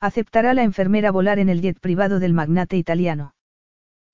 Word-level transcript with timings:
Aceptará 0.00 0.54
la 0.54 0.62
enfermera 0.62 1.10
volar 1.10 1.40
en 1.40 1.48
el 1.48 1.60
jet 1.60 1.80
privado 1.80 2.20
del 2.20 2.32
magnate 2.32 2.76
italiano. 2.76 3.34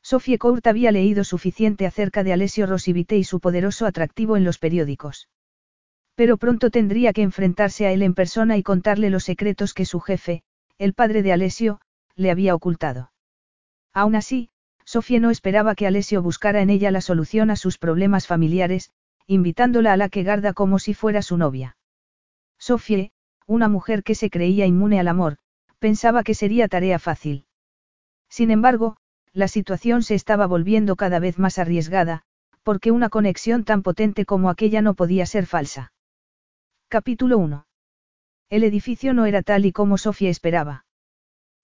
Sofie 0.03 0.39
Court 0.39 0.67
había 0.67 0.93
leído 0.93 1.25
suficiente 1.25 1.87
acerca 1.87 2.25
de 2.25 2.33
Alessio 2.33 2.67
Rosivite 2.67 3.19
y 3.19 3.25
su 3.25 3.41
poderoso 3.41 3.85
atractivo 3.85 4.37
en 4.37 4.45
los 4.45 4.59
periódicos. 4.59 5.29
Pero 6.15 6.37
pronto 6.39 6.71
tendría 6.71 7.13
que 7.13 7.23
enfrentarse 7.23 7.87
a 7.87 7.93
él 7.93 8.03
en 8.03 8.15
persona 8.15 8.57
y 8.57 8.63
contarle 8.63 9.11
los 9.11 9.25
secretos 9.25 9.75
que 9.75 9.85
su 9.85 10.01
jefe, 10.01 10.43
el 10.79 10.95
padre 10.95 11.23
de 11.23 11.33
Alessio, 11.33 11.81
le 12.17 12.31
había 12.31 12.55
ocultado. 12.55 13.13
Aún 13.93 14.15
así, 14.15 14.51
Sofía 14.85 15.21
no 15.21 15.31
esperaba 15.31 15.75
que 15.75 15.87
Alessio 15.87 16.23
buscara 16.23 16.63
en 16.63 16.71
ella 16.71 16.91
la 16.91 17.01
solución 17.01 17.51
a 17.51 17.57
sus 17.57 17.79
problemas 17.79 18.27
familiares, 18.27 18.91
invitándola 19.27 19.93
a 19.93 19.97
la 19.97 20.09
que 20.09 20.23
garda 20.23 20.53
como 20.53 20.79
si 20.79 20.95
fuera 20.95 21.21
su 21.23 21.37
novia. 21.37 21.77
Sofie, 22.59 23.11
una 23.47 23.69
mujer 23.69 24.03
que 24.03 24.15
se 24.15 24.31
creía 24.31 24.67
inmune 24.67 25.01
al 25.01 25.09
amor, 25.09 25.39
Pensaba 25.85 26.23
que 26.23 26.33
sería 26.33 26.67
tarea 26.67 26.99
fácil. 26.99 27.45
Sin 28.31 28.51
embargo, 28.51 28.97
la 29.35 29.49
situación 29.49 30.03
se 30.03 30.15
estaba 30.15 30.47
volviendo 30.47 30.97
cada 30.97 31.19
vez 31.19 31.39
más 31.39 31.59
arriesgada, 31.59 32.23
porque 32.63 32.91
una 32.91 33.11
conexión 33.11 33.65
tan 33.65 33.83
potente 33.83 34.25
como 34.25 34.49
aquella 34.49 34.81
no 34.81 34.95
podía 34.95 35.27
ser 35.27 35.45
falsa. 35.45 35.93
Capítulo 36.89 37.37
1. 37.37 37.67
El 38.49 38.65
edificio 38.65 39.13
no 39.13 39.27
era 39.27 39.43
tal 39.43 39.67
y 39.67 39.73
como 39.73 39.99
Sofía 39.99 40.31
esperaba. 40.31 40.87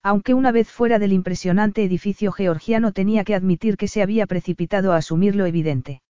Aunque 0.03 0.35
una 0.35 0.51
vez 0.51 0.69
fuera 0.69 0.99
del 0.99 1.13
impresionante 1.13 1.83
edificio 1.83 2.31
georgiano 2.31 2.91
tenía 2.91 3.23
que 3.23 3.33
admitir 3.33 3.75
que 3.75 3.87
se 3.87 4.03
había 4.03 4.27
precipitado 4.27 4.93
a 4.93 4.97
asumir 4.97 5.35
lo 5.35 5.47
evidente. 5.47 6.03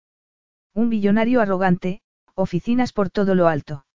Un 0.73 0.89
billonario 0.89 1.39
arrogante, 1.39 2.01
oficinas 2.35 2.91
por 2.91 3.09
todo 3.09 3.35
lo 3.35 3.47
alto. 3.47 3.85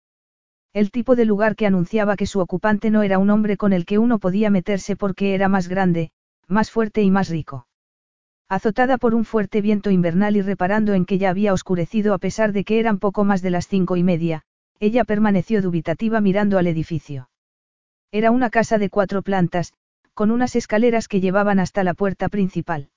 El 0.76 0.90
tipo 0.90 1.16
de 1.16 1.24
lugar 1.24 1.56
que 1.56 1.66
anunciaba 1.66 2.16
que 2.16 2.26
su 2.26 2.38
ocupante 2.38 2.90
no 2.90 3.02
era 3.02 3.18
un 3.18 3.30
hombre 3.30 3.56
con 3.56 3.72
el 3.72 3.86
que 3.86 3.96
uno 3.98 4.18
podía 4.18 4.50
meterse 4.50 4.94
porque 4.94 5.34
era 5.34 5.48
más 5.48 5.68
grande, 5.68 6.10
más 6.48 6.70
fuerte 6.70 7.00
y 7.00 7.10
más 7.10 7.30
rico. 7.30 7.66
Azotada 8.50 8.98
por 8.98 9.14
un 9.14 9.24
fuerte 9.24 9.62
viento 9.62 9.90
invernal 9.90 10.36
y 10.36 10.42
reparando 10.42 10.92
en 10.92 11.06
que 11.06 11.16
ya 11.16 11.30
había 11.30 11.54
oscurecido 11.54 12.12
a 12.12 12.18
pesar 12.18 12.52
de 12.52 12.62
que 12.64 12.78
eran 12.78 12.98
poco 12.98 13.24
más 13.24 13.40
de 13.40 13.48
las 13.48 13.68
cinco 13.68 13.96
y 13.96 14.02
media, 14.02 14.42
ella 14.78 15.04
permaneció 15.04 15.62
dubitativa 15.62 16.20
mirando 16.20 16.58
al 16.58 16.66
edificio. 16.66 17.30
Era 18.12 18.30
una 18.30 18.50
casa 18.50 18.76
de 18.76 18.90
cuatro 18.90 19.22
plantas, 19.22 19.72
con 20.12 20.30
unas 20.30 20.56
escaleras 20.56 21.08
que 21.08 21.22
llevaban 21.22 21.58
hasta 21.58 21.84
la 21.84 21.94
puerta 21.94 22.28
principal. 22.28 22.90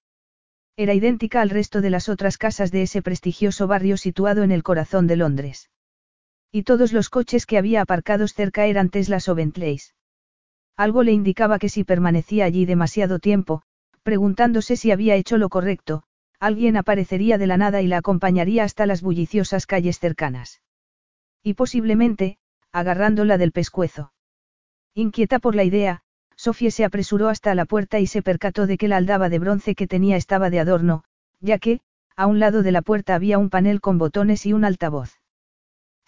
Era 0.75 0.93
idéntica 0.93 1.39
al 1.39 1.49
resto 1.49 1.79
de 1.79 1.91
las 1.91 2.09
otras 2.09 2.37
casas 2.37 2.73
de 2.73 2.81
ese 2.81 3.01
prestigioso 3.01 3.67
barrio 3.67 3.95
situado 3.95 4.43
en 4.43 4.51
el 4.51 4.63
corazón 4.63 5.07
de 5.07 5.15
Londres. 5.15 5.69
Y 6.51 6.63
todos 6.63 6.93
los 6.93 7.09
coches 7.09 7.45
que 7.45 7.57
había 7.57 7.81
aparcados 7.81 8.33
cerca 8.33 8.65
eran 8.65 8.89
Teslas 8.89 9.29
o 9.29 9.35
Bentleys. 9.35 9.93
Algo 10.75 11.03
le 11.03 11.11
indicaba 11.11 11.59
que 11.59 11.69
si 11.69 11.83
permanecía 11.83 12.45
allí 12.45 12.65
demasiado 12.65 13.19
tiempo, 13.19 13.61
preguntándose 14.01 14.75
si 14.75 14.91
había 14.91 15.15
hecho 15.15 15.37
lo 15.37 15.49
correcto, 15.49 16.03
alguien 16.39 16.77
aparecería 16.77 17.37
de 17.37 17.47
la 17.47 17.57
nada 17.57 17.81
y 17.81 17.87
la 17.87 17.97
acompañaría 17.97 18.63
hasta 18.63 18.85
las 18.85 19.01
bulliciosas 19.01 19.67
calles 19.67 19.99
cercanas. 19.99 20.61
Y 21.43 21.53
posiblemente, 21.53 22.37
agarrándola 22.71 23.37
del 23.37 23.51
pescuezo. 23.51 24.13
Inquieta 24.95 25.39
por 25.39 25.53
la 25.53 25.63
idea, 25.63 26.01
Sofía 26.35 26.71
se 26.71 26.85
apresuró 26.85 27.29
hasta 27.29 27.53
la 27.53 27.65
puerta 27.65 27.99
y 27.99 28.07
se 28.07 28.21
percató 28.21 28.65
de 28.65 28.77
que 28.77 28.87
la 28.87 28.97
aldaba 28.97 29.29
de 29.29 29.39
bronce 29.39 29.75
que 29.75 29.87
tenía 29.87 30.15
estaba 30.15 30.49
de 30.49 30.61
adorno, 30.61 31.03
ya 31.41 31.59
que, 31.59 31.81
a 32.15 32.25
un 32.25 32.39
lado 32.39 32.63
de 32.63 32.71
la 32.71 32.81
puerta 32.81 33.13
había 33.13 33.37
un 33.37 33.49
panel 33.49 33.81
con 33.81 33.97
botones 33.97 34.45
y 34.45 34.53
un 34.53 34.63
altavoz. 34.63 35.18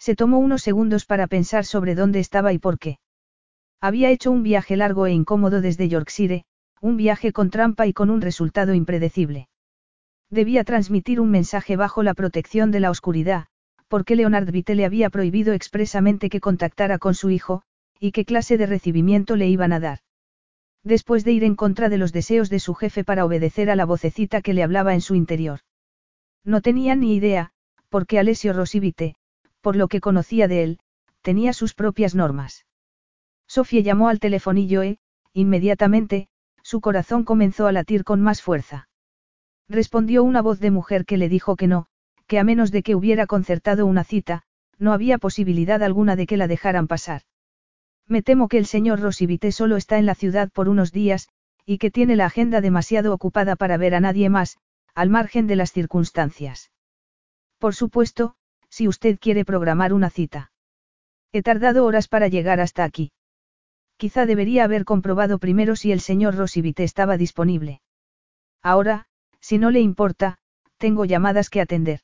Se 0.04 0.16
tomó 0.16 0.40
unos 0.40 0.62
segundos 0.62 1.06
para 1.06 1.28
pensar 1.28 1.64
sobre 1.64 1.94
dónde 1.94 2.18
estaba 2.18 2.52
y 2.52 2.58
por 2.58 2.80
qué. 2.80 2.98
Había 3.80 4.10
hecho 4.10 4.32
un 4.32 4.42
viaje 4.42 4.76
largo 4.76 5.06
e 5.06 5.12
incómodo 5.12 5.60
desde 5.60 5.88
Yorkshire, 5.88 6.44
un 6.80 6.96
viaje 6.96 7.32
con 7.32 7.50
trampa 7.50 7.86
y 7.86 7.92
con 7.92 8.10
un 8.10 8.20
resultado 8.20 8.74
impredecible. 8.74 9.48
Debía 10.28 10.64
transmitir 10.64 11.20
un 11.20 11.30
mensaje 11.30 11.76
bajo 11.76 12.02
la 12.02 12.14
protección 12.14 12.72
de 12.72 12.80
la 12.80 12.90
oscuridad, 12.90 13.46
porque 13.86 14.16
Leonard 14.16 14.50
Vite 14.50 14.74
le 14.74 14.86
había 14.86 15.08
prohibido 15.08 15.52
expresamente 15.52 16.30
que 16.30 16.40
contactara 16.40 16.98
con 16.98 17.14
su 17.14 17.30
hijo, 17.30 17.62
y 18.00 18.10
qué 18.10 18.24
clase 18.24 18.58
de 18.58 18.66
recibimiento 18.66 19.36
le 19.36 19.46
iban 19.46 19.72
a 19.72 19.78
dar. 19.78 20.00
Después 20.82 21.22
de 21.22 21.30
ir 21.30 21.44
en 21.44 21.54
contra 21.54 21.88
de 21.88 21.98
los 21.98 22.12
deseos 22.12 22.50
de 22.50 22.58
su 22.58 22.74
jefe 22.74 23.04
para 23.04 23.24
obedecer 23.24 23.70
a 23.70 23.76
la 23.76 23.84
vocecita 23.84 24.42
que 24.42 24.52
le 24.52 24.64
hablaba 24.64 24.94
en 24.94 25.00
su 25.00 25.14
interior. 25.14 25.60
No 26.44 26.60
tenía 26.60 26.96
ni 26.96 27.14
idea, 27.14 27.52
porque 27.88 28.18
Alessio 28.18 28.52
Rosivite, 28.52 29.14
por 29.62 29.76
lo 29.76 29.88
que 29.88 30.00
conocía 30.00 30.48
de 30.48 30.62
él, 30.62 30.78
tenía 31.22 31.54
sus 31.54 31.72
propias 31.72 32.14
normas. 32.14 32.66
Sofía 33.46 33.80
llamó 33.80 34.08
al 34.08 34.20
telefonillo 34.20 34.82
e, 34.82 34.98
inmediatamente, 35.32 36.28
su 36.62 36.80
corazón 36.80 37.24
comenzó 37.24 37.66
a 37.66 37.72
latir 37.72 38.04
con 38.04 38.20
más 38.20 38.42
fuerza. 38.42 38.88
Respondió 39.68 40.24
una 40.24 40.42
voz 40.42 40.60
de 40.60 40.70
mujer 40.70 41.06
que 41.06 41.16
le 41.16 41.28
dijo 41.28 41.56
que 41.56 41.66
no, 41.66 41.86
que 42.26 42.38
a 42.38 42.44
menos 42.44 42.70
de 42.70 42.82
que 42.82 42.94
hubiera 42.94 43.26
concertado 43.26 43.86
una 43.86 44.04
cita, 44.04 44.42
no 44.78 44.92
había 44.92 45.18
posibilidad 45.18 45.82
alguna 45.82 46.16
de 46.16 46.26
que 46.26 46.36
la 46.36 46.48
dejaran 46.48 46.88
pasar. 46.88 47.22
Me 48.06 48.22
temo 48.22 48.48
que 48.48 48.58
el 48.58 48.66
señor 48.66 49.00
Rosivite 49.00 49.52
solo 49.52 49.76
está 49.76 49.98
en 49.98 50.06
la 50.06 50.14
ciudad 50.14 50.50
por 50.52 50.68
unos 50.68 50.92
días, 50.92 51.28
y 51.64 51.78
que 51.78 51.90
tiene 51.90 52.16
la 52.16 52.26
agenda 52.26 52.60
demasiado 52.60 53.14
ocupada 53.14 53.54
para 53.56 53.76
ver 53.76 53.94
a 53.94 54.00
nadie 54.00 54.28
más, 54.28 54.58
al 54.94 55.08
margen 55.08 55.46
de 55.46 55.56
las 55.56 55.72
circunstancias. 55.72 56.72
Por 57.58 57.74
supuesto, 57.74 58.34
si 58.72 58.88
usted 58.88 59.18
quiere 59.20 59.44
programar 59.44 59.92
una 59.92 60.08
cita. 60.08 60.50
He 61.30 61.42
tardado 61.42 61.84
horas 61.84 62.08
para 62.08 62.28
llegar 62.28 62.58
hasta 62.58 62.84
aquí. 62.84 63.12
Quizá 63.98 64.24
debería 64.24 64.64
haber 64.64 64.86
comprobado 64.86 65.38
primero 65.38 65.76
si 65.76 65.92
el 65.92 66.00
señor 66.00 66.36
Rosivite 66.36 66.82
estaba 66.82 67.18
disponible. 67.18 67.82
Ahora, 68.62 69.04
si 69.40 69.58
no 69.58 69.70
le 69.70 69.80
importa, 69.80 70.38
tengo 70.78 71.04
llamadas 71.04 71.50
que 71.50 71.60
atender. 71.60 72.00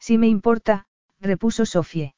Si 0.00 0.18
me 0.18 0.26
importa, 0.26 0.86
repuso 1.20 1.64
Sofie. 1.64 2.16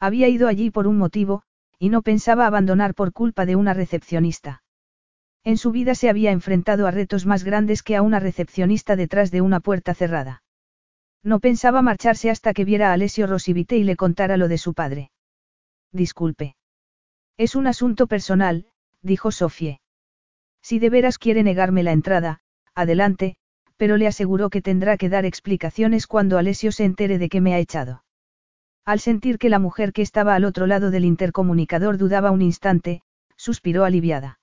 Había 0.00 0.26
ido 0.26 0.48
allí 0.48 0.70
por 0.72 0.88
un 0.88 0.98
motivo, 0.98 1.44
y 1.78 1.90
no 1.90 2.02
pensaba 2.02 2.48
abandonar 2.48 2.94
por 2.94 3.12
culpa 3.12 3.46
de 3.46 3.54
una 3.54 3.72
recepcionista. 3.72 4.64
En 5.44 5.56
su 5.56 5.70
vida 5.70 5.94
se 5.94 6.10
había 6.10 6.32
enfrentado 6.32 6.88
a 6.88 6.90
retos 6.90 7.24
más 7.24 7.44
grandes 7.44 7.84
que 7.84 7.94
a 7.94 8.02
una 8.02 8.18
recepcionista 8.18 8.96
detrás 8.96 9.30
de 9.30 9.42
una 9.42 9.60
puerta 9.60 9.94
cerrada. 9.94 10.42
No 11.22 11.40
pensaba 11.40 11.82
marcharse 11.82 12.30
hasta 12.30 12.54
que 12.54 12.64
viera 12.64 12.90
a 12.90 12.92
Alessio 12.94 13.26
Rosivite 13.26 13.76
y 13.76 13.84
le 13.84 13.96
contara 13.96 14.36
lo 14.36 14.48
de 14.48 14.58
su 14.58 14.74
padre. 14.74 15.10
Disculpe. 15.92 16.56
Es 17.36 17.54
un 17.54 17.66
asunto 17.66 18.06
personal, 18.06 18.66
dijo 19.02 19.30
Sofie. 19.30 19.80
Si 20.62 20.78
de 20.78 20.90
veras 20.90 21.18
quiere 21.18 21.42
negarme 21.42 21.82
la 21.82 21.92
entrada, 21.92 22.40
adelante, 22.74 23.36
pero 23.76 23.96
le 23.96 24.06
aseguró 24.06 24.50
que 24.50 24.62
tendrá 24.62 24.96
que 24.96 25.08
dar 25.08 25.24
explicaciones 25.24 26.06
cuando 26.06 26.38
Alessio 26.38 26.70
se 26.70 26.84
entere 26.84 27.18
de 27.18 27.28
que 27.28 27.40
me 27.40 27.54
ha 27.54 27.58
echado. 27.58 28.04
Al 28.84 29.00
sentir 29.00 29.38
que 29.38 29.48
la 29.48 29.58
mujer 29.58 29.92
que 29.92 30.02
estaba 30.02 30.34
al 30.34 30.44
otro 30.44 30.66
lado 30.66 30.90
del 30.90 31.04
intercomunicador 31.04 31.96
dudaba 31.96 32.30
un 32.30 32.42
instante, 32.42 33.02
suspiró 33.36 33.84
aliviada. 33.84 34.38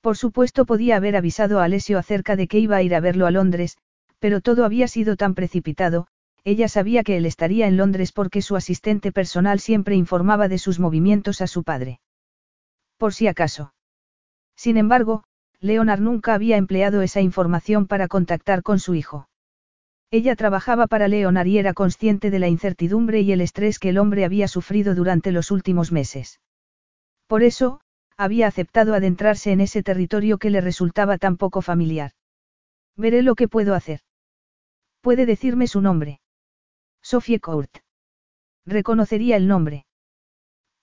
Por 0.00 0.16
supuesto 0.16 0.66
podía 0.66 0.96
haber 0.96 1.16
avisado 1.16 1.60
a 1.60 1.64
Alessio 1.64 1.98
acerca 1.98 2.36
de 2.36 2.48
que 2.48 2.58
iba 2.58 2.76
a 2.76 2.82
ir 2.82 2.94
a 2.94 3.00
verlo 3.00 3.26
a 3.26 3.30
Londres, 3.30 3.76
pero 4.18 4.40
todo 4.40 4.64
había 4.64 4.88
sido 4.88 5.16
tan 5.16 5.34
precipitado, 5.34 6.06
ella 6.44 6.68
sabía 6.68 7.02
que 7.02 7.16
él 7.16 7.26
estaría 7.26 7.66
en 7.66 7.76
Londres 7.76 8.12
porque 8.12 8.40
su 8.40 8.54
asistente 8.56 9.10
personal 9.10 9.58
siempre 9.58 9.96
informaba 9.96 10.48
de 10.48 10.58
sus 10.58 10.78
movimientos 10.78 11.40
a 11.40 11.46
su 11.46 11.64
padre. 11.64 12.00
Por 12.98 13.12
si 13.12 13.26
acaso. 13.26 13.74
Sin 14.56 14.76
embargo, 14.76 15.24
Leonard 15.60 16.00
nunca 16.00 16.34
había 16.34 16.56
empleado 16.56 17.02
esa 17.02 17.20
información 17.20 17.86
para 17.86 18.08
contactar 18.08 18.62
con 18.62 18.78
su 18.78 18.94
hijo. 18.94 19.28
Ella 20.10 20.36
trabajaba 20.36 20.86
para 20.86 21.08
Leonard 21.08 21.46
y 21.46 21.58
era 21.58 21.74
consciente 21.74 22.30
de 22.30 22.38
la 22.38 22.48
incertidumbre 22.48 23.22
y 23.22 23.32
el 23.32 23.40
estrés 23.40 23.78
que 23.78 23.88
el 23.88 23.98
hombre 23.98 24.24
había 24.24 24.46
sufrido 24.46 24.94
durante 24.94 25.32
los 25.32 25.50
últimos 25.50 25.90
meses. 25.90 26.40
Por 27.26 27.42
eso, 27.42 27.80
había 28.16 28.46
aceptado 28.46 28.94
adentrarse 28.94 29.50
en 29.50 29.60
ese 29.60 29.82
territorio 29.82 30.38
que 30.38 30.50
le 30.50 30.60
resultaba 30.60 31.18
tan 31.18 31.36
poco 31.36 31.60
familiar. 31.60 32.12
Veré 32.96 33.22
lo 33.22 33.34
que 33.34 33.48
puedo 33.48 33.74
hacer. 33.74 34.00
Puede 35.06 35.24
decirme 35.24 35.68
su 35.68 35.80
nombre. 35.80 36.18
Sophie 37.00 37.38
Court. 37.38 37.70
Reconocería 38.66 39.36
el 39.36 39.46
nombre. 39.46 39.86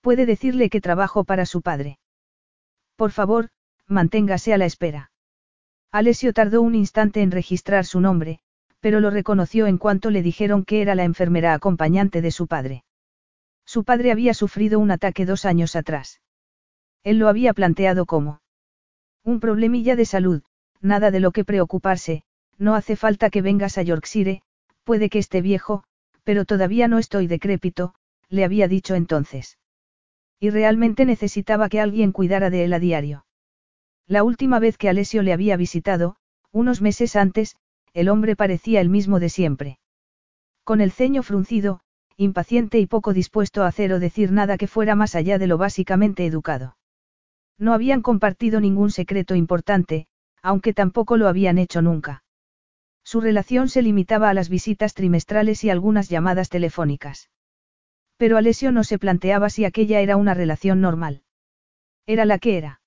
Puede 0.00 0.24
decirle 0.24 0.70
que 0.70 0.80
trabajo 0.80 1.24
para 1.24 1.44
su 1.44 1.60
padre. 1.60 1.98
Por 2.96 3.10
favor, 3.10 3.50
manténgase 3.86 4.54
a 4.54 4.56
la 4.56 4.64
espera. 4.64 5.12
Alessio 5.92 6.32
tardó 6.32 6.62
un 6.62 6.74
instante 6.74 7.20
en 7.20 7.32
registrar 7.32 7.84
su 7.84 8.00
nombre, 8.00 8.40
pero 8.80 9.00
lo 9.00 9.10
reconoció 9.10 9.66
en 9.66 9.76
cuanto 9.76 10.10
le 10.10 10.22
dijeron 10.22 10.64
que 10.64 10.80
era 10.80 10.94
la 10.94 11.04
enfermera 11.04 11.52
acompañante 11.52 12.22
de 12.22 12.30
su 12.30 12.46
padre. 12.46 12.82
Su 13.66 13.84
padre 13.84 14.10
había 14.10 14.32
sufrido 14.32 14.80
un 14.80 14.90
ataque 14.90 15.26
dos 15.26 15.44
años 15.44 15.76
atrás. 15.76 16.22
Él 17.02 17.18
lo 17.18 17.28
había 17.28 17.52
planteado 17.52 18.06
como 18.06 18.40
un 19.22 19.38
problemilla 19.38 19.96
de 19.96 20.06
salud, 20.06 20.42
nada 20.80 21.10
de 21.10 21.20
lo 21.20 21.30
que 21.30 21.44
preocuparse, 21.44 22.24
no 22.58 22.74
hace 22.74 22.96
falta 22.96 23.30
que 23.30 23.42
vengas 23.42 23.78
a 23.78 23.82
Yorkshire, 23.82 24.42
puede 24.84 25.08
que 25.08 25.18
esté 25.18 25.42
viejo, 25.42 25.84
pero 26.24 26.44
todavía 26.44 26.88
no 26.88 26.98
estoy 26.98 27.26
decrépito, 27.26 27.94
le 28.28 28.44
había 28.44 28.68
dicho 28.68 28.94
entonces. 28.94 29.58
Y 30.40 30.50
realmente 30.50 31.04
necesitaba 31.04 31.68
que 31.68 31.80
alguien 31.80 32.12
cuidara 32.12 32.50
de 32.50 32.64
él 32.64 32.72
a 32.72 32.78
diario. 32.78 33.26
La 34.06 34.24
última 34.24 34.58
vez 34.58 34.76
que 34.76 34.88
Alessio 34.88 35.22
le 35.22 35.32
había 35.32 35.56
visitado, 35.56 36.16
unos 36.52 36.80
meses 36.82 37.16
antes, 37.16 37.56
el 37.94 38.08
hombre 38.08 38.36
parecía 38.36 38.80
el 38.80 38.88
mismo 38.88 39.20
de 39.20 39.28
siempre. 39.28 39.78
Con 40.64 40.80
el 40.80 40.92
ceño 40.92 41.22
fruncido, 41.22 41.80
impaciente 42.16 42.78
y 42.78 42.86
poco 42.86 43.12
dispuesto 43.12 43.62
a 43.62 43.68
hacer 43.68 43.92
o 43.92 44.00
decir 44.00 44.32
nada 44.32 44.56
que 44.56 44.66
fuera 44.66 44.94
más 44.94 45.14
allá 45.14 45.38
de 45.38 45.46
lo 45.46 45.58
básicamente 45.58 46.26
educado. 46.26 46.76
No 47.58 47.72
habían 47.72 48.02
compartido 48.02 48.60
ningún 48.60 48.90
secreto 48.90 49.34
importante, 49.34 50.06
aunque 50.42 50.74
tampoco 50.74 51.16
lo 51.16 51.28
habían 51.28 51.58
hecho 51.58 51.80
nunca. 51.82 52.23
Su 53.04 53.20
relación 53.20 53.68
se 53.68 53.82
limitaba 53.82 54.30
a 54.30 54.34
las 54.34 54.48
visitas 54.48 54.94
trimestrales 54.94 55.62
y 55.62 55.70
algunas 55.70 56.08
llamadas 56.08 56.48
telefónicas. 56.48 57.30
Pero 58.16 58.38
Alessio 58.38 58.72
no 58.72 58.82
se 58.82 58.98
planteaba 58.98 59.50
si 59.50 59.64
aquella 59.64 60.00
era 60.00 60.16
una 60.16 60.34
relación 60.34 60.80
normal. 60.80 61.22
Era 62.06 62.24
la 62.24 62.38
que 62.38 62.56
era. 62.56 62.80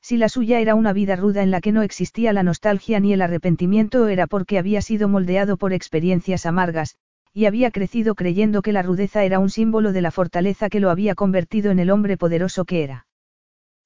Si 0.00 0.16
la 0.16 0.28
suya 0.28 0.60
era 0.60 0.74
una 0.74 0.92
vida 0.92 1.16
ruda 1.16 1.42
en 1.42 1.50
la 1.50 1.60
que 1.60 1.72
no 1.72 1.82
existía 1.82 2.32
la 2.32 2.42
nostalgia 2.42 3.00
ni 3.00 3.12
el 3.12 3.22
arrepentimiento 3.22 4.08
era 4.08 4.26
porque 4.26 4.58
había 4.58 4.82
sido 4.82 5.08
moldeado 5.08 5.56
por 5.56 5.72
experiencias 5.72 6.46
amargas, 6.46 6.96
y 7.32 7.46
había 7.46 7.70
crecido 7.70 8.14
creyendo 8.14 8.62
que 8.62 8.72
la 8.72 8.82
rudeza 8.82 9.24
era 9.24 9.38
un 9.38 9.50
símbolo 9.50 9.92
de 9.92 10.02
la 10.02 10.10
fortaleza 10.10 10.68
que 10.68 10.80
lo 10.80 10.90
había 10.90 11.14
convertido 11.14 11.70
en 11.70 11.78
el 11.78 11.90
hombre 11.90 12.16
poderoso 12.16 12.64
que 12.64 12.84
era. 12.84 13.06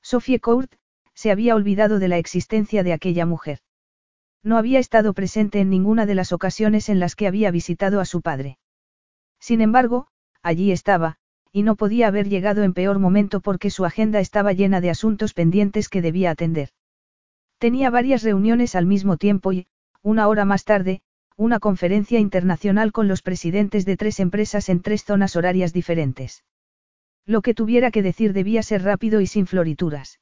Sophie 0.03 0.41
Court, 0.41 0.73
se 1.15 1.31
había 1.31 1.55
olvidado 1.55 1.99
de 1.99 2.09
la 2.09 2.19
existencia 2.19 2.83
de 2.83 2.93
aquella 2.93 3.25
mujer. 3.25 3.61
No 4.43 4.57
había 4.57 4.79
estado 4.79 5.13
presente 5.15 5.61
en 5.61 5.71
ninguna 5.71 6.07
de 6.07 6.15
las 6.15 6.33
ocasiones 6.33 6.89
en 6.89 7.01
las 7.01 7.17
que 7.17 7.27
había 7.27 7.51
visitado 7.51 8.01
a 8.01 8.05
su 8.05 8.23
padre. 8.23 8.59
Sin 9.41 9.61
embargo, 9.61 10.09
allí 10.43 10.73
estaba, 10.73 11.17
y 11.53 11.63
no 11.63 11.77
podía 11.77 12.09
haber 12.09 12.29
llegado 12.29 12.63
en 12.63 12.75
peor 12.75 12.99
momento 12.99 13.41
porque 13.41 13.71
su 13.71 13.85
agenda 13.85 14.21
estaba 14.21 14.53
llena 14.53 14.81
de 14.81 14.91
asuntos 14.91 15.35
pendientes 15.35 15.89
que 15.89 16.03
debía 16.03 16.31
atender. 16.31 16.71
Tenía 17.59 17.91
varias 17.91 18.23
reuniones 18.23 18.75
al 18.75 18.87
mismo 18.87 19.17
tiempo 19.17 19.53
y, 19.53 19.67
una 20.03 20.29
hora 20.29 20.45
más 20.45 20.65
tarde, 20.65 21.03
una 21.37 21.59
conferencia 21.59 22.19
internacional 22.19 22.93
con 22.93 23.09
los 23.09 23.23
presidentes 23.23 23.85
de 23.85 23.97
tres 23.97 24.21
empresas 24.21 24.69
en 24.69 24.81
tres 24.81 25.05
zonas 25.05 25.37
horarias 25.37 25.73
diferentes. 25.73 26.45
Lo 27.27 27.43
que 27.43 27.55
tuviera 27.55 27.91
que 27.91 28.03
decir 28.03 28.33
debía 28.33 28.63
ser 28.63 28.83
rápido 28.83 29.21
y 29.21 29.27
sin 29.27 29.47
florituras. 29.47 30.21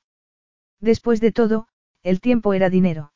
Después 0.81 1.21
de 1.21 1.33
todo, 1.33 1.69
el 2.03 2.21
tiempo 2.21 2.53
era 2.53 2.69
dinero. 2.69 3.13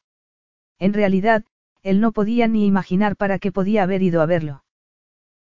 En 0.81 0.93
realidad, 0.93 1.45
él 1.83 2.01
no 2.01 2.11
podía 2.11 2.49
ni 2.49 2.67
imaginar 2.67 3.15
para 3.15 3.39
qué 3.39 3.53
podía 3.53 3.85
haber 3.85 4.03
ido 4.03 4.23
a 4.23 4.27
verlo. 4.27 4.65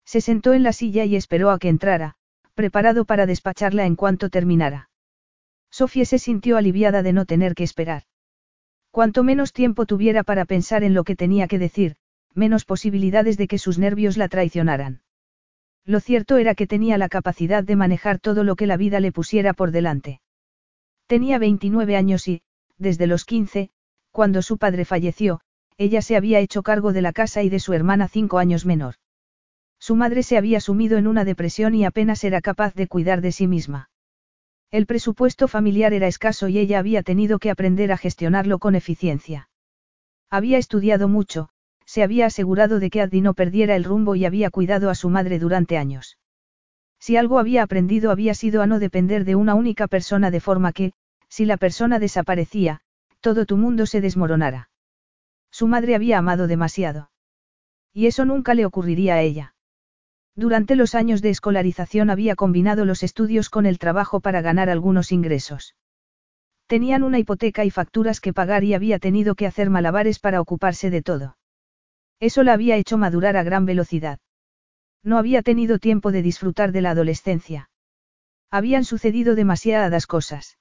Se 0.05 0.21
sentó 0.21 0.53
en 0.53 0.63
la 0.63 0.73
silla 0.73 1.05
y 1.05 1.15
esperó 1.15 1.49
a 1.49 1.59
que 1.59 1.69
entrara, 1.69 2.15
preparado 2.53 3.05
para 3.05 3.25
despacharla 3.25 3.85
en 3.85 3.95
cuanto 3.95 4.29
terminara. 4.29 4.89
Sofía 5.71 6.05
se 6.05 6.19
sintió 6.19 6.57
aliviada 6.57 7.03
de 7.03 7.13
no 7.13 7.25
tener 7.25 7.55
que 7.55 7.63
esperar. 7.63 8.03
Cuanto 8.91 9.23
menos 9.23 9.53
tiempo 9.53 9.85
tuviera 9.85 10.23
para 10.23 10.45
pensar 10.45 10.83
en 10.83 10.93
lo 10.93 11.03
que 11.03 11.15
tenía 11.15 11.47
que 11.47 11.59
decir, 11.59 11.95
menos 12.33 12.65
posibilidades 12.65 13.37
de 13.37 13.47
que 13.47 13.59
sus 13.59 13.77
nervios 13.77 14.17
la 14.17 14.27
traicionaran. 14.27 15.01
Lo 15.85 15.99
cierto 15.99 16.37
era 16.37 16.55
que 16.55 16.67
tenía 16.67 16.97
la 16.97 17.09
capacidad 17.09 17.63
de 17.63 17.75
manejar 17.75 18.19
todo 18.19 18.43
lo 18.43 18.55
que 18.55 18.67
la 18.67 18.77
vida 18.77 18.99
le 18.99 19.11
pusiera 19.11 19.53
por 19.53 19.71
delante. 19.71 20.21
Tenía 21.07 21.39
29 21.39 21.95
años 21.95 22.27
y, 22.27 22.41
desde 22.77 23.07
los 23.07 23.25
15, 23.25 23.71
cuando 24.11 24.41
su 24.41 24.57
padre 24.57 24.85
falleció, 24.85 25.41
ella 25.77 26.01
se 26.01 26.15
había 26.15 26.39
hecho 26.39 26.63
cargo 26.63 26.93
de 26.93 27.01
la 27.01 27.13
casa 27.13 27.41
y 27.43 27.49
de 27.49 27.59
su 27.59 27.73
hermana 27.73 28.07
cinco 28.07 28.37
años 28.37 28.65
menor. 28.65 28.95
Su 29.79 29.95
madre 29.95 30.23
se 30.23 30.37
había 30.37 30.59
sumido 30.59 30.97
en 30.97 31.07
una 31.07 31.23
depresión 31.23 31.73
y 31.73 31.85
apenas 31.85 32.23
era 32.23 32.41
capaz 32.41 32.73
de 32.75 32.87
cuidar 32.87 33.21
de 33.21 33.31
sí 33.31 33.47
misma. 33.47 33.89
El 34.71 34.85
presupuesto 34.85 35.47
familiar 35.47 35.93
era 35.93 36.07
escaso 36.07 36.47
y 36.47 36.59
ella 36.59 36.79
había 36.79 37.01
tenido 37.01 37.39
que 37.39 37.49
aprender 37.49 37.91
a 37.91 37.97
gestionarlo 37.97 38.59
con 38.59 38.75
eficiencia. 38.75 39.49
Había 40.29 40.57
estudiado 40.57 41.07
mucho, 41.07 41.49
se 41.85 42.03
había 42.03 42.27
asegurado 42.27 42.79
de 42.79 42.91
que 42.91 43.01
Addi 43.01 43.21
no 43.21 43.33
perdiera 43.33 43.75
el 43.75 43.83
rumbo 43.83 44.15
y 44.15 44.25
había 44.25 44.51
cuidado 44.51 44.91
a 44.91 44.95
su 44.95 45.09
madre 45.09 45.39
durante 45.39 45.77
años. 45.77 46.19
Si 46.99 47.15
algo 47.17 47.39
había 47.39 47.63
aprendido 47.63 48.11
había 48.11 48.35
sido 48.35 48.61
a 48.61 48.67
no 48.67 48.77
depender 48.77 49.25
de 49.25 49.35
una 49.35 49.55
única 49.55 49.87
persona 49.87 50.29
de 50.29 50.39
forma 50.39 50.73
que, 50.73 50.93
si 51.29 51.45
la 51.45 51.57
persona 51.57 51.97
desaparecía, 51.97 52.81
todo 53.21 53.45
tu 53.45 53.57
mundo 53.57 53.85
se 53.85 54.01
desmoronara. 54.01 54.69
Su 55.51 55.67
madre 55.67 55.95
había 55.95 56.17
amado 56.17 56.47
demasiado. 56.47 57.11
Y 57.93 58.07
eso 58.07 58.25
nunca 58.25 58.53
le 58.53 58.65
ocurriría 58.65 59.15
a 59.15 59.21
ella. 59.21 59.55
Durante 60.35 60.75
los 60.75 60.95
años 60.95 61.21
de 61.21 61.31
escolarización 61.31 62.09
había 62.09 62.35
combinado 62.35 62.85
los 62.85 63.03
estudios 63.03 63.49
con 63.49 63.65
el 63.65 63.79
trabajo 63.79 64.19
para 64.19 64.41
ganar 64.41 64.69
algunos 64.69 65.11
ingresos. 65.11 65.75
Tenían 66.67 67.01
una 67.01 67.17
hipoteca 67.17 67.65
y 67.65 67.71
facturas 67.71 68.21
que 68.21 68.31
pagar 68.31 68.63
y 68.63 68.75
había 68.75 68.99
tenido 68.99 69.33
que 69.33 69.47
hacer 69.47 69.71
malabares 69.71 70.19
para 70.19 70.39
ocuparse 70.39 70.91
de 70.91 71.01
todo. 71.01 71.37
Eso 72.19 72.43
la 72.43 72.53
había 72.53 72.75
hecho 72.75 72.97
madurar 72.97 73.37
a 73.37 73.43
gran 73.43 73.65
velocidad. 73.65 74.19
No 75.03 75.17
había 75.17 75.41
tenido 75.41 75.79
tiempo 75.79 76.11
de 76.11 76.21
disfrutar 76.21 76.71
de 76.71 76.81
la 76.81 76.91
adolescencia. 76.91 77.69
Habían 78.51 78.85
sucedido 78.85 79.33
demasiadas 79.33 80.05
cosas. 80.05 80.58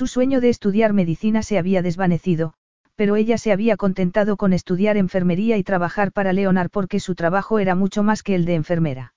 Su 0.00 0.06
sueño 0.06 0.40
de 0.40 0.48
estudiar 0.48 0.94
medicina 0.94 1.42
se 1.42 1.58
había 1.58 1.82
desvanecido, 1.82 2.54
pero 2.96 3.16
ella 3.16 3.36
se 3.36 3.52
había 3.52 3.76
contentado 3.76 4.38
con 4.38 4.54
estudiar 4.54 4.96
enfermería 4.96 5.58
y 5.58 5.62
trabajar 5.62 6.10
para 6.10 6.32
Leonard 6.32 6.70
porque 6.70 7.00
su 7.00 7.14
trabajo 7.14 7.58
era 7.58 7.74
mucho 7.74 8.02
más 8.02 8.22
que 8.22 8.34
el 8.34 8.46
de 8.46 8.54
enfermera. 8.54 9.12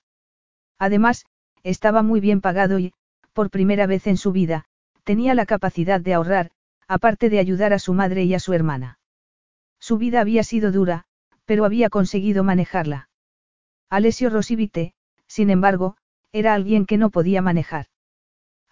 Además, 0.78 1.24
estaba 1.62 2.02
muy 2.02 2.20
bien 2.20 2.42
pagado 2.42 2.78
y, 2.78 2.92
por 3.32 3.48
primera 3.48 3.86
vez 3.86 4.06
en 4.06 4.18
su 4.18 4.30
vida, 4.30 4.66
tenía 5.04 5.34
la 5.34 5.46
capacidad 5.46 6.02
de 6.02 6.12
ahorrar, 6.12 6.50
aparte 6.86 7.30
de 7.30 7.38
ayudar 7.38 7.72
a 7.72 7.78
su 7.78 7.94
madre 7.94 8.24
y 8.24 8.34
a 8.34 8.38
su 8.38 8.52
hermana. 8.52 8.98
Su 9.80 9.96
vida 9.96 10.20
había 10.20 10.44
sido 10.44 10.70
dura, 10.70 11.06
pero 11.46 11.64
había 11.64 11.88
conseguido 11.88 12.44
manejarla. 12.44 13.08
Alessio 13.88 14.28
Rosivite, 14.28 14.92
sin 15.26 15.48
embargo, 15.48 15.96
era 16.30 16.52
alguien 16.52 16.84
que 16.84 16.98
no 16.98 17.08
podía 17.08 17.40
manejar. 17.40 17.86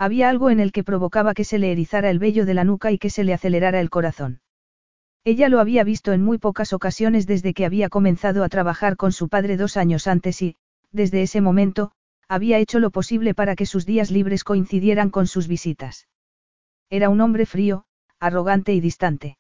Había 0.03 0.29
algo 0.29 0.51
en 0.51 0.59
el 0.59 0.73
que 0.73 0.83
provocaba 0.83 1.33
que 1.33 1.45
se 1.45 1.61
le 1.61 1.71
erizara 1.71 2.11
el 2.11 2.19
vello 2.19 2.45
de 2.45 2.55
la 2.55 2.65
nuca 2.65 2.91
y 2.91 2.99
que 2.99 3.09
se 3.09 3.23
le 3.23 3.35
acelerara 3.35 3.79
el 3.79 3.89
corazón. 3.89 4.41
Ella 5.23 5.49
lo 5.49 5.61
había 5.61 5.85
visto 5.85 6.13
en 6.13 6.25
muy 6.25 6.39
pocas 6.39 6.73
ocasiones 6.73 7.29
desde 7.29 7.55
que 7.55 7.65
había 7.65 7.89
comenzado 7.89 8.43
a 8.43 8.49
trabajar 8.49 8.97
con 8.97 9.13
su 9.13 9.29
padre 9.29 9.57
dos 9.57 9.77
años 9.77 10.09
antes 10.09 10.43
y, 10.43 10.57
desde 10.91 11.23
ese 11.23 11.41
momento, 11.41 11.93
había 12.27 12.59
hecho 12.59 12.81
lo 12.81 12.91
posible 12.91 13.33
para 13.33 13.55
que 13.55 13.65
sus 13.65 13.87
días 13.87 14.11
libres 14.11 14.43
coincidieran 14.43 15.09
con 15.09 15.29
sus 15.29 15.47
visitas. 15.47 16.09
Era 16.91 17.09
un 17.09 17.21
hombre 17.21 17.47
frío, 17.47 17.85
arrogante 18.19 18.75
y 18.75 18.81
distante. 18.81 19.39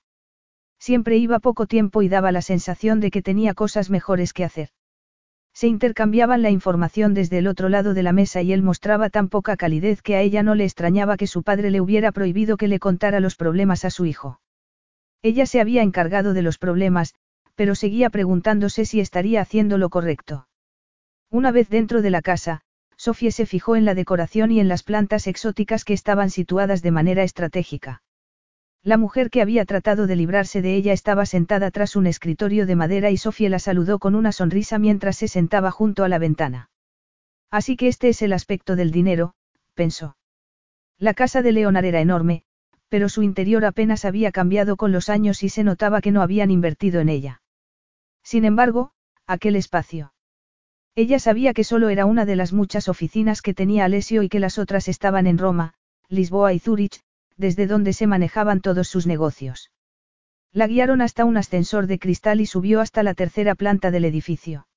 Siempre 0.78 1.16
iba 1.16 1.40
poco 1.40 1.66
tiempo 1.66 2.02
y 2.02 2.08
daba 2.08 2.30
la 2.30 2.40
sensación 2.40 3.00
de 3.00 3.10
que 3.10 3.20
tenía 3.20 3.54
cosas 3.54 3.90
mejores 3.90 4.32
que 4.32 4.44
hacer. 4.44 4.68
Se 5.54 5.66
intercambiaban 5.66 6.42
la 6.42 6.50
información 6.50 7.14
desde 7.14 7.38
el 7.38 7.46
otro 7.46 7.68
lado 7.68 7.94
de 7.94 8.02
la 8.02 8.12
mesa 8.12 8.42
y 8.42 8.52
él 8.52 8.62
mostraba 8.62 9.10
tan 9.10 9.28
poca 9.28 9.56
calidez 9.56 10.00
que 10.02 10.16
a 10.16 10.20
ella 10.20 10.42
no 10.42 10.54
le 10.54 10.64
extrañaba 10.64 11.16
que 11.16 11.26
su 11.26 11.42
padre 11.42 11.70
le 11.70 11.80
hubiera 11.80 12.10
prohibido 12.12 12.56
que 12.56 12.68
le 12.68 12.78
contara 12.78 13.20
los 13.20 13.36
problemas 13.36 13.84
a 13.84 13.90
su 13.90 14.06
hijo. 14.06 14.40
Ella 15.22 15.46
se 15.46 15.60
había 15.60 15.82
encargado 15.82 16.32
de 16.32 16.42
los 16.42 16.58
problemas, 16.58 17.14
pero 17.54 17.74
seguía 17.74 18.10
preguntándose 18.10 18.84
si 18.86 19.00
estaría 19.00 19.40
haciendo 19.40 19.78
lo 19.78 19.90
correcto. 19.90 20.48
Una 21.30 21.52
vez 21.52 21.68
dentro 21.68 22.02
de 22.02 22.10
la 22.10 22.22
casa, 22.22 22.62
Sofía 22.96 23.30
se 23.30 23.46
fijó 23.46 23.76
en 23.76 23.84
la 23.84 23.94
decoración 23.94 24.50
y 24.52 24.60
en 24.60 24.68
las 24.68 24.82
plantas 24.82 25.26
exóticas 25.26 25.84
que 25.84 25.92
estaban 25.92 26.30
situadas 26.30 26.82
de 26.82 26.90
manera 26.90 27.22
estratégica. 27.22 28.02
La 28.84 28.96
mujer 28.96 29.30
que 29.30 29.40
había 29.40 29.64
tratado 29.64 30.08
de 30.08 30.16
librarse 30.16 30.60
de 30.60 30.74
ella 30.74 30.92
estaba 30.92 31.24
sentada 31.24 31.70
tras 31.70 31.94
un 31.94 32.06
escritorio 32.06 32.66
de 32.66 32.74
madera 32.74 33.10
y 33.10 33.16
Sofía 33.16 33.48
la 33.48 33.60
saludó 33.60 34.00
con 34.00 34.16
una 34.16 34.32
sonrisa 34.32 34.78
mientras 34.80 35.16
se 35.16 35.28
sentaba 35.28 35.70
junto 35.70 36.02
a 36.02 36.08
la 36.08 36.18
ventana. 36.18 36.68
Así 37.48 37.76
que 37.76 37.86
este 37.86 38.08
es 38.08 38.22
el 38.22 38.32
aspecto 38.32 38.74
del 38.74 38.90
dinero, 38.90 39.34
pensó. 39.74 40.16
La 40.98 41.14
casa 41.14 41.42
de 41.42 41.52
Leonard 41.52 41.84
era 41.84 42.00
enorme, 42.00 42.42
pero 42.88 43.08
su 43.08 43.22
interior 43.22 43.64
apenas 43.64 44.04
había 44.04 44.32
cambiado 44.32 44.76
con 44.76 44.90
los 44.90 45.08
años 45.08 45.44
y 45.44 45.48
se 45.48 45.62
notaba 45.62 46.00
que 46.00 46.10
no 46.10 46.20
habían 46.20 46.50
invertido 46.50 47.00
en 47.00 47.08
ella. 47.08 47.42
Sin 48.24 48.44
embargo, 48.44 48.92
aquel 49.26 49.54
espacio. 49.54 50.12
Ella 50.96 51.20
sabía 51.20 51.54
que 51.54 51.64
solo 51.64 51.88
era 51.88 52.04
una 52.04 52.26
de 52.26 52.36
las 52.36 52.52
muchas 52.52 52.88
oficinas 52.88 53.42
que 53.42 53.54
tenía 53.54 53.84
Alessio 53.84 54.24
y 54.24 54.28
que 54.28 54.40
las 54.40 54.58
otras 54.58 54.88
estaban 54.88 55.26
en 55.28 55.38
Roma, 55.38 55.74
Lisboa 56.08 56.52
y 56.52 56.58
Zúrich, 56.58 57.00
desde 57.42 57.66
donde 57.66 57.92
se 57.92 58.06
manejaban 58.06 58.62
todos 58.62 58.88
sus 58.88 59.06
negocios. 59.06 59.70
La 60.52 60.66
guiaron 60.66 61.02
hasta 61.02 61.26
un 61.26 61.36
ascensor 61.36 61.86
de 61.86 61.98
cristal 61.98 62.40
y 62.40 62.46
subió 62.46 62.80
hasta 62.80 63.02
la 63.02 63.12
tercera 63.12 63.54
planta 63.54 63.90
del 63.90 64.06
edificio. 64.06 64.68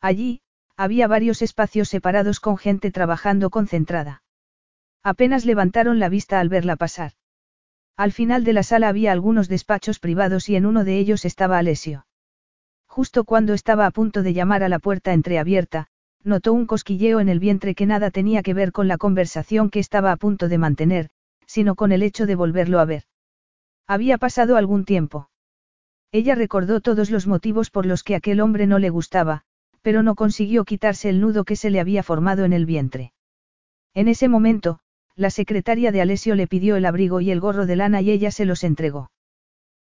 Allí, 0.00 0.42
había 0.76 1.06
varios 1.06 1.40
espacios 1.40 1.88
separados 1.88 2.40
con 2.40 2.56
gente 2.58 2.90
trabajando 2.90 3.48
concentrada. 3.48 4.22
Apenas 5.02 5.44
levantaron 5.44 5.98
la 5.98 6.08
vista 6.08 6.40
al 6.40 6.48
verla 6.48 6.76
pasar. 6.76 7.12
Al 7.96 8.10
final 8.10 8.42
de 8.42 8.54
la 8.54 8.64
sala 8.64 8.88
había 8.88 9.12
algunos 9.12 9.48
despachos 9.48 10.00
privados 10.00 10.48
y 10.48 10.56
en 10.56 10.66
uno 10.66 10.82
de 10.82 10.98
ellos 10.98 11.24
estaba 11.24 11.58
Alessio. 11.58 12.06
Justo 12.86 13.24
cuando 13.24 13.54
estaba 13.54 13.86
a 13.86 13.92
punto 13.92 14.22
de 14.22 14.32
llamar 14.32 14.64
a 14.64 14.68
la 14.68 14.80
puerta 14.80 15.12
entreabierta, 15.12 15.86
notó 16.24 16.52
un 16.52 16.66
cosquilleo 16.66 17.20
en 17.20 17.28
el 17.28 17.38
vientre 17.38 17.74
que 17.74 17.86
nada 17.86 18.10
tenía 18.10 18.42
que 18.42 18.54
ver 18.54 18.72
con 18.72 18.88
la 18.88 18.98
conversación 18.98 19.70
que 19.70 19.78
estaba 19.78 20.10
a 20.10 20.16
punto 20.16 20.48
de 20.48 20.58
mantener, 20.58 21.10
sino 21.46 21.74
con 21.74 21.92
el 21.92 22.02
hecho 22.02 22.26
de 22.26 22.34
volverlo 22.34 22.80
a 22.80 22.84
ver. 22.84 23.04
Había 23.86 24.18
pasado 24.18 24.56
algún 24.56 24.84
tiempo. 24.84 25.30
Ella 26.12 26.34
recordó 26.34 26.80
todos 26.80 27.10
los 27.10 27.26
motivos 27.26 27.70
por 27.70 27.86
los 27.86 28.02
que 28.02 28.14
aquel 28.14 28.40
hombre 28.40 28.66
no 28.66 28.78
le 28.78 28.90
gustaba, 28.90 29.42
pero 29.82 30.02
no 30.02 30.14
consiguió 30.14 30.64
quitarse 30.64 31.10
el 31.10 31.20
nudo 31.20 31.44
que 31.44 31.56
se 31.56 31.70
le 31.70 31.80
había 31.80 32.02
formado 32.02 32.44
en 32.44 32.52
el 32.52 32.66
vientre. 32.66 33.12
En 33.92 34.08
ese 34.08 34.28
momento, 34.28 34.80
la 35.16 35.30
secretaria 35.30 35.92
de 35.92 36.00
Alessio 36.00 36.34
le 36.34 36.46
pidió 36.46 36.76
el 36.76 36.86
abrigo 36.86 37.20
y 37.20 37.30
el 37.30 37.40
gorro 37.40 37.66
de 37.66 37.76
lana 37.76 38.00
y 38.00 38.10
ella 38.10 38.30
se 38.30 38.44
los 38.44 38.64
entregó. 38.64 39.10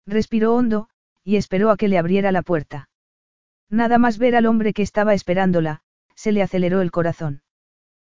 Respiró 0.06 0.54
hondo, 0.54 0.88
y 1.24 1.36
esperó 1.36 1.70
a 1.70 1.76
que 1.76 1.88
le 1.88 1.98
abriera 1.98 2.32
la 2.32 2.42
puerta. 2.42 2.88
Nada 3.68 3.98
más 3.98 4.18
ver 4.18 4.36
al 4.36 4.46
hombre 4.46 4.72
que 4.72 4.82
estaba 4.82 5.14
esperándola, 5.14 5.82
se 6.14 6.32
le 6.32 6.42
aceleró 6.42 6.80
el 6.80 6.90
corazón. 6.90 7.42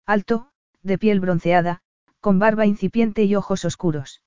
Alto, 0.05 0.51
de 0.83 0.97
piel 0.97 1.19
bronceada, 1.19 1.81
con 2.19 2.39
barba 2.39 2.65
incipiente 2.65 3.23
y 3.23 3.35
ojos 3.35 3.65
oscuros. 3.65 4.21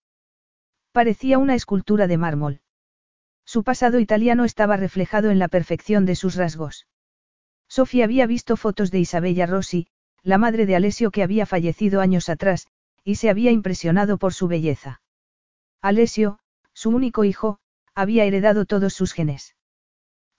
Parecía 0.93 1.39
una 1.39 1.55
escultura 1.55 2.07
de 2.07 2.19
mármol. 2.19 2.61
Su 3.45 3.65
pasado 3.65 3.99
italiano 3.99 4.45
estaba 4.45 4.77
reflejado 4.77 5.31
en 5.31 5.39
la 5.39 5.49
perfección 5.49 6.07
de 6.07 6.17
sus 6.17 6.37
rasgos. 6.37 6.87
Sofía 7.69 8.05
había 8.05 8.27
visto 8.27 8.57
fotos 8.57 8.91
de 8.91 9.01
Isabella 9.01 9.47
Rossi, 9.47 9.89
la 10.23 10.39
madre 10.39 10.67
de 10.67 10.77
Alessio 10.77 11.11
que 11.11 11.23
había 11.23 11.47
fallecido 11.47 12.01
años 12.01 12.29
atrás, 12.29 12.69
y 13.05 13.17
se 13.17 13.31
había 13.31 13.51
impresionado 13.51 14.19
por 14.19 14.33
su 14.33 14.47
belleza. 14.47 15.01
Alessio, 15.81 16.39
su 16.73 16.91
único 16.91 17.25
hijo, 17.25 17.59
había 17.95 18.25
heredado 18.25 18.65
todos 18.65 18.95
sus 18.95 19.13
genes. 19.13 19.57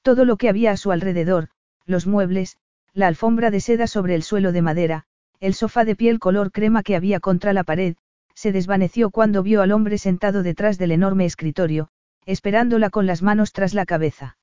Todo 0.02 0.26
lo 0.26 0.38
que 0.38 0.50
había 0.50 0.72
a 0.72 0.78
su 0.78 0.92
alrededor, 0.92 1.50
los 1.86 2.08
muebles, 2.08 2.58
la 2.94 3.08
alfombra 3.08 3.52
de 3.52 3.60
seda 3.60 3.88
sobre 3.88 4.16
el 4.16 4.24
suelo 4.24 4.52
de 4.52 4.62
madera, 4.62 5.06
el 5.44 5.56
sofá 5.56 5.84
de 5.84 5.98
piel 5.98 6.20
color 6.20 6.54
crema 6.54 6.84
que 6.84 6.96
había 6.96 7.20
contra 7.20 7.52
la 7.52 7.66
pared, 7.66 7.98
se 8.34 8.54
desvaneció 8.54 9.10
cuando 9.10 9.44
vio 9.44 9.62
al 9.62 9.74
hombre 9.74 9.98
sentado 9.98 10.42
detrás 10.42 10.78
del 10.78 10.92
enorme 10.92 11.26
escritorio, 11.26 11.90
esperándola 12.26 12.90
con 12.90 13.08
las 13.08 13.22
manos 13.22 13.52
tras 13.52 13.74
la 13.74 13.86
cabeza. 13.86 14.38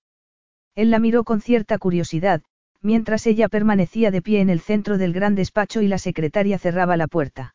Él 0.74 0.90
la 0.90 0.98
miró 0.98 1.24
con 1.24 1.40
cierta 1.40 1.78
curiosidad, 1.78 2.42
mientras 2.82 3.26
ella 3.26 3.48
permanecía 3.48 4.10
de 4.10 4.20
pie 4.20 4.42
en 4.42 4.50
el 4.50 4.60
centro 4.60 4.98
del 4.98 5.14
gran 5.14 5.34
despacho 5.34 5.80
y 5.80 5.88
la 5.88 5.96
secretaria 5.96 6.58
cerraba 6.58 6.98
la 6.98 7.06
puerta. 7.06 7.54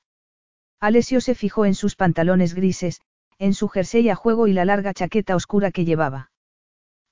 Alessio 0.80 1.22
se 1.22 1.36
fijó 1.36 1.66
en 1.66 1.76
sus 1.76 1.96
pantalones 1.96 2.56
grises, 2.56 3.00
en 3.38 3.54
su 3.54 3.68
jersey 3.68 4.10
a 4.10 4.16
juego 4.16 4.48
y 4.48 4.54
la 4.54 4.66
larga 4.66 4.92
chaqueta 4.92 5.36
oscura 5.36 5.70
que 5.70 5.86
llevaba. 5.86 6.32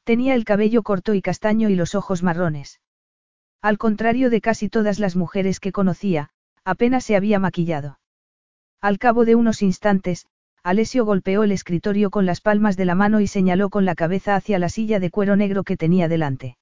Tenía 0.04 0.34
el 0.34 0.46
cabello 0.46 0.82
corto 0.82 1.13
y 1.13 1.22
castaño 1.22 1.70
y 1.70 1.75
los 1.75 1.94
ojos 1.94 2.24
marrones. 2.24 2.80
Al 3.63 3.77
contrario 3.77 4.29
de 4.29 4.41
casi 4.41 4.67
todas 4.67 5.00
las 5.00 5.15
mujeres 5.15 5.62
que 5.62 5.72
conocía, 5.72 6.32
apenas 6.65 7.05
se 7.05 7.15
había 7.15 7.39
maquillado. 7.39 7.98
Al 8.82 9.00
cabo 9.00 9.24
de 9.24 9.36
unos 9.36 9.62
instantes, 9.62 10.27
Alessio 10.63 11.05
golpeó 11.05 11.43
el 11.43 11.53
escritorio 11.53 12.10
con 12.10 12.25
las 12.25 12.41
palmas 12.41 12.75
de 12.75 12.84
la 12.84 12.93
mano 12.93 13.22
y 13.22 13.27
señaló 13.27 13.70
con 13.70 13.86
la 13.86 13.96
cabeza 13.96 14.36
hacia 14.36 14.60
la 14.60 14.67
silla 14.67 15.00
de 15.00 15.10
cuero 15.10 15.38
negro 15.38 15.63
que 15.63 15.77
tenía 15.77 16.10
delante. 16.10 16.58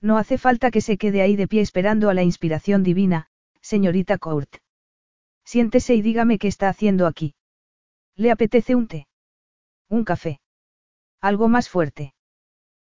No 0.00 0.18
hace 0.18 0.36
falta 0.36 0.72
que 0.72 0.80
se 0.80 0.98
quede 0.98 1.22
ahí 1.22 1.36
de 1.36 1.46
pie 1.46 1.60
esperando 1.60 2.10
a 2.10 2.14
la 2.14 2.24
inspiración 2.24 2.82
divina, 2.82 3.28
señorita 3.60 4.18
Court. 4.18 4.52
Siéntese 5.44 5.94
y 5.94 6.02
dígame 6.02 6.40
qué 6.40 6.48
está 6.48 6.68
haciendo 6.68 7.06
aquí. 7.06 7.36
¿Le 8.16 8.32
apetece 8.32 8.74
un 8.74 8.88
té? 8.88 9.06
Un 9.88 10.02
café. 10.02 10.40
Algo 11.20 11.46
más 11.46 11.68
fuerte. 11.68 12.14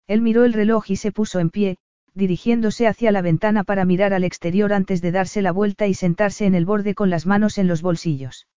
Él 0.09 0.23
miró 0.23 0.45
el 0.45 0.55
reloj 0.55 0.91
y 0.91 0.97
se 0.97 1.13
puso 1.13 1.39
en 1.39 1.51
pie, 1.51 1.79
dirigiéndose 2.19 2.89
hacia 2.89 3.13
la 3.13 3.23
ventana 3.23 3.63
para 3.65 3.85
mirar 3.85 4.13
al 4.13 4.25
exterior 4.25 4.73
antes 4.73 5.01
de 5.01 5.13
darse 5.13 5.41
la 5.41 5.53
vuelta 5.53 5.87
y 5.87 5.95
sentarse 5.95 6.45
en 6.47 6.55
el 6.55 6.67
borde 6.67 6.95
con 6.95 7.11
las 7.11 7.27
manos 7.27 7.59
en 7.59 7.69
los 7.69 7.81
bolsillos. 7.81 8.49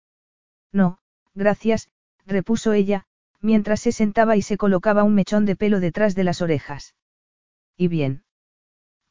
No, 0.72 0.98
gracias, 1.34 1.88
repuso 2.26 2.72
ella, 2.72 3.06
mientras 3.40 3.80
se 3.80 3.92
sentaba 3.92 4.36
y 4.36 4.42
se 4.42 4.56
colocaba 4.56 5.04
un 5.04 5.14
mechón 5.14 5.46
de 5.46 5.54
pelo 5.54 5.78
detrás 5.78 6.14
de 6.16 6.24
las 6.24 6.42
orejas. 6.42 6.96
¿Y 7.76 7.86
bien? 7.86 8.24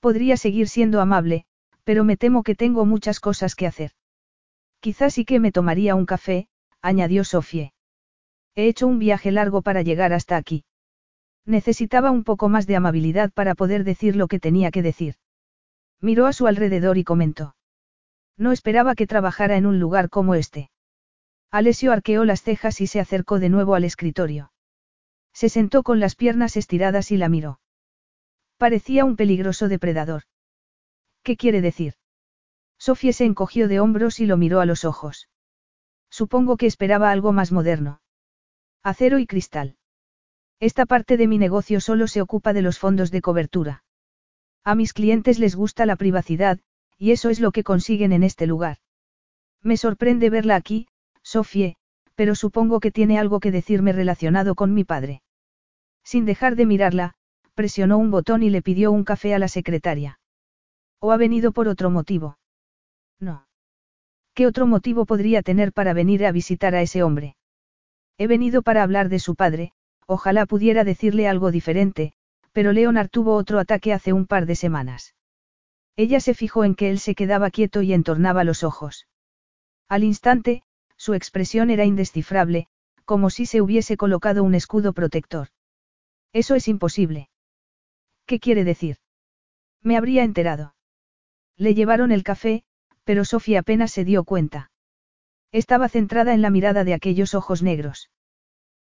Podría 0.02 0.36
seguir 0.36 0.68
siendo 0.68 1.00
amable, 1.00 1.46
pero 1.86 2.04
me 2.04 2.18
temo 2.18 2.44
que 2.44 2.56
tengo 2.56 2.86
muchas 2.86 3.22
cosas 3.22 3.56
que 3.56 3.68
hacer. 3.68 3.92
Quizás 4.82 5.14
sí 5.14 5.24
que 5.24 5.40
me 5.40 5.52
tomaría 5.52 5.96
un 5.96 6.06
café, 6.06 6.50
añadió 6.82 7.24
Sofie. 7.24 7.74
He 8.56 8.68
hecho 8.68 8.86
un 8.88 9.00
viaje 9.00 9.32
largo 9.32 9.62
para 9.62 9.82
llegar 9.82 10.12
hasta 10.12 10.36
aquí. 10.36 10.66
Necesitaba 11.46 12.12
un 12.12 12.24
poco 12.24 12.50
más 12.50 12.68
de 12.68 12.76
amabilidad 12.76 13.32
para 13.32 13.56
poder 13.56 13.84
decir 13.84 14.16
lo 14.16 14.28
que 14.28 14.40
tenía 14.40 14.72
que 14.72 14.82
decir. 14.82 15.16
Miró 16.00 16.28
a 16.28 16.34
su 16.34 16.48
alrededor 16.48 16.98
y 16.98 17.04
comentó. 17.04 17.56
No 18.38 18.52
esperaba 18.52 18.96
que 18.96 19.08
trabajara 19.08 19.58
en 19.58 19.66
un 19.66 19.80
lugar 19.80 20.10
como 20.10 20.36
este. 20.36 20.72
Alessio 21.52 21.92
arqueó 21.92 22.26
las 22.26 22.42
cejas 22.44 22.82
y 22.82 22.88
se 22.88 23.00
acercó 23.00 23.40
de 23.40 23.50
nuevo 23.50 23.76
al 23.76 23.84
escritorio. 23.84 24.52
Se 25.34 25.50
sentó 25.50 25.84
con 25.84 26.00
las 26.00 26.16
piernas 26.16 26.58
estiradas 26.58 27.12
y 27.12 27.18
la 27.18 27.30
miró. 27.30 27.60
Parecía 28.58 29.06
un 29.06 29.16
peligroso 29.16 29.68
depredador. 29.68 30.24
¿Qué 31.24 31.38
quiere 31.38 31.62
decir? 31.62 31.96
Sofía 32.78 33.14
se 33.14 33.26
encogió 33.26 33.68
de 33.68 33.80
hombros 33.80 34.20
y 34.20 34.26
lo 34.26 34.38
miró 34.38 34.60
a 34.60 34.66
los 34.66 34.86
ojos. 34.86 35.30
Supongo 36.10 36.58
que 36.58 36.66
esperaba 36.66 37.12
algo 37.12 37.32
más 37.32 37.52
moderno. 37.52 38.02
Acero 38.84 39.20
y 39.20 39.28
cristal. 39.28 39.78
Esta 40.62 40.86
parte 40.86 41.18
de 41.18 41.28
mi 41.28 41.40
negocio 41.40 41.82
solo 41.82 42.08
se 42.08 42.22
ocupa 42.22 42.54
de 42.54 42.62
los 42.62 42.78
fondos 42.78 43.10
de 43.10 43.22
cobertura. 43.22 43.84
A 44.64 44.76
mis 44.76 44.94
clientes 44.94 45.40
les 45.40 45.56
gusta 45.56 45.88
la 45.88 45.96
privacidad, 45.96 46.60
y 47.00 47.12
eso 47.12 47.32
es 47.32 47.40
lo 47.40 47.52
que 47.52 47.64
consiguen 47.64 48.12
en 48.12 48.22
este 48.22 48.46
lugar. 48.46 48.78
Me 49.64 49.76
sorprende 49.76 50.30
verla 50.30 50.56
aquí, 50.56 50.88
Sofie, 51.24 51.78
pero 52.14 52.36
supongo 52.36 52.80
que 52.80 52.92
tiene 52.92 53.18
algo 53.18 53.40
que 53.40 53.50
decirme 53.50 53.92
relacionado 53.92 54.54
con 54.54 54.76
mi 54.76 54.84
padre. 54.84 55.24
Sin 56.04 56.26
dejar 56.26 56.56
de 56.56 56.68
mirarla, 56.68 57.16
presionó 57.56 57.98
un 57.98 58.12
botón 58.12 58.44
y 58.44 58.52
le 58.52 58.62
pidió 58.62 58.92
un 58.92 59.04
café 59.04 59.34
a 59.34 59.40
la 59.40 59.48
secretaria. 59.48 60.20
¿O 61.00 61.12
ha 61.12 61.18
venido 61.18 61.54
por 61.54 61.68
otro 61.70 61.90
motivo? 61.90 62.38
No. 63.20 63.48
¿Qué 64.36 64.46
otro 64.46 64.68
motivo 64.68 65.08
podría 65.08 65.42
tener 65.42 65.74
para 65.74 65.94
venir 65.94 66.24
a 66.24 66.32
visitar 66.32 66.76
a 66.76 66.84
ese 66.84 67.02
hombre? 67.02 67.36
He 68.20 68.28
venido 68.28 68.62
para 68.62 68.84
hablar 68.84 69.10
de 69.10 69.18
su 69.18 69.34
padre, 69.34 69.74
ojalá 70.12 70.46
pudiera 70.46 70.84
decirle 70.84 71.30
algo 71.30 71.52
diferente, 71.52 72.12
pero 72.52 72.74
Leonard 72.74 73.10
tuvo 73.10 73.36
otro 73.36 73.60
ataque 73.60 73.94
hace 73.94 74.12
un 74.12 74.28
par 74.28 74.46
de 74.46 74.56
semanas. 74.56 75.16
Ella 75.96 76.20
se 76.20 76.34
fijó 76.34 76.66
en 76.66 76.76
que 76.76 76.90
él 76.90 77.00
se 77.00 77.16
quedaba 77.16 77.50
quieto 77.50 77.82
y 77.82 77.94
entornaba 77.94 78.44
los 78.44 78.66
ojos. 78.66 79.08
Al 79.88 80.04
instante, 80.04 80.64
su 80.98 81.14
expresión 81.14 81.70
era 81.70 81.86
indescifrable, 81.86 82.68
como 83.06 83.30
si 83.30 83.46
se 83.46 83.62
hubiese 83.62 83.96
colocado 83.96 84.44
un 84.44 84.54
escudo 84.54 84.92
protector. 84.92 85.48
Eso 86.34 86.56
es 86.56 86.68
imposible. 86.68 87.30
¿Qué 88.26 88.42
quiere 88.42 88.66
decir? 88.66 88.98
Me 89.82 89.96
habría 89.96 90.26
enterado. 90.26 90.76
Le 91.56 91.74
llevaron 91.74 92.12
el 92.12 92.24
café, 92.24 92.64
pero 93.06 93.24
Sofía 93.24 93.62
apenas 93.62 93.94
se 93.94 94.04
dio 94.04 94.26
cuenta. 94.26 94.72
Estaba 95.54 95.88
centrada 95.88 96.34
en 96.34 96.42
la 96.42 96.50
mirada 96.50 96.84
de 96.84 96.94
aquellos 96.94 97.34
ojos 97.34 97.64
negros. 97.64 98.10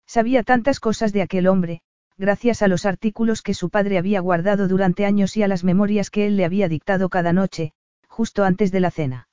Sabía 0.06 0.42
tantas 0.42 0.80
cosas 0.80 1.12
de 1.12 1.22
aquel 1.22 1.46
hombre, 1.46 1.82
gracias 2.16 2.62
a 2.62 2.68
los 2.68 2.86
artículos 2.86 3.42
que 3.42 3.54
su 3.54 3.70
padre 3.70 3.98
había 3.98 4.20
guardado 4.20 4.68
durante 4.68 5.04
años 5.04 5.36
y 5.36 5.42
a 5.42 5.48
las 5.48 5.64
memorias 5.64 6.10
que 6.10 6.26
él 6.26 6.36
le 6.36 6.44
había 6.44 6.68
dictado 6.68 7.08
cada 7.08 7.32
noche, 7.32 7.72
justo 8.08 8.44
antes 8.44 8.72
de 8.72 8.80
la 8.80 8.90
cena. 8.90 9.28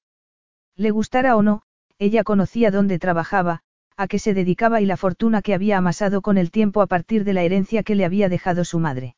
Le 0.76 0.92
gustara 0.92 1.36
o 1.38 1.44
no, 1.44 1.62
ella 2.00 2.24
conocía 2.24 2.72
dónde 2.72 3.00
trabajaba, 3.00 3.62
a 3.96 4.08
qué 4.08 4.20
se 4.20 4.34
dedicaba 4.34 4.82
y 4.82 4.86
la 4.86 4.98
fortuna 4.98 5.42
que 5.42 5.54
había 5.54 5.78
amasado 5.78 6.22
con 6.22 6.38
el 6.38 6.52
tiempo 6.52 6.82
a 6.82 6.88
partir 6.88 7.24
de 7.24 7.34
la 7.34 7.44
herencia 7.44 7.84
que 7.84 7.96
le 7.96 8.06
había 8.06 8.28
dejado 8.28 8.66
su 8.66 8.80
madre. 8.80 9.16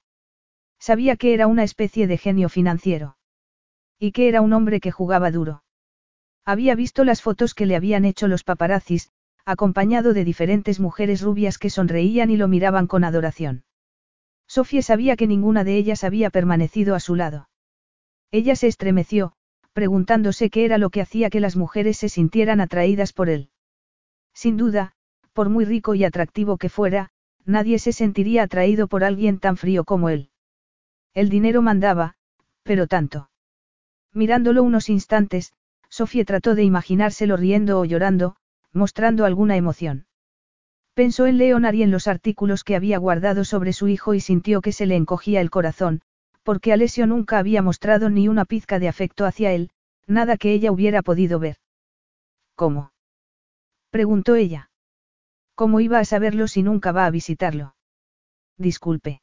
Sabía 0.80 1.16
que 1.16 1.34
era 1.34 1.48
una 1.48 1.64
especie 1.64 2.08
de 2.08 2.18
genio 2.18 2.50
financiero. 2.50 3.18
Y 3.98 4.12
que 4.12 4.28
era 4.28 4.42
un 4.42 4.52
hombre 4.52 4.82
que 4.82 4.92
jugaba 4.92 5.32
duro. 5.32 5.64
Había 6.44 6.76
visto 6.76 7.06
las 7.06 7.22
fotos 7.22 7.56
que 7.56 7.66
le 7.66 7.76
habían 7.76 8.06
hecho 8.06 8.28
los 8.28 8.44
paparazzis, 8.44 9.10
acompañado 9.46 10.14
de 10.14 10.26
diferentes 10.26 10.80
mujeres 10.80 11.22
rubias 11.22 11.58
que 11.58 11.70
sonreían 11.70 12.32
y 12.32 12.38
lo 12.38 12.48
miraban 12.48 12.88
con 12.88 13.04
adoración. 13.04 13.64
Sofía 14.48 14.82
sabía 14.82 15.16
que 15.16 15.28
ninguna 15.28 15.64
de 15.64 15.78
ellas 15.78 16.04
había 16.04 16.30
permanecido 16.30 16.96
a 16.96 17.00
su 17.00 17.16
lado. 17.16 17.50
Ella 18.32 18.56
se 18.56 18.68
estremeció, 18.68 19.34
preguntándose 19.74 20.50
qué 20.50 20.66
era 20.66 20.78
lo 20.78 20.90
que 20.90 21.02
hacía 21.02 21.30
que 21.30 21.40
las 21.40 21.56
mujeres 21.56 21.98
se 21.98 22.10
sintieran 22.10 22.60
atraídas 22.60 23.14
por 23.14 23.30
él. 23.30 23.50
Sin 24.34 24.58
duda, 24.58 24.94
por 25.34 25.50
muy 25.50 25.66
rico 25.66 25.96
y 25.96 26.04
atractivo 26.04 26.58
que 26.58 26.70
fuera, 26.70 27.12
nadie 27.46 27.78
se 27.80 27.92
sentiría 27.92 28.44
atraído 28.44 28.88
por 28.88 29.04
alguien 29.04 29.40
tan 29.40 29.58
frío 29.58 29.84
como 29.84 30.10
él. 30.10 30.30
El 31.14 31.30
dinero 31.30 31.62
mandaba, 31.62 32.16
pero 32.64 32.88
tanto. 32.88 33.30
Mirándolo 34.14 34.64
unos 34.64 34.90
instantes, 34.90 35.54
Sofía 35.90 36.26
trató 36.26 36.56
de 36.56 36.64
imaginárselo 36.64 37.38
riendo 37.38 37.80
o 37.80 37.86
llorando, 37.86 38.36
mostrando 38.76 39.26
alguna 39.26 39.56
emoción. 39.56 40.06
Pensó 40.94 41.26
en 41.26 41.38
Leonard 41.38 41.74
y 41.76 41.84
en 41.84 41.92
los 41.92 42.08
artículos 42.08 42.64
que 42.64 42.76
había 42.76 42.98
guardado 42.98 43.46
sobre 43.46 43.74
su 43.74 43.88
hijo 43.88 44.14
y 44.14 44.20
sintió 44.20 44.62
que 44.62 44.74
se 44.74 44.86
le 44.86 44.96
encogía 44.96 45.42
el 45.42 45.50
corazón, 45.50 46.02
porque 46.44 46.74
Alessio 46.74 47.08
nunca 47.08 47.40
había 47.40 47.62
mostrado 47.62 48.10
ni 48.10 48.28
una 48.28 48.46
pizca 48.46 48.78
de 48.78 48.88
afecto 48.88 49.26
hacia 49.26 49.52
él, 49.54 49.72
nada 50.08 50.38
que 50.38 50.54
ella 50.54 50.72
hubiera 50.72 51.02
podido 51.02 51.40
ver. 51.40 51.58
¿Cómo? 52.56 52.92
preguntó 53.90 54.36
ella. 54.36 54.70
¿Cómo 55.56 55.80
iba 55.80 56.00
a 56.00 56.06
saberlo 56.06 56.48
si 56.48 56.62
nunca 56.62 56.92
va 56.92 57.06
a 57.06 57.12
visitarlo? 57.12 57.76
Disculpe. 58.58 59.22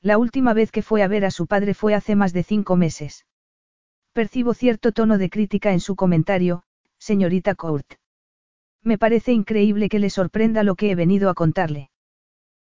La 0.00 0.18
última 0.18 0.52
vez 0.52 0.70
que 0.70 0.82
fue 0.82 1.02
a 1.02 1.08
ver 1.08 1.24
a 1.24 1.30
su 1.30 1.46
padre 1.46 1.74
fue 1.74 1.94
hace 1.94 2.16
más 2.16 2.32
de 2.32 2.42
cinco 2.42 2.76
meses. 2.76 3.24
Percibo 4.12 4.52
cierto 4.52 4.92
tono 4.92 5.16
de 5.16 5.30
crítica 5.30 5.72
en 5.72 5.80
su 5.80 5.96
comentario, 5.96 6.64
señorita 6.98 7.54
Court. 7.54 7.94
Me 8.84 8.98
parece 8.98 9.32
increíble 9.32 9.88
que 9.88 9.98
le 9.98 10.10
sorprenda 10.10 10.62
lo 10.62 10.74
que 10.74 10.90
he 10.90 10.94
venido 10.94 11.30
a 11.30 11.34
contarle. 11.34 11.90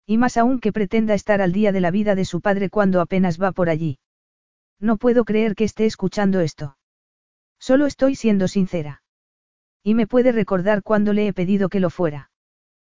Y 0.05 0.17
más 0.17 0.35
aún 0.37 0.59
que 0.59 0.73
pretenda 0.73 1.13
estar 1.13 1.41
al 1.41 1.53
día 1.53 1.71
de 1.71 1.79
la 1.79 1.91
vida 1.91 2.13
de 2.13 2.25
su 2.25 2.41
padre 2.41 2.69
cuando 2.69 2.99
apenas 2.99 3.41
va 3.41 3.53
por 3.53 3.69
allí. 3.69 3.99
No 4.79 4.97
puedo 4.97 5.23
creer 5.23 5.55
que 5.55 5.63
esté 5.63 5.85
escuchando 5.85 6.41
esto. 6.41 6.77
Solo 7.57 7.85
estoy 7.85 8.15
siendo 8.15 8.47
sincera. 8.47 9.01
Y 9.83 9.93
me 9.93 10.07
puede 10.07 10.31
recordar 10.33 10.83
cuando 10.83 11.13
le 11.13 11.27
he 11.27 11.33
pedido 11.33 11.69
que 11.69 11.79
lo 11.79 11.89
fuera. 11.89 12.31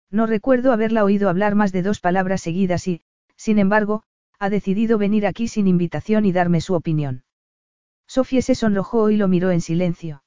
No 0.10 0.26
recuerdo 0.26 0.72
haberla 0.72 1.04
oído 1.04 1.30
hablar 1.30 1.56
más 1.56 1.72
de 1.72 1.82
dos 1.82 2.00
palabras 2.00 2.42
seguidas 2.42 2.88
y, 2.88 3.02
sin 3.36 3.60
embargo, 3.60 4.04
ha 4.40 4.50
decidido 4.50 4.98
venir 4.98 5.28
aquí 5.28 5.48
sin 5.48 5.68
invitación 5.68 6.26
y 6.26 6.32
darme 6.32 6.62
su 6.62 6.74
opinión. 6.74 7.24
Sofía 8.08 8.42
se 8.42 8.56
sonrojó 8.56 9.10
y 9.10 9.18
lo 9.18 9.28
miró 9.28 9.52
en 9.52 9.62
silencio. 9.62 10.24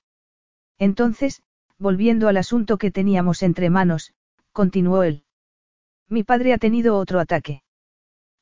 Entonces, 0.78 1.42
volviendo 1.82 2.28
al 2.28 2.36
asunto 2.36 2.78
que 2.78 2.92
teníamos 2.92 3.42
entre 3.42 3.68
manos, 3.68 4.14
continuó 4.52 5.02
él. 5.02 5.24
Mi 6.08 6.22
padre 6.22 6.52
ha 6.52 6.58
tenido 6.58 6.96
otro 6.96 7.18
ataque. 7.18 7.62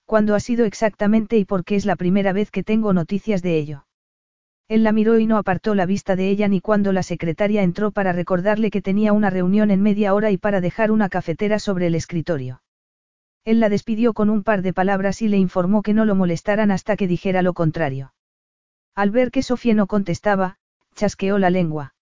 ¿Cuándo 0.04 0.34
ha 0.34 0.40
sido 0.40 0.66
exactamente 0.66 1.38
y 1.38 1.46
por 1.46 1.64
qué 1.64 1.76
es 1.76 1.86
la 1.86 1.96
primera 1.96 2.32
vez 2.32 2.50
que 2.50 2.62
tengo 2.62 2.92
noticias 2.92 3.42
de 3.42 3.58
ello? 3.58 3.86
Él 4.68 4.84
la 4.84 4.92
miró 4.92 5.18
y 5.18 5.26
no 5.26 5.38
apartó 5.38 5.74
la 5.74 5.86
vista 5.86 6.16
de 6.16 6.28
ella 6.28 6.48
ni 6.48 6.60
cuando 6.60 6.92
la 6.92 7.02
secretaria 7.02 7.62
entró 7.62 7.90
para 7.92 8.12
recordarle 8.12 8.70
que 8.70 8.82
tenía 8.82 9.12
una 9.12 9.30
reunión 9.30 9.70
en 9.70 9.82
media 9.82 10.14
hora 10.14 10.30
y 10.30 10.36
para 10.36 10.60
dejar 10.60 10.90
una 10.90 11.08
cafetera 11.08 11.58
sobre 11.58 11.86
el 11.86 11.94
escritorio. 11.94 12.62
Él 13.44 13.58
la 13.58 13.68
despidió 13.68 14.12
con 14.12 14.28
un 14.28 14.42
par 14.42 14.62
de 14.62 14.74
palabras 14.74 15.22
y 15.22 15.28
le 15.28 15.38
informó 15.38 15.82
que 15.82 15.94
no 15.94 16.04
lo 16.04 16.14
molestaran 16.14 16.70
hasta 16.70 16.96
que 16.96 17.08
dijera 17.08 17.40
lo 17.40 17.54
contrario. 17.54 18.12
Al 18.94 19.10
ver 19.10 19.30
que 19.30 19.42
Sofía 19.42 19.74
no 19.74 19.86
contestaba, 19.86 20.58
chasqueó 20.94 21.38
la 21.38 21.48
lengua. 21.50 21.94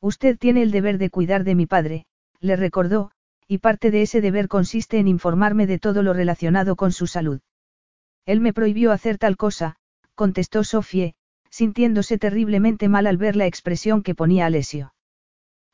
Usted 0.00 0.38
tiene 0.38 0.62
el 0.62 0.70
deber 0.70 0.98
de 0.98 1.10
cuidar 1.10 1.44
de 1.44 1.54
mi 1.54 1.66
padre, 1.66 2.06
le 2.40 2.56
recordó, 2.56 3.10
y 3.48 3.58
parte 3.58 3.90
de 3.90 4.02
ese 4.02 4.20
deber 4.20 4.48
consiste 4.48 4.98
en 4.98 5.08
informarme 5.08 5.66
de 5.66 5.78
todo 5.78 6.02
lo 6.02 6.12
relacionado 6.12 6.76
con 6.76 6.92
su 6.92 7.06
salud. 7.06 7.40
Él 8.24 8.40
me 8.40 8.52
prohibió 8.52 8.92
hacer 8.92 9.18
tal 9.18 9.36
cosa, 9.36 9.76
contestó 10.14 10.64
Sofía, 10.64 11.14
sintiéndose 11.50 12.18
terriblemente 12.18 12.88
mal 12.88 13.06
al 13.06 13.16
ver 13.16 13.36
la 13.36 13.46
expresión 13.46 14.02
que 14.02 14.14
ponía 14.14 14.46
Alesio. 14.46 14.92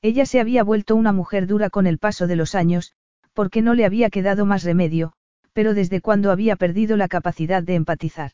Ella 0.03 0.27
se 0.27 0.41
había 0.41 0.65
vuelto 0.65 0.97
una 0.97 1.13
mujer 1.13 1.47
dura 1.47 1.71
con 1.71 1.87
el 1.87 1.99
paso 1.99 2.27
de 2.27 2.37
los 2.37 2.55
años, 2.55 2.93
porque 3.33 3.63
no 3.63 3.75
le 3.75 3.85
había 3.85 4.11
quedado 4.11 4.45
más 4.45 4.65
remedio, 4.65 5.13
pero 5.53 5.75
desde 5.75 6.01
cuando 6.01 6.31
había 6.31 6.57
perdido 6.57 6.97
la 6.97 7.09
capacidad 7.09 7.63
de 7.63 7.75
empatizar. 7.75 8.33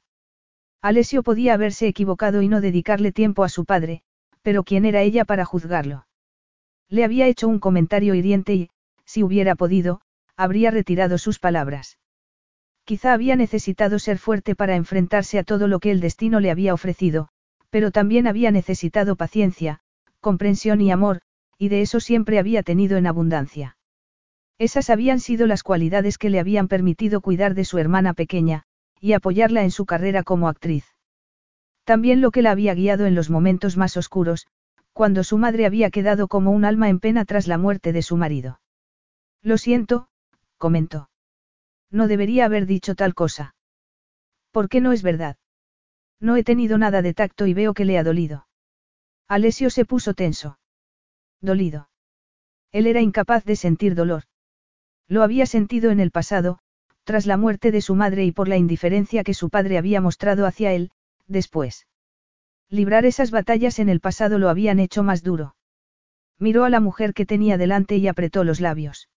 Alesio 0.81 1.23
podía 1.23 1.55
haberse 1.55 1.87
equivocado 1.87 2.43
y 2.43 2.49
no 2.49 2.61
dedicarle 2.61 3.13
tiempo 3.13 3.45
a 3.45 3.49
su 3.49 3.65
padre, 3.65 4.03
pero 4.43 4.65
¿quién 4.65 4.85
era 4.85 5.03
ella 5.03 5.25
para 5.25 5.45
juzgarlo? 5.45 6.07
Le 6.89 7.05
había 7.05 7.27
hecho 7.27 7.49
un 7.49 7.59
comentario 7.59 8.15
hiriente 8.15 8.55
y, 8.55 8.71
si 9.05 9.23
hubiera 9.23 9.55
podido, 9.55 10.01
habría 10.37 10.71
retirado 10.71 11.19
sus 11.19 11.39
palabras. 11.39 11.99
Quizá 12.85 13.13
había 13.13 13.37
necesitado 13.37 13.99
ser 13.99 14.19
fuerte 14.19 14.55
para 14.55 14.77
enfrentarse 14.77 15.39
a 15.39 15.45
todo 15.45 15.69
lo 15.69 15.81
que 15.81 15.91
el 15.91 16.01
destino 16.01 16.41
le 16.41 16.51
había 16.51 16.73
ofrecido, 16.73 17.29
pero 17.71 17.91
también 17.91 18.27
había 18.27 18.51
necesitado 18.51 19.17
paciencia, 19.17 19.81
comprensión 20.21 20.81
y 20.81 20.91
amor, 20.91 21.21
y 21.59 21.69
de 21.69 21.83
eso 21.83 22.01
siempre 22.01 22.39
había 22.39 22.63
tenido 22.63 22.97
en 22.97 23.07
abundancia. 23.07 23.77
Esas 24.59 24.91
habían 24.91 25.21
sido 25.21 25.47
las 25.47 25.63
cualidades 25.63 26.19
que 26.19 26.31
le 26.31 26.41
habían 26.41 26.69
permitido 26.69 27.21
cuidar 27.21 27.55
de 27.55 27.65
su 27.65 27.79
hermana 27.79 28.15
pequeña, 28.15 28.65
y 29.01 29.13
apoyarla 29.13 29.63
en 29.63 29.71
su 29.71 29.87
carrera 29.87 30.23
como 30.23 30.49
actriz. 30.49 30.85
También 31.89 32.21
lo 32.21 32.33
que 32.33 32.43
la 32.43 32.51
había 32.51 32.75
guiado 32.75 33.07
en 33.07 33.15
los 33.15 33.31
momentos 33.31 33.79
más 33.79 33.97
oscuros, 33.97 34.47
cuando 34.93 35.25
su 35.25 35.39
madre 35.39 35.65
había 35.65 35.89
quedado 35.89 36.29
como 36.29 36.51
un 36.51 36.67
alma 36.67 36.91
en 36.91 37.01
pena 37.01 37.25
tras 37.25 37.47
la 37.47 37.57
muerte 37.57 37.95
de 37.95 38.03
su 38.03 38.19
marido. 38.19 38.61
Lo 39.41 39.57
siento, 39.57 40.09
comentó. 40.59 41.09
No 41.91 42.07
debería 42.07 42.45
haber 42.45 42.67
dicho 42.67 42.95
tal 42.95 43.15
cosa. 43.15 43.55
¿Por 44.51 44.69
qué 44.69 44.83
no 44.83 44.93
es 44.93 45.03
verdad? 45.03 45.39
No 46.21 46.37
he 46.37 46.45
tenido 46.45 46.77
nada 46.77 47.01
de 47.01 47.15
tacto 47.15 47.47
y 47.47 47.55
veo 47.55 47.73
que 47.73 47.87
le 47.87 47.97
ha 47.97 48.05
dolido. 48.05 48.47
Alessio 49.27 49.71
se 49.71 49.87
puso 49.87 50.13
tenso. 50.13 50.59
Dolido. 51.41 51.89
Él 52.71 52.87
era 52.87 53.01
incapaz 53.01 53.47
de 53.47 53.57
sentir 53.57 53.95
dolor. 53.95 54.25
Lo 55.07 55.23
había 55.23 55.47
sentido 55.47 55.91
en 55.91 56.01
el 56.01 56.11
pasado, 56.11 56.59
tras 57.05 57.25
la 57.25 57.39
muerte 57.39 57.73
de 57.73 57.81
su 57.81 57.95
madre 57.95 58.27
y 58.27 58.33
por 58.33 58.47
la 58.47 58.59
indiferencia 58.59 59.25
que 59.25 59.33
su 59.33 59.49
padre 59.49 59.79
había 59.79 60.03
mostrado 60.03 60.45
hacia 60.45 60.75
él, 60.75 60.91
después. 61.29 61.87
Librar 62.71 63.07
esas 63.07 63.31
batallas 63.31 63.79
en 63.79 63.89
el 63.89 64.01
pasado 64.01 64.39
lo 64.39 64.49
habían 64.49 64.79
hecho 64.79 65.03
más 65.03 65.23
duro. 65.23 65.55
Miró 66.39 66.65
a 66.65 66.71
la 66.71 66.81
mujer 66.81 67.15
que 67.15 67.27
tenía 67.27 67.57
delante 67.57 67.97
y 67.97 68.09
apretó 68.09 68.45
los 68.45 68.61
labios. 68.61 69.09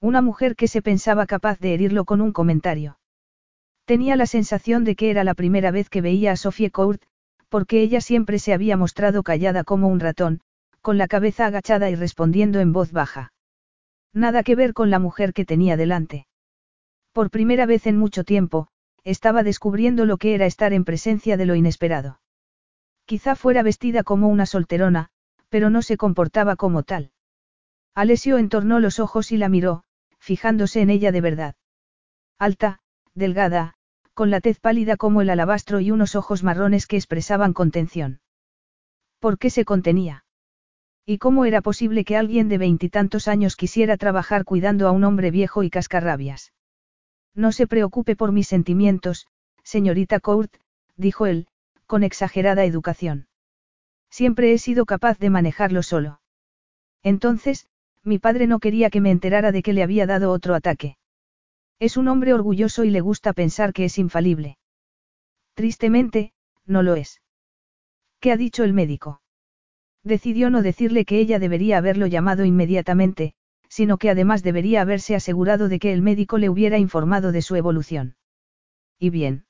Una 0.00 0.22
mujer 0.22 0.54
que 0.54 0.68
se 0.68 0.82
pensaba 0.82 1.26
capaz 1.26 1.58
de 1.58 1.74
herirlo 1.74 2.04
con 2.04 2.20
un 2.20 2.32
comentario. 2.32 2.98
Tenía 3.84 4.16
la 4.16 4.26
sensación 4.26 4.84
de 4.84 4.94
que 4.94 5.10
era 5.10 5.24
la 5.24 5.34
primera 5.34 5.70
vez 5.70 5.88
que 5.90 6.00
veía 6.00 6.32
a 6.32 6.36
Sophie 6.36 6.70
Court, 6.70 7.02
porque 7.48 7.80
ella 7.80 8.00
siempre 8.00 8.38
se 8.38 8.52
había 8.52 8.76
mostrado 8.76 9.22
callada 9.22 9.64
como 9.64 9.88
un 9.88 9.98
ratón, 9.98 10.40
con 10.82 10.98
la 10.98 11.08
cabeza 11.08 11.46
agachada 11.46 11.90
y 11.90 11.94
respondiendo 11.94 12.60
en 12.60 12.72
voz 12.72 12.92
baja. 12.92 13.32
Nada 14.12 14.42
que 14.42 14.54
ver 14.54 14.72
con 14.72 14.90
la 14.90 14.98
mujer 14.98 15.32
que 15.32 15.44
tenía 15.44 15.76
delante. 15.76 16.26
Por 17.12 17.30
primera 17.30 17.66
vez 17.66 17.86
en 17.86 17.96
mucho 17.96 18.24
tiempo, 18.24 18.68
estaba 19.10 19.42
descubriendo 19.42 20.04
lo 20.04 20.18
que 20.18 20.34
era 20.34 20.44
estar 20.44 20.74
en 20.74 20.84
presencia 20.84 21.38
de 21.38 21.46
lo 21.46 21.54
inesperado. 21.54 22.20
Quizá 23.06 23.36
fuera 23.36 23.62
vestida 23.62 24.02
como 24.02 24.28
una 24.28 24.44
solterona, 24.44 25.08
pero 25.48 25.70
no 25.70 25.80
se 25.80 25.96
comportaba 25.96 26.56
como 26.56 26.82
tal. 26.82 27.12
Alessio 27.94 28.36
entornó 28.36 28.80
los 28.80 29.00
ojos 29.00 29.32
y 29.32 29.38
la 29.38 29.48
miró, 29.48 29.84
fijándose 30.18 30.82
en 30.82 30.90
ella 30.90 31.10
de 31.10 31.22
verdad. 31.22 31.54
Alta, 32.38 32.80
delgada, 33.14 33.74
con 34.12 34.30
la 34.30 34.40
tez 34.40 34.60
pálida 34.60 34.98
como 34.98 35.22
el 35.22 35.30
alabastro 35.30 35.80
y 35.80 35.90
unos 35.90 36.14
ojos 36.14 36.42
marrones 36.42 36.86
que 36.86 36.96
expresaban 36.96 37.54
contención. 37.54 38.20
¿Por 39.20 39.38
qué 39.38 39.48
se 39.48 39.64
contenía? 39.64 40.24
¿Y 41.06 41.16
cómo 41.16 41.46
era 41.46 41.62
posible 41.62 42.04
que 42.04 42.18
alguien 42.18 42.50
de 42.50 42.58
veintitantos 42.58 43.26
años 43.26 43.56
quisiera 43.56 43.96
trabajar 43.96 44.44
cuidando 44.44 44.86
a 44.86 44.90
un 44.90 45.04
hombre 45.04 45.30
viejo 45.30 45.62
y 45.62 45.70
cascarrabias? 45.70 46.52
No 47.34 47.52
se 47.52 47.66
preocupe 47.66 48.16
por 48.16 48.32
mis 48.32 48.48
sentimientos, 48.48 49.26
señorita 49.62 50.20
Court, 50.20 50.54
dijo 50.96 51.26
él, 51.26 51.46
con 51.86 52.02
exagerada 52.02 52.64
educación. 52.64 53.28
Siempre 54.10 54.52
he 54.52 54.58
sido 54.58 54.86
capaz 54.86 55.18
de 55.18 55.30
manejarlo 55.30 55.82
solo. 55.82 56.20
Entonces, 57.02 57.68
mi 58.02 58.18
padre 58.18 58.46
no 58.46 58.58
quería 58.58 58.90
que 58.90 59.00
me 59.00 59.10
enterara 59.10 59.52
de 59.52 59.62
que 59.62 59.72
le 59.72 59.82
había 59.82 60.06
dado 60.06 60.32
otro 60.32 60.54
ataque. 60.54 60.96
Es 61.78 61.96
un 61.96 62.08
hombre 62.08 62.32
orgulloso 62.34 62.84
y 62.84 62.90
le 62.90 63.00
gusta 63.00 63.32
pensar 63.32 63.72
que 63.72 63.84
es 63.84 63.98
infalible. 63.98 64.58
Tristemente, 65.54 66.32
no 66.66 66.82
lo 66.82 66.94
es. 66.94 67.20
¿Qué 68.20 68.32
ha 68.32 68.36
dicho 68.36 68.64
el 68.64 68.72
médico? 68.72 69.20
Decidió 70.02 70.50
no 70.50 70.62
decirle 70.62 71.04
que 71.04 71.18
ella 71.18 71.38
debería 71.38 71.78
haberlo 71.78 72.06
llamado 72.06 72.44
inmediatamente, 72.44 73.34
sino 73.68 73.98
que 73.98 74.10
además 74.10 74.42
debería 74.42 74.80
haberse 74.80 75.14
asegurado 75.14 75.68
de 75.68 75.78
que 75.78 75.92
el 75.92 76.02
médico 76.02 76.38
le 76.38 76.48
hubiera 76.48 76.78
informado 76.78 77.32
de 77.32 77.42
su 77.42 77.54
evolución. 77.56 78.16
¿Y 78.98 79.10
bien? 79.10 79.46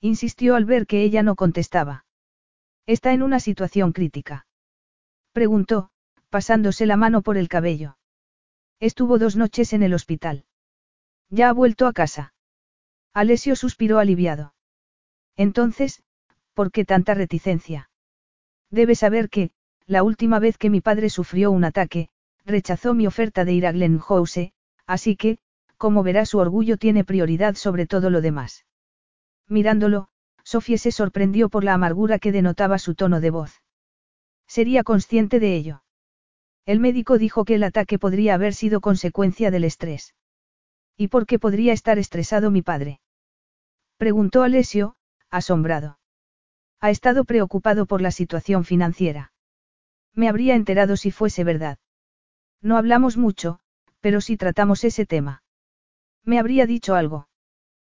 Insistió 0.00 0.54
al 0.54 0.64
ver 0.64 0.86
que 0.86 1.02
ella 1.02 1.22
no 1.22 1.36
contestaba. 1.36 2.04
Está 2.86 3.12
en 3.12 3.22
una 3.22 3.40
situación 3.40 3.92
crítica. 3.92 4.46
Preguntó, 5.32 5.90
pasándose 6.28 6.86
la 6.86 6.96
mano 6.96 7.22
por 7.22 7.36
el 7.36 7.48
cabello. 7.48 7.96
Estuvo 8.78 9.18
dos 9.18 9.36
noches 9.36 9.72
en 9.72 9.82
el 9.82 9.94
hospital. 9.94 10.44
Ya 11.28 11.48
ha 11.48 11.52
vuelto 11.52 11.86
a 11.86 11.92
casa. 11.92 12.34
Alessio 13.12 13.56
suspiró 13.56 13.98
aliviado. 13.98 14.54
Entonces, 15.36 16.02
¿por 16.54 16.70
qué 16.72 16.84
tanta 16.84 17.14
reticencia? 17.14 17.90
Debe 18.70 18.94
saber 18.94 19.28
que, 19.28 19.50
la 19.86 20.02
última 20.02 20.38
vez 20.38 20.56
que 20.56 20.70
mi 20.70 20.80
padre 20.80 21.10
sufrió 21.10 21.50
un 21.50 21.64
ataque, 21.64 22.08
rechazó 22.44 22.94
mi 22.94 23.06
oferta 23.06 23.44
de 23.44 23.52
ir 23.52 23.66
a 23.66 23.72
Glen 23.72 23.98
House, 23.98 24.52
así 24.86 25.16
que, 25.16 25.38
como 25.76 26.02
verá 26.02 26.26
su 26.26 26.38
orgullo 26.38 26.76
tiene 26.76 27.04
prioridad 27.04 27.54
sobre 27.54 27.86
todo 27.86 28.10
lo 28.10 28.20
demás. 28.20 28.66
Mirándolo, 29.48 30.08
Sofía 30.44 30.78
se 30.78 30.92
sorprendió 30.92 31.48
por 31.48 31.64
la 31.64 31.74
amargura 31.74 32.18
que 32.18 32.32
denotaba 32.32 32.78
su 32.78 32.94
tono 32.94 33.20
de 33.20 33.30
voz. 33.30 33.62
Sería 34.46 34.82
consciente 34.82 35.40
de 35.40 35.54
ello. 35.54 35.82
El 36.66 36.80
médico 36.80 37.18
dijo 37.18 37.44
que 37.44 37.54
el 37.54 37.64
ataque 37.64 37.98
podría 37.98 38.34
haber 38.34 38.54
sido 38.54 38.80
consecuencia 38.80 39.50
del 39.50 39.64
estrés. 39.64 40.14
¿Y 40.96 41.08
por 41.08 41.26
qué 41.26 41.38
podría 41.38 41.72
estar 41.72 41.98
estresado 41.98 42.50
mi 42.50 42.62
padre? 42.62 43.00
Preguntó 43.96 44.42
Alessio, 44.42 44.96
asombrado. 45.30 45.98
Ha 46.80 46.90
estado 46.90 47.24
preocupado 47.24 47.86
por 47.86 48.00
la 48.00 48.10
situación 48.10 48.64
financiera. 48.64 49.32
Me 50.14 50.28
habría 50.28 50.54
enterado 50.54 50.96
si 50.96 51.10
fuese 51.10 51.44
verdad. 51.44 51.78
No 52.62 52.76
hablamos 52.76 53.16
mucho, 53.16 53.60
pero 54.00 54.20
sí 54.20 54.36
tratamos 54.36 54.84
ese 54.84 55.06
tema. 55.06 55.42
Me 56.24 56.38
habría 56.38 56.66
dicho 56.66 56.94
algo. 56.94 57.28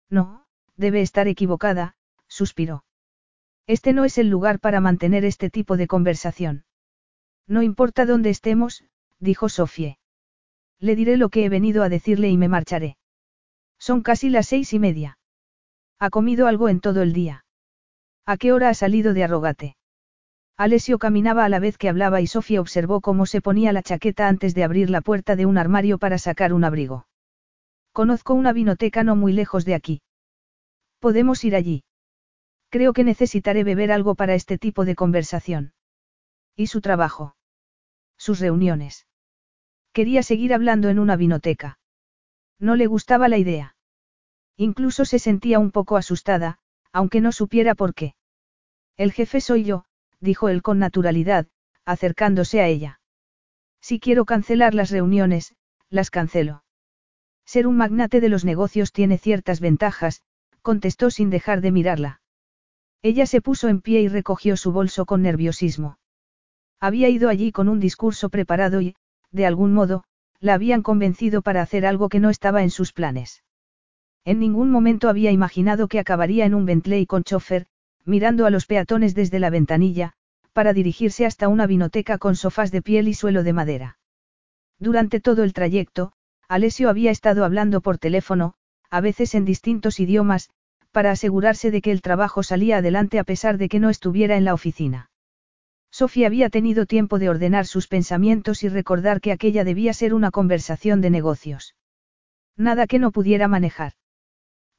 No, 0.09 0.47
debe 0.77 1.01
estar 1.01 1.29
equivocada, 1.29 1.95
suspiró. 2.29 2.85
Este 3.67 3.93
no 3.93 4.05
es 4.05 4.19
el 4.19 4.29
lugar 4.29 4.61
para 4.61 4.81
mantener 4.81 5.25
este 5.25 5.51
tipo 5.51 5.77
de 5.77 5.87
conversación. 5.87 6.65
No 7.47 7.63
importa 7.63 8.07
dónde 8.07 8.31
estemos, 8.31 8.85
dijo 9.19 9.49
Sofie. 9.49 9.99
Le 10.79 10.97
diré 10.97 11.17
lo 11.17 11.29
que 11.29 11.45
he 11.45 11.49
venido 11.49 11.83
a 11.83 11.89
decirle 11.89 12.29
y 12.31 12.37
me 12.37 12.49
marcharé. 12.49 12.97
Son 13.79 14.03
casi 14.03 14.31
las 14.31 14.47
seis 14.49 14.73
y 14.73 14.79
media. 14.79 15.19
¿Ha 15.99 16.11
comido 16.11 16.47
algo 16.47 16.69
en 16.69 16.81
todo 16.81 17.03
el 17.03 17.13
día? 17.13 17.45
¿A 18.27 18.37
qué 18.37 18.53
hora 18.53 18.69
ha 18.69 18.75
salido 18.75 19.15
de 19.15 19.25
Arrogate? 19.25 19.77
Alessio 20.61 20.99
caminaba 20.99 21.47
a 21.47 21.49
la 21.49 21.59
vez 21.59 21.79
que 21.79 21.89
hablaba 21.89 22.21
y 22.21 22.27
Sofía 22.27 22.61
observó 22.61 23.01
cómo 23.01 23.25
se 23.25 23.41
ponía 23.41 23.73
la 23.73 23.83
chaqueta 23.83 24.29
antes 24.29 24.55
de 24.55 24.63
abrir 24.63 24.91
la 24.91 25.01
puerta 25.01 25.35
de 25.35 25.47
un 25.47 25.57
armario 25.57 25.97
para 25.97 26.19
sacar 26.19 26.53
un 26.53 26.65
abrigo. 26.65 27.07
Conozco 27.93 28.35
una 28.35 28.53
vinoteca 28.53 29.03
no 29.03 29.17
muy 29.17 29.33
lejos 29.33 29.65
de 29.65 29.75
aquí. 29.75 30.03
Podemos 30.99 31.43
ir 31.45 31.57
allí. 31.57 31.85
Creo 32.69 32.93
que 32.93 33.05
necesitaré 33.05 33.65
beber 33.65 33.91
algo 33.91 34.15
para 34.15 34.35
este 34.35 34.59
tipo 34.59 34.85
de 34.85 34.95
conversación. 34.97 35.73
¿Y 36.55 36.67
su 36.67 36.83
trabajo? 36.83 37.37
Sus 38.19 38.39
reuniones. 38.39 39.07
Quería 39.95 40.23
seguir 40.23 40.53
hablando 40.53 40.91
en 40.91 40.99
una 40.99 41.17
vinoteca. 41.17 41.79
No 42.59 42.77
le 42.77 42.87
gustaba 42.87 43.29
la 43.29 43.39
idea. 43.39 43.77
Incluso 44.59 45.07
se 45.07 45.21
sentía 45.21 45.59
un 45.59 45.71
poco 45.71 45.97
asustada, 45.97 46.59
aunque 46.93 47.23
no 47.23 47.33
supiera 47.33 47.75
por 47.75 47.95
qué. 47.95 48.15
El 48.99 49.13
jefe 49.13 49.41
soy 49.41 49.65
yo, 49.65 49.87
dijo 50.21 50.49
él 50.49 50.63
con 50.63 50.79
naturalidad, 50.79 51.47
acercándose 51.85 52.61
a 52.61 52.69
ella. 52.69 53.01
Si 53.81 53.99
quiero 53.99 54.25
cancelar 54.25 54.75
las 54.75 54.91
reuniones, 54.91 55.55
las 55.89 56.11
cancelo. 56.11 56.65
Ser 57.45 57.67
un 57.67 57.77
magnate 57.77 58.21
de 58.21 58.29
los 58.29 58.45
negocios 58.45 58.93
tiene 58.93 59.19
ciertas 59.19 59.61
ventajas, 59.61 60.23
contestó 60.63 61.11
sin 61.11 61.31
dejar 61.31 61.61
de 61.63 61.73
mirarla. 61.73 62.21
Ella 63.03 63.27
se 63.27 63.41
puso 63.41 63.69
en 63.69 63.81
pie 63.81 64.03
y 64.03 64.09
recogió 64.09 64.57
su 64.57 64.73
bolso 64.73 65.07
con 65.07 65.23
nerviosismo. 65.23 65.99
Había 66.79 67.09
ido 67.09 67.29
allí 67.29 67.51
con 67.51 67.69
un 67.69 67.81
discurso 67.81 68.29
preparado 68.29 68.81
y, 68.81 68.95
de 69.31 69.47
algún 69.47 69.73
modo, 69.73 70.05
la 70.39 70.55
habían 70.55 70.83
convencido 70.83 71.43
para 71.43 71.63
hacer 71.63 71.87
algo 71.87 72.09
que 72.09 72.21
no 72.21 72.31
estaba 72.31 72.63
en 72.63 72.71
sus 72.71 72.93
planes. 72.93 73.43
En 74.25 74.39
ningún 74.39 74.71
momento 74.71 75.09
había 75.09 75.31
imaginado 75.31 75.89
que 75.89 75.99
acabaría 75.99 76.45
en 76.45 76.55
un 76.55 76.67
Bentley 76.67 77.07
con 77.07 77.25
chofer, 77.25 77.67
mirando 78.05 78.47
a 78.47 78.51
los 78.51 78.67
peatones 78.67 79.15
desde 79.15 79.39
la 79.39 79.51
ventanilla, 79.51 80.13
para 80.53 80.73
dirigirse 80.73 81.27
hasta 81.27 81.49
una 81.49 81.67
vinoteca 81.67 82.19
con 82.19 82.37
sofás 82.37 82.71
de 82.71 82.83
piel 82.83 83.09
y 83.09 83.15
suelo 83.15 83.43
de 83.43 83.53
madera. 83.53 83.99
Durante 84.79 85.21
todo 85.21 85.45
el 85.45 85.53
trayecto, 85.53 86.13
Alessio 86.49 86.89
había 86.89 87.11
estado 87.11 87.45
hablando 87.45 87.81
por 87.81 87.99
teléfono, 87.99 88.55
a 88.91 89.01
veces 89.01 89.35
en 89.35 89.45
distintos 89.45 90.01
idiomas, 90.01 90.51
para 90.91 91.13
asegurarse 91.13 91.71
de 91.71 91.81
que 91.81 91.93
el 91.93 92.03
trabajo 92.03 92.43
salía 92.43 92.79
adelante 92.79 93.19
a 93.19 93.25
pesar 93.25 93.59
de 93.59 93.69
que 93.69 93.79
no 93.79 93.91
estuviera 93.91 94.37
en 94.37 94.45
la 94.45 94.55
oficina. 94.55 95.11
Sofía 95.93 96.27
había 96.27 96.51
tenido 96.51 96.87
tiempo 96.87 97.19
de 97.19 97.29
ordenar 97.29 97.67
sus 97.67 97.89
pensamientos 97.89 98.63
y 98.63 98.69
recordar 98.69 99.21
que 99.21 99.33
aquella 99.33 99.65
debía 99.65 99.93
ser 99.93 100.15
una 100.15 100.31
conversación 100.31 101.01
de 101.01 101.11
negocios. 101.11 101.75
Nada 102.57 102.87
que 102.87 102.99
no 102.99 103.13
pudiera 103.13 103.49
manejar. 103.49 103.93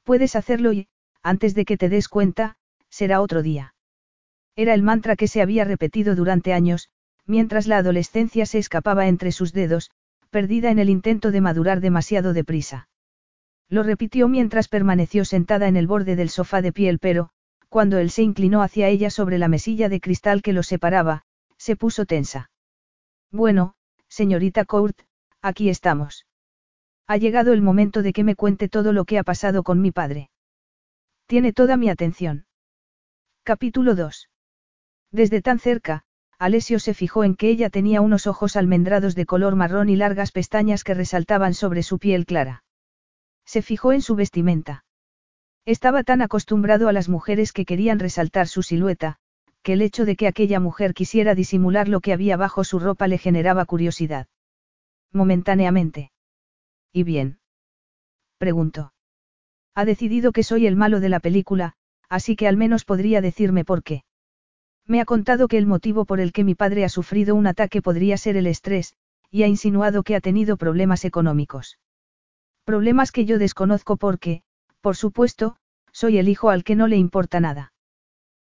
Puedes 0.03 0.35
hacerlo 0.35 0.73
y, 0.73 0.87
antes 1.21 1.53
de 1.53 1.65
que 1.65 1.77
te 1.77 1.89
des 1.89 2.07
cuenta, 2.07 2.57
será 2.91 3.21
otro 3.21 3.41
día. 3.41 3.73
Era 4.55 4.75
el 4.75 4.83
mantra 4.83 5.15
que 5.15 5.27
se 5.27 5.41
había 5.41 5.63
repetido 5.63 6.13
durante 6.13 6.53
años, 6.53 6.89
mientras 7.25 7.65
la 7.65 7.77
adolescencia 7.77 8.45
se 8.45 8.59
escapaba 8.59 9.07
entre 9.07 9.31
sus 9.31 9.53
dedos, 9.53 9.89
perdida 10.29 10.69
en 10.69 10.77
el 10.77 10.89
intento 10.89 11.31
de 11.31 11.41
madurar 11.41 11.79
demasiado 11.79 12.33
deprisa. 12.33 12.89
Lo 13.69 13.83
repitió 13.83 14.27
mientras 14.27 14.67
permaneció 14.67 15.25
sentada 15.25 15.67
en 15.67 15.77
el 15.77 15.87
borde 15.87 16.15
del 16.15 16.29
sofá 16.29 16.61
de 16.61 16.73
piel, 16.73 16.99
pero, 16.99 17.29
cuando 17.69 17.97
él 17.99 18.11
se 18.11 18.21
inclinó 18.21 18.61
hacia 18.61 18.89
ella 18.89 19.09
sobre 19.09 19.37
la 19.37 19.47
mesilla 19.47 19.87
de 19.87 20.01
cristal 20.01 20.41
que 20.41 20.51
lo 20.51 20.61
separaba, 20.61 21.23
se 21.57 21.77
puso 21.77 22.05
tensa. 22.05 22.51
Bueno, 23.31 23.75
señorita 24.09 24.65
Court, 24.65 24.99
aquí 25.41 25.69
estamos. 25.69 26.25
Ha 27.07 27.15
llegado 27.15 27.53
el 27.53 27.61
momento 27.61 28.01
de 28.01 28.11
que 28.11 28.25
me 28.25 28.35
cuente 28.35 28.67
todo 28.67 28.91
lo 28.91 29.05
que 29.05 29.17
ha 29.17 29.23
pasado 29.23 29.63
con 29.63 29.79
mi 29.81 29.91
padre. 29.91 30.29
Tiene 31.27 31.53
toda 31.53 31.77
mi 31.77 31.89
atención. 31.89 32.45
Capítulo 33.43 33.95
2. 33.95 34.29
Desde 35.11 35.41
tan 35.41 35.57
cerca, 35.57 36.03
Alessio 36.37 36.77
se 36.77 36.93
fijó 36.93 37.23
en 37.23 37.35
que 37.35 37.49
ella 37.49 37.71
tenía 37.71 37.99
unos 37.99 38.27
ojos 38.27 38.55
almendrados 38.55 39.15
de 39.15 39.25
color 39.25 39.55
marrón 39.55 39.89
y 39.89 39.95
largas 39.95 40.31
pestañas 40.31 40.83
que 40.83 40.93
resaltaban 40.93 41.55
sobre 41.55 41.81
su 41.81 41.97
piel 41.97 42.27
clara. 42.27 42.63
Se 43.43 43.63
fijó 43.63 43.93
en 43.93 44.03
su 44.03 44.13
vestimenta. 44.15 44.85
Estaba 45.65 46.03
tan 46.03 46.21
acostumbrado 46.21 46.87
a 46.87 46.93
las 46.93 47.09
mujeres 47.09 47.51
que 47.51 47.65
querían 47.65 47.97
resaltar 47.97 48.47
su 48.47 48.61
silueta, 48.61 49.17
que 49.63 49.73
el 49.73 49.81
hecho 49.81 50.05
de 50.05 50.15
que 50.15 50.27
aquella 50.27 50.59
mujer 50.59 50.93
quisiera 50.93 51.33
disimular 51.33 51.87
lo 51.87 51.99
que 51.99 52.13
había 52.13 52.37
bajo 52.37 52.63
su 52.63 52.77
ropa 52.77 53.07
le 53.07 53.17
generaba 53.17 53.65
curiosidad. 53.65 54.27
Momentáneamente. 55.11 56.11
¿Y 56.93 57.01
bien? 57.01 57.39
Preguntó. 58.37 58.93
Ha 59.73 59.83
decidido 59.83 60.31
que 60.31 60.43
soy 60.43 60.67
el 60.67 60.75
malo 60.75 60.99
de 60.99 61.09
la 61.09 61.19
película, 61.19 61.75
así 62.11 62.35
que 62.35 62.49
al 62.49 62.57
menos 62.57 62.83
podría 62.83 63.21
decirme 63.21 63.63
por 63.63 63.83
qué. 63.83 64.03
Me 64.85 64.99
ha 64.99 65.05
contado 65.05 65.47
que 65.47 65.57
el 65.57 65.65
motivo 65.65 66.03
por 66.03 66.19
el 66.19 66.33
que 66.33 66.43
mi 66.43 66.55
padre 66.55 66.83
ha 66.83 66.89
sufrido 66.89 67.35
un 67.35 67.47
ataque 67.47 67.81
podría 67.81 68.17
ser 68.17 68.35
el 68.35 68.47
estrés, 68.47 68.95
y 69.29 69.43
ha 69.43 69.47
insinuado 69.47 70.03
que 70.03 70.17
ha 70.17 70.19
tenido 70.19 70.57
problemas 70.57 71.05
económicos. 71.05 71.79
Problemas 72.65 73.13
que 73.13 73.23
yo 73.23 73.39
desconozco 73.39 73.95
porque, 73.95 74.43
por 74.81 74.97
supuesto, 74.97 75.55
soy 75.93 76.17
el 76.17 76.27
hijo 76.27 76.49
al 76.49 76.65
que 76.65 76.75
no 76.75 76.87
le 76.87 76.97
importa 76.97 77.39
nada. 77.39 77.71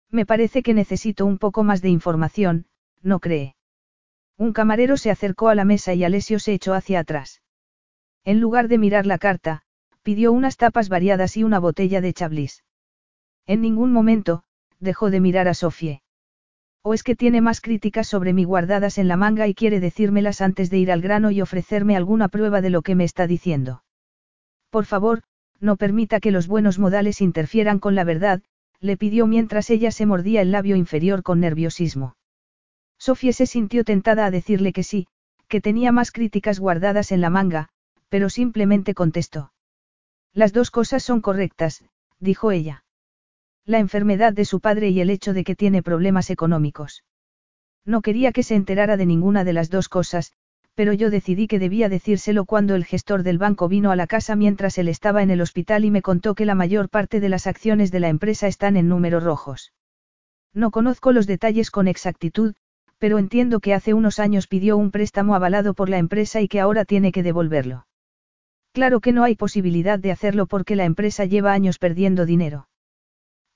Me 0.09 0.25
parece 0.25 0.63
que 0.63 0.73
necesito 0.73 1.25
un 1.25 1.37
poco 1.37 1.65
más 1.65 1.81
de 1.81 1.89
información, 1.89 2.67
¿no 3.01 3.19
cree? 3.19 3.57
Un 4.37 4.53
camarero 4.53 4.95
se 4.95 5.11
acercó 5.11 5.49
a 5.49 5.55
la 5.55 5.65
mesa 5.65 5.93
y 5.93 6.05
Alessio 6.05 6.39
se 6.39 6.53
echó 6.53 6.73
hacia 6.73 6.99
atrás. 6.99 7.41
En 8.23 8.39
lugar 8.39 8.69
de 8.69 8.77
mirar 8.77 9.05
la 9.05 9.17
carta, 9.17 9.63
pidió 10.03 10.31
unas 10.31 10.55
tapas 10.55 10.87
variadas 10.87 11.35
y 11.35 11.43
una 11.43 11.59
botella 11.59 11.99
de 11.99 12.13
chablis. 12.13 12.63
En 13.47 13.61
ningún 13.61 13.91
momento, 13.91 14.43
dejó 14.79 15.09
de 15.09 15.21
mirar 15.21 15.47
a 15.47 15.53
Sofie. 15.53 16.01
¿O 16.83 16.93
es 16.93 17.03
que 17.03 17.15
tiene 17.15 17.41
más 17.41 17.61
críticas 17.61 18.07
sobre 18.07 18.33
mí 18.33 18.43
guardadas 18.43 18.97
en 18.97 19.07
la 19.07 19.17
manga 19.17 19.47
y 19.47 19.55
quiere 19.55 19.79
decírmelas 19.79 20.41
antes 20.41 20.69
de 20.69 20.77
ir 20.77 20.91
al 20.91 21.01
grano 21.01 21.31
y 21.31 21.41
ofrecerme 21.41 21.95
alguna 21.95 22.27
prueba 22.27 22.61
de 22.61 22.69
lo 22.69 22.81
que 22.81 22.95
me 22.95 23.03
está 23.03 23.25
diciendo? 23.25 23.83
Por 24.69 24.85
favor, 24.85 25.23
no 25.59 25.77
permita 25.77 26.19
que 26.19 26.31
los 26.31 26.47
buenos 26.47 26.77
modales 26.77 27.21
interfieran 27.21 27.79
con 27.79 27.95
la 27.95 28.03
verdad, 28.03 28.41
le 28.79 28.97
pidió 28.97 29.27
mientras 29.27 29.69
ella 29.69 29.91
se 29.91 30.05
mordía 30.05 30.41
el 30.41 30.51
labio 30.51 30.75
inferior 30.75 31.23
con 31.23 31.39
nerviosismo. 31.39 32.15
Sofía 32.97 33.33
se 33.33 33.45
sintió 33.45 33.83
tentada 33.83 34.25
a 34.25 34.31
decirle 34.31 34.73
que 34.73 34.83
sí, 34.83 35.07
que 35.47 35.61
tenía 35.61 35.91
más 35.91 36.11
críticas 36.11 36.59
guardadas 36.59 37.11
en 37.11 37.21
la 37.21 37.29
manga, 37.29 37.69
pero 38.09 38.29
simplemente 38.29 38.93
contestó. 38.93 39.51
Las 40.33 40.53
dos 40.53 40.71
cosas 40.71 41.03
son 41.03 41.21
correctas, 41.21 41.83
dijo 42.19 42.51
ella. 42.51 42.83
La 43.67 43.79
enfermedad 43.79 44.31
de 44.31 44.45
su 44.45 44.61
padre 44.61 44.91
y 44.91 45.01
el 45.01 45.09
hecho 45.09 45.33
de 45.33 45.43
que 45.43 45.53
tiene 45.53 45.83
problemas 45.83 46.29
económicos. 46.29 47.03
No 47.83 48.01
quería 48.01 48.31
que 48.31 48.41
se 48.41 48.55
enterara 48.55 48.95
de 48.95 49.05
ninguna 49.05 49.43
de 49.43 49.51
las 49.51 49.69
dos 49.69 49.89
cosas, 49.89 50.31
pero 50.73 50.93
yo 50.93 51.09
decidí 51.09 51.47
que 51.47 51.59
debía 51.59 51.89
decírselo 51.89 52.45
cuando 52.45 52.75
el 52.75 52.85
gestor 52.85 53.23
del 53.23 53.37
banco 53.37 53.67
vino 53.67 53.91
a 53.91 53.97
la 53.97 54.07
casa 54.07 54.37
mientras 54.37 54.77
él 54.77 54.87
estaba 54.87 55.21
en 55.21 55.31
el 55.31 55.41
hospital 55.41 55.83
y 55.83 55.91
me 55.91 56.01
contó 56.01 56.33
que 56.33 56.45
la 56.45 56.55
mayor 56.55 56.87
parte 56.87 57.19
de 57.19 57.27
las 57.27 57.45
acciones 57.45 57.91
de 57.91 57.99
la 57.99 58.07
empresa 58.07 58.47
están 58.47 58.77
en 58.77 58.87
números 58.87 59.21
rojos. 59.21 59.73
No 60.53 60.71
conozco 60.71 61.11
los 61.11 61.27
detalles 61.27 61.69
con 61.69 61.89
exactitud, 61.89 62.55
pero 62.99 63.17
entiendo 63.17 63.59
que 63.59 63.73
hace 63.73 63.93
unos 63.93 64.19
años 64.19 64.47
pidió 64.47 64.77
un 64.77 64.91
préstamo 64.91 65.35
avalado 65.35 65.73
por 65.73 65.89
la 65.89 65.97
empresa 65.97 66.39
y 66.39 66.47
que 66.47 66.61
ahora 66.61 66.85
tiene 66.85 67.11
que 67.11 67.21
devolverlo. 67.21 67.85
Claro 68.71 69.01
que 69.01 69.11
no 69.11 69.25
hay 69.25 69.35
posibilidad 69.35 69.99
de 69.99 70.13
hacerlo 70.13 70.45
porque 70.45 70.77
la 70.77 70.85
empresa 70.85 71.25
lleva 71.25 71.51
años 71.51 71.79
perdiendo 71.79 72.25
dinero. 72.25 72.69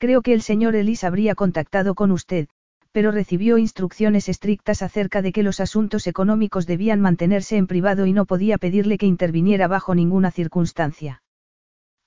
Creo 0.01 0.23
que 0.23 0.33
el 0.33 0.41
señor 0.41 0.75
Ellis 0.75 1.03
habría 1.03 1.35
contactado 1.35 1.93
con 1.93 2.11
usted, 2.11 2.47
pero 2.91 3.11
recibió 3.11 3.59
instrucciones 3.59 4.29
estrictas 4.29 4.81
acerca 4.81 5.21
de 5.21 5.31
que 5.31 5.43
los 5.43 5.59
asuntos 5.59 6.07
económicos 6.07 6.65
debían 6.65 6.99
mantenerse 7.01 7.55
en 7.55 7.67
privado 7.67 8.07
y 8.07 8.11
no 8.11 8.25
podía 8.25 8.57
pedirle 8.57 8.97
que 8.97 9.05
interviniera 9.05 9.67
bajo 9.67 9.93
ninguna 9.93 10.31
circunstancia. 10.31 11.21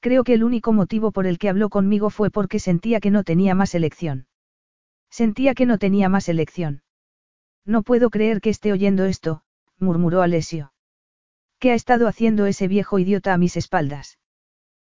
Creo 0.00 0.24
que 0.24 0.34
el 0.34 0.42
único 0.42 0.72
motivo 0.72 1.12
por 1.12 1.28
el 1.28 1.38
que 1.38 1.48
habló 1.48 1.68
conmigo 1.68 2.10
fue 2.10 2.30
porque 2.30 2.58
sentía 2.58 2.98
que 2.98 3.12
no 3.12 3.22
tenía 3.22 3.54
más 3.54 3.76
elección. 3.76 4.26
Sentía 5.08 5.54
que 5.54 5.64
no 5.64 5.78
tenía 5.78 6.08
más 6.08 6.28
elección. 6.28 6.82
No 7.64 7.84
puedo 7.84 8.10
creer 8.10 8.40
que 8.40 8.50
esté 8.50 8.72
oyendo 8.72 9.04
esto, 9.04 9.42
murmuró 9.78 10.20
Alessio. 10.20 10.72
¿Qué 11.60 11.70
ha 11.70 11.74
estado 11.74 12.08
haciendo 12.08 12.46
ese 12.46 12.66
viejo 12.66 12.98
idiota 12.98 13.32
a 13.32 13.38
mis 13.38 13.56
espaldas? 13.56 14.18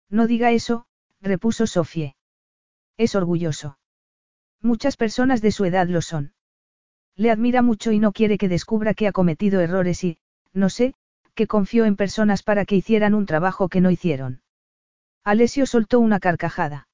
No 0.10 0.26
diga 0.26 0.52
eso, 0.52 0.86
repuso 1.20 1.68
Sofie. 1.68 2.16
Es 2.98 3.16
orgulloso. 3.16 3.78
Muchas 4.62 4.98
personas 4.98 5.42
de 5.42 5.52
su 5.52 5.66
edad 5.66 5.88
lo 5.88 6.02
son. 6.02 6.34
Le 7.16 7.32
admira 7.32 7.62
mucho 7.62 7.92
y 7.92 8.00
no 8.00 8.12
quiere 8.12 8.38
que 8.38 8.50
descubra 8.50 8.94
que 8.94 9.08
ha 9.08 9.12
cometido 9.12 9.62
errores 9.62 10.04
y, 10.04 10.18
no 10.54 10.70
sé, 10.70 10.94
que 11.36 11.48
confió 11.48 11.86
en 11.86 11.96
personas 11.96 12.44
para 12.44 12.66
que 12.66 12.76
hicieran 12.76 13.14
un 13.14 13.26
trabajo 13.26 13.70
que 13.70 13.82
no 13.82 13.92
hicieron. 13.92 14.42
Alessio 15.24 15.66
soltó 15.66 16.00
una 16.00 16.20
carcajada. 16.20 16.88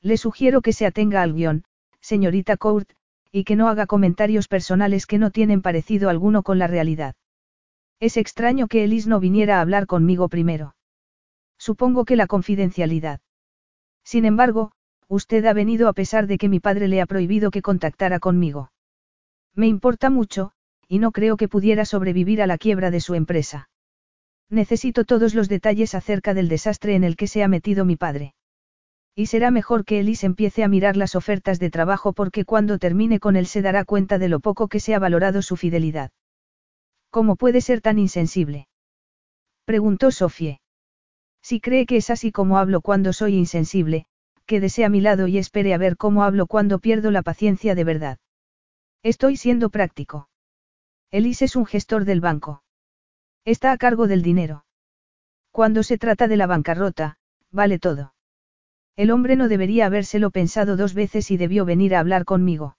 Le 0.00 0.16
sugiero 0.16 0.60
que 0.62 0.72
se 0.72 0.86
atenga 0.86 1.22
al 1.22 1.32
guion, 1.32 1.64
señorita 2.00 2.56
Court, 2.56 2.90
y 3.32 3.44
que 3.44 3.56
no 3.56 3.68
haga 3.68 3.86
comentarios 3.86 4.48
personales 4.48 5.06
que 5.06 5.18
no 5.18 5.30
tienen 5.30 5.62
parecido 5.62 6.08
alguno 6.08 6.42
con 6.42 6.58
la 6.58 6.66
realidad. 6.66 7.16
Es 7.98 8.16
extraño 8.16 8.68
que 8.68 8.84
Elise 8.84 9.08
no 9.08 9.20
viniera 9.20 9.58
a 9.58 9.60
hablar 9.62 9.86
conmigo 9.86 10.28
primero. 10.28 10.76
Supongo 11.58 12.04
que 12.04 12.16
la 12.16 12.26
confidencialidad. 12.26 13.20
Sin 14.04 14.24
embargo, 14.24 14.72
usted 15.08 15.44
ha 15.46 15.52
venido 15.52 15.88
a 15.88 15.92
pesar 15.92 16.26
de 16.26 16.38
que 16.38 16.48
mi 16.48 16.60
padre 16.60 16.88
le 16.88 17.00
ha 17.00 17.06
prohibido 17.06 17.50
que 17.50 17.62
contactara 17.62 18.18
conmigo. 18.18 18.72
Me 19.54 19.66
importa 19.66 20.10
mucho, 20.10 20.52
y 20.88 20.98
no 20.98 21.12
creo 21.12 21.36
que 21.36 21.48
pudiera 21.48 21.84
sobrevivir 21.84 22.42
a 22.42 22.46
la 22.46 22.58
quiebra 22.58 22.90
de 22.90 23.00
su 23.00 23.14
empresa. 23.14 23.68
Necesito 24.48 25.04
todos 25.04 25.34
los 25.34 25.48
detalles 25.48 25.94
acerca 25.94 26.34
del 26.34 26.48
desastre 26.48 26.94
en 26.94 27.04
el 27.04 27.16
que 27.16 27.26
se 27.26 27.42
ha 27.42 27.48
metido 27.48 27.84
mi 27.84 27.96
padre. 27.96 28.34
Y 29.14 29.26
será 29.26 29.50
mejor 29.50 29.84
que 29.84 29.98
Elise 29.98 30.26
empiece 30.26 30.62
a 30.62 30.68
mirar 30.68 30.96
las 30.96 31.14
ofertas 31.14 31.58
de 31.58 31.70
trabajo 31.70 32.12
porque 32.12 32.44
cuando 32.44 32.78
termine 32.78 33.18
con 33.18 33.34
él 33.34 33.46
se 33.46 33.62
dará 33.62 33.84
cuenta 33.84 34.18
de 34.18 34.28
lo 34.28 34.40
poco 34.40 34.68
que 34.68 34.78
se 34.78 34.94
ha 34.94 34.98
valorado 34.98 35.42
su 35.42 35.56
fidelidad. 35.56 36.10
¿Cómo 37.10 37.36
puede 37.36 37.62
ser 37.62 37.80
tan 37.80 37.98
insensible? 37.98 38.68
Preguntó 39.64 40.10
Sofie. 40.10 40.60
Si 41.42 41.60
cree 41.60 41.86
que 41.86 41.96
es 41.96 42.10
así 42.10 42.30
como 42.30 42.58
hablo 42.58 42.82
cuando 42.82 43.12
soy 43.12 43.36
insensible, 43.36 44.06
quédese 44.46 44.84
a 44.84 44.88
mi 44.88 45.00
lado 45.00 45.26
y 45.26 45.38
espere 45.38 45.74
a 45.74 45.78
ver 45.78 45.96
cómo 45.96 46.22
hablo 46.22 46.46
cuando 46.46 46.78
pierdo 46.78 47.10
la 47.10 47.22
paciencia 47.22 47.74
de 47.74 47.84
verdad. 47.84 48.18
Estoy 49.02 49.36
siendo 49.36 49.70
práctico. 49.70 50.28
Elise 51.10 51.44
es 51.44 51.56
un 51.56 51.66
gestor 51.66 52.04
del 52.04 52.20
banco. 52.20 52.62
Está 53.44 53.72
a 53.72 53.76
cargo 53.76 54.06
del 54.06 54.22
dinero. 54.22 54.64
Cuando 55.50 55.82
se 55.82 55.98
trata 55.98 56.28
de 56.28 56.36
la 56.36 56.46
bancarrota, 56.46 57.18
vale 57.50 57.78
todo. 57.78 58.14
El 58.96 59.10
hombre 59.10 59.36
no 59.36 59.48
debería 59.48 59.86
habérselo 59.86 60.30
pensado 60.30 60.76
dos 60.76 60.94
veces 60.94 61.30
y 61.30 61.36
debió 61.36 61.64
venir 61.64 61.94
a 61.94 62.00
hablar 62.00 62.24
conmigo. 62.24 62.76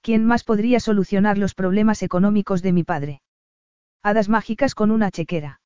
¿Quién 0.00 0.24
más 0.24 0.44
podría 0.44 0.80
solucionar 0.80 1.38
los 1.38 1.54
problemas 1.54 2.02
económicos 2.02 2.62
de 2.62 2.72
mi 2.72 2.84
padre? 2.84 3.22
Hadas 4.02 4.28
mágicas 4.28 4.74
con 4.74 4.90
una 4.90 5.10
chequera. 5.10 5.60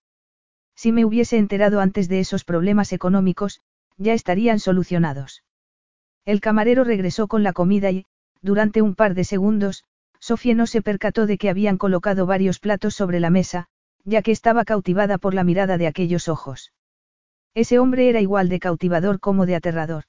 Si 0.74 0.92
me 0.92 1.04
hubiese 1.04 1.38
enterado 1.38 1.80
antes 1.80 2.08
de 2.08 2.20
esos 2.20 2.44
problemas 2.44 2.92
económicos, 2.92 3.60
ya 3.98 4.14
estarían 4.14 4.60
solucionados. 4.60 5.44
El 6.24 6.40
camarero 6.40 6.84
regresó 6.84 7.28
con 7.28 7.42
la 7.42 7.52
comida 7.52 7.90
y, 7.90 8.06
durante 8.40 8.80
un 8.80 8.94
par 8.94 9.14
de 9.14 9.24
segundos, 9.24 9.84
Sofía 10.20 10.54
no 10.54 10.66
se 10.66 10.82
percató 10.82 11.26
de 11.26 11.38
que 11.38 11.50
habían 11.50 11.78
colocado 11.78 12.26
varios 12.26 12.58
platos 12.58 12.94
sobre 12.94 13.20
la 13.20 13.30
mesa, 13.30 13.66
ya 14.04 14.22
que 14.22 14.32
estaba 14.32 14.64
cautivada 14.64 15.18
por 15.18 15.34
la 15.34 15.44
mirada 15.44 15.78
de 15.78 15.86
aquellos 15.86 16.28
ojos. 16.28 16.72
Ese 17.54 17.78
hombre 17.78 18.08
era 18.08 18.20
igual 18.20 18.48
de 18.48 18.60
cautivador 18.60 19.20
como 19.20 19.46
de 19.46 19.56
aterrador. 19.56 20.04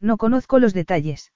No 0.00 0.16
conozco 0.16 0.58
los 0.58 0.72
detalles. 0.72 1.32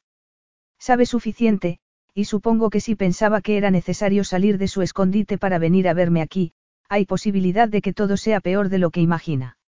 Sabe 0.79 1.07
suficiente, 1.07 1.79
y 2.15 2.27
supongo 2.27 2.71
que 2.71 2.81
si 2.81 2.95
pensaba 2.95 3.41
que 3.41 3.57
era 3.57 3.71
necesario 3.71 4.23
salir 4.25 4.59
de 4.59 4.69
su 4.69 4.83
escondite 4.83 5.39
para 5.39 5.59
venir 5.59 5.89
a 5.89 5.95
verme 5.95 6.23
aquí, 6.23 6.53
hay 6.89 7.07
posibilidad 7.07 7.69
de 7.69 7.83
que 7.83 7.93
todo 7.93 8.17
sea 8.17 8.41
peor 8.41 8.69
de 8.69 8.79
lo 8.79 8.91
que 8.91 9.01
imagina. 9.01 9.59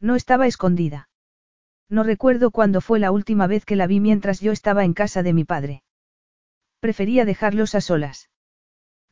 No 0.00 0.14
estaba 0.14 0.46
escondida. 0.46 1.08
No 1.88 2.02
recuerdo 2.02 2.50
cuándo 2.50 2.80
fue 2.80 2.98
la 2.98 3.12
última 3.12 3.46
vez 3.46 3.64
que 3.64 3.76
la 3.76 3.86
vi 3.86 4.00
mientras 4.00 4.40
yo 4.40 4.52
estaba 4.52 4.84
en 4.84 4.92
casa 4.92 5.22
de 5.22 5.32
mi 5.32 5.44
padre. 5.44 5.82
Prefería 6.80 7.24
dejarlos 7.24 7.74
a 7.74 7.80
solas. 7.80 8.28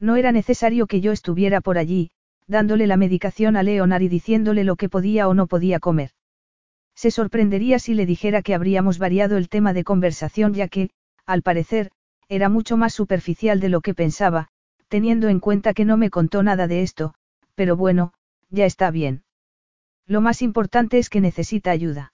No 0.01 0.17
era 0.17 0.33
necesario 0.33 0.87
que 0.87 1.01
yo 1.01 1.13
estuviera 1.13 1.61
por 1.61 1.79
allí, 1.79 2.11
dándole 2.47 2.87
la 2.87 2.97
medicación 2.97 3.57
a 3.57 3.63
Leonard 3.63 4.03
y 4.03 4.09
diciéndole 4.09 4.65
lo 4.65 4.77
que 4.77 4.89
podía 4.89 5.29
o 5.29 5.35
no 5.35 5.47
podía 5.47 5.79
comer. 5.79 6.11
Se 6.95 7.11
sorprendería 7.11 7.79
si 7.79 7.95
le 7.95 8.07
dijera 8.07 8.43
que 8.43 8.55
habríamos 8.55 8.99
variado 8.99 9.37
el 9.37 9.49
tema 9.49 9.73
de 9.73 9.85
conversación 9.85 10.55
ya 10.55 10.69
que, 10.69 10.91
al 11.27 11.43
parecer, 11.43 11.91
era 12.29 12.49
mucho 12.49 12.77
más 12.77 12.95
superficial 12.95 13.61
de 13.61 13.69
lo 13.69 13.81
que 13.81 13.95
pensaba, 13.95 14.49
teniendo 14.89 15.29
en 15.29 15.41
cuenta 15.41 15.75
que 15.75 15.85
no 15.85 15.97
me 15.97 16.11
contó 16.11 16.43
nada 16.43 16.67
de 16.67 16.83
esto, 16.83 17.15
pero 17.55 17.77
bueno, 17.77 18.13
ya 18.51 18.67
está 18.67 18.91
bien. 18.91 19.25
Lo 20.07 20.21
más 20.21 20.43
importante 20.43 20.99
es 20.99 21.09
que 21.09 21.21
necesita 21.21 21.71
ayuda. 21.71 22.14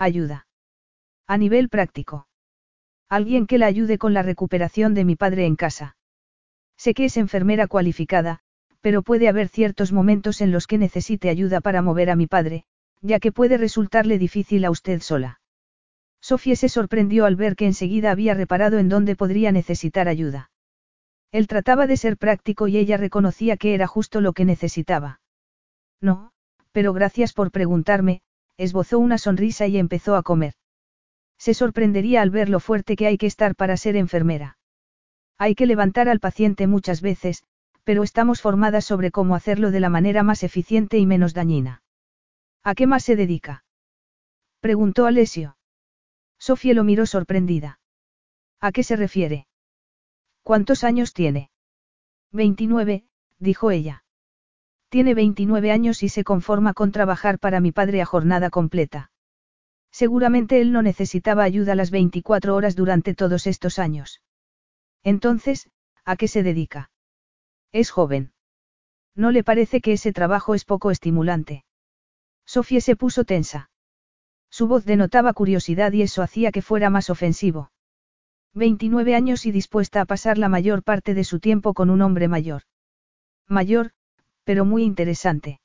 Ayuda. 0.00 0.46
A 1.26 1.36
nivel 1.38 1.68
práctico. 1.68 2.28
Alguien 3.08 3.48
que 3.48 3.58
la 3.58 3.66
ayude 3.66 3.98
con 3.98 4.14
la 4.14 4.22
recuperación 4.22 4.94
de 4.94 5.04
mi 5.04 5.16
padre 5.16 5.44
en 5.44 5.56
casa. 5.56 5.96
Sé 6.76 6.94
que 6.94 7.06
es 7.06 7.16
enfermera 7.16 7.66
cualificada, 7.66 8.38
pero 8.80 9.02
puede 9.02 9.28
haber 9.28 9.48
ciertos 9.48 9.92
momentos 9.92 10.40
en 10.40 10.52
los 10.52 10.68
que 10.68 10.78
necesite 10.78 11.30
ayuda 11.30 11.60
para 11.60 11.82
mover 11.82 12.10
a 12.10 12.16
mi 12.16 12.28
padre, 12.28 12.64
ya 13.00 13.18
que 13.18 13.32
puede 13.32 13.58
resultarle 13.58 14.18
difícil 14.18 14.64
a 14.64 14.70
usted 14.70 15.00
sola. 15.00 15.40
Sofía 16.20 16.54
se 16.54 16.68
sorprendió 16.68 17.24
al 17.24 17.34
ver 17.34 17.56
que 17.56 17.66
enseguida 17.66 18.12
había 18.12 18.34
reparado 18.34 18.78
en 18.78 18.88
dónde 18.88 19.16
podría 19.16 19.50
necesitar 19.50 20.06
ayuda. 20.06 20.52
Él 21.32 21.48
trataba 21.48 21.88
de 21.88 21.96
ser 21.96 22.18
práctico 22.18 22.68
y 22.68 22.76
ella 22.76 22.98
reconocía 22.98 23.56
que 23.56 23.74
era 23.74 23.88
justo 23.88 24.20
lo 24.20 24.32
que 24.32 24.44
necesitaba. 24.44 25.20
No, 26.00 26.30
pero 26.70 26.92
gracias 26.92 27.32
por 27.32 27.50
preguntarme, 27.50 28.22
esbozó 28.58 28.98
una 28.98 29.16
sonrisa 29.16 29.66
y 29.66 29.78
empezó 29.78 30.16
a 30.16 30.22
comer. 30.22 30.54
Se 31.38 31.54
sorprendería 31.54 32.20
al 32.20 32.30
ver 32.30 32.48
lo 32.48 32.60
fuerte 32.60 32.96
que 32.96 33.06
hay 33.06 33.16
que 33.16 33.26
estar 33.26 33.54
para 33.54 33.76
ser 33.76 33.96
enfermera. 33.96 34.58
Hay 35.38 35.54
que 35.54 35.66
levantar 35.66 36.08
al 36.08 36.18
paciente 36.18 36.66
muchas 36.66 37.00
veces, 37.00 37.44
pero 37.84 38.02
estamos 38.02 38.42
formadas 38.42 38.84
sobre 38.84 39.12
cómo 39.12 39.36
hacerlo 39.36 39.70
de 39.70 39.80
la 39.80 39.88
manera 39.88 40.24
más 40.24 40.42
eficiente 40.42 40.98
y 40.98 41.06
menos 41.06 41.32
dañina. 41.32 41.82
¿A 42.64 42.74
qué 42.74 42.86
más 42.86 43.04
se 43.04 43.14
dedica? 43.14 43.64
Preguntó 44.60 45.06
Alessio. 45.06 45.56
Sofía 46.38 46.74
lo 46.74 46.82
miró 46.82 47.06
sorprendida. 47.06 47.80
¿A 48.60 48.72
qué 48.72 48.82
se 48.82 48.96
refiere? 48.96 49.46
¿Cuántos 50.42 50.82
años 50.82 51.12
tiene? 51.12 51.50
29, 52.32 53.04
dijo 53.38 53.70
ella. 53.70 54.04
Tiene 54.88 55.14
29 55.14 55.70
años 55.70 56.02
y 56.02 56.08
se 56.08 56.24
conforma 56.24 56.72
con 56.72 56.92
trabajar 56.92 57.38
para 57.38 57.60
mi 57.60 57.72
padre 57.72 58.00
a 58.00 58.06
jornada 58.06 58.48
completa. 58.50 59.10
Seguramente 59.90 60.60
él 60.60 60.72
no 60.72 60.82
necesitaba 60.82 61.42
ayuda 61.44 61.74
las 61.74 61.90
24 61.90 62.54
horas 62.54 62.76
durante 62.76 63.14
todos 63.14 63.46
estos 63.46 63.78
años. 63.78 64.22
Entonces, 65.02 65.70
¿a 66.04 66.16
qué 66.16 66.28
se 66.28 66.42
dedica? 66.42 66.90
Es 67.72 67.90
joven. 67.90 68.32
¿No 69.14 69.30
le 69.30 69.44
parece 69.44 69.80
que 69.80 69.92
ese 69.92 70.12
trabajo 70.12 70.54
es 70.54 70.64
poco 70.64 70.90
estimulante? 70.90 71.64
Sofía 72.46 72.80
se 72.80 72.96
puso 72.96 73.24
tensa. 73.24 73.70
Su 74.50 74.68
voz 74.68 74.84
denotaba 74.86 75.34
curiosidad 75.34 75.92
y 75.92 76.02
eso 76.02 76.22
hacía 76.22 76.50
que 76.50 76.62
fuera 76.62 76.88
más 76.88 77.10
ofensivo. 77.10 77.70
29 78.54 79.14
años 79.14 79.44
y 79.44 79.52
dispuesta 79.52 80.00
a 80.00 80.06
pasar 80.06 80.38
la 80.38 80.48
mayor 80.48 80.82
parte 80.82 81.12
de 81.12 81.24
su 81.24 81.40
tiempo 81.40 81.74
con 81.74 81.90
un 81.90 82.00
hombre 82.00 82.28
mayor. 82.28 82.62
Mayor, 83.46 83.92
pero 84.48 84.64
muy 84.64 84.82
interesante. 84.82 85.60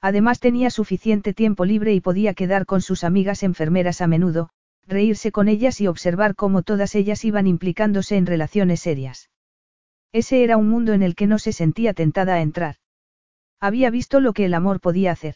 Además 0.00 0.40
tenía 0.40 0.70
suficiente 0.70 1.34
tiempo 1.34 1.66
libre 1.66 1.92
y 1.92 2.00
podía 2.00 2.32
quedar 2.32 2.64
con 2.64 2.80
sus 2.80 3.04
amigas 3.04 3.42
enfermeras 3.42 4.00
a 4.00 4.06
menudo, 4.06 4.48
reírse 4.86 5.30
con 5.30 5.46
ellas 5.46 5.78
y 5.82 5.88
observar 5.88 6.34
cómo 6.34 6.62
todas 6.62 6.94
ellas 6.94 7.22
iban 7.26 7.46
implicándose 7.46 8.16
en 8.16 8.24
relaciones 8.24 8.80
serias. 8.80 9.28
Ese 10.10 10.42
era 10.42 10.56
un 10.56 10.70
mundo 10.70 10.94
en 10.94 11.02
el 11.02 11.14
que 11.16 11.26
no 11.26 11.38
se 11.38 11.52
sentía 11.52 11.92
tentada 11.92 12.36
a 12.36 12.40
entrar. 12.40 12.76
Había 13.60 13.90
visto 13.90 14.20
lo 14.20 14.32
que 14.32 14.46
el 14.46 14.54
amor 14.54 14.80
podía 14.80 15.12
hacer. 15.12 15.34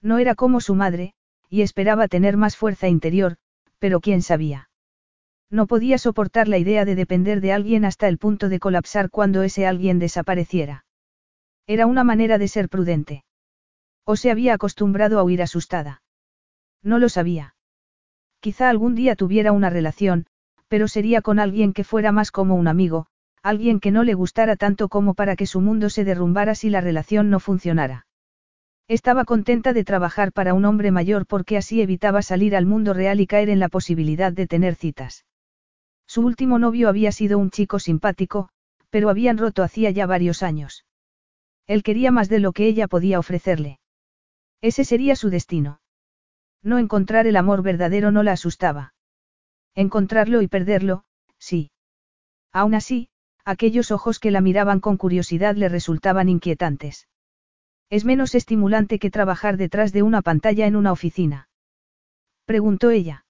No 0.00 0.18
era 0.18 0.36
como 0.36 0.60
su 0.60 0.76
madre, 0.76 1.14
y 1.48 1.62
esperaba 1.62 2.06
tener 2.06 2.36
más 2.36 2.56
fuerza 2.56 2.86
interior, 2.86 3.36
pero 3.80 3.98
quién 3.98 4.22
sabía. 4.22 4.70
No 5.50 5.66
podía 5.66 5.98
soportar 5.98 6.46
la 6.46 6.58
idea 6.58 6.84
de 6.84 6.94
depender 6.94 7.40
de 7.40 7.52
alguien 7.52 7.84
hasta 7.84 8.06
el 8.06 8.16
punto 8.16 8.48
de 8.48 8.60
colapsar 8.60 9.10
cuando 9.10 9.42
ese 9.42 9.66
alguien 9.66 9.98
desapareciera. 9.98 10.84
Era 11.70 11.86
una 11.86 12.02
manera 12.02 12.36
de 12.36 12.48
ser 12.48 12.68
prudente. 12.68 13.22
O 14.04 14.16
se 14.16 14.32
había 14.32 14.54
acostumbrado 14.54 15.20
a 15.20 15.22
huir 15.22 15.40
asustada. 15.40 16.02
No 16.82 16.98
lo 16.98 17.08
sabía. 17.08 17.54
Quizá 18.40 18.68
algún 18.68 18.96
día 18.96 19.14
tuviera 19.14 19.52
una 19.52 19.70
relación, 19.70 20.26
pero 20.66 20.88
sería 20.88 21.22
con 21.22 21.38
alguien 21.38 21.72
que 21.72 21.84
fuera 21.84 22.10
más 22.10 22.32
como 22.32 22.56
un 22.56 22.66
amigo, 22.66 23.06
alguien 23.40 23.78
que 23.78 23.92
no 23.92 24.02
le 24.02 24.14
gustara 24.14 24.56
tanto 24.56 24.88
como 24.88 25.14
para 25.14 25.36
que 25.36 25.46
su 25.46 25.60
mundo 25.60 25.90
se 25.90 26.02
derrumbara 26.02 26.56
si 26.56 26.70
la 26.70 26.80
relación 26.80 27.30
no 27.30 27.38
funcionara. 27.38 28.08
Estaba 28.88 29.24
contenta 29.24 29.72
de 29.72 29.84
trabajar 29.84 30.32
para 30.32 30.54
un 30.54 30.64
hombre 30.64 30.90
mayor 30.90 31.24
porque 31.24 31.56
así 31.56 31.80
evitaba 31.80 32.22
salir 32.22 32.56
al 32.56 32.66
mundo 32.66 32.94
real 32.94 33.20
y 33.20 33.28
caer 33.28 33.48
en 33.48 33.60
la 33.60 33.68
posibilidad 33.68 34.32
de 34.32 34.48
tener 34.48 34.74
citas. 34.74 35.24
Su 36.04 36.22
último 36.22 36.58
novio 36.58 36.88
había 36.88 37.12
sido 37.12 37.38
un 37.38 37.52
chico 37.52 37.78
simpático, 37.78 38.48
pero 38.90 39.08
habían 39.08 39.38
roto 39.38 39.62
hacía 39.62 39.92
ya 39.92 40.06
varios 40.06 40.42
años. 40.42 40.84
Él 41.70 41.84
quería 41.84 42.10
más 42.10 42.28
de 42.28 42.40
lo 42.40 42.50
que 42.50 42.66
ella 42.66 42.88
podía 42.88 43.20
ofrecerle. 43.20 43.78
Ese 44.60 44.84
sería 44.84 45.14
su 45.14 45.30
destino. 45.30 45.80
No 46.64 46.78
encontrar 46.78 47.28
el 47.28 47.36
amor 47.36 47.62
verdadero 47.62 48.10
no 48.10 48.24
la 48.24 48.32
asustaba. 48.32 48.92
Encontrarlo 49.76 50.42
y 50.42 50.48
perderlo, 50.48 51.04
sí. 51.38 51.70
Aún 52.50 52.74
así, 52.74 53.08
aquellos 53.44 53.92
ojos 53.92 54.18
que 54.18 54.32
la 54.32 54.40
miraban 54.40 54.80
con 54.80 54.96
curiosidad 54.96 55.54
le 55.54 55.68
resultaban 55.68 56.28
inquietantes. 56.28 57.06
Es 57.88 58.04
menos 58.04 58.34
estimulante 58.34 58.98
que 58.98 59.12
trabajar 59.12 59.56
detrás 59.56 59.92
de 59.92 60.02
una 60.02 60.22
pantalla 60.22 60.66
en 60.66 60.74
una 60.74 60.90
oficina. 60.90 61.48
Preguntó 62.46 62.90
ella. 62.90 63.26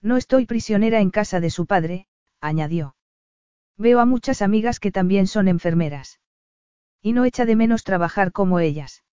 No 0.00 0.16
estoy 0.16 0.46
prisionera 0.46 1.00
en 1.00 1.10
casa 1.10 1.40
de 1.40 1.50
su 1.50 1.66
padre, 1.66 2.06
añadió. 2.40 2.94
Veo 3.76 3.98
a 3.98 4.06
muchas 4.06 4.40
amigas 4.40 4.78
que 4.78 4.92
también 4.92 5.26
son 5.26 5.48
enfermeras. 5.48 6.20
Y 7.02 7.12
no 7.12 7.24
echa 7.24 7.44
de 7.44 7.56
menos 7.56 7.84
trabajar 7.84 8.32
como 8.32 8.58
ellas. 8.60 9.04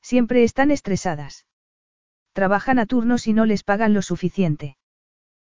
Siempre 0.00 0.42
están 0.42 0.70
estresadas. 0.70 1.46
Trabajan 2.32 2.78
a 2.78 2.86
turnos 2.86 3.26
y 3.26 3.32
no 3.32 3.46
les 3.46 3.62
pagan 3.62 3.94
lo 3.94 4.02
suficiente. 4.02 4.76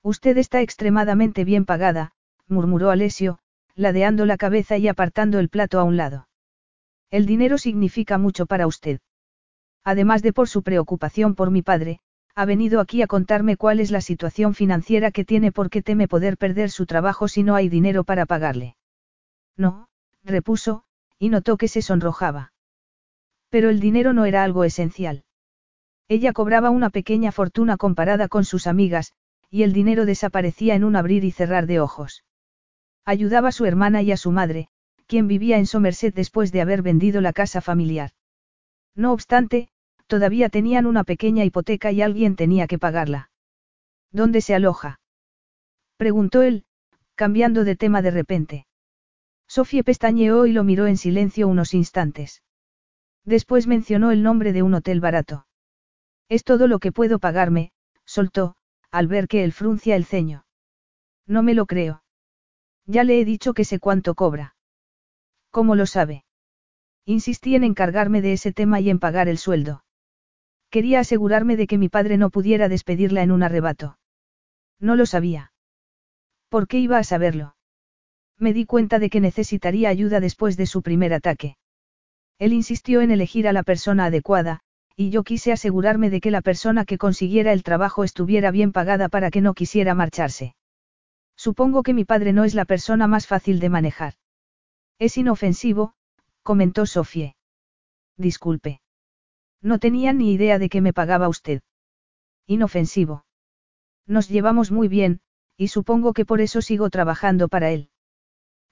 Usted 0.04 0.38
está 0.38 0.62
extremadamente 0.62 1.43
bien 1.43 1.65
pagada, 1.65 2.13
murmuró 2.48 2.91
Alessio, 2.91 3.39
ladeando 3.76 4.26
la 4.26 4.38
cabeza 4.38 4.78
y 4.78 4.88
apartando 4.88 5.39
el 5.39 5.50
plato 5.50 5.80
a 5.80 5.84
un 5.84 5.98
lado. 5.98 6.28
El 7.10 7.26
dinero 7.26 7.58
significa 7.58 8.17
mucho 8.17 8.46
para 8.46 8.67
usted. 8.67 9.00
Además 9.84 10.22
de 10.22 10.34
por 10.34 10.50
su 10.50 10.63
preocupación 10.63 11.36
por 11.36 11.52
mi 11.52 11.62
padre, 11.62 12.00
ha 12.36 12.46
venido 12.46 12.80
aquí 12.82 13.02
a 13.02 13.08
contarme 13.08 13.58
cuál 13.58 13.80
es 13.80 13.89
la 13.89 14.02
situación 14.02 14.54
financiera 14.54 15.12
que 15.12 15.26
tiene 15.26 15.52
porque 15.52 15.82
teme 15.82 16.08
poder 16.08 16.38
perder 16.38 16.70
su 16.70 16.86
trabajo 16.86 17.28
si 17.28 17.41
no 17.43 17.56
hay 17.56 17.70
dinero 17.70 18.04
para 18.04 18.26
pagarle. 18.26 18.76
No, 19.56 19.88
repuso, 20.24 20.84
y 21.19 21.30
notó 21.30 21.58
que 21.58 21.67
se 21.67 21.82
sonrojaba. 21.82 22.53
Pero 23.49 23.69
el 23.69 23.80
dinero 23.80 24.13
no 24.13 24.25
era 24.25 24.43
algo 24.43 24.63
esencial. 24.63 25.23
Ella 26.08 26.34
cobraba 26.34 26.69
una 26.69 26.89
pequeña 26.89 27.32
fortuna 27.32 27.77
comparada 27.77 28.27
con 28.27 28.45
sus 28.45 28.67
amigas, 28.67 29.13
y 29.49 29.63
el 29.63 29.73
dinero 29.73 30.06
desaparecía 30.06 30.75
en 30.75 30.84
un 30.84 30.95
abrir 30.95 31.23
y 31.23 31.32
cerrar 31.32 31.67
de 31.67 31.80
ojos. 31.80 32.23
Ayudaba 33.06 33.49
a 33.49 33.53
su 33.53 33.65
hermana 33.65 34.01
y 34.01 34.12
a 34.12 34.17
su 34.17 34.32
madre, 34.32 34.67
quien 35.06 35.27
vivía 35.27 35.58
en 35.58 35.65
Somerset 35.65 36.13
después 36.13 36.51
de 36.51 36.62
haber 36.62 36.82
vendido 36.82 37.21
la 37.21 37.34
casa 37.34 37.62
familiar. 37.62 38.12
No 38.95 39.13
obstante, 39.13 39.69
todavía 40.08 40.49
tenían 40.49 40.86
una 40.86 41.03
pequeña 41.03 41.45
hipoteca 41.45 41.91
y 41.91 42.01
alguien 42.01 42.36
tenía 42.36 42.67
que 42.67 42.77
pagarla. 42.77 43.30
¿Dónde 44.12 44.41
se 44.41 44.56
aloja? 44.56 44.99
preguntó 45.97 46.41
él, 46.41 46.65
cambiando 47.15 47.63
de 47.63 47.75
tema 47.75 48.01
de 48.01 48.12
repente. 48.12 48.67
Sofía 49.48 49.84
pestañeó 49.84 50.46
y 50.46 50.52
lo 50.52 50.64
miró 50.64 50.88
en 50.88 50.98
silencio 50.98 51.48
unos 51.48 51.74
instantes. 51.74 52.44
Después 53.24 53.68
mencionó 53.68 54.12
el 54.12 54.24
nombre 54.24 54.54
de 54.54 54.62
un 54.62 54.74
hotel 54.74 55.00
barato. 55.00 55.48
Es 56.30 56.44
todo 56.44 56.68
lo 56.68 56.80
que 56.80 56.92
puedo 56.92 57.20
pagarme, 57.20 57.72
soltó, 58.06 58.56
al 58.92 59.08
ver 59.08 59.28
que 59.28 59.44
él 59.44 59.52
fruncia 59.52 59.96
el 59.96 60.06
ceño. 60.06 60.46
No 61.26 61.44
me 61.44 61.54
lo 61.54 61.66
creo. 61.66 62.04
Ya 62.86 63.04
le 63.04 63.20
he 63.20 63.26
dicho 63.26 63.54
que 63.54 63.66
sé 63.66 63.80
cuánto 63.80 64.16
cobra. 64.16 64.56
¿Cómo 65.52 65.76
lo 65.76 65.86
sabe? 65.86 66.24
Insistí 67.06 67.56
en 67.56 67.64
encargarme 67.66 68.22
de 68.22 68.34
ese 68.34 68.54
tema 68.54 68.80
y 68.80 68.90
en 68.90 69.00
pagar 69.00 69.28
el 69.28 69.38
sueldo. 69.38 69.84
Quería 70.70 71.02
asegurarme 71.02 71.58
de 71.58 71.68
que 71.68 71.78
mi 71.78 71.90
padre 71.90 72.18
no 72.18 72.30
pudiera 72.30 72.70
despedirla 72.70 73.24
en 73.24 73.32
un 73.32 73.44
arrebato. 73.44 73.98
No 74.80 74.96
lo 74.96 75.06
sabía. 75.06 75.52
¿Por 76.50 76.68
qué 76.68 76.80
iba 76.80 76.98
a 76.98 77.04
saberlo? 77.04 77.57
Me 78.39 78.54
di 78.54 78.65
cuenta 78.65 79.00
de 79.00 79.10
que 79.10 79.19
necesitaría 79.19 79.89
ayuda 79.89 80.19
después 80.19 80.58
de 80.58 80.65
su 80.65 80.82
primer 80.82 81.13
ataque. 81.13 81.58
Él 82.39 82.54
insistió 82.54 83.02
en 83.02 83.12
elegir 83.12 83.47
a 83.47 83.54
la 83.54 83.63
persona 83.63 84.06
adecuada, 84.06 84.62
y 84.95 85.10
yo 85.10 85.23
quise 85.23 85.52
asegurarme 85.52 86.10
de 86.10 86.21
que 86.21 86.32
la 86.32 86.41
persona 86.41 86.86
que 86.86 86.97
consiguiera 86.97 87.52
el 87.52 87.63
trabajo 87.63 88.04
estuviera 88.04 88.52
bien 88.52 88.71
pagada 88.71 89.10
para 89.10 89.32
que 89.32 89.41
no 89.41 89.54
quisiera 89.54 89.95
marcharse. 89.95 90.56
Supongo 91.36 91.84
que 91.84 91.93
mi 91.93 92.06
padre 92.06 92.34
no 92.34 92.43
es 92.43 92.56
la 92.56 92.65
persona 92.65 93.08
más 93.08 93.28
fácil 93.28 93.60
de 93.60 93.69
manejar. 93.69 94.13
Es 95.00 95.17
inofensivo, 95.17 95.93
comentó 96.41 96.86
Sofie. 96.86 97.36
Disculpe. 98.17 98.82
No 99.62 99.80
tenía 99.80 100.13
ni 100.13 100.34
idea 100.34 100.60
de 100.60 100.69
que 100.69 100.82
me 100.82 100.93
pagaba 100.93 101.30
usted. 101.30 101.62
Inofensivo. 102.47 103.26
Nos 104.08 104.30
llevamos 104.30 104.71
muy 104.71 104.88
bien, 104.88 105.21
y 105.58 105.67
supongo 105.67 106.13
que 106.13 106.26
por 106.26 106.41
eso 106.41 106.62
sigo 106.62 106.89
trabajando 106.89 107.47
para 107.50 107.71
él. 107.71 107.89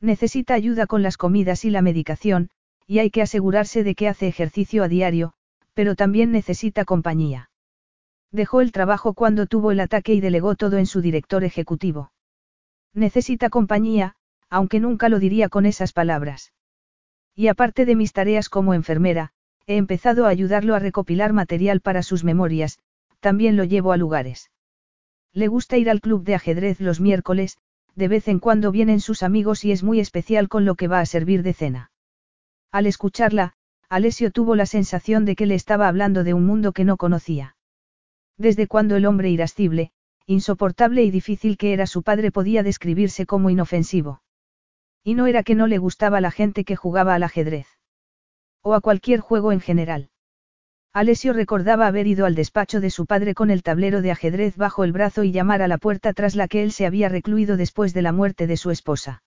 Necesita 0.02 0.54
ayuda 0.54 0.88
con 0.88 1.02
las 1.02 1.18
comidas 1.18 1.66
y 1.66 1.70
la 1.70 1.82
medicación, 1.82 2.50
y 2.88 3.00
hay 3.00 3.10
que 3.10 3.22
asegurarse 3.22 3.84
de 3.84 3.96
que 3.96 4.08
hace 4.08 4.28
ejercicio 4.28 4.84
a 4.84 4.88
diario, 4.88 5.34
pero 5.74 5.96
también 5.96 6.32
necesita 6.32 6.86
compañía. 6.86 7.50
Dejó 8.32 8.62
el 8.62 8.72
trabajo 8.72 9.14
cuando 9.14 9.46
tuvo 9.46 9.72
el 9.72 9.80
ataque 9.80 10.14
y 10.14 10.22
delegó 10.22 10.56
todo 10.56 10.78
en 10.78 10.86
su 10.86 11.02
director 11.02 11.44
ejecutivo. 11.44 12.12
Necesita 12.94 13.50
compañía, 13.50 14.16
aunque 14.50 14.80
nunca 14.80 15.10
lo 15.10 15.20
diría 15.20 15.50
con 15.50 15.66
esas 15.66 15.94
palabras. 15.94 16.54
Y 17.36 17.48
aparte 17.48 17.86
de 17.86 17.96
mis 17.96 18.14
tareas 18.14 18.50
como 18.50 18.74
enfermera, 18.74 19.32
he 19.68 19.78
empezado 19.78 20.26
a 20.26 20.30
ayudarlo 20.30 20.76
a 20.76 20.80
recopilar 20.80 21.34
material 21.34 21.82
para 21.82 22.04
sus 22.04 22.24
memorias, 22.24 22.80
también 23.20 23.58
lo 23.58 23.64
llevo 23.64 23.92
a 23.92 23.98
lugares. 23.98 24.52
Le 25.34 25.48
gusta 25.48 25.78
ir 25.78 25.90
al 25.90 26.02
club 26.02 26.24
de 26.24 26.36
ajedrez 26.36 26.80
los 26.80 27.02
miércoles, 27.02 27.58
de 27.96 28.08
vez 28.08 28.28
en 28.28 28.40
cuando 28.40 28.72
vienen 28.72 29.00
sus 29.00 29.24
amigos 29.24 29.64
y 29.66 29.72
es 29.72 29.84
muy 29.84 30.00
especial 30.00 30.50
con 30.50 30.66
lo 30.66 30.76
que 30.76 30.88
va 30.88 31.00
a 31.00 31.06
servir 31.06 31.44
de 31.44 31.54
cena. 31.54 31.92
Al 32.72 32.88
escucharla, 32.88 33.54
Alessio 33.90 34.32
tuvo 34.32 34.56
la 34.56 34.66
sensación 34.66 35.26
de 35.26 35.36
que 35.36 35.46
le 35.46 35.56
estaba 35.56 35.88
hablando 35.88 36.24
de 36.24 36.34
un 36.34 36.46
mundo 36.46 36.74
que 36.74 36.84
no 36.84 36.98
conocía. 36.98 37.56
Desde 38.38 38.68
cuando 38.68 38.98
el 38.98 39.06
hombre 39.06 39.30
irascible, 39.30 39.92
insoportable 40.26 41.04
y 41.04 41.12
difícil 41.12 41.58
que 41.58 41.72
era 41.72 41.88
su 41.88 42.04
padre 42.04 42.32
podía 42.32 42.64
describirse 42.64 43.26
como 43.26 43.50
inofensivo. 43.50 44.22
Y 45.04 45.14
no 45.14 45.28
era 45.28 45.44
que 45.44 45.56
no 45.56 45.68
le 45.68 45.78
gustaba 45.78 46.20
la 46.20 46.32
gente 46.32 46.66
que 46.66 46.76
jugaba 46.76 47.14
al 47.14 47.24
ajedrez. 47.24 47.68
O 48.62 48.74
a 48.74 48.82
cualquier 48.82 49.20
juego 49.20 49.52
en 49.52 49.62
general. 49.62 50.10
Alessio 50.96 51.34
recordaba 51.34 51.88
haber 51.88 52.08
ido 52.08 52.26
al 52.26 52.36
despacho 52.36 52.80
de 52.80 52.90
su 52.90 53.06
padre 53.06 53.34
con 53.34 53.52
el 53.52 53.64
tablero 53.64 54.02
de 54.02 54.12
ajedrez 54.12 54.56
bajo 54.56 54.86
el 54.86 54.94
brazo 54.94 55.26
y 55.26 55.34
llamar 55.34 55.62
a 55.62 55.68
la 55.68 55.78
puerta 55.78 56.14
tras 56.14 56.36
la 56.36 56.48
que 56.48 56.64
él 56.64 56.72
se 56.72 56.86
había 56.86 57.10
recluido 57.10 57.58
después 57.58 57.94
de 57.94 58.02
la 58.02 58.14
muerte 58.14 58.48
de 58.48 58.56
su 58.56 58.72
esposa. 58.72 59.22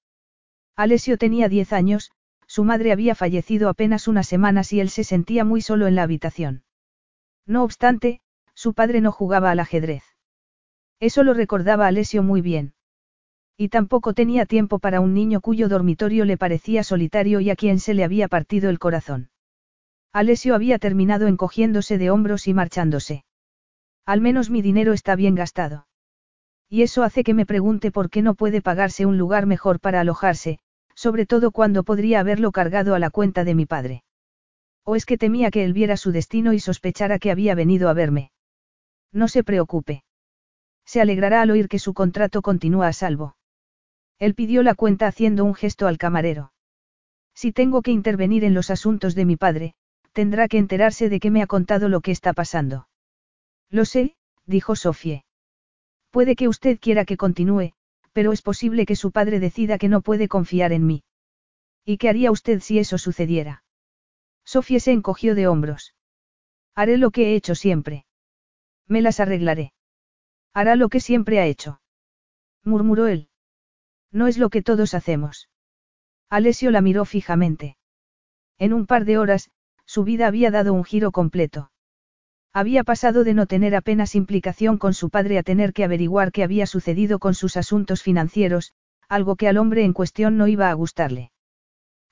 Alessio 0.77 1.19
tenía 1.19 1.51
diez 1.51 1.75
años, 1.75 2.11
su 2.47 2.65
madre 2.65 2.91
había 2.91 3.15
fallecido 3.15 3.69
apenas 3.69 4.09
unas 4.09 4.27
semanas 4.27 4.73
y 4.73 4.81
él 4.81 4.89
se 4.89 5.05
sentía 5.05 5.45
muy 5.45 5.61
solo 5.61 5.87
en 5.87 5.95
la 5.95 6.05
habitación. 6.05 6.63
No 7.45 7.65
obstante, 7.65 8.23
su 8.55 8.73
padre 8.73 9.03
no 9.03 9.13
jugaba 9.13 9.51
al 9.51 9.61
ajedrez. 9.61 10.05
Eso 11.01 11.23
lo 11.23 11.35
recordaba 11.35 11.87
Alessio 11.87 12.23
muy 12.23 12.41
bien. 12.41 12.73
Y 13.59 13.69
tampoco 13.69 14.15
tenía 14.15 14.47
tiempo 14.47 14.79
para 14.79 15.01
un 15.01 15.13
niño 15.13 15.43
cuyo 15.43 15.69
dormitorio 15.69 16.25
le 16.25 16.39
parecía 16.39 16.83
solitario 16.83 17.41
y 17.41 17.51
a 17.51 17.57
quien 17.57 17.79
se 17.79 17.93
le 17.93 18.05
había 18.05 18.27
partido 18.27 18.71
el 18.71 18.79
corazón. 18.79 19.29
Alessio 20.19 20.57
había 20.57 20.81
terminado 20.81 21.29
encogiéndose 21.29 21.97
de 21.97 22.11
hombros 22.11 22.49
y 22.49 22.53
marchándose. 22.53 23.25
Al 24.05 24.21
menos 24.21 24.51
mi 24.51 24.63
dinero 24.63 24.93
está 24.93 25.15
bien 25.15 25.37
gastado. 25.37 25.87
Y 26.69 26.83
eso 26.83 27.05
hace 27.05 27.23
que 27.23 27.35
me 27.35 27.47
pregunte 27.47 27.93
por 27.93 28.11
qué 28.11 28.21
no 28.21 28.35
puede 28.35 28.61
pagarse 28.61 29.07
un 29.07 29.17
lugar 29.17 29.47
mejor 29.47 29.79
para 29.79 30.01
alojarse, 30.01 30.59
sobre 30.97 31.25
todo 31.25 31.53
cuando 31.53 31.85
podría 31.85 32.19
haberlo 32.19 32.51
cargado 32.51 32.97
a 32.97 32.99
la 32.99 33.11
cuenta 33.11 33.45
de 33.45 33.55
mi 33.55 33.65
padre. 33.65 34.03
¿O 34.83 34.97
es 34.97 35.07
que 35.07 35.19
temía 35.19 35.53
que 35.53 35.63
él 35.63 35.73
viera 35.73 35.97
su 35.97 36.11
destino 36.11 36.53
y 36.53 36.59
sospechara 36.59 37.21
que 37.21 37.31
había 37.31 37.55
venido 37.55 37.89
a 37.89 37.93
verme? 37.93 38.33
No 39.13 39.29
se 39.29 39.45
preocupe. 39.45 40.03
Se 40.85 41.01
alegrará 41.01 41.43
al 41.43 41.53
oír 41.53 41.69
que 41.69 41.79
su 41.79 41.95
contrato 41.95 42.43
continúa 42.43 42.89
a 42.89 42.93
salvo. 42.93 43.37
Él 44.19 44.35
pidió 44.35 44.65
la 44.65 44.75
cuenta 44.75 45.07
haciendo 45.07 45.45
un 45.45 45.55
gesto 45.55 45.87
al 45.87 45.97
camarero. 45.97 46.53
Si 47.35 47.53
tengo 47.53 47.83
que 47.83 47.93
intervenir 47.93 48.43
en 48.43 48.55
los 48.55 48.69
asuntos 48.71 49.15
de 49.15 49.25
mi 49.25 49.37
padre, 49.37 49.77
tendrá 50.19 50.49
que 50.49 50.59
enterarse 50.59 51.09
de 51.09 51.21
que 51.21 51.31
me 51.31 51.43
ha 51.43 51.47
contado 51.47 51.89
lo 51.89 52.01
que 52.01 52.11
está 52.11 52.33
pasando. 52.33 52.89
Lo 53.71 53.85
sé, 53.85 54.17
dijo 54.47 54.75
Sofie. 54.75 55.25
Puede 56.11 56.35
que 56.35 56.49
usted 56.49 56.81
quiera 56.81 57.05
que 57.05 57.17
continúe, 57.17 57.73
pero 58.13 58.33
es 58.33 58.43
posible 58.43 58.85
que 58.85 58.97
su 58.97 59.13
padre 59.13 59.39
decida 59.39 59.79
que 59.79 59.89
no 59.89 60.01
puede 60.01 60.27
confiar 60.27 60.73
en 60.73 60.85
mí. 60.87 61.05
¿Y 61.85 61.99
qué 61.99 62.09
haría 62.09 62.33
usted 62.33 62.59
si 62.59 62.81
eso 62.81 62.99
sucediera? 62.99 63.63
Sofie 64.45 64.81
se 64.81 64.91
encogió 64.91 65.37
de 65.37 65.47
hombros. 65.47 65.95
Haré 66.75 66.99
lo 66.99 67.13
que 67.13 67.29
he 67.29 67.35
hecho 67.37 67.55
siempre. 67.55 68.05
Me 68.89 69.03
las 69.03 69.21
arreglaré. 69.21 69.73
Hará 70.53 70.75
lo 70.75 70.89
que 70.89 70.99
siempre 70.99 71.39
ha 71.39 71.47
hecho. 71.47 71.81
Murmuró 72.65 73.07
él. 73.07 73.29
No 74.11 74.27
es 74.27 74.37
lo 74.37 74.51
que 74.51 74.63
todos 74.63 74.95
hacemos. 74.95 75.49
Alessio 76.29 76.73
la 76.73 76.81
miró 76.81 77.05
fijamente. 77.05 77.77
En 78.59 78.73
un 78.73 78.87
par 78.89 79.05
de 79.05 79.17
horas, 79.17 79.53
su 79.89 80.05
vida 80.05 80.27
había 80.27 80.51
dado 80.51 80.75
un 80.75 80.85
giro 80.85 81.11
completo. 81.13 81.73
Había 82.53 82.85
pasado 82.85 83.25
de 83.25 83.33
no 83.33 83.47
tener 83.47 83.75
apenas 83.75 84.15
implicación 84.15 84.77
con 84.77 84.93
su 84.93 85.09
padre 85.09 85.39
a 85.39 85.43
tener 85.43 85.73
que 85.73 85.83
averiguar 85.83 86.31
qué 86.31 86.45
había 86.45 86.67
sucedido 86.67 87.19
con 87.19 87.35
sus 87.35 87.57
asuntos 87.57 88.03
financieros, 88.03 88.75
algo 89.09 89.37
que 89.37 89.49
al 89.49 89.57
hombre 89.57 89.85
en 89.85 89.95
cuestión 89.95 90.37
no 90.37 90.47
iba 90.47 90.69
a 90.69 90.75
gustarle. 90.75 91.33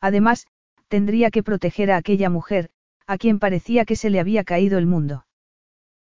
Además, 0.01 0.47
tendría 0.89 1.31
que 1.31 1.43
proteger 1.43 1.91
a 1.91 1.99
aquella 1.99 2.31
mujer, 2.31 2.71
a 3.07 3.19
quien 3.19 3.39
parecía 3.39 3.85
que 3.85 3.97
se 3.97 4.09
le 4.09 4.21
había 4.21 4.43
caído 4.43 4.79
el 4.79 4.87
mundo. 4.87 5.27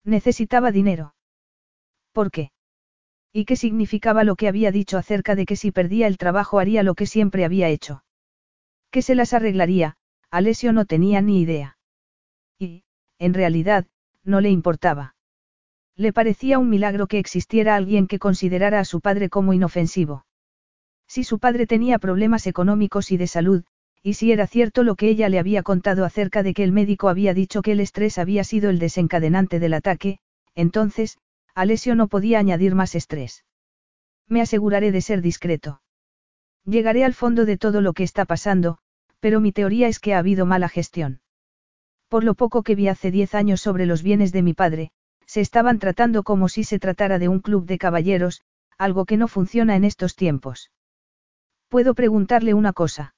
Necesitaba 0.04 0.72
dinero. 0.72 1.14
¿Por 2.12 2.30
qué? 2.30 2.52
¿Y 3.32 3.46
qué 3.46 3.56
significaba 3.56 4.24
lo 4.24 4.36
que 4.36 4.48
había 4.48 4.72
dicho 4.72 4.98
acerca 4.98 5.34
de 5.36 5.46
que 5.46 5.56
si 5.56 5.70
perdía 5.70 6.06
el 6.06 6.18
trabajo 6.18 6.58
haría 6.58 6.82
lo 6.82 6.94
que 6.94 7.06
siempre 7.06 7.46
había 7.46 7.70
hecho? 7.70 8.04
Que 8.90 9.00
se 9.00 9.14
las 9.14 9.32
arreglaría, 9.32 9.96
Alessio 10.32 10.72
no 10.72 10.86
tenía 10.86 11.20
ni 11.20 11.42
idea. 11.42 11.76
Y, 12.58 12.84
en 13.18 13.34
realidad, 13.34 13.86
no 14.24 14.40
le 14.40 14.48
importaba. 14.48 15.14
Le 15.94 16.14
parecía 16.14 16.58
un 16.58 16.70
milagro 16.70 17.06
que 17.06 17.18
existiera 17.18 17.76
alguien 17.76 18.06
que 18.06 18.18
considerara 18.18 18.80
a 18.80 18.86
su 18.86 19.02
padre 19.02 19.28
como 19.28 19.52
inofensivo. 19.52 20.24
Si 21.06 21.22
su 21.22 21.38
padre 21.38 21.66
tenía 21.66 21.98
problemas 21.98 22.46
económicos 22.46 23.12
y 23.12 23.18
de 23.18 23.26
salud, 23.26 23.64
y 24.02 24.14
si 24.14 24.32
era 24.32 24.46
cierto 24.46 24.84
lo 24.84 24.96
que 24.96 25.10
ella 25.10 25.28
le 25.28 25.38
había 25.38 25.62
contado 25.62 26.06
acerca 26.06 26.42
de 26.42 26.54
que 26.54 26.64
el 26.64 26.72
médico 26.72 27.10
había 27.10 27.34
dicho 27.34 27.60
que 27.60 27.72
el 27.72 27.80
estrés 27.80 28.16
había 28.16 28.42
sido 28.42 28.70
el 28.70 28.78
desencadenante 28.78 29.60
del 29.60 29.74
ataque, 29.74 30.18
entonces, 30.54 31.18
Alessio 31.54 31.94
no 31.94 32.08
podía 32.08 32.38
añadir 32.38 32.74
más 32.74 32.94
estrés. 32.94 33.44
Me 34.28 34.40
aseguraré 34.40 34.92
de 34.92 35.02
ser 35.02 35.20
discreto. 35.20 35.82
Llegaré 36.64 37.04
al 37.04 37.12
fondo 37.12 37.44
de 37.44 37.58
todo 37.58 37.82
lo 37.82 37.92
que 37.92 38.02
está 38.02 38.24
pasando, 38.24 38.78
pero 39.22 39.38
mi 39.38 39.52
teoría 39.52 39.86
es 39.86 40.00
que 40.00 40.14
ha 40.14 40.18
habido 40.18 40.46
mala 40.46 40.68
gestión. 40.68 41.20
Por 42.08 42.24
lo 42.24 42.34
poco 42.34 42.64
que 42.64 42.74
vi 42.74 42.88
hace 42.88 43.12
diez 43.12 43.36
años 43.36 43.60
sobre 43.60 43.86
los 43.86 44.02
bienes 44.02 44.32
de 44.32 44.42
mi 44.42 44.52
padre, 44.52 44.90
se 45.26 45.40
estaban 45.40 45.78
tratando 45.78 46.24
como 46.24 46.48
si 46.48 46.64
se 46.64 46.80
tratara 46.80 47.20
de 47.20 47.28
un 47.28 47.38
club 47.38 47.64
de 47.64 47.78
caballeros, 47.78 48.42
algo 48.78 49.04
que 49.04 49.16
no 49.16 49.28
funciona 49.28 49.76
en 49.76 49.84
estos 49.84 50.16
tiempos. 50.16 50.72
¿Puedo 51.68 51.94
preguntarle 51.94 52.52
una 52.52 52.72
cosa? 52.72 53.14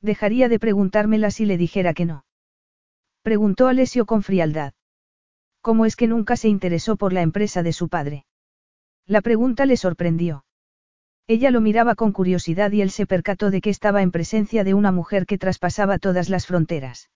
Dejaría 0.00 0.48
de 0.48 0.58
preguntármela 0.58 1.30
si 1.30 1.44
le 1.44 1.58
dijera 1.58 1.92
que 1.92 2.06
no. 2.06 2.24
Preguntó 3.20 3.68
Alessio 3.68 4.06
con 4.06 4.22
frialdad. 4.22 4.72
¿Cómo 5.60 5.84
es 5.84 5.94
que 5.94 6.08
nunca 6.08 6.36
se 6.36 6.48
interesó 6.48 6.96
por 6.96 7.12
la 7.12 7.20
empresa 7.20 7.62
de 7.62 7.74
su 7.74 7.90
padre? 7.90 8.24
La 9.04 9.20
pregunta 9.20 9.66
le 9.66 9.76
sorprendió. 9.76 10.46
Ella 11.30 11.50
lo 11.50 11.60
miraba 11.60 11.94
con 11.94 12.12
curiosidad 12.12 12.72
y 12.72 12.80
él 12.80 12.90
se 12.90 13.04
percató 13.04 13.50
de 13.50 13.60
que 13.60 13.68
estaba 13.68 14.00
en 14.00 14.10
presencia 14.10 14.64
de 14.64 14.72
una 14.72 14.92
mujer 14.92 15.26
que 15.26 15.36
traspasaba 15.36 15.98
todas 15.98 16.30
las 16.30 16.46
fronteras. 16.46 17.10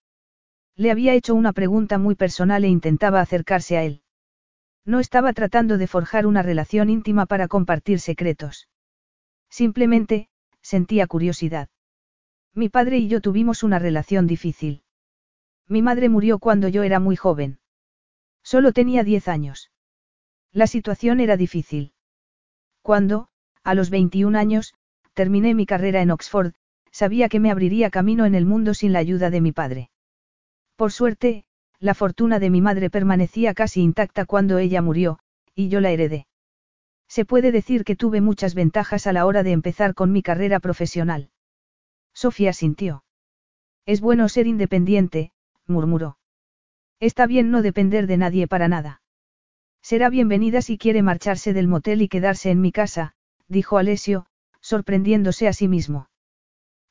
Le 0.76 0.90
había 0.90 1.14
hecho 1.14 1.34
una 1.34 1.54
pregunta 1.54 1.96
muy 1.96 2.14
personal 2.14 2.62
e 2.64 2.68
intentaba 2.68 3.22
acercarse 3.22 3.78
a 3.78 3.84
él. 3.84 4.02
No 4.84 5.00
estaba 5.00 5.32
tratando 5.32 5.78
de 5.78 5.86
forjar 5.86 6.26
una 6.26 6.42
relación 6.42 6.90
íntima 6.90 7.24
para 7.24 7.48
compartir 7.48 8.00
secretos. 8.00 8.68
Simplemente, 9.48 10.28
sentía 10.60 11.06
curiosidad. 11.06 11.70
Mi 12.54 12.68
padre 12.68 12.98
y 12.98 13.08
yo 13.08 13.22
tuvimos 13.22 13.62
una 13.62 13.78
relación 13.78 14.26
difícil. 14.26 14.82
Mi 15.68 15.80
madre 15.80 16.10
murió 16.10 16.38
cuando 16.38 16.68
yo 16.68 16.82
era 16.82 17.00
muy 17.00 17.16
joven. 17.16 17.60
Solo 18.42 18.72
tenía 18.72 19.04
10 19.04 19.28
años. 19.28 19.70
La 20.52 20.66
situación 20.66 21.20
era 21.20 21.38
difícil. 21.38 21.94
Cuando, 22.82 23.28
a 23.64 23.74
los 23.74 23.90
21 23.90 24.38
años, 24.38 24.74
terminé 25.14 25.54
mi 25.54 25.66
carrera 25.66 26.02
en 26.02 26.10
Oxford, 26.10 26.54
sabía 26.90 27.28
que 27.28 27.40
me 27.40 27.50
abriría 27.50 27.90
camino 27.90 28.26
en 28.26 28.34
el 28.34 28.46
mundo 28.46 28.74
sin 28.74 28.92
la 28.92 28.98
ayuda 28.98 29.30
de 29.30 29.40
mi 29.40 29.52
padre. 29.52 29.90
Por 30.76 30.92
suerte, 30.92 31.44
la 31.78 31.94
fortuna 31.94 32.38
de 32.38 32.50
mi 32.50 32.60
madre 32.60 32.90
permanecía 32.90 33.54
casi 33.54 33.82
intacta 33.82 34.24
cuando 34.24 34.58
ella 34.58 34.82
murió, 34.82 35.18
y 35.54 35.68
yo 35.68 35.80
la 35.80 35.90
heredé. 35.90 36.26
Se 37.08 37.24
puede 37.24 37.52
decir 37.52 37.84
que 37.84 37.96
tuve 37.96 38.20
muchas 38.20 38.54
ventajas 38.54 39.06
a 39.06 39.12
la 39.12 39.26
hora 39.26 39.42
de 39.42 39.52
empezar 39.52 39.94
con 39.94 40.12
mi 40.12 40.22
carrera 40.22 40.60
profesional. 40.60 41.30
Sofía 42.14 42.52
sintió. 42.52 43.04
Es 43.84 44.00
bueno 44.00 44.28
ser 44.28 44.46
independiente, 44.46 45.32
murmuró. 45.66 46.18
Está 47.00 47.26
bien 47.26 47.50
no 47.50 47.62
depender 47.62 48.06
de 48.06 48.16
nadie 48.16 48.46
para 48.46 48.68
nada. 48.68 49.02
Será 49.82 50.08
bienvenida 50.08 50.62
si 50.62 50.78
quiere 50.78 51.02
marcharse 51.02 51.52
del 51.52 51.68
motel 51.68 52.00
y 52.00 52.08
quedarse 52.08 52.50
en 52.50 52.60
mi 52.60 52.70
casa, 52.70 53.14
dijo 53.48 53.78
Alessio, 53.78 54.26
sorprendiéndose 54.60 55.48
a 55.48 55.52
sí 55.52 55.68
mismo. 55.68 56.08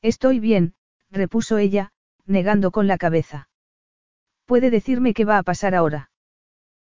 Estoy 0.02 0.40
bien, 0.40 0.74
repuso 1.10 1.58
ella, 1.58 1.92
negando 2.26 2.70
con 2.70 2.86
la 2.86 2.98
cabeza. 2.98 3.48
¿Puede 4.46 4.70
decirme 4.70 5.14
qué 5.14 5.24
va 5.24 5.38
a 5.38 5.42
pasar 5.42 5.74
ahora? 5.74 6.10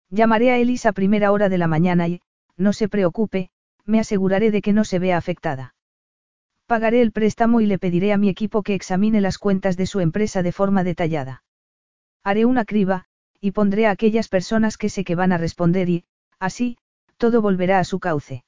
Llamaré 0.09 0.51
a 0.51 0.57
Elisa 0.57 0.89
a 0.89 0.93
primera 0.93 1.31
hora 1.31 1.49
de 1.49 1.57
la 1.57 1.67
mañana 1.67 2.07
y, 2.07 2.21
no 2.57 2.73
se 2.73 2.89
preocupe, 2.89 3.51
me 3.85 3.99
aseguraré 3.99 4.51
de 4.51 4.61
que 4.61 4.73
no 4.73 4.83
se 4.83 4.99
vea 4.99 5.17
afectada. 5.17 5.75
Pagaré 6.65 7.01
el 7.01 7.11
préstamo 7.11 7.61
y 7.61 7.65
le 7.65 7.79
pediré 7.79 8.13
a 8.13 8.17
mi 8.17 8.29
equipo 8.29 8.63
que 8.63 8.75
examine 8.75 9.21
las 9.21 9.37
cuentas 9.37 9.77
de 9.77 9.85
su 9.85 9.99
empresa 9.99 10.43
de 10.43 10.51
forma 10.51 10.83
detallada. 10.83 11.43
Haré 12.23 12.45
una 12.45 12.65
criba, 12.65 13.05
y 13.41 13.51
pondré 13.51 13.87
a 13.87 13.91
aquellas 13.91 14.27
personas 14.27 14.77
que 14.77 14.89
sé 14.89 15.03
que 15.03 15.15
van 15.15 15.31
a 15.31 15.37
responder 15.37 15.89
y, 15.89 16.05
así, 16.39 16.77
todo 17.17 17.41
volverá 17.41 17.79
a 17.79 17.83
su 17.83 17.99
cauce. 17.99 18.43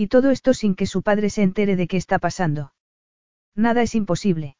Y 0.00 0.06
todo 0.06 0.30
esto 0.30 0.54
sin 0.54 0.76
que 0.76 0.86
su 0.86 1.02
padre 1.02 1.28
se 1.28 1.42
entere 1.42 1.76
de 1.76 1.86
qué 1.86 1.98
está 1.98 2.18
pasando. 2.18 2.72
Nada 3.54 3.82
es 3.82 3.94
imposible. 3.94 4.56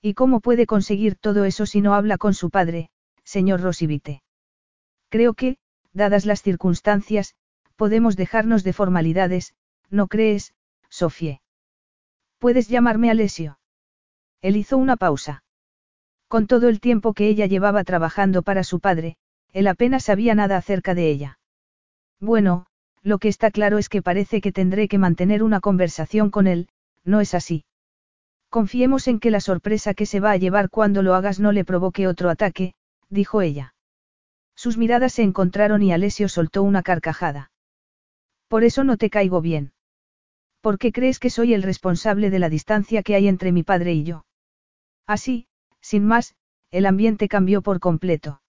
¿Y 0.00 0.14
cómo 0.14 0.40
puede 0.40 0.64
conseguir 0.64 1.16
todo 1.16 1.44
eso 1.44 1.66
si 1.66 1.82
no 1.82 1.92
habla 1.92 2.16
con 2.16 2.32
su 2.32 2.48
padre, 2.48 2.88
señor 3.24 3.60
Rosivite? 3.60 4.22
Creo 5.10 5.34
que, 5.34 5.58
dadas 5.92 6.24
las 6.24 6.40
circunstancias, 6.40 7.34
podemos 7.76 8.16
dejarnos 8.16 8.64
de 8.64 8.72
formalidades, 8.72 9.54
¿no 9.90 10.06
crees, 10.06 10.54
Sofie? 10.88 11.42
Puedes 12.38 12.66
llamarme 12.66 13.10
Alesio. 13.10 13.58
Él 14.40 14.56
hizo 14.56 14.78
una 14.78 14.96
pausa. 14.96 15.44
Con 16.26 16.46
todo 16.46 16.70
el 16.70 16.80
tiempo 16.80 17.12
que 17.12 17.28
ella 17.28 17.44
llevaba 17.44 17.84
trabajando 17.84 18.40
para 18.40 18.64
su 18.64 18.80
padre, 18.80 19.18
él 19.52 19.66
apenas 19.66 20.04
sabía 20.04 20.34
nada 20.34 20.56
acerca 20.56 20.94
de 20.94 21.10
ella. 21.10 21.38
Bueno, 22.18 22.64
lo 23.04 23.18
que 23.18 23.28
está 23.28 23.50
claro 23.50 23.76
es 23.76 23.88
que 23.88 24.02
parece 24.02 24.40
que 24.40 24.50
tendré 24.50 24.88
que 24.88 24.98
mantener 24.98 25.42
una 25.42 25.60
conversación 25.60 26.30
con 26.30 26.46
él, 26.46 26.68
¿no 27.04 27.20
es 27.20 27.34
así? 27.34 27.64
Confiemos 28.48 29.08
en 29.08 29.20
que 29.20 29.30
la 29.30 29.40
sorpresa 29.40 29.92
que 29.92 30.06
se 30.06 30.20
va 30.20 30.30
a 30.30 30.36
llevar 30.38 30.70
cuando 30.70 31.02
lo 31.02 31.14
hagas 31.14 31.38
no 31.38 31.52
le 31.52 31.64
provoque 31.64 32.08
otro 32.08 32.30
ataque, 32.30 32.74
dijo 33.10 33.42
ella. 33.42 33.74
Sus 34.56 34.78
miradas 34.78 35.12
se 35.12 35.22
encontraron 35.22 35.82
y 35.82 35.92
Alessio 35.92 36.28
soltó 36.28 36.62
una 36.62 36.82
carcajada. 36.82 37.50
Por 38.48 38.64
eso 38.64 38.84
no 38.84 38.96
te 38.96 39.10
caigo 39.10 39.42
bien. 39.42 39.72
¿Por 40.62 40.78
qué 40.78 40.92
crees 40.92 41.18
que 41.18 41.28
soy 41.28 41.52
el 41.52 41.62
responsable 41.62 42.30
de 42.30 42.38
la 42.38 42.48
distancia 42.48 43.02
que 43.02 43.14
hay 43.14 43.28
entre 43.28 43.52
mi 43.52 43.64
padre 43.64 43.92
y 43.92 44.04
yo? 44.04 44.24
Así, 45.06 45.46
sin 45.82 46.06
más, 46.06 46.36
el 46.70 46.86
ambiente 46.86 47.28
cambió 47.28 47.60
por 47.60 47.80
completo. 47.80 48.40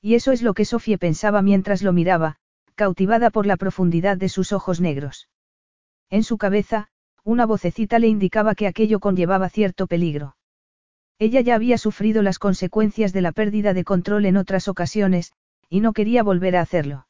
Y 0.00 0.14
eso 0.14 0.30
es 0.30 0.42
lo 0.42 0.54
que 0.54 0.64
Sofía 0.64 0.98
pensaba 0.98 1.42
mientras 1.42 1.82
lo 1.82 1.92
miraba, 1.92 2.36
cautivada 2.82 3.30
por 3.30 3.46
la 3.46 3.56
profundidad 3.56 4.16
de 4.16 4.28
sus 4.28 4.52
ojos 4.52 4.80
negros. 4.80 5.28
En 6.10 6.24
su 6.24 6.36
cabeza, 6.36 6.88
una 7.22 7.46
vocecita 7.46 8.00
le 8.00 8.08
indicaba 8.08 8.56
que 8.56 8.66
aquello 8.66 8.98
conllevaba 8.98 9.48
cierto 9.48 9.86
peligro. 9.86 10.34
Ella 11.20 11.40
ya 11.42 11.54
había 11.54 11.78
sufrido 11.78 12.22
las 12.22 12.40
consecuencias 12.40 13.12
de 13.12 13.20
la 13.20 13.30
pérdida 13.30 13.72
de 13.72 13.84
control 13.84 14.26
en 14.26 14.36
otras 14.36 14.66
ocasiones, 14.66 15.32
y 15.68 15.78
no 15.78 15.92
quería 15.92 16.24
volver 16.24 16.56
a 16.56 16.60
hacerlo. 16.60 17.06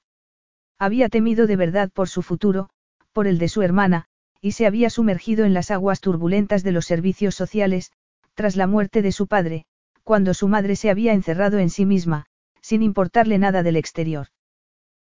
Había 0.78 1.08
temido 1.08 1.46
de 1.46 1.56
verdad 1.56 1.90
por 1.90 2.10
su 2.10 2.20
futuro, 2.20 2.68
por 3.14 3.26
el 3.26 3.38
de 3.38 3.48
su 3.48 3.62
hermana, 3.62 4.04
y 4.42 4.52
se 4.52 4.66
había 4.66 4.90
sumergido 4.90 5.46
en 5.46 5.54
las 5.54 5.70
aguas 5.70 6.02
turbulentas 6.02 6.62
de 6.62 6.72
los 6.72 6.84
servicios 6.84 7.34
sociales, 7.34 7.92
tras 8.34 8.56
la 8.56 8.66
muerte 8.66 9.00
de 9.00 9.12
su 9.12 9.26
padre, 9.26 9.64
cuando 10.04 10.34
su 10.34 10.48
madre 10.48 10.76
se 10.76 10.90
había 10.90 11.14
encerrado 11.14 11.58
en 11.60 11.70
sí 11.70 11.86
misma, 11.86 12.26
sin 12.60 12.82
importarle 12.82 13.38
nada 13.38 13.62
del 13.62 13.76
exterior. 13.76 14.26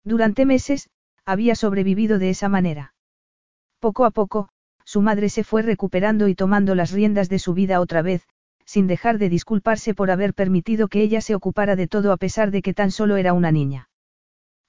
Durante 0.04 0.44
meses, 0.44 0.90
había 1.24 1.54
sobrevivido 1.54 2.18
de 2.18 2.30
esa 2.30 2.48
manera. 2.48 2.94
Poco 3.80 4.04
a 4.04 4.10
poco, 4.10 4.48
su 4.84 5.00
madre 5.00 5.28
se 5.30 5.44
fue 5.44 5.62
recuperando 5.62 6.28
y 6.28 6.34
tomando 6.34 6.74
las 6.74 6.92
riendas 6.92 7.28
de 7.28 7.38
su 7.38 7.54
vida 7.54 7.80
otra 7.80 8.02
vez, 8.02 8.26
sin 8.66 8.86
dejar 8.86 9.18
de 9.18 9.28
disculparse 9.28 9.94
por 9.94 10.10
haber 10.10 10.34
permitido 10.34 10.88
que 10.88 11.02
ella 11.02 11.20
se 11.20 11.34
ocupara 11.34 11.76
de 11.76 11.86
todo 11.86 12.12
a 12.12 12.16
pesar 12.16 12.50
de 12.50 12.62
que 12.62 12.74
tan 12.74 12.90
solo 12.90 13.16
era 13.16 13.32
una 13.32 13.50
niña. 13.50 13.88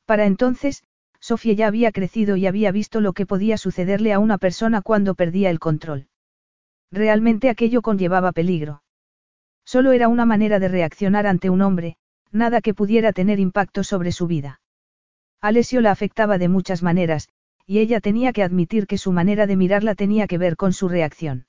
Para 0.05 0.25
entonces, 0.25 0.83
Sofía 1.19 1.53
ya 1.53 1.67
había 1.67 1.91
crecido 1.91 2.36
y 2.36 2.45
había 2.45 2.71
visto 2.71 3.01
lo 3.01 3.13
que 3.13 3.25
podía 3.25 3.57
sucederle 3.57 4.13
a 4.13 4.19
una 4.19 4.38
persona 4.38 4.81
cuando 4.81 5.15
perdía 5.15 5.49
el 5.49 5.59
control. 5.59 6.07
Realmente 6.91 7.49
aquello 7.49 7.81
conllevaba 7.81 8.31
peligro. 8.31 8.83
Solo 9.65 9.91
era 9.91 10.07
una 10.07 10.25
manera 10.25 10.59
de 10.59 10.67
reaccionar 10.67 11.25
ante 11.25 11.49
un 11.49 11.61
hombre, 11.61 11.97
nada 12.31 12.61
que 12.61 12.73
pudiera 12.73 13.11
tener 13.11 13.39
impacto 13.39 13.83
sobre 13.83 14.11
su 14.11 14.27
vida. 14.27 14.61
Alessio 15.41 15.81
la 15.81 15.91
afectaba 15.91 16.38
de 16.38 16.49
muchas 16.49 16.83
maneras, 16.83 17.29
y 17.65 17.79
ella 17.79 17.99
tenía 17.99 18.33
que 18.33 18.43
admitir 18.43 18.88
que 18.88 18.97
su 18.97 19.11
manera 19.11 19.47
de 19.47 19.55
mirarla 19.55 19.95
tenía 19.95 20.27
que 20.27 20.38
ver 20.38 20.55
con 20.55 20.73
su 20.73 20.88
reacción. 20.88 21.47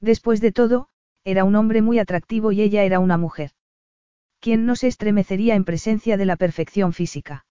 Después 0.00 0.40
de 0.40 0.52
todo, 0.52 0.88
era 1.24 1.44
un 1.44 1.56
hombre 1.56 1.82
muy 1.82 1.98
atractivo 1.98 2.52
y 2.52 2.62
ella 2.62 2.84
era 2.84 3.00
una 3.00 3.18
mujer. 3.18 3.50
¿Quién 4.40 4.66
no 4.66 4.76
se 4.76 4.86
estremecería 4.86 5.54
en 5.54 5.64
presencia 5.64 6.16
de 6.16 6.26
la 6.26 6.36
perfección 6.36 6.92
física? 6.92 7.46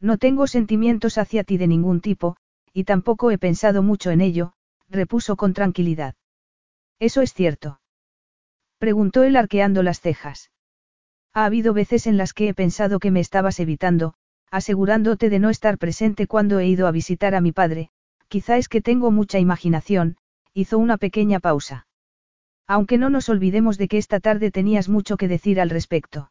No 0.00 0.18
tengo 0.18 0.46
sentimientos 0.46 1.18
hacia 1.18 1.44
ti 1.44 1.56
de 1.56 1.66
ningún 1.66 2.00
tipo, 2.00 2.36
y 2.72 2.84
tampoco 2.84 3.30
he 3.30 3.38
pensado 3.38 3.82
mucho 3.82 4.10
en 4.10 4.20
ello, 4.20 4.52
repuso 4.88 5.36
con 5.36 5.54
tranquilidad. 5.54 6.14
Eso 6.98 7.22
es 7.22 7.32
cierto. 7.32 7.80
Preguntó 8.78 9.22
él 9.24 9.36
arqueando 9.36 9.82
las 9.82 10.00
cejas. 10.00 10.50
Ha 11.32 11.44
habido 11.44 11.72
veces 11.72 12.06
en 12.06 12.16
las 12.16 12.32
que 12.32 12.48
he 12.48 12.54
pensado 12.54 12.98
que 12.98 13.10
me 13.10 13.20
estabas 13.20 13.60
evitando, 13.60 14.14
asegurándote 14.50 15.30
de 15.30 15.38
no 15.38 15.50
estar 15.50 15.78
presente 15.78 16.26
cuando 16.26 16.58
he 16.58 16.66
ido 16.66 16.86
a 16.86 16.90
visitar 16.90 17.34
a 17.34 17.40
mi 17.40 17.52
padre, 17.52 17.90
quizá 18.28 18.56
es 18.56 18.68
que 18.68 18.80
tengo 18.80 19.10
mucha 19.10 19.38
imaginación, 19.38 20.16
hizo 20.52 20.78
una 20.78 20.96
pequeña 20.96 21.40
pausa. 21.40 21.86
Aunque 22.66 22.98
no 22.98 23.10
nos 23.10 23.28
olvidemos 23.28 23.78
de 23.78 23.88
que 23.88 23.98
esta 23.98 24.20
tarde 24.20 24.50
tenías 24.50 24.88
mucho 24.88 25.16
que 25.16 25.28
decir 25.28 25.60
al 25.60 25.70
respecto. 25.70 26.30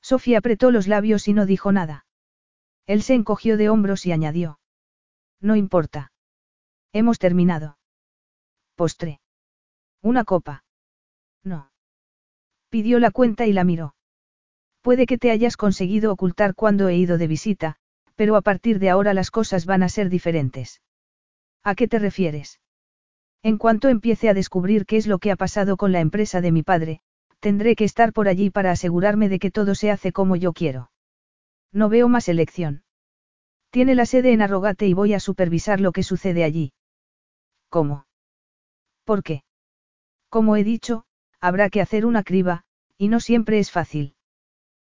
Sofía 0.00 0.38
apretó 0.38 0.70
los 0.70 0.86
labios 0.86 1.26
y 1.28 1.32
no 1.32 1.46
dijo 1.46 1.72
nada. 1.72 2.06
Él 2.86 3.02
se 3.02 3.14
encogió 3.14 3.56
de 3.56 3.68
hombros 3.68 4.06
y 4.06 4.12
añadió. 4.12 4.58
No 5.40 5.56
importa. 5.56 6.12
Hemos 6.92 7.18
terminado. 7.18 7.78
Postre. 8.76 9.20
Una 10.00 10.24
copa. 10.24 10.64
No. 11.42 11.70
Pidió 12.70 12.98
la 12.98 13.10
cuenta 13.10 13.46
y 13.46 13.52
la 13.52 13.64
miró. 13.64 13.94
Puede 14.88 15.04
que 15.04 15.18
te 15.18 15.30
hayas 15.30 15.58
conseguido 15.58 16.10
ocultar 16.10 16.54
cuando 16.54 16.88
he 16.88 16.96
ido 16.96 17.18
de 17.18 17.26
visita, 17.26 17.76
pero 18.16 18.36
a 18.36 18.40
partir 18.40 18.78
de 18.78 18.88
ahora 18.88 19.12
las 19.12 19.30
cosas 19.30 19.66
van 19.66 19.82
a 19.82 19.90
ser 19.90 20.08
diferentes. 20.08 20.80
¿A 21.62 21.74
qué 21.74 21.88
te 21.88 21.98
refieres? 21.98 22.58
En 23.42 23.58
cuanto 23.58 23.90
empiece 23.90 24.30
a 24.30 24.32
descubrir 24.32 24.86
qué 24.86 24.96
es 24.96 25.06
lo 25.06 25.18
que 25.18 25.30
ha 25.30 25.36
pasado 25.36 25.76
con 25.76 25.92
la 25.92 26.00
empresa 26.00 26.40
de 26.40 26.52
mi 26.52 26.62
padre, 26.62 27.02
tendré 27.38 27.76
que 27.76 27.84
estar 27.84 28.14
por 28.14 28.28
allí 28.28 28.48
para 28.48 28.70
asegurarme 28.70 29.28
de 29.28 29.38
que 29.38 29.50
todo 29.50 29.74
se 29.74 29.90
hace 29.90 30.10
como 30.10 30.36
yo 30.36 30.54
quiero. 30.54 30.90
No 31.70 31.90
veo 31.90 32.08
más 32.08 32.26
elección. 32.30 32.82
Tiene 33.68 33.94
la 33.94 34.06
sede 34.06 34.32
en 34.32 34.40
Arrogate 34.40 34.86
y 34.86 34.94
voy 34.94 35.12
a 35.12 35.20
supervisar 35.20 35.80
lo 35.80 35.92
que 35.92 36.02
sucede 36.02 36.44
allí. 36.44 36.72
¿Cómo? 37.68 38.06
¿Por 39.04 39.22
qué? 39.22 39.42
Como 40.30 40.56
he 40.56 40.64
dicho, 40.64 41.04
habrá 41.40 41.68
que 41.68 41.82
hacer 41.82 42.06
una 42.06 42.22
criba, 42.22 42.64
y 42.96 43.08
no 43.08 43.20
siempre 43.20 43.58
es 43.58 43.70
fácil. 43.70 44.14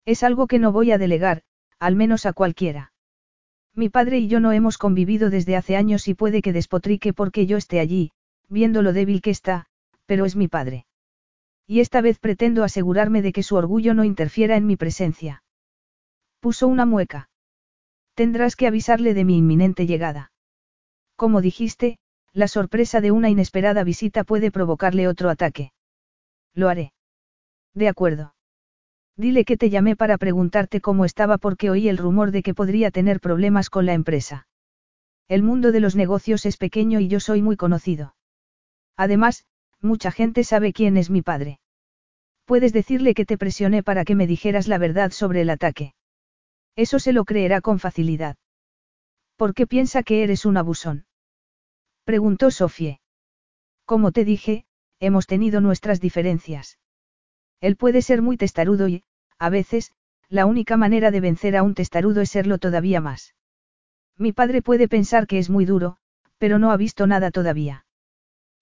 Es 0.05 0.23
algo 0.23 0.47
que 0.47 0.59
no 0.59 0.71
voy 0.71 0.91
a 0.91 0.97
delegar, 0.97 1.41
al 1.79 1.95
menos 1.95 2.25
a 2.25 2.33
cualquiera. 2.33 2.93
Mi 3.73 3.89
padre 3.89 4.19
y 4.19 4.27
yo 4.27 4.39
no 4.39 4.51
hemos 4.51 4.77
convivido 4.77 5.29
desde 5.29 5.55
hace 5.55 5.75
años 5.75 6.07
y 6.07 6.13
puede 6.13 6.41
que 6.41 6.53
despotrique 6.53 7.11
porque 7.11 7.45
yo 7.45 7.57
esté 7.57 7.79
allí, 7.79 8.11
viendo 8.47 8.81
lo 8.81 8.93
débil 8.93 9.21
que 9.21 9.31
está, 9.31 9.65
pero 10.05 10.25
es 10.25 10.35
mi 10.35 10.47
padre. 10.47 10.85
Y 11.67 11.79
esta 11.79 12.01
vez 12.01 12.19
pretendo 12.19 12.63
asegurarme 12.63 13.21
de 13.21 13.33
que 13.33 13.43
su 13.43 13.55
orgullo 13.55 13.93
no 13.93 14.03
interfiera 14.03 14.55
en 14.55 14.67
mi 14.67 14.77
presencia. 14.77 15.43
Puso 16.39 16.67
una 16.67 16.85
mueca. 16.85 17.29
Tendrás 18.13 18.55
que 18.55 18.67
avisarle 18.67 19.13
de 19.13 19.25
mi 19.25 19.37
inminente 19.37 19.87
llegada. 19.87 20.31
Como 21.15 21.41
dijiste, 21.41 21.97
la 22.31 22.47
sorpresa 22.47 23.01
de 23.01 23.11
una 23.11 23.29
inesperada 23.29 23.83
visita 23.83 24.23
puede 24.23 24.51
provocarle 24.51 25.07
otro 25.07 25.29
ataque. 25.29 25.71
Lo 26.53 26.69
haré. 26.69 26.93
De 27.73 27.87
acuerdo. 27.87 28.34
Dile 29.17 29.45
que 29.45 29.55
te 29.55 29.69
llamé 29.69 29.95
para 29.95 30.17
preguntarte 30.17 30.81
cómo 30.81 31.05
estaba 31.05 31.37
porque 31.37 31.69
oí 31.69 31.87
el 31.87 31.97
rumor 31.97 32.31
de 32.31 32.43
que 32.43 32.53
podría 32.53 32.91
tener 32.91 33.21
problemas 33.21 33.69
con 33.69 33.85
la 33.85 33.93
empresa. 33.93 34.47
El 35.27 35.41
mundo 35.41 35.71
de 35.71 35.79
los 35.79 35.95
negocios 35.95 36.45
es 36.45 36.57
pequeño 36.57 36.99
y 36.99 37.07
yo 37.07 37.19
soy 37.19 37.41
muy 37.41 37.55
conocido. 37.55 38.15
Además, 38.97 39.45
mucha 39.81 40.11
gente 40.11 40.43
sabe 40.43 40.73
quién 40.73 40.97
es 40.97 41.09
mi 41.09 41.21
padre. 41.21 41.59
Puedes 42.45 42.73
decirle 42.73 43.13
que 43.13 43.25
te 43.25 43.37
presioné 43.37 43.83
para 43.83 44.05
que 44.05 44.15
me 44.15 44.27
dijeras 44.27 44.67
la 44.67 44.77
verdad 44.77 45.11
sobre 45.11 45.41
el 45.41 45.49
ataque. 45.49 45.93
Eso 46.75 46.99
se 46.99 47.13
lo 47.13 47.25
creerá 47.25 47.61
con 47.61 47.79
facilidad. 47.79 48.35
¿Por 49.37 49.53
qué 49.53 49.65
piensa 49.65 50.03
que 50.03 50.23
eres 50.23 50.45
un 50.45 50.57
abusón? 50.57 51.05
Preguntó 52.03 52.51
Sofie. 52.51 52.99
Como 53.85 54.11
te 54.11 54.25
dije, 54.25 54.65
hemos 54.99 55.25
tenido 55.25 55.61
nuestras 55.61 55.99
diferencias. 56.01 56.77
Él 57.61 57.75
puede 57.75 58.01
ser 58.01 58.21
muy 58.21 58.37
testarudo 58.37 58.87
y, 58.87 59.03
a 59.37 59.49
veces, 59.49 59.91
la 60.29 60.45
única 60.45 60.77
manera 60.77 61.11
de 61.11 61.21
vencer 61.21 61.55
a 61.55 61.63
un 61.63 61.73
testarudo 61.73 62.21
es 62.21 62.29
serlo 62.29 62.57
todavía 62.57 63.01
más. 63.01 63.35
Mi 64.17 64.31
padre 64.31 64.61
puede 64.61 64.87
pensar 64.87 65.27
que 65.27 65.39
es 65.39 65.49
muy 65.49 65.65
duro, 65.65 65.97
pero 66.37 66.59
no 66.59 66.71
ha 66.71 66.77
visto 66.77 67.07
nada 67.07 67.31
todavía. 67.31 67.85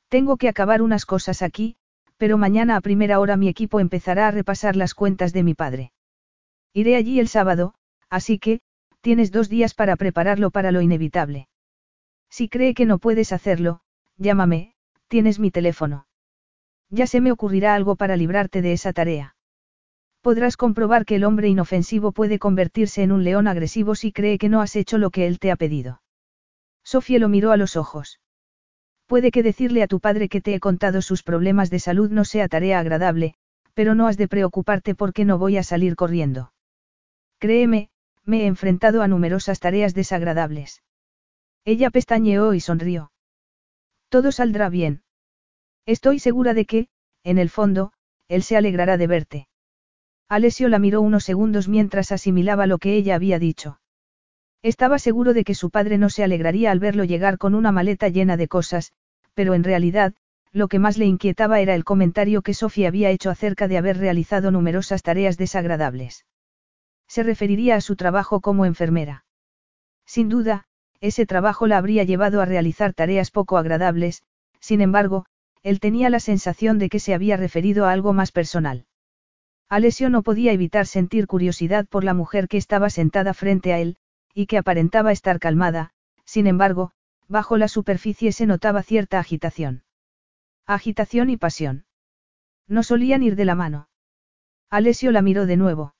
Tengo 0.09 0.37
que 0.37 0.49
acabar 0.49 0.81
unas 0.81 1.05
cosas 1.05 1.41
aquí, 1.41 1.75
pero 2.17 2.37
mañana 2.37 2.75
a 2.75 2.81
primera 2.81 3.19
hora 3.19 3.37
mi 3.37 3.47
equipo 3.47 3.79
empezará 3.79 4.27
a 4.27 4.31
repasar 4.31 4.75
las 4.75 4.93
cuentas 4.93 5.33
de 5.33 5.43
mi 5.43 5.53
padre. 5.53 5.91
Iré 6.73 6.95
allí 6.95 7.19
el 7.19 7.27
sábado, 7.27 7.75
Así 8.13 8.37
que, 8.37 8.61
tienes 9.01 9.31
dos 9.31 9.49
días 9.49 9.73
para 9.73 9.95
prepararlo 9.95 10.51
para 10.51 10.71
lo 10.71 10.81
inevitable. 10.81 11.47
Si 12.29 12.47
cree 12.47 12.75
que 12.75 12.85
no 12.85 12.99
puedes 12.99 13.31
hacerlo, 13.31 13.81
llámame, 14.17 14.75
tienes 15.07 15.39
mi 15.39 15.49
teléfono. 15.49 16.05
Ya 16.89 17.07
se 17.07 17.21
me 17.21 17.31
ocurrirá 17.31 17.75
algo 17.75 17.95
para 17.95 18.15
librarte 18.17 18.61
de 18.61 18.73
esa 18.73 18.93
tarea. 18.93 19.35
Podrás 20.21 20.55
comprobar 20.55 21.05
que 21.05 21.15
el 21.15 21.25
hombre 21.25 21.49
inofensivo 21.49 22.13
puede 22.13 22.39
convertirse 22.39 23.03
en 23.03 23.11
un 23.11 23.23
león 23.23 23.47
agresivo 23.47 23.93
si 23.95 24.11
cree 24.11 24.37
que 24.37 24.49
no 24.49 24.61
has 24.61 24.75
hecho 24.75 24.97
lo 24.97 25.09
que 25.09 25.27
él 25.27 25.37
te 25.39 25.51
ha 25.51 25.57
pedido. 25.57 26.01
Sofía 26.83 27.19
lo 27.19 27.29
miró 27.29 27.51
a 27.51 27.57
los 27.57 27.75
ojos. 27.75 28.19
Puede 29.05 29.31
que 29.31 29.43
decirle 29.43 29.83
a 29.83 29.87
tu 29.87 29.99
padre 29.99 30.29
que 30.29 30.41
te 30.41 30.53
he 30.53 30.59
contado 30.59 31.01
sus 31.01 31.23
problemas 31.23 31.69
de 31.69 31.79
salud 31.79 32.09
no 32.09 32.23
sea 32.25 32.47
tarea 32.47 32.79
agradable, 32.79 33.35
pero 33.73 33.95
no 33.95 34.07
has 34.07 34.17
de 34.17 34.27
preocuparte 34.27 34.95
porque 34.95 35.25
no 35.25 35.37
voy 35.37 35.57
a 35.57 35.63
salir 35.63 35.95
corriendo. 35.95 36.53
Créeme, 37.37 37.89
me 38.23 38.43
he 38.43 38.45
enfrentado 38.47 39.01
a 39.01 39.07
numerosas 39.07 39.59
tareas 39.59 39.93
desagradables. 39.93 40.83
Ella 41.65 41.89
pestañeó 41.89 42.53
y 42.53 42.59
sonrió. 42.59 43.11
Todo 44.09 44.31
saldrá 44.31 44.69
bien. 44.69 45.02
Estoy 45.85 46.19
segura 46.19 46.53
de 46.53 46.65
que, 46.65 46.87
en 47.23 47.37
el 47.37 47.49
fondo, 47.49 47.91
él 48.27 48.43
se 48.43 48.55
alegrará 48.55 48.97
de 48.97 49.07
verte. 49.07 49.47
Alessio 50.29 50.69
la 50.69 50.79
miró 50.79 51.01
unos 51.01 51.25
segundos 51.25 51.67
mientras 51.67 52.11
asimilaba 52.11 52.67
lo 52.67 52.77
que 52.77 52.95
ella 52.95 53.15
había 53.15 53.37
dicho. 53.37 53.79
Estaba 54.61 54.97
seguro 54.97 55.33
de 55.33 55.43
que 55.43 55.55
su 55.55 55.69
padre 55.69 55.97
no 55.97 56.09
se 56.09 56.23
alegraría 56.23 56.71
al 56.71 56.79
verlo 56.79 57.03
llegar 57.03 57.37
con 57.37 57.53
una 57.53 57.73
maleta 57.73 58.07
llena 58.07 58.37
de 58.37 58.47
cosas, 58.47 58.93
pero 59.33 59.53
en 59.53 59.63
realidad, 59.63 60.13
lo 60.53 60.69
que 60.69 60.79
más 60.79 60.97
le 60.97 61.05
inquietaba 61.05 61.59
era 61.59 61.75
el 61.75 61.83
comentario 61.83 62.41
que 62.41 62.53
Sofía 62.53 62.87
había 62.87 63.09
hecho 63.09 63.29
acerca 63.29 63.67
de 63.67 63.77
haber 63.77 63.97
realizado 63.97 64.51
numerosas 64.51 65.03
tareas 65.03 65.37
desagradables. 65.37 66.25
Se 67.07 67.23
referiría 67.23 67.75
a 67.75 67.81
su 67.81 67.97
trabajo 67.97 68.39
como 68.39 68.65
enfermera. 68.65 69.25
Sin 70.05 70.29
duda, 70.29 70.65
ese 71.01 71.25
trabajo 71.25 71.67
la 71.67 71.77
habría 71.77 72.03
llevado 72.03 72.39
a 72.41 72.45
realizar 72.45 72.93
tareas 72.93 73.31
poco 73.31 73.57
agradables, 73.57 74.23
sin 74.59 74.79
embargo, 74.79 75.25
él 75.63 75.79
tenía 75.79 76.09
la 76.09 76.19
sensación 76.19 76.77
de 76.77 76.89
que 76.89 76.99
se 76.99 77.13
había 77.13 77.37
referido 77.37 77.85
a 77.85 77.91
algo 77.91 78.13
más 78.13 78.31
personal. 78.31 78.85
Alessio 79.69 80.09
no 80.09 80.21
podía 80.21 80.51
evitar 80.51 80.85
sentir 80.85 81.25
curiosidad 81.25 81.87
por 81.87 82.03
la 82.03 82.13
mujer 82.13 82.47
que 82.47 82.57
estaba 82.57 82.89
sentada 82.89 83.33
frente 83.33 83.73
a 83.73 83.79
él, 83.79 83.97
y 84.33 84.45
que 84.45 84.57
aparentaba 84.57 85.11
estar 85.11 85.39
calmada, 85.39 85.91
sin 86.25 86.47
embargo, 86.47 86.91
bajo 87.27 87.57
la 87.57 87.67
superficie 87.67 88.31
se 88.31 88.45
notaba 88.45 88.83
cierta 88.83 89.19
agitación. 89.19 89.83
Agitación 90.67 91.29
y 91.29 91.37
pasión. 91.37 91.85
No 92.67 92.83
solían 92.83 93.23
ir 93.23 93.35
de 93.35 93.45
la 93.45 93.55
mano. 93.55 93.89
Alessio 94.69 95.11
la 95.11 95.21
miró 95.21 95.45
de 95.45 95.57
nuevo. 95.57 95.95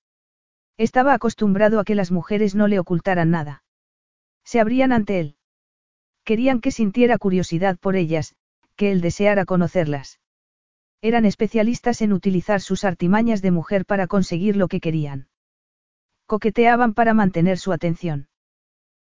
Estaba 0.78 1.14
acostumbrado 1.14 1.80
a 1.80 1.84
que 1.84 1.96
las 1.96 2.12
mujeres 2.12 2.56
no 2.56 2.68
le 2.68 2.80
ocultaran 2.80 3.30
nada. 3.30 3.64
Se 4.44 4.60
abrían 4.60 4.92
ante 4.92 5.20
él. 5.20 5.36
Querían 6.24 6.62
que 6.62 6.72
sintiera 6.72 7.18
curiosidad 7.18 7.78
por 7.78 7.96
ellas, 7.96 8.36
que 8.84 8.92
él 8.92 9.00
deseara 9.00 9.46
conocerlas. 9.46 10.20
Eran 11.02 11.24
especialistas 11.24 12.02
en 12.02 12.12
utilizar 12.12 12.60
sus 12.60 12.84
artimañas 12.84 13.42
de 13.42 13.50
mujer 13.50 13.86
para 13.86 14.08
conseguir 14.08 14.58
lo 14.58 14.68
que 14.68 14.82
querían. 14.82 15.30
Coqueteaban 16.26 16.94
para 16.94 17.14
mantener 17.14 17.58
su 17.60 17.72
atención. 17.72 18.28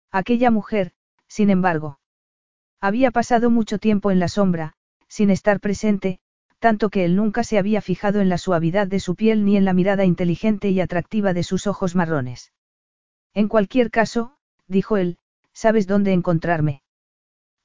Aquella 0.09 0.51
mujer, 0.51 0.93
sin 1.27 1.49
embargo, 1.49 1.99
había 2.79 3.11
pasado 3.11 3.49
mucho 3.49 3.77
tiempo 3.77 4.09
en 4.09 4.19
la 4.19 4.29
sombra, 4.29 4.71
sin 5.09 5.29
estar 5.29 5.59
presente, 5.59 6.21
tanto 6.59 6.89
que 6.89 7.03
él 7.03 7.17
nunca 7.17 7.43
se 7.43 7.57
había 7.57 7.81
fijado 7.81 8.21
en 8.21 8.29
la 8.29 8.37
suavidad 8.37 8.87
de 8.87 9.01
su 9.01 9.15
piel 9.17 9.43
ni 9.43 9.57
en 9.57 9.65
la 9.65 9.73
mirada 9.73 10.05
inteligente 10.05 10.69
y 10.69 10.79
atractiva 10.79 11.33
de 11.33 11.43
sus 11.43 11.67
ojos 11.67 11.93
marrones. 11.93 12.53
En 13.33 13.49
cualquier 13.49 13.91
caso, 13.91 14.37
dijo 14.65 14.95
él, 14.95 15.17
sabes 15.51 15.87
dónde 15.87 16.13
encontrarme. 16.13 16.83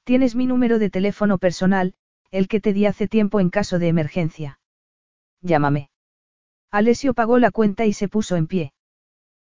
Tienes 0.03 0.35
mi 0.35 0.47
número 0.47 0.79
de 0.79 0.89
teléfono 0.89 1.37
personal, 1.37 1.93
el 2.31 2.47
que 2.47 2.59
te 2.59 2.73
di 2.73 2.85
hace 2.85 3.07
tiempo 3.07 3.39
en 3.39 3.49
caso 3.49 3.79
de 3.79 3.87
emergencia. 3.87 4.59
Llámame. 5.41 5.89
Alessio 6.71 7.13
pagó 7.13 7.39
la 7.39 7.51
cuenta 7.51 7.85
y 7.85 7.93
se 7.93 8.07
puso 8.07 8.35
en 8.35 8.47
pie. 8.47 8.73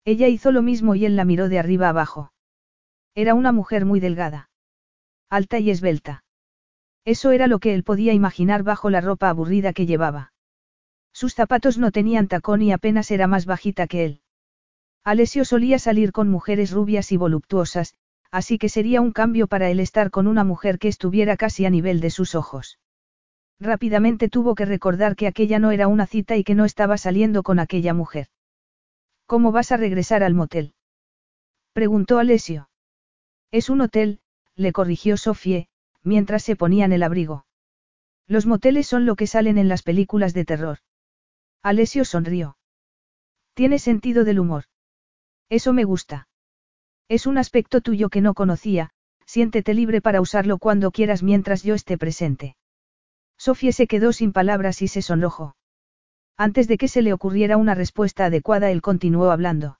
Ella 0.06 0.28
hizo 0.28 0.52
lo 0.52 0.62
mismo 0.62 0.96
y 0.96 1.06
él 1.06 1.16
la 1.16 1.26
miró 1.26 1.50
de 1.50 1.60
arriba 1.60 1.90
abajo. 1.90 2.32
Era 3.16 3.34
una 3.34 3.52
mujer 3.52 3.86
muy 3.86 4.00
delgada. 4.00 4.50
Alta 5.30 5.60
y 5.60 5.70
esbelta. 5.70 6.24
Eso 7.06 7.32
era 7.32 7.48
lo 7.48 7.60
que 7.60 7.74
él 7.74 7.84
podía 7.84 8.14
imaginar 8.14 8.64
bajo 8.64 8.90
la 8.90 9.02
ropa 9.02 9.30
aburrida 9.30 9.74
que 9.74 9.86
llevaba. 9.86 10.34
Sus 11.12 11.34
zapatos 11.34 11.78
no 11.78 11.92
tenían 11.92 12.28
tacón 12.28 12.62
y 12.62 12.72
apenas 12.72 13.12
era 13.12 13.28
más 13.28 13.46
bajita 13.46 13.88
que 13.88 14.06
él. 14.06 14.22
Alessio 15.04 15.44
solía 15.44 15.80
salir 15.80 16.12
con 16.12 16.30
mujeres 16.30 16.72
rubias 16.72 17.12
y 17.12 17.18
voluptuosas, 17.18 17.96
así 18.32 18.58
que 18.58 18.70
sería 18.70 19.02
un 19.02 19.12
cambio 19.12 19.48
para 19.48 19.70
él 19.70 19.80
estar 19.80 20.12
con 20.12 20.28
una 20.28 20.44
mujer 20.44 20.80
que 20.80 20.88
estuviera 20.88 21.38
casi 21.38 21.66
a 21.66 21.70
nivel 21.70 22.00
de 22.00 22.10
sus 22.10 22.36
ojos. 22.36 22.80
Rápidamente 23.60 24.30
tuvo 24.30 24.56
que 24.56 24.66
recordar 24.66 25.16
que 25.16 25.28
aquella 25.28 25.60
no 25.60 25.72
era 25.72 25.88
una 25.88 26.06
cita 26.06 26.38
y 26.38 26.44
que 26.44 26.56
no 26.56 26.66
estaba 26.66 26.98
saliendo 26.98 27.44
con 27.44 27.60
aquella 27.60 27.94
mujer. 27.94 28.28
¿Cómo 29.26 29.52
vas 29.52 29.72
a 29.72 29.78
regresar 29.78 30.24
al 30.24 30.34
motel? 30.34 30.74
preguntó 31.74 32.20
Alessio. 32.20 32.70
Es 33.52 33.70
un 33.70 33.82
hotel, 33.82 34.22
le 34.56 34.72
corrigió 34.72 35.18
Sofie, 35.18 35.68
mientras 36.04 36.44
se 36.44 36.56
ponían 36.56 36.94
el 36.94 37.04
abrigo. 37.04 37.46
Los 38.28 38.46
moteles 38.46 38.88
son 38.88 39.06
lo 39.06 39.16
que 39.16 39.28
salen 39.28 39.58
en 39.58 39.68
las 39.68 39.84
películas 39.84 40.34
de 40.34 40.46
terror. 40.46 40.78
Alessio 41.62 42.06
sonrió. 42.06 42.58
Tiene 43.54 43.80
sentido 43.80 44.24
del 44.24 44.40
humor. 44.40 44.66
Eso 45.50 45.74
me 45.74 45.84
gusta. 45.84 46.29
Es 47.10 47.26
un 47.26 47.40
aspecto 47.40 47.82
tuyo 47.82 48.10
que 48.10 48.22
no 48.22 48.36
conocía, 48.36 48.92
siéntete 49.26 49.74
libre 49.74 50.00
para 50.00 50.22
usarlo 50.22 50.60
cuando 50.60 50.92
quieras 50.92 51.24
mientras 51.24 51.64
yo 51.64 51.74
esté 51.74 51.98
presente. 51.98 52.56
Sofía 53.36 53.72
se 53.72 53.88
quedó 53.88 54.14
sin 54.14 54.32
palabras 54.32 54.84
y 54.84 54.88
se 54.88 55.02
sonrojó. 55.02 55.56
Antes 56.38 56.68
de 56.68 56.78
que 56.78 56.88
se 56.88 57.02
le 57.02 57.12
ocurriera 57.12 57.58
una 57.58 57.74
respuesta 57.74 58.26
adecuada, 58.26 58.70
él 58.70 58.84
continuó 58.84 59.32
hablando. 59.32 59.80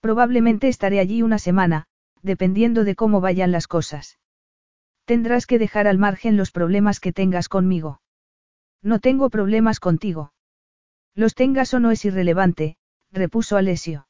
Probablemente 0.00 0.68
estaré 0.68 1.00
allí 1.00 1.22
una 1.22 1.38
semana, 1.38 1.86
dependiendo 2.20 2.84
de 2.84 2.94
cómo 2.94 3.22
vayan 3.22 3.50
las 3.50 3.66
cosas. 3.66 4.18
Tendrás 5.06 5.46
que 5.46 5.58
dejar 5.58 5.86
al 5.86 5.98
margen 5.98 6.36
los 6.36 6.50
problemas 6.50 7.00
que 7.00 7.12
tengas 7.12 7.48
conmigo. 7.48 8.02
No 8.82 8.98
tengo 8.98 9.30
problemas 9.30 9.80
contigo. 9.80 10.34
Los 11.14 11.34
tengas 11.34 11.72
o 11.72 11.80
no 11.80 11.90
es 11.90 12.04
irrelevante, 12.04 12.76
repuso 13.10 13.56
Alessio. 13.56 14.08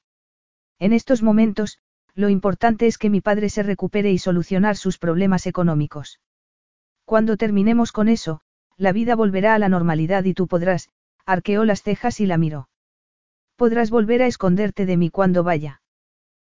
En 0.81 0.93
estos 0.93 1.23
momentos, 1.23 1.79
lo 2.15 2.29
importante 2.29 2.87
es 2.87 2.99
que 2.99 3.11
mi 3.11 3.21
padre 3.21 3.49
se 3.49 3.63
recupere 3.63 4.13
y 4.13 4.19
solucionar 4.19 4.77
sus 4.77 4.99
problemas 4.99 5.47
económicos. 5.47 6.21
Cuando 7.05 7.37
terminemos 7.37 7.93
con 7.93 8.09
eso, 8.09 8.41
la 8.77 8.93
vida 8.93 9.15
volverá 9.15 9.55
a 9.55 9.59
la 9.59 9.69
normalidad 9.69 10.25
y 10.25 10.35
tú 10.35 10.47
podrás, 10.47 10.89
arqueó 11.27 11.65
las 11.65 11.83
cejas 11.83 12.21
y 12.21 12.27
la 12.27 12.39
miró. 12.39 12.69
Podrás 13.57 13.91
volver 13.91 14.23
a 14.23 14.27
esconderte 14.27 14.87
de 14.87 14.97
mí 14.97 15.11
cuando 15.11 15.43
vaya. 15.43 15.83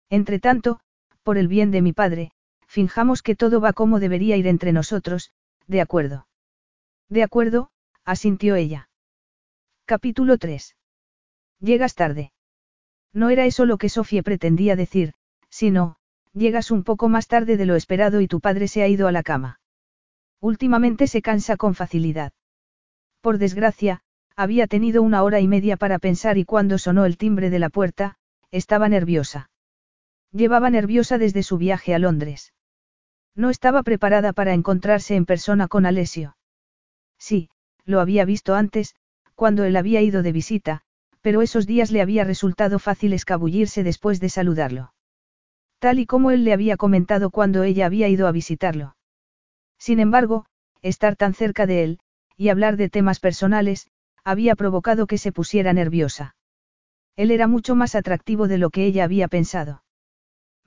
Entretanto, 0.09 0.79
por 1.23 1.37
el 1.37 1.47
bien 1.47 1.71
de 1.71 1.81
mi 1.81 1.93
padre, 1.93 2.31
finjamos 2.67 3.21
que 3.21 3.35
todo 3.35 3.61
va 3.61 3.73
como 3.73 3.99
debería 3.99 4.37
ir 4.37 4.47
entre 4.47 4.71
nosotros, 4.71 5.31
de 5.67 5.81
acuerdo. 5.81 6.27
De 7.09 7.23
acuerdo, 7.23 7.71
asintió 8.03 8.55
ella. 8.55 8.89
Capítulo 9.85 10.37
3. 10.37 10.75
Llegas 11.59 11.95
tarde. 11.95 12.31
No 13.13 13.29
era 13.29 13.45
eso 13.45 13.65
lo 13.65 13.77
que 13.77 13.89
Sofía 13.89 14.23
pretendía 14.23 14.75
decir, 14.75 15.13
si 15.51 15.69
no, 15.69 15.97
llegas 16.33 16.71
un 16.71 16.83
poco 16.83 17.09
más 17.09 17.27
tarde 17.27 17.57
de 17.57 17.65
lo 17.65 17.75
esperado 17.75 18.21
y 18.21 18.27
tu 18.27 18.39
padre 18.39 18.67
se 18.67 18.81
ha 18.81 18.87
ido 18.87 19.07
a 19.07 19.11
la 19.11 19.21
cama. 19.21 19.59
Últimamente 20.39 21.05
se 21.05 21.21
cansa 21.21 21.57
con 21.57 21.75
facilidad. 21.75 22.33
Por 23.21 23.37
desgracia, 23.37 24.01
había 24.35 24.65
tenido 24.65 25.03
una 25.03 25.21
hora 25.21 25.39
y 25.39 25.47
media 25.47 25.77
para 25.77 25.99
pensar 25.99 26.37
y 26.37 26.45
cuando 26.45 26.79
sonó 26.79 27.05
el 27.05 27.17
timbre 27.17 27.49
de 27.51 27.59
la 27.59 27.69
puerta, 27.69 28.15
estaba 28.49 28.89
nerviosa. 28.89 29.51
Llevaba 30.31 30.69
nerviosa 30.69 31.17
desde 31.17 31.43
su 31.43 31.57
viaje 31.57 31.93
a 31.93 31.99
Londres. 31.99 32.53
No 33.35 33.49
estaba 33.49 33.83
preparada 33.83 34.33
para 34.33 34.53
encontrarse 34.53 35.15
en 35.15 35.25
persona 35.25 35.67
con 35.67 35.85
Alessio. 35.85 36.37
Sí, 37.19 37.49
lo 37.85 37.99
había 37.99 38.25
visto 38.25 38.55
antes, 38.55 38.95
cuando 39.35 39.63
él 39.63 39.75
había 39.75 40.01
ido 40.01 40.23
de 40.23 40.31
visita, 40.31 40.81
pero 41.21 41.41
esos 41.41 41.67
días 41.67 41.91
le 41.91 42.01
había 42.01 42.23
resultado 42.23 42.79
fácil 42.79 43.13
escabullirse 43.13 43.83
después 43.83 44.19
de 44.19 44.29
saludarlo. 44.29 44.93
Tal 45.81 45.97
y 45.97 46.05
como 46.05 46.29
él 46.29 46.43
le 46.43 46.53
había 46.53 46.77
comentado 46.77 47.31
cuando 47.31 47.63
ella 47.63 47.87
había 47.87 48.07
ido 48.07 48.27
a 48.27 48.31
visitarlo. 48.31 48.95
Sin 49.79 49.99
embargo, 49.99 50.45
estar 50.83 51.15
tan 51.15 51.33
cerca 51.33 51.65
de 51.65 51.83
él, 51.83 51.99
y 52.37 52.49
hablar 52.49 52.77
de 52.77 52.87
temas 52.87 53.19
personales, 53.19 53.87
había 54.23 54.55
provocado 54.55 55.07
que 55.07 55.17
se 55.17 55.31
pusiera 55.31 55.73
nerviosa. 55.73 56.35
Él 57.15 57.31
era 57.31 57.47
mucho 57.47 57.73
más 57.73 57.95
atractivo 57.95 58.47
de 58.47 58.59
lo 58.59 58.69
que 58.69 58.85
ella 58.85 59.05
había 59.05 59.27
pensado. 59.27 59.83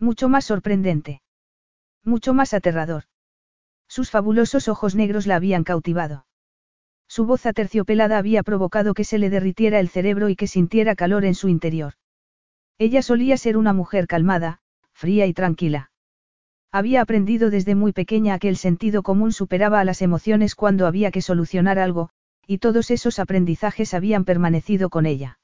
Mucho 0.01 0.29
más 0.29 0.47
sorprendente. 0.47 1.23
Mucho 2.03 2.35
más 2.35 2.53
aterrador. 2.53 3.05
Sus 3.87 4.11
fabulosos 4.11 4.67
ojos 4.67 4.97
negros 4.97 5.29
la 5.29 5.37
habían 5.37 5.63
cautivado. 5.63 6.27
Su 7.07 7.25
voz 7.25 7.47
aterciopelada 7.47 8.19
había 8.19 8.43
provocado 8.43 8.95
que 8.95 9.05
se 9.05 9.19
le 9.19 9.31
derritiera 9.31 9.79
el 9.79 9.91
cerebro 9.91 10.29
y 10.29 10.35
que 10.35 10.49
sintiera 10.49 10.97
calor 10.97 11.25
en 11.25 11.37
su 11.37 11.49
interior. 11.49 11.95
Ella 12.79 13.01
solía 13.01 13.37
ser 13.37 13.57
una 13.57 13.73
mujer 13.73 14.09
calmada, 14.09 14.59
fría 14.95 15.27
y 15.27 15.35
tranquila. 15.35 15.91
Había 16.73 17.03
aprendido 17.03 17.51
desde 17.51 17.75
muy 17.75 17.93
pequeña 17.93 18.39
que 18.39 18.49
el 18.49 18.57
sentido 18.57 19.03
común 19.03 19.33
superaba 19.33 19.81
a 19.81 19.85
las 19.85 20.03
emociones 20.03 20.55
cuando 20.55 20.87
había 20.87 21.11
que 21.11 21.23
solucionar 21.23 21.79
algo, 21.79 22.11
y 22.47 22.59
todos 22.59 22.91
esos 22.91 23.19
aprendizajes 23.19 23.95
habían 23.95 24.25
permanecido 24.25 24.91
con 24.91 25.07
ella. 25.07 25.39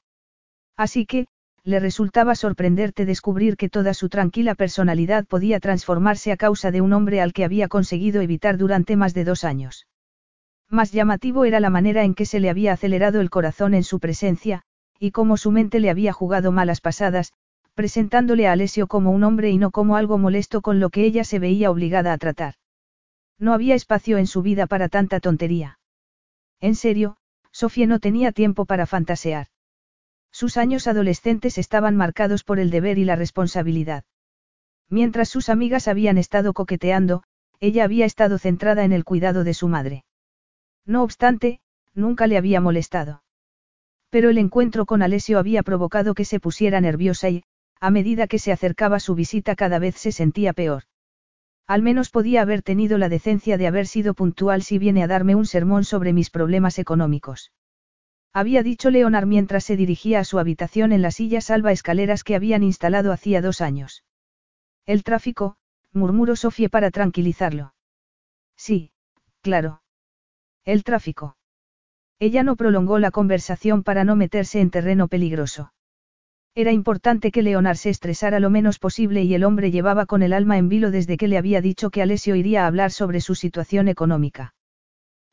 Así 0.75 1.05
que, 1.05 1.27
le 1.63 1.79
resultaba 1.79 2.35
sorprenderte 2.35 3.05
descubrir 3.05 3.55
que 3.55 3.69
toda 3.69 3.93
su 3.93 4.09
tranquila 4.09 4.55
personalidad 4.55 5.25
podía 5.25 5.59
transformarse 5.59 6.31
a 6.31 6.37
causa 6.37 6.71
de 6.71 6.81
un 6.81 6.91
hombre 6.91 7.21
al 7.21 7.33
que 7.33 7.45
había 7.45 7.67
conseguido 7.67 8.21
evitar 8.21 8.57
durante 8.57 8.95
más 8.95 9.13
de 9.13 9.23
dos 9.23 9.43
años. 9.43 9.87
Más 10.69 10.91
llamativo 10.91 11.45
era 11.45 11.59
la 11.59 11.69
manera 11.69 12.03
en 12.03 12.15
que 12.15 12.25
se 12.25 12.39
le 12.39 12.49
había 12.49 12.73
acelerado 12.73 13.21
el 13.21 13.29
corazón 13.29 13.73
en 13.73 13.83
su 13.83 13.99
presencia, 13.99 14.63
y 14.99 15.11
cómo 15.11 15.37
su 15.37 15.51
mente 15.51 15.79
le 15.79 15.89
había 15.89 16.13
jugado 16.13 16.51
malas 16.51 16.81
pasadas, 16.81 17.33
presentándole 17.73 18.47
a 18.47 18.51
Alessio 18.51 18.87
como 18.87 19.11
un 19.11 19.23
hombre 19.23 19.49
y 19.49 19.57
no 19.57 19.71
como 19.71 19.95
algo 19.95 20.17
molesto 20.17 20.61
con 20.61 20.79
lo 20.79 20.89
que 20.89 21.03
ella 21.03 21.23
se 21.23 21.39
veía 21.39 21.71
obligada 21.71 22.13
a 22.13 22.17
tratar. 22.17 22.55
No 23.39 23.53
había 23.53 23.75
espacio 23.75 24.17
en 24.17 24.27
su 24.27 24.41
vida 24.41 24.67
para 24.67 24.89
tanta 24.89 25.19
tontería. 25.19 25.79
En 26.59 26.75
serio, 26.75 27.17
Sofía 27.51 27.87
no 27.87 27.99
tenía 27.99 28.31
tiempo 28.31 28.65
para 28.65 28.85
fantasear. 28.85 29.47
Sus 30.31 30.57
años 30.57 30.87
adolescentes 30.87 31.57
estaban 31.57 31.97
marcados 31.97 32.43
por 32.43 32.59
el 32.59 32.69
deber 32.69 32.97
y 32.97 33.05
la 33.05 33.15
responsabilidad. 33.15 34.03
Mientras 34.89 35.29
sus 35.29 35.49
amigas 35.49 35.87
habían 35.87 36.17
estado 36.17 36.53
coqueteando, 36.53 37.23
ella 37.59 37.83
había 37.83 38.05
estado 38.05 38.37
centrada 38.37 38.83
en 38.83 38.91
el 38.91 39.03
cuidado 39.03 39.43
de 39.43 39.53
su 39.53 39.67
madre. 39.67 40.03
No 40.85 41.03
obstante, 41.03 41.61
nunca 41.93 42.27
le 42.27 42.37
había 42.37 42.61
molestado. 42.61 43.23
Pero 44.09 44.29
el 44.29 44.37
encuentro 44.37 44.85
con 44.85 45.01
Alessio 45.01 45.39
había 45.39 45.63
provocado 45.63 46.13
que 46.13 46.25
se 46.25 46.39
pusiera 46.39 46.81
nerviosa 46.81 47.29
y, 47.29 47.43
a 47.81 47.89
medida 47.89 48.27
que 48.27 48.39
se 48.39 48.51
acercaba 48.51 48.99
su 48.99 49.15
visita 49.15 49.55
cada 49.55 49.79
vez 49.79 49.95
se 49.95 50.11
sentía 50.11 50.53
peor. 50.53 50.83
Al 51.65 51.81
menos 51.81 52.11
podía 52.11 52.43
haber 52.43 52.61
tenido 52.61 52.99
la 52.99 53.09
decencia 53.09 53.57
de 53.57 53.65
haber 53.65 53.87
sido 53.87 54.13
puntual 54.13 54.61
si 54.61 54.77
viene 54.77 55.03
a 55.03 55.07
darme 55.07 55.33
un 55.33 55.47
sermón 55.47 55.83
sobre 55.83 56.13
mis 56.13 56.29
problemas 56.29 56.77
económicos. 56.77 57.51
Había 58.33 58.61
dicho 58.61 58.91
Leonard 58.91 59.25
mientras 59.25 59.63
se 59.63 59.75
dirigía 59.75 60.19
a 60.19 60.23
su 60.23 60.37
habitación 60.37 60.91
en 60.91 61.01
la 61.01 61.09
silla 61.09 61.41
salva 61.41 61.71
escaleras 61.71 62.23
que 62.23 62.35
habían 62.35 62.63
instalado 62.63 63.11
hacía 63.11 63.41
dos 63.41 63.61
años. 63.61 64.05
El 64.85 65.03
tráfico, 65.03 65.57
murmuró 65.91 66.35
Sofía 66.35 66.69
para 66.69 66.91
tranquilizarlo. 66.91 67.73
Sí, 68.55 68.91
claro. 69.41 69.81
El 70.65 70.83
tráfico. 70.83 71.35
Ella 72.19 72.43
no 72.43 72.55
prolongó 72.55 72.99
la 72.99 73.09
conversación 73.09 73.81
para 73.81 74.03
no 74.03 74.15
meterse 74.15 74.61
en 74.61 74.69
terreno 74.69 75.07
peligroso. 75.07 75.73
Era 76.53 76.73
importante 76.73 77.31
que 77.31 77.43
Leonard 77.43 77.77
se 77.77 77.89
estresara 77.89 78.41
lo 78.41 78.49
menos 78.49 78.77
posible 78.77 79.23
y 79.23 79.33
el 79.33 79.45
hombre 79.45 79.71
llevaba 79.71 80.05
con 80.05 80.21
el 80.21 80.33
alma 80.33 80.57
en 80.57 80.67
vilo 80.67 80.91
desde 80.91 81.15
que 81.15 81.29
le 81.29 81.37
había 81.37 81.61
dicho 81.61 81.89
que 81.91 82.01
Alessio 82.01 82.35
iría 82.35 82.63
a 82.63 82.67
hablar 82.67 82.91
sobre 82.91 83.21
su 83.21 83.35
situación 83.35 83.87
económica. 83.87 84.53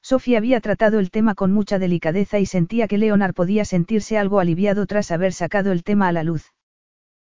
Sofía 0.00 0.38
había 0.38 0.60
tratado 0.60 1.00
el 1.00 1.10
tema 1.10 1.34
con 1.34 1.52
mucha 1.52 1.80
delicadeza 1.80 2.38
y 2.38 2.46
sentía 2.46 2.86
que 2.86 2.98
Leonard 2.98 3.34
podía 3.34 3.64
sentirse 3.64 4.16
algo 4.16 4.38
aliviado 4.38 4.86
tras 4.86 5.10
haber 5.10 5.32
sacado 5.32 5.72
el 5.72 5.82
tema 5.82 6.06
a 6.06 6.12
la 6.12 6.22
luz. 6.22 6.52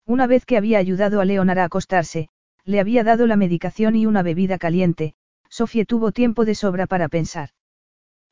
Una 0.07 0.25
vez 0.25 0.45
que 0.45 0.57
había 0.57 0.79
ayudado 0.79 1.21
a 1.21 1.25
Leonard 1.25 1.59
a 1.59 1.65
acostarse, 1.65 2.29
le 2.63 2.79
había 2.79 3.03
dado 3.03 3.27
la 3.27 3.35
medicación 3.35 3.95
y 3.95 4.07
una 4.07 4.23
bebida 4.23 4.57
caliente, 4.57 5.13
Sofía 5.47 5.85
tuvo 5.85 6.11
tiempo 6.11 6.43
de 6.43 6.55
sobra 6.55 6.87
para 6.87 7.07
pensar. 7.07 7.49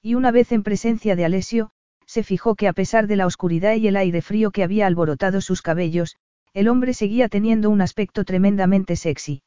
Y 0.02 0.16
una 0.16 0.32
vez 0.32 0.52
en 0.52 0.64
presencia 0.64 1.16
de 1.16 1.26
Alessio, 1.26 1.70
se 2.06 2.24
fijó 2.24 2.56
que 2.56 2.68
a 2.68 2.74
pesar 2.74 3.08
de 3.08 3.16
la 3.16 3.26
oscuridad 3.26 3.76
y 3.76 3.88
el 3.88 3.96
aire 3.96 4.22
frío 4.22 4.52
que 4.52 4.64
había 4.64 4.88
alborotado 4.88 5.42
sus 5.42 5.62
cabellos, 5.62 6.18
el 6.54 6.68
hombre 6.68 6.94
seguía 6.94 7.30
teniendo 7.30 7.70
un 7.70 7.82
aspecto 7.82 8.26
tremendamente 8.26 8.96
sexy. 8.96 9.42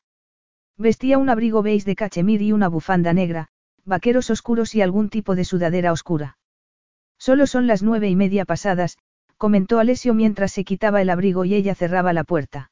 Vestía 0.77 1.19
un 1.19 1.29
abrigo 1.29 1.63
beige 1.63 1.85
de 1.85 1.97
cachemir 1.97 2.43
y 2.43 2.53
una 2.53 2.69
bufanda 2.69 3.13
negra, 3.13 3.49
vaqueros 3.85 4.31
oscuros 4.31 4.75
y 4.75 4.83
algún 4.83 5.09
tipo 5.09 5.35
de 5.35 5.45
sudadera 5.45 5.93
oscura. 5.93 6.39
Solo 7.19 7.47
son 7.47 7.67
las 7.67 7.83
nueve 7.83 8.09
y 8.09 8.17
media 8.17 8.45
pasadas, 8.45 8.99
comentó 9.37 9.79
Alessio 9.79 10.15
mientras 10.15 10.53
se 10.53 10.65
quitaba 10.65 11.01
el 11.01 11.11
abrigo 11.11 11.45
y 11.45 11.55
ella 11.55 11.75
cerraba 11.75 12.13
la 12.13 12.25
puerta. 12.25 12.71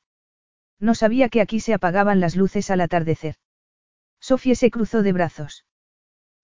No 0.80 0.94
sabía 0.94 1.28
que 1.28 1.40
aquí 1.40 1.60
se 1.60 1.72
apagaban 1.72 2.20
las 2.20 2.36
luces 2.36 2.70
al 2.70 2.80
atardecer. 2.80 3.36
Sofía 4.20 4.54
se 4.54 4.70
cruzó 4.70 5.02
de 5.02 5.12
brazos. 5.12 5.64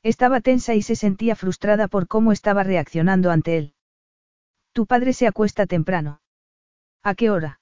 Estaba 0.02 0.40
tensa 0.40 0.74
y 0.74 0.82
se 0.82 0.96
sentía 0.96 1.36
frustrada 1.36 1.88
por 1.88 2.08
cómo 2.08 2.32
estaba 2.32 2.62
reaccionando 2.62 3.30
ante 3.30 3.58
él. 3.58 3.74
Tu 4.72 4.86
padre 4.86 5.12
se 5.12 5.26
acuesta 5.26 5.66
temprano. 5.66 6.22
¿A 7.02 7.14
qué 7.14 7.30
hora? 7.30 7.60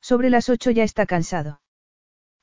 Sobre 0.00 0.30
las 0.30 0.48
ocho 0.48 0.70
ya 0.70 0.84
está 0.84 1.04
cansado. 1.04 1.60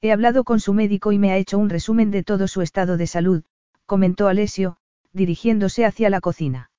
He 0.02 0.12
hablado 0.12 0.44
con 0.44 0.60
su 0.60 0.74
médico 0.74 1.12
y 1.12 1.18
me 1.18 1.32
ha 1.32 1.38
hecho 1.38 1.58
un 1.58 1.70
resumen 1.70 2.12
de 2.12 2.24
todo 2.24 2.48
su 2.48 2.62
estado 2.62 2.98
de 2.98 3.08
salud, 3.08 3.44
comentó 3.86 4.28
Alessio, 4.28 4.78
dirigiéndose 5.14 5.86
hacia 5.86 6.10
la 6.12 6.22
cocina. 6.22 6.70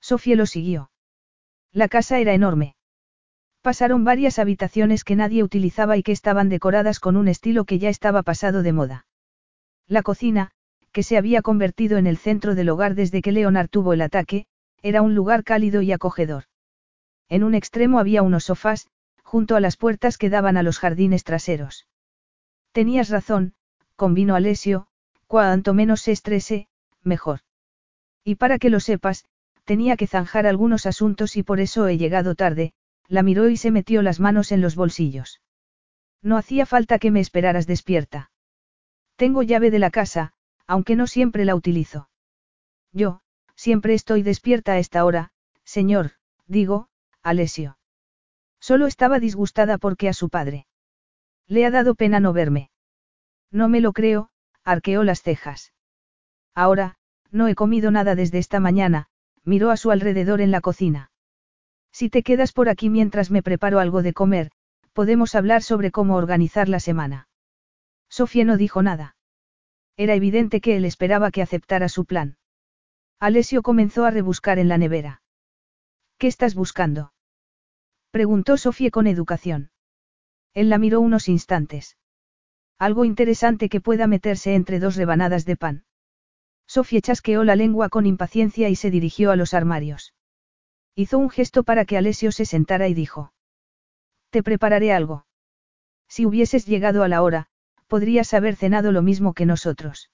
Sofía 0.00 0.36
lo 0.36 0.46
siguió. 0.46 0.90
La 1.72 1.88
casa 1.88 2.20
era 2.20 2.34
enorme. 2.34 2.76
Pasaron 3.60 4.04
varias 4.04 4.38
habitaciones 4.38 5.02
que 5.02 5.16
nadie 5.16 5.42
utilizaba 5.42 5.96
y 5.96 6.04
que 6.04 6.12
estaban 6.12 6.48
decoradas 6.48 7.00
con 7.00 7.16
un 7.16 7.26
estilo 7.26 7.64
que 7.64 7.80
ya 7.80 7.88
estaba 7.88 8.22
pasado 8.22 8.62
de 8.62 8.72
moda. 8.72 9.06
La 9.88 10.02
cocina, 10.02 10.52
que 10.96 11.02
se 11.02 11.18
había 11.18 11.42
convertido 11.42 11.98
en 11.98 12.06
el 12.06 12.16
centro 12.16 12.54
del 12.54 12.70
hogar 12.70 12.94
desde 12.94 13.20
que 13.20 13.30
Leonard 13.30 13.68
tuvo 13.68 13.92
el 13.92 14.00
ataque, 14.00 14.46
era 14.80 15.02
un 15.02 15.14
lugar 15.14 15.44
cálido 15.44 15.82
y 15.82 15.92
acogedor. 15.92 16.44
En 17.28 17.44
un 17.44 17.54
extremo 17.54 17.98
había 17.98 18.22
unos 18.22 18.44
sofás, 18.44 18.86
junto 19.22 19.56
a 19.56 19.60
las 19.60 19.76
puertas 19.76 20.16
que 20.16 20.30
daban 20.30 20.56
a 20.56 20.62
los 20.62 20.78
jardines 20.78 21.22
traseros. 21.22 21.86
Tenías 22.72 23.10
razón, 23.10 23.52
convino 23.94 24.36
Alessio, 24.36 24.86
cuanto 25.26 25.74
menos 25.74 26.00
se 26.00 26.12
estrese, 26.12 26.66
mejor. 27.02 27.40
Y 28.24 28.36
para 28.36 28.58
que 28.58 28.70
lo 28.70 28.80
sepas, 28.80 29.26
tenía 29.66 29.98
que 29.98 30.06
zanjar 30.06 30.46
algunos 30.46 30.86
asuntos 30.86 31.36
y 31.36 31.42
por 31.42 31.60
eso 31.60 31.88
he 31.88 31.98
llegado 31.98 32.34
tarde, 32.34 32.72
la 33.06 33.22
miró 33.22 33.50
y 33.50 33.58
se 33.58 33.70
metió 33.70 34.00
las 34.00 34.18
manos 34.18 34.50
en 34.50 34.62
los 34.62 34.76
bolsillos. 34.76 35.42
No 36.22 36.38
hacía 36.38 36.64
falta 36.64 36.98
que 36.98 37.10
me 37.10 37.20
esperaras 37.20 37.66
despierta. 37.66 38.30
Tengo 39.16 39.42
llave 39.42 39.70
de 39.70 39.78
la 39.78 39.90
casa, 39.90 40.32
aunque 40.66 40.96
no 40.96 41.06
siempre 41.06 41.44
la 41.44 41.54
utilizo. 41.54 42.08
Yo, 42.92 43.20
siempre 43.54 43.94
estoy 43.94 44.22
despierta 44.22 44.72
a 44.72 44.78
esta 44.78 45.04
hora, 45.04 45.30
señor, 45.64 46.12
digo, 46.46 46.88
Alessio. 47.22 47.78
Solo 48.60 48.86
estaba 48.86 49.20
disgustada 49.20 49.78
porque 49.78 50.08
a 50.08 50.12
su 50.12 50.28
padre. 50.28 50.66
Le 51.46 51.66
ha 51.66 51.70
dado 51.70 51.94
pena 51.94 52.20
no 52.20 52.32
verme. 52.32 52.70
No 53.50 53.68
me 53.68 53.80
lo 53.80 53.92
creo, 53.92 54.30
arqueó 54.64 55.04
las 55.04 55.22
cejas. 55.22 55.72
Ahora, 56.54 56.96
no 57.30 57.48
he 57.48 57.54
comido 57.54 57.90
nada 57.90 58.14
desde 58.14 58.38
esta 58.38 58.60
mañana, 58.60 59.08
miró 59.44 59.70
a 59.70 59.76
su 59.76 59.90
alrededor 59.90 60.40
en 60.40 60.50
la 60.50 60.60
cocina. 60.60 61.10
Si 61.92 62.10
te 62.10 62.22
quedas 62.22 62.52
por 62.52 62.68
aquí 62.68 62.90
mientras 62.90 63.30
me 63.30 63.42
preparo 63.42 63.78
algo 63.78 64.02
de 64.02 64.12
comer, 64.12 64.50
podemos 64.92 65.34
hablar 65.34 65.62
sobre 65.62 65.90
cómo 65.90 66.16
organizar 66.16 66.68
la 66.68 66.80
semana. 66.80 67.28
Sofía 68.08 68.44
no 68.44 68.56
dijo 68.56 68.82
nada. 68.82 69.15
Era 69.96 70.14
evidente 70.14 70.60
que 70.60 70.76
él 70.76 70.84
esperaba 70.84 71.30
que 71.30 71.42
aceptara 71.42 71.88
su 71.88 72.04
plan. 72.04 72.36
Alessio 73.18 73.62
comenzó 73.62 74.04
a 74.04 74.10
rebuscar 74.10 74.58
en 74.58 74.68
la 74.68 74.76
nevera. 74.76 75.22
¿Qué 76.18 76.26
estás 76.26 76.54
buscando? 76.54 77.12
Preguntó 78.10 78.56
Sofía 78.56 78.90
con 78.90 79.06
educación. 79.06 79.70
Él 80.54 80.68
la 80.70 80.78
miró 80.78 81.00
unos 81.00 81.28
instantes. 81.28 81.96
Algo 82.78 83.04
interesante 83.04 83.68
que 83.68 83.80
pueda 83.80 84.06
meterse 84.06 84.54
entre 84.54 84.80
dos 84.80 84.96
rebanadas 84.96 85.44
de 85.46 85.56
pan. 85.56 85.84
Sofía 86.66 87.00
chasqueó 87.00 87.44
la 87.44 87.56
lengua 87.56 87.88
con 87.88 88.06
impaciencia 88.06 88.68
y 88.68 88.76
se 88.76 88.90
dirigió 88.90 89.30
a 89.30 89.36
los 89.36 89.54
armarios. 89.54 90.14
Hizo 90.94 91.18
un 91.18 91.30
gesto 91.30 91.62
para 91.62 91.84
que 91.84 91.96
Alessio 91.96 92.32
se 92.32 92.44
sentara 92.44 92.88
y 92.88 92.94
dijo. 92.94 93.32
Te 94.30 94.42
prepararé 94.42 94.92
algo. 94.92 95.26
Si 96.08 96.26
hubieses 96.26 96.66
llegado 96.66 97.02
a 97.02 97.08
la 97.08 97.22
hora, 97.22 97.48
podrías 97.86 98.34
haber 98.34 98.56
cenado 98.56 98.92
lo 98.92 99.02
mismo 99.02 99.34
que 99.34 99.46
nosotros. 99.46 100.10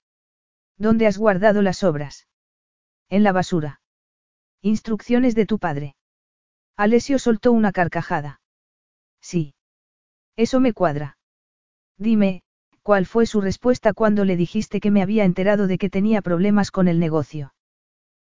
¿Dónde 0.78 1.06
has 1.06 1.18
guardado 1.18 1.62
las 1.62 1.82
obras? 1.82 2.28
En 3.08 3.22
la 3.22 3.32
basura. 3.32 3.80
Instrucciones 4.62 5.34
de 5.34 5.46
tu 5.46 5.58
padre. 5.58 5.96
Alessio 6.76 7.18
soltó 7.18 7.52
una 7.52 7.72
carcajada. 7.72 8.40
Sí. 9.20 9.54
Eso 10.36 10.60
me 10.60 10.72
cuadra. 10.72 11.18
Dime, 11.98 12.42
¿cuál 12.82 13.06
fue 13.06 13.26
su 13.26 13.40
respuesta 13.40 13.92
cuando 13.92 14.24
le 14.24 14.36
dijiste 14.36 14.80
que 14.80 14.90
me 14.90 15.02
había 15.02 15.24
enterado 15.24 15.66
de 15.66 15.78
que 15.78 15.90
tenía 15.90 16.22
problemas 16.22 16.70
con 16.70 16.88
el 16.88 16.98
negocio? 16.98 17.54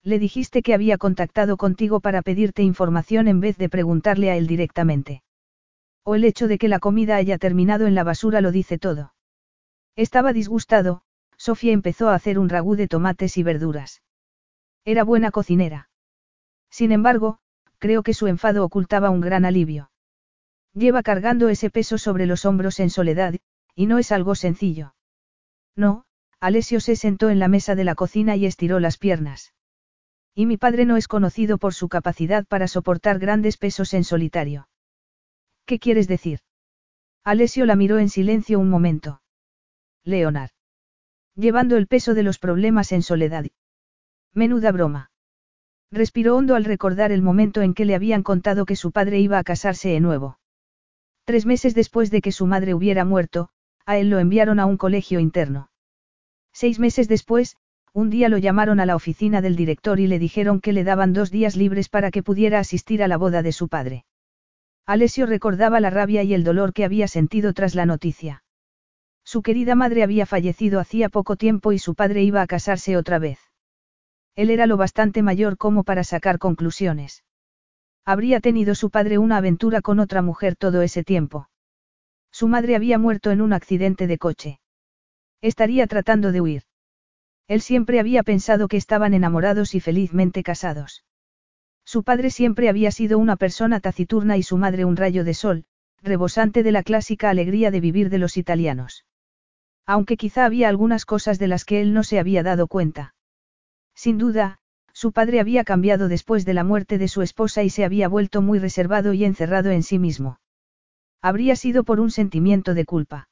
Le 0.03 0.17
dijiste 0.17 0.61
que 0.61 0.73
había 0.73 0.97
contactado 0.97 1.57
contigo 1.57 1.99
para 1.99 2.21
pedirte 2.21 2.63
información 2.63 3.27
en 3.27 3.41
vez 3.41 3.57
de 3.57 3.69
preguntarle 3.69 4.31
a 4.31 4.37
él 4.37 4.47
directamente. 4.47 5.23
O 6.03 6.15
el 6.15 6.23
hecho 6.23 6.47
de 6.47 6.57
que 6.57 6.69
la 6.69 6.79
comida 6.79 7.17
haya 7.17 7.37
terminado 7.37 7.85
en 7.85 7.95
la 7.95 8.03
basura 8.03 8.39
lo 8.41 8.51
dice 8.51 8.77
todo. 8.79 9.13
Estaba 9.99 10.31
disgustado, 10.31 11.01
Sofía 11.35 11.73
empezó 11.73 12.07
a 12.07 12.15
hacer 12.15 12.39
un 12.39 12.47
ragú 12.47 12.77
de 12.77 12.87
tomates 12.87 13.35
y 13.35 13.43
verduras. 13.43 14.01
Era 14.85 15.03
buena 15.03 15.29
cocinera. 15.29 15.89
Sin 16.69 16.93
embargo, 16.93 17.39
creo 17.79 18.01
que 18.01 18.13
su 18.13 18.27
enfado 18.27 18.63
ocultaba 18.63 19.09
un 19.09 19.19
gran 19.19 19.43
alivio. 19.43 19.91
Lleva 20.73 21.03
cargando 21.03 21.49
ese 21.49 21.69
peso 21.69 21.97
sobre 21.97 22.27
los 22.27 22.45
hombros 22.45 22.79
en 22.79 22.89
soledad, 22.89 23.35
y 23.75 23.87
no 23.87 23.97
es 23.97 24.13
algo 24.13 24.35
sencillo. 24.35 24.95
No, 25.75 26.05
Alessio 26.39 26.79
se 26.79 26.95
sentó 26.95 27.29
en 27.29 27.39
la 27.39 27.49
mesa 27.49 27.75
de 27.75 27.83
la 27.83 27.95
cocina 27.95 28.37
y 28.37 28.45
estiró 28.45 28.79
las 28.79 28.97
piernas. 28.97 29.53
Y 30.33 30.45
mi 30.45 30.55
padre 30.55 30.85
no 30.85 30.95
es 30.95 31.09
conocido 31.09 31.57
por 31.57 31.73
su 31.73 31.89
capacidad 31.89 32.45
para 32.45 32.69
soportar 32.69 33.19
grandes 33.19 33.57
pesos 33.57 33.93
en 33.93 34.05
solitario. 34.05 34.69
¿Qué 35.65 35.77
quieres 35.77 36.07
decir? 36.07 36.39
Alessio 37.25 37.65
la 37.65 37.75
miró 37.75 37.99
en 37.99 38.07
silencio 38.07 38.61
un 38.61 38.69
momento. 38.69 39.19
Leonard. 40.05 40.51
Llevando 41.35 41.77
el 41.77 41.87
peso 41.87 42.13
de 42.13 42.23
los 42.23 42.39
problemas 42.39 42.91
en 42.91 43.01
soledad. 43.01 43.45
Menuda 44.33 44.71
broma. 44.71 45.11
Respiró 45.91 46.35
hondo 46.35 46.55
al 46.55 46.65
recordar 46.65 47.11
el 47.11 47.21
momento 47.21 47.61
en 47.61 47.73
que 47.73 47.85
le 47.85 47.95
habían 47.95 48.23
contado 48.23 48.65
que 48.65 48.75
su 48.75 48.91
padre 48.91 49.19
iba 49.19 49.39
a 49.39 49.43
casarse 49.43 49.89
de 49.89 49.99
nuevo. 49.99 50.39
Tres 51.25 51.45
meses 51.45 51.75
después 51.75 52.11
de 52.11 52.21
que 52.21 52.31
su 52.31 52.45
madre 52.45 52.73
hubiera 52.73 53.05
muerto, 53.05 53.49
a 53.85 53.97
él 53.97 54.09
lo 54.09 54.19
enviaron 54.19 54.59
a 54.59 54.65
un 54.65 54.77
colegio 54.77 55.19
interno. 55.19 55.71
Seis 56.53 56.79
meses 56.79 57.07
después, 57.07 57.57
un 57.93 58.09
día 58.09 58.29
lo 58.29 58.37
llamaron 58.37 58.79
a 58.79 58.85
la 58.85 58.95
oficina 58.95 59.41
del 59.41 59.55
director 59.55 59.99
y 59.99 60.07
le 60.07 60.19
dijeron 60.19 60.61
que 60.61 60.73
le 60.73 60.83
daban 60.83 61.13
dos 61.13 61.31
días 61.31 61.55
libres 61.55 61.89
para 61.89 62.11
que 62.11 62.23
pudiera 62.23 62.59
asistir 62.59 63.01
a 63.01 63.07
la 63.07 63.17
boda 63.17 63.41
de 63.41 63.51
su 63.51 63.67
padre. 63.67 64.05
Alessio 64.85 65.25
recordaba 65.25 65.79
la 65.79 65.89
rabia 65.89 66.23
y 66.23 66.33
el 66.33 66.43
dolor 66.43 66.73
que 66.73 66.85
había 66.85 67.07
sentido 67.07 67.53
tras 67.53 67.75
la 67.75 67.85
noticia. 67.85 68.43
Su 69.31 69.43
querida 69.43 69.75
madre 69.75 70.01
había 70.01 70.25
fallecido 70.25 70.79
hacía 70.79 71.07
poco 71.07 71.35
tiempo 71.35 71.71
y 71.71 71.77
su 71.77 71.93
padre 71.93 72.23
iba 72.23 72.41
a 72.41 72.47
casarse 72.47 72.97
otra 72.97 73.19
vez. 73.19 73.37
Él 74.35 74.49
era 74.49 74.65
lo 74.65 74.75
bastante 74.75 75.21
mayor 75.21 75.55
como 75.55 75.83
para 75.83 76.03
sacar 76.03 76.39
conclusiones. 76.39 77.23
Habría 78.05 78.39
tenido 78.39 78.73
su 78.73 78.89
padre 78.89 79.19
una 79.19 79.37
aventura 79.37 79.81
con 79.81 79.99
otra 79.99 80.23
mujer 80.23 80.55
todo 80.55 80.81
ese 80.81 81.03
tiempo. 81.03 81.47
Su 82.31 82.47
madre 82.47 82.75
había 82.75 82.97
muerto 82.97 83.29
en 83.29 83.41
un 83.41 83.53
accidente 83.53 84.07
de 84.07 84.17
coche. 84.17 84.61
Estaría 85.41 85.85
tratando 85.85 86.31
de 86.31 86.41
huir. 86.41 86.63
Él 87.47 87.61
siempre 87.61 87.99
había 87.99 88.23
pensado 88.23 88.67
que 88.67 88.77
estaban 88.77 89.13
enamorados 89.13 89.75
y 89.75 89.79
felizmente 89.79 90.41
casados. 90.41 91.05
Su 91.85 92.01
padre 92.01 92.31
siempre 92.31 92.67
había 92.67 92.89
sido 92.89 93.19
una 93.19 93.35
persona 93.35 93.79
taciturna 93.79 94.37
y 94.37 94.41
su 94.41 94.57
madre 94.57 94.85
un 94.85 94.95
rayo 94.95 95.23
de 95.23 95.35
sol, 95.35 95.65
rebosante 96.01 96.63
de 96.63 96.71
la 96.71 96.81
clásica 96.81 97.29
alegría 97.29 97.69
de 97.69 97.79
vivir 97.79 98.09
de 98.09 98.17
los 98.17 98.35
italianos. 98.35 99.05
Aunque 99.89 100.17
quizá 100.17 100.45
había 100.45 100.69
algunas 100.69 101.03
cosas 101.03 101.39
de 101.39 101.47
las 101.47 101.65
que 101.65 101.81
él 101.81 101.95
no 101.95 102.03
se 102.03 102.19
había 102.19 102.43
dado 102.43 102.67
cuenta. 102.67 103.15
Sin 103.95 104.19
duda, 104.19 104.59
su 104.93 105.11
padre 105.13 105.39
había 105.39 105.63
cambiado 105.63 106.09
después 106.09 106.45
de 106.45 106.53
la 106.53 106.63
muerte 106.63 106.99
de 106.99 107.07
su 107.07 107.23
esposa 107.23 107.63
y 107.63 107.71
se 107.71 107.83
había 107.83 108.07
vuelto 108.07 108.43
muy 108.43 108.59
reservado 108.59 109.13
y 109.13 109.25
encerrado 109.25 109.71
en 109.71 109.81
sí 109.81 109.97
mismo. 109.97 110.39
Habría 111.23 111.55
sido 111.55 111.83
por 111.83 111.99
un 111.99 112.11
sentimiento 112.11 112.75
de 112.75 112.85
culpa. 112.85 113.29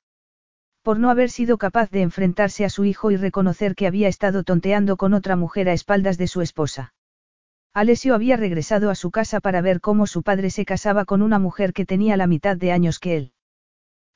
Por 0.82 0.98
no 0.98 1.12
haber 1.12 1.30
sido 1.30 1.60
capaz 1.60 1.92
de 1.92 2.02
enfrentarse 2.02 2.66
a 2.66 2.72
su 2.72 2.86
hijo 2.86 3.12
y 3.12 3.18
reconocer 3.18 3.76
que 3.76 3.86
había 3.86 4.08
estado 4.08 4.42
tonteando 4.42 4.98
con 4.98 5.14
otra 5.14 5.36
mujer 5.36 5.70
a 5.70 5.74
espaldas 5.74 6.18
de 6.18 6.26
su 6.26 6.42
esposa. 6.42 6.96
Alessio 7.72 8.16
había 8.16 8.36
regresado 8.36 8.90
a 8.90 8.96
su 8.96 9.12
casa 9.12 9.42
para 9.42 9.62
ver 9.62 9.80
cómo 9.80 10.08
su 10.08 10.24
padre 10.24 10.50
se 10.50 10.66
casaba 10.66 11.06
con 11.06 11.22
una 11.22 11.38
mujer 11.38 11.72
que 11.72 11.86
tenía 11.86 12.18
la 12.18 12.26
mitad 12.26 12.58
de 12.58 12.72
años 12.72 12.98
que 12.98 13.16
él. 13.16 13.34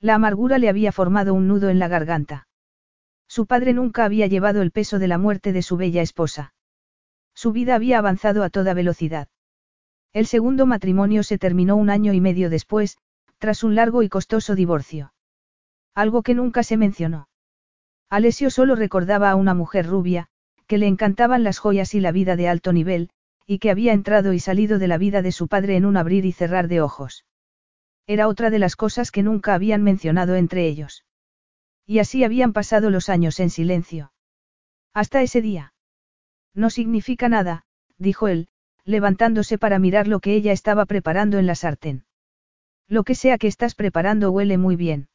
La 0.01 0.15
amargura 0.15 0.57
le 0.57 0.67
había 0.67 0.91
formado 0.91 1.35
un 1.35 1.47
nudo 1.47 1.69
en 1.69 1.77
la 1.77 1.87
garganta. 1.87 2.47
Su 3.27 3.45
padre 3.45 3.73
nunca 3.73 4.03
había 4.03 4.25
llevado 4.25 4.63
el 4.63 4.71
peso 4.71 4.97
de 4.97 5.07
la 5.07 5.19
muerte 5.19 5.53
de 5.53 5.61
su 5.61 5.77
bella 5.77 6.01
esposa. 6.01 6.55
Su 7.35 7.51
vida 7.51 7.75
había 7.75 7.99
avanzado 7.99 8.43
a 8.43 8.49
toda 8.49 8.73
velocidad. 8.73 9.27
El 10.11 10.25
segundo 10.25 10.65
matrimonio 10.65 11.21
se 11.21 11.37
terminó 11.37 11.75
un 11.75 11.91
año 11.91 12.13
y 12.13 12.19
medio 12.19 12.49
después, 12.49 12.97
tras 13.37 13.63
un 13.63 13.75
largo 13.75 14.01
y 14.01 14.09
costoso 14.09 14.55
divorcio. 14.55 15.13
Algo 15.93 16.23
que 16.23 16.33
nunca 16.33 16.63
se 16.63 16.77
mencionó. 16.77 17.29
Alessio 18.09 18.49
solo 18.49 18.75
recordaba 18.75 19.29
a 19.29 19.35
una 19.35 19.53
mujer 19.53 19.85
rubia, 19.85 20.27
que 20.65 20.79
le 20.79 20.87
encantaban 20.87 21.43
las 21.43 21.59
joyas 21.59 21.93
y 21.93 21.99
la 21.99 22.11
vida 22.11 22.35
de 22.35 22.49
alto 22.49 22.73
nivel, 22.73 23.11
y 23.45 23.59
que 23.59 23.69
había 23.69 23.93
entrado 23.93 24.33
y 24.33 24.39
salido 24.39 24.79
de 24.79 24.87
la 24.87 24.97
vida 24.97 25.21
de 25.21 25.31
su 25.31 25.47
padre 25.47 25.75
en 25.75 25.85
un 25.85 25.95
abrir 25.95 26.25
y 26.25 26.31
cerrar 26.31 26.67
de 26.67 26.81
ojos. 26.81 27.23
Era 28.11 28.27
otra 28.27 28.49
de 28.49 28.59
las 28.59 28.75
cosas 28.75 29.09
que 29.09 29.23
nunca 29.23 29.53
habían 29.53 29.83
mencionado 29.83 30.35
entre 30.35 30.67
ellos. 30.67 31.05
Y 31.85 31.99
así 31.99 32.25
habían 32.25 32.51
pasado 32.51 32.89
los 32.89 33.07
años 33.07 33.39
en 33.39 33.49
silencio. 33.49 34.11
Hasta 34.93 35.21
ese 35.21 35.41
día. 35.41 35.73
No 36.53 36.69
significa 36.69 37.29
nada, 37.29 37.63
dijo 37.97 38.27
él, 38.27 38.49
levantándose 38.83 39.57
para 39.57 39.79
mirar 39.79 40.09
lo 40.09 40.19
que 40.19 40.35
ella 40.35 40.51
estaba 40.51 40.85
preparando 40.85 41.39
en 41.39 41.45
la 41.45 41.55
sartén. 41.55 42.03
Lo 42.85 43.05
que 43.05 43.15
sea 43.15 43.37
que 43.37 43.47
estás 43.47 43.75
preparando 43.75 44.29
huele 44.29 44.57
muy 44.57 44.75
bien. 44.75 45.07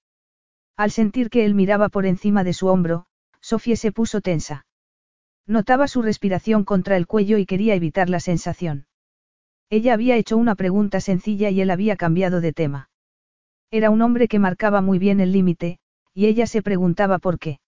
Al 0.75 0.91
sentir 0.91 1.29
que 1.29 1.45
él 1.45 1.55
miraba 1.55 1.91
por 1.91 2.07
encima 2.07 2.45
de 2.45 2.55
su 2.55 2.67
hombro, 2.69 3.05
Sofía 3.43 3.77
se 3.77 3.93
puso 3.93 4.23
tensa. 4.23 4.65
Notaba 5.47 5.87
su 5.87 6.01
respiración 6.01 6.65
contra 6.65 6.97
el 6.97 7.07
cuello 7.07 7.37
y 7.37 7.45
quería 7.45 7.75
evitar 7.75 8.09
la 8.09 8.21
sensación. 8.21 8.87
Ella 9.69 9.95
había 9.95 10.17
hecho 10.17 10.37
una 10.37 10.55
pregunta 10.55 11.01
sencilla 11.01 11.51
y 11.51 11.61
él 11.61 11.71
había 11.71 11.97
cambiado 11.97 12.41
de 12.41 12.53
tema. 12.53 12.89
Era 13.71 13.91
un 13.91 14.01
hombre 14.03 14.29
que 14.29 14.39
marcaba 14.39 14.81
muy 14.81 14.99
bien 14.99 15.21
el 15.21 15.33
límite, 15.33 15.79
y 16.15 16.27
ella 16.27 16.47
se 16.47 16.63
preguntaba 16.63 17.19
por 17.19 17.39
qué. 17.39 17.59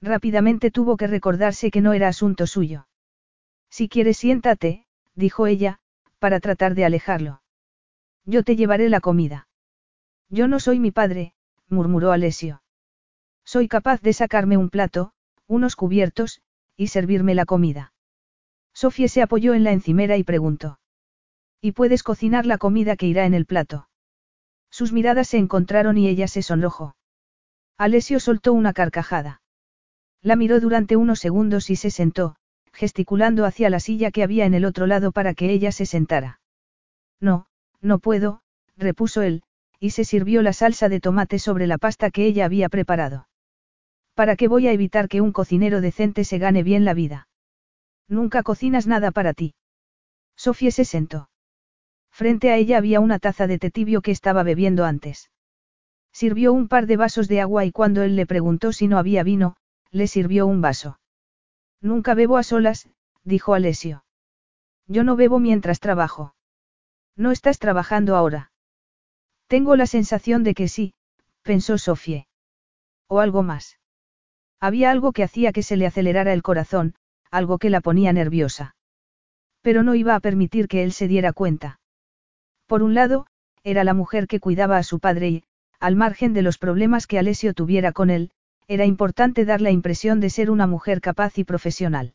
Rápidamente 0.00 0.70
tuvo 0.70 0.96
que 0.96 1.06
recordarse 1.06 1.70
que 1.70 1.80
no 1.80 1.92
era 1.92 2.08
asunto 2.08 2.46
suyo. 2.46 2.86
Si 3.70 3.88
quieres 3.88 4.18
siéntate, 4.18 4.86
dijo 5.14 5.46
ella, 5.46 5.80
para 6.18 6.38
tratar 6.38 6.74
de 6.74 6.84
alejarlo. 6.84 7.42
Yo 8.24 8.42
te 8.44 8.56
llevaré 8.56 8.88
la 8.88 9.00
comida. 9.00 9.48
Yo 10.28 10.48
no 10.48 10.60
soy 10.60 10.78
mi 10.78 10.90
padre, 10.90 11.34
murmuró 11.68 12.12
Alessio. 12.12 12.62
Soy 13.44 13.68
capaz 13.68 14.00
de 14.00 14.12
sacarme 14.12 14.56
un 14.56 14.70
plato, 14.70 15.12
unos 15.46 15.76
cubiertos, 15.76 16.40
y 16.76 16.88
servirme 16.88 17.34
la 17.34 17.46
comida. 17.46 17.92
Sofía 18.72 19.08
se 19.08 19.22
apoyó 19.22 19.54
en 19.54 19.64
la 19.64 19.72
encimera 19.72 20.16
y 20.16 20.24
preguntó. 20.24 20.78
¿Y 21.60 21.72
puedes 21.72 22.02
cocinar 22.02 22.46
la 22.46 22.58
comida 22.58 22.96
que 22.96 23.06
irá 23.06 23.26
en 23.26 23.34
el 23.34 23.46
plato? 23.46 23.88
Sus 24.70 24.92
miradas 24.92 25.28
se 25.28 25.38
encontraron 25.38 25.96
y 25.98 26.08
ella 26.08 26.28
se 26.28 26.42
sonrojó. 26.42 26.96
Alessio 27.78 28.20
soltó 28.20 28.52
una 28.52 28.72
carcajada. 28.72 29.40
La 30.22 30.36
miró 30.36 30.60
durante 30.60 30.96
unos 30.96 31.18
segundos 31.18 31.70
y 31.70 31.76
se 31.76 31.90
sentó, 31.90 32.36
gesticulando 32.72 33.44
hacia 33.44 33.70
la 33.70 33.80
silla 33.80 34.10
que 34.10 34.22
había 34.22 34.44
en 34.44 34.54
el 34.54 34.64
otro 34.64 34.86
lado 34.86 35.12
para 35.12 35.34
que 35.34 35.50
ella 35.50 35.72
se 35.72 35.86
sentara. 35.86 36.40
No, 37.20 37.46
no 37.80 37.98
puedo, 37.98 38.42
repuso 38.76 39.22
él, 39.22 39.42
y 39.80 39.90
se 39.90 40.04
sirvió 40.04 40.42
la 40.42 40.52
salsa 40.52 40.88
de 40.88 41.00
tomate 41.00 41.38
sobre 41.38 41.66
la 41.66 41.78
pasta 41.78 42.10
que 42.10 42.26
ella 42.26 42.44
había 42.44 42.68
preparado. 42.68 43.28
¿Para 44.14 44.36
qué 44.36 44.48
voy 44.48 44.66
a 44.66 44.72
evitar 44.72 45.08
que 45.08 45.20
un 45.20 45.32
cocinero 45.32 45.80
decente 45.80 46.24
se 46.24 46.38
gane 46.38 46.62
bien 46.62 46.84
la 46.84 46.94
vida? 46.94 47.28
Nunca 48.08 48.42
cocinas 48.42 48.86
nada 48.86 49.10
para 49.10 49.34
ti. 49.34 49.54
Sofía 50.36 50.70
se 50.70 50.84
sentó. 50.84 51.28
Frente 52.16 52.50
a 52.50 52.56
ella 52.56 52.78
había 52.78 53.00
una 53.00 53.18
taza 53.18 53.46
de 53.46 53.58
té 53.58 53.70
tibio 53.70 54.00
que 54.00 54.10
estaba 54.10 54.42
bebiendo 54.42 54.86
antes. 54.86 55.30
Sirvió 56.14 56.54
un 56.54 56.66
par 56.66 56.86
de 56.86 56.96
vasos 56.96 57.28
de 57.28 57.42
agua 57.42 57.66
y 57.66 57.72
cuando 57.72 58.02
él 58.02 58.16
le 58.16 58.24
preguntó 58.24 58.72
si 58.72 58.88
no 58.88 58.96
había 58.96 59.22
vino, 59.22 59.56
le 59.90 60.06
sirvió 60.06 60.46
un 60.46 60.62
vaso. 60.62 60.98
Nunca 61.82 62.14
bebo 62.14 62.38
a 62.38 62.42
solas, 62.42 62.88
dijo 63.22 63.52
Alessio. 63.52 64.02
Yo 64.86 65.04
no 65.04 65.14
bebo 65.14 65.40
mientras 65.40 65.78
trabajo. 65.78 66.34
No 67.16 67.32
estás 67.32 67.58
trabajando 67.58 68.16
ahora. 68.16 68.50
Tengo 69.46 69.76
la 69.76 69.86
sensación 69.86 70.42
de 70.42 70.54
que 70.54 70.68
sí, 70.68 70.94
pensó 71.42 71.76
Sofie. 71.76 72.28
O 73.08 73.20
algo 73.20 73.42
más. 73.42 73.78
Había 74.58 74.90
algo 74.90 75.12
que 75.12 75.22
hacía 75.22 75.52
que 75.52 75.62
se 75.62 75.76
le 75.76 75.86
acelerara 75.86 76.32
el 76.32 76.42
corazón, 76.42 76.94
algo 77.30 77.58
que 77.58 77.68
la 77.68 77.82
ponía 77.82 78.14
nerviosa. 78.14 78.74
Pero 79.60 79.82
no 79.82 79.94
iba 79.94 80.14
a 80.14 80.20
permitir 80.20 80.66
que 80.66 80.82
él 80.82 80.92
se 80.92 81.08
diera 81.08 81.34
cuenta. 81.34 81.78
Por 82.66 82.82
un 82.82 82.94
lado, 82.94 83.26
era 83.62 83.84
la 83.84 83.94
mujer 83.94 84.26
que 84.26 84.40
cuidaba 84.40 84.76
a 84.76 84.82
su 84.82 84.98
padre 85.00 85.28
y, 85.28 85.44
al 85.80 85.96
margen 85.96 86.32
de 86.32 86.42
los 86.42 86.58
problemas 86.58 87.06
que 87.06 87.18
Alessio 87.18 87.54
tuviera 87.54 87.92
con 87.92 88.10
él, 88.10 88.30
era 88.68 88.84
importante 88.84 89.44
dar 89.44 89.60
la 89.60 89.70
impresión 89.70 90.20
de 90.20 90.30
ser 90.30 90.50
una 90.50 90.66
mujer 90.66 91.00
capaz 91.00 91.38
y 91.38 91.44
profesional. 91.44 92.14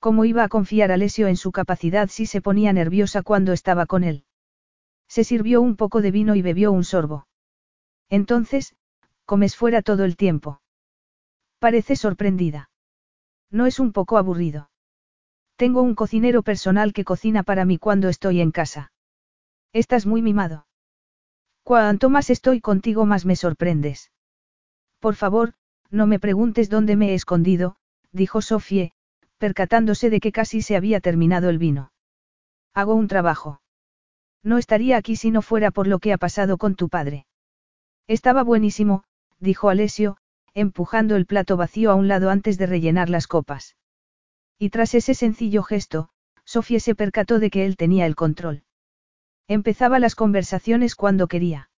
¿Cómo 0.00 0.26
iba 0.26 0.44
a 0.44 0.48
confiar 0.48 0.92
Alessio 0.92 1.28
en 1.28 1.36
su 1.36 1.50
capacidad 1.50 2.08
si 2.10 2.26
se 2.26 2.42
ponía 2.42 2.72
nerviosa 2.72 3.22
cuando 3.22 3.52
estaba 3.52 3.86
con 3.86 4.04
él? 4.04 4.24
Se 5.08 5.24
sirvió 5.24 5.62
un 5.62 5.76
poco 5.76 6.02
de 6.02 6.10
vino 6.10 6.34
y 6.34 6.42
bebió 6.42 6.72
un 6.72 6.84
sorbo. 6.84 7.26
Entonces, 8.10 8.76
comes 9.24 9.56
fuera 9.56 9.80
todo 9.80 10.04
el 10.04 10.16
tiempo. 10.16 10.60
Parece 11.58 11.96
sorprendida. 11.96 12.68
No 13.50 13.64
es 13.64 13.80
un 13.80 13.92
poco 13.92 14.18
aburrido. 14.18 14.68
Tengo 15.56 15.80
un 15.82 15.94
cocinero 15.94 16.42
personal 16.42 16.92
que 16.92 17.04
cocina 17.04 17.42
para 17.42 17.64
mí 17.64 17.78
cuando 17.78 18.08
estoy 18.08 18.40
en 18.40 18.50
casa. 18.50 18.92
Estás 19.74 20.06
muy 20.06 20.22
mimado. 20.22 20.68
Cuanto 21.64 22.08
más 22.08 22.30
estoy 22.30 22.60
contigo 22.60 23.06
más 23.06 23.26
me 23.26 23.34
sorprendes. 23.34 24.12
Por 25.00 25.16
favor, 25.16 25.54
no 25.90 26.06
me 26.06 26.20
preguntes 26.20 26.70
dónde 26.70 26.94
me 26.94 27.10
he 27.10 27.14
escondido, 27.14 27.74
dijo 28.12 28.40
Sofie, 28.40 28.92
percatándose 29.36 30.10
de 30.10 30.20
que 30.20 30.30
casi 30.30 30.62
se 30.62 30.76
había 30.76 31.00
terminado 31.00 31.50
el 31.50 31.58
vino. 31.58 31.90
Hago 32.72 32.94
un 32.94 33.08
trabajo. 33.08 33.62
No 34.44 34.58
estaría 34.58 34.96
aquí 34.96 35.16
si 35.16 35.32
no 35.32 35.42
fuera 35.42 35.72
por 35.72 35.88
lo 35.88 35.98
que 35.98 36.12
ha 36.12 36.18
pasado 36.18 36.56
con 36.56 36.76
tu 36.76 36.88
padre. 36.88 37.26
Estaba 38.06 38.44
buenísimo, 38.44 39.02
dijo 39.40 39.70
Alessio, 39.70 40.18
empujando 40.54 41.16
el 41.16 41.26
plato 41.26 41.56
vacío 41.56 41.90
a 41.90 41.96
un 41.96 42.06
lado 42.06 42.30
antes 42.30 42.58
de 42.58 42.66
rellenar 42.66 43.10
las 43.10 43.26
copas. 43.26 43.76
Y 44.56 44.70
tras 44.70 44.94
ese 44.94 45.14
sencillo 45.14 45.64
gesto, 45.64 46.10
Sofía 46.44 46.78
se 46.78 46.94
percató 46.94 47.40
de 47.40 47.50
que 47.50 47.66
él 47.66 47.76
tenía 47.76 48.06
el 48.06 48.14
control. 48.14 48.62
Empezaba 49.48 49.98
las 49.98 50.14
conversaciones 50.14 50.94
cuando 50.94 51.26
quería. 51.26 51.70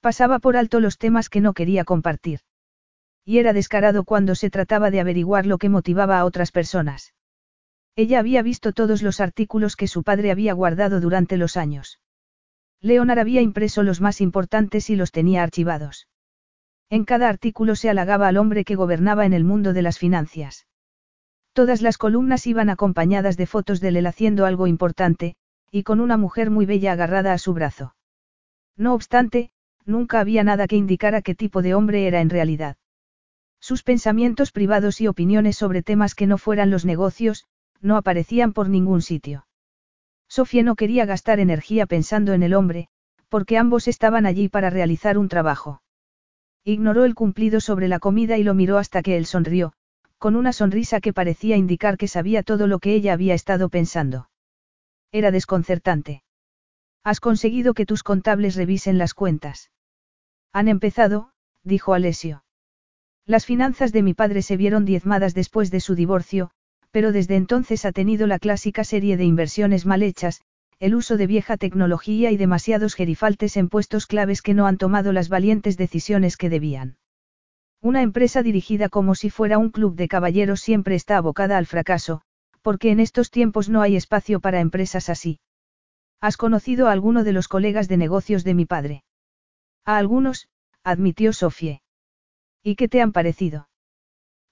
Pasaba 0.00 0.38
por 0.38 0.56
alto 0.56 0.80
los 0.80 0.96
temas 0.96 1.28
que 1.28 1.40
no 1.40 1.52
quería 1.52 1.84
compartir. 1.84 2.40
Y 3.24 3.38
era 3.38 3.52
descarado 3.52 4.04
cuando 4.04 4.34
se 4.34 4.48
trataba 4.48 4.90
de 4.90 5.00
averiguar 5.00 5.44
lo 5.44 5.58
que 5.58 5.68
motivaba 5.68 6.18
a 6.18 6.24
otras 6.24 6.50
personas. 6.50 7.12
Ella 7.94 8.20
había 8.20 8.42
visto 8.42 8.72
todos 8.72 9.02
los 9.02 9.20
artículos 9.20 9.76
que 9.76 9.88
su 9.88 10.02
padre 10.02 10.30
había 10.30 10.54
guardado 10.54 11.00
durante 11.00 11.36
los 11.36 11.56
años. 11.56 12.00
Leonard 12.80 13.18
había 13.18 13.42
impreso 13.42 13.82
los 13.82 14.00
más 14.00 14.20
importantes 14.20 14.88
y 14.88 14.96
los 14.96 15.10
tenía 15.10 15.42
archivados. 15.42 16.06
En 16.90 17.04
cada 17.04 17.28
artículo 17.28 17.76
se 17.76 17.90
halagaba 17.90 18.28
al 18.28 18.36
hombre 18.38 18.64
que 18.64 18.76
gobernaba 18.76 19.26
en 19.26 19.34
el 19.34 19.44
mundo 19.44 19.72
de 19.72 19.82
las 19.82 19.98
finanzas. 19.98 20.66
Todas 21.52 21.82
las 21.82 21.98
columnas 21.98 22.46
iban 22.46 22.70
acompañadas 22.70 23.36
de 23.36 23.46
fotos 23.46 23.80
de 23.80 23.88
él 23.88 24.06
haciendo 24.06 24.46
algo 24.46 24.68
importante, 24.68 25.34
y 25.70 25.82
con 25.82 26.00
una 26.00 26.16
mujer 26.16 26.50
muy 26.50 26.66
bella 26.66 26.92
agarrada 26.92 27.32
a 27.32 27.38
su 27.38 27.54
brazo. 27.54 27.94
No 28.76 28.94
obstante, 28.94 29.50
nunca 29.84 30.20
había 30.20 30.44
nada 30.44 30.66
que 30.66 30.76
indicara 30.76 31.22
qué 31.22 31.34
tipo 31.34 31.62
de 31.62 31.74
hombre 31.74 32.06
era 32.06 32.20
en 32.20 32.30
realidad. 32.30 32.76
Sus 33.60 33.82
pensamientos 33.82 34.52
privados 34.52 35.00
y 35.00 35.08
opiniones 35.08 35.56
sobre 35.56 35.82
temas 35.82 36.14
que 36.14 36.26
no 36.26 36.38
fueran 36.38 36.70
los 36.70 36.84
negocios, 36.84 37.44
no 37.80 37.96
aparecían 37.96 38.52
por 38.52 38.68
ningún 38.68 39.02
sitio. 39.02 39.46
Sofía 40.28 40.62
no 40.62 40.76
quería 40.76 41.06
gastar 41.06 41.40
energía 41.40 41.86
pensando 41.86 42.32
en 42.34 42.42
el 42.42 42.54
hombre, 42.54 42.88
porque 43.28 43.58
ambos 43.58 43.88
estaban 43.88 44.26
allí 44.26 44.48
para 44.48 44.70
realizar 44.70 45.18
un 45.18 45.28
trabajo. 45.28 45.82
Ignoró 46.64 47.04
el 47.04 47.14
cumplido 47.14 47.60
sobre 47.60 47.88
la 47.88 47.98
comida 47.98 48.36
y 48.36 48.44
lo 48.44 48.54
miró 48.54 48.78
hasta 48.78 49.02
que 49.02 49.16
él 49.16 49.26
sonrió, 49.26 49.72
con 50.18 50.36
una 50.36 50.52
sonrisa 50.52 51.00
que 51.00 51.12
parecía 51.12 51.56
indicar 51.56 51.96
que 51.96 52.08
sabía 52.08 52.42
todo 52.42 52.66
lo 52.66 52.78
que 52.78 52.94
ella 52.94 53.12
había 53.12 53.34
estado 53.34 53.68
pensando. 53.68 54.27
Era 55.12 55.30
desconcertante. 55.30 56.22
Has 57.04 57.20
conseguido 57.20 57.74
que 57.74 57.86
tus 57.86 58.02
contables 58.02 58.54
revisen 58.54 58.98
las 58.98 59.14
cuentas. 59.14 59.70
Han 60.52 60.68
empezado, 60.68 61.30
dijo 61.62 61.94
Alessio. 61.94 62.44
Las 63.24 63.46
finanzas 63.46 63.92
de 63.92 64.02
mi 64.02 64.14
padre 64.14 64.42
se 64.42 64.56
vieron 64.56 64.84
diezmadas 64.84 65.34
después 65.34 65.70
de 65.70 65.80
su 65.80 65.94
divorcio, 65.94 66.50
pero 66.90 67.12
desde 67.12 67.36
entonces 67.36 67.84
ha 67.84 67.92
tenido 67.92 68.26
la 68.26 68.38
clásica 68.38 68.84
serie 68.84 69.16
de 69.16 69.24
inversiones 69.24 69.86
mal 69.86 70.02
hechas, 70.02 70.40
el 70.78 70.94
uso 70.94 71.16
de 71.16 71.26
vieja 71.26 71.56
tecnología 71.56 72.30
y 72.30 72.36
demasiados 72.36 72.94
gerifaltes 72.94 73.56
en 73.56 73.68
puestos 73.68 74.06
claves 74.06 74.42
que 74.42 74.54
no 74.54 74.66
han 74.66 74.78
tomado 74.78 75.12
las 75.12 75.28
valientes 75.28 75.76
decisiones 75.76 76.36
que 76.36 76.48
debían. 76.48 76.96
Una 77.80 78.02
empresa 78.02 78.42
dirigida 78.42 78.88
como 78.88 79.14
si 79.14 79.30
fuera 79.30 79.58
un 79.58 79.70
club 79.70 79.94
de 79.94 80.08
caballeros 80.08 80.60
siempre 80.60 80.94
está 80.94 81.16
abocada 81.16 81.58
al 81.58 81.66
fracaso, 81.66 82.22
porque 82.62 82.90
en 82.90 83.00
estos 83.00 83.30
tiempos 83.30 83.68
no 83.68 83.82
hay 83.82 83.96
espacio 83.96 84.40
para 84.40 84.60
empresas 84.60 85.08
así. 85.08 85.40
¿Has 86.20 86.36
conocido 86.36 86.88
a 86.88 86.92
alguno 86.92 87.24
de 87.24 87.32
los 87.32 87.48
colegas 87.48 87.88
de 87.88 87.96
negocios 87.96 88.44
de 88.44 88.54
mi 88.54 88.66
padre? 88.66 89.04
A 89.84 89.98
algunos, 89.98 90.48
admitió 90.82 91.32
Sofie. 91.32 91.82
¿Y 92.62 92.76
qué 92.76 92.88
te 92.88 93.00
han 93.00 93.12
parecido? 93.12 93.68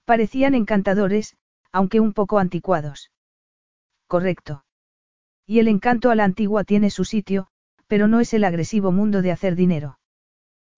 Parecían 0.05 0.55
encantadores, 0.55 1.35
aunque 1.71 1.99
un 1.99 2.13
poco 2.13 2.39
anticuados. 2.39 3.11
Correcto. 4.07 4.63
Y 5.45 5.59
el 5.59 5.67
encanto 5.67 6.09
a 6.09 6.15
la 6.15 6.23
antigua 6.23 6.63
tiene 6.63 6.89
su 6.89 7.03
sitio, 7.03 7.47
pero 7.87 8.07
no 8.07 8.19
es 8.19 8.33
el 8.33 8.43
agresivo 8.43 8.91
mundo 8.91 9.21
de 9.21 9.31
hacer 9.31 9.55
dinero. 9.55 9.99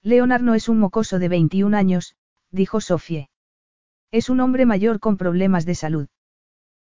Leonard 0.02 0.42
no 0.42 0.56
es 0.56 0.70
un 0.70 0.80
mocoso 0.80 1.20
de 1.20 1.28
21 1.28 1.76
años, 1.76 2.16
dijo 2.52 2.82
Sofie. 2.82 3.30
Es 4.12 4.30
un 4.30 4.40
hombre 4.40 4.66
mayor 4.66 5.00
con 5.00 5.18
problemas 5.18 5.66
de 5.66 5.76
salud. 5.76 6.08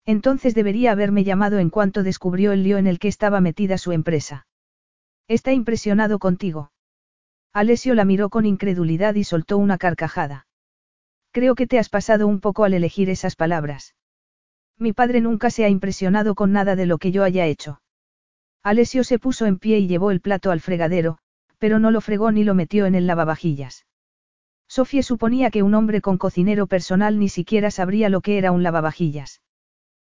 Entonces 0.05 0.55
debería 0.55 0.91
haberme 0.91 1.23
llamado 1.23 1.59
en 1.59 1.69
cuanto 1.69 2.03
descubrió 2.03 2.51
el 2.51 2.63
lío 2.63 2.77
en 2.77 2.87
el 2.87 2.99
que 2.99 3.07
estaba 3.07 3.41
metida 3.41 3.77
su 3.77 3.91
empresa. 3.91 4.47
Está 5.27 5.53
impresionado 5.53 6.19
contigo. 6.19 6.71
Alessio 7.53 7.93
la 7.95 8.05
miró 8.05 8.29
con 8.29 8.45
incredulidad 8.45 9.15
y 9.15 9.23
soltó 9.23 9.57
una 9.57 9.77
carcajada. 9.77 10.47
Creo 11.31 11.55
que 11.55 11.67
te 11.67 11.79
has 11.79 11.89
pasado 11.89 12.27
un 12.27 12.39
poco 12.39 12.63
al 12.63 12.73
elegir 12.73 13.09
esas 13.09 13.35
palabras. 13.35 13.95
Mi 14.77 14.93
padre 14.93 15.21
nunca 15.21 15.49
se 15.49 15.63
ha 15.63 15.69
impresionado 15.69 16.33
con 16.33 16.51
nada 16.51 16.75
de 16.75 16.85
lo 16.85 16.97
que 16.97 17.11
yo 17.11 17.23
haya 17.23 17.45
hecho. 17.45 17.81
Alessio 18.63 19.03
se 19.03 19.19
puso 19.19 19.45
en 19.45 19.59
pie 19.59 19.79
y 19.79 19.87
llevó 19.87 20.11
el 20.11 20.21
plato 20.21 20.51
al 20.51 20.59
fregadero, 20.59 21.19
pero 21.59 21.77
no 21.77 21.91
lo 21.91 22.01
fregó 22.01 22.31
ni 22.31 22.43
lo 22.43 22.55
metió 22.55 22.85
en 22.85 22.95
el 22.95 23.05
lavavajillas. 23.05 23.85
Sofía 24.67 25.03
suponía 25.03 25.51
que 25.51 25.63
un 25.63 25.73
hombre 25.75 26.01
con 26.01 26.17
cocinero 26.17 26.65
personal 26.67 27.19
ni 27.19 27.29
siquiera 27.29 27.71
sabría 27.71 28.09
lo 28.09 28.21
que 28.21 28.37
era 28.37 28.51
un 28.51 28.63
lavavajillas. 28.63 29.41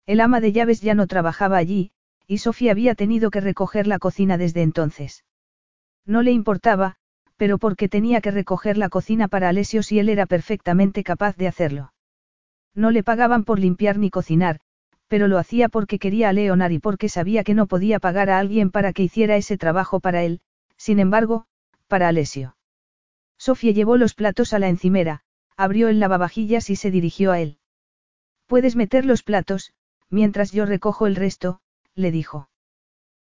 El 0.06 0.20
ama 0.20 0.42
de 0.42 0.52
llaves 0.52 0.82
ya 0.82 0.96
no 0.96 1.08
trabajaba 1.08 1.58
allí, 1.58 1.92
y 2.28 2.40
Sofía 2.40 2.72
había 2.72 2.96
tenido 2.96 3.32
que 3.32 3.42
recoger 3.42 3.88
la 3.88 4.00
cocina 4.00 4.38
desde 4.38 4.62
entonces. 4.62 5.24
No 6.06 6.22
le 6.22 6.32
importaba, 6.32 6.96
pero 7.38 7.58
porque 7.58 7.90
tenía 7.90 8.22
que 8.22 8.32
recoger 8.32 8.78
la 8.78 8.90
cocina 8.90 9.28
para 9.28 9.50
Alessio 9.50 9.84
si 9.84 10.00
él 10.00 10.10
era 10.10 10.26
perfectamente 10.26 11.04
capaz 11.04 11.38
de 11.38 11.48
hacerlo. 11.48 11.94
No 12.76 12.92
le 12.92 13.04
pagaban 13.04 13.44
por 13.44 13.60
limpiar 13.60 13.98
ni 13.98 14.10
cocinar, 14.10 14.60
pero 15.08 15.28
lo 15.28 15.38
hacía 15.38 15.70
porque 15.70 16.00
quería 16.00 16.30
a 16.30 16.34
Leonard 16.34 16.72
y 16.72 16.80
porque 16.80 17.08
sabía 17.08 17.44
que 17.44 17.54
no 17.54 17.68
podía 17.68 18.00
pagar 18.00 18.30
a 18.30 18.40
alguien 18.40 18.72
para 18.72 18.94
que 18.94 19.04
hiciera 19.04 19.36
ese 19.36 19.58
trabajo 19.58 20.00
para 20.00 20.24
él, 20.24 20.42
sin 20.76 21.00
embargo, 21.00 21.46
para 21.88 22.08
Alessio. 22.08 22.58
Sofía 23.38 23.72
llevó 23.72 23.98
los 23.98 24.16
platos 24.16 24.54
a 24.54 24.60
la 24.60 24.70
encimera, 24.70 25.22
abrió 25.56 25.88
el 25.88 26.00
lavavajillas 26.00 26.70
y 26.70 26.76
se 26.76 26.92
dirigió 26.92 27.32
a 27.32 27.40
él. 27.40 27.58
Puedes 28.48 28.76
meter 28.76 29.06
los 29.06 29.24
platos, 29.24 29.74
mientras 30.14 30.52
yo 30.52 30.66
recojo 30.68 31.08
el 31.08 31.16
resto, 31.16 31.60
le 31.96 32.12
dijo. 32.12 32.48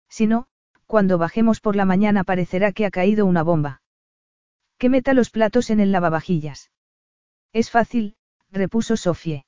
Si 0.08 0.26
no, 0.26 0.48
cuando 0.86 1.18
bajemos 1.18 1.60
por 1.60 1.76
la 1.76 1.84
mañana 1.84 2.24
parecerá 2.24 2.72
que 2.72 2.84
ha 2.84 2.90
caído 2.90 3.26
una 3.26 3.44
bomba. 3.44 3.80
Que 4.76 4.88
meta 4.88 5.14
los 5.14 5.30
platos 5.30 5.70
en 5.70 5.78
el 5.78 5.92
lavavajillas. 5.92 6.72
Es 7.52 7.70
fácil, 7.70 8.16
repuso 8.50 8.96
Sofie. 8.96 9.46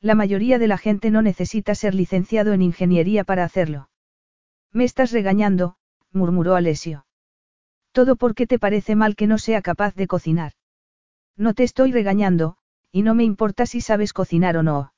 La 0.00 0.14
mayoría 0.14 0.58
de 0.58 0.68
la 0.68 0.78
gente 0.78 1.10
no 1.10 1.20
necesita 1.20 1.74
ser 1.74 1.94
licenciado 1.94 2.54
en 2.54 2.62
ingeniería 2.62 3.24
para 3.24 3.44
hacerlo. 3.44 3.90
Me 4.72 4.84
estás 4.84 5.12
regañando, 5.12 5.76
murmuró 6.12 6.54
Alessio. 6.54 7.04
Todo 7.92 8.16
porque 8.16 8.46
te 8.46 8.58
parece 8.58 8.96
mal 8.96 9.16
que 9.16 9.26
no 9.26 9.36
sea 9.36 9.60
capaz 9.60 9.94
de 9.94 10.06
cocinar. 10.06 10.52
No 11.36 11.52
te 11.52 11.62
estoy 11.62 11.92
regañando, 11.92 12.56
y 12.90 13.02
no 13.02 13.14
me 13.14 13.24
importa 13.24 13.66
si 13.66 13.82
sabes 13.82 14.14
cocinar 14.14 14.56
o 14.56 14.62
no. 14.62 14.93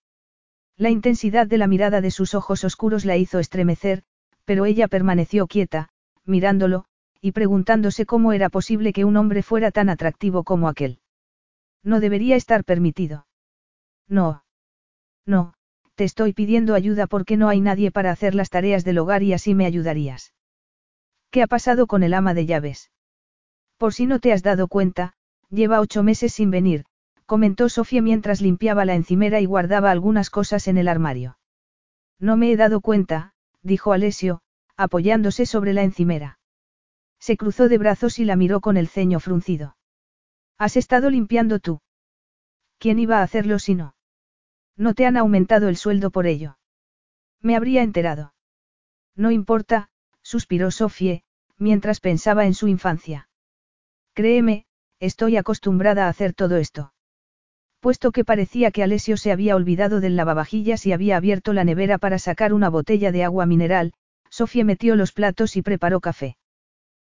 La 0.79 0.91
intensidad 0.91 1.47
de 1.47 1.57
la 1.59 1.67
mirada 1.67 2.01
de 2.01 2.11
sus 2.11 2.35
ojos 2.35 2.63
oscuros 2.65 3.05
la 3.05 3.17
hizo 3.17 3.39
estremecer, 3.39 4.03
pero 4.45 4.67
ella 4.67 4.89
permaneció 4.89 5.47
quieta, 5.47 5.89
mirándolo, 6.25 6.85
y 7.21 7.33
preguntándose 7.33 8.05
cómo 8.05 8.33
era 8.33 8.51
posible 8.51 8.93
que 8.93 9.05
un 9.05 9.17
hombre 9.17 9.43
fuera 9.43 9.71
tan 9.71 9.89
atractivo 9.89 10.45
como 10.45 10.69
aquel. 10.69 11.01
No 11.83 11.99
debería 12.01 12.37
estar 12.37 12.63
permitido. 12.65 13.27
No. 14.07 14.45
No, 15.25 15.55
te 15.95 16.05
estoy 16.05 16.35
pidiendo 16.35 16.75
ayuda 16.75 17.07
porque 17.07 17.37
no 17.37 17.49
hay 17.49 17.61
nadie 17.61 17.91
para 17.91 18.11
hacer 18.11 18.35
las 18.35 18.51
tareas 18.51 18.85
del 18.85 18.99
hogar 18.99 19.23
y 19.23 19.33
así 19.33 19.55
me 19.55 19.67
ayudarías. 19.67 20.35
¿Qué 21.31 21.43
ha 21.43 21.47
pasado 21.47 21.87
con 21.87 22.03
el 22.03 22.13
ama 22.13 22.35
de 22.35 22.47
llaves? 22.47 22.91
Por 23.79 23.95
si 23.95 24.07
no 24.07 24.21
te 24.21 24.33
has 24.33 24.43
dado 24.43 24.69
cuenta, 24.69 25.15
lleva 25.49 25.81
ocho 25.81 26.03
meses 26.03 26.35
sin 26.35 26.51
venir, 26.51 26.85
comentó 27.27 27.69
Sofía 27.69 28.01
mientras 28.01 28.41
limpiaba 28.41 28.85
la 28.85 28.95
encimera 28.95 29.41
y 29.41 29.45
guardaba 29.45 29.91
algunas 29.91 30.31
cosas 30.31 30.69
en 30.69 30.79
el 30.79 30.89
armario. 30.89 31.39
No 32.19 32.37
me 32.37 32.51
he 32.51 32.57
dado 32.57 32.81
cuenta, 32.81 33.35
dijo 33.63 33.93
Alessio, 33.93 34.41
apoyándose 34.77 35.45
sobre 35.45 35.73
la 35.73 35.83
encimera. 35.83 36.39
Se 37.19 37.37
cruzó 37.37 37.69
de 37.69 37.79
brazos 37.79 38.19
y 38.19 38.25
la 38.25 38.37
miró 38.37 38.61
con 38.61 38.77
el 38.77 38.89
ceño 38.89 39.21
fruncido. 39.21 39.77
¿Has 40.59 40.77
estado 40.77 41.11
limpiando 41.11 41.59
tú? 41.59 41.81
¿Quién 42.79 42.99
iba 42.99 43.19
a 43.19 43.23
hacerlo 43.23 43.59
si 43.59 43.75
no? 43.75 43.97
No 44.77 44.95
te 44.95 45.07
han 45.07 45.17
aumentado 45.17 45.69
el 45.69 45.77
sueldo 45.77 46.11
por 46.11 46.27
ello. 46.27 46.59
Me 47.41 47.57
habría 47.57 47.83
enterado. 47.83 48.35
No 49.15 49.31
importa, 49.31 49.89
suspiró 50.23 50.71
Sofie, 50.71 51.25
mientras 51.59 52.01
pensaba 52.01 52.47
en 52.47 52.55
su 52.55 52.69
infancia. 52.69 53.29
Créeme, 54.15 54.67
estoy 55.01 55.37
acostumbrada 55.37 56.07
a 56.07 56.09
hacer 56.09 56.35
todo 56.35 56.57
esto. 56.57 56.93
Puesto 57.81 58.11
que 58.11 58.25
parecía 58.25 58.71
que 58.71 58.83
Alessio 58.83 59.17
se 59.17 59.33
había 59.33 59.55
olvidado 59.55 60.01
del 60.01 60.17
lavavajillas 60.17 60.87
y 60.87 60.93
había 60.93 61.17
abierto 61.17 61.53
la 61.53 61.65
nevera 61.65 61.99
para 61.99 62.19
sacar 62.19 62.53
una 62.53 62.69
botella 62.69 63.13
de 63.13 63.25
agua 63.25 63.47
mineral, 63.47 63.93
Sofía 64.31 64.65
metió 64.65 64.97
los 64.97 65.13
platos 65.13 65.57
y 65.57 65.63
preparó 65.63 66.01
café. 66.01 66.37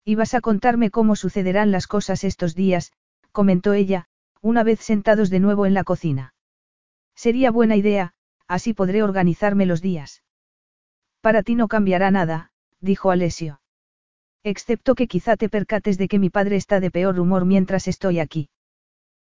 Ibas 0.05 0.34
a 0.34 0.41
contarme 0.41 0.89
cómo 0.89 1.16
sucederán 1.16 1.72
las 1.72 1.88
cosas 1.88 2.24
estos 2.24 2.55
días, 2.55 2.91
comentó 3.32 3.74
ella, 3.74 4.07
una 4.41 4.64
vez 4.64 4.80
sentados 4.80 5.30
de 5.30 5.39
nuevo 5.39 5.66
en 5.66 5.74
la 5.74 5.84
cocina. 5.84 6.34
Sería 7.16 7.51
buena 7.51 7.76
idea, 7.76 8.14
así 8.47 8.74
podré 8.74 9.03
organizarme 9.03 9.66
los 9.66 9.82
días. 9.82 10.24
Para 11.22 11.43
ti 11.43 11.55
no 11.55 11.68
cambiará 11.68 12.11
nada, 12.11 12.51
dijo 12.82 13.11
Alessio. 13.11 13.61
Excepto 14.43 14.95
que 14.95 15.07
quizá 15.07 15.38
te 15.38 15.47
percates 15.47 15.97
de 15.97 16.09
que 16.09 16.20
mi 16.20 16.30
padre 16.30 16.57
está 16.57 16.82
de 16.82 16.91
peor 16.91 17.18
humor 17.20 17.45
mientras 17.45 17.88
estoy 17.88 18.20
aquí. 18.20 18.49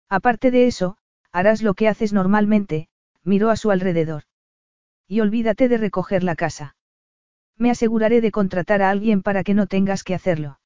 Aparte 0.09 0.51
de 0.51 0.67
eso, 0.67 0.97
harás 1.33 1.63
lo 1.63 1.75
que 1.75 1.89
haces 1.89 2.13
normalmente, 2.13 2.89
miró 3.25 3.51
a 3.51 3.57
su 3.57 3.71
alrededor. 3.71 4.25
Y 5.09 5.21
olvídate 5.21 5.69
de 5.69 5.79
recoger 5.79 6.23
la 6.23 6.37
casa. 6.37 6.77
Me 7.57 7.71
aseguraré 7.71 8.21
de 8.21 8.31
contratar 8.31 8.83
a 8.83 8.91
alguien 8.91 9.23
para 9.23 9.43
que 9.45 9.55
no 9.55 9.67
tengas 9.67 10.05
que 10.05 10.15
hacerlo. 10.15 10.61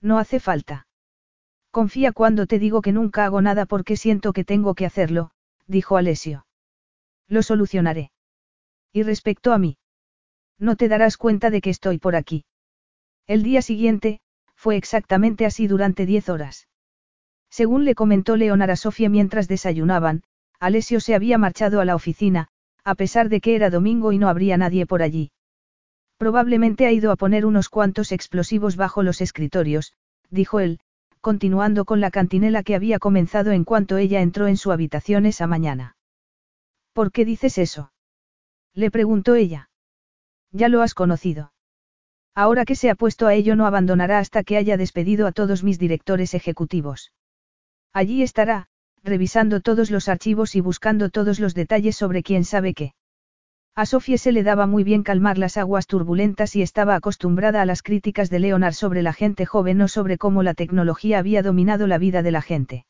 No 0.00 0.18
hace 0.18 0.40
falta. 0.40 0.86
Confía 1.70 2.12
cuando 2.12 2.46
te 2.46 2.58
digo 2.58 2.82
que 2.82 2.92
nunca 2.92 3.24
hago 3.24 3.40
nada 3.40 3.66
porque 3.66 3.96
siento 3.96 4.32
que 4.32 4.44
tengo 4.44 4.74
que 4.74 4.84
hacerlo, 4.84 5.30
dijo 5.66 5.96
Alessio. 5.96 6.46
Lo 7.28 7.42
solucionaré. 7.42 8.12
Y 8.92 9.04
respecto 9.04 9.52
a 9.52 9.58
mí. 9.58 9.78
No 10.58 10.76
te 10.76 10.88
darás 10.88 11.16
cuenta 11.16 11.50
de 11.50 11.60
que 11.60 11.70
estoy 11.70 11.98
por 11.98 12.14
aquí. 12.14 12.44
El 13.26 13.42
día 13.42 13.62
siguiente, 13.62 14.20
fue 14.54 14.76
exactamente 14.76 15.46
así 15.46 15.66
durante 15.66 16.06
diez 16.06 16.28
horas. 16.28 16.68
Según 17.52 17.84
le 17.84 17.94
comentó 17.94 18.36
Leonard 18.36 18.70
a 18.70 18.76
Sofía 18.76 19.10
mientras 19.10 19.46
desayunaban, 19.46 20.22
Alessio 20.58 21.00
se 21.00 21.14
había 21.14 21.36
marchado 21.36 21.82
a 21.82 21.84
la 21.84 21.94
oficina, 21.94 22.48
a 22.82 22.94
pesar 22.94 23.28
de 23.28 23.42
que 23.42 23.54
era 23.54 23.68
domingo 23.68 24.12
y 24.12 24.16
no 24.16 24.30
habría 24.30 24.56
nadie 24.56 24.86
por 24.86 25.02
allí. 25.02 25.32
Probablemente 26.16 26.86
ha 26.86 26.92
ido 26.92 27.12
a 27.12 27.16
poner 27.16 27.44
unos 27.44 27.68
cuantos 27.68 28.10
explosivos 28.10 28.76
bajo 28.76 29.02
los 29.02 29.20
escritorios, 29.20 29.92
dijo 30.30 30.60
él, 30.60 30.80
continuando 31.20 31.84
con 31.84 32.00
la 32.00 32.10
cantinela 32.10 32.62
que 32.62 32.74
había 32.74 32.98
comenzado 32.98 33.52
en 33.52 33.64
cuanto 33.64 33.98
ella 33.98 34.22
entró 34.22 34.46
en 34.46 34.56
su 34.56 34.72
habitación 34.72 35.26
esa 35.26 35.46
mañana. 35.46 35.96
¿Por 36.94 37.12
qué 37.12 37.26
dices 37.26 37.58
eso? 37.58 37.92
Le 38.72 38.90
preguntó 38.90 39.34
ella. 39.34 39.68
Ya 40.52 40.70
lo 40.70 40.80
has 40.80 40.94
conocido. 40.94 41.52
Ahora 42.34 42.64
que 42.64 42.76
se 42.76 42.88
ha 42.88 42.94
puesto 42.94 43.26
a 43.26 43.34
ello 43.34 43.56
no 43.56 43.66
abandonará 43.66 44.20
hasta 44.20 44.42
que 44.42 44.56
haya 44.56 44.78
despedido 44.78 45.26
a 45.26 45.32
todos 45.32 45.62
mis 45.62 45.78
directores 45.78 46.32
ejecutivos. 46.32 47.12
Allí 47.92 48.22
estará, 48.22 48.68
revisando 49.02 49.60
todos 49.60 49.90
los 49.90 50.08
archivos 50.08 50.54
y 50.54 50.60
buscando 50.60 51.10
todos 51.10 51.40
los 51.40 51.54
detalles 51.54 51.96
sobre 51.96 52.22
quién 52.22 52.44
sabe 52.44 52.72
qué. 52.74 52.94
A 53.74 53.86
Sofía 53.86 54.18
se 54.18 54.32
le 54.32 54.42
daba 54.42 54.66
muy 54.66 54.84
bien 54.84 55.02
calmar 55.02 55.38
las 55.38 55.56
aguas 55.56 55.86
turbulentas 55.86 56.54
y 56.56 56.62
estaba 56.62 56.94
acostumbrada 56.94 57.62
a 57.62 57.66
las 57.66 57.82
críticas 57.82 58.28
de 58.28 58.38
Leonard 58.38 58.74
sobre 58.74 59.02
la 59.02 59.12
gente 59.12 59.46
joven 59.46 59.80
o 59.80 59.88
sobre 59.88 60.18
cómo 60.18 60.42
la 60.42 60.54
tecnología 60.54 61.18
había 61.18 61.42
dominado 61.42 61.86
la 61.86 61.98
vida 61.98 62.22
de 62.22 62.30
la 62.30 62.42
gente. 62.42 62.86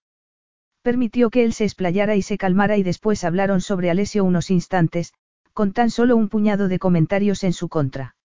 Permitió 0.83 1.31
que 1.31 1.45
él 1.45 1.53
se 1.53 1.65
explayara 1.65 2.17
y 2.17 2.23
se 2.23 2.37
calmara 2.37 2.77
y 2.77 2.83
después 2.83 3.23
hablaron 3.23 3.61
sobre 3.61 3.91
Alessio 3.91 4.25
unos 4.25 4.51
instantes, 4.51 5.15
con 5.53 5.73
tan 5.73 5.91
solo 5.91 6.17
un 6.17 6.29
puñado 6.29 6.67
de 6.67 6.81
comentarios 6.81 7.45
en 7.45 7.53
su 7.53 7.69
contra. 7.69 8.17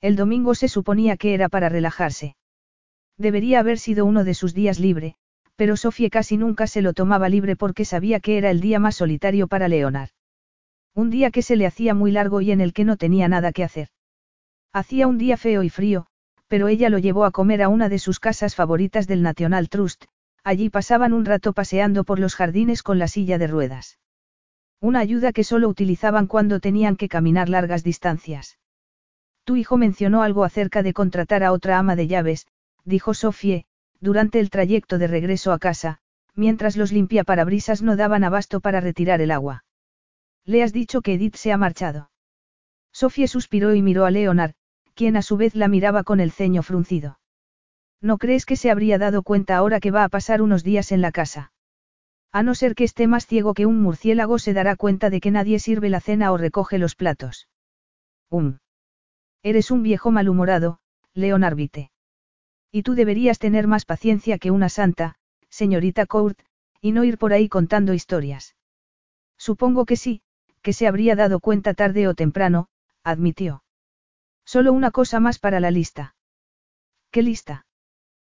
El 0.00 0.16
domingo 0.16 0.56
se 0.56 0.68
suponía 0.68 1.16
que 1.16 1.34
era 1.34 1.48
para 1.48 1.68
relajarse. 1.68 2.36
Debería 3.16 3.60
haber 3.60 3.78
sido 3.78 4.04
uno 4.04 4.24
de 4.24 4.34
sus 4.34 4.54
días 4.54 4.80
libre, 4.80 5.16
pero 5.56 5.76
Sofía 5.76 6.10
casi 6.10 6.36
nunca 6.36 6.66
se 6.66 6.82
lo 6.82 6.92
tomaba 6.92 7.28
libre 7.28 7.56
porque 7.56 7.84
sabía 7.84 8.20
que 8.20 8.38
era 8.38 8.50
el 8.50 8.60
día 8.60 8.78
más 8.78 8.96
solitario 8.96 9.48
para 9.48 9.68
Leonard. 9.68 10.10
Un 10.94 11.10
día 11.10 11.30
que 11.30 11.42
se 11.42 11.56
le 11.56 11.66
hacía 11.66 11.94
muy 11.94 12.10
largo 12.12 12.40
y 12.40 12.52
en 12.52 12.60
el 12.60 12.72
que 12.72 12.84
no 12.84 12.96
tenía 12.96 13.28
nada 13.28 13.52
que 13.52 13.64
hacer. 13.64 13.88
Hacía 14.72 15.06
un 15.06 15.18
día 15.18 15.36
feo 15.36 15.62
y 15.62 15.70
frío, 15.70 16.06
pero 16.48 16.68
ella 16.68 16.90
lo 16.90 16.98
llevó 16.98 17.24
a 17.24 17.30
comer 17.30 17.62
a 17.62 17.68
una 17.68 17.88
de 17.88 17.98
sus 17.98 18.20
casas 18.20 18.54
favoritas 18.54 19.06
del 19.06 19.22
National 19.22 19.68
Trust, 19.68 20.04
allí 20.44 20.70
pasaban 20.70 21.12
un 21.12 21.24
rato 21.24 21.52
paseando 21.52 22.04
por 22.04 22.18
los 22.18 22.34
jardines 22.34 22.82
con 22.82 22.98
la 22.98 23.08
silla 23.08 23.38
de 23.38 23.46
ruedas. 23.46 23.98
Una 24.80 25.00
ayuda 25.00 25.32
que 25.32 25.42
solo 25.42 25.68
utilizaban 25.68 26.26
cuando 26.26 26.60
tenían 26.60 26.96
que 26.96 27.08
caminar 27.08 27.48
largas 27.48 27.82
distancias. 27.82 28.58
Tu 29.44 29.56
hijo 29.56 29.76
mencionó 29.76 30.22
algo 30.22 30.44
acerca 30.44 30.82
de 30.82 30.92
contratar 30.92 31.42
a 31.42 31.52
otra 31.52 31.78
ama 31.78 31.96
de 31.96 32.06
llaves, 32.06 32.46
dijo 32.84 33.14
Sofie, 33.14 33.64
durante 34.00 34.40
el 34.40 34.50
trayecto 34.50 34.98
de 34.98 35.06
regreso 35.06 35.52
a 35.52 35.58
casa, 35.58 35.98
mientras 36.34 36.76
los 36.76 36.92
limpiaparabrisas 36.92 37.82
no 37.82 37.96
daban 37.96 38.24
abasto 38.24 38.60
para 38.60 38.80
retirar 38.80 39.20
el 39.20 39.30
agua. 39.30 39.64
Le 40.44 40.62
has 40.62 40.72
dicho 40.72 41.00
que 41.02 41.14
Edith 41.14 41.36
se 41.36 41.52
ha 41.52 41.56
marchado. 41.56 42.10
Sofía 42.92 43.26
suspiró 43.26 43.74
y 43.74 43.82
miró 43.82 44.04
a 44.04 44.10
Leonard, 44.10 44.54
quien 44.94 45.16
a 45.16 45.22
su 45.22 45.36
vez 45.36 45.54
la 45.54 45.68
miraba 45.68 46.04
con 46.04 46.20
el 46.20 46.30
ceño 46.30 46.62
fruncido. 46.62 47.18
¿No 48.00 48.18
crees 48.18 48.46
que 48.46 48.56
se 48.56 48.70
habría 48.70 48.98
dado 48.98 49.22
cuenta 49.22 49.56
ahora 49.56 49.80
que 49.80 49.90
va 49.90 50.04
a 50.04 50.08
pasar 50.08 50.42
unos 50.42 50.62
días 50.62 50.92
en 50.92 51.00
la 51.00 51.12
casa? 51.12 51.52
A 52.32 52.42
no 52.42 52.54
ser 52.54 52.74
que 52.74 52.84
esté 52.84 53.06
más 53.06 53.26
ciego 53.26 53.54
que 53.54 53.66
un 53.66 53.80
murciélago 53.80 54.38
se 54.38 54.52
dará 54.52 54.76
cuenta 54.76 55.10
de 55.10 55.20
que 55.20 55.30
nadie 55.30 55.58
sirve 55.58 55.88
la 55.88 56.00
cena 56.00 56.32
o 56.32 56.36
recoge 56.36 56.78
los 56.78 56.94
platos. 56.94 57.48
Um. 58.30 58.58
Eres 59.42 59.70
un 59.70 59.82
viejo 59.82 60.10
malhumorado, 60.10 60.78
Leonard 61.14 61.56
Vite. 61.56 61.90
Y 62.76 62.82
tú 62.82 62.94
deberías 62.94 63.38
tener 63.38 63.66
más 63.66 63.86
paciencia 63.86 64.36
que 64.36 64.50
una 64.50 64.68
santa, 64.68 65.14
señorita 65.48 66.04
Court, 66.04 66.38
y 66.82 66.92
no 66.92 67.04
ir 67.04 67.16
por 67.16 67.32
ahí 67.32 67.48
contando 67.48 67.94
historias. 67.94 68.54
Supongo 69.38 69.86
que 69.86 69.96
sí, 69.96 70.20
que 70.60 70.74
se 70.74 70.86
habría 70.86 71.16
dado 71.16 71.40
cuenta 71.40 71.72
tarde 71.72 72.06
o 72.06 72.12
temprano, 72.12 72.68
admitió. 73.02 73.64
Solo 74.44 74.74
una 74.74 74.90
cosa 74.90 75.20
más 75.20 75.38
para 75.38 75.58
la 75.58 75.70
lista. 75.70 76.16
¿Qué 77.10 77.22
lista? 77.22 77.64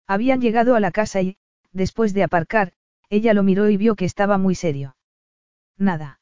Habían 0.06 0.40
llegado 0.40 0.76
a 0.76 0.80
la 0.80 0.92
casa 0.92 1.20
y, 1.24 1.38
después 1.72 2.14
de 2.14 2.22
aparcar, 2.22 2.74
ella 3.10 3.34
lo 3.34 3.42
miró 3.42 3.72
y 3.72 3.78
vio 3.78 3.96
que 3.96 4.06
estaba 4.06 4.38
muy 4.38 4.54
serio. 4.54 4.98
Nada. 5.80 6.20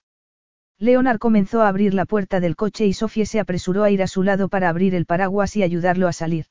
Leonard 0.77 1.19
comenzó 1.19 1.63
a 1.63 1.67
abrir 1.67 1.93
la 1.93 2.05
puerta 2.05 2.39
del 2.39 2.55
coche 2.55 2.85
y 2.85 2.93
Sofía 2.93 3.25
se 3.25 3.41
apresuró 3.41 3.83
a 3.83 3.91
ir 3.91 4.01
a 4.01 4.07
su 4.07 4.23
lado 4.23 4.47
para 4.47 4.69
abrir 4.69 4.95
el 4.95 5.05
paraguas 5.05 5.57
y 5.57 5.63
ayudarlo 5.63 6.07
a 6.07 6.13
salir. 6.13 6.45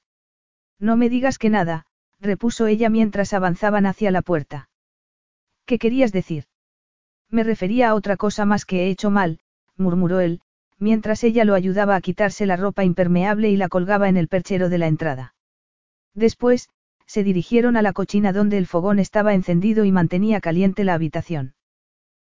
No 0.79 0.97
me 0.97 1.09
digas 1.09 1.39
que 1.39 1.51
nada, 1.51 1.87
repuso 2.21 2.67
ella 2.67 2.91
mientras 2.91 3.33
avanzaban 3.33 3.87
hacia 3.87 4.11
la 4.11 4.23
puerta. 4.23 4.69
¿Qué 5.67 5.79
querías 5.79 6.13
decir? 6.13 6.45
Me 7.31 7.43
refería 7.43 7.91
a 7.91 7.95
otra 7.95 8.17
cosa 8.17 8.45
más 8.45 8.65
que 8.65 8.85
he 8.85 8.91
hecho 8.91 9.11
mal, 9.11 9.41
murmuró 9.77 10.21
él, 10.21 10.41
mientras 10.79 11.25
ella 11.25 11.45
lo 11.45 11.55
ayudaba 11.55 11.97
a 11.97 12.01
quitarse 12.01 12.47
la 12.47 12.57
ropa 12.57 12.85
impermeable 12.85 13.51
y 13.51 13.57
la 13.57 13.69
colgaba 13.69 14.09
en 14.09 14.17
el 14.17 14.29
perchero 14.29 14.69
de 14.69 14.79
la 14.79 14.87
entrada. 14.87 15.35
Después, 16.15 16.69
se 17.07 17.23
dirigieron 17.23 17.77
a 17.77 17.83
la 17.83 17.93
cocina 17.93 18.33
donde 18.33 18.59
el 18.59 18.67
fogón 18.67 18.99
estaba 18.99 19.35
encendido 19.35 19.85
y 19.85 19.93
mantenía 19.93 20.41
caliente 20.41 20.85
la 20.85 20.95
habitación. 20.95 21.55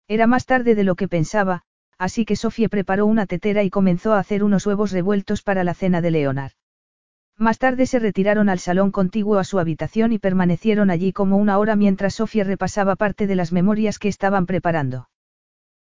Era 0.08 0.26
más 0.26 0.46
tarde 0.46 0.74
de 0.74 0.84
lo 0.84 0.96
que 0.96 1.08
pensaba, 1.08 1.62
así 1.98 2.24
que 2.24 2.36
Sofía 2.36 2.68
preparó 2.68 3.06
una 3.06 3.26
tetera 3.26 3.62
y 3.62 3.70
comenzó 3.70 4.14
a 4.14 4.18
hacer 4.18 4.44
unos 4.44 4.66
huevos 4.66 4.92
revueltos 4.92 5.42
para 5.42 5.64
la 5.64 5.74
cena 5.74 6.00
de 6.00 6.10
Leonard. 6.10 6.52
Más 7.36 7.58
tarde 7.58 7.86
se 7.86 7.98
retiraron 7.98 8.48
al 8.48 8.60
salón 8.60 8.92
contiguo 8.92 9.38
a 9.38 9.44
su 9.44 9.58
habitación 9.58 10.12
y 10.12 10.18
permanecieron 10.18 10.90
allí 10.90 11.12
como 11.12 11.36
una 11.36 11.58
hora 11.58 11.74
mientras 11.74 12.14
Sofía 12.14 12.44
repasaba 12.44 12.94
parte 12.94 13.26
de 13.26 13.34
las 13.34 13.50
memorias 13.50 13.98
que 13.98 14.08
estaban 14.08 14.46
preparando. 14.46 15.08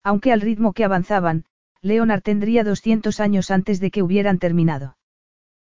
Aunque 0.04 0.34
al 0.34 0.42
ritmo 0.42 0.74
que 0.74 0.84
avanzaban, 0.84 1.46
Leonard 1.82 2.22
tendría 2.22 2.64
200 2.64 3.20
años 3.20 3.50
antes 3.50 3.80
de 3.80 3.92
que 3.92 4.04
hubieran 4.04 4.40
terminado. 4.40 4.98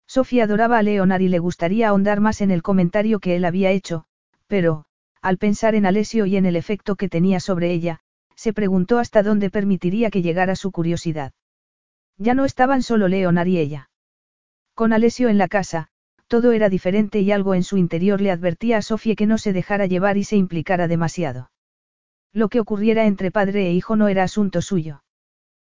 Sofía 0.07 0.45
adoraba 0.45 0.77
a 0.77 0.83
Leonard 0.83 1.21
y 1.21 1.27
le 1.27 1.39
gustaría 1.39 1.89
ahondar 1.89 2.21
más 2.21 2.41
en 2.41 2.51
el 2.51 2.61
comentario 2.61 3.19
que 3.19 3.35
él 3.35 3.43
había 3.43 3.71
hecho, 3.71 4.05
pero, 4.47 4.85
al 5.21 5.37
pensar 5.37 5.75
en 5.75 5.85
Alessio 5.85 6.25
y 6.25 6.37
en 6.37 6.45
el 6.45 6.55
efecto 6.55 6.95
que 6.95 7.09
tenía 7.09 7.39
sobre 7.39 7.71
ella, 7.71 7.99
se 8.35 8.53
preguntó 8.53 8.99
hasta 8.99 9.23
dónde 9.23 9.49
permitiría 9.49 10.11
que 10.11 10.21
llegara 10.21 10.55
su 10.55 10.71
curiosidad. 10.71 11.33
Ya 12.17 12.33
no 12.33 12.45
estaban 12.45 12.83
solo 12.83 13.07
Leonard 13.07 13.47
y 13.47 13.57
ella. 13.57 13.89
Con 14.75 14.91
Alessio 14.91 15.29
en 15.29 15.37
la 15.37 15.47
casa, 15.47 15.87
todo 16.27 16.51
era 16.51 16.67
diferente 16.67 17.21
y 17.21 17.31
algo 17.31 17.55
en 17.55 17.63
su 17.63 17.77
interior 17.77 18.19
le 18.19 18.29
advertía 18.29 18.77
a 18.77 18.81
Sofía 18.81 19.15
que 19.15 19.25
no 19.25 19.37
se 19.37 19.53
dejara 19.53 19.85
llevar 19.85 20.17
y 20.17 20.25
se 20.25 20.35
implicara 20.35 20.89
demasiado. 20.89 21.49
Lo 22.33 22.49
que 22.49 22.59
ocurriera 22.59 23.05
entre 23.05 23.31
padre 23.31 23.67
e 23.67 23.71
hijo 23.71 23.95
no 23.95 24.09
era 24.09 24.23
asunto 24.23 24.61
suyo. 24.61 25.01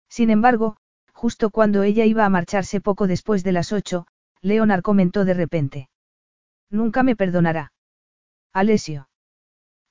Sin 0.09 0.29
embargo, 0.29 0.75
justo 1.13 1.49
cuando 1.49 1.83
ella 1.83 2.03
iba 2.03 2.25
a 2.25 2.29
marcharse 2.29 2.81
poco 2.81 3.07
después 3.07 3.41
de 3.45 3.53
las 3.53 3.71
ocho, 3.71 4.05
Leonard 4.41 4.81
comentó 4.81 5.23
de 5.23 5.33
repente. 5.33 5.89
Nunca 6.69 7.01
me 7.01 7.15
perdonará. 7.15 7.71
Alessio. 8.51 9.07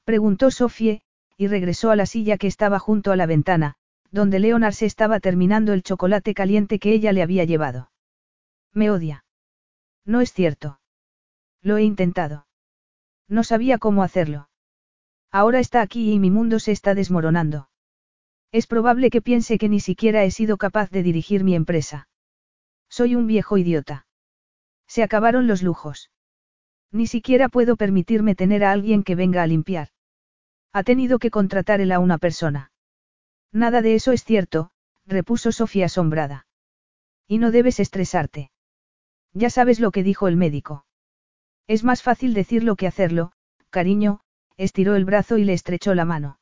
Preguntó 0.04 0.50
Sofie, 0.50 1.00
y 1.38 1.46
regresó 1.46 1.90
a 1.90 1.96
la 1.96 2.04
silla 2.04 2.36
que 2.36 2.46
estaba 2.46 2.78
junto 2.78 3.10
a 3.10 3.16
la 3.16 3.24
ventana, 3.24 3.76
donde 4.10 4.38
Leonard 4.38 4.74
se 4.74 4.84
estaba 4.84 5.18
terminando 5.18 5.72
el 5.72 5.82
chocolate 5.82 6.34
caliente 6.34 6.78
que 6.78 6.92
ella 6.92 7.12
le 7.12 7.22
había 7.22 7.44
llevado. 7.44 7.90
Me 8.74 8.90
odia. 8.90 9.24
No 10.04 10.20
es 10.20 10.32
cierto. 10.32 10.80
Lo 11.62 11.76
he 11.76 11.82
intentado. 11.82 12.46
No 13.28 13.44
sabía 13.44 13.78
cómo 13.78 14.02
hacerlo. 14.02 14.48
Ahora 15.30 15.60
está 15.60 15.82
aquí 15.82 16.12
y 16.12 16.18
mi 16.18 16.30
mundo 16.30 16.58
se 16.58 16.72
está 16.72 16.94
desmoronando. 16.94 17.68
Es 18.50 18.66
probable 18.66 19.10
que 19.10 19.20
piense 19.20 19.58
que 19.58 19.68
ni 19.68 19.80
siquiera 19.80 20.24
he 20.24 20.30
sido 20.30 20.56
capaz 20.56 20.90
de 20.90 21.02
dirigir 21.02 21.44
mi 21.44 21.54
empresa. 21.54 22.08
Soy 22.88 23.14
un 23.14 23.26
viejo 23.26 23.58
idiota. 23.58 24.06
Se 24.86 25.02
acabaron 25.02 25.46
los 25.46 25.62
lujos. 25.62 26.10
Ni 26.90 27.06
siquiera 27.06 27.50
puedo 27.50 27.76
permitirme 27.76 28.34
tener 28.34 28.64
a 28.64 28.72
alguien 28.72 29.02
que 29.02 29.14
venga 29.14 29.42
a 29.42 29.46
limpiar. 29.46 29.88
Ha 30.72 30.82
tenido 30.82 31.18
que 31.18 31.30
contratar 31.30 31.82
él 31.82 31.92
a 31.92 31.98
una 31.98 32.16
persona. 32.16 32.72
Nada 33.52 33.82
de 33.82 33.94
eso 33.94 34.12
es 34.12 34.24
cierto, 34.24 34.70
repuso 35.04 35.52
Sofía 35.52 35.86
asombrada. 35.86 36.46
Y 37.26 37.36
no 37.36 37.50
debes 37.50 37.80
estresarte. 37.80 38.50
Ya 39.38 39.50
sabes 39.50 39.78
lo 39.78 39.92
que 39.92 40.02
dijo 40.02 40.26
el 40.26 40.36
médico. 40.36 40.84
Es 41.68 41.84
más 41.84 42.02
fácil 42.02 42.34
decirlo 42.34 42.74
que 42.74 42.88
hacerlo, 42.88 43.30
cariño, 43.70 44.18
estiró 44.56 44.96
el 44.96 45.04
brazo 45.04 45.38
y 45.38 45.44
le 45.44 45.52
estrechó 45.52 45.94
la 45.94 46.04
mano. 46.04 46.40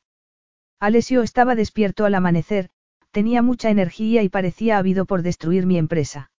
Alessio 0.79 1.21
estaba 1.21 1.53
despierto 1.53 2.05
al 2.05 2.15
amanecer, 2.15 2.71
tenía 3.11 3.43
mucha 3.43 3.69
energía 3.69 4.23
y 4.23 4.29
parecía 4.29 4.79
habido 4.79 5.05
por 5.05 5.21
destruir 5.21 5.67
mi 5.67 5.77
empresa. 5.77 6.31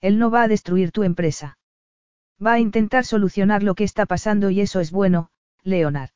Él 0.00 0.18
no 0.18 0.28
va 0.28 0.42
a 0.42 0.48
destruir 0.48 0.90
tu 0.90 1.04
empresa. 1.04 1.56
Va 2.44 2.54
a 2.54 2.58
intentar 2.58 3.04
solucionar 3.04 3.62
lo 3.62 3.76
que 3.76 3.84
está 3.84 4.06
pasando 4.06 4.50
y 4.50 4.62
eso 4.62 4.80
es 4.80 4.90
bueno, 4.90 5.30
Leonard. 5.62 6.10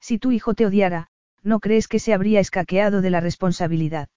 Si 0.00 0.18
tu 0.18 0.32
hijo 0.32 0.52
te 0.52 0.66
odiara, 0.66 1.08
¿no 1.42 1.60
crees 1.60 1.88
que 1.88 1.98
se 1.98 2.12
habría 2.12 2.40
escaqueado 2.40 3.00
de 3.00 3.08
la 3.08 3.20
responsabilidad? 3.20 4.10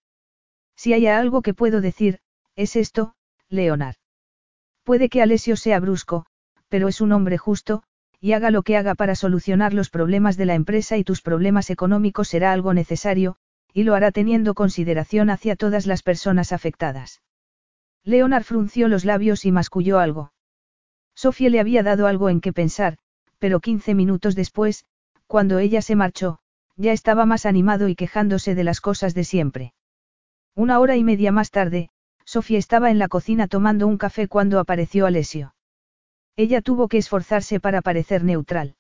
Si 0.76 0.92
hay 0.92 1.08
algo 1.08 1.42
que 1.42 1.54
puedo 1.54 1.80
decir, 1.80 2.20
es 2.58 2.76
esto, 2.76 3.16
Leonard. 3.48 3.96
Puede 4.86 5.10
que 5.10 5.24
Alessio 5.24 5.58
sea 5.58 5.80
brusco, 5.80 6.28
pero 6.70 6.88
es 6.88 7.02
un 7.02 7.12
hombre 7.12 7.40
justo, 7.40 7.82
y 8.22 8.34
haga 8.34 8.52
lo 8.52 8.62
que 8.62 8.78
haga 8.78 8.94
para 8.94 9.16
solucionar 9.16 9.74
los 9.74 9.90
problemas 9.90 10.38
de 10.38 10.46
la 10.46 10.54
empresa 10.54 10.96
y 10.96 11.04
tus 11.04 11.24
problemas 11.24 11.72
económicos 11.72 12.28
será 12.28 12.52
algo 12.52 12.72
necesario, 12.74 13.36
y 13.74 13.84
lo 13.84 13.96
hará 13.96 14.12
teniendo 14.12 14.54
consideración 14.54 15.32
hacia 15.32 15.56
todas 15.56 15.88
las 15.88 16.04
personas 16.04 16.52
afectadas. 16.52 17.24
Leonard 18.04 18.44
frunció 18.44 18.88
los 18.88 19.06
labios 19.06 19.46
y 19.46 19.52
masculló 19.52 19.98
algo. 19.98 20.32
Sofía 21.16 21.50
le 21.50 21.60
había 21.60 21.82
dado 21.82 22.06
algo 22.06 22.30
en 22.30 22.40
qué 22.40 22.54
pensar, 22.54 22.98
pero 23.40 23.60
quince 23.62 23.96
minutos 23.96 24.36
después, 24.36 24.86
cuando 25.26 25.58
ella 25.58 25.82
se 25.82 25.96
marchó, 25.96 26.38
ya 26.78 26.92
estaba 26.92 27.26
más 27.26 27.48
animado 27.48 27.90
y 27.90 27.96
quejándose 27.96 28.54
de 28.54 28.64
las 28.64 28.82
cosas 28.82 29.16
de 29.16 29.24
siempre. 29.24 29.74
Una 30.54 30.80
hora 30.80 30.96
y 30.96 31.04
media 31.04 31.32
más 31.32 31.50
tarde, 31.50 31.90
Sofía 32.36 32.60
estaba 32.60 32.92
en 32.92 33.00
la 33.00 33.08
cocina 33.08 33.48
tomando 33.48 33.88
un 33.88 33.98
café 33.98 34.28
cuando 34.28 34.60
apareció 34.60 35.06
Alessio. 35.06 35.56
Ella 36.36 36.62
tuvo 36.62 36.90
que 36.90 36.98
esforzarse 36.98 37.62
para 37.62 37.82
parecer 37.82 38.26
neutral. 38.26 38.76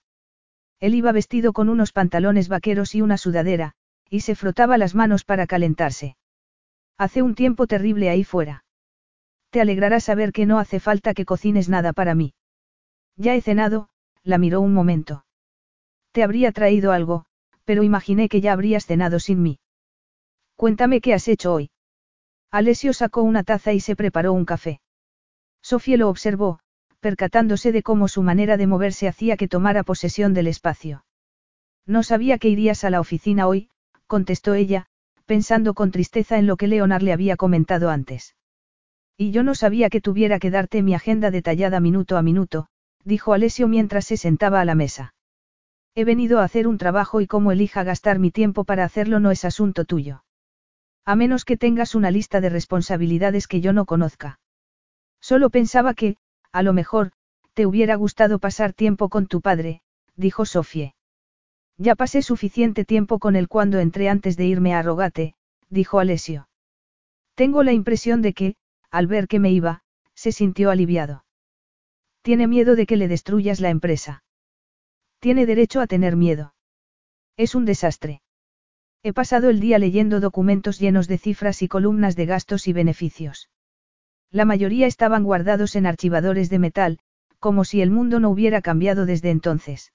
Él 0.81 0.93
iba 0.93 1.13
vestido 1.13 1.53
con 1.53 1.69
unos 1.69 1.93
pantalones 1.93 2.49
vaqueros 2.49 2.95
y 2.95 3.01
una 3.01 3.17
sudadera, 3.17 3.71
y 4.09 4.19
se 4.19 4.35
frotaba 4.35 4.77
las 4.77 4.93
manos 4.93 5.23
para 5.23 5.47
calentarse. 5.47 6.17
Hace 6.97 7.21
un 7.21 7.33
tiempo 7.33 7.65
terrible 7.65 8.09
ahí 8.09 8.25
fuera. 8.25 8.65
Te 9.51 9.61
alegrará 9.61 10.01
saber 10.01 10.33
que 10.33 10.45
no 10.45 10.59
hace 10.59 10.81
falta 10.81 11.13
que 11.13 11.23
cocines 11.23 11.69
nada 11.69 11.93
para 11.93 12.13
mí. 12.13 12.33
Ya 13.15 13.35
he 13.35 13.41
cenado, 13.41 13.87
la 14.21 14.37
miró 14.37 14.59
un 14.59 14.73
momento. 14.73 15.25
Te 16.11 16.23
habría 16.23 16.51
traído 16.51 16.91
algo, 16.91 17.23
pero 17.63 17.83
imaginé 17.83 18.27
que 18.27 18.41
ya 18.41 18.51
habrías 18.51 18.85
cenado 18.85 19.21
sin 19.21 19.41
mí. 19.41 19.59
Cuéntame 20.57 20.99
qué 20.99 21.13
has 21.13 21.29
hecho 21.29 21.53
hoy. 21.53 21.69
Alessio 22.55 22.93
sacó 22.93 23.21
una 23.21 23.43
taza 23.43 23.73
y 23.73 23.81
se 23.81 23.97
preparó 23.97 24.31
un 24.31 24.45
café. 24.45 24.79
Sofía 25.61 25.97
lo 25.97 26.07
observó, 26.07 26.59
percatándose 27.01 27.73
de 27.73 27.83
cómo 27.83 28.07
su 28.07 28.23
manera 28.23 28.55
de 28.55 28.65
moverse 28.65 29.09
hacía 29.09 29.35
que 29.35 29.49
tomara 29.49 29.83
posesión 29.83 30.33
del 30.33 30.47
espacio. 30.47 31.03
No 31.85 32.01
sabía 32.01 32.37
que 32.37 32.47
irías 32.47 32.85
a 32.85 32.89
la 32.89 33.01
oficina 33.01 33.45
hoy, 33.45 33.67
contestó 34.07 34.53
ella, 34.53 34.85
pensando 35.25 35.73
con 35.73 35.91
tristeza 35.91 36.37
en 36.37 36.47
lo 36.47 36.55
que 36.55 36.67
Leonard 36.67 37.01
le 37.01 37.11
había 37.11 37.35
comentado 37.35 37.89
antes. 37.89 38.37
Y 39.17 39.31
yo 39.31 39.43
no 39.43 39.53
sabía 39.53 39.89
que 39.89 39.99
tuviera 39.99 40.39
que 40.39 40.49
darte 40.49 40.81
mi 40.81 40.93
agenda 40.93 41.31
detallada 41.31 41.81
minuto 41.81 42.15
a 42.15 42.21
minuto, 42.21 42.67
dijo 43.03 43.33
Alessio 43.33 43.67
mientras 43.67 44.05
se 44.05 44.15
sentaba 44.15 44.61
a 44.61 44.65
la 44.65 44.75
mesa. 44.75 45.13
He 45.93 46.05
venido 46.05 46.39
a 46.39 46.45
hacer 46.45 46.69
un 46.69 46.77
trabajo 46.77 47.19
y 47.19 47.27
como 47.27 47.51
elija 47.51 47.83
gastar 47.83 48.17
mi 48.17 48.31
tiempo 48.31 48.63
para 48.63 48.85
hacerlo 48.85 49.19
no 49.19 49.31
es 49.31 49.43
asunto 49.43 49.83
tuyo. 49.83 50.24
A 51.05 51.15
menos 51.15 51.45
que 51.45 51.55
tengas 51.55 51.93
una 51.93 52.09
lista 52.09 52.41
de 52.41 52.49
responsabilidades 52.49 53.47
que 53.47 53.61
yo 53.61 53.73
no 53.73 53.85
conozca. 53.85 54.39
Solo 55.21 55.49
pensaba 55.49 55.93
que, 55.93 56.17
a 56.51 56.63
lo 56.63 56.73
mejor, 56.73 57.11
te 57.53 57.65
hubiera 57.65 57.95
gustado 57.95 58.39
pasar 58.39 58.73
tiempo 58.73 59.09
con 59.09 59.27
tu 59.27 59.41
padre, 59.41 59.81
dijo 60.15 60.45
Sofie. 60.45 60.95
Ya 61.77 61.95
pasé 61.95 62.21
suficiente 62.21 62.85
tiempo 62.85 63.19
con 63.19 63.35
él 63.35 63.47
cuando 63.47 63.79
entré 63.79 64.09
antes 64.09 64.35
de 64.35 64.45
irme 64.45 64.73
a 64.73 64.81
Rogate, 64.81 65.35
dijo 65.69 65.99
Alessio. 65.99 66.49
Tengo 67.35 67.63
la 67.63 67.73
impresión 67.73 68.21
de 68.21 68.33
que, 68.33 68.55
al 68.89 69.07
ver 69.07 69.27
que 69.27 69.39
me 69.39 69.51
iba, 69.51 69.83
se 70.15 70.31
sintió 70.31 70.71
aliviado. 70.71 71.25
Tiene 72.21 72.47
miedo 72.47 72.75
de 72.75 72.85
que 72.85 72.95
le 72.95 73.07
destruyas 73.07 73.59
la 73.59 73.69
empresa. 73.69 74.23
Tiene 75.19 75.45
derecho 75.45 75.81
a 75.81 75.87
tener 75.87 76.15
miedo. 76.15 76.55
Es 77.37 77.53
un 77.53 77.65
desastre. 77.65 78.21
He 79.07 79.13
pasado 79.13 79.51
el 79.51 79.59
día 79.59 79.77
leyendo 79.77 80.19
documentos 80.19 80.79
llenos 80.79 81.07
de 81.07 81.19
cifras 81.19 81.61
y 81.61 81.67
columnas 81.67 82.15
de 82.15 82.25
gastos 82.25 82.67
y 82.67 82.73
beneficios. 82.73 83.51
La 84.31 84.45
mayoría 84.45 84.87
estaban 84.87 85.23
guardados 85.23 85.75
en 85.75 85.85
archivadores 85.85 86.49
de 86.49 86.57
metal, 86.57 86.97
como 87.37 87.65
si 87.65 87.83
el 87.83 87.91
mundo 87.91 88.19
no 88.19 88.31
hubiera 88.31 88.63
cambiado 88.63 89.05
desde 89.05 89.29
entonces. 89.29 89.93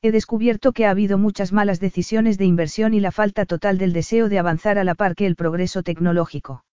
He 0.00 0.12
descubierto 0.12 0.72
que 0.72 0.86
ha 0.86 0.90
habido 0.92 1.18
muchas 1.18 1.52
malas 1.52 1.78
decisiones 1.78 2.38
de 2.38 2.46
inversión 2.46 2.94
y 2.94 3.00
la 3.00 3.12
falta 3.12 3.44
total 3.44 3.76
del 3.76 3.92
deseo 3.92 4.30
de 4.30 4.38
avanzar 4.38 4.78
a 4.78 4.84
la 4.84 4.94
par 4.94 5.14
que 5.14 5.26
el 5.26 5.36
progreso 5.36 5.82
tecnológico. 5.82 6.64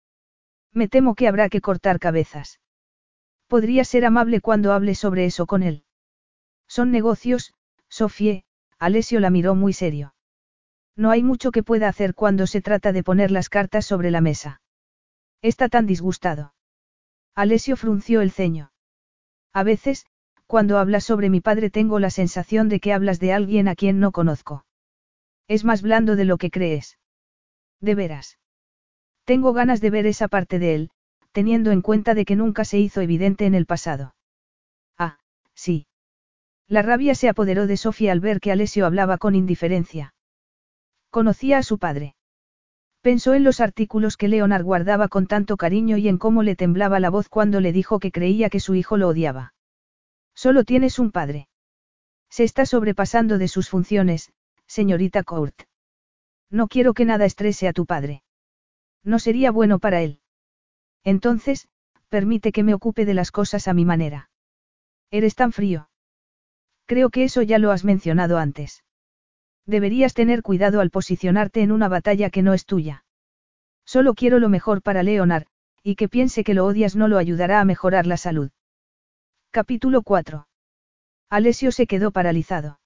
Me 0.72 0.86
temo 0.86 1.16
que 1.16 1.26
habrá 1.26 1.48
que 1.48 1.60
cortar 1.60 1.98
cabezas. 1.98 2.60
Podría 3.48 3.82
ser 3.82 4.04
amable 4.04 4.40
cuando 4.40 4.72
hable 4.72 4.94
sobre 4.94 5.24
eso 5.24 5.46
con 5.46 5.64
él. 5.64 5.82
Son 6.68 6.92
negocios, 6.92 7.52
Sofie, 7.88 8.44
Alessio 8.78 9.18
la 9.18 9.30
miró 9.30 9.56
muy 9.56 9.72
serio. 9.72 10.14
No 10.98 11.12
hay 11.12 11.22
mucho 11.22 11.52
que 11.52 11.62
pueda 11.62 11.88
hacer 11.88 12.12
cuando 12.12 12.48
se 12.48 12.60
trata 12.60 12.90
de 12.90 13.04
poner 13.04 13.30
las 13.30 13.48
cartas 13.48 13.86
sobre 13.86 14.10
la 14.10 14.20
mesa. 14.20 14.60
Está 15.42 15.68
tan 15.68 15.86
disgustado. 15.86 16.54
Alessio 17.36 17.76
frunció 17.76 18.20
el 18.20 18.32
ceño. 18.32 18.72
A 19.52 19.62
veces, 19.62 20.06
cuando 20.48 20.76
hablas 20.76 21.04
sobre 21.04 21.30
mi 21.30 21.40
padre 21.40 21.70
tengo 21.70 22.00
la 22.00 22.10
sensación 22.10 22.68
de 22.68 22.80
que 22.80 22.92
hablas 22.92 23.20
de 23.20 23.32
alguien 23.32 23.68
a 23.68 23.76
quien 23.76 24.00
no 24.00 24.10
conozco. 24.10 24.64
Es 25.46 25.64
más 25.64 25.82
blando 25.82 26.16
de 26.16 26.24
lo 26.24 26.36
que 26.36 26.50
crees. 26.50 26.98
De 27.80 27.94
veras. 27.94 28.40
Tengo 29.24 29.52
ganas 29.52 29.80
de 29.80 29.90
ver 29.90 30.04
esa 30.06 30.26
parte 30.26 30.58
de 30.58 30.74
él, 30.74 30.90
teniendo 31.30 31.70
en 31.70 31.80
cuenta 31.80 32.14
de 32.14 32.24
que 32.24 32.34
nunca 32.34 32.64
se 32.64 32.80
hizo 32.80 33.02
evidente 33.02 33.46
en 33.46 33.54
el 33.54 33.66
pasado. 33.66 34.16
Ah, 34.98 35.20
sí. 35.54 35.86
La 36.66 36.82
rabia 36.82 37.14
se 37.14 37.28
apoderó 37.28 37.68
de 37.68 37.76
Sofía 37.76 38.10
al 38.10 38.18
ver 38.18 38.40
que 38.40 38.50
Alessio 38.50 38.84
hablaba 38.84 39.16
con 39.16 39.36
indiferencia. 39.36 40.12
Conocía 41.18 41.58
a 41.58 41.64
su 41.64 41.78
padre. 41.78 42.14
Pensó 43.00 43.34
en 43.34 43.42
los 43.42 43.58
artículos 43.58 44.16
que 44.16 44.28
Leonard 44.28 44.62
guardaba 44.62 45.08
con 45.08 45.26
tanto 45.26 45.56
cariño 45.56 45.96
y 45.96 46.06
en 46.06 46.16
cómo 46.16 46.44
le 46.44 46.54
temblaba 46.54 47.00
la 47.00 47.10
voz 47.10 47.28
cuando 47.28 47.60
le 47.60 47.72
dijo 47.72 47.98
que 47.98 48.12
creía 48.12 48.50
que 48.50 48.60
su 48.60 48.76
hijo 48.76 48.96
lo 48.96 49.08
odiaba. 49.08 49.52
Solo 50.32 50.62
tienes 50.62 51.00
un 51.00 51.10
padre. 51.10 51.48
Se 52.30 52.44
está 52.44 52.66
sobrepasando 52.66 53.36
de 53.36 53.48
sus 53.48 53.68
funciones, 53.68 54.30
señorita 54.68 55.24
Court. 55.24 55.62
No 56.50 56.68
quiero 56.68 56.94
que 56.94 57.04
nada 57.04 57.24
estrese 57.24 57.66
a 57.66 57.72
tu 57.72 57.84
padre. 57.84 58.22
No 59.02 59.18
sería 59.18 59.50
bueno 59.50 59.80
para 59.80 60.02
él. 60.02 60.20
Entonces, 61.02 61.66
permite 62.08 62.52
que 62.52 62.62
me 62.62 62.74
ocupe 62.74 63.04
de 63.04 63.14
las 63.14 63.32
cosas 63.32 63.66
a 63.66 63.74
mi 63.74 63.84
manera. 63.84 64.30
Eres 65.10 65.34
tan 65.34 65.50
frío. 65.50 65.90
Creo 66.86 67.10
que 67.10 67.24
eso 67.24 67.42
ya 67.42 67.58
lo 67.58 67.72
has 67.72 67.82
mencionado 67.84 68.38
antes. 68.38 68.84
Deberías 69.68 70.14
tener 70.14 70.40
cuidado 70.42 70.80
al 70.80 70.88
posicionarte 70.88 71.60
en 71.60 71.72
una 71.72 71.88
batalla 71.88 72.30
que 72.30 72.40
no 72.40 72.54
es 72.54 72.64
tuya. 72.64 73.04
Solo 73.84 74.14
quiero 74.14 74.38
lo 74.38 74.48
mejor 74.48 74.80
para 74.80 75.02
Leonard, 75.02 75.44
y 75.82 75.94
que 75.94 76.08
piense 76.08 76.42
que 76.42 76.54
lo 76.54 76.64
odias 76.64 76.96
no 76.96 77.06
lo 77.06 77.18
ayudará 77.18 77.60
a 77.60 77.66
mejorar 77.66 78.06
la 78.06 78.16
salud. 78.16 78.50
Capítulo 79.50 80.00
4. 80.00 80.48
Alessio 81.28 81.70
se 81.70 81.86
quedó 81.86 82.12
paralizado. 82.12 82.80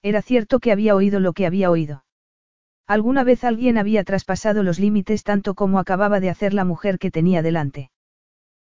Era 0.00 0.22
cierto 0.22 0.60
que 0.60 0.72
había 0.72 0.96
oído 0.96 1.20
lo 1.20 1.34
que 1.34 1.44
había 1.44 1.70
oído. 1.70 2.04
Alguna 2.86 3.22
vez 3.22 3.44
alguien 3.44 3.76
había 3.76 4.02
traspasado 4.02 4.62
los 4.62 4.78
límites 4.78 5.24
tanto 5.24 5.54
como 5.54 5.78
acababa 5.78 6.20
de 6.20 6.30
hacer 6.30 6.54
la 6.54 6.64
mujer 6.64 6.98
que 6.98 7.10
tenía 7.10 7.42
delante. 7.42 7.90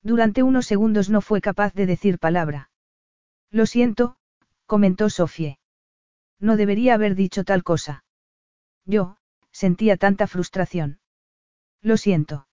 Durante 0.03 0.43
unos 0.43 0.67
segundos 0.67 1.09
no 1.09 1.21
fue 1.21 1.41
capaz 1.41 1.73
de 1.75 1.87
decir 1.87 2.19
palabra. 2.19 2.71
Lo 3.53 3.65
siento, 3.65 4.17
comentó 4.67 5.09
Sofie. 5.09 5.58
No 6.41 6.57
debería 6.57 6.95
haber 6.95 7.15
dicho 7.15 7.45
tal 7.45 7.63
cosa. 7.63 8.05
Yo, 8.85 9.17
sentía 9.51 9.97
tanta 9.97 10.27
frustración. 10.27 11.01
Lo 11.83 11.97
siento. 11.97 12.47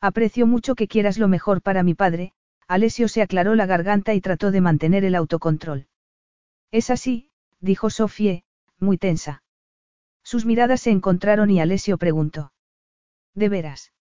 Aprecio 0.00 0.46
mucho 0.46 0.74
que 0.74 0.88
quieras 0.88 1.18
lo 1.18 1.28
mejor 1.28 1.60
para 1.60 1.82
mi 1.82 1.94
padre, 1.94 2.32
Alessio 2.66 3.08
se 3.08 3.20
aclaró 3.20 3.54
la 3.54 3.66
garganta 3.66 4.14
y 4.14 4.20
trató 4.20 4.50
de 4.50 4.60
mantener 4.60 5.04
el 5.04 5.14
autocontrol. 5.14 5.88
Es 6.70 6.90
así, 6.90 7.30
dijo 7.60 7.90
Sofie, 7.90 8.44
muy 8.78 8.96
tensa. 8.96 9.42
Sus 10.22 10.46
miradas 10.46 10.80
se 10.80 10.90
encontraron 10.90 11.50
y 11.50 11.60
Alessio 11.60 11.98
preguntó. 11.98 12.52
¿De 13.34 13.48
veras? 13.48 13.92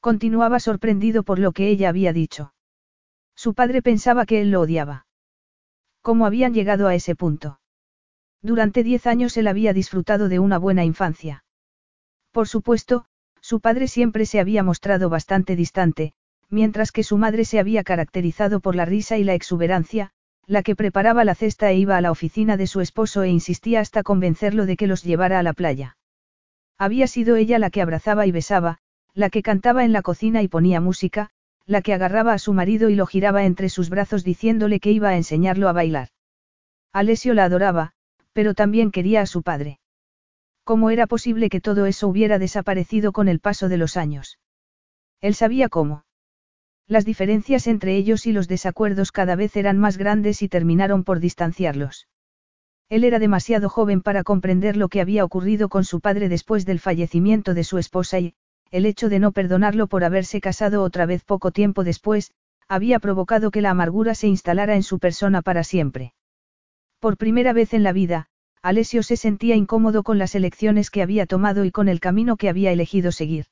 Continuaba 0.00 0.58
sorprendido 0.58 1.22
por 1.22 1.38
lo 1.38 1.52
que 1.52 1.68
ella 1.68 1.88
había 1.88 2.12
dicho. 2.12 2.54
Su 3.36 3.54
padre 3.54 3.82
pensaba 3.82 4.26
que 4.26 4.40
él 4.40 4.50
lo 4.50 4.62
odiaba. 4.62 5.06
¿Cómo 6.00 6.26
habían 6.26 6.54
llegado 6.54 6.88
a 6.88 6.94
ese 6.94 7.14
punto? 7.14 7.60
Durante 8.42 8.82
diez 8.82 9.06
años 9.06 9.36
él 9.36 9.46
había 9.46 9.72
disfrutado 9.72 10.28
de 10.28 10.40
una 10.40 10.58
buena 10.58 10.84
infancia. 10.84 11.44
Por 12.32 12.48
supuesto, 12.48 13.06
su 13.40 13.60
padre 13.60 13.86
siempre 13.88 14.26
se 14.26 14.40
había 14.40 14.62
mostrado 14.62 15.08
bastante 15.08 15.54
distante, 15.54 16.12
mientras 16.48 16.92
que 16.92 17.04
su 17.04 17.18
madre 17.18 17.44
se 17.44 17.58
había 17.58 17.84
caracterizado 17.84 18.60
por 18.60 18.74
la 18.74 18.84
risa 18.84 19.16
y 19.16 19.24
la 19.24 19.34
exuberancia, 19.34 20.10
la 20.46 20.62
que 20.62 20.74
preparaba 20.74 21.24
la 21.24 21.34
cesta 21.34 21.70
e 21.70 21.76
iba 21.76 21.96
a 21.96 22.00
la 22.00 22.10
oficina 22.10 22.56
de 22.56 22.66
su 22.66 22.80
esposo 22.80 23.22
e 23.22 23.28
insistía 23.28 23.80
hasta 23.80 24.02
convencerlo 24.02 24.66
de 24.66 24.76
que 24.76 24.86
los 24.86 25.04
llevara 25.04 25.38
a 25.38 25.42
la 25.42 25.52
playa. 25.52 25.96
Había 26.78 27.06
sido 27.06 27.36
ella 27.36 27.58
la 27.58 27.70
que 27.70 27.80
abrazaba 27.80 28.26
y 28.26 28.32
besaba, 28.32 28.78
la 29.14 29.30
que 29.30 29.42
cantaba 29.42 29.84
en 29.84 29.92
la 29.92 30.02
cocina 30.02 30.42
y 30.42 30.48
ponía 30.48 30.80
música, 30.80 31.30
la 31.64 31.80
que 31.80 31.94
agarraba 31.94 32.32
a 32.32 32.38
su 32.38 32.52
marido 32.52 32.90
y 32.90 32.96
lo 32.96 33.06
giraba 33.06 33.44
entre 33.44 33.68
sus 33.68 33.88
brazos 33.88 34.24
diciéndole 34.24 34.80
que 34.80 34.90
iba 34.90 35.10
a 35.10 35.16
enseñarlo 35.16 35.68
a 35.68 35.72
bailar. 35.72 36.08
Alessio 36.92 37.34
la 37.34 37.44
adoraba, 37.44 37.94
pero 38.32 38.54
también 38.54 38.90
quería 38.90 39.20
a 39.20 39.26
su 39.26 39.42
padre. 39.42 39.78
¿Cómo 40.64 40.90
era 40.90 41.06
posible 41.06 41.48
que 41.48 41.60
todo 41.60 41.86
eso 41.86 42.08
hubiera 42.08 42.38
desaparecido 42.38 43.12
con 43.12 43.28
el 43.28 43.40
paso 43.40 43.68
de 43.68 43.76
los 43.76 43.96
años? 43.96 44.38
Él 45.20 45.34
sabía 45.34 45.68
cómo. 45.68 46.04
Las 46.86 47.04
diferencias 47.04 47.66
entre 47.66 47.96
ellos 47.96 48.26
y 48.26 48.32
los 48.32 48.48
desacuerdos 48.48 49.12
cada 49.12 49.36
vez 49.36 49.56
eran 49.56 49.78
más 49.78 49.96
grandes 49.96 50.42
y 50.42 50.48
terminaron 50.48 51.04
por 51.04 51.20
distanciarlos. 51.20 52.08
Él 52.88 53.04
era 53.04 53.18
demasiado 53.18 53.68
joven 53.68 54.02
para 54.02 54.22
comprender 54.22 54.76
lo 54.76 54.88
que 54.88 55.00
había 55.00 55.24
ocurrido 55.24 55.68
con 55.68 55.84
su 55.84 56.00
padre 56.00 56.28
después 56.28 56.66
del 56.66 56.78
fallecimiento 56.78 57.54
de 57.54 57.64
su 57.64 57.78
esposa 57.78 58.18
y, 58.18 58.34
el 58.70 58.86
hecho 58.86 59.08
de 59.08 59.18
no 59.18 59.32
perdonarlo 59.32 59.86
por 59.86 60.04
haberse 60.04 60.40
casado 60.40 60.82
otra 60.82 61.06
vez 61.06 61.24
poco 61.24 61.50
tiempo 61.52 61.84
después, 61.84 62.32
había 62.68 62.98
provocado 62.98 63.50
que 63.50 63.62
la 63.62 63.70
amargura 63.70 64.14
se 64.14 64.28
instalara 64.28 64.76
en 64.76 64.82
su 64.82 64.98
persona 64.98 65.42
para 65.42 65.64
siempre. 65.64 66.14
Por 67.02 67.16
primera 67.16 67.52
vez 67.52 67.74
en 67.74 67.82
la 67.82 67.92
vida, 67.92 68.28
Alessio 68.62 69.02
se 69.02 69.16
sentía 69.16 69.56
incómodo 69.56 70.04
con 70.04 70.18
las 70.18 70.36
elecciones 70.36 70.88
que 70.88 71.02
había 71.02 71.26
tomado 71.26 71.64
y 71.64 71.72
con 71.72 71.88
el 71.88 71.98
camino 71.98 72.36
que 72.36 72.48
había 72.48 72.70
elegido 72.70 73.10
seguir. 73.10 73.46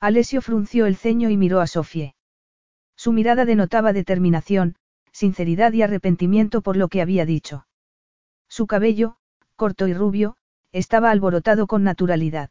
Alessio 0.00 0.40
frunció 0.40 0.86
el 0.86 0.96
ceño 0.96 1.28
y 1.28 1.36
miró 1.36 1.60
a 1.60 1.66
Sofie. 1.66 2.14
Su 2.96 3.12
mirada 3.12 3.44
denotaba 3.44 3.92
determinación, 3.92 4.76
sinceridad 5.12 5.74
y 5.74 5.82
arrepentimiento 5.82 6.62
por 6.62 6.78
lo 6.78 6.88
que 6.88 7.02
había 7.02 7.26
dicho. 7.26 7.66
Su 8.48 8.66
cabello, 8.66 9.16
corto 9.54 9.86
y 9.86 9.92
rubio, 9.92 10.38
estaba 10.72 11.10
alborotado 11.10 11.66
con 11.66 11.84
naturalidad. 11.84 12.48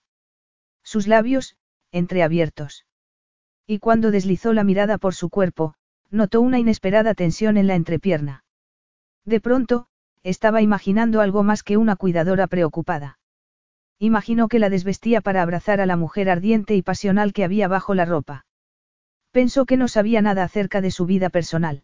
Sus 0.84 1.08
labios, 1.08 1.58
entreabiertos. 1.92 2.86
Y 3.66 3.80
cuando 3.80 4.12
deslizó 4.12 4.54
la 4.54 4.64
mirada 4.64 5.00
por 5.00 5.16
su 5.16 5.32
cuerpo, 5.32 5.74
notó 6.12 6.42
una 6.42 6.60
inesperada 6.60 7.16
tensión 7.16 7.58
en 7.58 7.66
la 7.66 7.74
entrepierna. 7.74 8.44
De 9.26 9.40
pronto, 9.40 9.88
estaba 10.24 10.62
imaginando 10.62 11.22
algo 11.22 11.44
más 11.44 11.64
que 11.64 11.78
una 11.78 11.96
cuidadora 11.96 12.48
preocupada. 12.48 13.20
Imaginó 14.00 14.48
que 14.48 14.60
la 14.60 14.70
desvestía 14.70 15.22
para 15.22 15.42
abrazar 15.42 15.82
a 15.82 15.86
la 15.86 15.96
mujer 15.96 16.30
ardiente 16.30 16.76
y 16.76 16.82
pasional 16.82 17.34
que 17.34 17.44
había 17.44 17.68
bajo 17.68 17.94
la 17.94 18.06
ropa. 18.06 18.46
Pensó 19.32 19.66
que 19.66 19.78
no 19.78 19.88
sabía 19.88 20.22
nada 20.22 20.44
acerca 20.44 20.82
de 20.82 20.92
su 20.92 21.06
vida 21.06 21.30
personal. 21.30 21.84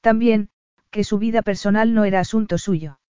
También, 0.00 0.50
que 0.90 1.04
su 1.04 1.18
vida 1.18 1.42
personal 1.42 1.94
no 1.94 2.04
era 2.04 2.20
asunto 2.20 2.58
suyo. 2.58 3.00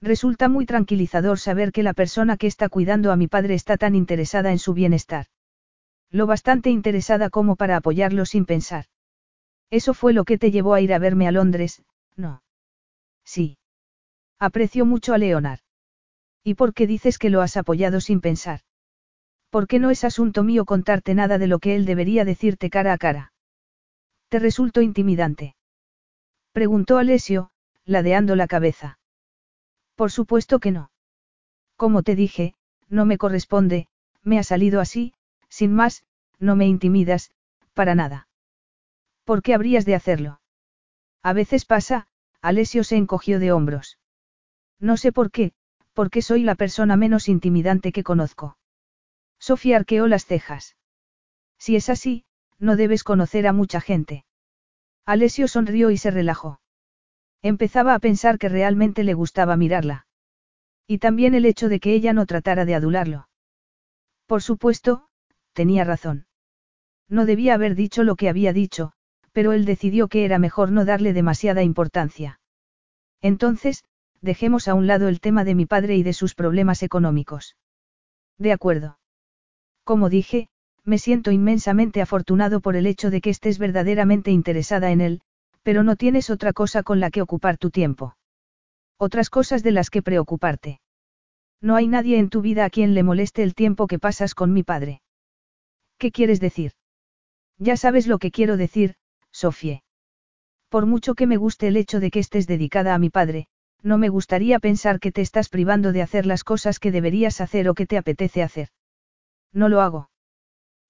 Resulta 0.00 0.48
muy 0.48 0.64
tranquilizador 0.64 1.38
saber 1.38 1.72
que 1.72 1.82
la 1.82 1.92
persona 1.92 2.36
que 2.36 2.46
está 2.46 2.68
cuidando 2.68 3.12
a 3.12 3.16
mi 3.16 3.28
padre 3.28 3.54
está 3.54 3.76
tan 3.76 3.94
interesada 3.94 4.50
en 4.50 4.58
su 4.58 4.72
bienestar. 4.72 5.26
Lo 6.10 6.26
bastante 6.26 6.70
interesada 6.70 7.30
como 7.30 7.56
para 7.56 7.76
apoyarlo 7.76 8.24
sin 8.24 8.46
pensar. 8.46 8.86
Eso 9.70 9.94
fue 9.94 10.12
lo 10.12 10.24
que 10.24 10.38
te 10.38 10.50
llevó 10.50 10.74
a 10.74 10.80
ir 10.80 10.92
a 10.94 10.98
verme 10.98 11.28
a 11.28 11.32
Londres, 11.32 11.82
¿no? 12.16 12.42
Sí. 13.24 13.58
Aprecio 14.40 14.86
mucho 14.86 15.12
a 15.12 15.18
Leonard. 15.18 15.60
¿Y 16.42 16.54
por 16.54 16.72
qué 16.72 16.86
dices 16.86 17.18
que 17.18 17.28
lo 17.28 17.42
has 17.42 17.58
apoyado 17.58 18.00
sin 18.00 18.22
pensar? 18.22 18.60
¿Por 19.50 19.66
qué 19.66 19.78
no 19.78 19.90
es 19.90 20.02
asunto 20.02 20.42
mío 20.42 20.64
contarte 20.64 21.14
nada 21.14 21.36
de 21.36 21.46
lo 21.46 21.58
que 21.58 21.76
él 21.76 21.84
debería 21.84 22.24
decirte 22.24 22.70
cara 22.70 22.94
a 22.94 22.98
cara? 22.98 23.34
¿Te 24.30 24.38
resultó 24.38 24.80
intimidante? 24.80 25.56
Preguntó 26.52 26.96
Alessio, 26.96 27.50
ladeando 27.84 28.34
la 28.34 28.46
cabeza. 28.46 28.98
Por 29.94 30.10
supuesto 30.10 30.58
que 30.58 30.70
no. 30.70 30.90
Como 31.76 32.02
te 32.02 32.14
dije, 32.14 32.54
no 32.88 33.04
me 33.04 33.18
corresponde, 33.18 33.88
me 34.22 34.38
ha 34.38 34.42
salido 34.42 34.80
así, 34.80 35.12
sin 35.50 35.74
más, 35.74 36.04
no 36.38 36.56
me 36.56 36.66
intimidas, 36.66 37.30
para 37.74 37.94
nada. 37.94 38.26
¿Por 39.24 39.42
qué 39.42 39.52
habrías 39.52 39.84
de 39.84 39.96
hacerlo? 39.96 40.40
A 41.22 41.34
veces 41.34 41.66
pasa, 41.66 42.06
Alessio 42.40 42.84
se 42.84 42.96
encogió 42.96 43.38
de 43.38 43.52
hombros. 43.52 43.99
No 44.80 44.96
sé 44.96 45.12
por 45.12 45.30
qué, 45.30 45.52
porque 45.92 46.22
soy 46.22 46.42
la 46.42 46.54
persona 46.54 46.96
menos 46.96 47.28
intimidante 47.28 47.92
que 47.92 48.02
conozco. 48.02 48.56
Sofía 49.38 49.76
arqueó 49.76 50.06
las 50.06 50.24
cejas. 50.24 50.76
Si 51.58 51.76
es 51.76 51.90
así, 51.90 52.24
no 52.58 52.76
debes 52.76 53.04
conocer 53.04 53.46
a 53.46 53.52
mucha 53.52 53.80
gente. 53.80 54.24
Alessio 55.04 55.48
sonrió 55.48 55.90
y 55.90 55.98
se 55.98 56.10
relajó. 56.10 56.60
Empezaba 57.42 57.94
a 57.94 57.98
pensar 57.98 58.38
que 58.38 58.48
realmente 58.48 59.04
le 59.04 59.14
gustaba 59.14 59.56
mirarla. 59.56 60.06
Y 60.86 60.98
también 60.98 61.34
el 61.34 61.46
hecho 61.46 61.68
de 61.68 61.80
que 61.80 61.94
ella 61.94 62.12
no 62.12 62.26
tratara 62.26 62.64
de 62.64 62.74
adularlo. 62.74 63.28
Por 64.26 64.42
supuesto, 64.42 65.08
tenía 65.52 65.84
razón. 65.84 66.26
No 67.08 67.26
debía 67.26 67.54
haber 67.54 67.74
dicho 67.74 68.04
lo 68.04 68.16
que 68.16 68.28
había 68.28 68.52
dicho, 68.52 68.92
pero 69.32 69.52
él 69.52 69.64
decidió 69.64 70.08
que 70.08 70.24
era 70.24 70.38
mejor 70.38 70.70
no 70.70 70.84
darle 70.84 71.12
demasiada 71.12 71.62
importancia. 71.62 72.40
Entonces, 73.20 73.84
dejemos 74.20 74.68
a 74.68 74.74
un 74.74 74.86
lado 74.86 75.08
el 75.08 75.20
tema 75.20 75.44
de 75.44 75.54
mi 75.54 75.66
padre 75.66 75.96
y 75.96 76.02
de 76.02 76.12
sus 76.12 76.34
problemas 76.34 76.82
económicos. 76.82 77.56
De 78.38 78.52
acuerdo. 78.52 78.98
Como 79.84 80.08
dije, 80.08 80.48
me 80.84 80.98
siento 80.98 81.30
inmensamente 81.30 82.00
afortunado 82.00 82.60
por 82.60 82.76
el 82.76 82.86
hecho 82.86 83.10
de 83.10 83.20
que 83.20 83.30
estés 83.30 83.58
verdaderamente 83.58 84.30
interesada 84.30 84.90
en 84.90 85.00
él, 85.00 85.20
pero 85.62 85.82
no 85.82 85.96
tienes 85.96 86.30
otra 86.30 86.52
cosa 86.52 86.82
con 86.82 87.00
la 87.00 87.10
que 87.10 87.22
ocupar 87.22 87.58
tu 87.58 87.70
tiempo. 87.70 88.16
Otras 88.98 89.30
cosas 89.30 89.62
de 89.62 89.72
las 89.72 89.90
que 89.90 90.02
preocuparte. 90.02 90.80
No 91.60 91.76
hay 91.76 91.86
nadie 91.86 92.18
en 92.18 92.30
tu 92.30 92.40
vida 92.40 92.64
a 92.64 92.70
quien 92.70 92.94
le 92.94 93.02
moleste 93.02 93.42
el 93.42 93.54
tiempo 93.54 93.86
que 93.86 93.98
pasas 93.98 94.34
con 94.34 94.52
mi 94.52 94.62
padre. 94.62 95.02
¿Qué 95.98 96.10
quieres 96.10 96.40
decir? 96.40 96.72
Ya 97.58 97.76
sabes 97.76 98.06
lo 98.06 98.18
que 98.18 98.30
quiero 98.30 98.56
decir, 98.56 98.94
Sofie. 99.30 99.82
Por 100.70 100.86
mucho 100.86 101.14
que 101.14 101.26
me 101.26 101.36
guste 101.36 101.68
el 101.68 101.76
hecho 101.76 102.00
de 102.00 102.10
que 102.10 102.20
estés 102.20 102.46
dedicada 102.46 102.94
a 102.94 102.98
mi 102.98 103.10
padre, 103.10 103.48
no 103.82 103.98
me 103.98 104.08
gustaría 104.08 104.58
pensar 104.58 105.00
que 105.00 105.12
te 105.12 105.20
estás 105.20 105.48
privando 105.48 105.92
de 105.92 106.02
hacer 106.02 106.26
las 106.26 106.44
cosas 106.44 106.78
que 106.78 106.90
deberías 106.90 107.40
hacer 107.40 107.68
o 107.68 107.74
que 107.74 107.86
te 107.86 107.96
apetece 107.96 108.42
hacer. 108.42 108.68
No 109.52 109.68
lo 109.68 109.80
hago. 109.80 110.10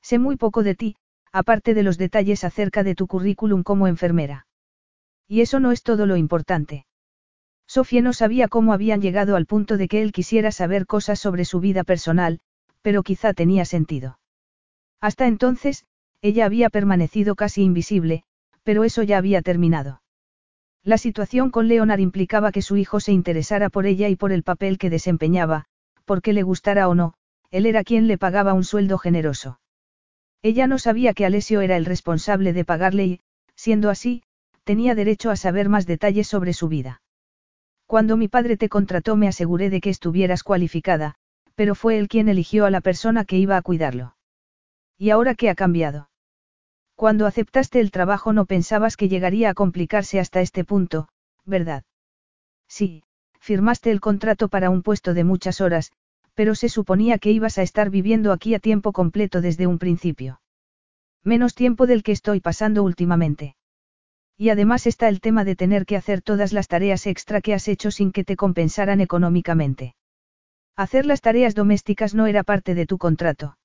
Sé 0.02 0.18
muy 0.18 0.36
poco 0.36 0.62
de 0.62 0.74
ti, 0.74 0.96
aparte 1.32 1.74
de 1.74 1.82
los 1.82 1.98
detalles 1.98 2.44
acerca 2.44 2.82
de 2.82 2.94
tu 2.94 3.06
currículum 3.06 3.62
como 3.62 3.86
enfermera. 3.86 4.46
Y 5.28 5.42
eso 5.42 5.60
no 5.60 5.72
es 5.72 5.82
todo 5.82 6.06
lo 6.06 6.16
importante. 6.16 6.86
Sofía 7.66 8.02
no 8.02 8.12
sabía 8.12 8.48
cómo 8.48 8.72
habían 8.72 9.00
llegado 9.00 9.36
al 9.36 9.46
punto 9.46 9.76
de 9.76 9.86
que 9.86 10.02
él 10.02 10.10
quisiera 10.10 10.50
saber 10.50 10.86
cosas 10.86 11.20
sobre 11.20 11.44
su 11.44 11.60
vida 11.60 11.84
personal, 11.84 12.40
pero 12.82 13.02
quizá 13.02 13.32
tenía 13.32 13.64
sentido. 13.64 14.18
Hasta 15.00 15.28
entonces, 15.28 15.84
ella 16.20 16.46
había 16.46 16.68
permanecido 16.68 17.36
casi 17.36 17.62
invisible, 17.62 18.24
pero 18.64 18.84
eso 18.84 19.02
ya 19.02 19.18
había 19.18 19.40
terminado. 19.40 20.02
La 20.82 20.97
situación 20.97 21.51
con 21.51 21.69
Leonard 21.69 22.01
implicaba 22.01 22.52
que 22.52 22.62
su 22.62 22.77
hijo 22.77 23.01
se 23.01 23.12
interesara 23.12 23.69
por 23.69 23.86
ella 23.86 24.09
y 24.09 24.16
por 24.16 24.32
el 24.32 24.43
papel 24.43 24.78
que 24.78 24.90
desempeñaba, 24.90 25.66
porque 26.05 26.32
le 26.32 26.43
gustara 26.43 26.89
o 26.89 26.94
no, 26.94 27.15
él 27.51 27.66
era 27.66 27.85
quien 27.85 28.07
le 28.07 28.16
pagaba 28.16 28.55
un 28.55 28.65
sueldo 28.65 28.97
generoso. 28.97 29.61
Ella 30.43 30.66
no 30.66 30.78
sabía 30.78 31.12
que 31.12 31.27
Alessio 31.27 31.61
era 31.61 31.77
el 31.77 31.85
responsable 31.85 32.52
de 32.52 32.65
pagarle 32.65 33.05
y, 33.05 33.20
siendo 33.55 33.90
así, 33.90 34.23
tenía 34.65 34.94
derecho 34.94 35.31
a 35.31 35.36
saber 35.36 35.69
más 35.69 35.86
detalles 35.86 36.28
sobre 36.28 36.55
su 36.55 36.69
vida. 36.69 37.02
Cuando 37.86 38.16
mi 38.16 38.28
padre 38.28 38.57
te 38.57 38.69
contrató 38.69 39.16
me 39.16 39.28
aseguré 39.28 39.69
de 39.69 39.81
que 39.81 39.90
estuvieras 39.90 40.43
cualificada, 40.43 41.16
pero 41.57 41.74
fue 41.74 41.98
él 41.98 42.09
quien 42.09 42.28
eligió 42.28 42.65
a 42.65 42.70
la 42.70 42.81
persona 42.81 43.24
que 43.24 43.36
iba 43.36 43.57
a 43.57 43.62
cuidarlo. 43.62 44.16
¿Y 44.97 45.11
ahora 45.11 45.35
qué 45.35 45.51
ha 45.51 45.55
cambiado? 45.55 46.10
Cuando 47.01 47.24
aceptaste 47.24 47.81
el 47.81 47.93
trabajo 47.93 48.35
no 48.35 48.44
pensabas 48.44 48.98
que 48.98 49.09
llegaría 49.09 49.48
a 49.48 49.55
complicarse 49.55 50.20
hasta 50.20 50.43
este 50.43 50.66
punto, 50.66 51.09
¿verdad? 51.47 51.82
Sí, 52.68 53.05
firmaste 53.39 53.90
el 53.90 54.01
contrato 54.01 54.48
para 54.48 54.68
un 54.68 54.82
puesto 54.82 55.14
de 55.14 55.24
muchas 55.24 55.62
horas, 55.62 55.93
pero 56.35 56.55
se 56.55 56.68
suponía 56.68 57.16
que 57.16 57.31
ibas 57.31 57.56
a 57.56 57.62
estar 57.62 57.89
viviendo 57.89 58.32
aquí 58.32 58.55
a 58.55 58.59
tiempo 58.59 58.93
completo 58.93 59.40
desde 59.40 59.66
un 59.66 59.78
principio. 59.78 60.43
Menos 61.24 61.55
tiempo 61.55 61.86
del 61.86 62.02
que 62.02 62.12
estoy 62.12 62.40
pasando 62.40 62.82
últimamente. 62.82 63.56
Y 64.36 64.51
además 64.51 64.86
está 64.86 65.09
el 65.09 65.22
tema 65.22 65.44
de 65.44 65.56
tener 65.56 65.86
que 65.86 65.97
hacer 65.97 66.20
todas 66.20 66.52
las 66.52 66.68
tareas 66.68 67.06
extra 67.06 67.40
que 67.40 67.55
has 67.55 67.66
hecho 67.66 67.90
sin 67.90 68.12
que 68.12 68.24
te 68.24 68.36
compensaran 68.36 69.01
económicamente. 69.01 69.94
Hacer 70.77 71.06
las 71.06 71.22
tareas 71.22 71.55
domésticas 71.55 72.14
no 72.14 72.27
era 72.27 72.44
parte 72.44 72.74
de 72.74 72.85
tu 72.85 72.98
contrato. 72.98 73.56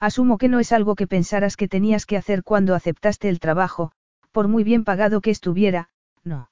Asumo 0.00 0.38
que 0.38 0.48
no 0.48 0.60
es 0.60 0.72
algo 0.72 0.94
que 0.94 1.06
pensaras 1.06 1.56
que 1.56 1.68
tenías 1.68 2.06
que 2.06 2.16
hacer 2.16 2.42
cuando 2.42 2.74
aceptaste 2.74 3.28
el 3.28 3.38
trabajo, 3.38 3.92
por 4.32 4.48
muy 4.48 4.64
bien 4.64 4.82
pagado 4.82 5.20
que 5.20 5.30
estuviera, 5.30 5.90
no. 6.24 6.50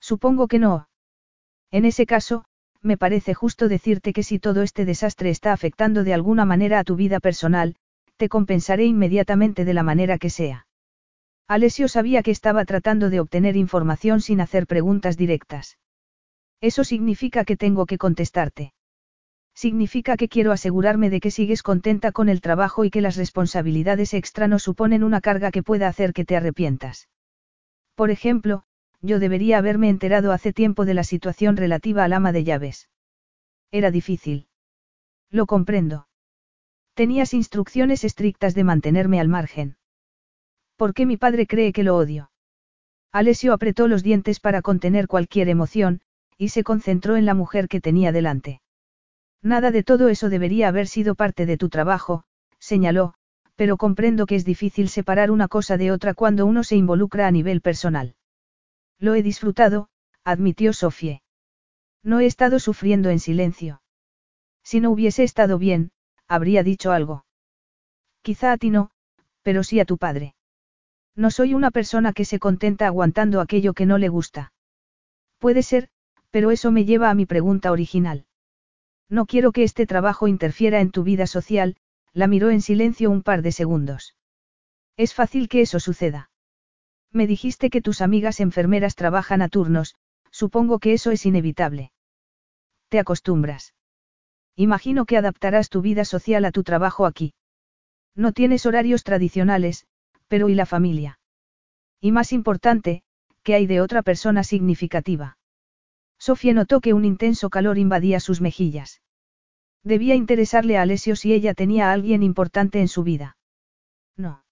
Supongo 0.00 0.48
que 0.48 0.58
no. 0.58 0.88
En 1.70 1.86
ese 1.86 2.04
caso, 2.04 2.44
me 2.82 2.98
parece 2.98 3.32
justo 3.34 3.68
decirte 3.68 4.12
que 4.12 4.22
si 4.22 4.38
todo 4.38 4.62
este 4.62 4.84
desastre 4.84 5.30
está 5.30 5.52
afectando 5.52 6.04
de 6.04 6.14
alguna 6.14 6.44
manera 6.44 6.78
a 6.78 6.84
tu 6.84 6.94
vida 6.94 7.20
personal, 7.20 7.76
te 8.18 8.28
compensaré 8.28 8.84
inmediatamente 8.84 9.64
de 9.64 9.74
la 9.74 9.82
manera 9.82 10.18
que 10.18 10.30
sea. 10.30 10.66
Alessio 11.46 11.88
sabía 11.88 12.22
que 12.22 12.30
estaba 12.30 12.64
tratando 12.66 13.08
de 13.08 13.20
obtener 13.20 13.56
información 13.56 14.20
sin 14.20 14.40
hacer 14.42 14.66
preguntas 14.66 15.16
directas. 15.16 15.78
Eso 16.60 16.84
significa 16.84 17.44
que 17.44 17.56
tengo 17.56 17.86
que 17.86 17.96
contestarte. 17.96 18.74
Significa 19.64 20.16
que 20.16 20.28
quiero 20.28 20.52
asegurarme 20.52 21.10
de 21.10 21.18
que 21.18 21.32
sigues 21.32 21.64
contenta 21.64 22.12
con 22.12 22.28
el 22.28 22.40
trabajo 22.40 22.84
y 22.84 22.90
que 22.90 23.00
las 23.00 23.16
responsabilidades 23.16 24.14
extra 24.14 24.46
no 24.46 24.60
suponen 24.60 25.02
una 25.02 25.20
carga 25.20 25.50
que 25.50 25.64
pueda 25.64 25.88
hacer 25.88 26.12
que 26.12 26.24
te 26.24 26.36
arrepientas. 26.36 27.08
Por 27.96 28.12
ejemplo, 28.12 28.62
yo 29.00 29.18
debería 29.18 29.58
haberme 29.58 29.88
enterado 29.88 30.30
hace 30.30 30.52
tiempo 30.52 30.84
de 30.84 30.94
la 30.94 31.02
situación 31.02 31.56
relativa 31.56 32.04
al 32.04 32.12
ama 32.12 32.30
de 32.30 32.44
llaves. 32.44 32.88
Era 33.72 33.90
difícil. 33.90 34.46
Lo 35.28 35.46
comprendo. 35.46 36.06
Tenías 36.94 37.34
instrucciones 37.34 38.04
estrictas 38.04 38.54
de 38.54 38.62
mantenerme 38.62 39.18
al 39.18 39.26
margen. 39.26 39.76
¿Por 40.76 40.94
qué 40.94 41.04
mi 41.04 41.16
padre 41.16 41.48
cree 41.48 41.72
que 41.72 41.82
lo 41.82 41.96
odio? 41.96 42.30
Alessio 43.10 43.52
apretó 43.52 43.88
los 43.88 44.04
dientes 44.04 44.38
para 44.38 44.62
contener 44.62 45.08
cualquier 45.08 45.48
emoción, 45.48 46.00
y 46.36 46.50
se 46.50 46.62
concentró 46.62 47.16
en 47.16 47.26
la 47.26 47.34
mujer 47.34 47.66
que 47.66 47.80
tenía 47.80 48.12
delante. 48.12 48.60
Nada 49.42 49.70
de 49.70 49.82
todo 49.82 50.08
eso 50.08 50.28
debería 50.28 50.68
haber 50.68 50.86
sido 50.88 51.14
parte 51.14 51.46
de 51.46 51.56
tu 51.56 51.68
trabajo, 51.68 52.24
señaló, 52.58 53.14
pero 53.56 53.76
comprendo 53.76 54.26
que 54.26 54.34
es 54.34 54.44
difícil 54.44 54.88
separar 54.88 55.30
una 55.30 55.48
cosa 55.48 55.76
de 55.76 55.90
otra 55.92 56.14
cuando 56.14 56.46
uno 56.46 56.62
se 56.64 56.76
involucra 56.76 57.26
a 57.26 57.30
nivel 57.30 57.60
personal. 57.60 58.14
Lo 58.98 59.14
he 59.14 59.22
disfrutado, 59.22 59.88
admitió 60.24 60.72
Sofie. 60.72 61.22
No 62.02 62.20
he 62.20 62.26
estado 62.26 62.58
sufriendo 62.60 63.10
en 63.10 63.18
silencio. 63.18 63.82
Si 64.62 64.80
no 64.80 64.90
hubiese 64.90 65.24
estado 65.24 65.58
bien, 65.58 65.90
habría 66.28 66.62
dicho 66.62 66.92
algo. 66.92 67.24
Quizá 68.22 68.52
a 68.52 68.58
ti 68.58 68.70
no, 68.70 68.90
pero 69.42 69.64
sí 69.64 69.80
a 69.80 69.84
tu 69.84 69.98
padre. 69.98 70.34
No 71.16 71.32
soy 71.32 71.54
una 71.54 71.72
persona 71.72 72.12
que 72.12 72.24
se 72.24 72.38
contenta 72.38 72.86
aguantando 72.86 73.40
aquello 73.40 73.72
que 73.72 73.86
no 73.86 73.98
le 73.98 74.08
gusta. 74.08 74.52
Puede 75.38 75.62
ser, 75.62 75.88
pero 76.30 76.52
eso 76.52 76.70
me 76.70 76.84
lleva 76.84 77.10
a 77.10 77.14
mi 77.14 77.26
pregunta 77.26 77.72
original. 77.72 78.27
No 79.08 79.26
quiero 79.26 79.52
que 79.52 79.62
este 79.62 79.86
trabajo 79.86 80.28
interfiera 80.28 80.80
en 80.80 80.90
tu 80.90 81.02
vida 81.02 81.26
social, 81.26 81.76
la 82.12 82.26
miró 82.26 82.50
en 82.50 82.60
silencio 82.60 83.10
un 83.10 83.22
par 83.22 83.42
de 83.42 83.52
segundos. 83.52 84.14
Es 84.96 85.14
fácil 85.14 85.48
que 85.48 85.62
eso 85.62 85.80
suceda. 85.80 86.30
Me 87.12 87.26
dijiste 87.26 87.70
que 87.70 87.80
tus 87.80 88.02
amigas 88.02 88.40
enfermeras 88.40 88.94
trabajan 88.94 89.40
a 89.40 89.48
turnos, 89.48 89.94
supongo 90.30 90.78
que 90.78 90.92
eso 90.92 91.10
es 91.10 91.24
inevitable. 91.24 91.92
Te 92.88 92.98
acostumbras. 92.98 93.74
Imagino 94.56 95.06
que 95.06 95.16
adaptarás 95.16 95.70
tu 95.70 95.80
vida 95.80 96.04
social 96.04 96.44
a 96.44 96.52
tu 96.52 96.64
trabajo 96.64 97.06
aquí. 97.06 97.32
No 98.14 98.32
tienes 98.32 98.66
horarios 98.66 99.04
tradicionales, 99.04 99.86
pero 100.26 100.48
¿y 100.48 100.54
la 100.54 100.66
familia? 100.66 101.18
Y 102.00 102.12
más 102.12 102.32
importante, 102.32 103.02
¿qué 103.42 103.54
hay 103.54 103.66
de 103.66 103.80
otra 103.80 104.02
persona 104.02 104.44
significativa? 104.44 105.37
Sofía 106.18 106.52
notó 106.52 106.80
que 106.80 106.94
un 106.94 107.04
intenso 107.04 107.50
calor 107.50 107.78
invadía 107.78 108.20
sus 108.20 108.40
mejillas. 108.40 109.00
Debía 109.84 110.14
interesarle 110.14 110.76
a 110.76 110.82
Alessio 110.82 111.16
si 111.16 111.32
ella 111.32 111.54
tenía 111.54 111.88
a 111.88 111.92
alguien 111.92 112.22
importante 112.22 112.80
en 112.80 112.88
su 112.88 113.04
vida. 113.04 113.36
No. 114.16 114.44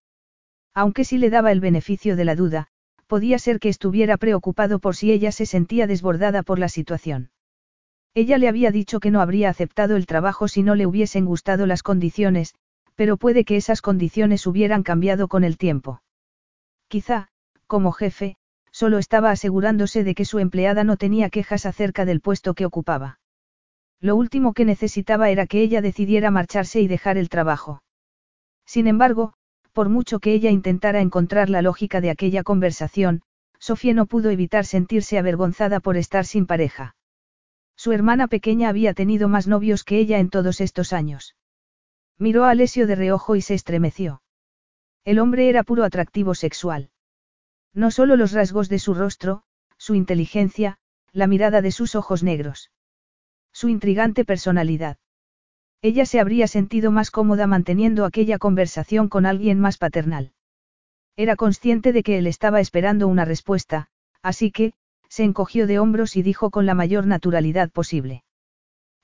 Aunque 0.74 1.04
si 1.04 1.18
le 1.18 1.30
daba 1.30 1.52
el 1.52 1.60
beneficio 1.60 2.16
de 2.16 2.24
la 2.24 2.36
duda, 2.36 2.68
podía 3.06 3.38
ser 3.38 3.60
que 3.60 3.68
estuviera 3.68 4.16
preocupado 4.16 4.78
por 4.78 4.96
si 4.96 5.12
ella 5.12 5.32
se 5.32 5.46
sentía 5.46 5.86
desbordada 5.86 6.42
por 6.42 6.58
la 6.58 6.68
situación. 6.68 7.30
Ella 8.14 8.38
le 8.38 8.48
había 8.48 8.70
dicho 8.70 9.00
que 9.00 9.10
no 9.10 9.20
habría 9.20 9.50
aceptado 9.50 9.96
el 9.96 10.06
trabajo 10.06 10.48
si 10.48 10.62
no 10.62 10.74
le 10.74 10.86
hubiesen 10.86 11.24
gustado 11.24 11.66
las 11.66 11.82
condiciones, 11.82 12.54
pero 12.94 13.16
puede 13.16 13.44
que 13.44 13.56
esas 13.56 13.82
condiciones 13.82 14.46
hubieran 14.46 14.82
cambiado 14.82 15.28
con 15.28 15.44
el 15.44 15.58
tiempo. 15.58 16.02
Quizá, 16.88 17.28
como 17.66 17.92
jefe, 17.92 18.36
solo 18.80 18.98
estaba 18.98 19.30
asegurándose 19.30 20.04
de 20.04 20.14
que 20.14 20.26
su 20.26 20.38
empleada 20.38 20.84
no 20.84 20.98
tenía 20.98 21.30
quejas 21.30 21.64
acerca 21.64 22.04
del 22.04 22.20
puesto 22.20 22.52
que 22.52 22.66
ocupaba. 22.66 23.20
Lo 24.00 24.16
último 24.16 24.52
que 24.52 24.66
necesitaba 24.66 25.30
era 25.30 25.46
que 25.46 25.62
ella 25.62 25.80
decidiera 25.80 26.30
marcharse 26.30 26.82
y 26.82 26.86
dejar 26.86 27.16
el 27.16 27.30
trabajo. 27.30 27.80
Sin 28.66 28.86
embargo, 28.86 29.32
Por 29.76 29.90
mucho 29.90 30.20
que 30.20 30.32
ella 30.32 30.50
intentara 30.50 31.02
encontrar 31.02 31.50
la 31.50 31.60
lógica 31.60 32.00
de 32.00 32.08
aquella 32.08 32.42
conversación, 32.42 33.20
Sofía 33.58 33.92
no 33.92 34.06
pudo 34.06 34.30
evitar 34.30 34.64
sentirse 34.64 35.18
avergonzada 35.18 35.80
por 35.80 35.98
estar 35.98 36.24
sin 36.24 36.46
pareja. 36.46 36.96
Su 37.76 37.92
hermana 37.92 38.26
pequeña 38.26 38.70
había 38.70 38.94
tenido 38.94 39.28
más 39.28 39.46
novios 39.46 39.84
que 39.84 39.98
ella 39.98 40.18
en 40.18 40.30
todos 40.30 40.62
estos 40.62 40.94
años. 40.94 41.36
Miró 42.18 42.44
a 42.44 42.50
Alessio 42.52 42.86
de 42.86 42.94
reojo 42.94 43.36
y 43.36 43.42
se 43.42 43.52
estremeció. 43.52 44.22
El 45.04 45.18
hombre 45.18 45.50
era 45.50 45.62
puro 45.62 45.84
atractivo 45.84 46.34
sexual. 46.34 46.88
No 47.76 47.90
solo 47.90 48.16
los 48.16 48.32
rasgos 48.32 48.70
de 48.70 48.78
su 48.78 48.94
rostro, 48.94 49.42
su 49.76 49.94
inteligencia, 49.94 50.78
la 51.12 51.26
mirada 51.26 51.60
de 51.60 51.70
sus 51.70 51.94
ojos 51.94 52.22
negros. 52.22 52.70
Su 53.52 53.68
intrigante 53.68 54.24
personalidad. 54.24 54.96
Ella 55.82 56.06
se 56.06 56.18
habría 56.18 56.48
sentido 56.48 56.90
más 56.90 57.10
cómoda 57.10 57.46
manteniendo 57.46 58.06
aquella 58.06 58.38
conversación 58.38 59.10
con 59.10 59.26
alguien 59.26 59.60
más 59.60 59.76
paternal. 59.76 60.32
Era 61.16 61.36
consciente 61.36 61.92
de 61.92 62.02
que 62.02 62.16
él 62.16 62.26
estaba 62.26 62.60
esperando 62.60 63.08
una 63.08 63.26
respuesta, 63.26 63.88
así 64.22 64.50
que, 64.50 64.72
se 65.10 65.24
encogió 65.24 65.66
de 65.66 65.78
hombros 65.78 66.16
y 66.16 66.22
dijo 66.22 66.50
con 66.50 66.64
la 66.64 66.74
mayor 66.74 67.06
naturalidad 67.06 67.70
posible. 67.70 68.24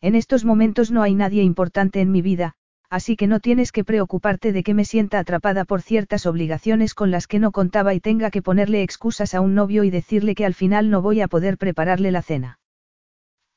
En 0.01 0.15
estos 0.15 0.47
momentos 0.47 0.91
no 0.91 1.03
hay 1.03 1.15
nadie 1.15 1.43
importante 1.43 2.01
en 2.01 2.11
mi 2.11 2.23
vida, 2.23 2.55
así 2.93 3.17
que 3.17 3.27
no 3.27 3.41
tienes 3.41 3.73
que 3.73 3.85
preocuparte 3.85 4.53
de 4.53 4.63
que 4.63 4.75
me 4.75 4.85
sienta 4.85 5.19
atrapada 5.19 5.65
por 5.65 5.81
ciertas 5.81 6.27
obligaciones 6.27 6.93
con 6.93 7.11
las 7.11 7.27
que 7.27 7.39
no 7.39 7.51
contaba 7.51 7.95
y 7.95 8.01
tenga 8.01 8.31
que 8.31 8.43
ponerle 8.43 8.83
excusas 8.83 9.33
a 9.33 9.41
un 9.41 9.55
novio 9.55 9.83
y 9.83 9.89
decirle 9.89 10.35
que 10.35 10.45
al 10.45 10.53
final 10.53 10.91
no 10.91 11.01
voy 11.01 11.23
a 11.23 11.27
poder 11.27 11.57
prepararle 11.57 12.11
la 12.11 12.21
cena. 12.21 12.59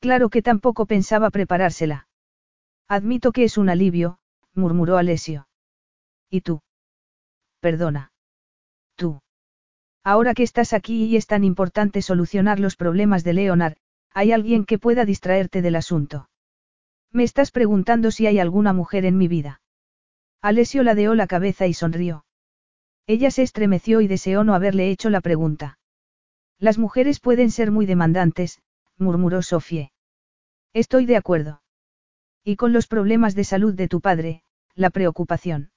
Claro 0.00 0.30
que 0.30 0.40
tampoco 0.40 0.86
pensaba 0.86 1.28
preparársela. 1.28 2.08
Admito 2.88 3.30
que 3.30 3.44
es 3.44 3.58
un 3.58 3.68
alivio, 3.68 4.20
murmuró 4.54 4.96
Alessio. 4.96 5.48
¿Y 6.30 6.40
tú? 6.40 6.62
Perdona. 7.60 8.12
Tú. 8.94 9.20
Ahora 10.02 10.32
que 10.32 10.44
estás 10.44 10.72
aquí 10.72 11.04
y 11.04 11.16
es 11.16 11.26
tan 11.26 11.44
importante 11.44 12.00
solucionar 12.00 12.58
los 12.58 12.76
problemas 12.76 13.22
de 13.22 13.34
Leonard, 13.34 13.76
¿hay 14.14 14.32
alguien 14.32 14.64
que 14.64 14.78
pueda 14.78 15.04
distraerte 15.04 15.60
del 15.60 15.76
asunto? 15.76 16.30
Me 17.12 17.22
estás 17.24 17.50
preguntando 17.50 18.10
si 18.10 18.26
hay 18.26 18.38
alguna 18.38 18.72
mujer 18.72 19.04
en 19.04 19.16
mi 19.16 19.28
vida. 19.28 19.60
Alessio 20.42 20.82
ladeó 20.82 21.14
la 21.14 21.26
cabeza 21.26 21.66
y 21.66 21.74
sonrió. 21.74 22.24
Ella 23.06 23.30
se 23.30 23.42
estremeció 23.42 24.00
y 24.00 24.08
deseó 24.08 24.44
no 24.44 24.54
haberle 24.54 24.90
hecho 24.90 25.10
la 25.10 25.20
pregunta. 25.20 25.78
Las 26.58 26.78
mujeres 26.78 27.20
pueden 27.20 27.50
ser 27.50 27.70
muy 27.70 27.86
demandantes, 27.86 28.60
murmuró 28.98 29.42
Sofie. 29.42 29.92
Estoy 30.72 31.06
de 31.06 31.16
acuerdo. 31.16 31.62
Y 32.44 32.56
con 32.56 32.72
los 32.72 32.86
problemas 32.86 33.34
de 33.34 33.44
salud 33.44 33.74
de 33.74 33.88
tu 33.88 34.00
padre, 34.00 34.42
la 34.74 34.90
preocupación. 34.90 35.70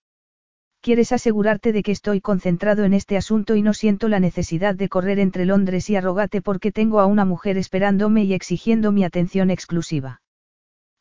Quieres 0.82 1.12
asegurarte 1.12 1.74
de 1.74 1.84
que 1.84 1.92
estoy 1.92 2.22
concentrado 2.22 2.86
en 2.86 2.94
este 2.94 3.18
asunto 3.18 3.56
y 3.56 3.62
no 3.62 3.74
siento 3.74 4.08
la 4.08 4.20
necesidad 4.20 4.76
de 4.76 4.88
correr 4.88 5.20
entre 5.20 5.46
Londres 5.46 5.90
y 5.90 5.98
Arrogate 5.98 6.42
porque 6.42 6.72
tengo 6.72 7.02
a 7.02 7.06
una 7.06 7.26
mujer 7.26 7.58
esperándome 7.58 8.24
y 8.24 8.34
exigiendo 8.34 8.92
mi 8.94 9.04
atención 9.04 9.50
exclusiva. 9.52 10.22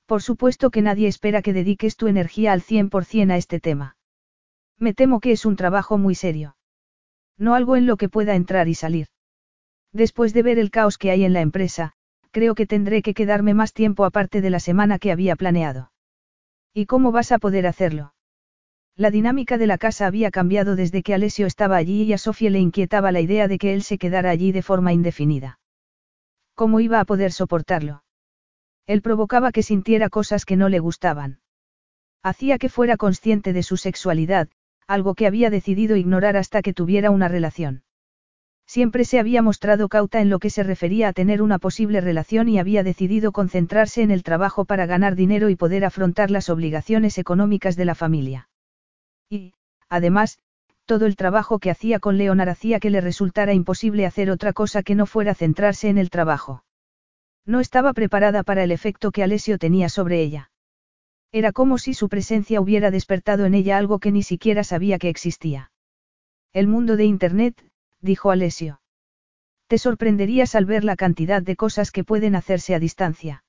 Por 0.09 0.22
supuesto 0.22 0.70
que 0.70 0.80
nadie 0.80 1.06
espera 1.06 1.43
que 1.43 1.52
dediques 1.52 1.94
tu 1.94 2.06
energía 2.06 2.55
al 2.55 2.62
100% 2.62 3.30
a 3.30 3.36
este 3.36 3.60
tema. 3.60 3.98
Me 4.78 4.94
temo 4.94 5.20
que 5.20 5.32
es 5.32 5.44
un 5.44 5.55
trabajo 5.55 5.98
muy 5.98 6.14
serio. 6.14 6.56
No 7.36 7.55
algo 7.55 7.76
en 7.76 7.85
lo 7.85 7.98
que 7.98 8.09
pueda 8.09 8.35
entrar 8.35 8.68
y 8.68 8.74
salir. 8.74 9.09
Después 9.93 10.32
de 10.32 10.43
ver 10.43 10.59
el 10.59 10.70
caos 10.70 10.97
que 10.97 11.10
hay 11.10 11.24
en 11.26 11.35
la 11.35 11.43
empresa, 11.43 11.93
creo 12.30 12.55
que 12.55 12.66
tendré 12.66 13.02
que 13.02 13.12
quedarme 13.12 13.52
más 13.52 13.74
tiempo 13.74 14.06
aparte 14.06 14.40
de 14.40 14.48
la 14.48 14.60
semana 14.60 14.98
que 14.98 15.12
había 15.12 15.36
planeado. 15.36 15.93
¿Y 16.72 16.86
cómo 16.86 17.12
vas 17.12 17.30
a 17.30 17.39
poder 17.39 17.66
hacerlo? 17.66 18.14
La 18.97 19.10
dinámica 19.10 19.59
de 19.59 19.66
la 19.66 19.76
casa 19.76 20.06
había 20.06 20.30
cambiado 20.30 20.74
desde 20.74 21.02
que 21.02 21.12
Alessio 21.12 21.47
estaba 21.47 21.76
allí 21.76 22.05
y 22.05 22.14
a 22.14 22.18
Sofía 22.18 22.48
le 22.48 22.60
inquietaba 22.60 23.12
la 23.12 23.20
idea 23.20 23.47
de 23.47 23.59
que 23.59 23.74
él 23.74 23.82
se 23.82 23.98
quedara 23.98 24.30
allí 24.30 24.52
de 24.52 24.62
forma 24.62 24.94
indefinida. 24.94 25.60
¿Cómo 26.55 26.80
iba 26.80 26.98
a 26.98 27.05
poder 27.05 27.30
soportarlo? 27.30 28.05
Él 28.89 29.02
provocaba 29.02 29.52
que 29.52 29.62
sintiera 29.62 30.09
cosas 30.09 30.47
que 30.47 30.56
no 30.56 30.70
le 30.70 30.78
gustaban. 30.78 31.40
Hacía 32.23 32.56
que 32.59 32.70
fuera 32.70 32.97
consciente 32.97 33.52
de 33.52 33.62
su 33.62 33.77
sexualidad, 33.77 34.48
algo 34.86 35.15
que 35.15 35.27
había 35.27 35.51
decidido 35.51 35.94
ignorar 35.94 36.39
hasta 36.39 36.62
que 36.62 36.73
tuviera 36.73 37.10
una 37.10 37.28
relación. 37.28 37.82
Siempre 38.66 39.05
se 39.05 39.19
había 39.19 39.43
mostrado 39.43 39.89
cauta 39.89 40.23
en 40.23 40.31
lo 40.31 40.39
que 40.39 40.48
se 40.48 40.62
refería 40.62 41.09
a 41.09 41.12
tener 41.12 41.43
una 41.43 41.59
posible 41.59 42.01
relación 42.01 42.48
y 42.48 42.59
había 42.59 42.82
decidido 42.82 43.31
concentrarse 43.31 44.02
en 44.02 44.10
el 44.10 44.23
trabajo 44.23 44.65
para 44.65 44.86
ganar 44.86 45.16
dinero 45.16 45.51
y 45.51 45.56
poder 45.56 45.85
afrontar 45.85 46.31
las 46.31 46.48
obligaciones 46.48 47.19
económicas 47.19 47.77
de 47.77 47.85
la 47.85 47.94
familia. 47.94 48.48
Y, 49.28 49.52
además, 49.90 50.39
todo 50.86 51.05
el 51.05 51.16
trabajo 51.16 51.59
que 51.59 51.70
hacía 51.70 51.98
con 51.98 52.16
Leonard 52.16 52.48
hacía 52.48 52.81
que 52.81 52.89
le 52.89 53.02
resultara 53.02 53.52
imposible 53.52 54.06
hacer 54.06 54.31
otra 54.31 54.55
cosa 54.55 54.82
que 54.82 54.94
no 54.94 55.05
fuera 55.05 55.35
centrarse 55.35 55.90
en 55.90 55.98
el 55.98 56.09
trabajo. 56.09 56.65
No 57.49 57.61
estaba 57.61 57.95
preparada 57.95 58.43
para 58.43 58.62
el 58.62 58.70
efecto 58.70 59.11
que 59.11 59.23
Alessio 59.23 59.57
tenía 59.57 59.89
sobre 59.89 60.20
ella. 60.20 60.51
Era 61.33 61.51
como 61.51 61.79
si 61.79 61.95
su 61.95 62.11
presencia 62.11 62.61
hubiera 62.61 62.91
despertado 62.91 63.47
en 63.47 63.55
ella 63.55 63.79
algo 63.79 64.01
que 64.01 64.12
ni 64.12 64.23
siquiera 64.23 64.65
sabía 64.65 64.99
que 64.99 65.09
existía. 65.09 65.70
El 66.53 66.69
mundo 66.69 66.99
de 66.99 67.07
Internet, 67.07 67.65
dijo 68.03 68.31
Alessio. 68.31 68.83
Te 69.66 69.79
sorprenderías 69.79 70.55
al 70.55 70.66
ver 70.66 70.85
la 70.85 70.95
cantidad 70.95 71.41
de 71.41 71.57
cosas 71.57 71.91
que 71.91 72.05
pueden 72.05 72.35
hacerse 72.35 72.75
a 72.75 72.79
distancia. 72.81 73.45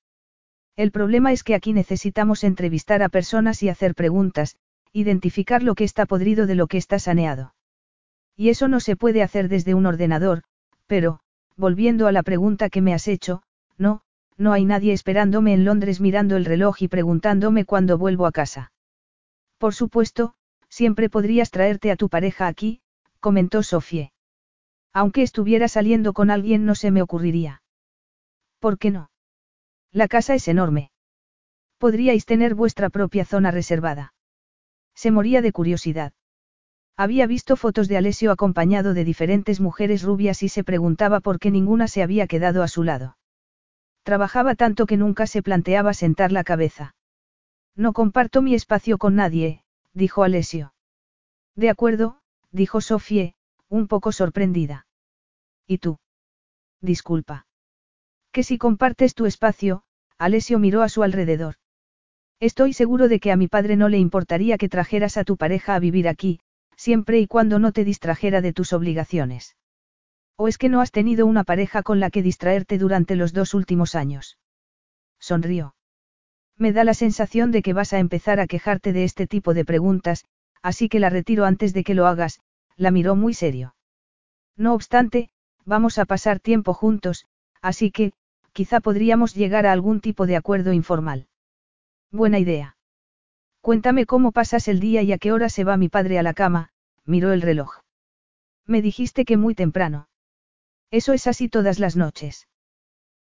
El 0.77 0.91
problema 0.91 1.33
es 1.33 1.43
que 1.43 1.53
aquí 1.53 1.73
necesitamos 1.73 2.45
entrevistar 2.45 3.03
a 3.03 3.09
personas 3.09 3.61
y 3.63 3.67
hacer 3.67 3.95
preguntas, 3.95 4.55
identificar 4.93 5.61
lo 5.61 5.75
que 5.75 5.83
está 5.83 6.05
podrido 6.05 6.47
de 6.47 6.55
lo 6.55 6.67
que 6.67 6.77
está 6.77 6.99
saneado. 6.99 7.53
Y 8.37 8.47
eso 8.47 8.69
no 8.69 8.79
se 8.79 8.95
puede 8.95 9.23
hacer 9.23 9.49
desde 9.49 9.73
un 9.73 9.85
ordenador, 9.85 10.43
pero, 10.87 11.19
volviendo 11.57 12.07
a 12.07 12.13
la 12.13 12.23
pregunta 12.23 12.69
que 12.69 12.79
me 12.81 12.93
has 12.93 13.09
hecho, 13.09 13.43
no, 13.79 14.01
no 14.37 14.53
hay 14.53 14.65
nadie 14.65 14.93
esperándome 14.93 15.53
en 15.53 15.65
Londres 15.65 15.99
mirando 15.99 16.37
el 16.37 16.45
reloj 16.45 16.81
y 16.81 16.87
preguntándome 16.87 17.65
cuándo 17.65 17.97
vuelvo 17.97 18.27
a 18.27 18.31
casa. 18.31 18.71
Por 19.57 19.73
supuesto, 19.73 20.35
siempre 20.69 21.09
podrías 21.09 21.49
traerte 21.51 21.91
a 21.91 21.95
tu 21.95 22.09
pareja 22.09 22.47
aquí, 22.47 22.81
comentó 23.19 23.63
Sofie. 23.63 24.13
Aunque 24.93 25.23
estuviera 25.23 25.67
saliendo 25.67 26.13
con 26.13 26.29
alguien 26.29 26.65
no 26.65 26.75
se 26.75 26.91
me 26.91 27.01
ocurriría. 27.01 27.61
¿Por 28.59 28.77
qué 28.77 28.91
no? 28.91 29.11
La 29.91 30.07
casa 30.07 30.35
es 30.35 30.47
enorme. 30.47 30.91
Podríais 31.77 32.25
tener 32.25 32.55
vuestra 32.55 32.89
propia 32.89 33.25
zona 33.25 33.51
reservada. 33.51 34.13
Se 34.95 35.11
moría 35.11 35.41
de 35.41 35.51
curiosidad. 35.51 36.13
Había 36.97 37.27
visto 37.27 37.55
fotos 37.55 37.87
de 37.87 37.97
Alessio 37.97 38.31
acompañado 38.31 38.93
de 38.93 39.05
diferentes 39.05 39.61
mujeres 39.61 40.03
rubias 40.03 40.43
y 40.43 40.49
se 40.49 40.65
preguntaba 40.65 41.21
por 41.21 41.39
qué 41.39 41.51
ninguna 41.51 41.87
se 41.87 42.03
había 42.03 42.27
quedado 42.27 42.63
a 42.63 42.67
su 42.67 42.83
lado. 42.83 43.15
Trabajaba 44.03 44.55
tanto 44.55 44.85
que 44.85 44.97
nunca 44.97 45.27
se 45.27 45.41
planteaba 45.41 45.93
sentar 45.93 46.31
la 46.31 46.43
cabeza. 46.43 46.95
No 47.75 47.93
comparto 47.93 48.41
mi 48.41 48.55
espacio 48.55 48.97
con 48.97 49.15
nadie, 49.15 49.63
dijo 49.93 50.23
Alessio. 50.23 50.73
De 51.55 51.69
acuerdo, 51.69 52.19
dijo 52.51 52.81
Sofie, 52.81 53.35
un 53.67 53.87
poco 53.87 54.11
sorprendida. 54.11 54.87
¿Y 55.67 55.77
tú? 55.77 55.99
Disculpa. 56.81 57.45
Que 58.31 58.43
si 58.43 58.57
compartes 58.57 59.13
tu 59.13 59.25
espacio, 59.25 59.83
Alessio 60.17 60.59
miró 60.59 60.81
a 60.81 60.89
su 60.89 61.03
alrededor. 61.03 61.55
Estoy 62.39 62.73
seguro 62.73 63.07
de 63.07 63.19
que 63.19 63.31
a 63.31 63.35
mi 63.35 63.47
padre 63.47 63.75
no 63.75 63.89
le 63.89 63.97
importaría 63.97 64.57
que 64.57 64.69
trajeras 64.69 65.17
a 65.17 65.23
tu 65.23 65.35
pareja 65.35 65.75
a 65.75 65.79
vivir 65.79 66.07
aquí, 66.07 66.39
siempre 66.75 67.19
y 67.19 67.27
cuando 67.27 67.59
no 67.59 67.73
te 67.73 67.83
distrajera 67.83 68.41
de 68.41 68.53
tus 68.53 68.71
obligaciones. 68.71 69.57
¿O 70.41 70.47
es 70.47 70.57
que 70.57 70.69
no 70.69 70.79
has 70.79 70.93
tenido 70.93 71.25
una 71.25 71.43
pareja 71.43 71.83
con 71.83 71.99
la 71.99 72.09
que 72.09 72.23
distraerte 72.23 72.77
durante 72.77 73.17
los 73.17 73.33
dos 73.33 73.53
últimos 73.53 73.93
años? 73.93 74.37
Sonrió. 75.19 75.75
Me 76.55 76.71
da 76.71 76.85
la 76.85 76.93
sensación 76.93 77.51
de 77.51 77.61
que 77.61 77.73
vas 77.73 77.91
a 77.91 77.99
empezar 77.99 78.39
a 78.39 78.47
quejarte 78.47 78.93
de 78.93 79.03
este 79.03 79.27
tipo 79.27 79.53
de 79.53 79.65
preguntas, 79.65 80.23
así 80.61 80.87
que 80.87 81.01
la 81.01 81.09
retiro 81.09 81.43
antes 81.43 81.73
de 81.73 81.83
que 81.83 81.93
lo 81.93 82.07
hagas, 82.07 82.39
la 82.77 82.89
miró 82.89 83.17
muy 83.17 83.33
serio. 83.33 83.75
No 84.55 84.75
obstante, 84.75 85.29
vamos 85.65 85.97
a 85.97 86.05
pasar 86.05 86.39
tiempo 86.39 86.73
juntos, 86.73 87.25
así 87.61 87.91
que, 87.91 88.13
quizá 88.53 88.79
podríamos 88.79 89.35
llegar 89.35 89.65
a 89.65 89.73
algún 89.73 89.99
tipo 89.99 90.25
de 90.25 90.37
acuerdo 90.37 90.71
informal. 90.71 91.27
Buena 92.11 92.39
idea. 92.39 92.77
Cuéntame 93.59 94.05
cómo 94.05 94.31
pasas 94.31 94.69
el 94.69 94.79
día 94.79 95.01
y 95.01 95.11
a 95.11 95.17
qué 95.17 95.33
hora 95.33 95.49
se 95.49 95.65
va 95.65 95.75
mi 95.75 95.89
padre 95.89 96.17
a 96.17 96.23
la 96.23 96.33
cama, 96.33 96.69
miró 97.03 97.33
el 97.33 97.41
reloj. 97.41 97.81
Me 98.65 98.81
dijiste 98.81 99.25
que 99.25 99.35
muy 99.35 99.53
temprano. 99.53 100.08
Eso 100.91 101.13
es 101.13 101.27
así 101.27 101.49
todas 101.49 101.79
las 101.79 101.95
noches. 101.95 102.47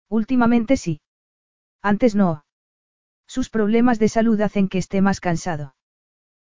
Últimamente 0.09 0.77
sí. 0.77 1.01
Antes 1.83 2.15
no. 2.15 2.45
Sus 3.27 3.51
problemas 3.51 3.99
de 3.99 4.09
salud 4.09 4.41
hacen 4.41 4.69
que 4.69 4.79
esté 4.79 5.01
más 5.01 5.21
cansado. 5.21 5.75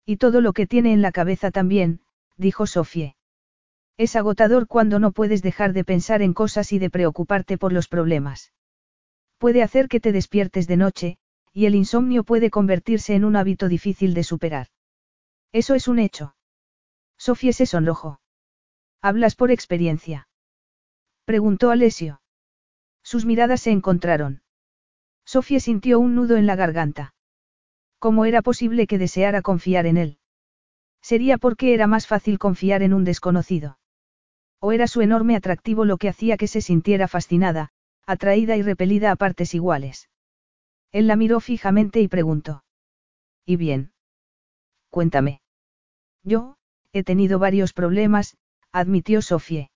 Y 0.05 0.18
todo 0.18 0.40
lo 0.40 0.52
que 0.52 0.66
tiene 0.66 0.93
en 0.93 1.02
la 1.02 1.12
cabeza 1.12 1.51
también, 1.51 2.01
dijo 2.36 2.66
Sofie. 2.66 3.16
Es 3.97 4.14
agotador 4.14 4.66
cuando 4.66 4.98
no 4.98 5.12
puedes 5.12 5.43
dejar 5.43 5.72
de 5.72 5.84
pensar 5.84 6.20
en 6.20 6.34
cosas 6.34 6.72
y 6.72 6.78
de 6.78 6.90
preocuparte 6.90 7.56
por 7.56 7.72
los 7.72 7.88
problemas. 7.88 8.52
Puede 9.38 9.62
hacer 9.62 9.88
que 9.88 10.01
te 10.01 10.12
despiertes 10.12 10.66
de 10.66 10.76
noche, 10.76 11.18
y 11.52 11.64
el 11.64 11.74
insomnio 11.74 12.24
puede 12.24 12.51
convertirse 12.51 13.14
en 13.14 13.24
un 13.24 13.36
hábito 13.36 13.68
difícil 13.68 14.12
de 14.12 14.22
superar. 14.22 14.68
Eso 15.52 15.74
es 15.74 15.88
un 15.88 15.98
hecho. 15.98 16.36
Sofía 17.16 17.55
se 17.55 17.64
sonrojó. 17.64 18.20
¿Hablas 19.01 19.34
por 19.34 19.51
experiencia? 19.51 20.28
Preguntó 21.27 21.73
Alesio. 21.73 22.20
Sus 23.03 23.27
miradas 23.27 23.61
se 23.61 23.73
encontraron. 23.73 24.43
Sofía 25.24 25.59
sintió 25.59 25.98
un 25.98 26.15
nudo 26.15 26.36
en 26.36 26.47
la 26.47 26.55
garganta. 26.55 27.15
¿Cómo 27.98 28.27
era 28.27 28.43
posible 28.43 28.86
que 28.86 28.97
deseara 28.97 29.43
confiar 29.43 29.86
en 29.86 29.97
él? 29.97 30.19
Sería 31.03 31.36
porque 31.36 31.74
era 31.74 31.89
más 31.89 32.07
fácil 32.07 32.39
confiar 32.39 32.85
en 32.85 32.94
un 32.94 33.03
desconocido. 33.03 33.81
O 34.61 34.70
era 34.70 34.86
su 34.86 35.01
enorme 35.01 35.35
atractivo 35.35 35.85
lo 35.85 35.97
que 35.97 36.09
hacía 36.09 36.36
que 36.36 36.47
se 36.47 36.61
sintiera 36.61 37.09
fascinada, 37.09 37.70
atraída 38.07 38.57
y 38.57 38.62
repelida 38.62 39.11
a 39.11 39.16
partes 39.16 39.53
iguales. 39.53 40.09
Él 40.93 41.09
la 41.09 41.16
miró 41.16 41.40
fijamente 41.40 42.01
y 42.01 42.07
preguntó. 42.07 42.62
¿Y 43.44 43.57
bien? 43.57 43.90
Cuéntame. 44.90 45.40
Yo, 46.23 46.57
he 46.93 47.03
tenido 47.03 47.40
varios 47.40 47.73
problemas, 47.73 48.36
admitió 48.70 49.23
Sofie. 49.23 49.70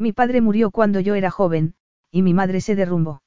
Mi 0.00 0.14
padre 0.14 0.40
murió 0.40 0.70
cuando 0.70 0.98
yo 1.00 1.14
era 1.14 1.30
joven, 1.30 1.74
y 2.10 2.22
mi 2.22 2.32
madre 2.32 2.62
se 2.62 2.74
derrumbó. 2.74 3.22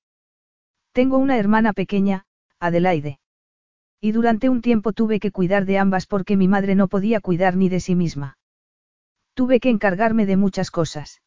Tengo 0.91 1.19
una 1.19 1.37
hermana 1.37 1.71
pequeña, 1.71 2.25
Adelaide. 2.59 3.19
Y 4.01 4.11
durante 4.11 4.49
un 4.49 4.63
tiempo 4.63 4.91
tuve 4.91 5.19
que 5.19 5.29
cuidar 5.29 5.65
de 5.65 5.77
ambas 5.77 6.07
porque 6.07 6.35
mi 6.35 6.47
madre 6.47 6.73
no 6.73 6.87
podía 6.87 7.21
cuidar 7.21 7.57
ni 7.57 7.69
de 7.69 7.79
sí 7.79 7.93
misma. 7.93 8.39
Tuve 9.35 9.59
que 9.59 9.69
encargarme 9.69 10.25
de 10.25 10.35
muchas 10.35 10.71
cosas. 10.71 11.21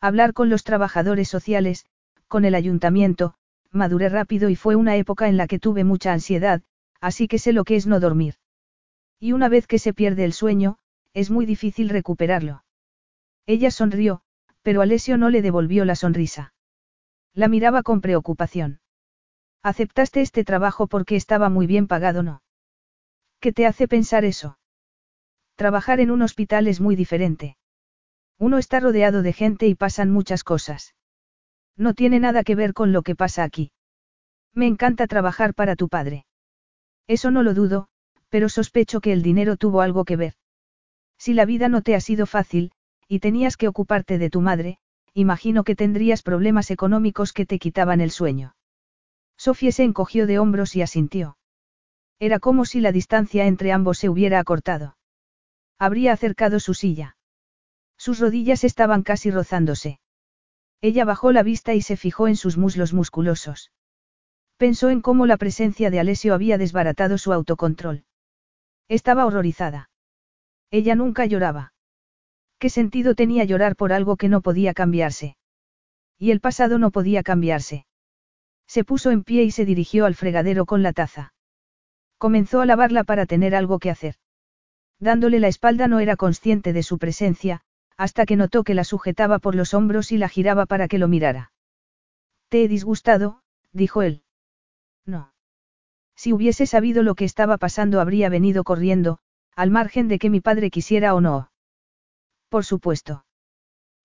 Hablar 0.00 0.34
con 0.34 0.50
los 0.50 0.62
trabajadores 0.62 1.28
sociales, 1.28 1.84
con 2.28 2.44
el 2.44 2.54
ayuntamiento, 2.54 3.34
maduré 3.72 4.08
rápido 4.08 4.50
y 4.50 4.54
fue 4.54 4.76
una 4.76 4.94
época 4.94 5.28
en 5.28 5.36
la 5.36 5.48
que 5.48 5.58
tuve 5.58 5.82
mucha 5.82 6.12
ansiedad, 6.12 6.62
así 7.00 7.26
que 7.26 7.40
sé 7.40 7.52
lo 7.52 7.64
que 7.64 7.74
es 7.74 7.88
no 7.88 7.98
dormir. 7.98 8.36
Y 9.18 9.32
una 9.32 9.48
vez 9.48 9.66
que 9.66 9.80
se 9.80 9.92
pierde 9.92 10.24
el 10.24 10.32
sueño, 10.32 10.78
es 11.12 11.28
muy 11.28 11.44
difícil 11.44 11.88
recuperarlo. 11.88 12.62
Ella 13.46 13.72
sonrió, 13.72 14.22
pero 14.62 14.82
Alessio 14.82 15.16
no 15.16 15.30
le 15.30 15.42
devolvió 15.42 15.84
la 15.84 15.96
sonrisa. 15.96 16.54
La 17.34 17.48
miraba 17.48 17.82
con 17.82 18.00
preocupación. 18.00 18.80
Aceptaste 19.62 20.20
este 20.20 20.44
trabajo 20.44 20.86
porque 20.86 21.16
estaba 21.16 21.48
muy 21.48 21.66
bien 21.66 21.86
pagado, 21.86 22.22
¿no? 22.22 22.42
¿Qué 23.40 23.52
te 23.52 23.66
hace 23.66 23.88
pensar 23.88 24.24
eso? 24.24 24.58
Trabajar 25.54 26.00
en 26.00 26.10
un 26.10 26.22
hospital 26.22 26.68
es 26.68 26.80
muy 26.80 26.96
diferente. 26.96 27.56
Uno 28.38 28.58
está 28.58 28.80
rodeado 28.80 29.22
de 29.22 29.32
gente 29.32 29.66
y 29.66 29.74
pasan 29.74 30.10
muchas 30.10 30.44
cosas. 30.44 30.94
No 31.76 31.94
tiene 31.94 32.20
nada 32.20 32.42
que 32.42 32.54
ver 32.54 32.72
con 32.72 32.92
lo 32.92 33.02
que 33.02 33.14
pasa 33.14 33.44
aquí. 33.44 33.72
Me 34.54 34.66
encanta 34.66 35.06
trabajar 35.06 35.54
para 35.54 35.76
tu 35.76 35.88
padre. 35.88 36.24
Eso 37.06 37.30
no 37.30 37.42
lo 37.42 37.54
dudo, 37.54 37.88
pero 38.30 38.48
sospecho 38.48 39.00
que 39.00 39.12
el 39.12 39.22
dinero 39.22 39.56
tuvo 39.56 39.80
algo 39.82 40.04
que 40.04 40.16
ver. 40.16 40.34
Si 41.18 41.34
la 41.34 41.44
vida 41.44 41.68
no 41.68 41.82
te 41.82 41.94
ha 41.94 42.00
sido 42.00 42.26
fácil, 42.26 42.72
y 43.10 43.18
tenías 43.18 43.56
que 43.56 43.66
ocuparte 43.66 44.18
de 44.18 44.30
tu 44.30 44.40
madre, 44.40 44.78
imagino 45.14 45.64
que 45.64 45.74
tendrías 45.74 46.22
problemas 46.22 46.70
económicos 46.70 47.32
que 47.32 47.44
te 47.44 47.58
quitaban 47.58 48.00
el 48.00 48.12
sueño. 48.12 48.54
Sofía 49.36 49.72
se 49.72 49.82
encogió 49.82 50.28
de 50.28 50.38
hombros 50.38 50.76
y 50.76 50.82
asintió. 50.82 51.36
Era 52.20 52.38
como 52.38 52.64
si 52.64 52.80
la 52.80 52.92
distancia 52.92 53.46
entre 53.46 53.72
ambos 53.72 53.98
se 53.98 54.08
hubiera 54.08 54.38
acortado. 54.38 54.96
Habría 55.76 56.12
acercado 56.12 56.60
su 56.60 56.72
silla. 56.72 57.16
Sus 57.98 58.20
rodillas 58.20 58.62
estaban 58.62 59.02
casi 59.02 59.32
rozándose. 59.32 59.98
Ella 60.80 61.04
bajó 61.04 61.32
la 61.32 61.42
vista 61.42 61.74
y 61.74 61.82
se 61.82 61.96
fijó 61.96 62.28
en 62.28 62.36
sus 62.36 62.58
muslos 62.58 62.92
musculosos. 62.92 63.72
Pensó 64.56 64.88
en 64.88 65.00
cómo 65.00 65.26
la 65.26 65.36
presencia 65.36 65.90
de 65.90 65.98
Alessio 65.98 66.32
había 66.32 66.58
desbaratado 66.58 67.18
su 67.18 67.32
autocontrol. 67.32 68.04
Estaba 68.86 69.26
horrorizada. 69.26 69.90
Ella 70.70 70.94
nunca 70.94 71.26
lloraba. 71.26 71.72
¿Qué 72.60 72.68
sentido 72.68 73.14
tenía 73.14 73.44
llorar 73.44 73.74
por 73.74 73.90
algo 73.94 74.18
que 74.18 74.28
no 74.28 74.42
podía 74.42 74.74
cambiarse? 74.74 75.38
Y 76.18 76.30
el 76.30 76.40
pasado 76.40 76.78
no 76.78 76.90
podía 76.90 77.22
cambiarse. 77.22 77.86
Se 78.66 78.84
puso 78.84 79.10
en 79.10 79.24
pie 79.24 79.44
y 79.44 79.50
se 79.50 79.64
dirigió 79.64 80.04
al 80.04 80.14
fregadero 80.14 80.66
con 80.66 80.82
la 80.82 80.92
taza. 80.92 81.32
Comenzó 82.18 82.60
a 82.60 82.66
lavarla 82.66 83.02
para 83.02 83.24
tener 83.24 83.54
algo 83.54 83.78
que 83.78 83.88
hacer. 83.88 84.16
Dándole 84.98 85.40
la 85.40 85.48
espalda 85.48 85.88
no 85.88 86.00
era 86.00 86.16
consciente 86.16 86.74
de 86.74 86.82
su 86.82 86.98
presencia, 86.98 87.62
hasta 87.96 88.26
que 88.26 88.36
notó 88.36 88.62
que 88.62 88.74
la 88.74 88.84
sujetaba 88.84 89.38
por 89.38 89.54
los 89.54 89.72
hombros 89.72 90.12
y 90.12 90.18
la 90.18 90.28
giraba 90.28 90.66
para 90.66 90.86
que 90.86 90.98
lo 90.98 91.08
mirara. 91.08 91.52
Te 92.50 92.62
he 92.62 92.68
disgustado, 92.68 93.40
dijo 93.72 94.02
él. 94.02 94.22
No. 95.06 95.32
Si 96.14 96.34
hubiese 96.34 96.66
sabido 96.66 97.02
lo 97.02 97.14
que 97.14 97.24
estaba 97.24 97.56
pasando 97.56 98.02
habría 98.02 98.28
venido 98.28 98.64
corriendo, 98.64 99.18
al 99.56 99.70
margen 99.70 100.08
de 100.08 100.18
que 100.18 100.28
mi 100.28 100.42
padre 100.42 100.70
quisiera 100.70 101.14
o 101.14 101.22
no. 101.22 101.49
Por 102.50 102.64
supuesto. 102.64 103.24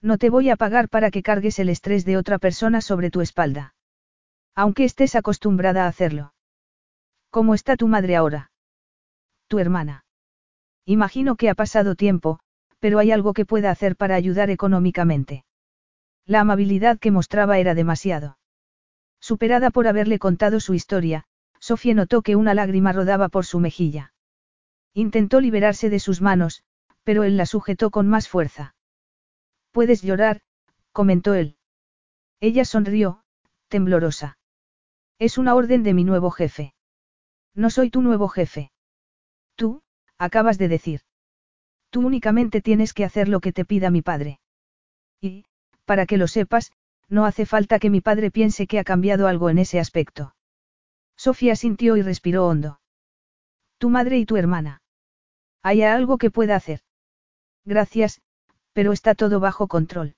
No 0.01 0.19
te 0.19 0.30
voy 0.30 0.51
a 0.51 0.55
pagar 0.55 0.88
para 0.88 1.09
que 1.09 1.23
cargues 1.23 1.57
el 1.57 1.67
estrés 1.67 2.05
de 2.05 2.15
otra 2.15 2.38
persona 2.38 2.80
sobre 2.80 3.09
tu 3.09 3.22
espalda. 3.22 3.73
Aunque 4.53 4.85
estés 4.85 5.15
acostumbrada 5.15 5.85
a 5.85 5.88
hacerlo. 5.88 6.34
¿Cómo 7.31 7.55
está 7.55 7.76
tu 7.76 7.88
madre 7.88 8.15
ahora? 8.15 8.51
Tu 9.47 9.57
hermana. 9.57 10.05
Imagino 10.85 11.35
que 11.35 11.49
ha 11.49 11.55
pasado 11.55 11.95
tiempo, 11.95 12.39
pero 12.80 12.99
hay 12.99 13.11
algo 13.11 13.34
que 13.34 13.45
pueda 13.45 13.72
hacer 13.72 13.95
para 13.95 14.13
ayudar 14.13 14.51
económicamente. 14.51 15.43
La 16.27 16.41
amabilidad 16.41 16.99
que 16.99 17.09
mostraba 17.09 17.57
era 17.57 17.73
demasiado. 17.73 18.38
Superada 19.19 19.72
por 19.72 19.88
haberle 19.88 20.19
contado 20.19 20.59
su 20.59 20.76
historia, 20.76 21.26
Sofía 21.59 21.95
notó 21.95 22.22
que 22.22 22.35
una 22.35 22.53
lágrima 22.53 22.93
rodaba 22.93 23.27
por 23.27 23.45
su 23.45 23.59
mejilla. 23.59 24.13
Intentó 24.93 25.41
liberarse 25.41 25.89
de 25.89 25.99
sus 25.99 26.22
manos, 26.22 26.63
pero 27.06 27.23
él 27.23 27.38
la 27.38 27.45
sujetó 27.45 27.91
con 27.91 28.10
más 28.10 28.27
fuerza. 28.27 28.76
Puedes 29.72 30.02
llorar, 30.02 30.41
comentó 30.91 31.36
él. 31.36 31.56
Ella 32.41 32.65
sonrió, 32.65 33.23
temblorosa. 33.69 34.38
Es 35.19 35.38
una 35.38 35.56
orden 35.56 35.84
de 35.84 35.94
mi 35.94 36.03
nuevo 36.03 36.32
jefe. 36.32 36.73
No 37.53 37.69
soy 37.69 37.90
tu 37.90 38.02
nuevo 38.02 38.27
jefe. 38.27 38.72
Tú, 39.56 39.84
acabas 40.18 40.57
de 40.57 40.68
decir. 40.68 41.02
Tú 41.90 42.06
únicamente 42.06 42.60
tienes 42.60 42.94
que 42.94 43.06
hacer 43.06 43.30
lo 43.30 43.40
que 43.40 43.53
te 43.53 43.64
pida 43.64 43.91
mi 43.91 44.02
padre. 44.02 44.40
Y, 45.22 45.45
para 45.86 46.06
que 46.06 46.18
lo 46.18 46.27
sepas, 46.27 46.73
no 47.07 47.26
hace 47.26 47.45
falta 47.45 47.80
que 47.80 47.90
mi 47.90 48.02
padre 48.02 48.32
piense 48.32 48.68
que 48.68 48.80
ha 48.80 48.84
cambiado 48.84 49.27
algo 49.27 49.49
en 49.49 49.60
ese 49.60 49.80
aspecto. 49.80 50.36
Sofía 51.15 51.56
sintió 51.56 51.95
y 51.98 52.02
respiró 52.02 52.48
hondo. 52.48 52.82
Tu 53.77 53.90
madre 53.90 54.18
y 54.18 54.26
tu 54.26 54.38
hermana. 54.38 54.82
¿Hay 55.61 55.84
algo 55.84 56.18
que 56.18 56.32
pueda 56.32 56.56
hacer? 56.56 56.82
Gracias, 57.65 58.21
pero 58.73 58.91
está 58.91 59.15
todo 59.15 59.39
bajo 59.39 59.67
control. 59.67 60.15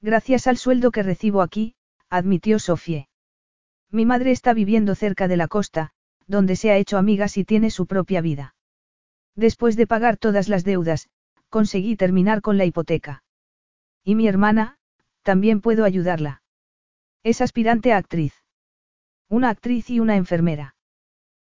Gracias 0.00 0.46
al 0.46 0.56
sueldo 0.56 0.90
que 0.90 1.02
recibo 1.02 1.42
aquí, 1.42 1.74
admitió 2.10 2.58
Sofía. 2.58 3.08
Mi 3.90 4.04
madre 4.04 4.32
está 4.32 4.52
viviendo 4.52 4.94
cerca 4.94 5.28
de 5.28 5.36
la 5.36 5.48
costa, 5.48 5.92
donde 6.26 6.56
se 6.56 6.70
ha 6.70 6.76
hecho 6.76 6.98
amigas 6.98 7.36
y 7.36 7.44
tiene 7.44 7.70
su 7.70 7.86
propia 7.86 8.20
vida. 8.20 8.54
Después 9.34 9.76
de 9.76 9.86
pagar 9.86 10.16
todas 10.16 10.48
las 10.48 10.64
deudas, 10.64 11.08
conseguí 11.48 11.96
terminar 11.96 12.42
con 12.42 12.58
la 12.58 12.64
hipoteca. 12.64 13.22
Y 14.02 14.14
mi 14.14 14.26
hermana, 14.28 14.78
también 15.22 15.60
puedo 15.60 15.84
ayudarla. 15.84 16.42
Es 17.22 17.40
aspirante 17.40 17.92
a 17.92 17.96
actriz. 17.96 18.34
Una 19.28 19.50
actriz 19.50 19.90
y 19.90 20.00
una 20.00 20.16
enfermera. 20.16 20.76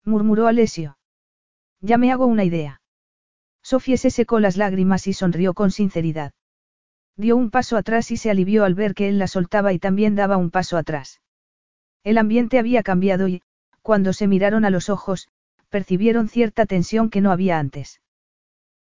Murmuró 0.06 0.48
Alesio. 0.48 0.98
Ya 1.82 1.98
me 1.98 2.12
hago 2.12 2.26
una 2.26 2.44
idea. 2.44 2.83
Sofía 3.64 3.98
se 3.98 4.12
secó 4.12 4.40
las 4.40 4.58
lágrimas 4.58 5.08
y 5.08 5.14
sonrió 5.14 5.54
con 5.54 5.72
sinceridad. 5.72 6.34
Dio 7.16 7.38
un 7.38 7.50
paso 7.50 7.78
atrás 7.78 8.12
y 8.12 8.18
se 8.18 8.30
alivió 8.30 8.66
al 8.66 8.76
ver 8.76 8.94
que 8.94 9.08
él 9.08 9.18
la 9.18 9.28
soltaba 9.28 9.72
y 9.72 9.80
también 9.80 10.16
daba 10.16 10.38
un 10.38 10.52
paso 10.52 10.78
atrás. 10.78 11.22
El 12.04 12.18
ambiente 12.18 12.60
había 12.60 12.84
cambiado 12.84 13.28
y, 13.28 13.42
cuando 13.82 14.14
se 14.14 14.28
miraron 14.28 14.66
a 14.66 14.70
los 14.70 14.90
ojos, 14.90 15.30
percibieron 15.70 16.28
cierta 16.28 16.66
tensión 16.66 17.10
que 17.10 17.22
no 17.22 17.32
había 17.32 17.58
antes. 17.58 18.02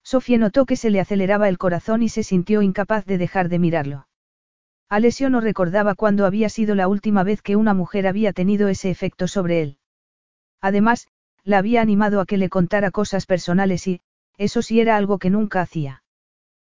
Sofía 0.03 0.37
notó 0.37 0.65
que 0.65 0.75
se 0.75 0.89
le 0.89 0.99
aceleraba 0.99 1.47
el 1.47 1.57
corazón 1.57 2.03
y 2.03 2.09
se 2.09 2.23
sintió 2.23 2.61
incapaz 2.61 3.05
de 3.05 3.17
dejar 3.17 3.47
de 3.47 3.59
mirarlo. 3.59 4.07
Alessio 4.89 5.29
no 5.29 5.39
recordaba 5.39 5.95
cuándo 5.95 6.25
había 6.25 6.49
sido 6.49 6.75
la 6.75 6.87
última 6.87 7.23
vez 7.23 7.41
que 7.41 7.55
una 7.55 7.73
mujer 7.73 8.05
había 8.05 8.33
tenido 8.33 8.67
ese 8.67 8.89
efecto 8.89 9.27
sobre 9.27 9.61
él. 9.61 9.77
Además, 10.59 11.07
la 11.43 11.57
había 11.57 11.81
animado 11.81 12.19
a 12.19 12.25
que 12.25 12.37
le 12.37 12.49
contara 12.49 12.91
cosas 12.91 13.25
personales 13.25 13.87
y, 13.87 14.01
eso 14.37 14.61
sí 14.61 14.79
era 14.79 14.97
algo 14.97 15.19
que 15.19 15.29
nunca 15.29 15.61
hacía. 15.61 16.03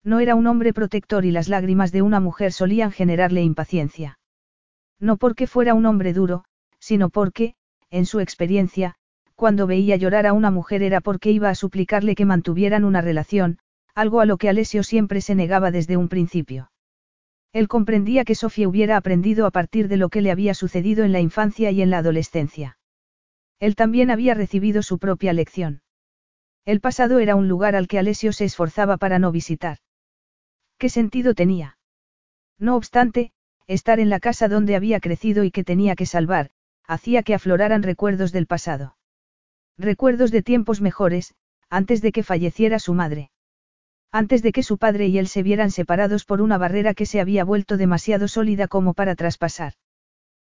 No 0.04 0.20
era 0.20 0.36
un 0.36 0.48
hombre 0.48 0.74
protector 0.74 1.26
y 1.26 1.32
las 1.32 1.48
lágrimas 1.48 1.92
de 1.92 2.02
una 2.02 2.20
mujer 2.20 2.52
solían 2.52 2.92
generarle 2.92 3.42
impaciencia. 3.42 4.20
No 5.00 5.18
porque 5.18 5.48
fuera 5.48 5.74
un 5.74 5.86
hombre 5.86 6.14
duro, 6.14 6.44
sino 6.80 7.10
porque, 7.10 7.56
en 7.90 8.06
su 8.06 8.20
experiencia, 8.20 8.96
cuando 9.36 9.68
veía 9.68 9.96
llorar 9.96 10.28
a 10.28 10.34
una 10.34 10.52
mujer 10.52 10.84
era 10.84 11.02
porque 11.02 11.32
iba 11.32 11.50
a 11.50 11.56
suplicarle 11.56 12.16
que 12.16 12.26
mantuvieran 12.26 12.84
una 12.84 13.02
relación, 13.02 13.60
algo 13.96 14.20
a 14.20 14.26
lo 14.26 14.38
que 14.38 14.50
Alessio 14.50 14.84
siempre 14.84 15.22
se 15.22 15.36
negaba 15.36 15.72
desde 15.72 15.98
un 15.98 16.10
principio. 16.10 16.72
Él 17.54 17.68
comprendía 17.68 18.26
que 18.26 18.36
Sofía 18.36 18.68
hubiera 18.68 18.98
aprendido 18.98 19.46
a 19.46 19.52
partir 19.52 19.88
de 19.88 19.98
lo 19.98 20.10
que 20.10 20.22
le 20.22 20.32
había 20.32 20.54
sucedido 20.54 21.04
en 21.04 21.12
la 21.12 21.20
infancia 21.20 21.72
y 21.72 21.82
en 21.82 21.92
la 21.92 22.00
adolescencia. 22.00 22.78
Él 23.60 23.76
también 23.76 24.10
había 24.10 24.34
recibido 24.34 24.82
su 24.82 24.98
propia 24.98 25.34
lección. 25.34 25.82
El 26.66 26.80
pasado 26.80 27.20
era 27.20 27.36
un 27.36 27.50
lugar 27.50 27.76
al 27.76 27.90
que 27.90 28.00
Alessio 28.00 28.32
se 28.32 28.46
esforzaba 28.46 28.96
para 28.98 29.20
no 29.20 29.32
visitar. 29.32 29.80
¿Qué 30.78 30.88
sentido 30.88 31.34
tenía? 31.34 31.78
No 32.58 32.78
obstante, 32.78 33.34
estar 33.68 34.00
en 34.00 34.10
la 34.10 34.22
casa 34.22 34.48
donde 34.48 34.76
había 34.76 35.02
crecido 35.02 35.44
y 35.44 35.52
que 35.52 35.66
tenía 35.66 35.96
que 35.96 36.06
salvar, 36.06 36.52
hacía 36.86 37.24
que 37.24 37.34
afloraran 37.34 37.84
recuerdos 37.84 38.32
del 38.32 38.48
pasado. 38.48 38.96
Recuerdos 39.78 40.32
de 40.32 40.42
tiempos 40.42 40.80
mejores, 40.80 41.36
antes 41.70 42.02
de 42.02 42.14
que 42.14 42.24
falleciera 42.24 42.80
su 42.80 42.94
madre. 42.94 43.32
Antes 44.12 44.42
de 44.42 44.52
que 44.54 44.64
su 44.64 44.78
padre 44.78 45.08
y 45.08 45.18
él 45.18 45.28
se 45.28 45.44
vieran 45.44 45.72
separados 45.72 46.24
por 46.24 46.42
una 46.42 46.58
barrera 46.58 46.94
que 46.94 47.06
se 47.06 47.20
había 47.20 47.44
vuelto 47.44 47.76
demasiado 47.76 48.28
sólida 48.28 48.68
como 48.70 48.94
para 48.94 49.16
traspasar. 49.16 49.74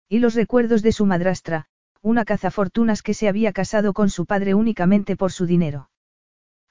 Y 0.09 0.19
los 0.21 0.35
recuerdos 0.35 0.83
de 0.83 0.93
su 0.93 1.07
madrastra, 1.07 1.67
una 2.03 2.25
cazafortunas 2.25 3.03
que 3.03 3.15
se 3.15 3.29
había 3.29 3.53
casado 3.53 3.95
con 3.95 4.11
su 4.11 4.27
padre 4.27 4.55
únicamente 4.55 5.17
por 5.17 5.33
su 5.33 5.47
dinero. 5.47 5.89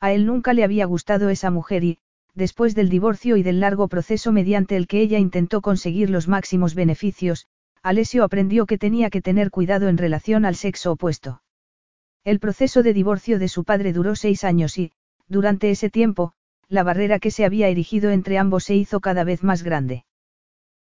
A 0.04 0.12
él 0.12 0.26
nunca 0.26 0.52
le 0.52 0.66
había 0.66 0.86
gustado 0.86 1.30
esa 1.30 1.50
mujer 1.50 1.86
y, 1.86 1.98
después 2.34 2.76
del 2.76 2.90
divorcio 2.90 3.38
y 3.38 3.42
del 3.42 3.62
largo 3.62 3.88
proceso 3.88 4.34
mediante 4.34 4.76
el 4.76 4.86
que 4.86 5.00
ella 5.00 5.18
intentó 5.18 5.62
conseguir 5.62 6.10
los 6.10 6.28
máximos 6.28 6.76
beneficios, 6.76 7.48
Alessio 7.82 8.26
aprendió 8.26 8.66
que 8.66 8.78
tenía 8.78 9.10
que 9.10 9.22
tener 9.22 9.50
cuidado 9.50 9.88
en 9.88 9.98
relación 9.98 10.44
al 10.44 10.56
sexo 10.56 10.92
opuesto. 10.92 11.42
El 12.26 12.42
proceso 12.42 12.84
de 12.84 12.92
divorcio 12.92 13.40
de 13.40 13.48
su 13.48 13.64
padre 13.64 13.94
duró 13.94 14.18
seis 14.18 14.44
años 14.44 14.78
y, 14.78 14.92
durante 15.30 15.72
ese 15.72 15.90
tiempo, 15.90 16.34
la 16.68 16.84
barrera 16.84 17.20
que 17.20 17.32
se 17.32 17.46
había 17.46 17.70
erigido 17.70 18.12
entre 18.12 18.38
ambos 18.38 18.66
se 18.66 18.76
hizo 18.76 19.00
cada 19.00 19.24
vez 19.24 19.42
más 19.42 19.64
grande. 19.64 20.04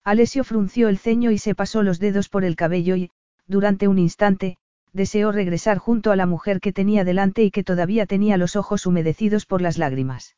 Alessio 0.04 0.44
frunció 0.44 0.90
el 0.90 0.98
ceño 0.98 1.30
y 1.30 1.38
se 1.38 1.54
pasó 1.54 1.84
los 1.84 2.00
dedos 2.00 2.28
por 2.28 2.44
el 2.44 2.56
cabello 2.56 2.96
y, 2.96 3.12
durante 3.46 3.88
un 3.88 4.00
instante, 4.00 4.58
deseó 4.94 5.32
regresar 5.32 5.78
junto 5.78 6.12
a 6.12 6.16
la 6.16 6.26
mujer 6.26 6.60
que 6.60 6.74
tenía 6.74 7.04
delante 7.04 7.44
y 7.44 7.52
que 7.52 7.64
todavía 7.64 8.06
tenía 8.06 8.38
los 8.38 8.56
ojos 8.56 8.86
humedecidos 8.86 9.46
por 9.46 9.62
las 9.62 9.78
lágrimas. 9.78 10.36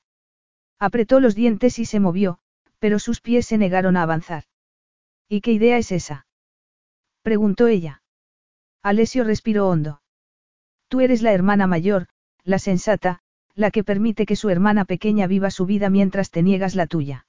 Apretó 0.79 1.19
los 1.19 1.35
dientes 1.35 1.79
y 1.79 1.85
se 1.85 1.99
movió, 1.99 2.39
pero 2.79 2.99
sus 2.99 3.21
pies 3.21 3.45
se 3.45 3.57
negaron 3.57 3.97
a 3.97 4.03
avanzar. 4.03 4.43
¿Y 5.29 5.41
qué 5.41 5.53
idea 5.53 5.77
es 5.77 5.91
esa? 5.91 6.27
preguntó 7.21 7.67
ella. 7.67 8.03
Alessio 8.81 9.23
respiró 9.23 9.69
hondo. 9.69 10.01
Tú 10.89 11.01
eres 11.01 11.21
la 11.21 11.33
hermana 11.33 11.67
mayor, 11.67 12.07
la 12.43 12.59
sensata, 12.59 13.21
la 13.55 13.71
que 13.71 13.83
permite 13.83 14.25
que 14.25 14.35
su 14.35 14.49
hermana 14.49 14.85
pequeña 14.85 15.27
viva 15.27 15.49
su 15.51 15.65
vida 15.65 15.89
mientras 15.89 16.29
te 16.31 16.43
niegas 16.43 16.75
la 16.75 16.87
tuya. 16.87 17.25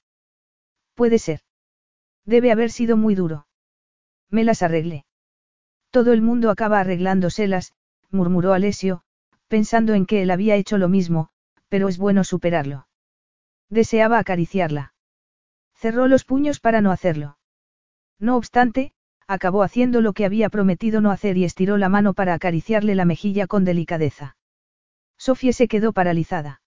Puede 0.94 1.18
ser. 1.18 1.40
Debe 2.24 2.50
haber 2.50 2.70
sido 2.70 2.96
muy 2.96 3.14
duro. 3.14 3.46
Me 4.30 4.42
las 4.42 4.62
arreglé. 4.62 5.03
Todo 5.94 6.12
el 6.12 6.22
mundo 6.22 6.50
acaba 6.50 6.80
arreglándoselas, 6.80 7.72
murmuró 8.10 8.52
Alessio, 8.52 9.02
pensando 9.46 9.94
en 9.94 10.06
que 10.06 10.22
él 10.22 10.32
había 10.32 10.56
hecho 10.56 10.76
lo 10.76 10.88
mismo, 10.88 11.28
pero 11.68 11.86
es 11.86 11.98
bueno 11.98 12.24
superarlo. 12.24 12.88
Deseaba 13.70 14.18
acariciarla. 14.18 14.92
Cerró 15.76 16.08
los 16.08 16.24
puños 16.24 16.58
para 16.58 16.80
no 16.80 16.90
hacerlo. 16.90 17.38
No 18.18 18.36
obstante, 18.36 18.92
acabó 19.28 19.62
haciendo 19.62 20.00
lo 20.00 20.14
que 20.14 20.24
había 20.24 20.48
prometido 20.48 21.00
no 21.00 21.12
hacer 21.12 21.36
y 21.36 21.44
estiró 21.44 21.76
la 21.78 21.88
mano 21.88 22.12
para 22.12 22.34
acariciarle 22.34 22.96
la 22.96 23.04
mejilla 23.04 23.46
con 23.46 23.64
delicadeza. 23.64 24.36
Sofía 25.16 25.52
se 25.52 25.68
quedó 25.68 25.92
paralizada. 25.92 26.60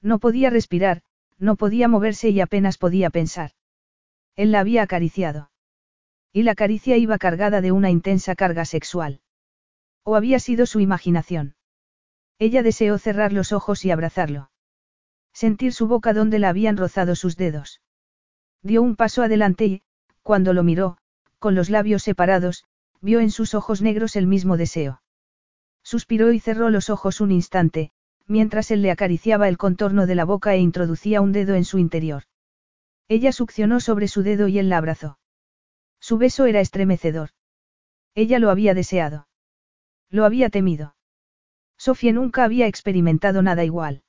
No 0.00 0.20
podía 0.20 0.48
respirar, 0.48 1.02
no 1.38 1.56
podía 1.56 1.88
moverse 1.88 2.28
y 2.28 2.40
apenas 2.40 2.78
podía 2.78 3.10
pensar. 3.10 3.50
Él 4.36 4.52
la 4.52 4.60
había 4.60 4.84
acariciado. 4.84 5.50
Y 6.36 6.42
la 6.42 6.56
caricia 6.56 6.96
iba 6.96 7.16
cargada 7.16 7.60
de 7.60 7.70
una 7.70 7.92
intensa 7.92 8.34
carga 8.34 8.64
sexual. 8.64 9.20
¿O 10.02 10.16
había 10.16 10.40
sido 10.40 10.66
su 10.66 10.80
imaginación? 10.80 11.54
Ella 12.40 12.64
deseó 12.64 12.98
cerrar 12.98 13.32
los 13.32 13.52
ojos 13.52 13.84
y 13.84 13.92
abrazarlo. 13.92 14.50
Sentir 15.32 15.72
su 15.72 15.86
boca 15.86 16.12
donde 16.12 16.40
la 16.40 16.48
habían 16.48 16.76
rozado 16.76 17.14
sus 17.14 17.36
dedos. 17.36 17.80
Dio 18.62 18.82
un 18.82 18.96
paso 18.96 19.22
adelante 19.22 19.64
y, 19.66 19.82
cuando 20.24 20.52
lo 20.54 20.64
miró, 20.64 20.98
con 21.38 21.54
los 21.54 21.70
labios 21.70 22.02
separados, 22.02 22.64
vio 23.00 23.20
en 23.20 23.30
sus 23.30 23.54
ojos 23.54 23.80
negros 23.80 24.16
el 24.16 24.26
mismo 24.26 24.56
deseo. 24.56 25.02
Suspiró 25.84 26.32
y 26.32 26.40
cerró 26.40 26.68
los 26.68 26.90
ojos 26.90 27.20
un 27.20 27.30
instante, 27.30 27.92
mientras 28.26 28.72
él 28.72 28.82
le 28.82 28.90
acariciaba 28.90 29.48
el 29.48 29.56
contorno 29.56 30.04
de 30.08 30.16
la 30.16 30.24
boca 30.24 30.52
e 30.54 30.58
introducía 30.58 31.20
un 31.20 31.30
dedo 31.30 31.54
en 31.54 31.64
su 31.64 31.78
interior. 31.78 32.24
Ella 33.06 33.30
succionó 33.30 33.78
sobre 33.78 34.08
su 34.08 34.24
dedo 34.24 34.48
y 34.48 34.58
él 34.58 34.68
la 34.68 34.78
abrazó. 34.78 35.18
Su 36.06 36.18
beso 36.18 36.44
era 36.44 36.60
estremecedor. 36.60 37.30
Ella 38.14 38.38
lo 38.38 38.50
había 38.50 38.74
deseado. 38.74 39.26
Lo 40.10 40.26
había 40.26 40.50
temido. 40.50 40.96
Sofía 41.78 42.12
nunca 42.12 42.44
había 42.44 42.66
experimentado 42.66 43.40
nada 43.40 43.64
igual. 43.64 44.02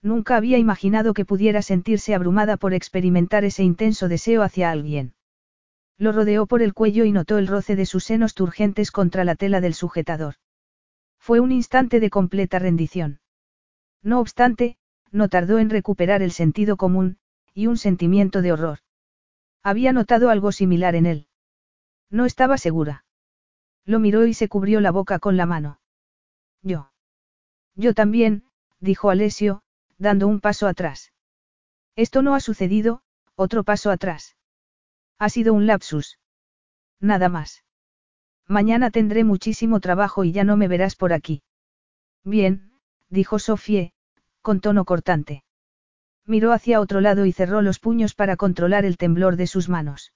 Nunca 0.00 0.38
había 0.38 0.56
imaginado 0.56 1.12
que 1.12 1.26
pudiera 1.26 1.60
sentirse 1.60 2.14
abrumada 2.14 2.56
por 2.56 2.72
experimentar 2.72 3.44
ese 3.44 3.62
intenso 3.62 4.08
deseo 4.08 4.42
hacia 4.42 4.70
alguien. 4.70 5.12
Lo 5.98 6.12
rodeó 6.12 6.46
por 6.46 6.62
el 6.62 6.72
cuello 6.72 7.04
y 7.04 7.12
notó 7.12 7.36
el 7.36 7.48
roce 7.48 7.76
de 7.76 7.84
sus 7.84 8.04
senos 8.04 8.32
turgentes 8.32 8.90
contra 8.90 9.22
la 9.24 9.34
tela 9.34 9.60
del 9.60 9.74
sujetador. 9.74 10.36
Fue 11.18 11.38
un 11.38 11.52
instante 11.52 12.00
de 12.00 12.08
completa 12.08 12.58
rendición. 12.58 13.20
No 14.02 14.20
obstante, 14.20 14.78
no 15.10 15.28
tardó 15.28 15.58
en 15.58 15.68
recuperar 15.68 16.22
el 16.22 16.32
sentido 16.32 16.78
común, 16.78 17.18
y 17.52 17.66
un 17.66 17.76
sentimiento 17.76 18.40
de 18.40 18.52
horror. 18.52 18.78
Había 19.62 19.92
notado 19.92 20.30
algo 20.30 20.52
similar 20.52 20.94
en 20.94 21.06
él. 21.06 21.26
No 22.10 22.24
estaba 22.26 22.58
segura. 22.58 23.04
Lo 23.84 23.98
miró 23.98 24.26
y 24.26 24.34
se 24.34 24.48
cubrió 24.48 24.80
la 24.80 24.90
boca 24.90 25.18
con 25.18 25.36
la 25.36 25.46
mano. 25.46 25.80
Yo. 26.62 26.92
Yo 27.74 27.94
también, 27.94 28.44
dijo 28.78 29.10
Alessio, 29.10 29.62
dando 29.98 30.26
un 30.26 30.40
paso 30.40 30.66
atrás. 30.66 31.12
Esto 31.96 32.22
no 32.22 32.34
ha 32.34 32.40
sucedido, 32.40 33.02
otro 33.34 33.64
paso 33.64 33.90
atrás. 33.90 34.36
Ha 35.18 35.28
sido 35.28 35.54
un 35.54 35.66
lapsus. 35.66 36.18
Nada 36.98 37.28
más. 37.28 37.64
Mañana 38.46 38.90
tendré 38.90 39.24
muchísimo 39.24 39.80
trabajo 39.80 40.24
y 40.24 40.32
ya 40.32 40.44
no 40.44 40.56
me 40.56 40.68
verás 40.68 40.96
por 40.96 41.12
aquí. 41.12 41.42
Bien, 42.24 42.72
dijo 43.08 43.38
Sofie, 43.38 43.92
con 44.42 44.60
tono 44.60 44.84
cortante. 44.84 45.44
Miró 46.30 46.52
hacia 46.52 46.80
otro 46.80 47.00
lado 47.00 47.26
y 47.26 47.32
cerró 47.32 47.60
los 47.60 47.80
puños 47.80 48.14
para 48.14 48.36
controlar 48.36 48.84
el 48.84 48.98
temblor 48.98 49.34
de 49.34 49.48
sus 49.48 49.68
manos. 49.68 50.12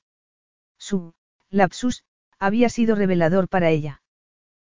Su, 0.79 1.13
lapsus, 1.51 2.05
había 2.39 2.69
sido 2.69 2.95
revelador 2.95 3.49
para 3.49 3.71
ella. 3.71 4.01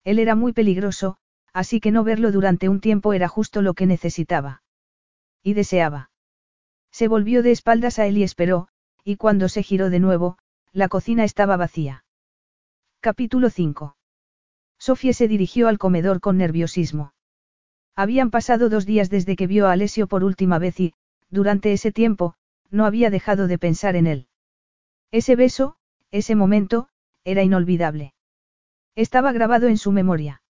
Él 0.05 0.19
era 0.19 0.35
muy 0.35 0.53
peligroso, 0.53 1.17
así 1.51 1.81
que 1.81 1.91
no 1.91 2.05
verlo 2.05 2.31
durante 2.31 2.69
un 2.69 2.79
tiempo 2.79 3.11
era 3.11 3.27
justo 3.27 3.61
lo 3.61 3.73
que 3.73 3.85
necesitaba. 3.85 4.63
Y 5.43 5.55
deseaba. 5.55 6.09
Se 6.89 7.09
volvió 7.09 7.43
de 7.43 7.51
espaldas 7.51 7.99
a 7.99 8.05
él 8.05 8.17
y 8.17 8.23
esperó, 8.23 8.69
y 9.03 9.17
cuando 9.17 9.49
se 9.49 9.61
giró 9.61 9.89
de 9.89 9.99
nuevo, 9.99 10.37
la 10.71 10.87
cocina 10.87 11.25
estaba 11.25 11.57
vacía. 11.57 12.05
Capítulo 13.01 13.49
5. 13.49 13.97
Sofía 14.77 15.11
se 15.11 15.27
dirigió 15.27 15.67
al 15.67 15.79
comedor 15.79 16.21
con 16.21 16.37
nerviosismo. 16.37 17.13
Habían 17.93 18.31
pasado 18.31 18.69
dos 18.69 18.85
días 18.85 19.09
desde 19.09 19.35
que 19.35 19.47
vio 19.47 19.67
a 19.67 19.73
Alessio 19.73 20.07
por 20.07 20.23
última 20.23 20.59
vez 20.59 20.79
y, 20.79 20.93
durante 21.29 21.73
ese 21.73 21.91
tiempo, 21.91 22.35
no 22.69 22.85
había 22.85 23.09
dejado 23.09 23.47
de 23.47 23.57
pensar 23.57 23.95
en 23.95 24.07
él. 24.07 24.27
Ese 25.11 25.35
beso, 25.35 25.77
ese 26.11 26.35
momento, 26.35 26.89
era 27.23 27.43
inolvidable. 27.43 28.13
Estaba 28.95 29.31
grabado 29.31 29.67
en 29.67 29.77
su 29.77 29.91
memoria. 29.91 30.41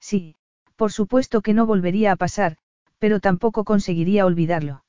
Sí, 0.00 0.36
por 0.76 0.92
supuesto 0.92 1.40
que 1.40 1.54
no 1.54 1.66
volvería 1.66 2.12
a 2.12 2.16
pasar, 2.16 2.56
pero 2.98 3.20
tampoco 3.20 3.64
conseguiría 3.64 4.26
olvidarlo. 4.26 4.84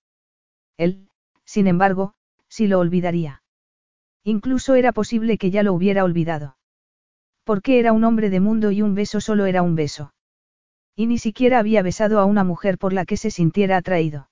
Él, 0.77 1.09
sin 1.45 1.67
embargo, 1.67 2.13
sí 2.47 2.67
lo 2.67 2.79
olvidaría. 2.79 3.43
Incluso 4.23 4.75
era 4.75 4.91
posible 4.91 5.37
que 5.37 5.51
ya 5.51 5.63
lo 5.63 5.73
hubiera 5.73 6.03
olvidado. 6.03 6.57
Porque 7.43 7.79
era 7.79 7.91
un 7.91 8.03
hombre 8.03 8.29
de 8.29 8.39
mundo 8.39 8.71
y 8.71 8.81
un 8.81 8.95
beso 8.95 9.19
solo 9.19 9.45
era 9.45 9.61
un 9.61 9.75
beso. 9.75 10.13
Y 10.95 11.07
ni 11.07 11.17
siquiera 11.17 11.59
había 11.59 11.81
besado 11.81 12.19
a 12.19 12.25
una 12.25 12.43
mujer 12.43 12.77
por 12.77 12.93
la 12.93 13.05
que 13.05 13.17
se 13.17 13.31
sintiera 13.31 13.77
atraído. 13.77 14.29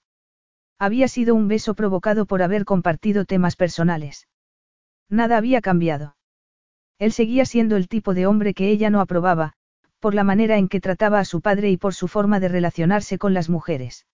Había 0.81 1.07
sido 1.07 1.35
un 1.35 1.47
beso 1.47 1.75
provocado 1.75 2.25
por 2.25 2.41
haber 2.41 2.65
compartido 2.65 3.25
temas 3.25 3.55
personales. 3.55 4.27
Nada 5.09 5.37
había 5.37 5.61
cambiado. 5.61 6.15
Él 6.97 7.11
seguía 7.11 7.45
siendo 7.45 7.77
el 7.77 7.87
tipo 7.87 8.15
de 8.15 8.25
hombre 8.25 8.55
que 8.55 8.71
ella 8.71 8.89
no 8.89 8.99
aprobaba, 8.99 9.53
por 9.99 10.15
la 10.15 10.23
manera 10.23 10.57
en 10.57 10.67
que 10.67 10.81
trataba 10.81 11.19
a 11.19 11.25
su 11.25 11.39
padre 11.39 11.69
y 11.69 11.77
por 11.77 11.93
su 11.93 12.07
forma 12.07 12.39
de 12.39 12.47
relacionarse 12.47 13.19
con 13.19 13.35
las 13.35 13.47
mujeres. 13.47 14.07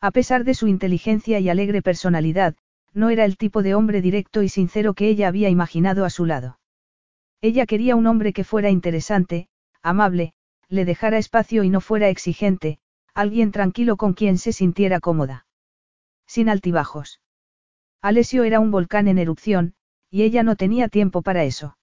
A 0.00 0.10
pesar 0.10 0.42
de 0.42 0.54
su 0.54 0.66
inteligencia 0.66 1.38
y 1.38 1.48
alegre 1.48 1.80
personalidad, 1.80 2.56
no 2.92 3.10
era 3.10 3.24
el 3.24 3.36
tipo 3.36 3.62
de 3.62 3.76
hombre 3.76 4.02
directo 4.02 4.42
y 4.42 4.48
sincero 4.48 4.94
que 4.94 5.06
ella 5.06 5.28
había 5.28 5.48
imaginado 5.48 6.04
a 6.04 6.10
su 6.10 6.26
lado. 6.26 6.58
Ella 7.40 7.66
quería 7.66 7.94
un 7.94 8.08
hombre 8.08 8.32
que 8.32 8.42
fuera 8.42 8.68
interesante, 8.68 9.46
amable, 9.80 10.34
le 10.68 10.84
dejara 10.84 11.18
espacio 11.18 11.62
y 11.62 11.70
no 11.70 11.80
fuera 11.80 12.08
exigente, 12.08 12.80
alguien 13.14 13.52
tranquilo 13.52 13.96
con 13.96 14.14
quien 14.14 14.38
se 14.38 14.52
sintiera 14.52 14.98
cómoda. 14.98 15.46
Sin 16.26 16.48
altibajos. 16.48 17.20
Alessio 18.00 18.44
era 18.44 18.60
un 18.60 18.70
volcán 18.70 19.08
en 19.08 19.18
erupción, 19.18 19.74
y 20.10 20.22
ella 20.22 20.42
no 20.42 20.56
tenía 20.56 20.88
tiempo 20.88 21.22
para 21.22 21.44
eso. 21.44 21.76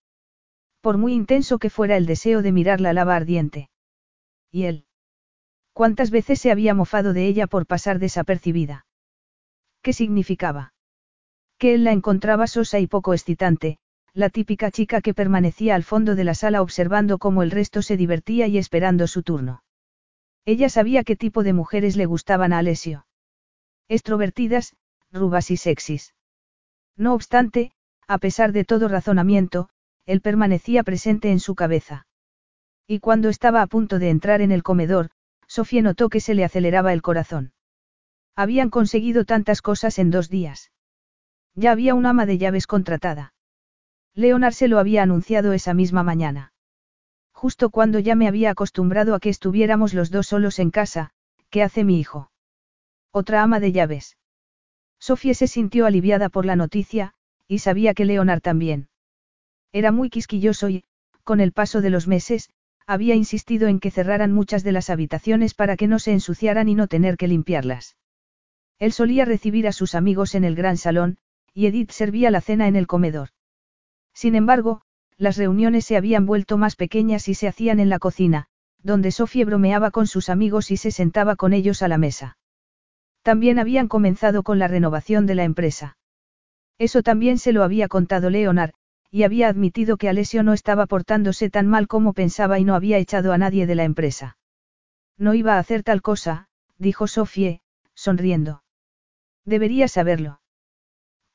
Por 0.81 0.97
muy 0.97 1.13
intenso 1.13 1.59
que 1.59 1.69
fuera 1.69 1.97
el 1.97 2.05
deseo 2.05 2.41
de 2.41 2.51
mirar 2.51 2.81
la 2.81 2.93
lava 2.93 3.15
ardiente. 3.15 3.69
Y 4.51 4.63
él. 4.63 4.85
¿Cuántas 5.73 6.11
veces 6.11 6.39
se 6.39 6.51
había 6.51 6.73
mofado 6.73 7.13
de 7.13 7.27
ella 7.27 7.47
por 7.47 7.65
pasar 7.65 7.99
desapercibida? 7.99 8.85
¿Qué 9.81 9.93
significaba? 9.93 10.73
Que 11.57 11.73
él 11.73 11.83
la 11.83 11.91
encontraba 11.91 12.47
sosa 12.47 12.79
y 12.79 12.87
poco 12.87 13.13
excitante, 13.13 13.79
la 14.13 14.29
típica 14.29 14.71
chica 14.71 15.01
que 15.01 15.13
permanecía 15.13 15.75
al 15.75 15.83
fondo 15.83 16.15
de 16.15 16.23
la 16.23 16.35
sala 16.35 16.61
observando 16.61 17.17
cómo 17.17 17.43
el 17.43 17.51
resto 17.51 17.81
se 17.81 17.97
divertía 17.97 18.47
y 18.47 18.57
esperando 18.57 19.07
su 19.07 19.23
turno. 19.23 19.63
Ella 20.45 20.69
sabía 20.69 21.03
qué 21.03 21.15
tipo 21.15 21.43
de 21.43 21.53
mujeres 21.53 21.95
le 21.95 22.05
gustaban 22.05 22.51
a 22.51 22.59
Alessio. 22.59 23.05
Extrovertidas, 23.91 24.73
rubas 25.11 25.51
y 25.51 25.57
sexys. 25.57 26.15
No 26.95 27.13
obstante, 27.13 27.73
a 28.07 28.19
pesar 28.19 28.53
de 28.53 28.63
todo 28.63 28.87
razonamiento, 28.87 29.67
él 30.05 30.21
permanecía 30.21 30.83
presente 30.83 31.29
en 31.29 31.41
su 31.41 31.55
cabeza. 31.55 32.07
Y 32.87 32.99
cuando 32.99 33.27
estaba 33.27 33.61
a 33.61 33.67
punto 33.67 33.99
de 33.99 34.09
entrar 34.09 34.39
en 34.39 34.53
el 34.53 34.63
comedor, 34.63 35.09
Sofía 35.45 35.81
notó 35.81 36.07
que 36.07 36.21
se 36.21 36.35
le 36.35 36.45
aceleraba 36.45 36.93
el 36.93 37.01
corazón. 37.01 37.51
Habían 38.33 38.69
conseguido 38.69 39.25
tantas 39.25 39.61
cosas 39.61 39.99
en 39.99 40.09
dos 40.09 40.29
días. 40.29 40.71
Ya 41.53 41.73
había 41.73 41.93
un 41.93 42.05
ama 42.05 42.25
de 42.25 42.37
llaves 42.37 42.67
contratada. 42.67 43.33
Leonard 44.15 44.53
se 44.53 44.69
lo 44.69 44.79
había 44.79 45.03
anunciado 45.03 45.51
esa 45.51 45.73
misma 45.73 46.01
mañana. 46.01 46.53
Justo 47.33 47.69
cuando 47.69 47.99
ya 47.99 48.15
me 48.15 48.29
había 48.29 48.51
acostumbrado 48.51 49.15
a 49.15 49.19
que 49.19 49.27
estuviéramos 49.27 49.93
los 49.93 50.11
dos 50.11 50.27
solos 50.27 50.59
en 50.59 50.71
casa, 50.71 51.11
¿qué 51.49 51.61
hace 51.61 51.83
mi 51.83 51.99
hijo? 51.99 52.31
Otra 53.11 53.43
ama 53.43 53.59
de 53.59 53.71
llaves. 53.71 54.17
Sofía 54.99 55.33
se 55.33 55.47
sintió 55.47 55.85
aliviada 55.85 56.29
por 56.29 56.45
la 56.45 56.55
noticia, 56.55 57.13
y 57.47 57.59
sabía 57.59 57.93
que 57.93 58.05
Leonard 58.05 58.41
también. 58.41 58.87
Era 59.73 59.91
muy 59.91 60.09
quisquilloso 60.09 60.69
y, 60.69 60.85
con 61.23 61.39
el 61.39 61.51
paso 61.51 61.81
de 61.81 61.89
los 61.89 62.07
meses, 62.07 62.49
había 62.87 63.15
insistido 63.15 63.67
en 63.67 63.79
que 63.79 63.91
cerraran 63.91 64.31
muchas 64.31 64.63
de 64.63 64.71
las 64.71 64.89
habitaciones 64.89 65.53
para 65.53 65.77
que 65.77 65.87
no 65.87 65.99
se 65.99 66.11
ensuciaran 66.11 66.69
y 66.69 66.75
no 66.75 66.87
tener 66.87 67.17
que 67.17 67.27
limpiarlas. 67.27 67.97
Él 68.79 68.93
solía 68.93 69.25
recibir 69.25 69.67
a 69.67 69.71
sus 69.71 69.93
amigos 69.93 70.33
en 70.33 70.43
el 70.43 70.55
gran 70.55 70.77
salón, 70.77 71.17
y 71.53 71.67
Edith 71.67 71.91
servía 71.91 72.31
la 72.31 72.41
cena 72.41 72.67
en 72.67 72.75
el 72.75 72.87
comedor. 72.87 73.29
Sin 74.13 74.35
embargo, 74.35 74.81
las 75.17 75.37
reuniones 75.37 75.85
se 75.85 75.97
habían 75.97 76.25
vuelto 76.25 76.57
más 76.57 76.75
pequeñas 76.75 77.27
y 77.27 77.35
se 77.35 77.47
hacían 77.47 77.79
en 77.79 77.89
la 77.89 77.99
cocina, 77.99 78.47
donde 78.81 79.11
Sofía 79.11 79.45
bromeaba 79.45 79.91
con 79.91 80.07
sus 80.07 80.29
amigos 80.29 80.71
y 80.71 80.77
se 80.77 80.91
sentaba 80.91 81.35
con 81.35 81.53
ellos 81.53 81.81
a 81.81 81.87
la 81.87 81.97
mesa. 81.97 82.37
También 83.23 83.59
habían 83.59 83.87
comenzado 83.87 84.43
con 84.43 84.59
la 84.59 84.67
renovación 84.67 85.25
de 85.25 85.35
la 85.35 85.43
empresa. 85.43 85.97
Eso 86.79 87.03
también 87.03 87.37
se 87.37 87.53
lo 87.53 87.63
había 87.63 87.87
contado 87.87 88.29
Leonard, 88.29 88.73
y 89.11 89.23
había 89.23 89.49
admitido 89.49 89.97
que 89.97 90.09
Alessio 90.09 90.41
no 90.41 90.53
estaba 90.53 90.85
portándose 90.87 91.49
tan 91.49 91.67
mal 91.67 91.87
como 91.87 92.13
pensaba 92.13 92.59
y 92.59 92.63
no 92.63 92.75
había 92.75 92.97
echado 92.97 93.33
a 93.33 93.37
nadie 93.37 93.67
de 93.67 93.75
la 93.75 93.83
empresa. 93.83 94.37
No 95.17 95.33
iba 95.33 95.55
a 95.55 95.59
hacer 95.59 95.83
tal 95.83 96.01
cosa, 96.01 96.47
dijo 96.77 97.07
Sofie, 97.07 97.61
sonriendo. 97.93 98.63
Deberías 99.45 99.91
saberlo. 99.91 100.41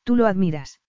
Tú 0.03 0.17
lo 0.17 0.27
admiras. 0.27 0.81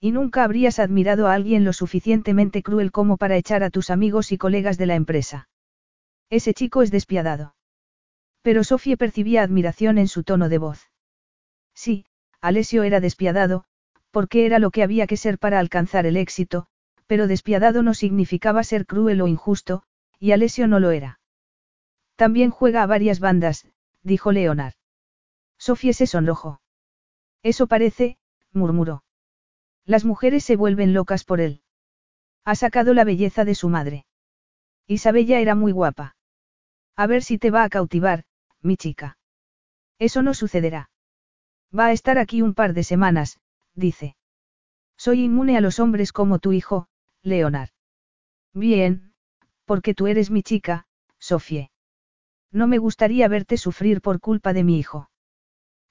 Y 0.00 0.12
nunca 0.12 0.44
habrías 0.44 0.78
admirado 0.78 1.26
a 1.26 1.34
alguien 1.34 1.64
lo 1.64 1.72
suficientemente 1.72 2.62
cruel 2.62 2.92
como 2.92 3.16
para 3.16 3.36
echar 3.36 3.62
a 3.62 3.70
tus 3.70 3.90
amigos 3.90 4.32
y 4.32 4.38
colegas 4.38 4.78
de 4.78 4.86
la 4.86 4.94
empresa. 4.94 5.48
Ese 6.30 6.54
chico 6.54 6.82
es 6.82 6.90
despiadado. 6.90 7.54
Pero 8.44 8.62
Sofie 8.62 8.98
percibía 8.98 9.42
admiración 9.42 9.96
en 9.96 10.06
su 10.06 10.22
tono 10.22 10.50
de 10.50 10.58
voz. 10.58 10.90
Sí, 11.74 12.04
Alessio 12.42 12.82
era 12.82 13.00
despiadado, 13.00 13.64
porque 14.10 14.44
era 14.44 14.58
lo 14.58 14.70
que 14.70 14.82
había 14.82 15.06
que 15.06 15.16
ser 15.16 15.38
para 15.38 15.58
alcanzar 15.58 16.04
el 16.04 16.18
éxito, 16.18 16.66
pero 17.06 17.26
despiadado 17.26 17.82
no 17.82 17.94
significaba 17.94 18.62
ser 18.62 18.84
cruel 18.84 19.22
o 19.22 19.28
injusto, 19.28 19.82
y 20.20 20.32
Alessio 20.32 20.68
no 20.68 20.78
lo 20.78 20.90
era. 20.90 21.20
También 22.16 22.50
juega 22.50 22.82
a 22.82 22.86
varias 22.86 23.18
bandas, 23.18 23.66
dijo 24.02 24.30
Leonard. 24.30 24.74
Sofía 25.56 25.94
se 25.94 26.06
sonrojó. 26.06 26.60
Eso 27.42 27.66
parece, 27.66 28.18
murmuró. 28.52 29.04
Las 29.86 30.04
mujeres 30.04 30.44
se 30.44 30.56
vuelven 30.56 30.92
locas 30.92 31.24
por 31.24 31.40
él. 31.40 31.62
Ha 32.44 32.56
sacado 32.56 32.92
la 32.92 33.04
belleza 33.04 33.46
de 33.46 33.54
su 33.54 33.70
madre. 33.70 34.04
Isabella 34.86 35.40
era 35.40 35.54
muy 35.54 35.72
guapa. 35.72 36.14
A 36.94 37.06
ver 37.06 37.22
si 37.22 37.38
te 37.38 37.50
va 37.50 37.64
a 37.64 37.70
cautivar, 37.70 38.26
mi 38.64 38.76
chica. 38.76 39.18
Eso 39.98 40.22
no 40.22 40.34
sucederá. 40.34 40.90
Va 41.76 41.86
a 41.86 41.92
estar 41.92 42.18
aquí 42.18 42.42
un 42.42 42.54
par 42.54 42.72
de 42.72 42.82
semanas, 42.82 43.38
dice. 43.74 44.16
Soy 44.96 45.22
inmune 45.22 45.56
a 45.56 45.60
los 45.60 45.78
hombres 45.78 46.12
como 46.12 46.38
tu 46.38 46.52
hijo, 46.52 46.88
Leonard. 47.22 47.70
Bien, 48.52 49.12
porque 49.64 49.94
tú 49.94 50.06
eres 50.06 50.30
mi 50.30 50.42
chica, 50.42 50.86
Sofía. 51.18 51.70
No 52.52 52.66
me 52.66 52.78
gustaría 52.78 53.26
verte 53.28 53.56
sufrir 53.56 54.00
por 54.00 54.20
culpa 54.20 54.52
de 54.52 54.62
mi 54.62 54.78
hijo. 54.78 55.10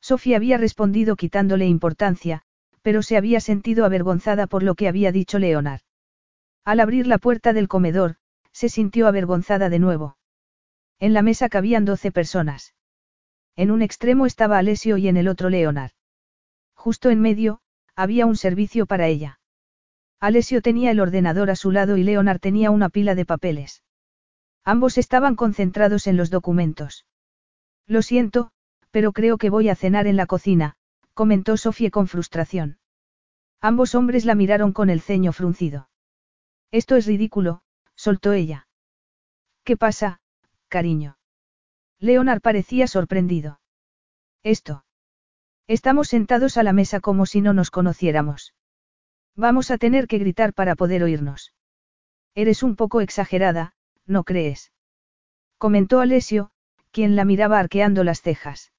Sofía 0.02 0.38
había 0.38 0.58
respondido 0.58 1.16
quitándole 1.16 1.66
importancia, 1.68 2.44
pero 2.82 3.02
se 3.02 3.18
había 3.18 3.40
sentido 3.40 3.86
avergonzada 3.86 4.48
por 4.48 4.64
lo 4.64 4.76
que 4.76 4.88
había 4.88 5.12
dicho 5.12 5.40
Leonard. 5.40 5.82
Al 6.64 6.80
abrir 6.80 7.08
la 7.08 7.18
puerta 7.18 7.52
del 7.52 7.68
comedor, 7.68 8.16
se 8.52 8.70
sintió 8.70 9.08
avergonzada 9.08 9.70
de 9.70 9.80
nuevo. 9.80 10.18
En 11.04 11.12
la 11.12 11.22
mesa 11.22 11.50
cabían 11.50 11.84
doce 11.84 12.14
personas. 12.14 12.76
En 13.58 13.72
un 13.72 13.82
extremo 13.82 14.26
estaba 14.26 14.58
Alessio 14.58 14.96
y 14.96 15.10
en 15.10 15.18
el 15.18 15.28
otro 15.28 15.50
Leonard. 15.50 15.92
Justo 16.76 17.10
en 17.10 17.20
medio, 17.20 17.60
había 17.94 18.26
un 18.26 18.38
servicio 18.38 18.86
para 18.86 19.08
ella. 19.08 19.42
Alessio 20.22 20.62
tenía 20.62 20.92
el 20.92 21.02
ordenador 21.02 21.50
a 21.50 21.58
su 21.58 21.72
lado 21.72 21.98
y 21.98 22.04
Leonard 22.04 22.40
tenía 22.40 22.72
una 22.72 22.88
pila 22.88 23.16
de 23.16 23.26
papeles. 23.26 23.84
Ambos 24.64 24.98
estaban 24.98 25.36
concentrados 25.36 26.08
en 26.08 26.16
los 26.16 26.30
documentos. 26.30 27.06
Lo 27.86 28.02
siento, 28.02 28.52
pero 28.90 29.12
creo 29.12 29.38
que 29.38 29.50
voy 29.50 29.68
a 29.68 29.76
cenar 29.76 30.08
en 30.08 30.16
la 30.16 30.26
cocina, 30.26 30.78
comentó 31.14 31.58
Sofía 31.58 31.90
con 31.90 32.08
frustración. 32.08 32.78
Ambos 33.60 33.94
hombres 33.94 34.24
la 34.24 34.36
miraron 34.36 34.72
con 34.72 34.90
el 34.90 35.02
ceño 35.02 35.34
fruncido. 35.34 35.90
Esto 36.72 36.96
es 36.96 37.08
ridículo, 37.08 37.62
soltó 37.94 38.32
ella. 38.32 38.70
¿Qué 39.66 39.76
pasa, 39.76 40.22
cariño? 40.78 41.18
Leonard 42.00 42.42
parecía 42.42 42.88
sorprendido. 42.88 43.60
Esto. 44.42 44.86
Estamos 45.68 46.08
sentados 46.08 46.58
a 46.58 46.64
la 46.64 46.74
mesa 46.74 47.00
como 47.00 47.28
si 47.28 47.42
no 47.42 47.54
nos 47.54 47.70
conociéramos. 47.70 48.56
Vamos 49.36 49.70
a 49.70 49.78
tener 49.78 50.08
que 50.08 50.18
gritar 50.18 50.56
para 50.56 50.74
poder 50.76 51.04
oírnos. 51.04 51.54
Eres 52.34 52.64
un 52.64 52.76
poco 52.76 53.02
exagerada, 53.02 53.76
¿no 54.08 54.24
crees? 54.24 54.72
Comentó 55.60 56.00
Alessio, 56.00 56.50
quien 56.90 57.16
la 57.16 57.24
miraba 57.24 57.60
arqueando 57.60 58.04
las 58.04 58.22
cejas. 58.22 58.72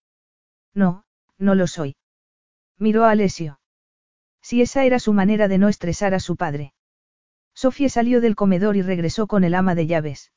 No, 0.75 1.05
no 1.39 1.55
lo 1.55 1.69
soy. 1.69 1.95
Miró 2.77 3.05
a 3.05 3.13
Alessio. 3.13 3.61
Si 4.43 4.63
esa 4.63 4.85
era 4.85 4.99
su 4.99 5.13
manera 5.13 5.47
de 5.47 5.59
no 5.59 5.69
estresar 5.69 6.13
a 6.13 6.19
su 6.19 6.35
padre. 6.35 6.75
Sofía 7.55 7.89
salió 7.89 8.21
del 8.21 8.35
comedor 8.35 8.75
y 8.75 8.83
regresó 8.83 9.29
con 9.29 9.45
el 9.45 9.55
ama 9.55 9.77
de 9.77 9.87
llaves. 9.87 10.33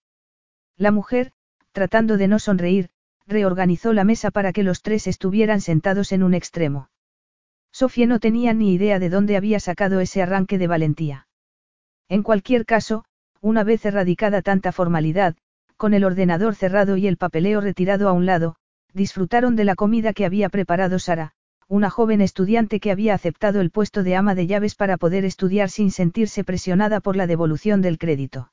La 0.77 0.91
mujer, 0.91 1.34
tratando 1.77 2.17
de 2.17 2.27
no 2.27 2.39
sonreír, 2.39 2.89
reorganizó 3.27 3.93
la 3.93 4.03
mesa 4.03 4.31
para 4.31 4.51
que 4.51 4.63
los 4.63 4.81
tres 4.81 5.05
estuvieran 5.05 5.61
sentados 5.61 6.11
en 6.11 6.23
un 6.23 6.33
extremo. 6.33 6.89
Sofía 7.71 8.07
no 8.07 8.19
tenía 8.19 8.51
ni 8.55 8.73
idea 8.73 8.97
de 8.97 9.11
dónde 9.11 9.37
había 9.37 9.59
sacado 9.59 9.99
ese 9.99 10.23
arranque 10.23 10.57
de 10.57 10.65
valentía. 10.65 11.27
En 12.09 12.23
cualquier 12.23 12.65
caso, 12.65 13.05
una 13.41 13.63
vez 13.63 13.85
erradicada 13.85 14.41
tanta 14.41 14.71
formalidad, 14.71 15.35
con 15.75 15.93
el 15.93 16.03
ordenador 16.03 16.55
cerrado 16.55 16.97
y 16.97 17.05
el 17.05 17.17
papeleo 17.17 17.61
retirado 17.61 18.09
a 18.09 18.13
un 18.13 18.25
lado, 18.25 18.55
disfrutaron 18.95 19.55
de 19.55 19.65
la 19.65 19.75
comida 19.75 20.13
que 20.13 20.25
había 20.25 20.49
preparado 20.49 20.97
Sara, 20.97 21.33
una 21.67 21.91
joven 21.91 22.21
estudiante 22.21 22.79
que 22.79 22.89
había 22.89 23.13
aceptado 23.13 23.61
el 23.61 23.69
puesto 23.69 24.01
de 24.01 24.15
ama 24.15 24.33
de 24.33 24.47
llaves 24.47 24.73
para 24.73 24.97
poder 24.97 25.25
estudiar 25.25 25.69
sin 25.69 25.91
sentirse 25.91 26.43
presionada 26.43 27.01
por 27.01 27.15
la 27.15 27.27
devolución 27.27 27.83
del 27.83 27.99
crédito. 27.99 28.51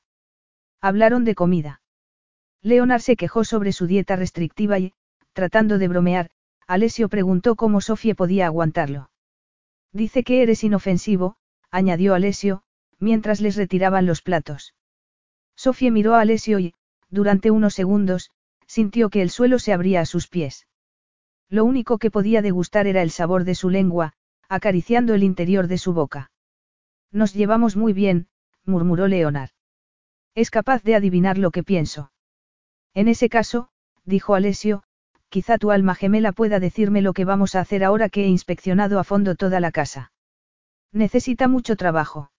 Hablaron 0.79 1.25
de 1.25 1.33
comida. 1.33 1.81
Leonard 2.65 3.01
se 3.01 3.15
quejó 3.15 3.43
sobre 3.43 3.71
su 3.71 3.85
dieta 3.85 4.15
restrictiva 4.15 4.79
y, 4.79 4.91
tratando 5.33 5.77
de 5.77 5.87
bromear, 5.87 6.31
Alessio 6.65 7.09
preguntó 7.09 7.55
cómo 7.55 7.79
Sofía 7.79 8.15
podía 8.15 8.47
aguantarlo. 8.47 9.11
Dice 9.93 10.23
que 10.23 10.41
eres 10.41 10.63
inofensivo, 10.63 11.35
añadió 11.69 12.15
Alessio, 12.15 12.63
mientras 12.97 13.39
les 13.39 13.55
retiraban 13.55 14.07
los 14.07 14.23
platos. 14.23 14.73
Sofía 15.55 15.91
miró 15.91 16.15
a 16.15 16.21
Alessio 16.21 16.57
y, 16.57 16.73
durante 17.11 17.51
unos 17.51 17.75
segundos, 17.75 18.31
sintió 18.65 19.11
que 19.11 19.21
el 19.21 19.29
suelo 19.29 19.59
se 19.59 19.71
abría 19.71 20.01
a 20.01 20.07
sus 20.07 20.27
pies. 20.27 20.65
Lo 21.49 21.65
único 21.65 21.99
que 21.99 22.09
podía 22.09 22.41
degustar 22.41 22.87
era 22.87 23.03
el 23.03 23.11
sabor 23.11 23.43
de 23.43 23.53
su 23.53 23.69
lengua, 23.69 24.13
acariciando 24.49 25.13
el 25.13 25.21
interior 25.21 25.67
de 25.67 25.77
su 25.77 25.93
boca. 25.93 26.31
Nos 27.11 27.35
llevamos 27.35 27.75
muy 27.75 27.93
bien, 27.93 28.27
murmuró 28.65 29.07
Leonard. 29.07 29.51
Es 30.33 30.49
capaz 30.49 30.81
de 30.81 30.95
adivinar 30.95 31.37
lo 31.37 31.51
que 31.51 31.61
pienso. 31.61 32.09
En 32.95 33.09
ese 33.09 33.29
caso, 33.29 33.67
dijo 34.05 34.33
Alessio, 34.35 34.83
quizá 35.29 35.57
tu 35.57 35.69
alma 35.71 35.95
gemela 35.95 36.31
pueda 36.31 36.59
decirme 36.61 37.01
lo 37.01 37.13
que 37.13 37.25
vamos 37.25 37.53
a 37.53 37.59
hacer 37.59 37.83
ahora 37.83 38.07
que 38.09 38.23
he 38.23 38.27
inspeccionado 38.27 38.99
a 38.99 39.03
fondo 39.03 39.35
toda 39.35 39.59
la 39.59 39.71
casa. 39.71 40.13
Necesita 40.93 41.49
mucho 41.49 41.75
trabajo. 41.75 42.31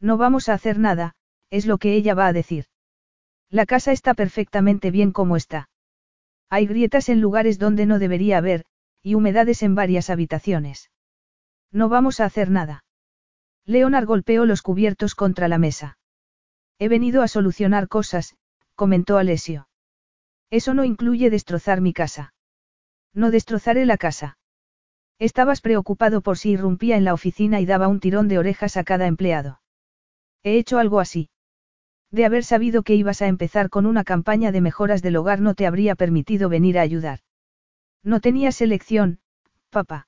No 0.00 0.16
vamos 0.16 0.48
a 0.48 0.54
hacer 0.54 0.78
nada, 0.78 1.16
es 1.50 1.66
lo 1.66 1.78
que 1.78 1.94
ella 1.94 2.14
va 2.14 2.28
a 2.28 2.32
decir. 2.32 2.66
La 3.50 3.66
casa 3.66 3.90
está 3.90 4.14
perfectamente 4.14 4.92
bien 4.92 5.10
como 5.10 5.36
está. 5.36 5.68
Hay 6.48 6.66
grietas 6.66 7.08
en 7.08 7.20
lugares 7.20 7.58
donde 7.58 7.84
no 7.84 7.98
debería 7.98 8.38
haber, 8.38 8.64
y 9.02 9.14
humedades 9.14 9.64
en 9.64 9.74
varias 9.74 10.10
habitaciones. 10.10 10.90
No 11.72 11.88
vamos 11.88 12.20
a 12.20 12.24
hacer 12.24 12.50
nada. 12.50 12.84
Leonard 13.64 14.06
golpeó 14.06 14.46
los 14.46 14.62
cubiertos 14.62 15.16
contra 15.16 15.48
la 15.48 15.58
mesa. 15.58 15.98
He 16.78 16.88
venido 16.88 17.22
a 17.22 17.28
solucionar 17.28 17.88
cosas, 17.88 18.36
comentó 18.76 19.18
Alessio. 19.18 19.68
Eso 20.52 20.74
no 20.74 20.84
incluye 20.84 21.30
destrozar 21.30 21.80
mi 21.80 21.94
casa. 21.94 22.34
No 23.14 23.30
destrozaré 23.30 23.86
la 23.86 23.96
casa. 23.96 24.36
Estabas 25.18 25.62
preocupado 25.62 26.20
por 26.20 26.36
si 26.36 26.50
irrumpía 26.50 26.98
en 26.98 27.04
la 27.04 27.14
oficina 27.14 27.58
y 27.60 27.64
daba 27.64 27.88
un 27.88 28.00
tirón 28.00 28.28
de 28.28 28.36
orejas 28.36 28.76
a 28.76 28.84
cada 28.84 29.06
empleado. 29.06 29.62
He 30.42 30.58
hecho 30.58 30.78
algo 30.78 31.00
así. 31.00 31.30
De 32.10 32.26
haber 32.26 32.44
sabido 32.44 32.82
que 32.82 32.94
ibas 32.94 33.22
a 33.22 33.28
empezar 33.28 33.70
con 33.70 33.86
una 33.86 34.04
campaña 34.04 34.52
de 34.52 34.60
mejoras 34.60 35.00
del 35.00 35.16
hogar 35.16 35.40
no 35.40 35.54
te 35.54 35.66
habría 35.66 35.94
permitido 35.94 36.50
venir 36.50 36.78
a 36.78 36.82
ayudar. 36.82 37.20
No 38.02 38.20
tenías 38.20 38.60
elección, 38.60 39.20
papá. 39.70 40.06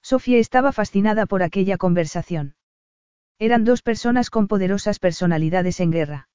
Sofía 0.00 0.38
estaba 0.38 0.70
fascinada 0.70 1.26
por 1.26 1.42
aquella 1.42 1.76
conversación. 1.76 2.54
Eran 3.40 3.64
dos 3.64 3.82
personas 3.82 4.30
con 4.30 4.46
poderosas 4.46 5.00
personalidades 5.00 5.80
en 5.80 5.90
guerra. 5.90 6.28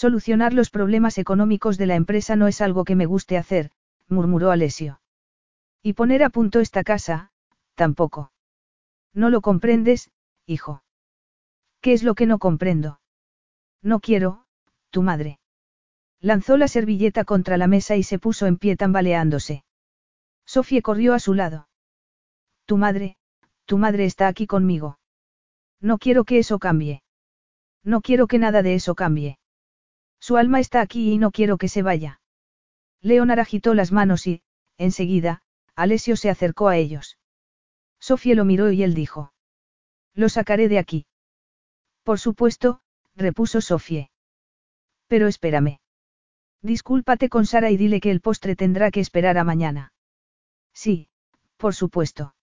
Solucionar 0.00 0.54
los 0.54 0.70
problemas 0.70 1.18
económicos 1.18 1.76
de 1.76 1.84
la 1.84 1.94
empresa 1.94 2.34
no 2.34 2.48
es 2.48 2.62
algo 2.62 2.84
que 2.84 2.96
me 2.96 3.04
guste 3.04 3.36
hacer, 3.36 3.70
murmuró 4.08 4.50
Alessio. 4.50 5.02
Y 5.82 5.92
poner 5.92 6.22
a 6.22 6.30
punto 6.30 6.60
esta 6.60 6.82
casa, 6.82 7.32
tampoco. 7.74 8.32
No 9.12 9.28
lo 9.28 9.42
comprendes, 9.42 10.10
hijo. 10.46 10.82
¿Qué 11.82 11.92
es 11.92 12.02
lo 12.02 12.14
que 12.14 12.24
no 12.24 12.38
comprendo? 12.38 12.98
No 13.82 14.00
quiero, 14.00 14.46
tu 14.88 15.02
madre. 15.02 15.38
Lanzó 16.18 16.56
la 16.56 16.68
servilleta 16.68 17.24
contra 17.24 17.58
la 17.58 17.66
mesa 17.66 17.94
y 17.96 18.02
se 18.02 18.18
puso 18.18 18.46
en 18.46 18.56
pie 18.56 18.78
tambaleándose. 18.78 19.64
Sofía 20.46 20.80
corrió 20.80 21.12
a 21.12 21.18
su 21.18 21.34
lado. 21.34 21.68
Tu 22.64 22.78
madre, 22.78 23.18
tu 23.66 23.76
madre 23.76 24.06
está 24.06 24.28
aquí 24.28 24.46
conmigo. 24.46 24.98
No 25.78 25.98
quiero 25.98 26.24
que 26.24 26.38
eso 26.38 26.58
cambie. 26.58 27.02
No 27.84 28.00
quiero 28.00 28.28
que 28.28 28.38
nada 28.38 28.62
de 28.62 28.76
eso 28.76 28.94
cambie. 28.94 29.36
Su 30.20 30.36
alma 30.36 30.60
está 30.60 30.80
aquí 30.80 31.12
y 31.12 31.18
no 31.18 31.30
quiero 31.30 31.56
que 31.56 31.68
se 31.68 31.82
vaya. 31.82 32.20
Leonard 33.00 33.40
agitó 33.40 33.74
las 33.74 33.90
manos 33.90 34.26
y, 34.26 34.42
enseguida, 34.76 35.42
Alessio 35.74 36.16
se 36.16 36.30
acercó 36.30 36.68
a 36.68 36.76
ellos. 36.76 37.18
Sofía 37.98 38.34
lo 38.34 38.44
miró 38.44 38.70
y 38.70 38.82
él 38.82 38.94
dijo. 38.94 39.32
Lo 40.14 40.28
sacaré 40.28 40.68
de 40.68 40.78
aquí. 40.78 41.06
Por 42.02 42.18
supuesto, 42.18 42.80
repuso 43.16 43.60
Sofía. 43.60 44.10
Pero 45.06 45.26
espérame. 45.26 45.80
Discúlpate 46.62 47.28
con 47.28 47.46
Sara 47.46 47.70
y 47.70 47.76
dile 47.76 48.00
que 48.00 48.10
el 48.10 48.20
postre 48.20 48.56
tendrá 48.56 48.90
que 48.90 49.00
esperar 49.00 49.38
a 49.38 49.44
mañana. 49.44 49.92
Sí, 50.74 51.08
por 51.56 51.74
supuesto. 51.74 52.34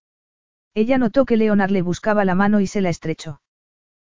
Ella 0.73 0.97
notó 0.97 1.25
que 1.25 1.37
Leonard 1.37 1.71
le 1.71 1.81
buscaba 1.81 2.25
la 2.25 2.35
mano 2.35 2.59
y 2.59 2.67
se 2.67 2.81
la 2.81 2.89
estrechó. 2.89 3.41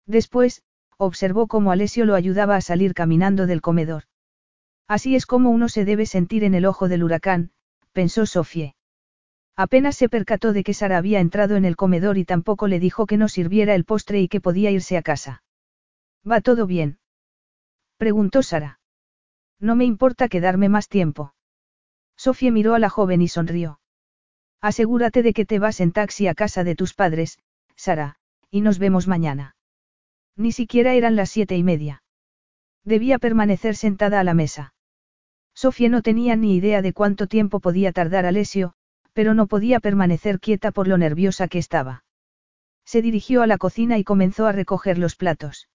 Después, 0.06 0.64
observó 1.06 1.48
cómo 1.48 1.72
Alessio 1.72 2.06
lo 2.06 2.15
ayudaba 2.15 2.56
a 2.56 2.61
salir 2.61 2.94
caminando 2.94 3.48
del 3.48 3.61
comedor. 3.61 4.03
Así 4.88 5.15
es 5.15 5.26
como 5.26 5.49
uno 5.49 5.69
se 5.69 5.86
debe 5.86 6.06
sentir 6.06 6.44
en 6.44 6.53
el 6.53 6.65
ojo 6.65 6.88
del 6.88 7.03
huracán, 7.03 7.52
pensó 7.91 8.26
Sofie. 8.26 8.76
Apenas 9.56 9.95
se 9.95 10.10
percató 10.10 10.53
de 10.53 10.64
que 10.64 10.73
Sara 10.73 10.98
había 10.98 11.19
entrado 11.19 11.56
en 11.56 11.65
el 11.65 11.76
comedor 11.76 12.18
y 12.18 12.26
tampoco 12.26 12.68
le 12.68 12.80
dijo 12.80 13.06
que 13.06 13.18
no 13.18 13.28
sirviera 13.28 13.73
el 13.73 13.86
postre 13.86 14.22
y 14.22 14.28
que 14.28 14.41
podía 14.41 14.72
irse 14.72 14.98
a 14.98 15.02
casa. 15.02 15.44
¿Va 16.30 16.41
todo 16.41 16.68
bien? 16.68 16.99
preguntó 17.98 18.44
Sara. 18.44 18.80
No 19.60 19.76
me 19.76 19.86
importa 19.86 20.30
quedarme 20.30 20.69
más 20.69 20.88
tiempo. 20.88 21.34
Sofía 22.15 22.52
miró 22.52 22.76
a 22.76 22.80
la 22.80 22.90
joven 22.90 23.22
y 23.22 23.28
sonrió. 23.28 23.80
Asegúrate 24.61 25.23
de 25.23 25.34
que 25.34 25.45
te 25.45 25.57
vas 25.57 25.80
en 25.80 25.91
taxi 25.91 26.28
a 26.28 26.36
casa 26.36 26.64
de 26.64 26.76
tus 26.76 26.94
padres, 26.94 27.40
Sara, 27.76 28.18
y 28.52 28.61
nos 28.61 28.78
vemos 28.78 29.07
mañana. 29.07 29.56
Ni 30.36 30.52
siquiera 30.52 30.94
eran 30.94 31.16
las 31.16 31.30
siete 31.30 31.58
y 31.58 31.64
media. 31.64 32.03
Debía 32.84 33.20
permanecer 33.20 33.76
sentada 33.76 34.20
a 34.20 34.24
la 34.24 34.34
mesa. 34.34 34.74
Sofía 35.53 35.90
no 35.90 36.02
tenía 36.02 36.36
ni 36.36 36.56
idea 36.56 36.82
de 36.82 36.94
cuánto 36.94 37.28
tiempo 37.28 37.60
podía 37.60 37.91
tardar 37.91 38.26
Alessio, 38.26 38.74
pero 39.14 39.34
no 39.34 39.48
podía 39.48 39.80
permanecer 39.80 40.40
quieta 40.40 40.72
por 40.72 40.88
lo 40.88 40.98
nerviosa 40.98 41.48
que 41.48 41.60
estaba. 41.60 42.03
Se 42.86 43.02
dirigió 43.02 43.41
a 43.41 43.48
la 43.48 43.58
cocina 43.58 43.98
y 43.98 44.03
comenzó 44.03 44.48
a 44.48 44.52
recoger 44.52 44.98
los 44.98 45.16
platos. 45.16 45.70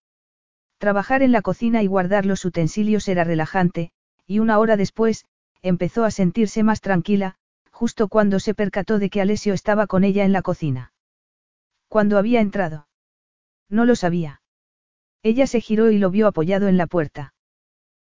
Trabajar 0.78 1.22
en 1.22 1.32
la 1.32 1.42
cocina 1.42 1.82
y 1.82 1.86
guardar 1.86 2.26
los 2.26 2.44
utensilios 2.44 3.08
era 3.08 3.24
relajante, 3.24 3.92
y 4.26 4.40
una 4.40 4.58
hora 4.58 4.76
después, 4.76 5.24
empezó 5.62 6.04
a 6.04 6.10
sentirse 6.10 6.62
más 6.62 6.80
tranquila, 6.80 7.36
justo 7.70 8.08
cuando 8.08 8.40
se 8.40 8.54
percató 8.54 8.98
de 8.98 9.10
que 9.10 9.20
Alessio 9.20 9.54
estaba 9.54 9.86
con 9.86 10.04
ella 10.04 10.24
en 10.24 10.32
la 10.32 10.42
cocina. 10.42 10.92
¿Cuándo 11.88 12.18
había 12.18 12.40
entrado? 12.40 12.88
No 13.68 13.84
lo 13.84 13.94
sabía. 13.96 14.40
Ella 15.22 15.46
se 15.46 15.60
giró 15.60 15.90
y 15.90 15.98
lo 15.98 16.10
vio 16.10 16.26
apoyado 16.26 16.68
en 16.68 16.76
la 16.76 16.86
puerta. 16.86 17.34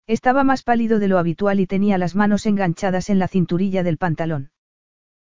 Estaba 0.07 0.45
más 0.45 0.63
pálido 0.63 0.99
de 0.99 1.09
lo 1.09 1.19
habitual 1.19 1.61
y 1.61 1.67
tenía 1.67 1.99
las 1.99 2.15
manos 2.15 2.47
enganchadas 2.47 3.11
en 3.11 3.19
la 3.19 3.29
cinturilla 3.29 3.83
del 3.83 3.99
pantalón. 3.99 4.51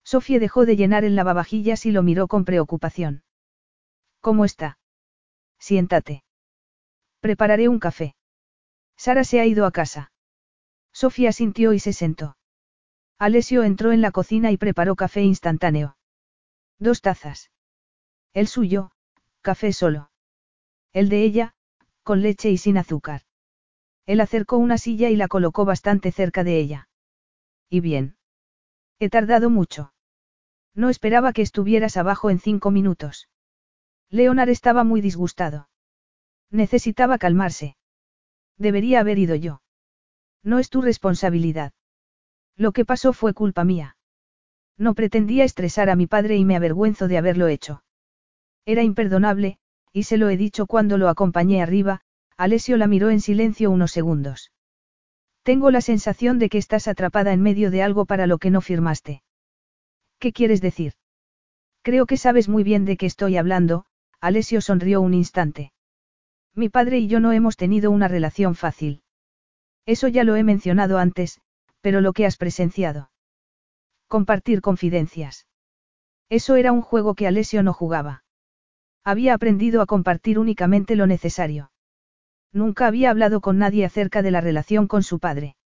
Sofía 0.04 0.38
dejó 0.38 0.66
de 0.66 0.76
llenar 0.76 1.04
el 1.04 1.16
lavavajillas 1.16 1.84
y 1.84 1.90
lo 1.90 2.02
miró 2.02 2.28
con 2.28 2.44
preocupación. 2.44 3.24
¿Cómo 4.20 4.44
está? 4.44 4.78
Siéntate. 5.58 6.22
Prepararé 7.20 7.68
un 7.68 7.78
café. 7.78 8.14
Sara 8.96 9.24
se 9.24 9.40
ha 9.40 9.46
ido 9.46 9.66
a 9.66 9.72
casa. 9.72 10.12
Sofía 10.92 11.32
sintió 11.32 11.72
y 11.72 11.78
se 11.78 11.92
sentó. 11.92 12.36
Alessio 13.18 13.64
entró 13.64 13.92
en 13.92 14.00
la 14.00 14.12
cocina 14.12 14.52
y 14.52 14.56
preparó 14.56 14.94
café 14.94 15.22
instantáneo. 15.22 15.96
Dos 16.78 17.00
tazas. 17.02 17.50
El 18.32 18.46
suyo, 18.46 18.92
café 19.42 19.72
solo. 19.72 20.10
El 20.92 21.08
de 21.08 21.22
ella, 21.24 21.54
con 22.08 22.22
leche 22.22 22.50
y 22.50 22.56
sin 22.56 22.78
azúcar. 22.78 23.20
Él 24.06 24.22
acercó 24.22 24.56
una 24.56 24.78
silla 24.78 25.10
y 25.10 25.16
la 25.16 25.28
colocó 25.28 25.66
bastante 25.66 26.10
cerca 26.10 26.42
de 26.42 26.58
ella. 26.58 26.88
¿Y 27.68 27.80
bien? 27.80 28.16
He 28.98 29.10
tardado 29.10 29.50
mucho. 29.50 29.92
No 30.74 30.88
esperaba 30.88 31.34
que 31.34 31.42
estuvieras 31.42 31.98
abajo 31.98 32.30
en 32.30 32.38
cinco 32.38 32.70
minutos. 32.70 33.28
Leonard 34.08 34.48
estaba 34.48 34.84
muy 34.84 35.02
disgustado. 35.02 35.68
Necesitaba 36.50 37.18
calmarse. 37.18 37.76
Debería 38.56 39.00
haber 39.00 39.18
ido 39.18 39.34
yo. 39.34 39.60
No 40.42 40.58
es 40.60 40.70
tu 40.70 40.80
responsabilidad. 40.80 41.74
Lo 42.56 42.72
que 42.72 42.86
pasó 42.86 43.12
fue 43.12 43.34
culpa 43.34 43.64
mía. 43.64 43.98
No 44.78 44.94
pretendía 44.94 45.44
estresar 45.44 45.90
a 45.90 45.94
mi 45.94 46.06
padre 46.06 46.38
y 46.38 46.46
me 46.46 46.56
avergüenzo 46.56 47.06
de 47.06 47.18
haberlo 47.18 47.48
hecho. 47.48 47.82
Era 48.64 48.82
imperdonable, 48.82 49.58
y 49.92 50.04
se 50.04 50.16
lo 50.16 50.28
he 50.28 50.36
dicho 50.36 50.66
cuando 50.66 50.98
lo 50.98 51.08
acompañé 51.08 51.62
arriba, 51.62 52.00
Alessio 52.36 52.76
la 52.76 52.86
miró 52.86 53.10
en 53.10 53.20
silencio 53.20 53.70
unos 53.70 53.92
segundos. 53.92 54.52
Tengo 55.42 55.70
la 55.70 55.80
sensación 55.80 56.38
de 56.38 56.48
que 56.48 56.58
estás 56.58 56.88
atrapada 56.88 57.32
en 57.32 57.42
medio 57.42 57.70
de 57.70 57.82
algo 57.82 58.04
para 58.04 58.26
lo 58.26 58.38
que 58.38 58.50
no 58.50 58.60
firmaste. 58.60 59.22
¿Qué 60.18 60.32
quieres 60.32 60.60
decir? 60.60 60.92
Creo 61.82 62.06
que 62.06 62.16
sabes 62.16 62.48
muy 62.48 62.64
bien 62.64 62.84
de 62.84 62.96
qué 62.96 63.06
estoy 63.06 63.36
hablando, 63.36 63.84
Alessio 64.20 64.60
sonrió 64.60 65.00
un 65.00 65.14
instante. 65.14 65.72
Mi 66.54 66.68
padre 66.68 66.98
y 66.98 67.08
yo 67.08 67.20
no 67.20 67.32
hemos 67.32 67.56
tenido 67.56 67.90
una 67.90 68.08
relación 68.08 68.54
fácil. 68.54 69.02
Eso 69.86 70.08
ya 70.08 70.24
lo 70.24 70.36
he 70.36 70.42
mencionado 70.42 70.98
antes, 70.98 71.40
pero 71.80 72.00
lo 72.00 72.12
que 72.12 72.26
has 72.26 72.36
presenciado. 72.36 73.10
Compartir 74.06 74.60
confidencias. 74.60 75.46
Eso 76.28 76.56
era 76.56 76.72
un 76.72 76.82
juego 76.82 77.14
que 77.14 77.26
Alessio 77.26 77.62
no 77.62 77.72
jugaba. 77.72 78.24
Había 79.08 79.32
aprendido 79.32 79.80
a 79.80 79.86
compartir 79.86 80.38
únicamente 80.38 80.94
lo 80.94 81.06
necesario. 81.06 81.72
Nunca 82.52 82.86
había 82.86 83.08
hablado 83.08 83.40
con 83.40 83.56
nadie 83.56 83.86
acerca 83.86 84.20
de 84.20 84.30
la 84.30 84.42
relación 84.42 84.86
con 84.86 85.02
su 85.02 85.18
padre. 85.18 85.56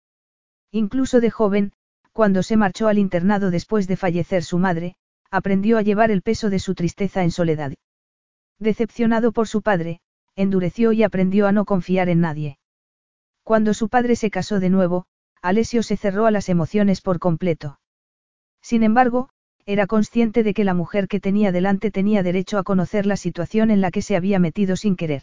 Incluso 0.71 1.21
de 1.21 1.29
joven, 1.33 1.73
cuando 2.13 2.45
se 2.45 2.57
marchó 2.57 2.87
al 2.87 2.99
internado 2.99 3.51
después 3.51 3.89
de 3.89 3.97
fallecer 3.97 4.45
su 4.45 4.59
madre, 4.59 4.95
aprendió 5.29 5.77
a 5.77 5.83
llevar 5.83 6.13
el 6.13 6.23
peso 6.23 6.51
de 6.51 6.61
su 6.61 6.77
tristeza 6.77 7.25
en 7.25 7.33
soledad. 7.33 7.73
Decepcionado 8.61 9.33
por 9.33 9.49
su 9.49 9.61
padre, 9.61 10.03
endureció 10.37 10.93
y 10.93 11.03
aprendió 11.03 11.49
a 11.49 11.53
no 11.53 11.65
confiar 11.65 12.11
en 12.11 12.21
nadie. 12.21 12.59
Cuando 13.43 13.75
su 13.75 13.89
padre 13.89 14.15
se 14.15 14.31
casó 14.31 14.61
de 14.61 14.71
nuevo, 14.71 15.07
Alessio 15.43 15.83
se 15.83 15.97
cerró 15.97 16.27
a 16.27 16.31
las 16.31 16.49
emociones 16.49 17.01
por 17.01 17.19
completo. 17.19 17.81
Sin 18.61 18.85
embargo, 18.85 19.31
era 19.65 19.87
consciente 19.87 20.43
de 20.43 20.55
que 20.55 20.65
la 20.65 20.75
mujer 20.75 21.09
que 21.09 21.21
tenía 21.21 21.53
delante 21.53 21.91
tenía 21.91 22.23
derecho 22.23 22.59
a 22.59 22.63
conocer 22.63 23.07
la 23.07 23.17
situación 23.17 23.71
en 23.71 23.81
la 23.81 23.91
que 23.91 24.03
se 24.03 24.17
había 24.17 24.39
metido 24.39 24.77
sin 24.77 24.97
querer. 24.97 25.23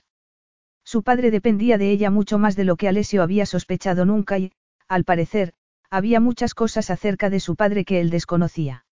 Su 0.84 1.04
padre 1.04 1.30
dependía 1.32 1.78
de 1.78 1.92
ella 1.92 2.10
mucho 2.10 2.40
más 2.40 2.56
de 2.56 2.64
lo 2.64 2.76
que 2.76 2.88
Alessio 2.88 3.22
había 3.22 3.46
sospechado 3.46 4.06
nunca 4.06 4.40
y, 4.40 4.52
al 4.88 5.04
parecer, 5.04 5.54
había 5.90 6.20
muchas 6.20 6.54
cosas 6.54 6.90
acerca 6.90 7.30
de 7.30 7.40
su 7.40 7.56
padre 7.56 7.86
que 7.86 8.00
él 8.00 8.10
desconocía. 8.10 8.86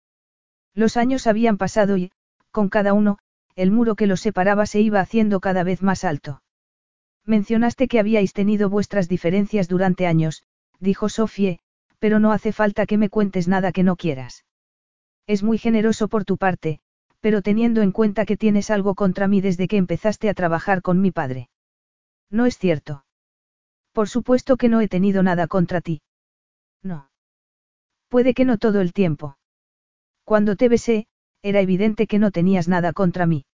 Los 0.73 0.97
años 0.97 1.27
habían 1.27 1.57
pasado 1.57 1.97
y, 1.97 2.11
con 2.51 2.69
cada 2.69 2.93
uno, 2.93 3.17
el 3.55 3.71
muro 3.71 3.95
que 3.95 4.07
los 4.07 4.21
separaba 4.21 4.65
se 4.65 4.81
iba 4.81 4.99
haciendo 4.99 5.39
cada 5.39 5.63
vez 5.63 5.81
más 5.81 6.03
alto. 6.03 6.41
Mencionaste 7.25 7.87
que 7.87 7.99
habíais 7.99 8.33
tenido 8.33 8.69
vuestras 8.69 9.09
diferencias 9.09 9.67
durante 9.67 10.07
años, 10.07 10.43
dijo 10.79 11.09
Sofie, 11.09 11.59
pero 11.99 12.19
no 12.19 12.31
hace 12.31 12.51
falta 12.51 12.85
que 12.85 12.97
me 12.97 13.09
cuentes 13.09 13.47
nada 13.47 13.71
que 13.71 13.83
no 13.83 13.95
quieras. 13.95 14.45
Es 15.27 15.43
muy 15.43 15.57
generoso 15.57 16.07
por 16.07 16.23
tu 16.23 16.37
parte, 16.37 16.79
pero 17.19 17.41
teniendo 17.41 17.81
en 17.81 17.91
cuenta 17.91 18.25
que 18.25 18.37
tienes 18.37 18.71
algo 18.71 18.95
contra 18.95 19.27
mí 19.27 19.41
desde 19.41 19.67
que 19.67 19.75
empezaste 19.75 20.29
a 20.29 20.33
trabajar 20.33 20.81
con 20.81 21.01
mi 21.01 21.11
padre. 21.11 21.49
No 22.31 22.45
es 22.45 22.57
cierto. 22.57 23.05
Por 23.91 24.07
supuesto 24.07 24.57
que 24.57 24.69
no 24.69 24.79
he 24.79 24.87
tenido 24.87 25.23
nada 25.23 25.47
contra 25.47 25.81
ti. 25.81 26.01
No. 26.81 27.09
Puede 28.07 28.33
que 28.33 28.45
no 28.45 28.57
todo 28.57 28.79
el 28.79 28.93
tiempo. 28.93 29.37
Cuando 30.23 30.55
te 30.55 30.69
besé, 30.69 31.07
era 31.41 31.59
evidente 31.59 32.07
que 32.07 32.19
no 32.19 32.31
tenías 32.31 32.67
nada 32.67 32.93
contra 32.93 33.25
mí. 33.25 33.45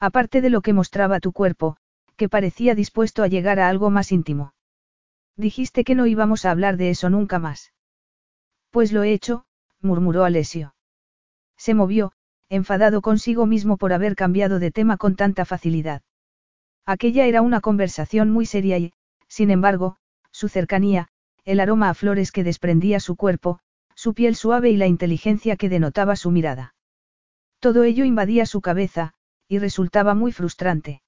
Aparte 0.00 0.40
de 0.40 0.50
lo 0.50 0.60
que 0.60 0.72
mostraba 0.72 1.20
tu 1.20 1.32
cuerpo, 1.32 1.76
que 2.16 2.28
parecía 2.28 2.74
dispuesto 2.74 3.22
a 3.22 3.28
llegar 3.28 3.60
a 3.60 3.68
algo 3.68 3.88
más 3.90 4.12
íntimo. 4.12 4.52
Dijiste 5.36 5.84
que 5.84 5.94
no 5.94 6.06
íbamos 6.06 6.44
a 6.44 6.50
hablar 6.50 6.76
de 6.76 6.90
eso 6.90 7.08
nunca 7.08 7.38
más. 7.38 7.72
Pues 8.70 8.92
lo 8.92 9.02
he 9.02 9.12
hecho, 9.12 9.46
murmuró 9.80 10.24
Alessio. 10.24 10.74
Se 11.60 11.74
movió, 11.74 12.12
enfadado 12.48 13.02
consigo 13.02 13.44
mismo 13.44 13.76
por 13.76 13.92
haber 13.92 14.16
cambiado 14.16 14.60
de 14.60 14.70
tema 14.70 14.96
con 14.96 15.14
tanta 15.14 15.44
facilidad. 15.44 16.00
Aquella 16.86 17.26
era 17.26 17.42
una 17.42 17.60
conversación 17.60 18.30
muy 18.30 18.46
seria 18.46 18.78
y, 18.78 18.94
sin 19.28 19.50
embargo, 19.50 19.98
su 20.30 20.48
cercanía, 20.48 21.08
el 21.44 21.60
aroma 21.60 21.90
a 21.90 21.94
flores 21.94 22.32
que 22.32 22.44
desprendía 22.44 22.98
su 22.98 23.14
cuerpo, 23.14 23.60
su 23.94 24.14
piel 24.14 24.36
suave 24.36 24.70
y 24.70 24.78
la 24.78 24.86
inteligencia 24.86 25.56
que 25.56 25.68
denotaba 25.68 26.16
su 26.16 26.30
mirada. 26.30 26.74
Todo 27.58 27.84
ello 27.84 28.06
invadía 28.06 28.46
su 28.46 28.62
cabeza, 28.62 29.12
y 29.46 29.58
resultaba 29.58 30.14
muy 30.14 30.32
frustrante. 30.32 31.02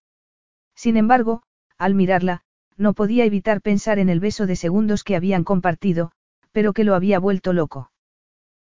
Sin 0.74 0.99
embargo, 0.99 1.45
al 1.79 1.95
mirarla, 1.95 2.43
no 2.77 2.93
podía 2.93 3.24
evitar 3.24 3.62
pensar 3.62 3.99
en 3.99 4.11
el 4.11 4.20
beso 4.20 4.47
de 4.47 4.57
segundos 4.57 5.03
que 5.03 5.16
habían 5.16 5.45
compartido, 5.45 6.12
pero 6.53 6.74
que 6.74 6.85
lo 6.85 6.95
había 6.95 7.19
vuelto 7.19 7.55
loco. 7.55 7.91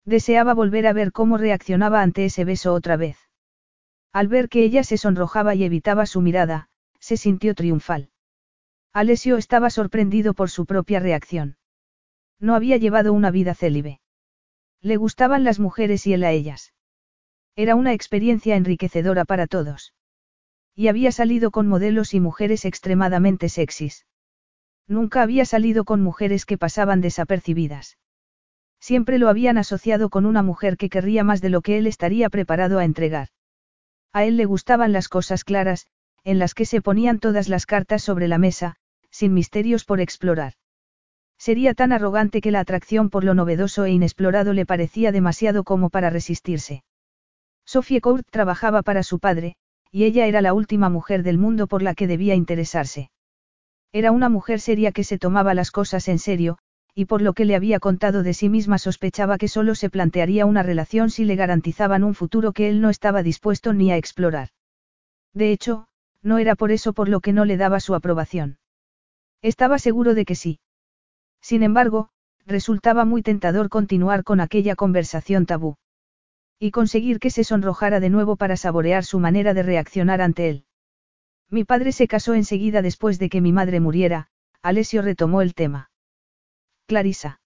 Deseaba 0.05 0.55
volver 0.55 0.87
a 0.87 0.93
ver 0.93 1.13
cómo 1.13 1.39
reaccionaba 1.39 2.03
ante 2.03 2.27
ese 2.27 2.45
beso 2.45 2.75
otra 2.75 2.97
vez. 2.97 3.17
Al 4.13 4.29
ver 4.29 4.49
que 4.49 4.63
ella 4.63 4.85
se 4.85 4.99
sonrojaba 4.99 5.55
y 5.55 5.65
evitaba 5.65 6.07
su 6.07 6.21
mirada, 6.21 6.69
se 7.01 7.17
sintió 7.17 7.55
triunfal. 7.55 8.11
Alessio 8.93 9.37
estaba 9.39 9.71
sorprendido 9.71 10.35
por 10.35 10.51
su 10.51 10.67
propia 10.67 11.01
reacción. 11.01 11.57
No 12.39 12.55
había 12.55 12.77
llevado 12.77 13.13
una 13.13 13.31
vida 13.31 13.55
célibe. 13.55 14.01
Le 14.81 14.97
gustaban 14.97 15.43
las 15.43 15.59
mujeres 15.59 16.07
y 16.07 16.13
él 16.13 16.23
a 16.25 16.31
ellas. 16.31 16.75
Era 17.57 17.75
una 17.75 17.93
experiencia 17.93 18.57
enriquecedora 18.57 19.25
para 19.25 19.47
todos. 19.47 19.95
Y 20.75 20.89
había 20.89 21.13
salido 21.13 21.51
con 21.51 21.67
modelos 21.67 22.15
y 22.15 22.21
mujeres 22.21 22.65
extremadamente 22.65 23.49
sexys. 23.49 24.07
Nunca 24.87 25.23
había 25.23 25.45
salido 25.45 25.85
con 25.85 26.03
mujeres 26.03 26.45
que 26.45 26.59
pasaban 26.59 27.01
desapercibidas. 27.01 27.97
Siempre 28.85 29.19
lo 29.19 29.31
habían 29.31 29.57
asociado 29.57 30.11
con 30.11 30.27
una 30.27 30.43
mujer 30.43 30.77
que 30.77 30.91
querría 30.91 31.25
más 31.25 31.41
de 31.41 31.49
lo 31.49 31.63
que 31.63 31.79
él 31.79 31.87
estaría 31.87 32.29
preparado 32.29 32.79
a 32.79 32.85
entregar. 32.85 33.29
A 34.13 34.25
él 34.25 34.37
le 34.37 34.45
gustaban 34.45 34.93
las 34.93 35.09
cosas 35.09 35.43
claras, 35.43 35.87
en 36.23 36.39
las 36.39 36.53
que 36.53 36.67
se 36.67 36.83
ponían 36.83 37.19
todas 37.19 37.49
las 37.49 37.65
cartas 37.65 38.03
sobre 38.03 38.29
la 38.29 38.37
mesa, 38.37 38.77
sin 39.11 39.33
misterios 39.33 39.87
por 39.87 40.03
explorar. 40.03 40.53
Sería 41.39 41.73
tan 41.73 41.93
arrogante 41.93 42.43
que 42.43 42.51
la 42.51 42.61
atracción 42.61 43.09
por 43.09 43.25
lo 43.25 43.33
novedoso 43.33 43.87
e 43.87 43.91
inexplorado 43.91 44.53
le 44.53 44.67
parecía 44.67 45.13
demasiado 45.13 45.65
como 45.65 45.89
para 45.89 46.11
resistirse. 46.11 46.85
Sophie 47.65 48.03
Court 48.03 48.27
trabajaba 48.31 48.83
para 48.83 49.03
su 49.03 49.19
padre, 49.19 49.57
y 49.91 50.05
ella 50.05 50.27
era 50.27 50.43
la 50.43 50.53
última 50.53 50.91
mujer 50.91 51.23
del 51.23 51.39
mundo 51.39 51.69
por 51.69 51.81
la 51.81 51.95
que 51.95 52.07
debía 52.07 52.35
interesarse. 52.35 53.11
Era 53.93 54.13
una 54.13 54.29
mujer 54.29 54.61
seria 54.61 54.93
que 54.93 55.05
se 55.05 55.17
tomaba 55.17 55.55
las 55.55 55.71
cosas 55.71 56.07
en 56.09 56.19
serio, 56.19 56.59
y 56.95 57.07
por 57.07 57.23
lo 57.23 57.33
que 57.33 57.45
le 57.45 57.57
había 57.57 57.81
contado 57.81 58.23
de 58.23 58.35
sí 58.35 58.49
misma 58.49 58.79
sospechaba 58.79 59.37
que 59.37 59.49
solo 59.49 59.75
se 59.75 59.91
plantearía 59.91 60.47
una 60.47 60.63
relación 60.63 61.11
si 61.11 61.25
le 61.25 61.35
garantizaban 61.35 62.05
un 62.05 62.15
futuro 62.15 62.53
que 62.53 62.69
él 62.69 62.81
no 62.81 62.89
estaba 62.89 63.23
dispuesto 63.23 63.73
ni 63.73 63.91
a 63.91 63.97
explorar. 63.97 64.51
De 65.33 65.51
hecho, 65.51 65.89
no 66.23 66.39
era 66.39 66.55
por 66.55 66.71
eso 66.71 66.93
por 66.93 67.09
lo 67.09 67.21
que 67.21 67.33
no 67.33 67.45
le 67.45 67.57
daba 67.57 67.81
su 67.81 67.95
aprobación. 67.95 68.59
Estaba 69.43 69.79
seguro 69.79 70.15
de 70.15 70.25
que 70.25 70.37
sí. 70.37 70.61
Sin 71.41 71.63
embargo, 71.63 72.11
resultaba 72.47 73.05
muy 73.05 73.23
tentador 73.23 73.69
continuar 73.69 74.23
con 74.23 74.41
aquella 74.41 74.77
conversación 74.77 75.47
tabú. 75.47 75.77
Y 76.61 76.71
conseguir 76.71 77.19
que 77.19 77.31
se 77.31 77.43
sonrojara 77.43 77.99
de 77.99 78.11
nuevo 78.11 78.37
para 78.37 78.57
saborear 78.57 79.05
su 79.05 79.19
manera 79.19 79.53
de 79.53 79.65
reaccionar 79.65 80.23
ante 80.23 80.49
él. 80.49 80.65
Mi 81.51 81.65
padre 81.65 81.93
se 81.93 82.07
casó 82.07 82.35
enseguida 82.35 82.81
después 82.81 83.19
de 83.19 83.29
que 83.29 83.41
mi 83.41 83.53
madre 83.53 83.81
muriera, 83.81 84.29
Alessio 84.63 85.03
retomó 85.03 85.43
el 85.43 85.55
tema. 85.55 85.91
Clarisa. 86.87 87.41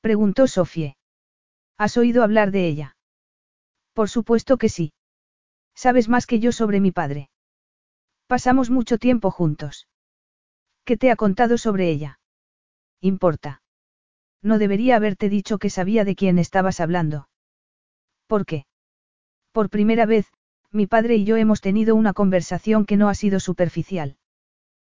Preguntó 0.00 0.46
Sofie. 0.46 0.96
¿Has 1.76 1.96
oído 1.96 2.22
hablar 2.22 2.50
de 2.50 2.66
ella? 2.66 2.96
Por 3.92 4.08
supuesto 4.08 4.56
que 4.56 4.68
sí. 4.68 4.92
Sabes 5.74 6.08
más 6.08 6.26
que 6.26 6.40
yo 6.40 6.52
sobre 6.52 6.80
mi 6.80 6.90
padre. 6.90 7.30
Pasamos 8.26 8.70
mucho 8.70 8.98
tiempo 8.98 9.30
juntos. 9.30 9.86
¿Qué 10.84 10.96
te 10.96 11.10
ha 11.10 11.16
contado 11.16 11.58
sobre 11.58 11.90
ella? 11.90 12.20
Importa. 13.00 13.62
No 14.42 14.58
debería 14.58 14.96
haberte 14.96 15.28
dicho 15.28 15.58
que 15.58 15.70
sabía 15.70 16.04
de 16.04 16.16
quién 16.16 16.38
estabas 16.38 16.80
hablando. 16.80 17.28
¿Por 18.26 18.46
qué? 18.46 18.66
Por 19.52 19.68
primera 19.68 20.06
vez, 20.06 20.26
mi 20.70 20.86
padre 20.86 21.16
y 21.16 21.24
yo 21.24 21.36
hemos 21.36 21.60
tenido 21.60 21.94
una 21.94 22.12
conversación 22.12 22.86
que 22.86 22.96
no 22.96 23.08
ha 23.08 23.14
sido 23.14 23.40
superficial. 23.40 24.16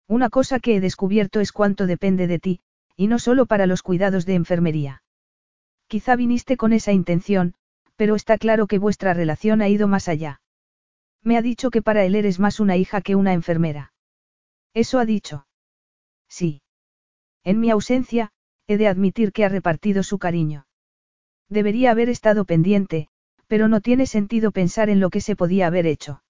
Una 0.08 0.30
cosa 0.30 0.60
que 0.60 0.76
he 0.76 0.80
descubierto 0.82 1.40
es 1.40 1.52
cuánto 1.52 1.88
depende 1.88 2.28
de 2.28 2.40
ti, 2.40 2.62
y 2.96 3.08
no 3.08 3.20
solo 3.20 3.46
para 3.46 3.66
los 3.66 3.82
cuidados 3.82 4.26
de 4.26 4.36
enfermería. 4.36 5.04
Quizá 5.88 6.16
viniste 6.16 6.58
con 6.58 6.74
esa 6.74 6.92
intención, 6.92 7.54
pero 7.96 8.16
está 8.16 8.38
claro 8.38 8.68
que 8.68 8.80
vuestra 8.80 9.14
relación 9.14 9.62
ha 9.62 9.70
ido 9.70 9.88
más 9.88 10.08
allá. 10.08 10.42
Me 11.22 11.38
ha 11.38 11.42
dicho 11.42 11.72
que 11.72 11.82
para 11.82 12.06
él 12.06 12.16
eres 12.16 12.40
más 12.40 12.60
una 12.60 12.78
hija 12.78 13.02
que 13.02 13.16
una 13.16 13.34
enfermera. 13.34 13.94
Eso 14.74 15.00
ha 15.00 15.06
dicho. 15.06 15.48
Sí. 16.28 16.62
En 17.44 17.60
mi 17.60 17.70
ausencia, 17.70 18.32
he 18.68 18.78
de 18.78 18.88
admitir 18.88 19.32
que 19.32 19.46
ha 19.46 19.50
repartido 19.50 20.04
su 20.04 20.18
cariño. 20.18 20.68
Debería 21.50 21.92
haber 21.92 22.10
estado 22.10 22.46
pendiente, 22.46 23.08
pero 23.48 23.68
no 23.68 23.82
tiene 23.82 24.08
sentido 24.08 24.52
pensar 24.52 24.90
en 24.90 25.00
lo 25.00 25.10
que 25.10 25.22
se 25.22 25.36
podía 25.36 25.68
haber 25.68 25.86
hecho. 25.86 26.24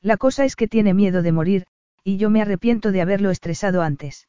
La 0.00 0.16
cosa 0.16 0.44
es 0.44 0.56
que 0.56 0.66
tiene 0.66 0.94
miedo 0.94 1.22
de 1.22 1.32
morir, 1.32 1.66
y 2.02 2.16
yo 2.16 2.30
me 2.30 2.42
arrepiento 2.42 2.90
de 2.90 3.00
haberlo 3.00 3.30
estresado 3.30 3.82
antes. 3.82 4.26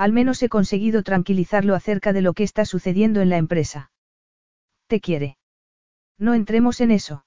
Al 0.00 0.14
menos 0.14 0.42
he 0.42 0.48
conseguido 0.48 1.02
tranquilizarlo 1.02 1.74
acerca 1.74 2.14
de 2.14 2.22
lo 2.22 2.32
que 2.32 2.42
está 2.42 2.64
sucediendo 2.64 3.20
en 3.20 3.28
la 3.28 3.36
empresa. 3.36 3.90
Te 4.86 4.98
quiere. 4.98 5.36
No 6.16 6.32
entremos 6.32 6.80
en 6.80 6.90
eso. 6.90 7.26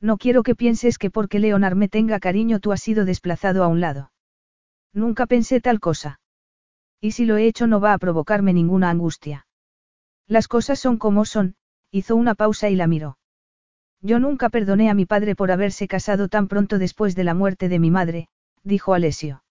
No 0.00 0.16
quiero 0.16 0.42
que 0.42 0.56
pienses 0.56 0.98
que 0.98 1.12
porque 1.12 1.38
Leonard 1.38 1.76
me 1.76 1.88
tenga 1.88 2.18
cariño 2.18 2.58
tú 2.58 2.72
has 2.72 2.82
sido 2.82 3.04
desplazado 3.04 3.62
a 3.62 3.68
un 3.68 3.80
lado. 3.80 4.10
Nunca 4.92 5.26
pensé 5.26 5.60
tal 5.60 5.78
cosa. 5.78 6.18
Y 7.00 7.12
si 7.12 7.26
lo 7.26 7.36
he 7.36 7.46
hecho 7.46 7.68
no 7.68 7.78
va 7.78 7.92
a 7.92 7.98
provocarme 7.98 8.52
ninguna 8.52 8.90
angustia. 8.90 9.46
Las 10.26 10.48
cosas 10.48 10.80
son 10.80 10.96
como 10.98 11.24
son, 11.24 11.54
hizo 11.92 12.16
una 12.16 12.34
pausa 12.34 12.70
y 12.70 12.74
la 12.74 12.88
miró. 12.88 13.18
Yo 14.00 14.18
nunca 14.18 14.48
perdoné 14.48 14.90
a 14.90 14.94
mi 14.94 15.06
padre 15.06 15.36
por 15.36 15.52
haberse 15.52 15.86
casado 15.86 16.26
tan 16.26 16.48
pronto 16.48 16.80
después 16.80 17.14
de 17.14 17.22
la 17.22 17.34
muerte 17.34 17.68
de 17.68 17.78
mi 17.78 17.92
madre, 17.92 18.26
dijo 18.64 18.94
Alessio. 18.94 19.44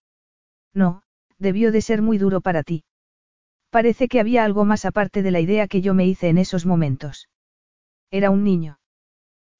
No, 0.74 1.03
debió 1.38 1.72
de 1.72 1.82
ser 1.82 2.02
muy 2.02 2.18
duro 2.18 2.40
para 2.40 2.62
ti. 2.62 2.84
Parece 3.70 4.08
que 4.08 4.20
había 4.20 4.44
algo 4.44 4.64
más 4.64 4.84
aparte 4.84 5.22
de 5.22 5.30
la 5.30 5.40
idea 5.40 5.66
que 5.66 5.80
yo 5.80 5.94
me 5.94 6.06
hice 6.06 6.28
en 6.28 6.38
esos 6.38 6.64
momentos. 6.64 7.28
Era 8.10 8.30
un 8.30 8.44
niño. 8.44 8.78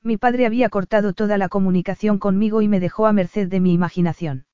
Mi 0.03 0.17
padre 0.17 0.47
había 0.47 0.69
cortado 0.69 1.15
toda 1.15 1.39
la 1.39 1.49
comunicación 1.49 2.19
conmigo 2.19 2.63
y 2.63 2.69
me 2.69 2.79
dejó 2.79 3.07
a 3.07 3.13
merced 3.13 3.49
de 3.49 3.59
mi 3.59 3.73
imaginación. 3.73 4.47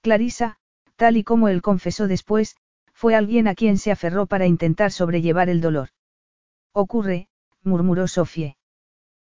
Clarisa, 0.00 0.56
tal 0.96 1.16
y 1.16 1.24
como 1.24 1.48
él 1.48 1.62
confesó 1.62 2.08
después, 2.08 2.56
fue 2.92 3.14
alguien 3.14 3.48
a 3.48 3.54
quien 3.54 3.78
se 3.78 3.92
aferró 3.92 4.26
para 4.26 4.46
intentar 4.46 4.90
sobrellevar 4.90 5.48
el 5.48 5.60
dolor. 5.60 5.90
Ocurre, 6.72 7.28
murmuró 7.62 8.08
Sofie. 8.08 8.56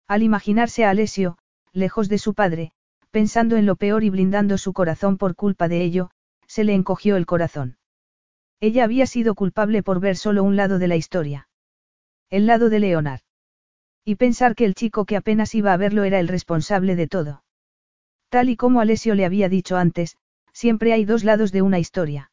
Al 0.06 0.22
imaginarse 0.22 0.84
a 0.84 0.90
Alessio, 0.90 1.38
lejos 1.72 2.08
de 2.08 2.18
su 2.18 2.34
padre, 2.34 2.72
pensando 3.10 3.56
en 3.56 3.66
lo 3.66 3.76
peor 3.76 4.04
y 4.04 4.10
blindando 4.10 4.58
su 4.58 4.72
corazón 4.72 5.18
por 5.18 5.34
culpa 5.34 5.68
de 5.68 5.82
ello, 5.82 6.10
se 6.52 6.64
le 6.64 6.74
encogió 6.74 7.16
el 7.16 7.24
corazón. 7.24 7.78
Ella 8.60 8.84
había 8.84 9.06
sido 9.06 9.34
culpable 9.34 9.82
por 9.82 10.00
ver 10.00 10.18
solo 10.18 10.44
un 10.44 10.54
lado 10.54 10.78
de 10.78 10.86
la 10.86 10.96
historia. 10.96 11.48
El 12.28 12.46
lado 12.46 12.68
de 12.68 12.78
Leonard. 12.78 13.22
Y 14.04 14.16
pensar 14.16 14.54
que 14.54 14.66
el 14.66 14.74
chico 14.74 15.06
que 15.06 15.16
apenas 15.16 15.54
iba 15.54 15.72
a 15.72 15.78
verlo 15.78 16.04
era 16.04 16.20
el 16.20 16.28
responsable 16.28 16.94
de 16.94 17.06
todo. 17.06 17.42
Tal 18.28 18.50
y 18.50 18.56
como 18.56 18.82
Alessio 18.82 19.14
le 19.14 19.24
había 19.24 19.48
dicho 19.48 19.78
antes, 19.78 20.18
siempre 20.52 20.92
hay 20.92 21.06
dos 21.06 21.24
lados 21.24 21.52
de 21.52 21.62
una 21.62 21.78
historia. 21.78 22.30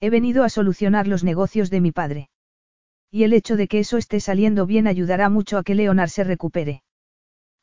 He 0.00 0.10
venido 0.10 0.44
a 0.44 0.50
solucionar 0.50 1.06
los 1.06 1.24
negocios 1.24 1.70
de 1.70 1.80
mi 1.80 1.92
padre. 1.92 2.28
Y 3.10 3.24
el 3.24 3.32
hecho 3.32 3.56
de 3.56 3.68
que 3.68 3.78
eso 3.78 3.96
esté 3.96 4.20
saliendo 4.20 4.66
bien 4.66 4.86
ayudará 4.86 5.30
mucho 5.30 5.56
a 5.56 5.62
que 5.62 5.74
Leonard 5.74 6.10
se 6.10 6.24
recupere. 6.24 6.82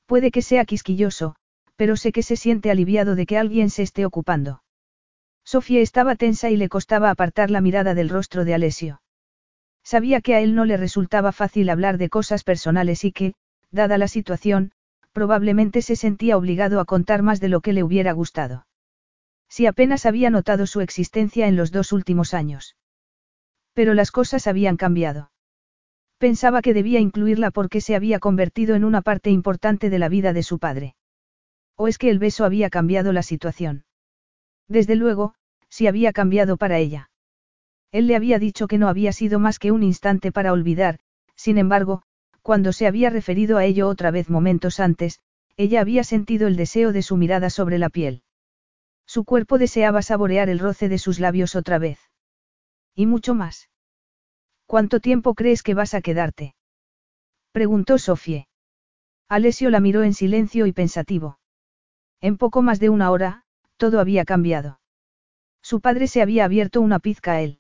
Puede 0.07 0.31
que 0.31 0.41
sea 0.41 0.65
quisquilloso, 0.65 1.35
pero 1.75 1.95
sé 1.97 2.11
que 2.11 2.23
se 2.23 2.35
siente 2.35 2.71
aliviado 2.71 3.13
de 3.13 3.27
que 3.27 3.37
alguien 3.37 3.69
se 3.69 3.83
esté 3.83 4.03
ocupando. 4.03 4.63
Sofía 5.47 5.79
estaba 5.79 6.17
tensa 6.17 6.49
y 6.49 6.57
le 6.57 6.67
costaba 6.67 7.09
apartar 7.09 7.49
la 7.51 7.61
mirada 7.61 7.95
del 7.95 8.09
rostro 8.09 8.43
de 8.43 8.53
Alessio. 8.53 9.01
Sabía 9.81 10.19
que 10.19 10.35
a 10.35 10.41
él 10.41 10.55
no 10.55 10.65
le 10.65 10.75
resultaba 10.75 11.31
fácil 11.31 11.69
hablar 11.69 11.97
de 11.97 12.09
cosas 12.09 12.43
personales 12.43 13.05
y 13.05 13.13
que, 13.13 13.33
dada 13.71 13.97
la 13.97 14.09
situación, 14.09 14.73
probablemente 15.13 15.81
se 15.81 15.95
sentía 15.95 16.35
obligado 16.35 16.81
a 16.81 16.85
contar 16.85 17.21
más 17.23 17.39
de 17.39 17.47
lo 17.47 17.61
que 17.61 17.71
le 17.71 17.81
hubiera 17.81 18.11
gustado. 18.11 18.67
Si 19.47 19.67
apenas 19.67 20.05
había 20.05 20.29
notado 20.29 20.67
su 20.67 20.81
existencia 20.81 21.47
en 21.47 21.55
los 21.55 21.71
dos 21.71 21.93
últimos 21.93 22.33
años. 22.33 22.75
Pero 23.71 23.93
las 23.93 24.11
cosas 24.11 24.47
habían 24.47 24.75
cambiado. 24.75 25.31
Pensaba 26.17 26.61
que 26.61 26.73
debía 26.73 26.99
incluirla 26.99 27.51
porque 27.51 27.79
se 27.79 27.95
había 27.95 28.19
convertido 28.19 28.75
en 28.75 28.83
una 28.83 29.01
parte 29.01 29.29
importante 29.29 29.89
de 29.89 29.99
la 29.99 30.09
vida 30.09 30.33
de 30.33 30.43
su 30.43 30.59
padre. 30.59 30.95
¿O 31.77 31.87
es 31.87 31.97
que 31.97 32.09
el 32.09 32.19
beso 32.19 32.43
había 32.43 32.69
cambiado 32.69 33.13
la 33.13 33.23
situación? 33.23 33.85
Desde 34.67 34.95
luego, 34.95 35.33
sí 35.69 35.87
había 35.87 36.13
cambiado 36.13 36.57
para 36.57 36.77
ella. 36.77 37.09
Él 37.91 38.07
le 38.07 38.15
había 38.15 38.39
dicho 38.39 38.67
que 38.67 38.77
no 38.77 38.89
había 38.89 39.13
sido 39.13 39.39
más 39.39 39.59
que 39.59 39.71
un 39.71 39.83
instante 39.83 40.31
para 40.31 40.51
olvidar, 40.51 40.99
sin 41.35 41.57
embargo, 41.57 42.03
cuando 42.41 42.73
se 42.73 42.87
había 42.87 43.09
referido 43.09 43.57
a 43.57 43.65
ello 43.65 43.87
otra 43.87 44.11
vez 44.11 44.29
momentos 44.29 44.79
antes, 44.79 45.19
ella 45.55 45.81
había 45.81 46.03
sentido 46.03 46.47
el 46.47 46.55
deseo 46.55 46.91
de 46.93 47.01
su 47.01 47.17
mirada 47.17 47.49
sobre 47.49 47.77
la 47.77 47.89
piel. 47.89 48.23
Su 49.05 49.23
cuerpo 49.23 49.57
deseaba 49.57 50.01
saborear 50.01 50.49
el 50.49 50.59
roce 50.59 50.89
de 50.89 50.97
sus 50.97 51.19
labios 51.19 51.55
otra 51.55 51.77
vez. 51.77 51.99
Y 52.93 53.05
mucho 53.05 53.33
más. 53.33 53.69
¿Cuánto 54.65 54.99
tiempo 54.99 55.33
crees 55.33 55.63
que 55.63 55.73
vas 55.73 55.93
a 55.93 56.01
quedarte? 56.01 56.55
preguntó 57.53 57.97
Sofie. 57.97 58.47
Alessio 59.29 59.69
la 59.69 59.79
miró 59.79 60.03
en 60.03 60.13
silencio 60.13 60.67
y 60.67 60.73
pensativo. 60.73 61.39
En 62.21 62.37
poco 62.37 62.61
más 62.61 62.79
de 62.79 62.89
una 62.89 63.11
hora, 63.11 63.45
todo 63.77 63.99
había 63.99 64.25
cambiado. 64.25 64.79
Su 65.61 65.81
padre 65.81 66.07
se 66.07 66.21
había 66.21 66.45
abierto 66.45 66.81
una 66.81 66.99
pizca 66.99 67.33
a 67.33 67.41
él. 67.41 67.59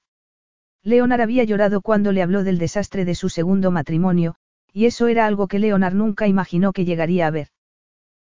Leonard 0.83 1.21
había 1.21 1.43
llorado 1.43 1.81
cuando 1.81 2.11
le 2.11 2.21
habló 2.21 2.43
del 2.43 2.57
desastre 2.57 3.05
de 3.05 3.15
su 3.15 3.29
segundo 3.29 3.71
matrimonio, 3.71 4.35
y 4.71 4.85
eso 4.85 5.07
era 5.07 5.25
algo 5.25 5.47
que 5.47 5.59
Leonard 5.59 5.95
nunca 5.95 6.27
imaginó 6.27 6.71
que 6.73 6.85
llegaría 6.85 7.27
a 7.27 7.31
ver. 7.31 7.49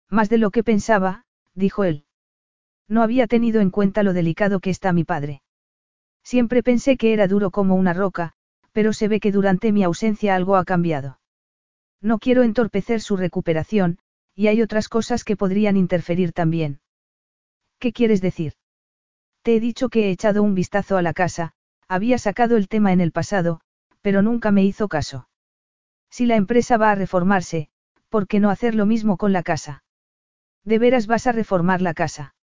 Más 0.09 0.29
de 0.29 0.37
lo 0.37 0.51
que 0.51 0.63
pensaba, 0.63 1.25
dijo 1.55 1.83
él. 1.83 2.05
No 2.87 3.01
había 3.01 3.27
tenido 3.27 3.61
en 3.61 3.69
cuenta 3.69 4.03
lo 4.03 4.13
delicado 4.13 4.59
que 4.59 4.69
está 4.69 4.93
mi 4.93 5.03
padre. 5.03 5.41
Siempre 6.23 6.63
pensé 6.63 6.95
que 6.95 7.13
era 7.13 7.27
duro 7.27 7.51
como 7.51 7.75
una 7.75 7.93
roca, 7.93 8.33
pero 8.71 8.93
se 8.93 9.07
ve 9.07 9.19
que 9.19 9.31
durante 9.31 9.71
mi 9.71 9.83
ausencia 9.83 10.35
algo 10.35 10.55
ha 10.55 10.65
cambiado. 10.65 11.19
No 12.01 12.19
quiero 12.19 12.43
entorpecer 12.43 13.01
su 13.01 13.17
recuperación, 13.17 13.97
y 14.35 14.47
hay 14.47 14.61
otras 14.61 14.89
cosas 14.89 15.23
que 15.23 15.35
podrían 15.35 15.77
interferir 15.77 16.33
también. 16.33 16.79
¿Qué 17.83 17.91
quieres 17.91 18.21
decir? 18.21 18.53
Te 19.41 19.57
he 19.57 19.59
dicho 19.59 19.89
que 19.89 20.05
he 20.05 20.11
echado 20.11 20.41
un 20.41 20.55
vistazo 20.55 20.95
a 20.95 21.01
la 21.01 21.11
casa, 21.11 21.51
había 21.89 22.17
sacado 22.17 22.55
el 22.55 22.69
tema 22.69 22.93
en 22.93 23.01
el 23.01 23.11
pasado, 23.11 23.59
pero 24.01 24.21
nunca 24.21 24.51
me 24.51 24.63
hizo 24.63 24.87
caso. 24.87 25.27
Si 26.09 26.25
la 26.25 26.37
empresa 26.37 26.77
va 26.77 26.91
a 26.91 26.95
reformarse, 26.95 27.67
¿por 28.07 28.25
qué 28.25 28.39
no 28.39 28.51
hacer 28.51 28.73
lo 28.73 28.85
mismo 28.85 29.17
con 29.17 29.33
la 29.33 29.43
casa? 29.43 29.83
¿De 30.63 30.79
veras 30.79 31.07
vas 31.07 31.27
a 31.27 31.33
reformar 31.33 31.81
la 31.81 31.93
casa? 31.93 32.35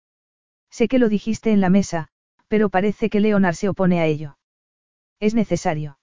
Sé 0.70 0.88
que 0.88 0.98
lo 0.98 1.08
dijiste 1.08 1.52
en 1.52 1.60
la 1.60 1.70
mesa, 1.70 2.08
pero 2.48 2.68
parece 2.68 3.08
que 3.08 3.20
Leonard 3.20 3.54
se 3.54 3.68
opone 3.68 4.00
a 4.00 4.06
ello. 4.06 4.38
Es 5.20 5.36
necesario. 5.36 6.00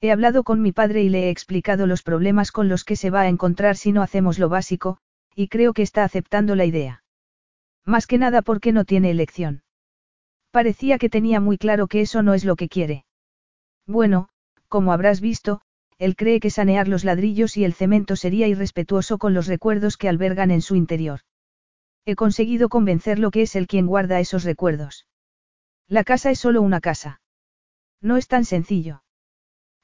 He 0.00 0.10
hablado 0.10 0.42
con 0.42 0.62
mi 0.62 0.72
padre 0.72 1.04
y 1.04 1.10
le 1.10 1.26
he 1.26 1.30
explicado 1.30 1.86
los 1.86 2.02
problemas 2.02 2.50
con 2.50 2.68
los 2.68 2.82
que 2.82 2.96
se 2.96 3.10
va 3.10 3.20
a 3.20 3.28
encontrar 3.28 3.76
si 3.76 3.92
no 3.92 4.02
hacemos 4.02 4.40
lo 4.40 4.48
básico, 4.48 4.98
y 5.36 5.46
creo 5.46 5.74
que 5.74 5.82
está 5.82 6.02
aceptando 6.02 6.56
la 6.56 6.64
idea. 6.64 7.04
Más 7.84 8.06
que 8.06 8.18
nada 8.18 8.42
porque 8.42 8.72
no 8.72 8.84
tiene 8.84 9.10
elección. 9.10 9.62
Parecía 10.50 10.98
que 10.98 11.08
tenía 11.08 11.40
muy 11.40 11.58
claro 11.58 11.86
que 11.86 12.00
eso 12.00 12.22
no 12.22 12.34
es 12.34 12.44
lo 12.44 12.56
que 12.56 12.68
quiere. 12.68 13.04
Bueno, 13.86 14.28
como 14.68 14.92
habrás 14.92 15.20
visto, 15.20 15.60
él 15.98 16.14
cree 16.14 16.40
que 16.40 16.50
sanear 16.50 16.86
los 16.88 17.04
ladrillos 17.04 17.56
y 17.56 17.64
el 17.64 17.74
cemento 17.74 18.14
sería 18.14 18.46
irrespetuoso 18.46 19.18
con 19.18 19.34
los 19.34 19.46
recuerdos 19.46 19.96
que 19.96 20.08
albergan 20.08 20.50
en 20.50 20.62
su 20.62 20.76
interior. 20.76 21.20
He 22.04 22.14
conseguido 22.14 22.68
convencerlo 22.68 23.30
que 23.30 23.42
es 23.42 23.56
él 23.56 23.66
quien 23.66 23.86
guarda 23.86 24.20
esos 24.20 24.44
recuerdos. 24.44 25.06
La 25.88 26.04
casa 26.04 26.30
es 26.30 26.38
solo 26.38 26.62
una 26.62 26.80
casa. 26.80 27.20
No 28.00 28.16
es 28.16 28.28
tan 28.28 28.44
sencillo. 28.44 29.02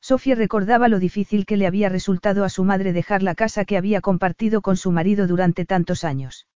Sofía 0.00 0.34
recordaba 0.34 0.88
lo 0.88 0.98
difícil 0.98 1.46
que 1.46 1.56
le 1.56 1.66
había 1.66 1.88
resultado 1.88 2.44
a 2.44 2.50
su 2.50 2.62
madre 2.62 2.92
dejar 2.92 3.22
la 3.22 3.34
casa 3.34 3.64
que 3.64 3.76
había 3.76 4.00
compartido 4.00 4.60
con 4.60 4.76
su 4.76 4.92
marido 4.92 5.26
durante 5.26 5.64
tantos 5.64 6.04
años. 6.04 6.46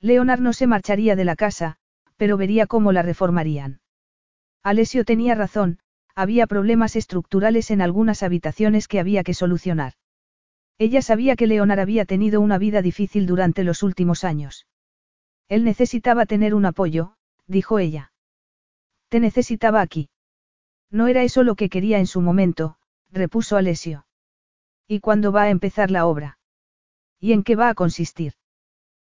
Leonard 0.00 0.40
no 0.40 0.52
se 0.52 0.66
marcharía 0.66 1.16
de 1.16 1.24
la 1.24 1.36
casa, 1.36 1.76
pero 2.16 2.36
vería 2.36 2.66
cómo 2.66 2.92
la 2.92 3.02
reformarían. 3.02 3.80
Alessio 4.62 5.04
tenía 5.04 5.34
razón, 5.34 5.78
había 6.14 6.46
problemas 6.46 6.96
estructurales 6.96 7.70
en 7.70 7.82
algunas 7.82 8.22
habitaciones 8.22 8.88
que 8.88 9.00
había 9.00 9.22
que 9.22 9.34
solucionar. 9.34 9.94
Ella 10.78 11.02
sabía 11.02 11.36
que 11.36 11.46
Leonard 11.46 11.80
había 11.80 12.04
tenido 12.04 12.40
una 12.40 12.58
vida 12.58 12.82
difícil 12.82 13.26
durante 13.26 13.64
los 13.64 13.82
últimos 13.82 14.24
años. 14.24 14.66
Él 15.48 15.64
necesitaba 15.64 16.26
tener 16.26 16.54
un 16.54 16.66
apoyo, 16.66 17.14
dijo 17.46 17.78
ella. 17.78 18.12
Te 19.08 19.20
necesitaba 19.20 19.80
aquí. 19.80 20.10
No 20.90 21.06
era 21.06 21.22
eso 21.22 21.42
lo 21.42 21.54
que 21.54 21.68
quería 21.68 21.98
en 21.98 22.06
su 22.06 22.20
momento, 22.20 22.76
repuso 23.10 23.56
Alessio. 23.56 24.06
¿Y 24.88 25.00
cuándo 25.00 25.32
va 25.32 25.42
a 25.42 25.50
empezar 25.50 25.90
la 25.90 26.06
obra? 26.06 26.38
¿Y 27.20 27.32
en 27.32 27.42
qué 27.42 27.56
va 27.56 27.68
a 27.68 27.74
consistir? 27.74 28.34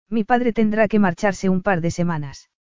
Mi 0.08 0.24
padre 0.24 0.52
tendrá 0.52 0.88
que 0.88 0.98
marcharse 0.98 1.48
un 1.48 1.62
par 1.62 1.80
de 1.80 1.90
semanas. 1.90 2.50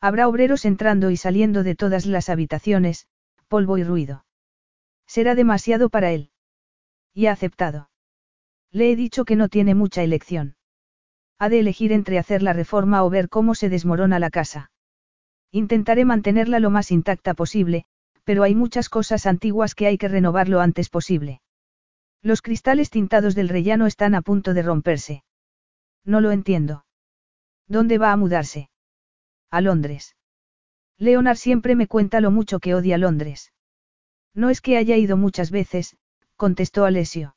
Habrá 0.00 0.28
obreros 0.28 0.64
entrando 0.64 1.10
y 1.10 1.16
saliendo 1.16 1.62
de 1.62 1.74
todas 1.74 2.06
las 2.06 2.28
habitaciones, 2.28 3.06
polvo 3.48 3.78
y 3.78 3.84
ruido. 3.84 4.24
Será 5.06 5.34
demasiado 5.34 5.88
para 5.88 6.12
él. 6.12 6.30
Y 7.14 7.26
ha 7.26 7.32
aceptado. 7.32 7.90
Le 8.70 8.92
he 8.92 8.96
dicho 8.96 9.24
que 9.24 9.36
no 9.36 9.48
tiene 9.48 9.74
mucha 9.74 10.02
elección. 10.02 10.56
Ha 11.38 11.48
de 11.48 11.60
elegir 11.60 11.92
entre 11.92 12.18
hacer 12.18 12.42
la 12.42 12.52
reforma 12.52 13.04
o 13.04 13.10
ver 13.10 13.28
cómo 13.28 13.54
se 13.54 13.68
desmorona 13.68 14.18
la 14.18 14.30
casa. 14.30 14.70
Intentaré 15.50 16.04
mantenerla 16.04 16.60
lo 16.60 16.70
más 16.70 16.90
intacta 16.90 17.32
posible, 17.34 17.84
pero 18.24 18.42
hay 18.42 18.54
muchas 18.54 18.88
cosas 18.88 19.26
antiguas 19.26 19.74
que 19.74 19.86
hay 19.86 19.96
que 19.96 20.08
renovar 20.08 20.48
lo 20.48 20.60
antes 20.60 20.90
posible. 20.90 21.40
Los 22.22 22.42
cristales 22.42 22.90
tintados 22.90 23.34
del 23.34 23.48
rellano 23.48 23.86
están 23.86 24.14
a 24.14 24.22
punto 24.22 24.52
de 24.52 24.62
romperse. 24.62 25.22
No 26.06 26.22
lo 26.22 26.30
entiendo. 26.30 26.86
¿Dónde 27.68 27.98
va 27.98 28.12
a 28.12 28.16
mudarse? 28.16 28.70
A 29.50 29.60
Londres. 29.60 30.16
Leonard 30.98 31.36
siempre 31.36 31.74
me 31.74 31.88
cuenta 31.88 32.20
lo 32.20 32.30
mucho 32.30 32.60
que 32.60 32.74
odia 32.74 32.96
Londres. 32.96 33.52
No 34.32 34.48
es 34.48 34.60
que 34.60 34.76
haya 34.76 34.96
ido 34.96 35.16
muchas 35.16 35.50
veces, 35.50 35.96
contestó 36.36 36.84
Alessio. 36.84 37.36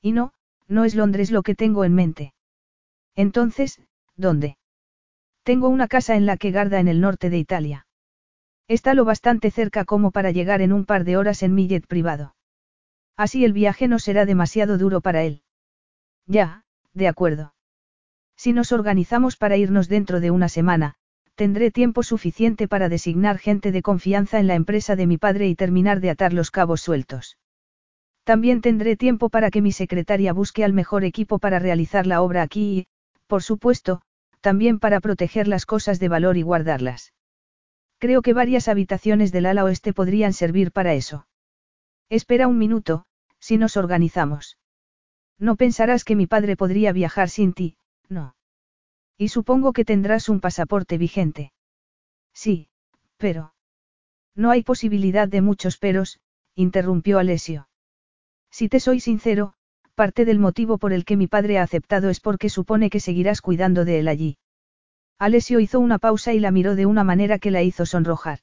Y 0.00 0.12
no, 0.12 0.32
no 0.68 0.84
es 0.84 0.94
Londres 0.94 1.30
lo 1.30 1.42
que 1.42 1.54
tengo 1.54 1.84
en 1.84 1.94
mente. 1.94 2.32
Entonces, 3.16 3.80
¿dónde? 4.16 4.56
Tengo 5.42 5.68
una 5.68 5.88
casa 5.88 6.14
en 6.14 6.26
la 6.26 6.36
que 6.36 6.52
garda 6.52 6.78
en 6.78 6.88
el 6.88 7.00
norte 7.00 7.28
de 7.28 7.38
Italia. 7.38 7.86
Está 8.68 8.94
lo 8.94 9.04
bastante 9.04 9.50
cerca 9.50 9.84
como 9.84 10.12
para 10.12 10.30
llegar 10.30 10.62
en 10.62 10.72
un 10.72 10.86
par 10.86 11.02
de 11.02 11.16
horas 11.16 11.42
en 11.42 11.54
mi 11.54 11.66
jet 11.66 11.86
privado. 11.88 12.36
Así 13.16 13.44
el 13.44 13.52
viaje 13.52 13.88
no 13.88 13.98
será 13.98 14.26
demasiado 14.26 14.78
duro 14.78 15.00
para 15.00 15.24
él. 15.24 15.42
Ya, 16.26 16.64
de 16.94 17.08
acuerdo. 17.08 17.52
Si 18.42 18.54
nos 18.54 18.72
organizamos 18.72 19.36
para 19.36 19.58
irnos 19.64 19.86
dentro 19.88 20.20
de 20.20 20.30
una 20.30 20.48
semana, 20.48 20.96
Tendré 21.40 21.70
tiempo 21.70 22.02
suficiente 22.02 22.68
para 22.68 22.90
designar 22.90 23.38
gente 23.38 23.72
de 23.72 23.80
confianza 23.80 24.40
en 24.40 24.46
la 24.46 24.56
empresa 24.56 24.94
de 24.94 25.06
mi 25.06 25.16
padre 25.16 25.48
y 25.48 25.54
terminar 25.54 26.00
de 26.00 26.10
atar 26.10 26.34
los 26.34 26.50
cabos 26.50 26.82
sueltos. 26.82 27.38
También 28.24 28.60
tendré 28.60 28.94
tiempo 28.94 29.30
para 29.30 29.50
que 29.50 29.62
mi 29.62 29.72
secretaria 29.72 30.34
busque 30.34 30.64
al 30.64 30.74
mejor 30.74 31.02
equipo 31.02 31.38
para 31.38 31.58
realizar 31.58 32.06
la 32.06 32.20
obra 32.20 32.42
aquí 32.42 32.80
y, 32.80 32.86
por 33.26 33.42
supuesto, 33.42 34.02
también 34.42 34.78
para 34.78 35.00
proteger 35.00 35.48
las 35.48 35.64
cosas 35.64 35.98
de 35.98 36.10
valor 36.10 36.36
y 36.36 36.42
guardarlas. 36.42 37.14
Creo 37.96 38.20
que 38.20 38.34
varias 38.34 38.68
habitaciones 38.68 39.32
del 39.32 39.46
ala 39.46 39.64
oeste 39.64 39.94
podrían 39.94 40.34
servir 40.34 40.72
para 40.72 40.92
eso. 40.92 41.26
Espera 42.10 42.48
un 42.48 42.58
minuto, 42.58 43.06
si 43.38 43.56
nos 43.56 43.78
organizamos. 43.78 44.58
No 45.38 45.56
pensarás 45.56 46.04
que 46.04 46.16
mi 46.16 46.26
padre 46.26 46.54
podría 46.54 46.92
viajar 46.92 47.30
sin 47.30 47.54
ti, 47.54 47.78
no. 48.10 48.34
Y 49.16 49.28
supongo 49.28 49.72
que 49.72 49.84
tendrás 49.84 50.28
un 50.28 50.40
pasaporte 50.40 50.98
vigente. 50.98 51.52
Sí, 52.34 52.68
pero... 53.16 53.54
No 54.34 54.50
hay 54.50 54.62
posibilidad 54.62 55.28
de 55.28 55.40
muchos 55.40 55.78
peros, 55.78 56.20
interrumpió 56.54 57.18
Alessio. 57.18 57.68
Si 58.50 58.68
te 58.68 58.80
soy 58.80 59.00
sincero, 59.00 59.54
parte 59.94 60.24
del 60.24 60.38
motivo 60.38 60.78
por 60.78 60.92
el 60.92 61.04
que 61.04 61.16
mi 61.16 61.26
padre 61.26 61.58
ha 61.58 61.62
aceptado 61.62 62.10
es 62.10 62.20
porque 62.20 62.48
supone 62.48 62.90
que 62.90 63.00
seguirás 63.00 63.42
cuidando 63.42 63.84
de 63.84 64.00
él 64.00 64.08
allí. 64.08 64.38
Alessio 65.18 65.60
hizo 65.60 65.78
una 65.80 65.98
pausa 65.98 66.32
y 66.32 66.40
la 66.40 66.50
miró 66.50 66.74
de 66.74 66.86
una 66.86 67.04
manera 67.04 67.38
que 67.38 67.50
la 67.50 67.62
hizo 67.62 67.84
sonrojar. 67.84 68.38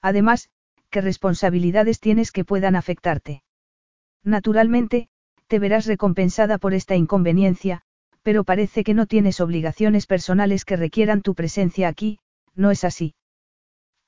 Además, 0.00 0.50
¿qué 0.90 1.00
responsabilidades 1.00 1.98
tienes 1.98 2.30
que 2.30 2.44
puedan 2.44 2.76
afectarte? 2.76 3.42
Naturalmente, 4.22 5.08
te 5.48 5.58
verás 5.58 5.86
recompensada 5.86 6.58
por 6.58 6.74
esta 6.74 6.94
inconveniencia, 6.94 7.82
pero 8.28 8.44
parece 8.44 8.84
que 8.84 8.92
no 8.92 9.06
tienes 9.06 9.40
obligaciones 9.40 10.06
personales 10.06 10.66
que 10.66 10.76
requieran 10.76 11.22
tu 11.22 11.34
presencia 11.34 11.88
aquí, 11.88 12.18
¿no 12.54 12.70
es 12.70 12.84
así? 12.84 13.14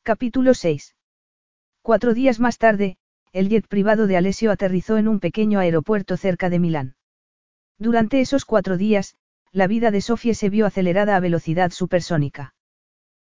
Capítulo 0.02 0.52
6. 0.52 0.94
Cuatro 1.80 2.12
días 2.12 2.38
más 2.38 2.58
tarde, 2.58 2.98
el 3.32 3.48
jet 3.48 3.66
privado 3.66 4.06
de 4.06 4.18
Alessio 4.18 4.50
aterrizó 4.50 4.98
en 4.98 5.08
un 5.08 5.20
pequeño 5.20 5.58
aeropuerto 5.58 6.18
cerca 6.18 6.50
de 6.50 6.58
Milán. 6.58 6.96
Durante 7.78 8.20
esos 8.20 8.44
cuatro 8.44 8.76
días, 8.76 9.14
la 9.52 9.66
vida 9.66 9.90
de 9.90 10.02
Sofie 10.02 10.34
se 10.34 10.50
vio 10.50 10.66
acelerada 10.66 11.16
a 11.16 11.20
velocidad 11.20 11.70
supersónica. 11.70 12.52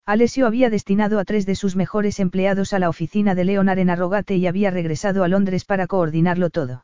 Alessio 0.06 0.46
había 0.46 0.70
destinado 0.70 1.20
a 1.20 1.24
tres 1.24 1.46
de 1.46 1.56
sus 1.56 1.78
mejores 1.78 2.20
empleados 2.20 2.74
a 2.74 2.80
la 2.80 2.90
oficina 2.90 3.34
de 3.34 3.46
Leonard 3.46 3.80
en 3.80 3.92
Arrogate 3.92 4.36
y 4.36 4.46
había 4.46 4.72
regresado 4.72 5.24
a 5.24 5.30
Londres 5.30 5.64
para 5.64 5.88
coordinarlo 5.88 6.50
todo. 6.50 6.84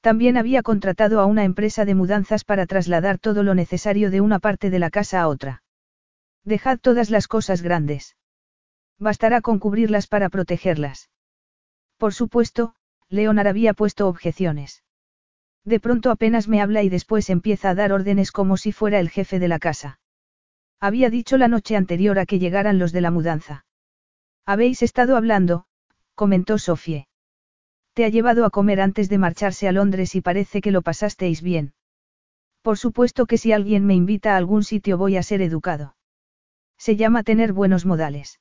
También 0.00 0.38
había 0.38 0.62
contratado 0.62 1.20
a 1.20 1.26
una 1.26 1.44
empresa 1.44 1.84
de 1.84 1.94
mudanzas 1.94 2.44
para 2.44 2.66
trasladar 2.66 3.18
todo 3.18 3.42
lo 3.42 3.54
necesario 3.54 4.10
de 4.10 4.20
una 4.20 4.38
parte 4.38 4.70
de 4.70 4.78
la 4.78 4.90
casa 4.90 5.20
a 5.20 5.28
otra. 5.28 5.62
Dejad 6.44 6.78
todas 6.78 7.10
las 7.10 7.28
cosas 7.28 7.60
grandes. 7.60 8.16
Bastará 8.98 9.42
con 9.42 9.58
cubrirlas 9.58 10.06
para 10.06 10.30
protegerlas. 10.30 11.10
Por 11.98 12.14
supuesto, 12.14 12.74
Leonard 13.10 13.48
había 13.48 13.74
puesto 13.74 14.08
objeciones. 14.08 14.82
De 15.64 15.80
pronto 15.80 16.10
apenas 16.10 16.48
me 16.48 16.62
habla 16.62 16.82
y 16.82 16.88
después 16.88 17.28
empieza 17.28 17.70
a 17.70 17.74
dar 17.74 17.92
órdenes 17.92 18.32
como 18.32 18.56
si 18.56 18.72
fuera 18.72 19.00
el 19.00 19.10
jefe 19.10 19.38
de 19.38 19.48
la 19.48 19.58
casa. 19.58 20.00
Había 20.80 21.10
dicho 21.10 21.36
la 21.36 21.48
noche 21.48 21.76
anterior 21.76 22.18
a 22.18 22.24
que 22.24 22.38
llegaran 22.38 22.78
los 22.78 22.92
de 22.92 23.02
la 23.02 23.10
mudanza. 23.10 23.66
Habéis 24.46 24.82
estado 24.82 25.16
hablando, 25.18 25.66
comentó 26.14 26.56
Sofie. 26.56 27.09
Te 27.94 28.04
ha 28.04 28.08
llevado 28.08 28.44
a 28.44 28.50
comer 28.50 28.80
antes 28.80 29.08
de 29.08 29.18
marcharse 29.18 29.68
a 29.68 29.72
Londres 29.72 30.14
y 30.14 30.20
parece 30.20 30.60
que 30.60 30.70
lo 30.70 30.82
pasasteis 30.82 31.42
bien. 31.42 31.74
Por 32.62 32.78
supuesto 32.78 33.26
que 33.26 33.38
si 33.38 33.52
alguien 33.52 33.86
me 33.86 33.94
invita 33.94 34.34
a 34.34 34.36
algún 34.36 34.64
sitio 34.64 34.98
voy 34.98 35.16
a 35.16 35.22
ser 35.22 35.42
educado. 35.42 35.96
Se 36.78 36.96
llama 36.96 37.22
tener 37.22 37.52
buenos 37.52 37.86
modales. 37.86 38.40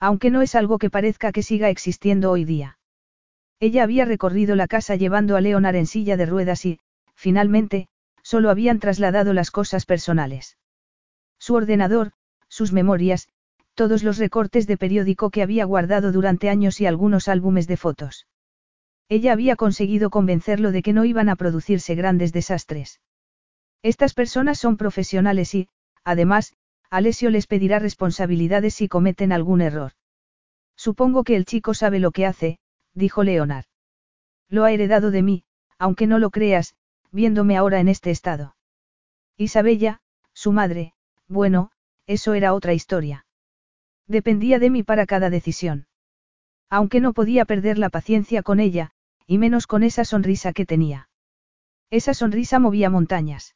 Aunque 0.00 0.30
no 0.30 0.42
es 0.42 0.54
algo 0.54 0.78
que 0.78 0.90
parezca 0.90 1.32
que 1.32 1.42
siga 1.42 1.70
existiendo 1.70 2.30
hoy 2.30 2.44
día. 2.44 2.78
Ella 3.60 3.82
había 3.82 4.04
recorrido 4.04 4.54
la 4.54 4.68
casa 4.68 4.94
llevando 4.94 5.36
a 5.36 5.40
Leonard 5.40 5.74
en 5.74 5.86
silla 5.86 6.16
de 6.16 6.26
ruedas 6.26 6.64
y, 6.64 6.78
finalmente, 7.14 7.88
solo 8.22 8.50
habían 8.50 8.78
trasladado 8.78 9.32
las 9.32 9.50
cosas 9.50 9.86
personales. 9.86 10.56
Su 11.38 11.54
ordenador, 11.54 12.12
sus 12.48 12.72
memorias, 12.72 13.28
todos 13.74 14.02
los 14.02 14.18
recortes 14.18 14.66
de 14.66 14.76
periódico 14.76 15.30
que 15.30 15.42
había 15.42 15.64
guardado 15.64 16.12
durante 16.12 16.48
años 16.48 16.80
y 16.80 16.86
algunos 16.86 17.28
álbumes 17.28 17.66
de 17.66 17.76
fotos. 17.76 18.26
Ella 19.08 19.32
había 19.32 19.56
conseguido 19.56 20.10
convencerlo 20.10 20.70
de 20.70 20.82
que 20.82 20.92
no 20.92 21.04
iban 21.04 21.28
a 21.28 21.36
producirse 21.36 21.94
grandes 21.94 22.32
desastres. 22.32 23.00
Estas 23.82 24.12
personas 24.12 24.58
son 24.58 24.76
profesionales 24.76 25.54
y, 25.54 25.68
además, 26.04 26.54
Alessio 26.90 27.30
les 27.30 27.46
pedirá 27.46 27.78
responsabilidades 27.78 28.74
si 28.74 28.88
cometen 28.88 29.32
algún 29.32 29.60
error. 29.60 29.92
Supongo 30.76 31.24
que 31.24 31.36
el 31.36 31.44
chico 31.44 31.74
sabe 31.74 32.00
lo 32.00 32.10
que 32.10 32.26
hace, 32.26 32.58
dijo 32.94 33.24
Leonard. 33.24 33.66
Lo 34.48 34.64
ha 34.64 34.72
heredado 34.72 35.10
de 35.10 35.22
mí, 35.22 35.44
aunque 35.78 36.06
no 36.06 36.18
lo 36.18 36.30
creas, 36.30 36.74
viéndome 37.10 37.56
ahora 37.56 37.80
en 37.80 37.88
este 37.88 38.10
estado. 38.10 38.56
Isabella, 39.36 40.00
su 40.32 40.52
madre, 40.52 40.92
bueno, 41.28 41.70
eso 42.06 42.34
era 42.34 42.54
otra 42.54 42.74
historia. 42.74 43.26
Dependía 44.06 44.58
de 44.58 44.70
mí 44.70 44.82
para 44.82 45.06
cada 45.06 45.30
decisión. 45.30 45.86
Aunque 46.70 47.00
no 47.00 47.12
podía 47.12 47.44
perder 47.44 47.78
la 47.78 47.90
paciencia 47.90 48.42
con 48.42 48.60
ella, 48.60 48.92
y 49.28 49.36
menos 49.36 49.66
con 49.66 49.82
esa 49.82 50.06
sonrisa 50.06 50.54
que 50.54 50.64
tenía. 50.64 51.10
Esa 51.90 52.14
sonrisa 52.14 52.58
movía 52.58 52.88
montañas. 52.88 53.54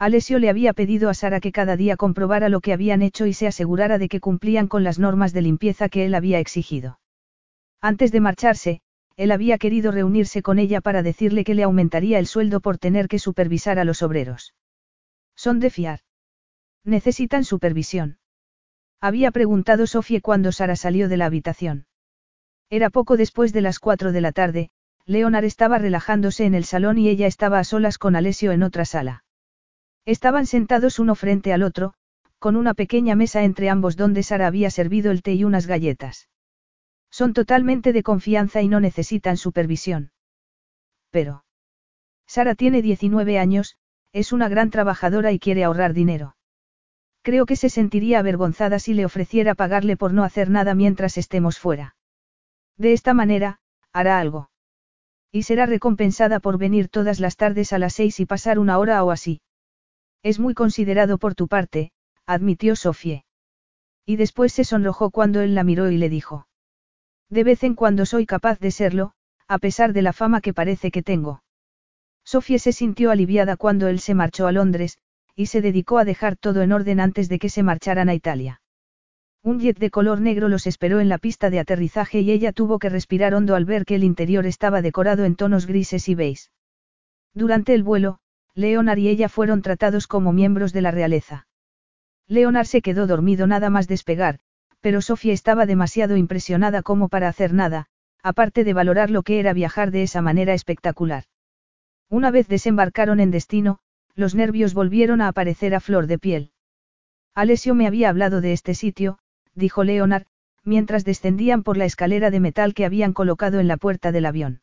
Alessio 0.00 0.40
le 0.40 0.50
había 0.50 0.72
pedido 0.72 1.08
a 1.08 1.14
Sara 1.14 1.40
que 1.40 1.52
cada 1.52 1.76
día 1.76 1.96
comprobara 1.96 2.48
lo 2.48 2.60
que 2.60 2.72
habían 2.72 3.00
hecho 3.00 3.26
y 3.26 3.32
se 3.32 3.46
asegurara 3.46 3.98
de 3.98 4.08
que 4.08 4.18
cumplían 4.18 4.66
con 4.66 4.82
las 4.82 4.98
normas 4.98 5.32
de 5.32 5.42
limpieza 5.42 5.88
que 5.88 6.04
él 6.06 6.14
había 6.14 6.40
exigido. 6.40 6.98
Antes 7.80 8.10
de 8.10 8.20
marcharse, 8.20 8.80
él 9.16 9.30
había 9.30 9.58
querido 9.58 9.92
reunirse 9.92 10.42
con 10.42 10.58
ella 10.58 10.80
para 10.80 11.04
decirle 11.04 11.44
que 11.44 11.54
le 11.54 11.62
aumentaría 11.62 12.18
el 12.18 12.26
sueldo 12.26 12.60
por 12.60 12.78
tener 12.78 13.06
que 13.06 13.20
supervisar 13.20 13.78
a 13.78 13.84
los 13.84 14.02
obreros. 14.02 14.54
Son 15.36 15.60
de 15.60 15.70
fiar. 15.70 16.00
Necesitan 16.84 17.44
supervisión. 17.44 18.18
Había 19.00 19.30
preguntado 19.30 19.86
Sofie 19.86 20.20
cuando 20.20 20.50
Sara 20.50 20.74
salió 20.74 21.08
de 21.08 21.16
la 21.16 21.26
habitación. 21.26 21.86
Era 22.70 22.90
poco 22.90 23.16
después 23.16 23.52
de 23.52 23.60
las 23.60 23.78
cuatro 23.78 24.12
de 24.12 24.20
la 24.20 24.32
tarde, 24.32 24.70
Leonard 25.10 25.44
estaba 25.44 25.78
relajándose 25.78 26.44
en 26.44 26.54
el 26.54 26.62
salón 26.64 26.96
y 26.96 27.08
ella 27.08 27.26
estaba 27.26 27.58
a 27.58 27.64
solas 27.64 27.98
con 27.98 28.14
Alessio 28.14 28.52
en 28.52 28.62
otra 28.62 28.84
sala. 28.84 29.24
Estaban 30.06 30.46
sentados 30.46 31.00
uno 31.00 31.16
frente 31.16 31.52
al 31.52 31.64
otro, 31.64 31.94
con 32.38 32.54
una 32.54 32.74
pequeña 32.74 33.16
mesa 33.16 33.42
entre 33.42 33.70
ambos 33.70 33.96
donde 33.96 34.22
Sara 34.22 34.46
había 34.46 34.70
servido 34.70 35.10
el 35.10 35.22
té 35.22 35.34
y 35.34 35.42
unas 35.42 35.66
galletas. 35.66 36.28
Son 37.10 37.32
totalmente 37.32 37.92
de 37.92 38.04
confianza 38.04 38.62
y 38.62 38.68
no 38.68 38.78
necesitan 38.78 39.36
supervisión. 39.36 40.12
Pero. 41.10 41.44
Sara 42.28 42.54
tiene 42.54 42.80
19 42.80 43.36
años, 43.36 43.78
es 44.12 44.32
una 44.32 44.48
gran 44.48 44.70
trabajadora 44.70 45.32
y 45.32 45.40
quiere 45.40 45.64
ahorrar 45.64 45.92
dinero. 45.92 46.36
Creo 47.22 47.46
que 47.46 47.56
se 47.56 47.68
sentiría 47.68 48.20
avergonzada 48.20 48.78
si 48.78 48.94
le 48.94 49.06
ofreciera 49.06 49.56
pagarle 49.56 49.96
por 49.96 50.12
no 50.12 50.22
hacer 50.22 50.50
nada 50.50 50.76
mientras 50.76 51.18
estemos 51.18 51.58
fuera. 51.58 51.96
De 52.76 52.92
esta 52.92 53.12
manera, 53.12 53.58
hará 53.92 54.20
algo. 54.20 54.49
Y 55.32 55.44
será 55.44 55.66
recompensada 55.66 56.40
por 56.40 56.58
venir 56.58 56.88
todas 56.88 57.20
las 57.20 57.36
tardes 57.36 57.72
a 57.72 57.78
las 57.78 57.94
seis 57.94 58.18
y 58.20 58.26
pasar 58.26 58.58
una 58.58 58.78
hora 58.78 59.02
o 59.04 59.10
así. 59.10 59.40
Es 60.22 60.38
muy 60.38 60.54
considerado 60.54 61.18
por 61.18 61.34
tu 61.34 61.48
parte, 61.48 61.92
admitió 62.26 62.76
Sofie. 62.76 63.24
Y 64.04 64.16
después 64.16 64.52
se 64.52 64.64
sonrojó 64.64 65.10
cuando 65.10 65.40
él 65.40 65.54
la 65.54 65.64
miró 65.64 65.90
y 65.90 65.98
le 65.98 66.08
dijo. 66.08 66.46
De 67.28 67.44
vez 67.44 67.62
en 67.62 67.74
cuando 67.74 68.06
soy 68.06 68.26
capaz 68.26 68.58
de 68.58 68.70
serlo, 68.72 69.12
a 69.46 69.58
pesar 69.58 69.92
de 69.92 70.02
la 70.02 70.12
fama 70.12 70.40
que 70.40 70.52
parece 70.52 70.90
que 70.90 71.02
tengo. 71.02 71.42
Sofie 72.24 72.58
se 72.58 72.72
sintió 72.72 73.10
aliviada 73.10 73.56
cuando 73.56 73.88
él 73.88 74.00
se 74.00 74.14
marchó 74.14 74.46
a 74.46 74.52
Londres, 74.52 74.98
y 75.36 75.46
se 75.46 75.60
dedicó 75.60 75.98
a 75.98 76.04
dejar 76.04 76.36
todo 76.36 76.62
en 76.62 76.72
orden 76.72 77.00
antes 77.00 77.28
de 77.28 77.38
que 77.38 77.48
se 77.48 77.62
marcharan 77.62 78.08
a 78.08 78.14
Italia. 78.14 78.60
Un 79.42 79.58
jet 79.58 79.78
de 79.78 79.90
color 79.90 80.20
negro 80.20 80.48
los 80.48 80.66
esperó 80.66 81.00
en 81.00 81.08
la 81.08 81.16
pista 81.16 81.48
de 81.48 81.60
aterrizaje 81.60 82.20
y 82.20 82.30
ella 82.30 82.52
tuvo 82.52 82.78
que 82.78 82.90
respirar 82.90 83.34
hondo 83.34 83.54
al 83.54 83.64
ver 83.64 83.86
que 83.86 83.94
el 83.94 84.04
interior 84.04 84.44
estaba 84.44 84.82
decorado 84.82 85.24
en 85.24 85.34
tonos 85.34 85.66
grises 85.66 86.08
y 86.10 86.14
beige. 86.14 86.50
Durante 87.32 87.72
el 87.72 87.82
vuelo, 87.82 88.18
Leonard 88.54 88.98
y 88.98 89.08
ella 89.08 89.30
fueron 89.30 89.62
tratados 89.62 90.06
como 90.06 90.32
miembros 90.32 90.74
de 90.74 90.82
la 90.82 90.90
realeza. 90.90 91.46
Leonard 92.26 92.66
se 92.66 92.82
quedó 92.82 93.06
dormido 93.06 93.46
nada 93.46 93.70
más 93.70 93.88
despegar, 93.88 94.40
pero 94.80 95.00
Sofía 95.00 95.32
estaba 95.32 95.64
demasiado 95.64 96.16
impresionada 96.16 96.82
como 96.82 97.08
para 97.08 97.28
hacer 97.28 97.54
nada, 97.54 97.86
aparte 98.22 98.62
de 98.62 98.74
valorar 98.74 99.10
lo 99.10 99.22
que 99.22 99.40
era 99.40 99.54
viajar 99.54 99.90
de 99.90 100.02
esa 100.02 100.20
manera 100.20 100.52
espectacular. 100.52 101.24
Una 102.10 102.30
vez 102.30 102.46
desembarcaron 102.46 103.20
en 103.20 103.30
destino, 103.30 103.78
los 104.14 104.34
nervios 104.34 104.74
volvieron 104.74 105.22
a 105.22 105.28
aparecer 105.28 105.74
a 105.74 105.80
flor 105.80 106.06
de 106.06 106.18
piel. 106.18 106.52
Alessio 107.34 107.74
me 107.74 107.86
había 107.86 108.10
hablado 108.10 108.40
de 108.40 108.52
este 108.52 108.74
sitio, 108.74 109.18
dijo 109.54 109.84
Leonard, 109.84 110.26
mientras 110.64 111.04
descendían 111.04 111.62
por 111.62 111.76
la 111.76 111.84
escalera 111.84 112.30
de 112.30 112.40
metal 112.40 112.74
que 112.74 112.84
habían 112.84 113.12
colocado 113.12 113.60
en 113.60 113.68
la 113.68 113.76
puerta 113.76 114.12
del 114.12 114.26
avión. 114.26 114.62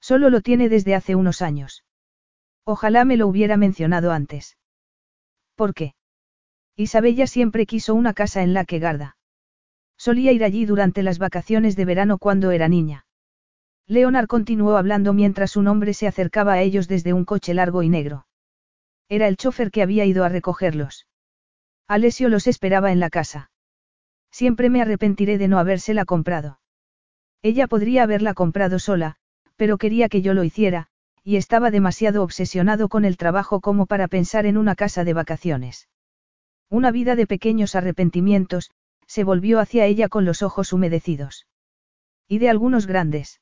Solo 0.00 0.30
lo 0.30 0.40
tiene 0.40 0.68
desde 0.68 0.94
hace 0.94 1.14
unos 1.14 1.42
años. 1.42 1.84
Ojalá 2.64 3.04
me 3.04 3.16
lo 3.16 3.26
hubiera 3.26 3.56
mencionado 3.56 4.12
antes. 4.12 4.56
¿Por 5.54 5.72
qué? 5.72 5.94
Isabella 6.76 7.26
siempre 7.26 7.64
quiso 7.64 7.94
una 7.94 8.12
casa 8.12 8.42
en 8.42 8.52
la 8.52 8.64
que 8.64 8.78
Garda. 8.78 9.16
Solía 9.96 10.32
ir 10.32 10.44
allí 10.44 10.66
durante 10.66 11.02
las 11.02 11.18
vacaciones 11.18 11.74
de 11.74 11.86
verano 11.86 12.18
cuando 12.18 12.50
era 12.50 12.68
niña. 12.68 13.06
Leonard 13.86 14.26
continuó 14.26 14.76
hablando 14.76 15.12
mientras 15.12 15.56
un 15.56 15.68
hombre 15.68 15.94
se 15.94 16.06
acercaba 16.06 16.54
a 16.54 16.60
ellos 16.60 16.88
desde 16.88 17.12
un 17.12 17.24
coche 17.24 17.54
largo 17.54 17.82
y 17.82 17.88
negro. 17.88 18.26
Era 19.08 19.28
el 19.28 19.36
chofer 19.36 19.70
que 19.70 19.82
había 19.82 20.04
ido 20.04 20.24
a 20.24 20.28
recogerlos. 20.28 21.06
Alessio 21.86 22.28
los 22.28 22.46
esperaba 22.48 22.90
en 22.90 23.00
la 23.00 23.10
casa. 23.10 23.50
Siempre 24.38 24.68
me 24.68 24.82
arrepentiré 24.82 25.38
de 25.38 25.48
no 25.48 25.58
habérsela 25.58 26.04
comprado. 26.04 26.60
Ella 27.40 27.68
podría 27.68 28.02
haberla 28.02 28.34
comprado 28.34 28.78
sola, 28.78 29.16
pero 29.56 29.78
quería 29.78 30.10
que 30.10 30.20
yo 30.20 30.34
lo 30.34 30.44
hiciera, 30.44 30.88
y 31.24 31.36
estaba 31.36 31.70
demasiado 31.70 32.22
obsesionado 32.22 32.90
con 32.90 33.06
el 33.06 33.16
trabajo 33.16 33.62
como 33.62 33.86
para 33.86 34.08
pensar 34.08 34.44
en 34.44 34.58
una 34.58 34.74
casa 34.74 35.04
de 35.04 35.14
vacaciones. 35.14 35.88
Una 36.68 36.90
vida 36.90 37.16
de 37.16 37.26
pequeños 37.26 37.74
arrepentimientos, 37.74 38.72
se 39.06 39.24
volvió 39.24 39.58
hacia 39.58 39.86
ella 39.86 40.10
con 40.10 40.26
los 40.26 40.42
ojos 40.42 40.74
humedecidos. 40.74 41.46
Y 42.28 42.36
de 42.36 42.50
algunos 42.50 42.86
grandes. 42.86 43.40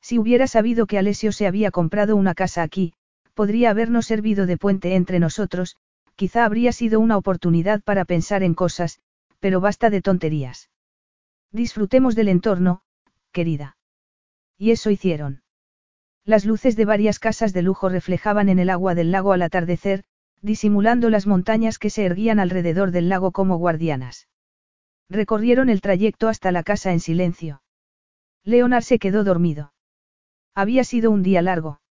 Si 0.00 0.20
hubiera 0.20 0.46
sabido 0.46 0.86
que 0.86 0.96
Alessio 0.96 1.32
se 1.32 1.48
había 1.48 1.72
comprado 1.72 2.14
una 2.14 2.34
casa 2.34 2.62
aquí, 2.62 2.92
podría 3.34 3.70
habernos 3.70 4.06
servido 4.06 4.46
de 4.46 4.58
puente 4.58 4.94
entre 4.94 5.18
nosotros, 5.18 5.76
quizá 6.14 6.44
habría 6.44 6.70
sido 6.70 7.00
una 7.00 7.16
oportunidad 7.16 7.82
para 7.82 8.04
pensar 8.04 8.44
en 8.44 8.54
cosas, 8.54 9.00
pero 9.44 9.60
basta 9.60 9.90
de 9.90 10.00
tonterías. 10.00 10.70
Disfrutemos 11.52 12.14
del 12.14 12.28
entorno, 12.28 12.80
querida. 13.30 13.76
Y 14.56 14.70
eso 14.70 14.88
hicieron. 14.88 15.42
Las 16.24 16.46
luces 16.46 16.76
de 16.76 16.86
varias 16.86 17.18
casas 17.18 17.52
de 17.52 17.60
lujo 17.60 17.90
reflejaban 17.90 18.48
en 18.48 18.58
el 18.58 18.70
agua 18.70 18.94
del 18.94 19.10
lago 19.10 19.34
al 19.34 19.42
atardecer, 19.42 20.04
disimulando 20.40 21.10
las 21.10 21.26
montañas 21.26 21.78
que 21.78 21.90
se 21.90 22.06
erguían 22.06 22.40
alrededor 22.40 22.90
del 22.90 23.10
lago 23.10 23.32
como 23.32 23.58
guardianas. 23.58 24.28
Recorrieron 25.10 25.68
el 25.68 25.82
trayecto 25.82 26.28
hasta 26.28 26.50
la 26.50 26.62
casa 26.62 26.92
en 26.92 27.00
silencio. 27.00 27.60
Leonard 28.44 28.84
se 28.84 28.98
quedó 28.98 29.24
dormido. 29.24 29.74
Había 30.54 30.84
sido 30.84 31.10
un 31.10 31.22
día 31.22 31.42
largo. 31.42 31.82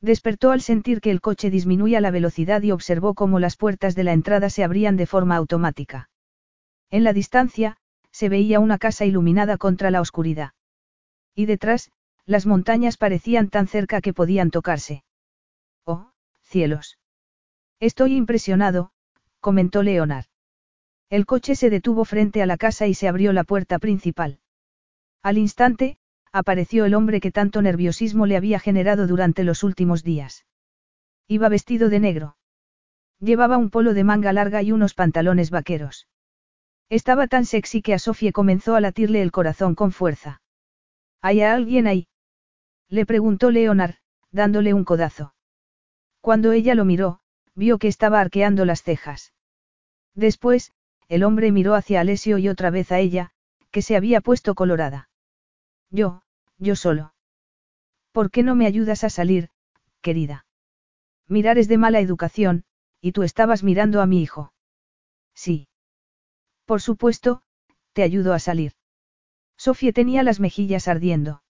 Despertó 0.00 0.50
al 0.50 0.62
sentir 0.62 1.00
que 1.00 1.12
el 1.12 1.20
coche 1.20 1.48
disminuía 1.48 2.00
la 2.00 2.10
velocidad 2.10 2.60
y 2.62 2.72
observó 2.72 3.14
cómo 3.14 3.38
las 3.38 3.56
puertas 3.56 3.94
de 3.94 4.02
la 4.02 4.14
entrada 4.14 4.50
se 4.50 4.64
abrían 4.64 4.96
de 4.96 5.06
forma 5.06 5.36
automática. 5.36 6.08
En 6.92 7.04
la 7.04 7.14
distancia, 7.14 7.78
se 8.10 8.28
veía 8.28 8.60
una 8.60 8.76
casa 8.76 9.06
iluminada 9.06 9.56
contra 9.56 9.90
la 9.90 10.02
oscuridad. 10.02 10.52
Y 11.34 11.46
detrás, 11.46 11.90
las 12.26 12.44
montañas 12.44 12.98
parecían 12.98 13.48
tan 13.48 13.66
cerca 13.66 14.02
que 14.02 14.12
podían 14.12 14.50
tocarse. 14.50 15.02
Oh, 15.86 16.12
cielos. 16.42 16.98
Estoy 17.80 18.14
impresionado, 18.14 18.92
comentó 19.40 19.82
Leonard. 19.82 20.26
El 21.08 21.24
coche 21.24 21.54
se 21.54 21.70
detuvo 21.70 22.04
frente 22.04 22.42
a 22.42 22.46
la 22.46 22.58
casa 22.58 22.86
y 22.86 22.92
se 22.92 23.08
abrió 23.08 23.32
la 23.32 23.44
puerta 23.44 23.78
principal. 23.78 24.40
Al 25.22 25.38
instante, 25.38 25.96
apareció 26.30 26.84
el 26.84 26.92
hombre 26.92 27.20
que 27.20 27.32
tanto 27.32 27.62
nerviosismo 27.62 28.26
le 28.26 28.36
había 28.36 28.60
generado 28.60 29.06
durante 29.06 29.44
los 29.44 29.62
últimos 29.62 30.04
días. 30.04 30.44
Iba 31.26 31.48
vestido 31.48 31.88
de 31.88 32.00
negro. 32.00 32.36
Llevaba 33.18 33.56
un 33.56 33.70
polo 33.70 33.94
de 33.94 34.04
manga 34.04 34.34
larga 34.34 34.62
y 34.62 34.72
unos 34.72 34.92
pantalones 34.92 35.48
vaqueros. 35.50 36.06
Estaba 36.92 37.26
tan 37.26 37.46
sexy 37.46 37.80
que 37.80 37.94
a 37.94 37.98
Sofie 37.98 38.34
comenzó 38.34 38.76
a 38.76 38.80
latirle 38.82 39.22
el 39.22 39.32
corazón 39.32 39.74
con 39.74 39.92
fuerza. 39.92 40.42
¿Hay 41.22 41.40
alguien 41.40 41.86
ahí? 41.86 42.06
Le 42.90 43.06
preguntó 43.06 43.50
Leonard, 43.50 43.94
dándole 44.30 44.74
un 44.74 44.84
codazo. 44.84 45.32
Cuando 46.20 46.52
ella 46.52 46.74
lo 46.74 46.84
miró, 46.84 47.20
vio 47.54 47.78
que 47.78 47.88
estaba 47.88 48.20
arqueando 48.20 48.66
las 48.66 48.82
cejas. 48.82 49.32
Después, 50.14 50.74
el 51.08 51.24
hombre 51.24 51.50
miró 51.50 51.76
hacia 51.76 52.02
Alessio 52.02 52.36
y 52.36 52.50
otra 52.50 52.68
vez 52.68 52.92
a 52.92 52.98
ella, 52.98 53.30
que 53.70 53.80
se 53.80 53.96
había 53.96 54.20
puesto 54.20 54.54
colorada. 54.54 55.08
Yo, 55.88 56.20
yo 56.58 56.76
solo. 56.76 57.14
¿Por 58.12 58.30
qué 58.30 58.42
no 58.42 58.54
me 58.54 58.66
ayudas 58.66 59.02
a 59.02 59.08
salir, 59.08 59.48
querida? 60.02 60.44
Mirar 61.26 61.56
es 61.56 61.68
de 61.68 61.78
mala 61.78 62.00
educación, 62.00 62.64
y 63.00 63.12
tú 63.12 63.22
estabas 63.22 63.62
mirando 63.62 64.02
a 64.02 64.06
mi 64.06 64.20
hijo. 64.20 64.52
Sí. 65.32 65.68
Por 66.64 66.80
supuesto, 66.80 67.42
te 67.92 68.02
ayudo 68.02 68.32
a 68.32 68.38
salir. 68.38 68.72
Sofía 69.56 69.92
tenía 69.92 70.22
las 70.22 70.40
mejillas 70.40 70.88
ardiendo. 70.88 71.42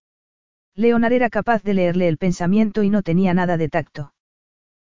Leonard 0.74 1.12
era 1.12 1.30
capaz 1.30 1.62
de 1.62 1.74
leerle 1.74 2.08
el 2.08 2.18
pensamiento 2.18 2.82
y 2.82 2.90
no 2.90 3.02
tenía 3.02 3.34
nada 3.34 3.56
de 3.56 3.68
tacto. 3.68 4.14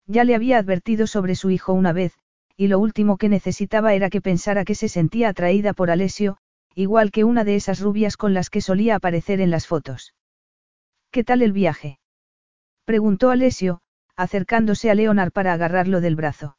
Ya 0.06 0.24
le 0.24 0.34
había 0.34 0.58
advertido 0.58 1.06
sobre 1.06 1.34
su 1.34 1.50
hijo 1.50 1.72
una 1.72 1.92
vez, 1.92 2.14
y 2.56 2.68
lo 2.68 2.78
último 2.78 3.16
que 3.16 3.28
necesitaba 3.28 3.94
era 3.94 4.10
que 4.10 4.20
pensara 4.20 4.64
que 4.64 4.74
se 4.74 4.88
sentía 4.88 5.28
atraída 5.28 5.72
por 5.72 5.90
Alessio, 5.90 6.38
igual 6.74 7.10
que 7.10 7.24
una 7.24 7.44
de 7.44 7.56
esas 7.56 7.80
rubias 7.80 8.16
con 8.16 8.34
las 8.34 8.50
que 8.50 8.60
solía 8.60 8.96
aparecer 8.96 9.40
en 9.40 9.50
las 9.50 9.66
fotos. 9.66 10.14
¿Qué 11.10 11.24
tal 11.24 11.42
el 11.42 11.52
viaje? 11.52 11.98
preguntó 12.84 13.30
Alessio, 13.30 13.80
acercándose 14.16 14.90
a 14.90 14.94
Leonard 14.94 15.32
para 15.32 15.52
agarrarlo 15.52 16.00
del 16.00 16.16
brazo. 16.16 16.56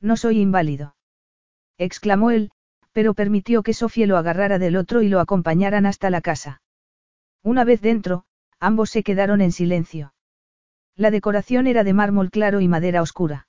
No 0.00 0.16
soy 0.16 0.40
inválido. 0.40 0.96
exclamó 1.78 2.30
él, 2.30 2.50
pero 2.94 3.12
permitió 3.12 3.64
que 3.64 3.74
Sofía 3.74 4.06
lo 4.06 4.16
agarrara 4.16 4.58
del 4.58 4.76
otro 4.76 5.02
y 5.02 5.08
lo 5.08 5.18
acompañaran 5.18 5.84
hasta 5.84 6.10
la 6.10 6.20
casa. 6.20 6.62
Una 7.42 7.64
vez 7.64 7.80
dentro, 7.82 8.24
ambos 8.60 8.88
se 8.88 9.02
quedaron 9.02 9.40
en 9.40 9.50
silencio. 9.50 10.14
La 10.94 11.10
decoración 11.10 11.66
era 11.66 11.82
de 11.82 11.92
mármol 11.92 12.30
claro 12.30 12.60
y 12.60 12.68
madera 12.68 13.02
oscura. 13.02 13.48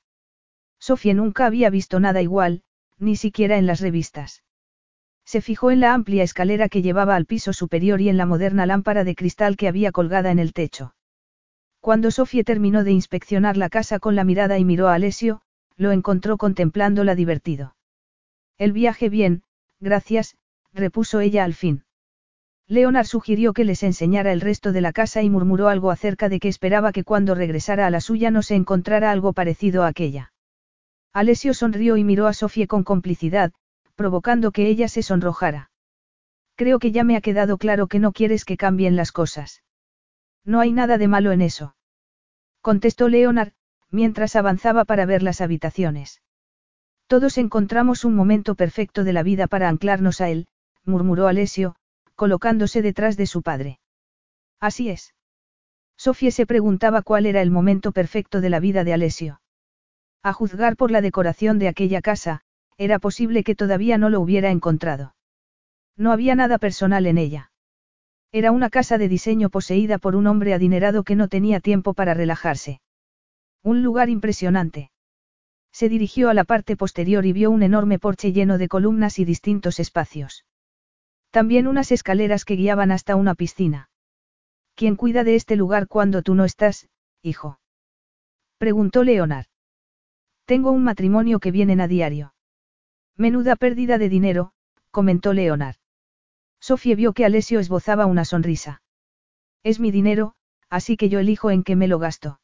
Sofía 0.79 1.13
nunca 1.13 1.45
había 1.45 1.69
visto 1.69 1.99
nada 1.99 2.23
igual, 2.23 2.63
ni 2.97 3.15
siquiera 3.15 3.57
en 3.57 3.67
las 3.67 3.81
revistas. 3.81 4.43
Se 5.25 5.41
fijó 5.41 5.69
en 5.69 5.79
la 5.79 5.93
amplia 5.93 6.23
escalera 6.23 6.67
que 6.67 6.81
llevaba 6.81 7.15
al 7.15 7.27
piso 7.27 7.53
superior 7.53 8.01
y 8.01 8.09
en 8.09 8.17
la 8.17 8.25
moderna 8.25 8.65
lámpara 8.65 9.03
de 9.03 9.15
cristal 9.15 9.57
que 9.57 9.67
había 9.67 9.91
colgada 9.91 10.31
en 10.31 10.39
el 10.39 10.53
techo. 10.53 10.95
Cuando 11.81 12.09
Sofía 12.09 12.43
terminó 12.43 12.83
de 12.83 12.93
inspeccionar 12.93 13.57
la 13.57 13.69
casa 13.69 13.99
con 13.99 14.15
la 14.15 14.23
mirada 14.23 14.57
y 14.57 14.65
miró 14.65 14.87
a 14.87 14.95
Alessio, 14.95 15.41
lo 15.77 15.91
encontró 15.91 16.37
contemplándola 16.37 17.13
divertido. 17.13 17.74
El 18.57 18.71
viaje 18.71 19.09
bien, 19.09 19.43
gracias, 19.79 20.37
repuso 20.73 21.19
ella 21.19 21.43
al 21.43 21.53
fin. 21.53 21.83
Leonard 22.67 23.05
sugirió 23.05 23.53
que 23.53 23.63
les 23.63 23.83
enseñara 23.83 24.31
el 24.31 24.41
resto 24.41 24.71
de 24.71 24.81
la 24.81 24.91
casa 24.91 25.21
y 25.21 25.29
murmuró 25.29 25.67
algo 25.67 25.91
acerca 25.91 26.29
de 26.29 26.39
que 26.39 26.47
esperaba 26.47 26.91
que 26.91 27.03
cuando 27.03 27.35
regresara 27.35 27.85
a 27.85 27.89
la 27.91 28.01
suya 28.01 28.31
no 28.31 28.41
se 28.41 28.55
encontrara 28.55 29.11
algo 29.11 29.33
parecido 29.33 29.83
a 29.83 29.87
aquella. 29.87 30.33
Alessio 31.13 31.53
sonrió 31.53 31.95
y 31.95 32.03
miró 32.03 32.27
a 32.27 32.33
Sofía 32.33 32.65
con 32.65 32.83
complicidad, 32.83 33.53
provocando 33.95 34.51
que 34.51 34.67
ella 34.67 34.87
se 34.87 35.03
sonrojara. 35.03 35.69
Creo 36.55 36.79
que 36.79 36.91
ya 36.91 37.03
me 37.03 37.15
ha 37.15 37.21
quedado 37.21 37.57
claro 37.57 37.87
que 37.87 37.99
no 37.99 38.13
quieres 38.13 38.45
que 38.45 38.57
cambien 38.57 38.95
las 38.95 39.11
cosas. 39.11 39.63
No 40.43 40.59
hay 40.59 40.71
nada 40.71 40.97
de 40.97 41.07
malo 41.07 41.31
en 41.31 41.41
eso. 41.41 41.75
Contestó 42.61 43.09
Leonard, 43.09 43.51
mientras 43.91 44.35
avanzaba 44.35 44.85
para 44.85 45.05
ver 45.05 45.21
las 45.21 45.39
habitaciones. 45.41 46.21
Todos 47.07 47.37
encontramos 47.37 48.03
un 48.03 48.15
momento 48.15 48.55
perfecto 48.55 49.03
de 49.03 49.13
la 49.13 49.23
vida 49.23 49.47
para 49.47 49.69
anclarnos 49.69 50.21
a 50.21 50.29
él, 50.29 50.47
murmuró 50.83 51.27
Alessio, 51.27 51.75
colocándose 52.15 52.81
detrás 52.81 53.15
de 53.17 53.27
su 53.27 53.41
padre. 53.41 53.79
Así 54.59 54.89
es. 54.89 55.13
Sofía 55.97 56.31
se 56.31 56.45
preguntaba 56.45 57.01
cuál 57.03 57.25
era 57.25 57.41
el 57.41 57.51
momento 57.51 57.91
perfecto 57.91 58.41
de 58.41 58.49
la 58.49 58.59
vida 58.59 58.83
de 58.83 58.93
Alessio. 58.93 59.41
A 60.23 60.33
juzgar 60.33 60.75
por 60.75 60.91
la 60.91 61.01
decoración 61.01 61.59
de 61.59 61.67
aquella 61.67 62.01
casa, 62.01 62.41
era 62.77 62.99
posible 62.99 63.43
que 63.43 63.55
todavía 63.55 63.97
no 63.97 64.09
lo 64.09 64.19
hubiera 64.19 64.49
encontrado. 64.49 65.15
No 65.95 66.11
había 66.11 66.35
nada 66.35 66.57
personal 66.57 67.05
en 67.05 67.17
ella. 67.17 67.51
Era 68.31 68.51
una 68.51 68.69
casa 68.69 68.97
de 68.97 69.07
diseño 69.07 69.49
poseída 69.49 69.97
por 69.97 70.15
un 70.15 70.27
hombre 70.27 70.53
adinerado 70.53 71.03
que 71.03 71.15
no 71.15 71.29
tenía 71.29 71.59
tiempo 71.59 71.93
para 71.93 72.13
relajarse. 72.13 72.81
Un 73.63 73.81
lugar 73.83 74.09
impresionante. 74.09 74.91
Se 75.75 75.89
dirigió 75.89 76.29
a 76.29 76.33
la 76.33 76.45
parte 76.45 76.77
posterior 76.77 77.25
y 77.25 77.33
vio 77.33 77.51
un 77.51 77.61
enorme 77.61 77.99
porche 77.99 78.31
lleno 78.31 78.57
de 78.57 78.69
columnas 78.69 79.19
y 79.19 79.25
distintos 79.25 79.81
espacios. 79.81 80.45
También 81.31 81.67
unas 81.67 81.91
escaleras 81.91 82.45
que 82.45 82.55
guiaban 82.55 82.93
hasta 82.93 83.17
una 83.17 83.35
piscina. 83.35 83.89
¿Quién 84.75 84.95
cuida 84.95 85.25
de 85.25 85.35
este 85.35 85.57
lugar 85.57 85.89
cuando 85.89 86.21
tú 86.21 86.33
no 86.33 86.45
estás, 86.45 86.87
hijo? 87.21 87.59
Preguntó 88.57 89.03
Leonard. 89.03 89.47
Tengo 90.45 90.71
un 90.71 90.85
matrimonio 90.85 91.41
que 91.41 91.51
vienen 91.51 91.81
a 91.81 91.89
diario. 91.89 92.33
Menuda 93.17 93.57
pérdida 93.57 93.97
de 93.97 94.07
dinero, 94.07 94.53
comentó 94.91 95.33
Leonard. 95.33 95.75
Sofía 96.61 96.95
vio 96.95 97.11
que 97.11 97.25
Alessio 97.25 97.59
esbozaba 97.59 98.05
una 98.05 98.23
sonrisa. 98.23 98.81
Es 99.61 99.81
mi 99.81 99.91
dinero, 99.91 100.35
así 100.69 100.95
que 100.95 101.09
yo 101.09 101.19
elijo 101.19 101.51
en 101.51 101.63
qué 101.63 101.75
me 101.75 101.89
lo 101.89 101.99
gasto. 101.99 102.39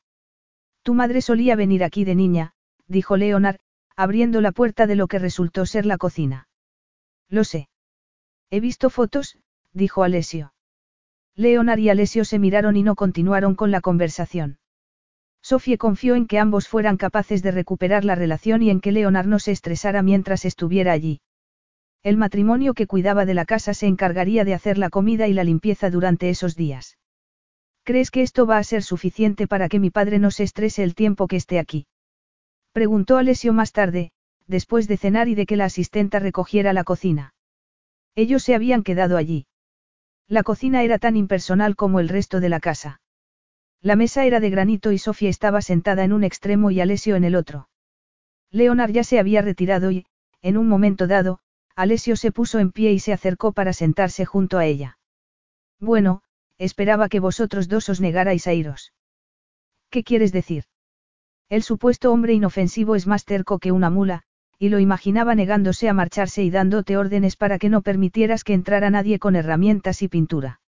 Tu 0.84 0.94
madre 0.94 1.22
solía 1.22 1.56
venir 1.56 1.86
aquí 1.86 2.04
de 2.04 2.16
niña, 2.16 2.56
dijo 2.92 3.18
Leonard, 3.18 3.58
abriendo 3.96 4.42
la 4.42 4.52
puerta 4.52 4.86
de 4.86 4.96
lo 4.96 5.08
que 5.08 5.20
resultó 5.20 5.66
ser 5.66 5.86
la 5.86 5.98
cocina. 5.98 6.48
Lo 7.30 7.44
sé. 7.44 7.70
He 8.50 8.60
visto 8.60 8.90
fotos, 8.90 9.38
dijo 9.74 10.04
Alessio. 10.04 10.54
Leonard 11.36 11.80
y 11.80 11.90
Alessio 11.90 12.26
se 12.26 12.40
miraron 12.40 12.76
y 12.76 12.84
no 12.84 12.96
continuaron 12.96 13.56
con 13.56 13.72
la 13.72 13.82
conversación. 13.82 14.60
Sofía 15.42 15.78
confió 15.78 16.16
en 16.16 16.28
que 16.28 16.38
ambos 16.38 16.68
fueran 16.68 16.98
capaces 16.98 17.42
de 17.42 17.52
recuperar 17.52 18.06
la 18.06 18.16
relación 18.16 18.62
y 18.62 18.70
en 18.70 18.82
que 18.82 18.92
Leonard 18.92 19.28
no 19.28 19.40
se 19.40 19.52
estresara 19.52 20.04
mientras 20.04 20.46
estuviera 20.46 20.92
allí. 20.92 21.22
El 22.04 22.18
matrimonio 22.18 22.74
que 22.74 22.88
cuidaba 22.88 23.26
de 23.26 23.34
la 23.34 23.46
casa 23.46 23.74
se 23.74 23.88
encargaría 23.88 24.44
de 24.44 24.54
hacer 24.54 24.78
la 24.78 24.90
comida 24.90 25.28
y 25.28 25.34
la 25.34 25.44
limpieza 25.44 25.90
durante 25.90 26.30
esos 26.30 26.56
días. 26.56 26.98
¿Crees 27.84 28.12
que 28.12 28.22
esto 28.22 28.46
va 28.46 28.58
a 28.58 28.64
ser 28.64 28.84
suficiente 28.84 29.48
para 29.48 29.70
que 29.70 29.80
mi 29.80 29.90
padre 29.90 30.20
no 30.20 30.30
se 30.30 30.44
estrese 30.44 30.84
el 30.84 30.94
tiempo 30.94 31.28
que 31.28 31.38
esté 31.38 31.58
aquí? 31.58 31.88
Preguntó 32.72 33.18
Alessio 33.18 33.54
más 33.54 33.72
tarde, 33.74 34.12
después 34.48 34.88
de 34.88 34.98
cenar 34.98 35.28
y 35.28 35.36
de 35.36 35.46
que 35.46 35.58
la 35.58 35.66
asistenta 35.66 36.20
recogiera 36.20 36.74
la 36.74 36.84
cocina. 36.84 37.34
Ellos 38.16 38.44
se 38.44 38.56
habían 38.56 38.84
quedado 38.84 39.18
allí. 39.18 39.48
La 40.28 40.44
cocina 40.44 40.84
era 40.84 40.98
tan 40.98 41.18
impersonal 41.18 41.76
como 41.76 42.00
el 42.00 42.10
resto 42.10 42.40
de 42.40 42.50
la 42.50 42.60
casa. 42.60 43.02
La 43.82 43.96
mesa 43.96 44.26
era 44.26 44.40
de 44.40 44.50
granito 44.50 44.92
y 44.92 44.98
Sofía 44.98 45.30
estaba 45.30 45.62
sentada 45.62 46.04
en 46.04 46.14
un 46.14 46.24
extremo 46.24 46.72
y 46.72 46.80
Alessio 46.80 47.16
en 47.16 47.24
el 47.24 47.36
otro. 47.36 47.68
Leonard 48.52 48.92
ya 48.92 49.04
se 49.04 49.20
había 49.20 49.42
retirado 49.42 49.92
y, 49.92 50.06
en 50.42 50.58
un 50.58 50.68
momento 50.68 51.08
dado, 51.08 51.40
Alessio 51.76 52.16
se 52.16 52.32
puso 52.32 52.60
en 52.60 52.72
pie 52.72 52.92
y 52.92 53.00
se 53.00 53.14
acercó 53.14 53.54
para 53.54 53.74
sentarse 53.74 54.26
junto 54.26 54.58
a 54.58 54.66
ella. 54.66 54.98
Bueno, 55.80 56.22
esperaba 56.58 57.10
que 57.10 57.20
vosotros 57.20 57.68
dos 57.68 57.90
os 57.90 58.02
negarais 58.02 58.46
a 58.48 58.54
iros. 58.54 58.94
¿Qué 59.90 60.04
quieres 60.04 60.32
decir? 60.32 60.66
El 61.52 61.64
supuesto 61.64 62.14
hombre 62.14 62.32
inofensivo 62.32 62.96
es 62.96 63.08
más 63.08 63.26
terco 63.26 63.60
que 63.60 63.74
una 63.74 63.90
mula, 63.90 64.24
y 64.58 64.70
lo 64.70 64.80
imaginaba 64.80 65.36
negándose 65.36 65.90
a 65.90 65.94
marcharse 65.94 66.44
y 66.44 66.50
dándote 66.50 66.96
órdenes 66.96 67.36
para 67.36 67.60
que 67.60 67.68
no 67.68 67.82
permitieras 67.82 68.46
que 68.46 68.54
entrara 68.54 68.90
nadie 68.90 69.20
con 69.20 69.36
herramientas 69.36 70.02
y 70.02 70.08
pintura. 70.08 70.62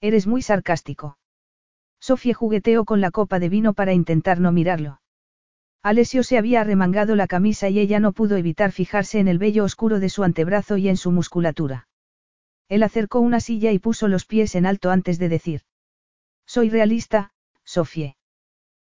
Eres 0.00 0.26
muy 0.26 0.42
sarcástico. 0.42 1.16
Sofía 2.00 2.34
jugueteó 2.34 2.84
con 2.84 3.00
la 3.00 3.12
copa 3.12 3.38
de 3.38 3.48
vino 3.48 3.72
para 3.72 3.92
intentar 3.92 4.40
no 4.40 4.50
mirarlo. 4.50 5.00
Alessio 5.80 6.24
se 6.24 6.38
había 6.38 6.62
arremangado 6.62 7.14
la 7.14 7.28
camisa 7.28 7.68
y 7.68 7.78
ella 7.78 8.00
no 8.00 8.10
pudo 8.10 8.36
evitar 8.36 8.72
fijarse 8.72 9.20
en 9.20 9.28
el 9.28 9.38
vello 9.38 9.62
oscuro 9.62 10.00
de 10.00 10.08
su 10.08 10.24
antebrazo 10.24 10.76
y 10.76 10.88
en 10.88 10.96
su 10.96 11.12
musculatura. 11.12 11.86
Él 12.68 12.82
acercó 12.82 13.20
una 13.20 13.38
silla 13.38 13.70
y 13.70 13.78
puso 13.78 14.08
los 14.08 14.26
pies 14.26 14.56
en 14.56 14.66
alto 14.66 14.90
antes 14.90 15.20
de 15.20 15.28
decir. 15.28 15.60
Soy 16.46 16.68
realista, 16.68 17.30
Sofie. 17.62 18.16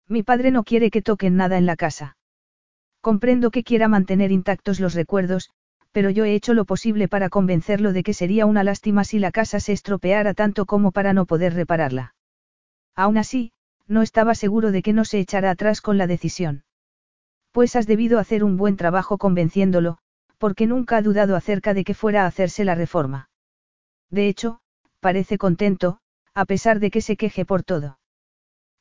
Mi 0.09 0.23
padre 0.23 0.49
no 0.49 0.63
quiere 0.63 0.89
que 0.89 1.03
toquen 1.03 1.35
nada 1.35 1.57
en 1.59 1.67
la 1.67 1.75
casa. 1.75 2.17
Comprendo 2.99 3.51
que 3.51 3.63
quiera 3.63 3.87
mantener 3.87 4.31
intactos 4.31 4.79
los 4.79 4.95
recuerdos, 4.95 5.51
pero 5.91 6.09
yo 6.09 6.25
he 6.25 6.33
hecho 6.33 6.55
lo 6.55 6.65
posible 6.65 7.07
para 7.07 7.29
convencerlo 7.29 7.93
de 7.93 8.01
que 8.01 8.13
sería 8.13 8.47
una 8.47 8.63
lástima 8.63 9.03
si 9.03 9.19
la 9.19 9.31
casa 9.31 9.59
se 9.59 9.71
estropeara 9.71 10.33
tanto 10.33 10.65
como 10.65 10.91
para 10.91 11.13
no 11.13 11.27
poder 11.27 11.53
repararla. 11.53 12.15
Aún 12.95 13.19
así, 13.19 13.51
no 13.87 14.01
estaba 14.01 14.33
seguro 14.33 14.71
de 14.71 14.81
que 14.81 14.93
no 14.93 15.05
se 15.05 15.19
echara 15.19 15.51
atrás 15.51 15.79
con 15.79 15.99
la 15.99 16.07
decisión. 16.07 16.63
Pues 17.51 17.75
has 17.75 17.85
debido 17.85 18.17
hacer 18.17 18.43
un 18.43 18.57
buen 18.57 18.77
trabajo 18.77 19.17
convenciéndolo, 19.17 19.99
porque 20.39 20.65
nunca 20.65 20.97
ha 20.97 21.01
dudado 21.03 21.35
acerca 21.35 21.73
de 21.75 21.83
que 21.83 21.93
fuera 21.93 22.23
a 22.23 22.27
hacerse 22.27 22.65
la 22.65 22.75
reforma. 22.75 23.29
De 24.09 24.27
hecho, 24.27 24.59
parece 24.99 25.37
contento, 25.37 25.99
a 26.33 26.45
pesar 26.45 26.79
de 26.79 26.89
que 26.89 27.01
se 27.01 27.15
queje 27.15 27.45
por 27.45 27.63
todo. 27.63 27.99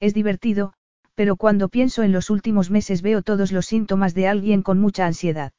Es 0.00 0.14
divertido, 0.14 0.74
pero 1.19 1.35
cuando 1.35 1.69
pienso 1.69 2.05
en 2.05 2.12
los 2.12 2.31
últimos 2.31 2.70
meses 2.70 3.03
veo 3.03 3.23
todos 3.23 3.51
los 3.51 3.66
síntomas 3.66 4.15
de 4.15 4.28
alguien 4.28 4.62
con 4.62 4.78
mucha 4.78 5.05
ansiedad. 5.05 5.53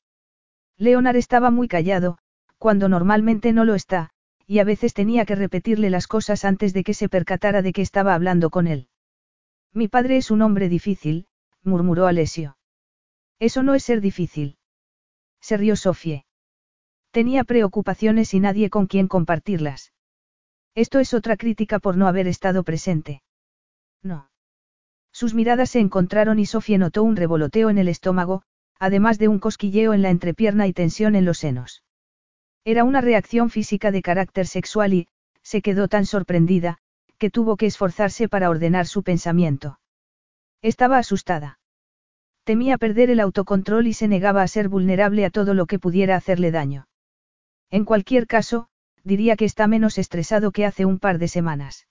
Leonard 0.78 1.18
estaba 1.18 1.52
muy 1.52 1.68
callado, 1.68 2.18
cuando 2.58 2.88
normalmente 2.88 3.52
no 3.52 3.66
lo 3.66 3.76
está, 3.76 4.10
y 4.48 4.60
a 4.60 4.64
veces 4.64 4.94
tenía 4.94 5.26
que 5.26 5.36
repetirle 5.36 5.90
las 5.90 6.08
cosas 6.08 6.46
antes 6.46 6.72
de 6.72 6.86
que 6.86 6.94
se 6.94 7.10
percatara 7.10 7.62
de 7.62 7.74
que 7.74 7.82
estaba 7.82 8.14
hablando 8.14 8.52
con 8.52 8.68
él. 8.68 8.88
Mi 9.74 9.90
padre 9.90 10.16
es 10.16 10.32
un 10.32 10.44
hombre 10.44 10.70
difícil, 10.70 11.28
murmuró 11.62 12.08
Alessio. 12.08 12.56
Eso 13.38 13.62
no 13.62 13.76
es 13.76 13.84
ser 13.84 14.00
difícil. 14.00 14.58
Se 15.42 15.58
rió 15.58 15.76
Sofie. 15.76 16.24
Tenía 17.12 17.44
preocupaciones 17.44 18.34
y 18.34 18.40
nadie 18.40 18.70
con 18.70 18.88
quien 18.88 19.10
compartirlas. 19.10 19.92
Esto 20.74 21.00
es 21.00 21.14
otra 21.14 21.36
crítica 21.36 21.80
por 21.80 21.98
no 21.98 22.08
haber 22.08 22.30
estado 22.30 22.64
presente. 22.64 23.24
No. 24.02 24.29
Sus 25.20 25.34
miradas 25.34 25.72
se 25.72 25.82
encontraron 25.82 26.40
y 26.40 26.46
Sofie 26.46 26.78
notó 26.78 27.04
un 27.04 27.18
revoloteo 27.18 27.70
en 27.70 27.78
el 27.78 27.90
estómago, 27.90 28.42
además 28.80 29.20
de 29.20 29.28
un 29.28 29.38
cosquilleo 29.38 29.94
en 29.94 30.02
la 30.02 30.12
entrepierna 30.12 30.66
y 30.66 30.72
tensión 30.72 31.14
en 31.14 31.26
los 31.26 31.40
senos. 31.40 31.84
Era 32.64 32.86
una 32.86 33.02
reacción 33.02 33.50
física 33.50 33.92
de 33.92 34.02
carácter 34.02 34.48
sexual 34.48 34.94
y, 34.94 35.10
se 35.42 35.62
quedó 35.62 35.90
tan 35.90 36.06
sorprendida, 36.06 36.78
que 37.18 37.30
tuvo 37.30 37.58
que 37.58 37.66
esforzarse 37.66 38.30
para 38.30 38.50
ordenar 38.50 38.88
su 38.88 39.04
pensamiento. 39.04 39.82
Estaba 40.62 40.98
asustada. 40.98 41.60
Temía 42.46 42.78
perder 42.78 43.10
el 43.10 43.20
autocontrol 43.20 43.88
y 43.88 43.94
se 43.94 44.08
negaba 44.08 44.42
a 44.42 44.48
ser 44.48 44.70
vulnerable 44.70 45.26
a 45.26 45.32
todo 45.32 45.54
lo 45.54 45.66
que 45.66 45.80
pudiera 45.80 46.16
hacerle 46.16 46.52
daño. 46.52 46.88
En 47.70 47.84
cualquier 47.84 48.26
caso, 48.26 48.70
diría 49.04 49.36
que 49.36 49.44
está 49.44 49.68
menos 49.68 49.98
estresado 49.98 50.54
que 50.54 50.66
hace 50.66 50.86
un 50.86 50.98
par 50.98 51.20
de 51.20 51.28
semanas. 51.28 51.89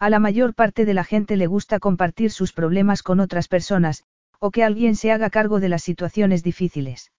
A 0.00 0.08
la 0.08 0.18
mayor 0.18 0.54
parte 0.54 0.86
de 0.86 0.94
la 0.94 1.04
gente 1.04 1.36
le 1.36 1.46
gusta 1.46 1.78
compartir 1.78 2.30
sus 2.30 2.54
problemas 2.54 3.02
con 3.02 3.20
otras 3.20 3.48
personas, 3.48 4.04
o 4.38 4.50
que 4.50 4.64
alguien 4.64 4.96
se 4.96 5.12
haga 5.12 5.28
cargo 5.28 5.60
de 5.60 5.68
las 5.68 5.82
situaciones 5.82 6.42
difíciles. 6.42 7.12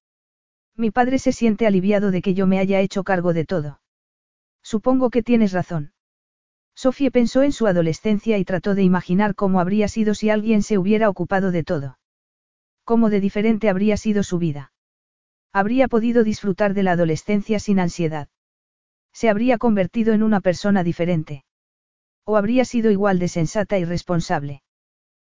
Mi 0.75 0.89
padre 0.89 1.19
se 1.19 1.31
siente 1.31 1.67
aliviado 1.67 2.09
de 2.09 2.23
que 2.23 2.33
yo 2.33 2.47
me 2.47 2.57
haya 2.57 2.79
hecho 2.79 3.03
cargo 3.03 3.33
de 3.33 3.45
todo. 3.45 3.81
Supongo 4.63 5.11
que 5.11 5.21
tienes 5.21 5.51
razón. 5.51 5.93
Sofía 6.73 7.11
pensó 7.11 7.43
en 7.43 7.51
su 7.51 7.67
adolescencia 7.67 8.39
y 8.39 8.45
trató 8.45 8.73
de 8.73 8.81
imaginar 8.81 9.35
cómo 9.35 9.59
habría 9.59 9.87
sido 9.87 10.15
si 10.15 10.31
alguien 10.31 10.63
se 10.63 10.79
hubiera 10.79 11.07
ocupado 11.07 11.51
de 11.51 11.63
todo. 11.63 11.99
Cómo 12.83 13.11
de 13.11 13.19
diferente 13.19 13.69
habría 13.69 13.95
sido 13.95 14.23
su 14.23 14.39
vida. 14.39 14.73
Habría 15.53 15.87
podido 15.87 16.23
disfrutar 16.23 16.73
de 16.73 16.81
la 16.81 16.93
adolescencia 16.93 17.59
sin 17.59 17.79
ansiedad. 17.79 18.27
Se 19.13 19.29
habría 19.29 19.59
convertido 19.59 20.13
en 20.13 20.23
una 20.23 20.39
persona 20.39 20.83
diferente. 20.83 21.43
O 22.25 22.37
habría 22.37 22.65
sido 22.65 22.91
igual 22.91 23.19
de 23.19 23.27
sensata 23.27 23.77
y 23.77 23.85
responsable. 23.85 24.63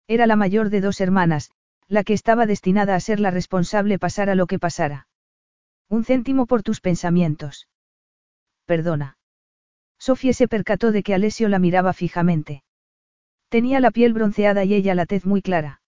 Era 0.07 0.28
la 0.28 0.36
mayor 0.36 0.70
de 0.70 0.82
dos 0.82 1.02
hermanas, 1.02 1.52
la 1.88 2.03
que 2.03 2.14
estaba 2.14 2.45
destinada 2.45 2.95
a 2.95 2.99
ser 2.99 3.20
la 3.20 3.32
responsable 3.32 3.99
pasara 3.99 4.36
lo 4.36 4.48
que 4.48 4.60
pasara. 4.60 5.07
Un 5.90 6.03
céntimo 6.03 6.45
por 6.45 6.64
tus 6.64 6.82
pensamientos. 6.82 7.68
Perdona. 8.66 9.18
Sofía 9.99 10.34
se 10.34 10.48
percató 10.48 10.91
de 10.91 11.03
que 11.03 11.14
Alessio 11.14 11.49
la 11.49 11.60
miraba 11.60 11.94
fijamente. 11.94 12.64
Tenía 13.49 13.80
la 13.80 13.91
piel 13.91 14.14
bronceada 14.14 14.64
y 14.64 14.74
ella 14.74 14.95
la 14.95 15.06
tez 15.06 15.26
muy 15.26 15.41
clara. 15.41 15.82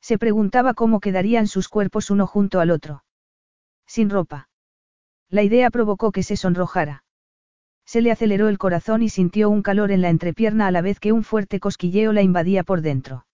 Se 0.00 0.18
preguntaba 0.18 0.74
cómo 0.74 1.00
quedarían 1.00 1.46
sus 1.46 1.68
cuerpos 1.68 2.10
uno 2.10 2.26
junto 2.26 2.60
al 2.60 2.70
otro. 2.70 3.04
Sin 3.86 4.10
ropa. 4.10 4.48
La 5.30 5.42
idea 5.42 5.70
provocó 5.70 6.12
que 6.12 6.22
se 6.22 6.36
sonrojara. 6.36 7.03
Se 7.86 8.00
le 8.00 8.10
aceleró 8.10 8.48
el 8.48 8.58
corazón 8.58 9.02
y 9.02 9.08
sintió 9.08 9.50
un 9.50 9.62
calor 9.62 9.90
en 9.92 10.02
la 10.02 10.08
entrepierna 10.08 10.66
a 10.66 10.70
la 10.70 10.80
vez 10.80 11.00
que 11.00 11.12
un 11.12 11.22
fuerte 11.22 11.60
cosquilleo 11.60 12.12
la 12.12 12.22
invadía 12.22 12.64
por 12.64 12.80
dentro. 12.80 13.26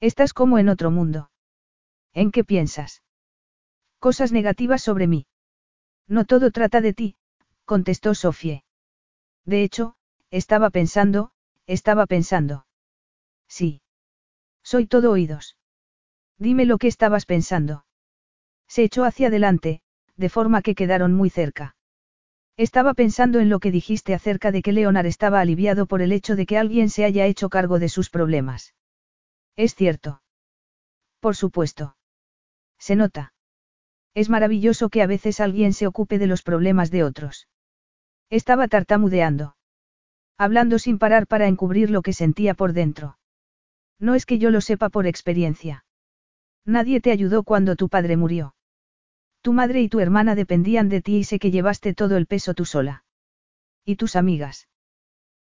Estás 0.00 0.32
como 0.32 0.58
en 0.58 0.68
otro 0.68 0.90
mundo. 0.90 1.30
¿En 2.12 2.30
qué 2.30 2.44
piensas? 2.44 3.02
Cosas 3.98 4.32
negativas 4.32 4.82
sobre 4.82 5.06
mí. 5.06 5.26
No 6.08 6.24
todo 6.24 6.50
trata 6.50 6.80
de 6.80 6.92
ti, 6.92 7.16
contestó 7.64 8.14
Sofie. 8.14 8.64
De 9.44 9.62
hecho, 9.62 9.96
estaba 10.30 10.70
pensando, 10.70 11.32
estaba 11.66 12.06
pensando. 12.06 12.66
Sí. 13.48 13.82
Soy 14.62 14.86
todo 14.86 15.12
oídos. 15.12 15.56
Dime 16.38 16.66
lo 16.66 16.78
que 16.78 16.88
estabas 16.88 17.26
pensando. 17.26 17.84
Se 18.68 18.82
echó 18.82 19.04
hacia 19.04 19.28
adelante, 19.28 19.82
de 20.16 20.28
forma 20.28 20.62
que 20.62 20.74
quedaron 20.74 21.14
muy 21.14 21.30
cerca. 21.30 21.76
Estaba 22.56 22.94
pensando 22.94 23.38
en 23.38 23.50
lo 23.50 23.60
que 23.60 23.70
dijiste 23.70 24.14
acerca 24.14 24.50
de 24.50 24.62
que 24.62 24.72
Leonard 24.72 25.06
estaba 25.06 25.40
aliviado 25.40 25.86
por 25.86 26.00
el 26.00 26.10
hecho 26.10 26.36
de 26.36 26.46
que 26.46 26.56
alguien 26.56 26.88
se 26.88 27.04
haya 27.04 27.26
hecho 27.26 27.50
cargo 27.50 27.78
de 27.78 27.90
sus 27.90 28.08
problemas. 28.08 28.74
Es 29.56 29.74
cierto. 29.74 30.22
Por 31.20 31.36
supuesto. 31.36 31.96
Se 32.78 32.96
nota. 32.96 33.34
Es 34.14 34.30
maravilloso 34.30 34.88
que 34.88 35.02
a 35.02 35.06
veces 35.06 35.40
alguien 35.40 35.74
se 35.74 35.86
ocupe 35.86 36.18
de 36.18 36.26
los 36.26 36.42
problemas 36.42 36.90
de 36.90 37.04
otros. 37.04 37.46
Estaba 38.30 38.68
tartamudeando. 38.68 39.56
Hablando 40.38 40.78
sin 40.78 40.98
parar 40.98 41.26
para 41.26 41.48
encubrir 41.48 41.90
lo 41.90 42.00
que 42.00 42.14
sentía 42.14 42.54
por 42.54 42.72
dentro. 42.72 43.18
No 43.98 44.14
es 44.14 44.24
que 44.24 44.38
yo 44.38 44.50
lo 44.50 44.62
sepa 44.62 44.88
por 44.88 45.06
experiencia. 45.06 45.84
Nadie 46.64 47.00
te 47.00 47.10
ayudó 47.10 47.44
cuando 47.44 47.76
tu 47.76 47.88
padre 47.88 48.16
murió. 48.16 48.55
Tu 49.46 49.52
madre 49.52 49.80
y 49.80 49.88
tu 49.88 50.00
hermana 50.00 50.34
dependían 50.34 50.88
de 50.88 51.00
ti 51.00 51.18
y 51.18 51.22
sé 51.22 51.38
que 51.38 51.52
llevaste 51.52 51.94
todo 51.94 52.16
el 52.16 52.26
peso 52.26 52.52
tú 52.52 52.64
sola. 52.64 53.04
¿Y 53.84 53.94
tus 53.94 54.16
amigas? 54.16 54.66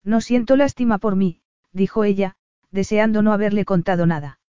No 0.02 0.22
siento 0.22 0.56
lástima 0.56 0.96
por 0.96 1.16
mí, 1.16 1.42
dijo 1.74 2.04
ella, 2.04 2.34
deseando 2.70 3.20
no 3.20 3.34
haberle 3.34 3.66
contado 3.66 4.06
nada. 4.06 4.40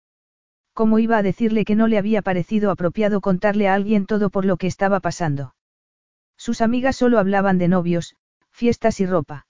¿Cómo 0.72 1.01
iba 1.01 1.18
a 1.18 1.24
decirle 1.24 1.64
que 1.64 1.74
no 1.74 1.89
le 1.89 1.98
había 1.98 2.22
parecido 2.22 2.70
apropiado 2.70 3.20
contarle 3.20 3.66
a 3.66 3.74
alguien 3.74 4.06
todo 4.06 4.31
por 4.31 4.44
lo 4.44 4.56
que 4.56 4.68
estaba 4.68 5.01
pasando? 5.01 5.56
Sus 6.36 6.60
amigas 6.60 6.94
solo 6.94 7.18
hablaban 7.18 7.59
de 7.59 7.66
novios, 7.66 8.14
fiestas 8.52 9.01
y 9.01 9.06
ropa. 9.06 9.48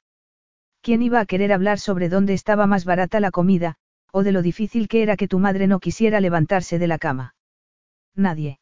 ¿Quién 0.81 1.02
iba 1.02 1.20
a 1.20 1.27
querer 1.27 1.52
hablar 1.52 1.78
sobre 1.78 2.09
dónde 2.09 2.32
estaba 2.32 2.66
más 2.66 2.86
barata 2.86 3.20
la 3.20 3.31
comida, 3.31 3.74
o 4.12 4.22
de 4.22 4.32
lo 4.32 4.40
difícil 4.40 4.89
que 4.89 5.02
era 5.02 5.18
que 5.18 5.28
tu 5.28 5.39
madre 5.39 5.66
no 5.66 5.78
quisiera 5.78 6.20
levantarse 6.20 6.78
de 6.78 6.86
la 6.86 6.97
cama? 6.97 7.35
Nadie. 8.14 8.60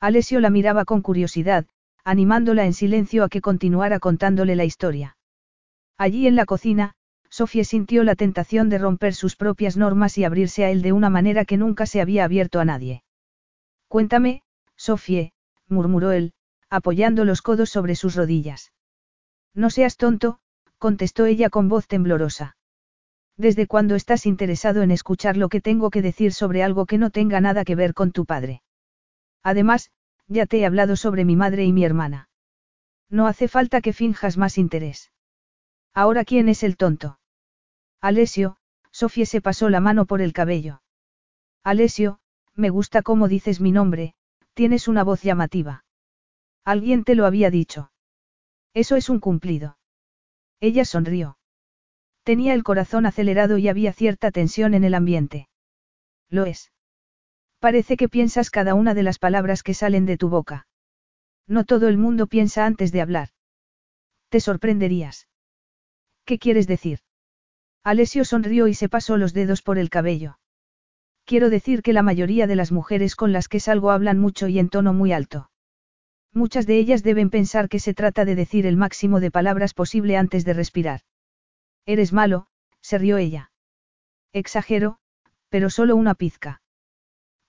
Alessio 0.00 0.40
la 0.40 0.48
miraba 0.48 0.86
con 0.86 1.02
curiosidad, 1.02 1.66
animándola 2.04 2.64
en 2.64 2.72
silencio 2.72 3.22
a 3.22 3.28
que 3.28 3.42
continuara 3.42 3.98
contándole 4.00 4.56
la 4.56 4.64
historia. 4.64 5.18
Allí 5.98 6.26
en 6.26 6.36
la 6.36 6.46
cocina, 6.46 6.94
Sofía 7.28 7.64
sintió 7.64 8.02
la 8.02 8.14
tentación 8.14 8.70
de 8.70 8.78
romper 8.78 9.14
sus 9.14 9.36
propias 9.36 9.76
normas 9.76 10.16
y 10.16 10.24
abrirse 10.24 10.64
a 10.64 10.70
él 10.70 10.80
de 10.80 10.92
una 10.92 11.10
manera 11.10 11.44
que 11.44 11.58
nunca 11.58 11.84
se 11.84 12.00
había 12.00 12.24
abierto 12.24 12.60
a 12.60 12.64
nadie. 12.64 13.04
Cuéntame, 13.88 14.42
Sofía, 14.74 15.32
murmuró 15.68 16.12
él, 16.12 16.32
apoyando 16.70 17.26
los 17.26 17.42
codos 17.42 17.68
sobre 17.68 17.94
sus 17.94 18.14
rodillas. 18.14 18.72
No 19.54 19.68
seas 19.68 19.98
tonto, 19.98 20.38
contestó 20.78 21.26
ella 21.26 21.50
con 21.50 21.68
voz 21.68 21.86
temblorosa. 21.86 22.56
¿Desde 23.36 23.66
cuándo 23.66 23.96
estás 23.96 24.24
interesado 24.24 24.80
en 24.80 24.92
escuchar 24.92 25.36
lo 25.36 25.50
que 25.50 25.60
tengo 25.60 25.90
que 25.90 26.00
decir 26.00 26.32
sobre 26.32 26.62
algo 26.62 26.86
que 26.86 26.96
no 26.96 27.10
tenga 27.10 27.42
nada 27.42 27.64
que 27.66 27.74
ver 27.74 27.92
con 27.92 28.12
tu 28.12 28.24
padre? 28.24 28.62
Además, 29.42 29.90
ya 30.26 30.46
te 30.46 30.58
he 30.58 30.66
hablado 30.66 30.96
sobre 30.96 31.24
mi 31.24 31.36
madre 31.36 31.64
y 31.64 31.72
mi 31.72 31.84
hermana. 31.84 32.28
No 33.08 33.26
hace 33.26 33.48
falta 33.48 33.80
que 33.80 33.92
finjas 33.92 34.36
más 34.36 34.58
interés. 34.58 35.10
Ahora, 35.92 36.24
¿quién 36.24 36.48
es 36.48 36.62
el 36.62 36.76
tonto? 36.76 37.18
Alesio, 38.00 38.56
Sofía 38.92 39.26
se 39.26 39.40
pasó 39.40 39.68
la 39.68 39.80
mano 39.80 40.06
por 40.06 40.20
el 40.20 40.32
cabello. 40.32 40.82
Alesio, 41.64 42.20
me 42.54 42.70
gusta 42.70 43.02
cómo 43.02 43.28
dices 43.28 43.60
mi 43.60 43.72
nombre, 43.72 44.14
tienes 44.54 44.88
una 44.88 45.04
voz 45.04 45.22
llamativa. 45.22 45.84
Alguien 46.64 47.04
te 47.04 47.14
lo 47.14 47.26
había 47.26 47.50
dicho. 47.50 47.90
Eso 48.74 48.96
es 48.96 49.08
un 49.08 49.18
cumplido. 49.18 49.78
Ella 50.60 50.84
sonrió. 50.84 51.38
Tenía 52.22 52.54
el 52.54 52.62
corazón 52.62 53.06
acelerado 53.06 53.58
y 53.58 53.68
había 53.68 53.92
cierta 53.92 54.30
tensión 54.30 54.74
en 54.74 54.84
el 54.84 54.94
ambiente. 54.94 55.48
Lo 56.28 56.44
es. 56.44 56.70
Parece 57.60 57.98
que 57.98 58.08
piensas 58.08 58.50
cada 58.50 58.74
una 58.74 58.94
de 58.94 59.02
las 59.02 59.18
palabras 59.18 59.62
que 59.62 59.74
salen 59.74 60.06
de 60.06 60.16
tu 60.16 60.30
boca. 60.30 60.66
No 61.46 61.64
todo 61.64 61.88
el 61.88 61.98
mundo 61.98 62.26
piensa 62.26 62.64
antes 62.64 62.90
de 62.90 63.02
hablar. 63.02 63.28
Te 64.30 64.40
sorprenderías. 64.40 65.28
¿Qué 66.24 66.38
quieres 66.38 66.66
decir? 66.66 67.00
Alessio 67.84 68.24
sonrió 68.24 68.66
y 68.66 68.74
se 68.74 68.88
pasó 68.88 69.18
los 69.18 69.34
dedos 69.34 69.60
por 69.60 69.78
el 69.78 69.90
cabello. 69.90 70.38
Quiero 71.24 71.50
decir 71.50 71.82
que 71.82 71.92
la 71.92 72.02
mayoría 72.02 72.46
de 72.46 72.56
las 72.56 72.72
mujeres 72.72 73.14
con 73.14 73.32
las 73.32 73.48
que 73.48 73.60
salgo 73.60 73.90
hablan 73.90 74.18
mucho 74.18 74.48
y 74.48 74.58
en 74.58 74.70
tono 74.70 74.94
muy 74.94 75.12
alto. 75.12 75.50
Muchas 76.32 76.66
de 76.66 76.78
ellas 76.78 77.02
deben 77.02 77.28
pensar 77.28 77.68
que 77.68 77.78
se 77.78 77.92
trata 77.92 78.24
de 78.24 78.36
decir 78.36 78.64
el 78.66 78.76
máximo 78.76 79.20
de 79.20 79.30
palabras 79.30 79.74
posible 79.74 80.16
antes 80.16 80.44
de 80.44 80.54
respirar. 80.54 81.00
Eres 81.84 82.12
malo, 82.12 82.46
se 82.80 82.98
rió 82.98 83.18
ella. 83.18 83.52
Exagero, 84.32 84.98
pero 85.48 85.68
solo 85.70 85.96
una 85.96 86.14
pizca. 86.14 86.62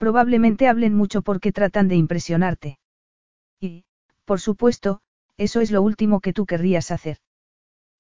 Probablemente 0.02 0.68
hablen 0.68 0.96
mucho 0.96 1.22
porque 1.22 1.52
tratan 1.52 1.88
de 1.88 1.96
impresionarte. 1.96 2.80
Y, 3.60 3.86
por 4.26 4.40
supuesto, 4.40 5.00
eso 5.38 5.62
es 5.62 5.70
lo 5.70 5.84
último 5.84 6.22
que 6.22 6.34
tú 6.34 6.48
querrías 6.48 6.90
hacer. 6.90 7.18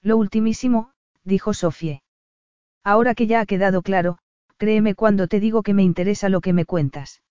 Lo 0.01 0.17
ultimísimo, 0.17 0.93
dijo 1.23 1.53
Sofie. 1.53 2.01
Ahora 2.83 3.13
que 3.13 3.27
ya 3.27 3.39
ha 3.39 3.45
quedado 3.45 3.83
claro, 3.83 4.17
créeme 4.57 4.95
cuando 4.95 5.27
te 5.27 5.39
digo 5.39 5.61
que 5.61 5.75
me 5.75 5.83
interesa 5.83 6.27
lo 6.27 6.41
que 6.41 6.53
me 6.53 6.65
cuentas. 6.65 7.21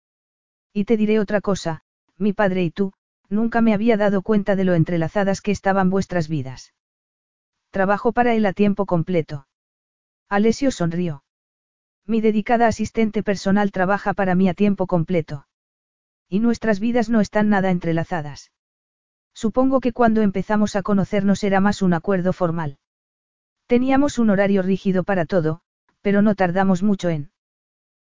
Y 0.73 0.85
te 0.85 0.97
diré 0.97 1.19
otra 1.19 1.41
cosa, 1.41 1.83
mi 2.17 2.33
padre 2.33 2.63
y 2.63 2.71
tú, 2.71 2.93
nunca 3.29 3.63
me 3.63 3.75
había 3.75 3.97
dado 3.97 4.23
cuenta 4.23 4.55
de 4.55 4.63
lo 4.63 4.75
entrelazadas 4.75 5.41
que 5.41 5.51
estaban 5.51 5.91
vuestras 5.91 6.29
vidas. 6.29 6.75
Trabajo 7.71 8.13
para 8.13 8.35
él 8.35 8.47
a 8.47 8.53
tiempo 8.53 8.87
completo. 8.87 9.49
Alessio 10.29 10.71
sonrió. 10.71 11.25
Mi 12.11 12.21
dedicada 12.21 12.67
asistente 12.67 13.23
personal 13.23 13.71
trabaja 13.71 14.15
para 14.15 14.35
mí 14.35 14.49
a 14.49 14.55
tiempo 14.55 14.89
completo. 14.89 15.47
Y 16.29 16.41
nuestras 16.41 16.81
vidas 16.81 17.09
no 17.09 17.21
están 17.21 17.49
nada 17.51 17.71
entrelazadas. 17.71 18.51
Supongo 19.33 19.79
que 19.79 19.93
cuando 19.93 20.21
empezamos 20.21 20.75
a 20.75 20.83
conocernos 20.83 21.45
era 21.45 21.61
más 21.61 21.83
un 21.83 21.95
acuerdo 21.95 22.33
formal. 22.33 22.79
Teníamos 23.69 24.19
un 24.19 24.31
horario 24.31 24.63
rígido 24.63 25.05
para 25.05 25.25
todo, 25.25 25.61
pero 26.01 26.21
no 26.21 26.35
tardamos 26.35 26.83
mucho 26.83 27.11
en... 27.11 27.31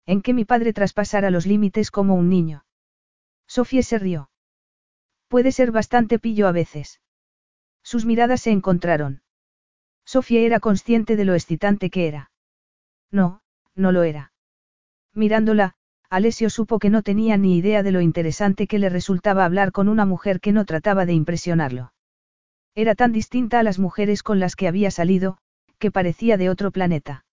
En 0.05 0.21
que 0.21 0.35
mi 0.35 0.45
padre 0.45 0.73
traspasara 0.73 1.31
los 1.31 1.47
límites 1.47 1.93
como 1.93 2.17
un 2.17 2.29
niño. 2.29 2.65
Sofía 3.47 3.85
se 3.85 4.01
rió. 4.01 4.31
Puede 5.29 5.53
ser 5.53 5.71
bastante 5.71 6.19
pillo 6.19 6.49
a 6.49 6.53
veces. 6.53 7.01
Sus 7.85 8.05
miradas 8.05 8.41
se 8.41 8.51
encontraron. 8.51 9.23
Sofía 10.05 10.41
era 10.41 10.59
consciente 10.59 11.15
de 11.15 11.25
lo 11.25 11.35
excitante 11.35 11.89
que 11.89 12.09
era. 12.09 12.33
No, 13.13 13.42
no 13.75 13.93
lo 13.93 14.03
era. 14.03 14.33
Mirándola, 15.15 15.75
Alessio 16.11 16.51
supo 16.51 16.79
que 16.79 16.91
no 16.91 17.03
tenía 17.03 17.37
ni 17.37 17.57
idea 17.57 17.83
de 17.83 17.93
lo 17.93 18.01
interesante 18.01 18.67
que 18.67 18.79
le 18.79 18.89
resultaba 18.89 19.45
hablar 19.45 19.73
con 19.73 19.89
una 19.89 20.05
mujer 20.05 20.41
que 20.41 20.53
no 20.53 20.65
trataba 20.65 21.07
de 21.07 21.15
impresionarlo. 21.15 21.93
Era 22.75 22.95
tan 22.95 23.13
distinta 23.13 23.61
a 23.61 23.63
las 23.63 23.79
mujeres 23.79 24.23
con 24.23 24.41
las 24.41 24.57
que 24.57 24.69
había 24.69 24.91
salido, 24.91 25.39
que 25.79 25.91
parecía 25.91 26.37
de 26.37 26.51
otro 26.51 26.71
planeta. 26.71 27.25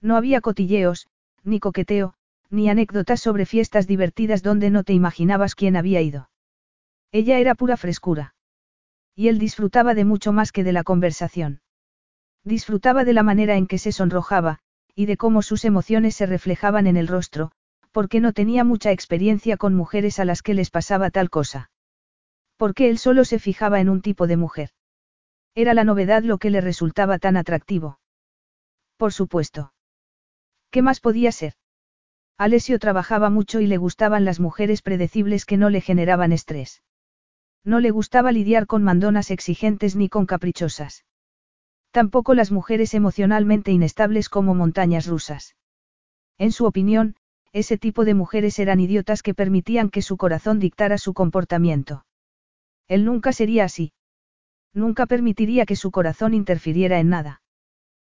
No 0.00 0.16
había 0.16 0.40
cotilleos, 0.40 1.08
ni 1.44 1.60
coqueteo, 1.60 2.14
ni 2.50 2.68
anécdotas 2.70 3.20
sobre 3.20 3.46
fiestas 3.46 3.86
divertidas 3.86 4.42
donde 4.42 4.70
no 4.70 4.84
te 4.84 4.92
imaginabas 4.92 5.54
quién 5.54 5.76
había 5.76 6.00
ido. 6.00 6.30
Ella 7.12 7.38
era 7.38 7.54
pura 7.54 7.76
frescura. 7.76 8.34
Y 9.14 9.28
él 9.28 9.38
disfrutaba 9.38 9.94
de 9.94 10.04
mucho 10.04 10.32
más 10.32 10.52
que 10.52 10.64
de 10.64 10.72
la 10.72 10.84
conversación. 10.84 11.60
Disfrutaba 12.44 13.04
de 13.04 13.12
la 13.12 13.22
manera 13.22 13.56
en 13.56 13.66
que 13.66 13.78
se 13.78 13.92
sonrojaba, 13.92 14.60
y 14.98 15.06
de 15.06 15.16
cómo 15.16 15.42
sus 15.42 15.64
emociones 15.64 16.16
se 16.16 16.26
reflejaban 16.26 16.88
en 16.88 16.96
el 16.96 17.06
rostro, 17.06 17.52
porque 17.92 18.18
no 18.18 18.32
tenía 18.32 18.64
mucha 18.64 18.90
experiencia 18.90 19.56
con 19.56 19.72
mujeres 19.72 20.18
a 20.18 20.24
las 20.24 20.42
que 20.42 20.54
les 20.54 20.70
pasaba 20.72 21.10
tal 21.10 21.30
cosa. 21.30 21.70
Porque 22.56 22.90
él 22.90 22.98
solo 22.98 23.24
se 23.24 23.38
fijaba 23.38 23.78
en 23.78 23.90
un 23.90 24.02
tipo 24.02 24.26
de 24.26 24.36
mujer. 24.36 24.70
Era 25.54 25.72
la 25.72 25.84
novedad 25.84 26.24
lo 26.24 26.38
que 26.38 26.50
le 26.50 26.60
resultaba 26.60 27.20
tan 27.20 27.36
atractivo. 27.36 28.00
Por 28.96 29.12
supuesto. 29.12 29.72
¿Qué 30.72 30.82
más 30.82 30.98
podía 30.98 31.30
ser? 31.30 31.52
Alessio 32.36 32.80
trabajaba 32.80 33.30
mucho 33.30 33.60
y 33.60 33.68
le 33.68 33.76
gustaban 33.76 34.24
las 34.24 34.40
mujeres 34.40 34.82
predecibles 34.82 35.46
que 35.46 35.58
no 35.58 35.70
le 35.70 35.80
generaban 35.80 36.32
estrés. 36.32 36.82
No 37.62 37.78
le 37.78 37.92
gustaba 37.92 38.32
lidiar 38.32 38.66
con 38.66 38.82
mandonas 38.82 39.30
exigentes 39.30 39.94
ni 39.94 40.08
con 40.08 40.26
caprichosas. 40.26 41.04
Tampoco 41.90 42.34
las 42.34 42.50
mujeres 42.50 42.94
emocionalmente 42.94 43.72
inestables 43.72 44.28
como 44.28 44.54
montañas 44.54 45.06
rusas. 45.06 45.56
En 46.36 46.52
su 46.52 46.66
opinión, 46.66 47.16
ese 47.52 47.78
tipo 47.78 48.04
de 48.04 48.14
mujeres 48.14 48.58
eran 48.58 48.80
idiotas 48.80 49.22
que 49.22 49.34
permitían 49.34 49.90
que 49.90 50.02
su 50.02 50.16
corazón 50.16 50.58
dictara 50.58 50.98
su 50.98 51.14
comportamiento. 51.14 52.04
Él 52.88 53.04
nunca 53.04 53.32
sería 53.32 53.64
así. 53.64 53.92
Nunca 54.74 55.06
permitiría 55.06 55.64
que 55.64 55.76
su 55.76 55.90
corazón 55.90 56.34
interfiriera 56.34 57.00
en 57.00 57.08
nada. 57.08 57.42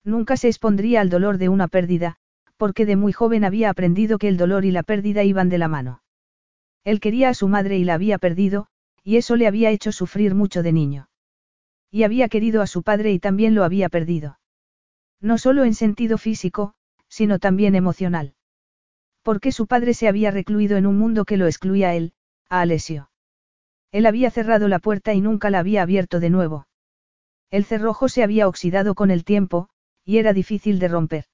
Nunca 0.04 0.36
se 0.36 0.48
expondría 0.48 1.00
al 1.00 1.10
dolor 1.10 1.38
de 1.38 1.48
una 1.48 1.68
pérdida, 1.68 2.16
porque 2.56 2.86
de 2.86 2.96
muy 2.96 3.12
joven 3.12 3.44
había 3.44 3.70
aprendido 3.70 4.18
que 4.18 4.28
el 4.28 4.36
dolor 4.36 4.64
y 4.64 4.70
la 4.70 4.82
pérdida 4.82 5.22
iban 5.24 5.48
de 5.48 5.58
la 5.58 5.68
mano. 5.68 6.02
Él 6.84 7.00
quería 7.00 7.28
a 7.28 7.34
su 7.34 7.48
madre 7.48 7.78
y 7.78 7.84
la 7.84 7.94
había 7.94 8.18
perdido, 8.18 8.66
y 9.04 9.16
eso 9.16 9.36
le 9.36 9.46
había 9.46 9.70
hecho 9.70 9.92
sufrir 9.92 10.34
mucho 10.34 10.62
de 10.62 10.72
niño. 10.72 11.09
Y 11.90 12.04
había 12.04 12.28
querido 12.28 12.62
a 12.62 12.66
su 12.66 12.82
padre 12.82 13.12
y 13.12 13.18
también 13.18 13.54
lo 13.54 13.64
había 13.64 13.88
perdido. 13.88 14.38
No 15.20 15.38
solo 15.38 15.64
en 15.64 15.74
sentido 15.74 16.18
físico, 16.18 16.74
sino 17.08 17.38
también 17.38 17.74
emocional. 17.74 18.34
Porque 19.22 19.52
su 19.52 19.66
padre 19.66 19.94
se 19.94 20.08
había 20.08 20.30
recluido 20.30 20.76
en 20.76 20.86
un 20.86 20.98
mundo 20.98 21.24
que 21.24 21.36
lo 21.36 21.46
excluía 21.46 21.90
a 21.90 21.94
él, 21.94 22.14
a 22.48 22.60
Alessio. 22.60 23.10
Él 23.92 24.06
había 24.06 24.30
cerrado 24.30 24.68
la 24.68 24.78
puerta 24.78 25.12
y 25.14 25.20
nunca 25.20 25.50
la 25.50 25.58
había 25.58 25.82
abierto 25.82 26.20
de 26.20 26.30
nuevo. 26.30 26.66
El 27.50 27.64
cerrojo 27.64 28.08
se 28.08 28.22
había 28.22 28.46
oxidado 28.46 28.94
con 28.94 29.10
el 29.10 29.24
tiempo, 29.24 29.68
y 30.04 30.18
era 30.18 30.32
difícil 30.32 30.78
de 30.78 30.88
romper. 30.88 31.24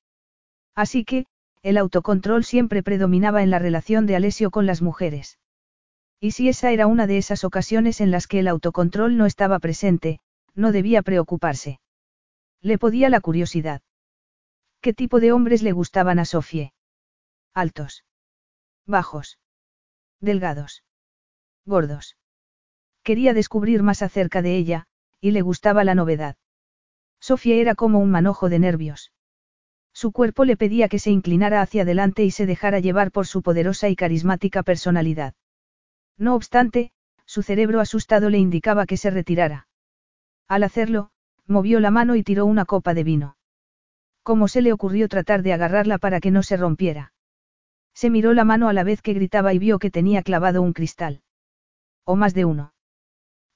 Así 0.74 1.04
que, 1.04 1.26
el 1.62 1.76
autocontrol 1.76 2.44
siempre 2.44 2.82
predominaba 2.82 3.42
en 3.42 3.50
la 3.50 3.58
relación 3.58 4.06
de 4.06 4.16
Alessio 4.16 4.50
con 4.50 4.66
las 4.66 4.82
mujeres. 4.82 5.38
Y 6.20 6.30
si 6.30 6.48
esa 6.48 6.70
era 6.70 6.86
una 6.86 7.06
de 7.06 7.18
esas 7.18 7.44
ocasiones 7.44 8.00
en 8.00 8.10
las 8.10 8.26
que 8.26 8.38
el 8.38 8.48
autocontrol 8.48 9.16
no 9.16 9.26
estaba 9.26 9.58
presente, 9.58 10.20
no 10.56 10.72
debía 10.72 11.02
preocuparse. 11.02 11.78
Le 12.60 12.78
podía 12.78 13.08
la 13.10 13.20
curiosidad. 13.20 13.82
¿Qué 14.80 14.92
tipo 14.92 15.20
de 15.20 15.32
hombres 15.32 15.62
le 15.62 15.72
gustaban 15.72 16.18
a 16.18 16.24
Sofie? 16.24 16.72
Altos. 17.54 18.04
Bajos. 18.86 19.38
Delgados. 20.20 20.82
Gordos. 21.64 22.16
Quería 23.02 23.34
descubrir 23.34 23.82
más 23.82 24.02
acerca 24.02 24.42
de 24.42 24.56
ella, 24.56 24.86
y 25.20 25.30
le 25.30 25.42
gustaba 25.42 25.84
la 25.84 25.94
novedad. 25.94 26.36
Sofía 27.20 27.56
era 27.56 27.74
como 27.74 27.98
un 27.98 28.10
manojo 28.10 28.48
de 28.48 28.58
nervios. 28.58 29.12
Su 29.92 30.12
cuerpo 30.12 30.44
le 30.44 30.56
pedía 30.56 30.88
que 30.88 30.98
se 30.98 31.10
inclinara 31.10 31.62
hacia 31.62 31.82
adelante 31.82 32.24
y 32.24 32.30
se 32.30 32.46
dejara 32.46 32.80
llevar 32.80 33.10
por 33.10 33.26
su 33.26 33.42
poderosa 33.42 33.88
y 33.88 33.96
carismática 33.96 34.62
personalidad. 34.62 35.34
No 36.18 36.34
obstante, 36.34 36.92
su 37.24 37.42
cerebro 37.42 37.80
asustado 37.80 38.30
le 38.30 38.38
indicaba 38.38 38.86
que 38.86 38.96
se 38.96 39.10
retirara. 39.10 39.68
Al 40.48 40.62
hacerlo, 40.62 41.10
movió 41.46 41.80
la 41.80 41.90
mano 41.90 42.14
y 42.16 42.22
tiró 42.22 42.46
una 42.46 42.64
copa 42.64 42.94
de 42.94 43.04
vino. 43.04 43.36
¿Cómo 44.22 44.48
se 44.48 44.62
le 44.62 44.72
ocurrió 44.72 45.08
tratar 45.08 45.42
de 45.42 45.52
agarrarla 45.52 45.98
para 45.98 46.20
que 46.20 46.30
no 46.30 46.42
se 46.42 46.56
rompiera? 46.56 47.12
Se 47.94 48.10
miró 48.10 48.34
la 48.34 48.44
mano 48.44 48.68
a 48.68 48.72
la 48.72 48.84
vez 48.84 49.00
que 49.00 49.14
gritaba 49.14 49.54
y 49.54 49.58
vio 49.58 49.78
que 49.78 49.90
tenía 49.90 50.22
clavado 50.22 50.62
un 50.62 50.72
cristal. 50.72 51.22
O 52.04 52.16
más 52.16 52.34
de 52.34 52.44
uno. 52.44 52.74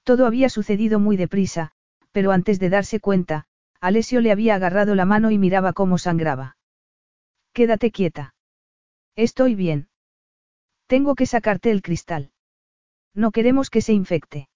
Todo 0.02 0.26
había 0.26 0.48
sucedido 0.48 0.98
muy 0.98 1.16
deprisa, 1.16 1.72
pero 2.12 2.32
antes 2.32 2.58
de 2.58 2.70
darse 2.70 3.00
cuenta, 3.00 3.46
Alessio 3.80 4.20
le 4.20 4.32
había 4.32 4.54
agarrado 4.54 4.94
la 4.94 5.04
mano 5.04 5.30
y 5.30 5.38
miraba 5.38 5.72
cómo 5.72 5.98
sangraba. 5.98 6.56
Quédate 7.52 7.90
quieta. 7.90 8.34
Estoy 9.16 9.54
bien. 9.54 9.88
Tengo 10.86 11.14
que 11.14 11.26
sacarte 11.26 11.70
el 11.70 11.82
cristal. 11.82 12.32
No 13.14 13.30
queremos 13.30 13.70
que 13.70 13.80
se 13.80 13.92
infecte. 13.92 14.48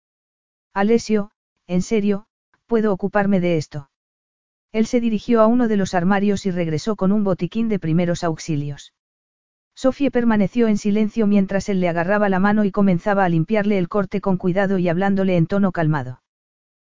Alessio, 0.72 1.30
en 1.66 1.82
serio, 1.82 2.26
puedo 2.66 2.92
ocuparme 2.92 3.40
de 3.40 3.56
esto. 3.56 3.90
Él 4.72 4.86
se 4.86 5.00
dirigió 5.00 5.40
a 5.40 5.46
uno 5.46 5.68
de 5.68 5.76
los 5.76 5.94
armarios 5.94 6.46
y 6.46 6.50
regresó 6.50 6.96
con 6.96 7.12
un 7.12 7.24
botiquín 7.24 7.68
de 7.68 7.78
primeros 7.78 8.24
auxilios. 8.24 8.92
Sofía 9.74 10.10
permaneció 10.10 10.68
en 10.68 10.78
silencio 10.78 11.26
mientras 11.26 11.68
él 11.68 11.80
le 11.80 11.88
agarraba 11.88 12.28
la 12.28 12.38
mano 12.38 12.64
y 12.64 12.70
comenzaba 12.70 13.24
a 13.24 13.28
limpiarle 13.28 13.78
el 13.78 13.88
corte 13.88 14.20
con 14.20 14.36
cuidado 14.36 14.78
y 14.78 14.88
hablándole 14.88 15.36
en 15.36 15.46
tono 15.46 15.72
calmado. 15.72 16.22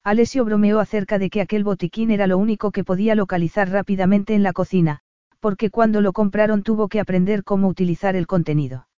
Alessio 0.03 0.45
bromeó 0.45 0.81
acerca 0.81 1.19
de 1.19 1.31
que 1.31 1.41
aquel 1.41 1.65
botiquín 1.65 2.11
era 2.11 2.27
lo 2.27 2.37
único 2.37 2.73
que 2.73 2.85
podía 2.85 3.15
localizar 3.15 3.71
rápidamente 3.71 4.35
en 4.35 4.43
la 4.43 4.53
cocina, 4.53 5.01
porque 5.41 5.71
cuando 5.71 6.01
lo 6.01 6.13
compraron 6.13 6.63
tuvo 6.63 6.89
que 6.89 7.01
aprender 7.01 7.45
cómo 7.45 7.69
utilizar 7.69 8.17
el 8.17 8.27
contenido. 8.27 8.89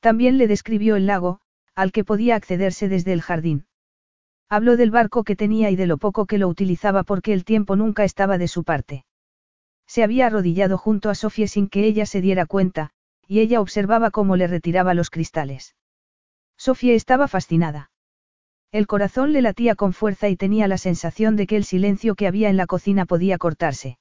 También 0.00 0.38
le 0.38 0.46
describió 0.46 0.96
el 0.96 1.06
lago, 1.06 1.40
al 1.74 1.92
que 1.92 2.04
podía 2.04 2.36
accederse 2.36 2.88
desde 2.88 3.12
el 3.12 3.22
jardín. 3.22 3.66
Habló 4.52 4.76
del 4.76 4.90
barco 4.90 5.22
que 5.22 5.36
tenía 5.36 5.70
y 5.70 5.76
de 5.76 5.86
lo 5.86 5.96
poco 5.96 6.26
que 6.26 6.36
lo 6.36 6.48
utilizaba 6.48 7.04
porque 7.04 7.32
el 7.32 7.44
tiempo 7.44 7.76
nunca 7.76 8.02
estaba 8.02 8.36
de 8.36 8.48
su 8.48 8.64
parte. 8.64 9.04
Se 9.86 10.02
había 10.02 10.26
arrodillado 10.26 10.76
junto 10.76 11.08
a 11.08 11.14
Sofía 11.14 11.46
sin 11.46 11.68
que 11.68 11.84
ella 11.84 12.04
se 12.04 12.20
diera 12.20 12.46
cuenta, 12.46 12.90
y 13.28 13.38
ella 13.38 13.60
observaba 13.60 14.10
cómo 14.10 14.34
le 14.34 14.48
retiraba 14.48 14.92
los 14.92 15.08
cristales. 15.08 15.76
Sofía 16.56 16.94
estaba 16.94 17.28
fascinada. 17.28 17.92
El 18.72 18.88
corazón 18.88 19.32
le 19.32 19.40
latía 19.40 19.76
con 19.76 19.92
fuerza 19.92 20.28
y 20.28 20.36
tenía 20.36 20.66
la 20.66 20.78
sensación 20.78 21.36
de 21.36 21.46
que 21.46 21.56
el 21.56 21.64
silencio 21.64 22.16
que 22.16 22.26
había 22.26 22.50
en 22.50 22.56
la 22.56 22.66
cocina 22.66 23.06
podía 23.06 23.38
cortarse. 23.38 23.98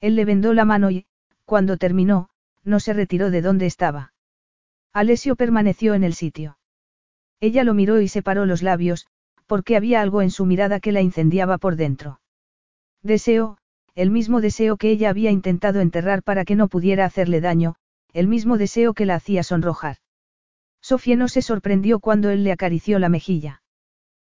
Él 0.00 0.16
le 0.16 0.24
vendó 0.24 0.52
la 0.52 0.64
mano 0.64 0.90
y, 0.90 1.06
cuando 1.44 1.76
terminó, 1.76 2.28
no 2.64 2.80
se 2.80 2.92
retiró 2.92 3.30
de 3.30 3.40
donde 3.40 3.66
estaba. 3.66 4.14
Alessio 4.92 5.36
permaneció 5.36 5.94
en 5.94 6.02
el 6.02 6.14
sitio. 6.14 6.58
Ella 7.38 7.62
lo 7.62 7.72
miró 7.72 8.00
y 8.00 8.08
separó 8.08 8.46
los 8.46 8.62
labios, 8.62 9.06
porque 9.50 9.74
había 9.74 10.00
algo 10.00 10.22
en 10.22 10.30
su 10.30 10.46
mirada 10.46 10.78
que 10.78 10.92
la 10.92 11.00
incendiaba 11.00 11.58
por 11.58 11.74
dentro. 11.74 12.20
Deseo, 13.02 13.58
el 13.96 14.08
mismo 14.12 14.40
deseo 14.40 14.76
que 14.76 14.92
ella 14.92 15.10
había 15.10 15.32
intentado 15.32 15.80
enterrar 15.80 16.22
para 16.22 16.44
que 16.44 16.54
no 16.54 16.68
pudiera 16.68 17.04
hacerle 17.04 17.40
daño, 17.40 17.74
el 18.12 18.28
mismo 18.28 18.58
deseo 18.58 18.94
que 18.94 19.06
la 19.06 19.16
hacía 19.16 19.42
sonrojar. 19.42 19.96
Sofía 20.80 21.16
no 21.16 21.26
se 21.26 21.42
sorprendió 21.42 21.98
cuando 21.98 22.30
él 22.30 22.44
le 22.44 22.52
acarició 22.52 23.00
la 23.00 23.08
mejilla. 23.08 23.64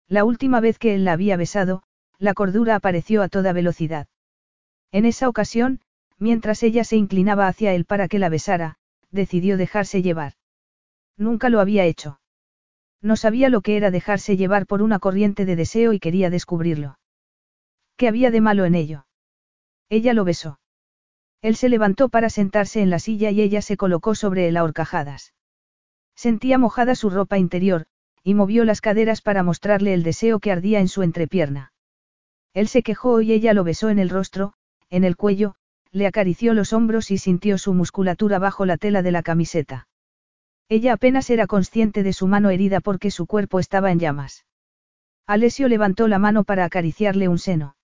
La 0.09 0.25
última 0.25 0.59
vez 0.59 0.77
que 0.79 0.95
él 0.95 1.05
la 1.05 1.13
había 1.13 1.37
besado, 1.37 1.83
la 2.19 2.33
cordura 2.33 2.75
apareció 2.75 3.21
a 3.21 3.29
toda 3.29 3.53
velocidad. 3.53 4.09
En 4.91 5.05
esa 5.05 5.29
ocasión, 5.29 5.79
mientras 6.19 6.61
ella 6.61 6.83
se 6.83 6.97
inclinaba 6.97 7.47
hacia 7.47 7.73
él 7.73 7.85
para 7.85 8.09
que 8.09 8.19
la 8.19 8.27
besara, 8.27 8.79
decidió 9.11 9.55
dejarse 9.55 10.01
llevar. 10.01 10.33
Nunca 11.15 11.47
lo 11.47 11.61
había 11.61 11.85
hecho. 11.85 12.19
No 13.01 13.15
sabía 13.15 13.49
lo 13.49 13.61
que 13.61 13.77
era 13.77 13.91
dejarse 13.91 14.37
llevar 14.37 14.65
por 14.65 14.81
una 14.81 14.99
corriente 14.99 15.45
de 15.45 15.55
deseo 15.55 15.93
y 15.93 15.99
quería 15.99 16.29
descubrirlo. 16.29 16.97
¿Qué 17.97 18.07
había 18.07 18.31
de 18.31 18.41
malo 18.41 18.65
en 18.65 18.75
ello? 18.75 19.05
Ella 19.89 20.13
lo 20.13 20.25
besó. 20.25 20.59
Él 21.41 21.55
se 21.55 21.69
levantó 21.69 22.09
para 22.09 22.29
sentarse 22.29 22.81
en 22.81 22.89
la 22.89 22.99
silla 22.99 23.29
y 23.29 23.41
ella 23.41 23.61
se 23.61 23.77
colocó 23.77 24.15
sobre 24.15 24.47
él 24.47 24.57
a 24.57 24.63
horcajadas. 24.63 25.33
Sentía 26.15 26.57
mojada 26.57 26.95
su 26.95 27.09
ropa 27.09 27.37
interior, 27.37 27.85
y 28.23 28.33
movió 28.33 28.65
las 28.65 28.81
caderas 28.81 29.21
para 29.21 29.43
mostrarle 29.43 29.93
el 29.93 30.01
deseo 30.01 30.39
que 30.39 30.51
ardía 30.51 30.79
en 30.79 30.87
su 30.87 31.03
entrepierna. 31.03 31.71
Él 32.53 32.67
se 32.67 32.81
quejó 32.81 33.21
y 33.21 33.33
ella 33.33 33.53
lo 33.53 33.63
besó 33.63 33.89
en 33.89 33.99
el 33.99 34.09
rostro, 34.09 34.53
en 34.89 35.03
el 35.03 35.15
cuello, 35.15 35.55
le 35.91 36.07
acarició 36.07 36.53
los 36.53 36.73
hombros 36.73 37.11
y 37.11 37.17
sintió 37.17 37.57
su 37.57 37.73
musculatura 37.73 38.39
bajo 38.39 38.65
la 38.65 38.77
tela 38.77 39.01
de 39.01 39.11
la 39.11 39.23
camiseta. 39.23 39.87
Ella 40.67 40.93
apenas 40.93 41.29
era 41.29 41.45
consciente 41.45 42.01
de 42.01 42.13
su 42.13 42.27
mano 42.27 42.49
herida 42.49 42.79
porque 42.79 43.11
su 43.11 43.27
cuerpo 43.27 43.59
estaba 43.59 43.91
en 43.91 43.99
llamas. 43.99 44.45
Alessio 45.27 45.67
levantó 45.67 46.07
la 46.07 46.19
mano 46.19 46.43
para 46.43 46.65
acariciarle 46.65 47.27
un 47.27 47.37
seno. 47.37 47.75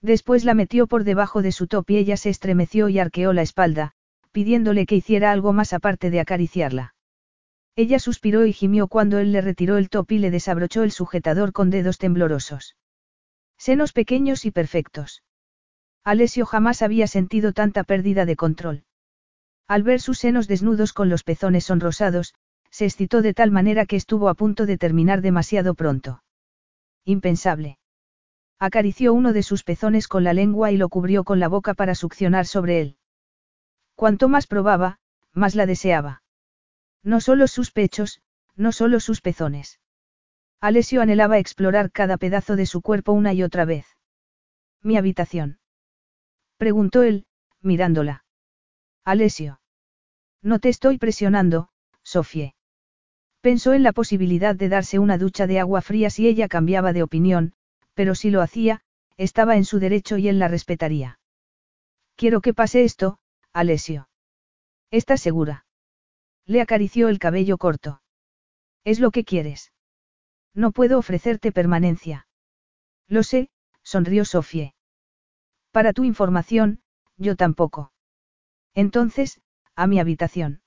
Después 0.00 0.44
la 0.44 0.54
metió 0.54 0.86
por 0.86 1.04
debajo 1.04 1.42
de 1.42 1.52
su 1.52 1.66
top 1.66 1.90
y 1.90 1.96
ella 1.96 2.16
se 2.16 2.30
estremeció 2.30 2.88
y 2.88 2.98
arqueó 2.98 3.32
la 3.32 3.42
espalda, 3.42 3.92
pidiéndole 4.32 4.86
que 4.86 4.96
hiciera 4.96 5.32
algo 5.32 5.52
más 5.52 5.72
aparte 5.72 6.10
de 6.10 6.20
acariciarla. 6.20 6.94
Ella 7.76 7.98
suspiró 7.98 8.46
y 8.46 8.52
gimió 8.52 8.88
cuando 8.88 9.18
él 9.18 9.32
le 9.32 9.40
retiró 9.40 9.76
el 9.76 9.88
top 9.88 10.12
y 10.12 10.18
le 10.18 10.30
desabrochó 10.30 10.82
el 10.82 10.92
sujetador 10.92 11.52
con 11.52 11.70
dedos 11.70 11.98
temblorosos. 11.98 12.76
Senos 13.56 13.92
pequeños 13.92 14.44
y 14.44 14.50
perfectos. 14.50 15.22
Alessio 16.04 16.46
jamás 16.46 16.82
había 16.82 17.06
sentido 17.06 17.52
tanta 17.52 17.84
pérdida 17.84 18.24
de 18.24 18.36
control. 18.36 18.84
Al 19.68 19.82
ver 19.82 20.00
sus 20.00 20.18
senos 20.18 20.48
desnudos 20.48 20.94
con 20.94 21.10
los 21.10 21.24
pezones 21.24 21.64
sonrosados, 21.66 22.34
se 22.70 22.86
excitó 22.86 23.20
de 23.20 23.34
tal 23.34 23.50
manera 23.50 23.84
que 23.84 23.96
estuvo 23.96 24.30
a 24.30 24.34
punto 24.34 24.64
de 24.64 24.78
terminar 24.78 25.20
demasiado 25.20 25.74
pronto. 25.74 26.22
Impensable. 27.04 27.78
Acarició 28.58 29.12
uno 29.12 29.34
de 29.34 29.42
sus 29.42 29.64
pezones 29.64 30.08
con 30.08 30.24
la 30.24 30.32
lengua 30.32 30.72
y 30.72 30.78
lo 30.78 30.88
cubrió 30.88 31.22
con 31.22 31.38
la 31.38 31.48
boca 31.48 31.74
para 31.74 31.94
succionar 31.94 32.46
sobre 32.46 32.80
él. 32.80 32.96
Cuanto 33.94 34.28
más 34.28 34.46
probaba, 34.46 34.98
más 35.32 35.54
la 35.54 35.66
deseaba. 35.66 36.22
No 37.04 37.20
solo 37.20 37.46
sus 37.46 37.70
pechos, 37.70 38.22
no 38.56 38.72
solo 38.72 39.00
sus 39.00 39.20
pezones. 39.20 39.80
Alessio 40.60 41.02
anhelaba 41.02 41.38
explorar 41.38 41.92
cada 41.92 42.16
pedazo 42.16 42.56
de 42.56 42.66
su 42.66 42.80
cuerpo 42.80 43.12
una 43.12 43.32
y 43.34 43.42
otra 43.42 43.64
vez. 43.64 43.86
Mi 44.82 44.96
habitación. 44.96 45.60
Preguntó 46.56 47.02
él, 47.02 47.26
mirándola. 47.60 48.24
Alessio. 49.08 49.58
No 50.42 50.58
te 50.58 50.68
estoy 50.68 50.98
presionando, 50.98 51.70
Sofie. 52.02 52.54
Pensó 53.40 53.72
en 53.72 53.82
la 53.82 53.92
posibilidad 53.92 54.54
de 54.54 54.68
darse 54.68 54.98
una 54.98 55.16
ducha 55.16 55.46
de 55.46 55.60
agua 55.60 55.80
fría 55.80 56.10
si 56.10 56.28
ella 56.28 56.46
cambiaba 56.46 56.92
de 56.92 57.02
opinión, 57.02 57.54
pero 57.94 58.14
si 58.14 58.28
lo 58.30 58.42
hacía, 58.42 58.82
estaba 59.16 59.56
en 59.56 59.64
su 59.64 59.78
derecho 59.78 60.18
y 60.18 60.28
él 60.28 60.38
la 60.38 60.48
respetaría. 60.48 61.20
Quiero 62.16 62.42
que 62.42 62.52
pase 62.52 62.84
esto, 62.84 63.18
Alessio. 63.54 64.10
¿Estás 64.90 65.22
segura? 65.22 65.64
Le 66.44 66.60
acarició 66.60 67.08
el 67.08 67.18
cabello 67.18 67.56
corto. 67.56 68.02
¿Es 68.84 69.00
lo 69.00 69.10
que 69.10 69.24
quieres? 69.24 69.72
No 70.52 70.70
puedo 70.70 70.98
ofrecerte 70.98 71.50
permanencia. 71.50 72.26
Lo 73.06 73.22
sé, 73.22 73.48
sonrió 73.82 74.26
Sofie. 74.26 74.74
Para 75.70 75.94
tu 75.94 76.04
información, 76.04 76.82
yo 77.16 77.36
tampoco. 77.36 77.90
Entonces, 78.78 79.40
a 79.74 79.88
mi 79.88 79.98
habitación. 79.98 80.60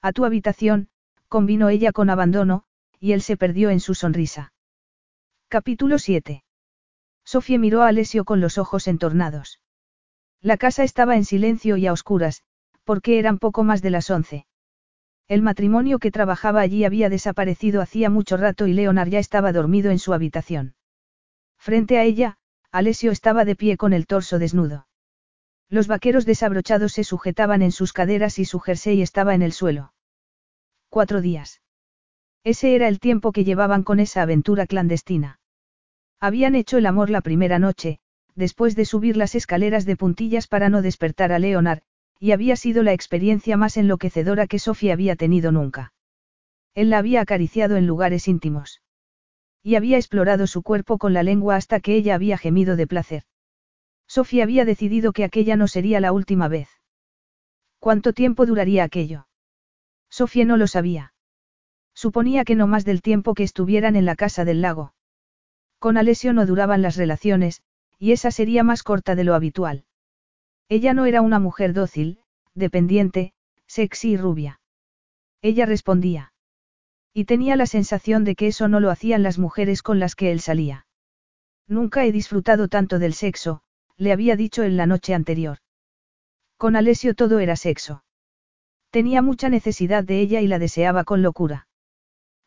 A 0.00 0.12
tu 0.12 0.24
habitación, 0.24 0.88
convino 1.28 1.68
ella 1.68 1.92
con 1.92 2.08
abandono, 2.08 2.64
y 2.98 3.12
él 3.12 3.20
se 3.20 3.36
perdió 3.36 3.68
en 3.68 3.80
su 3.80 3.92
sonrisa. 3.94 4.54
Capítulo 5.48 5.98
7. 5.98 6.44
Sofía 7.26 7.58
miró 7.58 7.82
a 7.82 7.88
Alessio 7.88 8.24
con 8.24 8.40
los 8.40 8.56
ojos 8.56 8.88
entornados. 8.88 9.60
La 10.40 10.56
casa 10.56 10.82
estaba 10.82 11.14
en 11.14 11.26
silencio 11.26 11.76
y 11.76 11.86
a 11.86 11.92
oscuras, 11.92 12.42
porque 12.84 13.18
eran 13.18 13.36
poco 13.36 13.64
más 13.64 13.82
de 13.82 13.90
las 13.90 14.08
once. 14.08 14.46
El 15.28 15.42
matrimonio 15.42 15.98
que 15.98 16.10
trabajaba 16.10 16.62
allí 16.62 16.86
había 16.86 17.10
desaparecido 17.10 17.82
hacía 17.82 18.08
mucho 18.08 18.38
rato 18.38 18.66
y 18.66 18.72
Leonard 18.72 19.10
ya 19.10 19.18
estaba 19.18 19.52
dormido 19.52 19.90
en 19.90 19.98
su 19.98 20.14
habitación. 20.14 20.74
Frente 21.58 21.98
a 21.98 22.04
ella, 22.04 22.38
Alessio 22.72 23.12
estaba 23.12 23.44
de 23.44 23.56
pie 23.56 23.76
con 23.76 23.92
el 23.92 24.06
torso 24.06 24.38
desnudo. 24.38 24.86
Los 25.68 25.88
vaqueros 25.88 26.26
desabrochados 26.26 26.92
se 26.92 27.04
sujetaban 27.04 27.62
en 27.62 27.72
sus 27.72 27.92
caderas 27.92 28.38
y 28.38 28.44
su 28.44 28.60
jersey 28.60 29.02
estaba 29.02 29.34
en 29.34 29.42
el 29.42 29.52
suelo. 29.52 29.92
Cuatro 30.88 31.20
días. 31.20 31.60
Ese 32.44 32.76
era 32.76 32.86
el 32.86 33.00
tiempo 33.00 33.32
que 33.32 33.44
llevaban 33.44 33.82
con 33.82 33.98
esa 33.98 34.22
aventura 34.22 34.66
clandestina. 34.66 35.40
Habían 36.20 36.54
hecho 36.54 36.78
el 36.78 36.86
amor 36.86 37.10
la 37.10 37.20
primera 37.20 37.58
noche, 37.58 37.98
después 38.36 38.76
de 38.76 38.84
subir 38.84 39.16
las 39.16 39.34
escaleras 39.34 39.84
de 39.84 39.96
puntillas 39.96 40.46
para 40.46 40.68
no 40.68 40.82
despertar 40.82 41.32
a 41.32 41.40
Leonard, 41.40 41.82
y 42.20 42.30
había 42.30 42.54
sido 42.56 42.82
la 42.82 42.92
experiencia 42.92 43.56
más 43.56 43.76
enloquecedora 43.76 44.46
que 44.46 44.60
Sofía 44.60 44.92
había 44.92 45.16
tenido 45.16 45.50
nunca. 45.50 45.92
Él 46.74 46.90
la 46.90 46.98
había 46.98 47.22
acariciado 47.22 47.76
en 47.76 47.86
lugares 47.86 48.28
íntimos. 48.28 48.82
Y 49.62 49.74
había 49.74 49.96
explorado 49.96 50.46
su 50.46 50.62
cuerpo 50.62 50.98
con 50.98 51.12
la 51.12 51.24
lengua 51.24 51.56
hasta 51.56 51.80
que 51.80 51.96
ella 51.96 52.14
había 52.14 52.38
gemido 52.38 52.76
de 52.76 52.86
placer. 52.86 53.24
Sofía 54.06 54.44
había 54.44 54.64
decidido 54.64 55.12
que 55.12 55.24
aquella 55.24 55.56
no 55.56 55.68
sería 55.68 56.00
la 56.00 56.12
última 56.12 56.48
vez. 56.48 56.68
¿Cuánto 57.78 58.12
tiempo 58.12 58.46
duraría 58.46 58.84
aquello? 58.84 59.26
Sofía 60.08 60.44
no 60.44 60.56
lo 60.56 60.66
sabía. 60.66 61.12
Suponía 61.94 62.44
que 62.44 62.54
no 62.54 62.66
más 62.66 62.84
del 62.84 63.02
tiempo 63.02 63.34
que 63.34 63.42
estuvieran 63.42 63.96
en 63.96 64.04
la 64.04 64.16
casa 64.16 64.44
del 64.44 64.60
lago. 64.60 64.94
Con 65.78 65.96
Alessio 65.96 66.32
no 66.32 66.46
duraban 66.46 66.82
las 66.82 66.96
relaciones, 66.96 67.62
y 67.98 68.12
esa 68.12 68.30
sería 68.30 68.62
más 68.62 68.82
corta 68.82 69.14
de 69.14 69.24
lo 69.24 69.34
habitual. 69.34 69.84
Ella 70.68 70.94
no 70.94 71.06
era 71.06 71.22
una 71.22 71.38
mujer 71.38 71.72
dócil, 71.72 72.20
dependiente, 72.54 73.32
sexy 73.66 74.10
y 74.12 74.16
rubia. 74.16 74.60
Ella 75.42 75.66
respondía. 75.66 76.32
Y 77.14 77.24
tenía 77.24 77.56
la 77.56 77.66
sensación 77.66 78.24
de 78.24 78.34
que 78.34 78.48
eso 78.48 78.68
no 78.68 78.80
lo 78.80 78.90
hacían 78.90 79.22
las 79.22 79.38
mujeres 79.38 79.82
con 79.82 79.98
las 79.98 80.14
que 80.14 80.32
él 80.32 80.40
salía. 80.40 80.86
Nunca 81.66 82.04
he 82.04 82.12
disfrutado 82.12 82.68
tanto 82.68 82.98
del 82.98 83.14
sexo, 83.14 83.62
le 83.98 84.12
había 84.12 84.36
dicho 84.36 84.62
en 84.62 84.76
la 84.76 84.86
noche 84.86 85.14
anterior. 85.14 85.58
Con 86.56 86.76
Alessio 86.76 87.14
todo 87.14 87.38
era 87.38 87.56
sexo. 87.56 88.04
Tenía 88.90 89.20
mucha 89.20 89.48
necesidad 89.48 90.04
de 90.04 90.20
ella 90.20 90.40
y 90.40 90.46
la 90.46 90.58
deseaba 90.58 91.04
con 91.04 91.22
locura. 91.22 91.68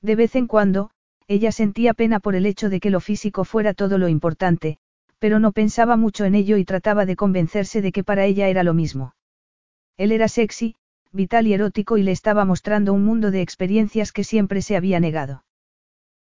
De 0.02 0.16
vez 0.16 0.36
en 0.36 0.48
cuando, 0.48 0.92
ella 1.28 1.52
sentía 1.52 1.94
pena 1.94 2.20
por 2.20 2.36
el 2.36 2.48
hecho 2.48 2.70
de 2.70 2.80
que 2.80 2.90
lo 2.90 3.00
físico 3.00 3.44
fuera 3.44 3.76
todo 3.76 4.00
lo 4.00 4.08
importante, 4.08 4.80
pero 5.20 5.40
no 5.40 5.52
pensaba 5.52 5.96
mucho 5.96 6.26
en 6.26 6.34
ello 6.34 6.58
y 6.58 6.66
trataba 6.66 7.06
de 7.06 7.16
convencerse 7.16 7.82
de 7.84 7.92
que 7.92 8.04
para 8.04 8.26
ella 8.26 8.48
era 8.48 8.64
lo 8.64 8.74
mismo. 8.74 9.14
Él 9.96 10.12
era 10.12 10.28
sexy, 10.28 10.76
vital 11.12 11.46
y 11.46 11.54
erótico 11.54 11.98
y 11.98 12.04
le 12.04 12.12
estaba 12.12 12.46
mostrando 12.46 12.94
un 12.94 13.06
mundo 13.06 13.30
de 13.30 13.42
experiencias 13.42 14.12
que 14.12 14.24
siempre 14.24 14.64
se 14.64 14.76
había 14.76 15.00
negado. 15.00 15.44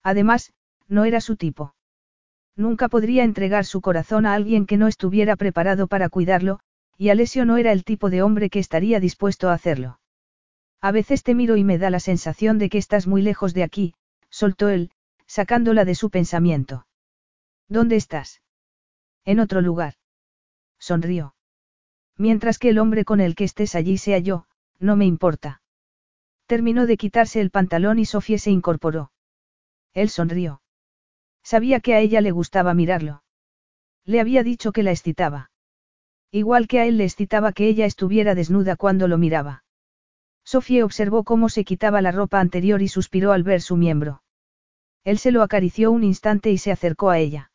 Además, 0.02 0.52
no 0.88 1.04
era 1.04 1.20
su 1.20 1.36
tipo. 1.36 1.75
Nunca 2.56 2.88
podría 2.88 3.22
entregar 3.22 3.66
su 3.66 3.82
corazón 3.82 4.24
a 4.24 4.34
alguien 4.34 4.66
que 4.66 4.78
no 4.78 4.88
estuviera 4.88 5.36
preparado 5.36 5.86
para 5.86 6.08
cuidarlo, 6.08 6.60
y 6.96 7.10
Alessio 7.10 7.44
no 7.44 7.58
era 7.58 7.72
el 7.72 7.84
tipo 7.84 8.08
de 8.08 8.22
hombre 8.22 8.48
que 8.48 8.58
estaría 8.58 8.98
dispuesto 8.98 9.50
a 9.50 9.52
hacerlo. 9.52 10.00
A 10.80 10.90
veces 10.90 11.22
te 11.22 11.34
miro 11.34 11.56
y 11.56 11.64
me 11.64 11.78
da 11.78 11.90
la 11.90 12.00
sensación 12.00 12.58
de 12.58 12.70
que 12.70 12.78
estás 12.78 13.06
muy 13.06 13.20
lejos 13.20 13.52
de 13.52 13.62
aquí, 13.62 13.94
soltó 14.30 14.70
él, 14.70 14.90
sacándola 15.26 15.84
de 15.84 15.94
su 15.94 16.10
pensamiento. 16.10 16.86
¿Dónde 17.68 17.96
estás? 17.96 18.42
En 19.24 19.40
otro 19.40 19.60
lugar. 19.60 19.94
Sonrió. 20.78 21.34
Mientras 22.16 22.58
que 22.58 22.70
el 22.70 22.78
hombre 22.78 23.04
con 23.04 23.20
el 23.20 23.34
que 23.34 23.44
estés 23.44 23.74
allí 23.74 23.98
sea 23.98 24.18
yo, 24.18 24.46
no 24.78 24.96
me 24.96 25.04
importa. 25.04 25.60
Terminó 26.46 26.86
de 26.86 26.96
quitarse 26.96 27.40
el 27.40 27.50
pantalón 27.50 27.98
y 27.98 28.06
Sofía 28.06 28.38
se 28.38 28.50
incorporó. 28.50 29.10
Él 29.92 30.08
sonrió. 30.08 30.62
Sabía 31.46 31.78
que 31.78 31.94
a 31.94 32.00
ella 32.00 32.20
le 32.20 32.32
gustaba 32.32 32.74
mirarlo. 32.74 33.22
Le 34.04 34.18
había 34.18 34.42
dicho 34.42 34.72
que 34.72 34.82
la 34.82 34.90
excitaba. 34.90 35.52
Igual 36.32 36.66
que 36.66 36.80
a 36.80 36.86
él 36.86 36.98
le 36.98 37.04
excitaba 37.04 37.52
que 37.52 37.68
ella 37.68 37.86
estuviera 37.86 38.34
desnuda 38.34 38.74
cuando 38.74 39.06
lo 39.06 39.16
miraba. 39.16 39.62
Sofía 40.44 40.84
observó 40.84 41.22
cómo 41.22 41.48
se 41.48 41.62
quitaba 41.62 42.02
la 42.02 42.10
ropa 42.10 42.40
anterior 42.40 42.82
y 42.82 42.88
suspiró 42.88 43.30
al 43.30 43.44
ver 43.44 43.62
su 43.62 43.76
miembro. 43.76 44.24
Él 45.04 45.18
se 45.18 45.30
lo 45.30 45.44
acarició 45.44 45.92
un 45.92 46.02
instante 46.02 46.50
y 46.50 46.58
se 46.58 46.72
acercó 46.72 47.10
a 47.10 47.20
ella. 47.20 47.52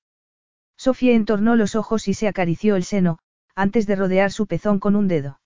Sofía 0.78 1.14
entornó 1.14 1.58
los 1.58 1.76
ojos 1.76 2.08
y 2.08 2.14
se 2.14 2.30
acarició 2.30 2.78
el 2.78 2.86
seno, 2.86 3.20
antes 3.56 3.88
de 3.88 3.98
rodear 3.98 4.32
su 4.32 4.48
pezón 4.48 4.80
con 4.80 4.96
un 4.96 5.10
dedo. 5.10 5.42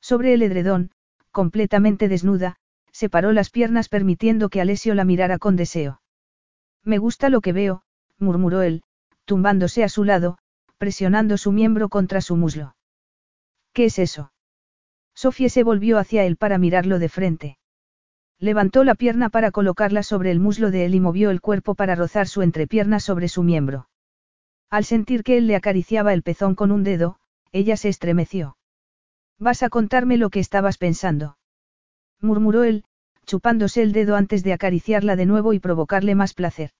Sobre 0.00 0.34
el 0.34 0.42
edredón, 0.42 0.90
completamente 1.30 2.08
desnuda, 2.08 2.56
separó 2.90 3.30
las 3.30 3.48
piernas 3.48 3.88
permitiendo 3.88 4.48
que 4.48 4.60
Alessio 4.60 4.96
la 4.96 5.04
mirara 5.04 5.38
con 5.38 5.54
deseo. 5.54 6.00
Me 6.84 6.98
gusta 6.98 7.28
lo 7.28 7.40
que 7.40 7.52
veo, 7.52 7.82
murmuró 8.18 8.62
él, 8.62 8.82
tumbándose 9.24 9.84
a 9.84 9.88
su 9.88 10.04
lado, 10.04 10.38
presionando 10.78 11.36
su 11.36 11.52
miembro 11.52 11.88
contra 11.88 12.20
su 12.20 12.36
muslo. 12.36 12.74
¿Qué 13.72 13.86
es 13.86 13.98
eso? 13.98 14.32
Sofía 15.14 15.48
se 15.48 15.62
volvió 15.62 15.98
hacia 15.98 16.24
él 16.24 16.36
para 16.36 16.58
mirarlo 16.58 16.98
de 16.98 17.08
frente. 17.08 17.58
Levantó 18.38 18.84
la 18.84 18.94
pierna 18.94 19.28
para 19.28 19.50
colocarla 19.50 20.02
sobre 20.02 20.30
el 20.30 20.40
muslo 20.40 20.70
de 20.70 20.86
él 20.86 20.94
y 20.94 21.00
movió 21.00 21.30
el 21.30 21.42
cuerpo 21.42 21.74
para 21.74 21.94
rozar 21.94 22.26
su 22.26 22.40
entrepierna 22.40 22.98
sobre 22.98 23.28
su 23.28 23.42
miembro. 23.42 23.88
Al 24.70 24.84
sentir 24.84 25.22
que 25.22 25.36
él 25.36 25.46
le 25.46 25.56
acariciaba 25.56 26.14
el 26.14 26.22
pezón 26.22 26.54
con 26.54 26.70
un 26.70 26.82
dedo, 26.82 27.18
ella 27.52 27.76
se 27.76 27.90
estremeció. 27.90 28.56
¿Vas 29.38 29.62
a 29.62 29.68
contarme 29.68 30.16
lo 30.16 30.30
que 30.30 30.40
estabas 30.40 30.78
pensando? 30.78 31.36
murmuró 32.20 32.64
él, 32.64 32.84
chupándose 33.30 33.80
el 33.80 33.92
dedo 33.92 34.16
antes 34.16 34.42
de 34.42 34.52
acariciarla 34.52 35.14
de 35.14 35.24
nuevo 35.24 35.52
y 35.52 35.60
provocarle 35.60 36.16
más 36.16 36.34
placer. 36.34 36.72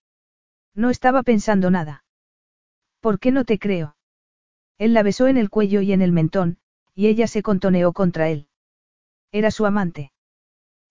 No 0.75 0.91
estaba 0.91 1.23
pensando 1.23 1.71
nada. 1.71 2.03
¿Por 2.99 3.21
qué 3.21 3.31
no 3.31 3.45
te 3.45 3.61
creo? 3.61 3.95
Él 4.77 4.93
la 4.93 5.05
besó 5.05 5.29
en 5.29 5.37
el 5.37 5.49
cuello 5.49 5.81
y 5.81 5.93
en 5.93 6.03
el 6.03 6.11
mentón, 6.11 6.59
y 6.93 7.07
ella 7.07 7.29
se 7.29 7.45
contoneó 7.45 7.93
contra 7.93 8.31
él. 8.31 8.49
Era 9.31 9.53
su 9.53 9.65
amante. 9.65 10.11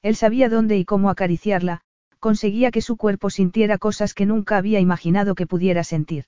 Él 0.01 0.15
sabía 0.15 0.47
dónde 0.47 0.77
y 0.77 0.85
cómo 0.85 1.09
acariciarla, 1.09 1.81
conseguía 2.19 2.71
que 2.71 2.81
su 2.81 2.95
cuerpo 2.95 3.29
sintiera 3.29 3.77
cosas 3.77 4.13
que 4.13 4.25
nunca 4.25 4.55
había 4.55 4.79
imaginado 4.79 5.35
que 5.35 5.45
pudiera 5.45 5.83
sentir. 5.83 6.23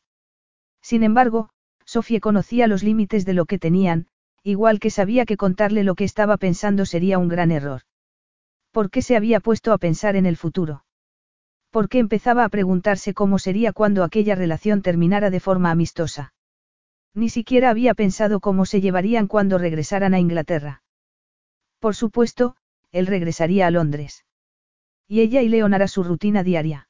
Sin 0.82 1.03
embargo, 1.03 1.51
Sofía 1.85 2.19
conocía 2.19 2.68
los 2.68 2.84
límites 2.84 3.24
de 3.24 3.34
lo 3.34 3.45
que 3.45 3.60
tenían, 3.60 4.08
igual 4.43 4.82
que 4.82 4.90
sabía 4.90 5.26
que 5.26 5.38
contarle 5.38 5.85
lo 5.85 5.95
que 5.95 6.03
estaba 6.03 6.35
pensando 6.35 6.85
sería 6.85 7.18
un 7.18 7.30
gran 7.30 7.51
error. 7.51 7.84
¿Por 8.72 8.90
qué 8.90 9.01
se 9.01 9.16
había 9.16 9.40
puesto 9.40 9.74
a 9.74 9.77
pensar 9.77 10.16
en 10.16 10.25
el 10.25 10.38
futuro? 10.38 10.85
¿Por 11.72 11.90
qué 11.90 12.00
empezaba 12.00 12.43
a 12.43 12.50
preguntarse 12.50 13.14
cómo 13.14 13.40
sería 13.40 13.74
cuando 13.74 14.03
aquella 14.03 14.35
relación 14.35 14.82
terminara 14.82 15.30
de 15.30 15.40
forma 15.40 15.72
amistosa? 15.72 16.33
Ni 17.14 17.30
siquiera 17.30 17.69
había 17.69 17.93
pensado 17.93 18.40
cómo 18.40 18.66
se 18.66 18.82
llevarían 18.82 19.27
cuando 19.27 19.58
regresaran 19.58 20.14
a 20.14 20.19
Inglaterra. 20.19 20.83
Por 21.80 21.95
supuesto, 21.95 22.56
él 22.91 23.08
regresaría 23.08 23.67
a 23.67 23.72
Londres. 23.72 24.25
Y 25.08 25.22
ella 25.22 25.41
y 25.41 25.50
Leon 25.50 25.75
su 25.88 26.03
rutina 26.03 26.43
diaria. 26.43 26.88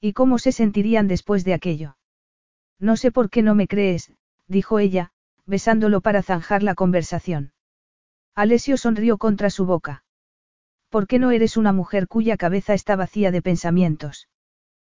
¿Y 0.00 0.12
cómo 0.12 0.38
se 0.38 0.52
sentirían 0.52 1.08
después 1.08 1.44
de 1.44 1.54
aquello? 1.54 1.96
No 2.78 2.96
sé 2.96 3.10
por 3.10 3.30
qué 3.30 3.42
no 3.42 3.54
me 3.54 3.66
crees, 3.68 4.12
dijo 4.46 4.78
ella, 4.78 5.12
besándolo 5.46 6.00
para 6.00 6.22
zanjar 6.22 6.62
la 6.62 6.74
conversación. 6.74 7.52
Alessio 8.34 8.76
sonrió 8.76 9.18
contra 9.18 9.50
su 9.50 9.66
boca. 9.66 10.01
¿Por 10.92 11.06
qué 11.06 11.18
no 11.18 11.30
eres 11.30 11.56
una 11.56 11.72
mujer 11.72 12.06
cuya 12.06 12.36
cabeza 12.36 12.74
está 12.74 12.96
vacía 12.96 13.30
de 13.30 13.40
pensamientos? 13.40 14.28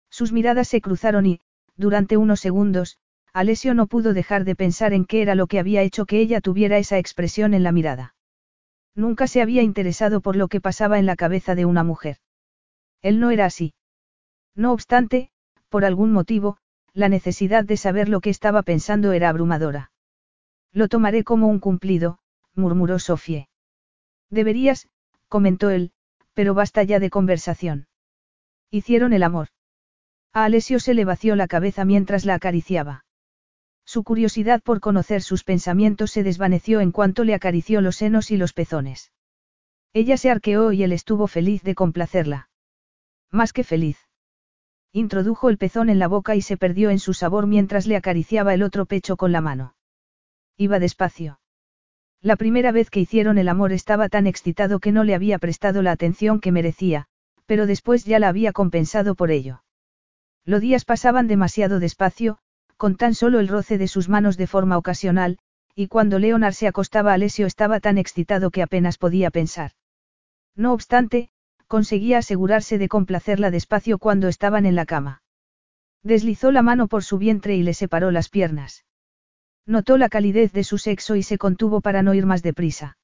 Sus 0.08 0.32
miradas 0.32 0.66
se 0.68 0.80
cruzaron 0.80 1.26
y, 1.26 1.40
durante 1.76 2.16
unos 2.16 2.40
segundos, 2.40 2.96
Alessio 3.34 3.74
no 3.74 3.86
pudo 3.88 4.14
dejar 4.14 4.44
de 4.44 4.56
pensar 4.56 4.94
en 4.94 5.04
qué 5.04 5.20
era 5.20 5.34
lo 5.34 5.48
que 5.48 5.58
había 5.58 5.82
hecho 5.82 6.06
que 6.06 6.18
ella 6.18 6.40
tuviera 6.40 6.78
esa 6.78 6.96
expresión 6.96 7.52
en 7.52 7.62
la 7.62 7.72
mirada. 7.72 8.14
Nunca 8.94 9.26
se 9.26 9.42
había 9.42 9.60
interesado 9.60 10.22
por 10.22 10.34
lo 10.34 10.48
que 10.48 10.62
pasaba 10.62 10.98
en 10.98 11.04
la 11.04 11.14
cabeza 11.14 11.54
de 11.54 11.66
una 11.66 11.84
mujer. 11.84 12.16
Él 13.02 13.20
no 13.20 13.30
era 13.30 13.44
así. 13.44 13.74
No 14.54 14.72
obstante, 14.72 15.30
por 15.68 15.84
algún 15.84 16.10
motivo, 16.10 16.56
la 16.94 17.10
necesidad 17.10 17.64
de 17.64 17.76
saber 17.76 18.08
lo 18.08 18.22
que 18.22 18.30
estaba 18.30 18.62
pensando 18.62 19.12
era 19.12 19.28
abrumadora. 19.28 19.92
Lo 20.72 20.88
tomaré 20.88 21.22
como 21.22 21.48
un 21.48 21.58
cumplido, 21.58 22.18
murmuró 22.54 22.98
Sofie. 22.98 23.50
Deberías, 24.30 24.88
comentó 25.32 25.70
él, 25.70 25.92
pero 26.34 26.52
basta 26.52 26.82
ya 26.82 27.00
de 27.00 27.08
conversación. 27.08 27.86
Hicieron 28.70 29.14
el 29.14 29.22
amor. 29.22 29.48
A 30.34 30.44
Alessio 30.44 30.78
se 30.78 30.92
le 30.92 31.06
vació 31.06 31.36
la 31.36 31.48
cabeza 31.48 31.86
mientras 31.86 32.26
la 32.26 32.34
acariciaba. 32.34 33.06
Su 33.86 34.04
curiosidad 34.04 34.62
por 34.62 34.80
conocer 34.80 35.22
sus 35.22 35.42
pensamientos 35.42 36.10
se 36.10 36.22
desvaneció 36.22 36.82
en 36.82 36.92
cuanto 36.92 37.24
le 37.24 37.32
acarició 37.32 37.80
los 37.80 37.96
senos 37.96 38.30
y 38.30 38.36
los 38.36 38.52
pezones. 38.52 39.10
Ella 39.94 40.18
se 40.18 40.30
arqueó 40.30 40.70
y 40.70 40.82
él 40.82 40.92
estuvo 40.92 41.26
feliz 41.26 41.62
de 41.62 41.74
complacerla. 41.74 42.50
Más 43.30 43.54
que 43.54 43.64
feliz. 43.64 43.98
Introdujo 44.92 45.48
el 45.48 45.56
pezón 45.56 45.88
en 45.88 45.98
la 45.98 46.08
boca 46.08 46.36
y 46.36 46.42
se 46.42 46.58
perdió 46.58 46.90
en 46.90 46.98
su 46.98 47.14
sabor 47.14 47.46
mientras 47.46 47.86
le 47.86 47.96
acariciaba 47.96 48.52
el 48.52 48.62
otro 48.62 48.84
pecho 48.84 49.16
con 49.16 49.32
la 49.32 49.40
mano. 49.40 49.76
Iba 50.58 50.78
despacio. 50.78 51.40
La 52.22 52.36
primera 52.36 52.70
vez 52.70 52.88
que 52.88 53.00
hicieron 53.00 53.36
el 53.36 53.48
amor 53.48 53.72
estaba 53.72 54.08
tan 54.08 54.28
excitado 54.28 54.78
que 54.78 54.92
no 54.92 55.02
le 55.02 55.16
había 55.16 55.38
prestado 55.38 55.82
la 55.82 55.90
atención 55.90 56.40
que 56.40 56.52
merecía, 56.52 57.06
pero 57.46 57.66
después 57.66 58.04
ya 58.04 58.20
la 58.20 58.28
había 58.28 58.52
compensado 58.52 59.16
por 59.16 59.32
ello. 59.32 59.64
Los 60.44 60.60
días 60.60 60.84
pasaban 60.84 61.26
demasiado 61.26 61.80
despacio, 61.80 62.38
con 62.76 62.96
tan 62.96 63.16
solo 63.16 63.40
el 63.40 63.48
roce 63.48 63.76
de 63.76 63.88
sus 63.88 64.08
manos 64.08 64.36
de 64.36 64.46
forma 64.46 64.78
ocasional, 64.78 65.38
y 65.74 65.88
cuando 65.88 66.20
Leonard 66.20 66.54
se 66.54 66.68
acostaba 66.68 67.12
Alessio 67.12 67.46
estaba 67.46 67.80
tan 67.80 67.98
excitado 67.98 68.52
que 68.52 68.62
apenas 68.62 68.98
podía 68.98 69.32
pensar. 69.32 69.72
No 70.54 70.72
obstante, 70.72 71.30
conseguía 71.66 72.18
asegurarse 72.18 72.78
de 72.78 72.88
complacerla 72.88 73.50
despacio 73.50 73.98
cuando 73.98 74.28
estaban 74.28 74.64
en 74.64 74.76
la 74.76 74.86
cama. 74.86 75.22
Deslizó 76.04 76.52
la 76.52 76.62
mano 76.62 76.86
por 76.86 77.02
su 77.02 77.18
vientre 77.18 77.56
y 77.56 77.62
le 77.62 77.74
separó 77.74 78.12
las 78.12 78.28
piernas. 78.28 78.84
Notó 79.66 79.96
la 79.96 80.08
calidez 80.08 80.52
de 80.52 80.64
su 80.64 80.78
sexo 80.78 81.16
y 81.16 81.22
se 81.22 81.38
contuvo 81.38 81.80
para 81.80 82.02
no 82.02 82.14
ir 82.14 82.26
más 82.26 82.42
deprisa. 82.42 82.98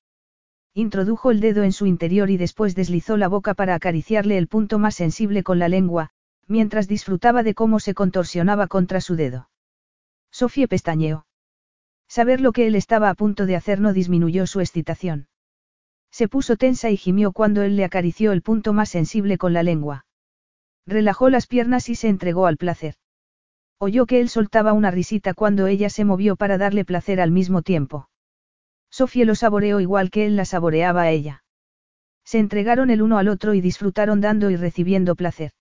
Introdujo 0.74 1.30
el 1.30 1.40
dedo 1.40 1.62
en 1.62 1.72
su 1.72 1.86
interior 1.86 2.30
y 2.30 2.36
después 2.36 2.74
deslizó 2.74 3.16
la 3.16 3.28
boca 3.28 3.54
para 3.54 3.74
acariciarle 3.74 4.38
el 4.38 4.48
punto 4.48 4.78
más 4.78 4.94
sensible 4.94 5.42
con 5.42 5.58
la 5.58 5.68
lengua, 5.68 6.10
mientras 6.46 6.88
disfrutaba 6.88 7.42
de 7.42 7.54
cómo 7.54 7.80
se 7.80 7.94
contorsionaba 7.94 8.66
contra 8.66 9.00
su 9.00 9.16
dedo. 9.16 9.50
Sofía 10.30 10.66
pestañeó. 10.66 11.26
Saber 12.08 12.40
lo 12.40 12.52
que 12.52 12.66
él 12.66 12.74
estaba 12.74 13.10
a 13.10 13.14
punto 13.14 13.46
de 13.46 13.56
hacer 13.56 13.80
no 13.80 13.92
disminuyó 13.92 14.46
su 14.46 14.60
excitación. 14.60 15.28
Se 16.10 16.26
puso 16.26 16.56
tensa 16.56 16.90
y 16.90 16.96
gimió 16.96 17.32
cuando 17.32 17.62
él 17.62 17.76
le 17.76 17.84
acarició 17.84 18.32
el 18.32 18.42
punto 18.42 18.72
más 18.72 18.88
sensible 18.88 19.36
con 19.36 19.52
la 19.52 19.62
lengua. 19.62 20.06
Relajó 20.86 21.28
las 21.28 21.46
piernas 21.46 21.88
y 21.90 21.94
se 21.94 22.08
entregó 22.08 22.46
al 22.46 22.56
placer. 22.56 22.94
Oyó 23.78 24.06
que 24.06 24.20
él 24.20 24.28
soltaba 24.28 24.72
una 24.72 24.90
risita 24.90 25.34
cuando 25.34 25.68
ella 25.68 25.88
se 25.88 26.04
movió 26.04 26.34
para 26.34 26.58
darle 26.58 26.84
placer 26.84 27.20
al 27.20 27.30
mismo 27.30 27.62
tiempo. 27.62 28.08
Sofía 28.90 29.24
lo 29.24 29.34
saboreó 29.34 29.80
igual 29.80 30.10
que 30.10 30.26
él 30.26 30.36
la 30.36 30.44
saboreaba 30.44 31.02
a 31.02 31.10
ella. 31.10 31.44
Se 32.24 32.38
entregaron 32.38 32.90
el 32.90 33.02
uno 33.02 33.18
al 33.18 33.28
otro 33.28 33.54
y 33.54 33.60
disfrutaron 33.60 34.20
dando 34.20 34.50
y 34.50 34.56
recibiendo 34.56 35.14
placer. 35.14 35.52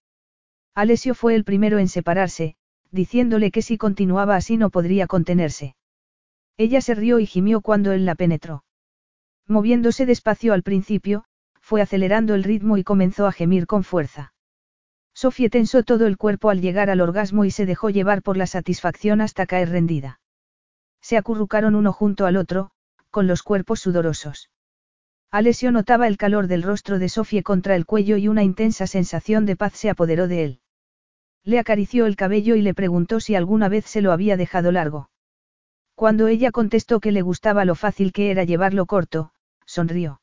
Alessio 0.74 1.14
fue 1.14 1.36
el 1.36 1.44
primero 1.44 1.78
en 1.78 1.88
separarse, 1.88 2.56
diciéndole 2.92 3.52
que 3.52 3.62
si 3.62 3.78
continuaba 3.78 4.36
así 4.36 4.58
no 4.58 4.70
podría 4.70 5.08
contenerse. 5.08 5.76
Ella 6.58 6.82
se 6.82 6.96
rió 6.96 7.20
y 7.20 7.26
gimió 7.26 7.62
cuando 7.62 7.92
él 7.92 8.06
la 8.06 8.16
penetró. 8.16 8.64
Moviéndose 9.48 10.06
despacio 10.06 10.54
al 10.54 10.64
principio, 10.64 11.24
fue 11.62 11.82
acelerando 11.82 12.34
el 12.34 12.44
ritmo 12.44 12.78
y 12.78 12.84
comenzó 12.84 13.28
a 13.28 13.32
gemir 13.32 13.68
con 13.68 13.84
fuerza. 13.84 14.34
Sofía 15.18 15.50
tensó 15.50 15.82
todo 15.82 16.06
el 16.06 16.16
cuerpo 16.16 16.52
al 16.52 16.62
llegar 16.62 16.92
al 16.92 17.02
orgasmo 17.02 17.44
y 17.44 17.50
se 17.50 17.66
dejó 17.66 17.90
llevar 17.90 18.22
por 18.22 18.38
la 18.38 18.46
satisfacción 18.46 19.20
hasta 19.20 19.48
caer 19.48 19.70
rendida. 19.70 20.20
Se 21.02 21.18
acurrucaron 21.18 21.74
uno 21.74 21.92
junto 21.92 22.28
al 22.28 22.38
otro, 22.38 22.70
con 23.10 23.26
los 23.26 23.42
cuerpos 23.42 23.80
sudorosos. 23.80 24.52
Alessio 25.32 25.72
notaba 25.72 26.08
el 26.08 26.18
calor 26.18 26.46
del 26.46 26.62
rostro 26.62 27.00
de 27.00 27.10
Sofía 27.10 27.42
contra 27.42 27.76
el 27.76 27.88
cuello 27.88 28.18
y 28.18 28.28
una 28.28 28.44
intensa 28.44 28.86
sensación 28.86 29.48
de 29.48 29.56
paz 29.56 29.74
se 29.74 29.90
apoderó 29.90 30.28
de 30.28 30.44
él. 30.44 30.60
Le 31.44 31.58
acarició 31.58 32.06
el 32.06 32.16
cabello 32.16 32.56
y 32.56 32.62
le 32.62 32.76
preguntó 32.76 33.20
si 33.20 33.34
alguna 33.34 33.70
vez 33.70 33.86
se 33.86 34.04
lo 34.04 34.12
había 34.12 34.38
dejado 34.38 34.72
largo. 34.72 35.10
Cuando 35.96 36.28
ella 36.28 36.52
contestó 36.52 37.00
que 37.00 37.12
le 37.12 37.24
gustaba 37.24 37.66
lo 37.66 37.74
fácil 37.74 38.14
que 38.14 38.30
era 38.30 38.44
llevarlo 38.44 38.86
corto, 38.86 39.32
sonrió. 39.66 40.22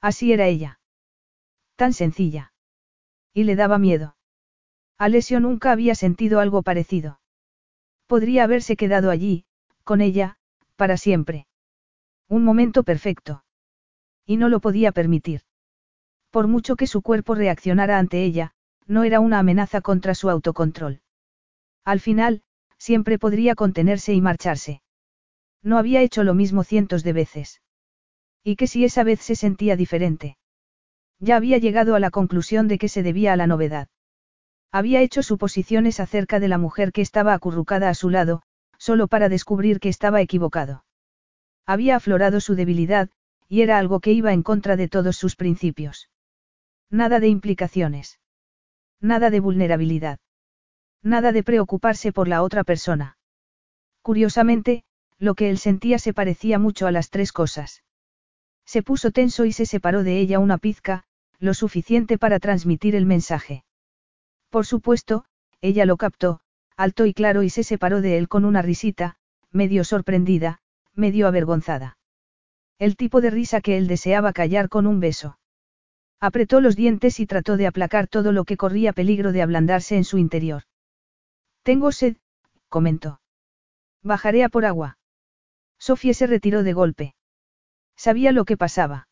Así 0.00 0.32
era 0.32 0.46
ella. 0.46 0.80
Tan 1.76 1.92
sencilla. 1.92 2.54
Y 3.36 3.44
le 3.44 3.54
daba 3.54 3.76
miedo. 3.76 4.16
Alessio 4.96 5.40
nunca 5.40 5.70
había 5.70 5.94
sentido 5.94 6.40
algo 6.40 6.62
parecido. 6.62 7.20
Podría 8.06 8.44
haberse 8.44 8.76
quedado 8.76 9.10
allí, 9.10 9.44
con 9.84 10.00
ella, 10.00 10.38
para 10.76 10.96
siempre. 10.96 11.46
Un 12.30 12.44
momento 12.44 12.82
perfecto. 12.82 13.44
Y 14.24 14.38
no 14.38 14.48
lo 14.48 14.60
podía 14.60 14.90
permitir. 14.90 15.42
Por 16.30 16.48
mucho 16.48 16.76
que 16.76 16.86
su 16.86 17.02
cuerpo 17.02 17.34
reaccionara 17.34 17.98
ante 17.98 18.24
ella, 18.24 18.52
no 18.86 19.04
era 19.04 19.20
una 19.20 19.38
amenaza 19.40 19.82
contra 19.82 20.14
su 20.14 20.30
autocontrol. 20.30 21.02
Al 21.84 22.00
final, 22.00 22.42
siempre 22.78 23.18
podría 23.18 23.54
contenerse 23.54 24.14
y 24.14 24.22
marcharse. 24.22 24.80
No 25.62 25.76
había 25.76 26.00
hecho 26.00 26.24
lo 26.24 26.32
mismo 26.32 26.64
cientos 26.64 27.04
de 27.04 27.12
veces. 27.12 27.60
Y 28.42 28.56
que 28.56 28.66
si 28.66 28.86
esa 28.86 29.04
vez 29.04 29.20
se 29.20 29.36
sentía 29.36 29.76
diferente. 29.76 30.38
Ya 31.18 31.36
había 31.36 31.58
llegado 31.58 31.94
a 31.94 32.00
la 32.00 32.10
conclusión 32.10 32.68
de 32.68 32.78
que 32.78 32.88
se 32.88 33.02
debía 33.02 33.32
a 33.32 33.36
la 33.36 33.46
novedad. 33.46 33.88
Había 34.70 35.00
hecho 35.00 35.22
suposiciones 35.22 36.00
acerca 36.00 36.40
de 36.40 36.48
la 36.48 36.58
mujer 36.58 36.92
que 36.92 37.00
estaba 37.00 37.32
acurrucada 37.32 37.88
a 37.88 37.94
su 37.94 38.10
lado, 38.10 38.42
solo 38.78 39.08
para 39.08 39.28
descubrir 39.28 39.80
que 39.80 39.88
estaba 39.88 40.20
equivocado. 40.20 40.84
Había 41.64 41.96
aflorado 41.96 42.40
su 42.40 42.54
debilidad, 42.54 43.08
y 43.48 43.62
era 43.62 43.78
algo 43.78 44.00
que 44.00 44.12
iba 44.12 44.32
en 44.32 44.42
contra 44.42 44.76
de 44.76 44.88
todos 44.88 45.16
sus 45.16 45.36
principios. 45.36 46.10
Nada 46.90 47.20
de 47.20 47.28
implicaciones. 47.28 48.20
Nada 49.00 49.30
de 49.30 49.40
vulnerabilidad. 49.40 50.18
Nada 51.02 51.32
de 51.32 51.42
preocuparse 51.42 52.12
por 52.12 52.28
la 52.28 52.42
otra 52.42 52.64
persona. 52.64 53.16
Curiosamente, 54.02 54.84
lo 55.18 55.34
que 55.34 55.50
él 55.50 55.58
sentía 55.58 55.98
se 55.98 56.12
parecía 56.12 56.58
mucho 56.58 56.86
a 56.86 56.92
las 56.92 57.10
tres 57.10 57.32
cosas. 57.32 57.82
Se 58.64 58.82
puso 58.82 59.10
tenso 59.10 59.44
y 59.44 59.52
se 59.52 59.66
separó 59.66 60.02
de 60.02 60.18
ella 60.18 60.38
una 60.38 60.58
pizca, 60.58 61.05
lo 61.38 61.54
suficiente 61.54 62.18
para 62.18 62.38
transmitir 62.38 62.94
el 62.94 63.06
mensaje. 63.06 63.64
Por 64.50 64.66
supuesto, 64.66 65.24
ella 65.60 65.86
lo 65.86 65.96
captó, 65.96 66.40
alto 66.76 67.06
y 67.06 67.14
claro 67.14 67.42
y 67.42 67.50
se 67.50 67.62
separó 67.62 68.00
de 68.00 68.18
él 68.18 68.28
con 68.28 68.44
una 68.44 68.62
risita, 68.62 69.16
medio 69.50 69.84
sorprendida, 69.84 70.60
medio 70.94 71.26
avergonzada. 71.26 71.98
El 72.78 72.96
tipo 72.96 73.20
de 73.20 73.30
risa 73.30 73.60
que 73.60 73.76
él 73.76 73.86
deseaba 73.86 74.32
callar 74.32 74.68
con 74.68 74.86
un 74.86 75.00
beso. 75.00 75.38
Apretó 76.20 76.60
los 76.60 76.76
dientes 76.76 77.20
y 77.20 77.26
trató 77.26 77.56
de 77.56 77.66
aplacar 77.66 78.06
todo 78.06 78.32
lo 78.32 78.44
que 78.44 78.56
corría 78.56 78.92
peligro 78.92 79.32
de 79.32 79.42
ablandarse 79.42 79.96
en 79.96 80.04
su 80.04 80.18
interior. 80.18 80.62
Tengo 81.62 81.92
sed, 81.92 82.16
comentó. 82.68 83.20
Bajaré 84.02 84.44
a 84.44 84.48
por 84.48 84.64
agua. 84.64 84.98
Sofía 85.78 86.14
se 86.14 86.26
retiró 86.26 86.62
de 86.62 86.72
golpe. 86.72 87.14
Sabía 87.96 88.32
lo 88.32 88.44
que 88.44 88.56
pasaba. 88.56 89.08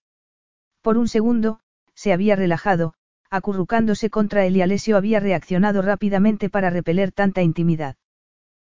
Por 0.82 0.98
un 0.98 1.08
segundo, 1.08 1.60
se 1.94 2.12
había 2.12 2.36
relajado, 2.36 2.94
acurrucándose 3.30 4.10
contra 4.10 4.46
él 4.46 4.56
y 4.56 4.62
Alessio 4.62 4.96
había 4.96 5.20
reaccionado 5.20 5.82
rápidamente 5.82 6.50
para 6.50 6.70
repeler 6.70 7.12
tanta 7.12 7.42
intimidad. 7.42 7.96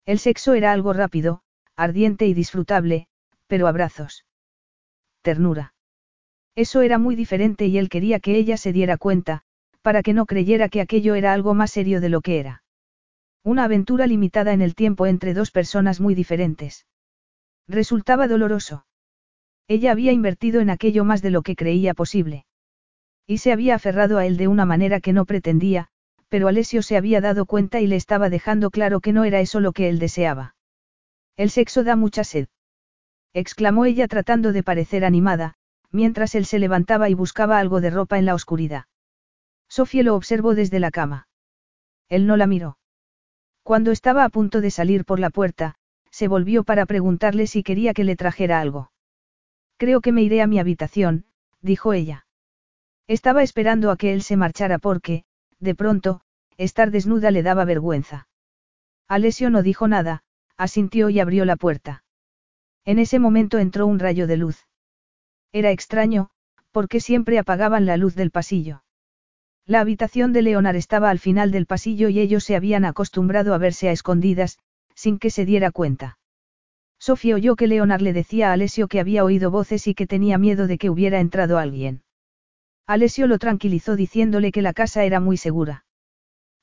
El 0.06 0.20
sexo 0.20 0.54
era 0.54 0.72
algo 0.72 0.94
rápido, 0.94 1.42
ardiente 1.76 2.26
y 2.28 2.34
disfrutable, 2.34 3.08
pero 3.48 3.68
abrazos. 3.68 4.26
Ternura. 5.22 5.74
Eso 6.56 6.82
era 6.82 6.98
muy 6.98 7.16
diferente 7.16 7.68
y 7.68 7.78
él 7.78 7.90
quería 7.90 8.20
que 8.20 8.36
ella 8.36 8.58
se 8.58 8.74
diera 8.74 8.98
cuenta, 8.98 9.44
para 9.82 10.04
que 10.04 10.14
no 10.14 10.26
creyera 10.26 10.68
que 10.68 10.82
aquello 10.82 11.16
era 11.16 11.32
algo 11.32 11.54
más 11.54 11.72
serio 11.72 12.02
de 12.02 12.10
lo 12.10 12.22
que 12.22 12.40
era. 12.40 12.64
Una 13.44 13.64
aventura 13.64 14.08
limitada 14.08 14.52
en 14.52 14.62
el 14.62 14.76
tiempo 14.76 15.06
entre 15.06 15.34
dos 15.34 15.52
personas 15.52 16.02
muy 16.02 16.16
diferentes. 16.16 16.86
Resultaba 17.68 18.28
doloroso. 18.28 18.86
Ella 19.68 19.92
había 19.92 20.12
invertido 20.12 20.60
en 20.60 20.70
aquello 20.70 21.06
más 21.06 21.22
de 21.22 21.30
lo 21.30 21.44
que 21.44 21.56
creía 21.56 21.94
posible. 21.94 22.46
Y 23.30 23.38
se 23.38 23.52
había 23.52 23.76
aferrado 23.76 24.18
a 24.18 24.26
él 24.26 24.38
de 24.38 24.48
una 24.48 24.66
manera 24.66 25.02
que 25.02 25.14
no 25.14 25.24
pretendía, 25.26 25.90
pero 26.30 26.48
Alessio 26.48 26.82
se 26.82 26.98
había 26.98 27.22
dado 27.22 27.46
cuenta 27.46 27.80
y 27.80 27.86
le 27.86 27.96
estaba 27.96 28.28
dejando 28.28 28.72
claro 28.72 29.02
que 29.02 29.14
no 29.14 29.24
era 29.24 29.40
eso 29.40 29.60
lo 29.60 29.72
que 29.72 29.88
él 29.88 30.00
deseaba. 30.00 30.56
El 31.38 31.52
sexo 31.52 31.84
da 31.84 31.96
mucha 31.96 32.24
sed. 32.24 32.48
exclamó 33.34 33.86
ella 33.86 34.08
tratando 34.08 34.52
de 34.52 34.64
parecer 34.64 35.06
animada, 35.06 35.54
mientras 35.92 36.34
él 36.34 36.48
se 36.48 36.58
levantaba 36.58 37.08
y 37.08 37.14
buscaba 37.14 37.60
algo 37.60 37.82
de 37.82 37.92
ropa 37.92 38.18
en 38.18 38.26
la 38.26 38.34
oscuridad. 38.34 38.86
Sofía 39.68 40.02
lo 40.02 40.16
observó 40.16 40.56
desde 40.56 40.80
la 40.80 40.90
cama. 40.90 41.28
Él 42.08 42.26
no 42.26 42.36
la 42.36 42.48
miró. 42.48 42.80
Cuando 43.62 43.92
estaba 43.92 44.24
a 44.24 44.30
punto 44.30 44.60
de 44.60 44.72
salir 44.72 45.06
por 45.06 45.20
la 45.20 45.30
puerta, 45.30 45.76
se 46.10 46.28
volvió 46.28 46.64
para 46.64 46.88
preguntarle 46.88 47.46
si 47.46 47.62
quería 47.62 47.94
que 47.94 48.06
le 48.06 48.16
trajera 48.16 48.60
algo. 48.60 48.92
Creo 49.78 50.02
que 50.02 50.14
me 50.14 50.24
iré 50.24 50.42
a 50.42 50.48
mi 50.48 50.58
habitación, 50.58 51.26
dijo 51.62 51.94
ella. 51.94 52.26
Estaba 53.10 53.42
esperando 53.42 53.90
a 53.90 53.98
que 53.98 54.14
él 54.14 54.22
se 54.22 54.38
marchara 54.38 54.78
porque, 54.78 55.24
de 55.60 55.74
pronto, 55.74 56.22
estar 56.58 56.92
desnuda 56.92 57.32
le 57.32 57.42
daba 57.42 57.66
vergüenza. 57.66 58.28
Alessio 59.08 59.50
no 59.50 59.64
dijo 59.64 59.88
nada, 59.88 60.22
asintió 60.58 61.10
y 61.10 61.20
abrió 61.20 61.44
la 61.44 61.56
puerta. 61.56 62.04
En 62.86 63.00
ese 63.00 63.18
momento 63.18 63.58
entró 63.58 63.88
un 63.88 63.98
rayo 63.98 64.28
de 64.28 64.38
luz. 64.38 64.68
Era 65.52 65.72
extraño, 65.72 66.30
porque 66.70 67.00
siempre 67.00 67.40
apagaban 67.40 67.88
la 67.88 67.98
luz 67.98 68.14
del 68.14 68.30
pasillo. 68.30 68.84
La 69.66 69.80
habitación 69.80 70.32
de 70.32 70.44
Leonard 70.44 70.76
estaba 70.76 71.10
al 71.10 71.18
final 71.18 71.50
del 71.50 71.66
pasillo 71.66 72.10
y 72.10 72.20
ellos 72.20 72.44
se 72.44 72.56
habían 72.56 72.86
acostumbrado 72.86 73.56
a 73.56 73.58
verse 73.58 73.90
a 73.90 73.92
escondidas, 73.92 74.60
sin 74.94 75.18
que 75.18 75.32
se 75.32 75.46
diera 75.46 75.72
cuenta. 75.72 76.20
Sofía 77.00 77.34
oyó 77.34 77.56
que 77.56 77.66
Leonard 77.66 78.02
le 78.02 78.14
decía 78.14 78.52
a 78.52 78.54
Alessio 78.54 78.88
que 78.88 79.00
había 79.00 79.24
oído 79.24 79.50
voces 79.50 79.88
y 79.88 79.96
que 79.96 80.06
tenía 80.06 80.38
miedo 80.38 80.68
de 80.68 80.78
que 80.78 80.92
hubiera 80.92 81.20
entrado 81.20 81.58
alguien. 81.58 82.04
Alessio 82.90 83.28
lo 83.28 83.38
tranquilizó 83.38 83.96
diciéndole 83.96 84.52
que 84.52 84.64
la 84.64 84.74
casa 84.74 85.04
era 85.04 85.20
muy 85.20 85.38
segura. 85.38 85.86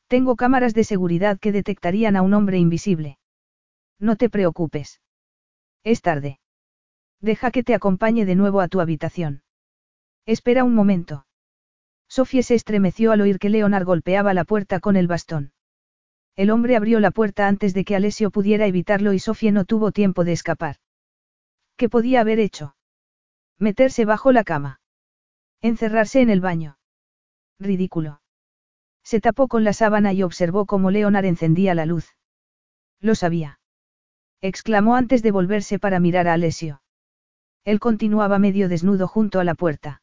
Tengo 0.09 0.35
cámaras 0.35 0.75
de 0.75 0.83
seguridad 0.83 1.39
que 1.39 1.53
detectarían 1.53 2.17
a 2.17 2.23
un 2.23 2.35
hombre 2.35 2.59
invisible. 2.59 3.21
No 4.01 4.17
te 4.17 4.29
preocupes. 4.29 5.01
Es 5.85 6.03
tarde. 6.03 6.41
Deja 7.21 7.53
que 7.53 7.63
te 7.63 7.75
acompañe 7.75 8.27
de 8.27 8.35
nuevo 8.35 8.61
a 8.61 8.67
tu 8.67 8.81
habitación. 8.81 9.45
Espera 10.27 10.65
un 10.65 10.75
momento. 10.75 11.29
Sofía 12.09 12.43
se 12.43 12.57
estremeció 12.57 13.13
al 13.13 13.21
oír 13.21 13.39
que 13.39 13.49
Leonard 13.49 13.85
golpeaba 13.85 14.35
la 14.35 14.43
puerta 14.43 14.81
con 14.81 14.97
el 14.97 15.07
bastón. 15.07 15.53
El 16.35 16.51
hombre 16.51 16.75
abrió 16.75 16.99
la 16.99 17.13
puerta 17.13 17.47
antes 17.47 17.73
de 17.73 17.85
que 17.85 17.95
Alessio 17.95 18.33
pudiera 18.33 18.67
evitarlo 18.67 19.13
y 19.13 19.21
Sofía 19.21 19.53
no 19.53 19.65
tuvo 19.65 19.93
tiempo 19.93 20.25
de 20.25 20.33
escapar. 20.33 20.79
¿Qué 21.77 21.89
podía 21.89 22.21
haber 22.21 22.41
hecho? 22.41 22.75
Meterse 23.61 24.05
bajo 24.05 24.33
la 24.33 24.43
cama. 24.43 24.81
Encerrarse 25.63 26.21
en 26.21 26.31
el 26.31 26.41
baño. 26.41 26.79
Ridículo. 27.59 28.21
Se 29.03 29.21
tapó 29.21 29.49
con 29.49 29.65
la 29.65 29.73
sábana 29.73 30.13
y 30.13 30.23
observó 30.23 30.67
cómo 30.67 30.91
Leonard 30.91 31.25
encendía 31.25 31.75
la 31.75 31.87
luz. 31.87 32.17
Lo 33.01 33.15
sabía. 33.15 33.61
Exclamó 34.41 34.97
antes 34.97 35.23
de 35.23 35.31
volverse 35.31 35.79
para 35.79 36.01
mirar 36.01 36.29
a 36.29 36.35
Alessio. 36.35 36.83
Él 37.65 37.81
continuaba 37.81 38.39
medio 38.39 38.69
desnudo 38.69 39.09
junto 39.09 39.41
a 39.41 39.45
la 39.45 39.55
puerta. 39.55 40.03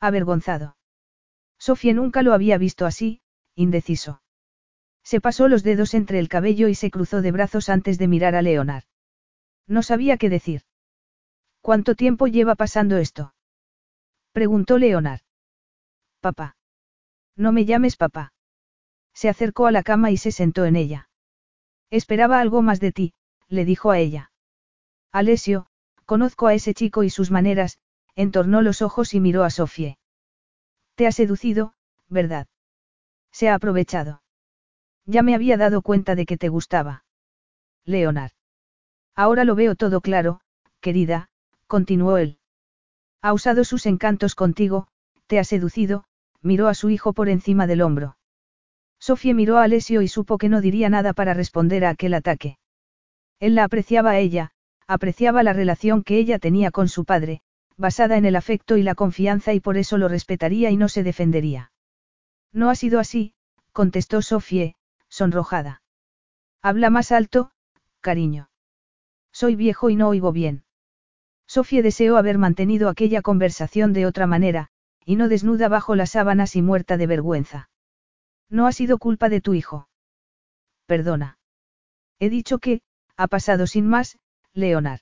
Avergonzado. 0.00 0.76
Sofía 1.58 1.94
nunca 1.94 2.22
lo 2.22 2.32
había 2.32 2.58
visto 2.58 2.86
así, 2.86 3.20
indeciso. 3.54 4.22
Se 5.02 5.20
pasó 5.20 5.48
los 5.48 5.62
dedos 5.62 5.94
entre 5.94 6.18
el 6.18 6.28
cabello 6.28 6.68
y 6.68 6.74
se 6.74 6.90
cruzó 6.90 7.22
de 7.22 7.30
brazos 7.30 7.68
antes 7.68 7.98
de 7.98 8.08
mirar 8.08 8.34
a 8.34 8.42
Leonard. 8.42 8.84
No 9.66 9.82
sabía 9.82 10.16
qué 10.16 10.28
decir. 10.28 10.62
¿Cuánto 11.60 11.94
tiempo 11.94 12.26
lleva 12.26 12.54
pasando 12.54 12.96
esto? 12.96 13.33
Preguntó 14.34 14.76
Leonard. 14.76 15.22
Papá. 16.20 16.56
No 17.34 17.52
me 17.52 17.64
llames 17.64 17.96
papá. 17.96 18.34
Se 19.14 19.30
acercó 19.30 19.66
a 19.66 19.72
la 19.72 19.82
cama 19.82 20.10
y 20.10 20.18
se 20.18 20.32
sentó 20.32 20.66
en 20.66 20.76
ella. 20.76 21.08
Esperaba 21.88 22.40
algo 22.40 22.60
más 22.60 22.78
de 22.78 22.92
ti, 22.92 23.14
le 23.48 23.64
dijo 23.64 23.90
a 23.90 23.98
ella. 23.98 24.30
Alessio, 25.10 25.68
Conozco 26.06 26.46
a 26.46 26.54
ese 26.54 26.74
chico 26.74 27.02
y 27.02 27.10
sus 27.10 27.30
maneras, 27.30 27.78
entornó 28.14 28.60
los 28.60 28.82
ojos 28.82 29.14
y 29.14 29.20
miró 29.20 29.42
a 29.42 29.50
Sofie. 29.50 29.98
Te 30.96 31.06
ha 31.06 31.12
seducido, 31.12 31.74
¿verdad? 32.08 32.46
Se 33.32 33.48
ha 33.48 33.54
aprovechado. 33.54 34.22
Ya 35.06 35.22
me 35.22 35.34
había 35.34 35.56
dado 35.56 35.82
cuenta 35.82 36.14
de 36.14 36.26
que 36.26 36.36
te 36.36 36.48
gustaba. 36.48 37.04
Leonard. 37.84 38.32
Ahora 39.14 39.44
lo 39.44 39.54
veo 39.54 39.76
todo 39.76 40.00
claro, 40.00 40.40
querida, 40.80 41.30
continuó 41.66 42.18
él. 42.18 42.38
Ha 43.24 43.32
usado 43.32 43.64
sus 43.64 43.86
encantos 43.86 44.34
contigo, 44.34 44.86
te 45.28 45.38
ha 45.38 45.44
seducido, 45.44 46.04
miró 46.42 46.68
a 46.68 46.74
su 46.74 46.90
hijo 46.90 47.14
por 47.14 47.30
encima 47.30 47.66
del 47.66 47.80
hombro. 47.80 48.18
Sofía 49.00 49.32
miró 49.32 49.56
a 49.56 49.62
Alessio 49.62 50.02
y 50.02 50.08
supo 50.08 50.36
que 50.36 50.50
no 50.50 50.60
diría 50.60 50.90
nada 50.90 51.14
para 51.14 51.32
responder 51.32 51.86
a 51.86 51.88
aquel 51.88 52.12
ataque. 52.12 52.58
Él 53.40 53.54
la 53.54 53.64
apreciaba 53.64 54.10
a 54.10 54.18
ella, 54.18 54.50
apreciaba 54.86 55.42
la 55.42 55.54
relación 55.54 56.02
que 56.02 56.18
ella 56.18 56.38
tenía 56.38 56.70
con 56.70 56.88
su 56.88 57.06
padre, 57.06 57.40
basada 57.78 58.18
en 58.18 58.26
el 58.26 58.36
afecto 58.36 58.76
y 58.76 58.82
la 58.82 58.94
confianza 58.94 59.54
y 59.54 59.60
por 59.60 59.78
eso 59.78 59.96
lo 59.96 60.08
respetaría 60.08 60.70
y 60.70 60.76
no 60.76 60.90
se 60.90 61.02
defendería. 61.02 61.72
No 62.52 62.68
ha 62.68 62.74
sido 62.74 63.00
así, 63.00 63.32
contestó 63.72 64.20
Sofie, 64.20 64.76
sonrojada. 65.08 65.80
Habla 66.60 66.90
más 66.90 67.10
alto, 67.10 67.52
cariño. 68.02 68.50
Soy 69.32 69.56
viejo 69.56 69.88
y 69.88 69.96
no 69.96 70.08
oigo 70.08 70.30
bien. 70.30 70.64
Sofie 71.46 71.82
deseó 71.82 72.16
haber 72.16 72.38
mantenido 72.38 72.88
aquella 72.88 73.22
conversación 73.22 73.92
de 73.92 74.06
otra 74.06 74.26
manera, 74.26 74.68
y 75.04 75.16
no 75.16 75.28
desnuda 75.28 75.68
bajo 75.68 75.94
las 75.94 76.10
sábanas 76.10 76.56
y 76.56 76.62
muerta 76.62 76.96
de 76.96 77.06
vergüenza. 77.06 77.68
No 78.48 78.66
ha 78.66 78.72
sido 78.72 78.98
culpa 78.98 79.28
de 79.28 79.40
tu 79.40 79.54
hijo. 79.54 79.88
Perdona. 80.86 81.38
He 82.18 82.30
dicho 82.30 82.58
que, 82.58 82.80
ha 83.16 83.26
pasado 83.28 83.66
sin 83.66 83.86
más, 83.86 84.18
Leonard. 84.52 85.00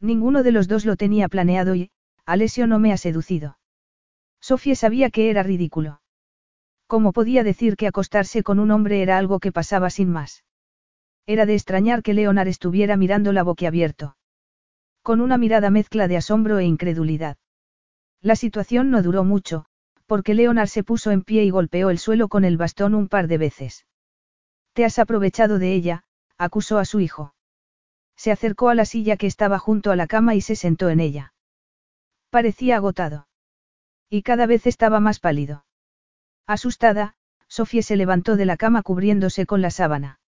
Ninguno 0.00 0.42
de 0.42 0.52
los 0.52 0.68
dos 0.68 0.84
lo 0.84 0.96
tenía 0.96 1.28
planeado 1.28 1.74
y, 1.74 1.90
Alessio 2.24 2.66
no 2.66 2.78
me 2.78 2.92
ha 2.92 2.96
seducido. 2.96 3.58
Sofía 4.40 4.74
sabía 4.74 5.10
que 5.10 5.30
era 5.30 5.42
ridículo. 5.42 6.00
¿Cómo 6.86 7.12
podía 7.12 7.44
decir 7.44 7.76
que 7.76 7.86
acostarse 7.86 8.42
con 8.42 8.58
un 8.58 8.70
hombre 8.70 9.02
era 9.02 9.18
algo 9.18 9.38
que 9.38 9.52
pasaba 9.52 9.90
sin 9.90 10.10
más? 10.10 10.44
Era 11.26 11.46
de 11.46 11.54
extrañar 11.54 12.02
que 12.02 12.14
Leonard 12.14 12.48
estuviera 12.48 12.96
mirándola 12.96 13.42
boquiabierto. 13.42 14.16
Con 15.02 15.20
una 15.20 15.38
mirada 15.38 15.70
mezcla 15.70 16.08
de 16.08 16.16
asombro 16.16 16.58
e 16.58 16.64
incredulidad. 16.64 17.38
La 18.20 18.36
situación 18.36 18.90
no 18.90 19.02
duró 19.02 19.24
mucho, 19.24 19.64
porque 20.06 20.34
Leonard 20.34 20.68
se 20.68 20.84
puso 20.84 21.10
en 21.10 21.22
pie 21.22 21.44
y 21.44 21.50
golpeó 21.50 21.88
el 21.88 21.98
suelo 21.98 22.28
con 22.28 22.44
el 22.44 22.58
bastón 22.58 22.94
un 22.94 23.08
par 23.08 23.26
de 23.26 23.38
veces. 23.38 23.86
Te 24.74 24.84
has 24.84 24.98
aprovechado 24.98 25.58
de 25.58 25.72
ella, 25.72 26.04
acusó 26.36 26.78
a 26.78 26.84
su 26.84 27.00
hijo. 27.00 27.34
Se 28.16 28.30
acercó 28.30 28.68
a 28.68 28.74
la 28.74 28.84
silla 28.84 29.16
que 29.16 29.26
estaba 29.26 29.58
junto 29.58 29.90
a 29.90 29.96
la 29.96 30.06
cama 30.06 30.34
y 30.34 30.42
se 30.42 30.54
sentó 30.54 30.90
en 30.90 31.00
ella. 31.00 31.32
Parecía 32.28 32.76
agotado. 32.76 33.28
Y 34.10 34.22
cada 34.22 34.46
vez 34.46 34.66
estaba 34.66 35.00
más 35.00 35.18
pálido. 35.18 35.64
Asustada, 36.46 37.14
Sofía 37.48 37.82
se 37.82 37.96
levantó 37.96 38.36
de 38.36 38.44
la 38.44 38.56
cama 38.56 38.82
cubriéndose 38.82 39.46
con 39.46 39.62
la 39.62 39.70
sábana. 39.70 40.20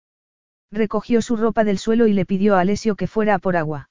Recogió 0.72 1.22
su 1.22 1.36
ropa 1.36 1.64
del 1.64 1.78
suelo 1.78 2.08
y 2.08 2.14
le 2.14 2.26
pidió 2.26 2.56
a 2.56 2.62
Alessio 2.62 2.96
que 2.96 3.08
fuera 3.08 3.36
a 3.36 3.40
por 3.40 3.58
agua. 3.58 3.91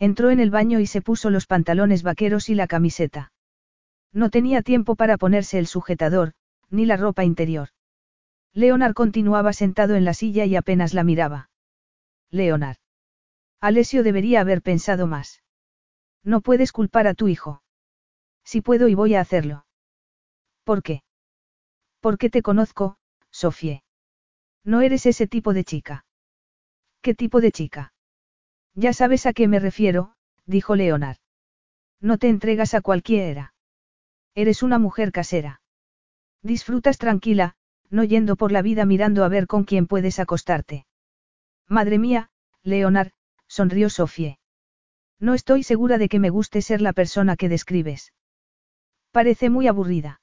Entró 0.00 0.30
en 0.30 0.40
el 0.40 0.50
baño 0.50 0.80
y 0.80 0.86
se 0.86 1.02
puso 1.02 1.28
los 1.28 1.46
pantalones 1.46 2.02
vaqueros 2.02 2.48
y 2.48 2.54
la 2.54 2.66
camiseta. 2.66 3.32
No 4.12 4.30
tenía 4.30 4.62
tiempo 4.62 4.96
para 4.96 5.18
ponerse 5.18 5.58
el 5.58 5.66
sujetador, 5.66 6.32
ni 6.70 6.86
la 6.86 6.96
ropa 6.96 7.22
interior. 7.22 7.68
Leonard 8.54 8.94
continuaba 8.94 9.52
sentado 9.52 9.94
en 9.96 10.06
la 10.06 10.14
silla 10.14 10.46
y 10.46 10.56
apenas 10.56 10.94
la 10.94 11.04
miraba. 11.04 11.50
Leonard. 12.30 12.78
Alessio 13.60 14.02
debería 14.02 14.40
haber 14.40 14.62
pensado 14.62 15.06
más. 15.06 15.42
No 16.24 16.40
puedes 16.40 16.72
culpar 16.72 17.06
a 17.06 17.14
tu 17.14 17.28
hijo. 17.28 17.62
Si 18.42 18.62
puedo 18.62 18.88
y 18.88 18.94
voy 18.94 19.14
a 19.14 19.20
hacerlo. 19.20 19.66
¿Por 20.64 20.82
qué? 20.82 21.02
Porque 22.00 22.30
te 22.30 22.40
conozco, 22.40 22.96
Sofie. 23.30 23.84
No 24.64 24.80
eres 24.80 25.04
ese 25.04 25.26
tipo 25.26 25.52
de 25.52 25.64
chica. 25.64 26.06
¿Qué 27.02 27.14
tipo 27.14 27.42
de 27.42 27.52
chica? 27.52 27.92
Ya 28.80 28.94
sabes 28.94 29.26
a 29.26 29.34
qué 29.34 29.46
me 29.46 29.58
refiero, 29.58 30.14
dijo 30.46 30.74
Leonard. 30.74 31.18
No 32.00 32.16
te 32.16 32.30
entregas 32.30 32.72
a 32.72 32.80
cualquiera. 32.80 33.52
Eres 34.34 34.62
una 34.62 34.78
mujer 34.78 35.12
casera. 35.12 35.60
Disfrutas 36.42 36.96
tranquila, 36.96 37.56
no 37.90 38.04
yendo 38.04 38.36
por 38.36 38.52
la 38.52 38.62
vida 38.62 38.86
mirando 38.86 39.22
a 39.22 39.28
ver 39.28 39.46
con 39.46 39.64
quién 39.64 39.86
puedes 39.86 40.18
acostarte. 40.18 40.86
Madre 41.68 41.98
mía, 41.98 42.30
Leonard, 42.62 43.10
sonrió 43.48 43.90
Sofie. 43.90 44.38
No 45.18 45.34
estoy 45.34 45.62
segura 45.62 45.98
de 45.98 46.08
que 46.08 46.18
me 46.18 46.30
guste 46.30 46.62
ser 46.62 46.80
la 46.80 46.94
persona 46.94 47.36
que 47.36 47.50
describes. 47.50 48.14
Parece 49.10 49.50
muy 49.50 49.66
aburrida. 49.66 50.22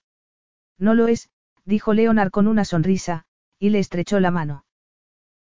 No 0.79 0.95
lo 0.95 1.07
es, 1.07 1.29
dijo 1.63 1.93
Leonard 1.93 2.31
con 2.31 2.47
una 2.47 2.65
sonrisa, 2.65 3.25
y 3.59 3.69
le 3.69 3.77
estrechó 3.77 4.19
la 4.19 4.31
mano. 4.31 4.65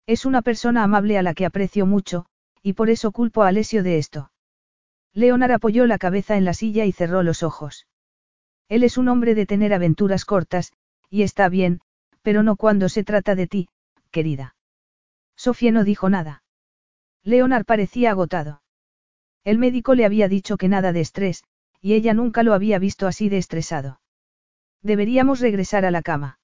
Es 0.05 0.23
una 0.23 0.43
persona 0.43 0.83
amable 0.83 1.17
a 1.17 1.23
la 1.23 1.33
que 1.33 1.47
aprecio 1.47 1.87
mucho, 1.87 2.27
y 2.67 2.73
por 2.73 2.89
eso 2.89 3.13
culpo 3.13 3.43
a 3.43 3.47
Alessio 3.47 3.81
de 3.81 3.97
esto. 3.97 4.29
Leonard 5.13 5.53
apoyó 5.53 5.87
la 5.87 5.97
cabeza 5.97 6.35
en 6.35 6.43
la 6.43 6.53
silla 6.53 6.83
y 6.83 6.91
cerró 6.91 7.23
los 7.23 7.41
ojos. 7.41 7.87
Él 8.67 8.83
es 8.83 8.97
un 8.97 9.07
hombre 9.07 9.35
de 9.35 9.45
tener 9.45 9.73
aventuras 9.73 10.25
cortas, 10.25 10.73
y 11.09 11.21
está 11.21 11.47
bien, 11.47 11.79
pero 12.23 12.43
no 12.43 12.57
cuando 12.57 12.89
se 12.89 13.05
trata 13.05 13.35
de 13.35 13.47
ti, 13.47 13.69
querida. 14.11 14.57
Sofía 15.37 15.71
no 15.71 15.85
dijo 15.85 16.09
nada. 16.09 16.43
Leonard 17.23 17.63
parecía 17.63 18.11
agotado. 18.11 18.61
El 19.45 19.59
médico 19.59 19.95
le 19.95 20.03
había 20.03 20.27
dicho 20.27 20.57
que 20.57 20.67
nada 20.67 20.91
de 20.91 20.99
estrés, 20.99 21.45
y 21.79 21.93
ella 21.93 22.13
nunca 22.13 22.43
lo 22.43 22.53
había 22.53 22.79
visto 22.79 23.07
así 23.07 23.29
de 23.29 23.37
estresado. 23.37 24.01
Deberíamos 24.81 25.39
regresar 25.39 25.85
a 25.85 25.91
la 25.91 26.01
cama. 26.01 26.37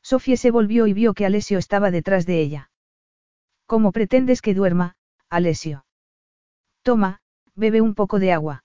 Sofía 0.00 0.36
se 0.36 0.52
volvió 0.52 0.86
y 0.86 0.92
vio 0.92 1.12
que 1.12 1.26
Alessio 1.26 1.58
estaba 1.58 1.90
detrás 1.90 2.24
de 2.24 2.40
ella. 2.40 2.70
¿Cómo 3.66 3.90
pretendes 3.90 4.42
que 4.42 4.54
duerma, 4.54 4.94
Alessio? 5.30 5.86
Toma, 6.82 7.20
bebe 7.54 7.80
un 7.80 7.94
poco 7.94 8.18
de 8.18 8.32
agua. 8.32 8.64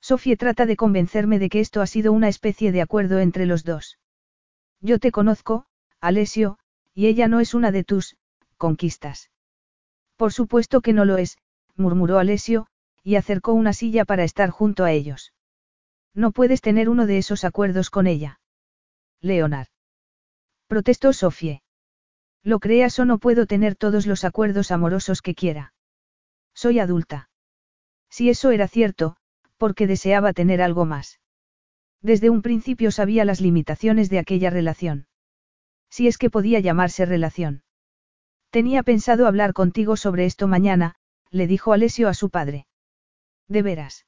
Sofía 0.00 0.36
trata 0.36 0.66
de 0.66 0.76
convencerme 0.76 1.38
de 1.38 1.48
que 1.48 1.60
esto 1.60 1.80
ha 1.80 1.86
sido 1.86 2.12
una 2.12 2.28
especie 2.28 2.72
de 2.72 2.82
acuerdo 2.82 3.20
entre 3.20 3.46
los 3.46 3.62
dos. 3.62 3.98
Yo 4.80 4.98
te 4.98 5.12
conozco, 5.12 5.66
Alessio, 6.00 6.58
y 6.92 7.06
ella 7.06 7.28
no 7.28 7.38
es 7.38 7.54
una 7.54 7.70
de 7.70 7.84
tus 7.84 8.16
conquistas. 8.56 9.30
Por 10.16 10.32
supuesto 10.32 10.80
que 10.80 10.92
no 10.92 11.04
lo 11.04 11.18
es, 11.18 11.38
murmuró 11.76 12.18
Alessio, 12.18 12.66
y 13.04 13.14
acercó 13.14 13.52
una 13.52 13.72
silla 13.72 14.04
para 14.04 14.24
estar 14.24 14.50
junto 14.50 14.82
a 14.82 14.90
ellos. 14.90 15.34
No 16.14 16.32
puedes 16.32 16.62
tener 16.62 16.88
uno 16.88 17.06
de 17.06 17.18
esos 17.18 17.44
acuerdos 17.44 17.90
con 17.90 18.08
ella. 18.08 18.40
Leonard. 19.20 19.68
Protestó 20.66 21.12
Sofie. 21.12 21.62
Lo 22.42 22.58
creas 22.58 22.98
o 22.98 23.04
no 23.04 23.18
puedo 23.18 23.46
tener 23.46 23.76
todos 23.76 24.06
los 24.06 24.24
acuerdos 24.24 24.72
amorosos 24.72 25.22
que 25.22 25.34
quiera. 25.34 25.74
Soy 26.56 26.78
adulta. 26.78 27.28
Si 28.08 28.30
eso 28.30 28.50
era 28.50 28.66
cierto, 28.66 29.18
porque 29.58 29.86
deseaba 29.86 30.32
tener 30.32 30.62
algo 30.62 30.86
más. 30.86 31.20
Desde 32.00 32.30
un 32.30 32.40
principio 32.40 32.90
sabía 32.90 33.26
las 33.26 33.42
limitaciones 33.42 34.08
de 34.08 34.18
aquella 34.18 34.48
relación. 34.48 35.06
Si 35.90 36.08
es 36.08 36.16
que 36.16 36.30
podía 36.30 36.58
llamarse 36.60 37.04
relación. 37.04 37.62
Tenía 38.48 38.82
pensado 38.82 39.26
hablar 39.26 39.52
contigo 39.52 39.98
sobre 39.98 40.24
esto 40.24 40.48
mañana, 40.48 40.94
le 41.30 41.46
dijo 41.46 41.74
Alessio 41.74 42.08
a 42.08 42.14
su 42.14 42.30
padre. 42.30 42.66
¿De 43.48 43.60
veras? 43.60 44.06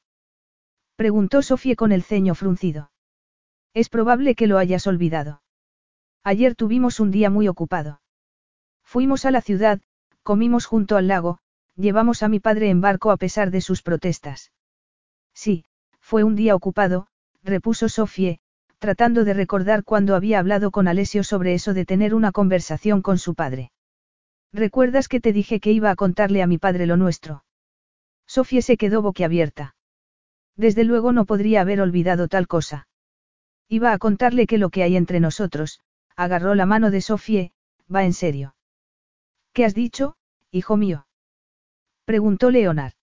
Preguntó 0.97 1.43
Sofía 1.43 1.77
con 1.77 1.93
el 1.93 2.03
ceño 2.03 2.35
fruncido. 2.35 2.91
Es 3.75 3.91
probable 3.91 4.35
que 4.35 4.47
lo 4.47 4.57
hayas 4.57 4.87
olvidado. 4.87 5.43
Ayer 6.25 6.55
tuvimos 6.55 6.99
un 6.99 7.11
día 7.11 7.29
muy 7.29 7.47
ocupado. 7.47 8.01
Fuimos 8.85 9.27
a 9.27 9.31
la 9.31 9.43
ciudad, 9.43 9.83
comimos 10.23 10.65
junto 10.65 10.97
al 10.97 11.09
lago, 11.09 11.41
llevamos 11.79 12.23
a 12.23 12.29
mi 12.29 12.41
padre 12.41 12.71
en 12.71 12.81
barco 12.81 13.11
a 13.11 13.17
pesar 13.17 13.51
de 13.51 13.61
sus 13.61 13.83
protestas. 13.83 14.53
Sí, 15.33 15.65
fue 16.01 16.25
un 16.25 16.35
día 16.35 16.55
ocupado, 16.55 17.07
repuso 17.43 17.89
Sofie, 17.89 18.41
tratando 18.79 19.25
de 19.25 19.35
recordar 19.35 19.85
cuando 19.85 20.15
había 20.15 20.41
hablado 20.41 20.71
con 20.71 20.89
Alessio 20.89 21.25
sobre 21.25 21.55
eso 21.55 21.75
de 21.75 21.87
tener 21.87 22.15
una 22.15 22.33
conversación 22.33 23.01
con 23.01 23.19
su 23.19 23.35
padre. 23.35 23.71
¿Recuerdas 24.53 25.09
que 25.09 25.21
te 25.21 25.33
dije 25.33 25.61
que 25.61 25.73
iba 25.73 25.91
a 25.91 25.97
contarle 25.97 26.43
a 26.43 26.47
mi 26.47 26.59
padre 26.59 26.87
lo 26.87 26.97
nuestro? 26.97 27.45
Sofía 28.27 28.63
se 28.63 28.77
quedó 28.77 29.03
boquiabierta. 29.03 29.77
Desde 30.57 30.85
luego 30.85 31.13
no 31.13 31.25
podría 31.25 31.61
haber 31.61 31.81
olvidado 31.81 32.29
tal 32.29 32.49
cosa. 32.49 32.89
Iba 33.69 33.93
a 33.93 33.99
contarle 33.99 34.47
que 34.47 34.59
lo 34.59 34.71
que 34.71 34.83
hay 34.83 34.97
entre 34.97 35.21
nosotros, 35.21 35.81
agarró 36.17 36.55
la 36.55 36.67
mano 36.67 36.91
de 36.91 37.01
Sofie, 37.01 37.53
va 37.95 38.05
en 38.05 38.13
serio. 38.13 38.57
¿Qué 39.53 39.65
has 39.65 39.75
dicho, 39.75 40.17
hijo 40.51 40.77
mío? 40.77 41.08
Preguntó 42.09 42.51
Leonard. 42.51 42.95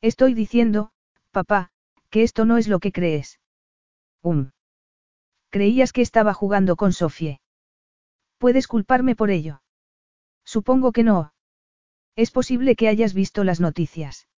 Estoy 0.00 0.32
diciendo, 0.32 0.90
papá, 1.32 1.70
que 2.08 2.22
esto 2.22 2.46
no 2.46 2.56
es 2.56 2.66
lo 2.66 2.78
que 2.80 2.90
crees. 2.90 3.38
Um. 4.22 4.52
Creías 5.50 5.92
que 5.92 6.00
estaba 6.00 6.32
jugando 6.32 6.76
con 6.76 6.94
Sofie. 6.94 7.42
¿Puedes 8.38 8.68
culparme 8.68 9.14
por 9.16 9.30
ello? 9.30 9.60
Supongo 10.46 10.92
que 10.92 11.02
no. 11.02 11.34
Es 12.16 12.30
posible 12.30 12.74
que 12.74 12.88
hayas 12.88 13.12
visto 13.12 13.44
las 13.44 13.60
noticias. 13.60 14.28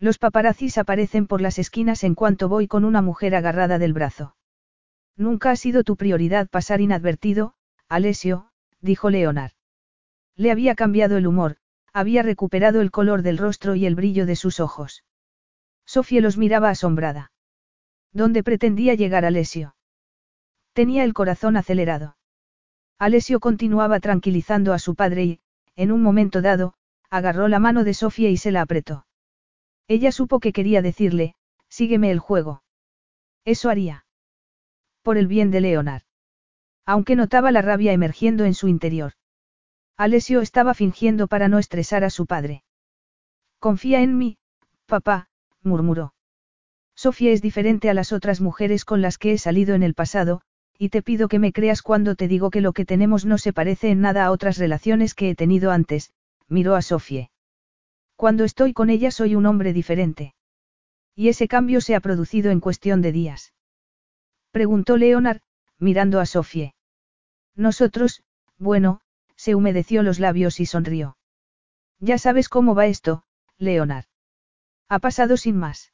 Los 0.00 0.18
paparazzis 0.18 0.76
aparecen 0.76 1.28
por 1.28 1.40
las 1.40 1.60
esquinas 1.60 2.02
en 2.02 2.16
cuanto 2.16 2.48
voy 2.48 2.66
con 2.66 2.84
una 2.84 3.02
mujer 3.02 3.36
agarrada 3.36 3.78
del 3.78 3.92
brazo. 3.92 4.34
Nunca 5.16 5.52
ha 5.52 5.56
sido 5.56 5.84
tu 5.84 5.94
prioridad 5.94 6.48
pasar 6.48 6.80
inadvertido, 6.80 7.54
Alessio, 7.88 8.50
dijo 8.80 9.10
Leonard. 9.10 9.52
Le 10.34 10.50
había 10.50 10.74
cambiado 10.74 11.16
el 11.18 11.28
humor, 11.28 11.58
había 11.92 12.22
recuperado 12.22 12.80
el 12.80 12.90
color 12.90 13.22
del 13.22 13.38
rostro 13.38 13.74
y 13.74 13.86
el 13.86 13.94
brillo 13.94 14.26
de 14.26 14.36
sus 14.36 14.60
ojos. 14.60 15.04
Sofía 15.84 16.20
los 16.20 16.38
miraba 16.38 16.70
asombrada. 16.70 17.32
¿Dónde 18.12 18.42
pretendía 18.42 18.94
llegar 18.94 19.24
Alessio? 19.24 19.74
Tenía 20.72 21.04
el 21.04 21.14
corazón 21.14 21.56
acelerado. 21.56 22.16
Alessio 22.98 23.40
continuaba 23.40 24.00
tranquilizando 24.00 24.72
a 24.72 24.78
su 24.78 24.94
padre 24.94 25.24
y, 25.24 25.40
en 25.76 25.92
un 25.92 26.02
momento 26.02 26.40
dado, 26.40 26.74
agarró 27.10 27.48
la 27.48 27.58
mano 27.58 27.84
de 27.84 27.94
Sofía 27.94 28.30
y 28.30 28.36
se 28.36 28.52
la 28.52 28.62
apretó. 28.62 29.06
Ella 29.88 30.12
supo 30.12 30.40
que 30.40 30.52
quería 30.52 30.82
decirle, 30.82 31.34
sígueme 31.68 32.10
el 32.10 32.18
juego. 32.18 32.62
Eso 33.44 33.68
haría. 33.70 34.06
Por 35.02 35.18
el 35.18 35.26
bien 35.26 35.50
de 35.50 35.60
Leonard. 35.60 36.02
Aunque 36.86 37.16
notaba 37.16 37.50
la 37.50 37.62
rabia 37.62 37.92
emergiendo 37.92 38.44
en 38.44 38.54
su 38.54 38.68
interior. 38.68 39.12
Alessio 40.02 40.40
estaba 40.40 40.74
fingiendo 40.74 41.28
para 41.28 41.46
no 41.46 41.60
estresar 41.60 42.02
a 42.02 42.10
su 42.10 42.26
padre. 42.26 42.64
Confía 43.60 44.00
en 44.02 44.18
mí, 44.18 44.36
papá, 44.86 45.28
murmuró. 45.62 46.12
Sofía 46.96 47.30
es 47.30 47.40
diferente 47.40 47.88
a 47.88 47.94
las 47.94 48.12
otras 48.12 48.40
mujeres 48.40 48.84
con 48.84 49.00
las 49.00 49.16
que 49.16 49.30
he 49.30 49.38
salido 49.38 49.76
en 49.76 49.84
el 49.84 49.94
pasado, 49.94 50.40
y 50.76 50.88
te 50.88 51.02
pido 51.02 51.28
que 51.28 51.38
me 51.38 51.52
creas 51.52 51.82
cuando 51.82 52.16
te 52.16 52.26
digo 52.26 52.50
que 52.50 52.60
lo 52.60 52.72
que 52.72 52.84
tenemos 52.84 53.24
no 53.24 53.38
se 53.38 53.52
parece 53.52 53.90
en 53.90 54.00
nada 54.00 54.24
a 54.24 54.32
otras 54.32 54.58
relaciones 54.58 55.14
que 55.14 55.30
he 55.30 55.36
tenido 55.36 55.70
antes, 55.70 56.12
miró 56.48 56.74
a 56.74 56.82
Sofía. 56.82 57.30
Cuando 58.16 58.42
estoy 58.42 58.72
con 58.72 58.90
ella 58.90 59.12
soy 59.12 59.36
un 59.36 59.46
hombre 59.46 59.72
diferente. 59.72 60.34
Y 61.14 61.28
ese 61.28 61.46
cambio 61.46 61.80
se 61.80 61.94
ha 61.94 62.00
producido 62.00 62.50
en 62.50 62.58
cuestión 62.58 63.02
de 63.02 63.12
días. 63.12 63.52
Preguntó 64.50 64.96
Leonard, 64.96 65.42
mirando 65.78 66.18
a 66.18 66.26
Sofie. 66.26 66.74
Nosotros, 67.54 68.24
bueno, 68.58 69.01
se 69.42 69.56
humedeció 69.56 70.04
los 70.04 70.20
labios 70.20 70.60
y 70.60 70.66
sonrió. 70.66 71.16
Ya 71.98 72.16
sabes 72.16 72.48
cómo 72.48 72.76
va 72.76 72.86
esto, 72.86 73.24
Leonard. 73.58 74.04
Ha 74.88 75.00
pasado 75.00 75.36
sin 75.36 75.56
más. 75.56 75.92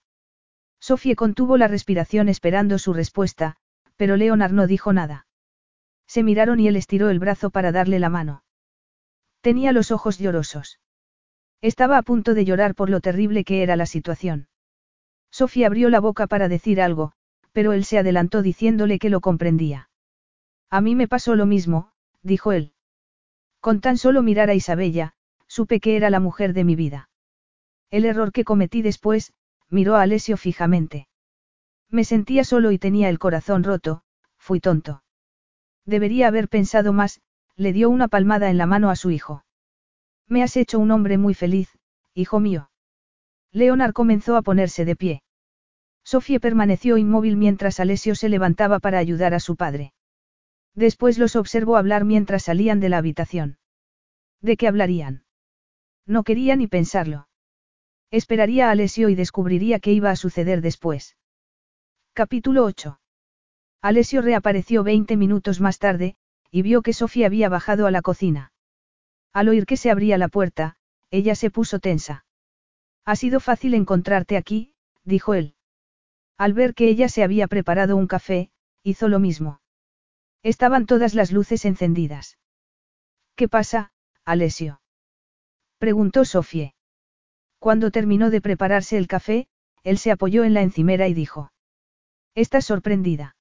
Sofía 0.81 1.15
contuvo 1.15 1.57
la 1.57 1.67
respiración 1.67 2.29
esperando 2.29 2.79
su 2.79 2.93
respuesta, 2.93 3.57
pero 3.97 4.19
Leonard 4.19 4.53
no 4.53 4.67
dijo 4.67 4.93
nada. 4.93 5.27
Se 6.07 6.23
miraron 6.23 6.61
y 6.61 6.69
él 6.69 6.77
estiró 6.77 7.09
el 7.09 7.21
brazo 7.21 7.49
para 7.49 7.73
darle 7.73 7.99
la 7.99 8.11
mano. 8.11 8.45
Tenía 9.41 9.73
los 9.73 9.93
ojos 9.93 10.19
llorosos. 10.19 10.79
Estaba 11.63 11.97
a 11.97 12.03
punto 12.03 12.35
de 12.35 12.45
llorar 12.45 12.75
por 12.75 12.91
lo 12.91 13.01
terrible 13.01 13.45
que 13.45 13.63
era 13.63 13.77
la 13.77 13.87
situación. 13.87 14.49
Sofía 15.31 15.69
abrió 15.69 15.89
la 15.89 16.01
boca 16.01 16.27
para 16.27 16.49
decir 16.49 16.83
algo, 16.83 17.13
pero 17.53 17.73
él 17.73 17.87
se 17.87 17.97
adelantó 17.99 18.43
diciéndole 18.43 18.99
que 18.99 19.09
lo 19.09 19.23
comprendía. 19.23 19.89
A 20.69 20.83
mí 20.83 20.95
me 20.95 21.09
pasó 21.09 21.35
lo 21.35 21.47
mismo, 21.47 21.93
dijo 22.23 22.53
él. 22.53 22.75
Con 23.61 23.81
tan 23.81 23.99
solo 23.99 24.23
mirar 24.23 24.51
a 24.51 24.55
Isabella, 24.55 25.15
supe 25.47 25.81
que 25.81 25.97
era 25.97 26.11
la 26.11 26.21
mujer 26.21 26.53
de 26.53 26.65
mi 26.65 26.77
vida. 26.77 27.11
El 27.91 28.05
error 28.05 28.33
que 28.33 28.45
cometí 28.45 28.83
después, 28.83 29.33
miró 29.69 29.97
a 29.97 30.03
Alessio 30.03 30.37
fijamente. 30.37 31.09
Me 31.91 32.05
sentía 32.05 32.45
solo 32.45 32.71
y 32.71 32.79
tenía 32.79 33.09
el 33.09 33.19
corazón 33.19 33.65
roto, 33.65 34.03
fui 34.37 34.61
tonto. 34.61 35.03
Debería 35.85 36.29
haber 36.29 36.49
pensado 36.49 36.93
más, 36.93 37.21
le 37.57 37.73
dio 37.73 37.91
una 37.91 38.09
palmada 38.09 38.51
en 38.51 38.59
la 38.59 38.67
mano 38.67 38.91
a 38.91 38.97
su 38.97 39.11
hijo. 39.11 39.45
Me 40.29 40.43
has 40.43 40.57
hecho 40.57 40.79
un 40.79 40.91
hombre 40.91 41.17
muy 41.17 41.35
feliz, 41.35 41.79
hijo 42.15 42.41
mío. 42.41 42.71
Leonard 43.53 43.95
comenzó 43.95 44.37
a 44.37 44.43
ponerse 44.43 44.85
de 44.85 44.97
pie. 44.97 45.23
Sofía 46.05 46.41
permaneció 46.41 46.99
inmóvil 46.99 47.37
mientras 47.37 47.81
Alessio 47.81 48.15
se 48.15 48.29
levantaba 48.29 48.79
para 48.79 48.99
ayudar 48.99 49.35
a 49.35 49.41
su 49.41 49.57
padre. 49.57 49.93
Después 50.75 51.19
los 51.19 51.37
observó 51.37 51.77
hablar 51.77 52.05
mientras 52.05 52.45
salían 52.45 52.81
de 52.81 52.89
la 52.89 52.99
habitación. 52.99 53.59
¿De 54.41 54.57
qué 54.57 54.69
hablarían? 54.69 55.25
No 56.07 56.23
quería 56.23 56.57
ni 56.57 56.67
pensarlo. 56.67 57.29
Esperaría 58.11 58.69
a 58.69 58.71
Alessio 58.71 59.09
y 59.09 59.15
descubriría 59.15 59.81
qué 59.81 59.93
iba 59.93 60.11
a 60.11 60.17
suceder 60.17 60.63
después. 60.63 61.17
Capítulo 62.15 62.65
8. 62.65 63.01
Alessio 63.83 64.23
reapareció 64.23 64.83
20 64.83 65.17
minutos 65.17 65.61
más 65.61 65.79
tarde, 65.79 66.17
y 66.51 66.63
vio 66.63 66.83
que 66.83 66.93
Sofía 66.93 67.27
había 67.27 67.49
bajado 67.49 67.87
a 67.87 67.91
la 67.91 68.03
cocina. 68.03 68.53
Al 69.33 69.49
oír 69.49 69.67
que 69.67 69.77
se 69.77 69.91
abría 69.91 70.19
la 70.19 70.29
puerta, 70.29 70.77
ella 71.11 71.35
se 71.35 71.51
puso 71.51 71.79
tensa. 71.79 72.25
Ha 73.05 73.17
sido 73.17 73.41
fácil 73.41 73.75
encontrarte 73.75 74.37
aquí, 74.37 74.73
dijo 75.05 75.35
él. 75.35 75.55
Al 76.37 76.55
ver 76.55 76.75
que 76.75 76.89
ella 76.89 77.09
se 77.09 77.23
había 77.23 77.47
preparado 77.47 77.97
un 77.97 78.07
café, 78.07 78.51
hizo 78.83 79.09
lo 79.09 79.19
mismo. 79.19 79.61
Estaban 80.43 80.87
todas 80.87 81.15
las 81.15 81.33
luces 81.33 81.65
encendidas. 81.65 82.39
¿Qué 83.35 83.49
pasa, 83.49 83.93
Alessio? 84.25 84.81
preguntó 85.79 86.25
Sofía. 86.25 86.75
Cuando 87.59 87.91
terminó 87.91 88.31
de 88.31 88.41
prepararse 88.41 88.99
el 88.99 89.09
café, 89.09 89.49
él 89.83 89.99
se 89.99 90.11
apoyó 90.11 90.45
en 90.45 90.55
la 90.55 90.63
encimera 90.63 91.09
y 91.09 91.15
dijo. 91.15 91.53
¿Estás 92.35 92.65
sorprendida? 92.65 93.37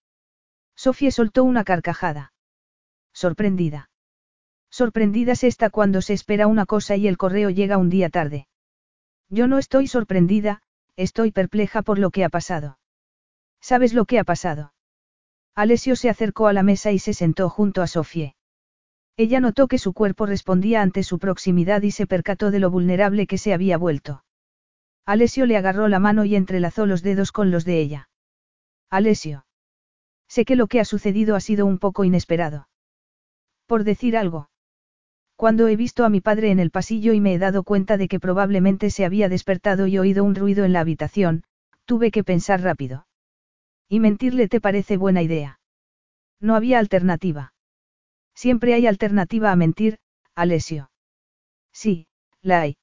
Sofía 0.75 1.11
soltó 1.11 1.43
una 1.43 1.63
carcajada. 1.63 2.33
Sorprendida. 3.13 3.89
Sorprendida 4.69 5.35
se 5.35 5.47
está 5.47 5.69
cuando 5.69 6.01
se 6.01 6.13
espera 6.13 6.47
una 6.47 6.65
cosa 6.65 6.95
y 6.95 7.07
el 7.07 7.17
correo 7.17 7.49
llega 7.49 7.77
un 7.77 7.89
día 7.89 8.09
tarde. 8.09 8.47
Yo 9.29 9.47
no 9.47 9.57
estoy 9.57 9.87
sorprendida, 9.87 10.61
estoy 10.95 11.31
perpleja 11.31 11.81
por 11.81 11.99
lo 11.99 12.11
que 12.11 12.23
ha 12.23 12.29
pasado. 12.29 12.79
¿Sabes 13.59 13.93
lo 13.93 14.05
que 14.05 14.19
ha 14.19 14.23
pasado? 14.23 14.73
Alessio 15.57 15.95
se 15.95 16.07
acercó 16.07 16.45
a 16.45 16.53
la 16.53 16.61
mesa 16.61 16.91
y 16.91 16.99
se 16.99 17.15
sentó 17.15 17.49
junto 17.49 17.81
a 17.81 17.87
Sofía. 17.87 18.35
Ella 19.17 19.39
notó 19.39 19.67
que 19.67 19.79
su 19.79 19.91
cuerpo 19.91 20.27
respondía 20.27 20.83
ante 20.83 21.01
su 21.01 21.17
proximidad 21.17 21.81
y 21.81 21.89
se 21.89 22.05
percató 22.05 22.51
de 22.51 22.59
lo 22.59 22.69
vulnerable 22.69 23.25
que 23.25 23.39
se 23.39 23.55
había 23.55 23.75
vuelto. 23.79 24.23
Alessio 25.03 25.47
le 25.47 25.57
agarró 25.57 25.87
la 25.87 25.97
mano 25.97 26.25
y 26.25 26.35
entrelazó 26.35 26.85
los 26.85 27.01
dedos 27.01 27.31
con 27.31 27.49
los 27.49 27.65
de 27.65 27.79
ella. 27.79 28.09
Alessio. 28.91 29.47
Sé 30.27 30.45
que 30.45 30.55
lo 30.55 30.67
que 30.67 30.79
ha 30.79 30.85
sucedido 30.85 31.35
ha 31.35 31.39
sido 31.39 31.65
un 31.65 31.79
poco 31.79 32.03
inesperado. 32.03 32.67
Por 33.65 33.83
decir 33.83 34.15
algo. 34.15 34.51
Cuando 35.35 35.67
he 35.69 35.75
visto 35.75 36.05
a 36.05 36.09
mi 36.09 36.21
padre 36.21 36.51
en 36.51 36.59
el 36.59 36.69
pasillo 36.69 37.13
y 37.13 37.19
me 37.19 37.33
he 37.33 37.39
dado 37.39 37.63
cuenta 37.63 37.97
de 37.97 38.07
que 38.07 38.19
probablemente 38.19 38.91
se 38.91 39.05
había 39.05 39.27
despertado 39.27 39.87
y 39.87 39.97
oído 39.97 40.23
un 40.23 40.35
ruido 40.35 40.65
en 40.65 40.73
la 40.73 40.81
habitación, 40.81 41.45
tuve 41.85 42.11
que 42.11 42.23
pensar 42.23 42.61
rápido. 42.61 43.06
Y 43.89 43.99
mentirle 43.99 44.47
te 44.47 44.61
parece 44.61 44.97
buena 44.97 45.21
idea. 45.21 45.59
No 46.39 46.55
había 46.55 46.79
alternativa. 46.79 47.53
Siempre 48.35 48.73
hay 48.73 48.85
alternativa 48.85 49.51
a 49.51 49.55
mentir, 49.55 49.99
Alessio. 50.35 50.91
Sí, 51.71 52.07
la 52.41 52.61
hay. 52.61 52.77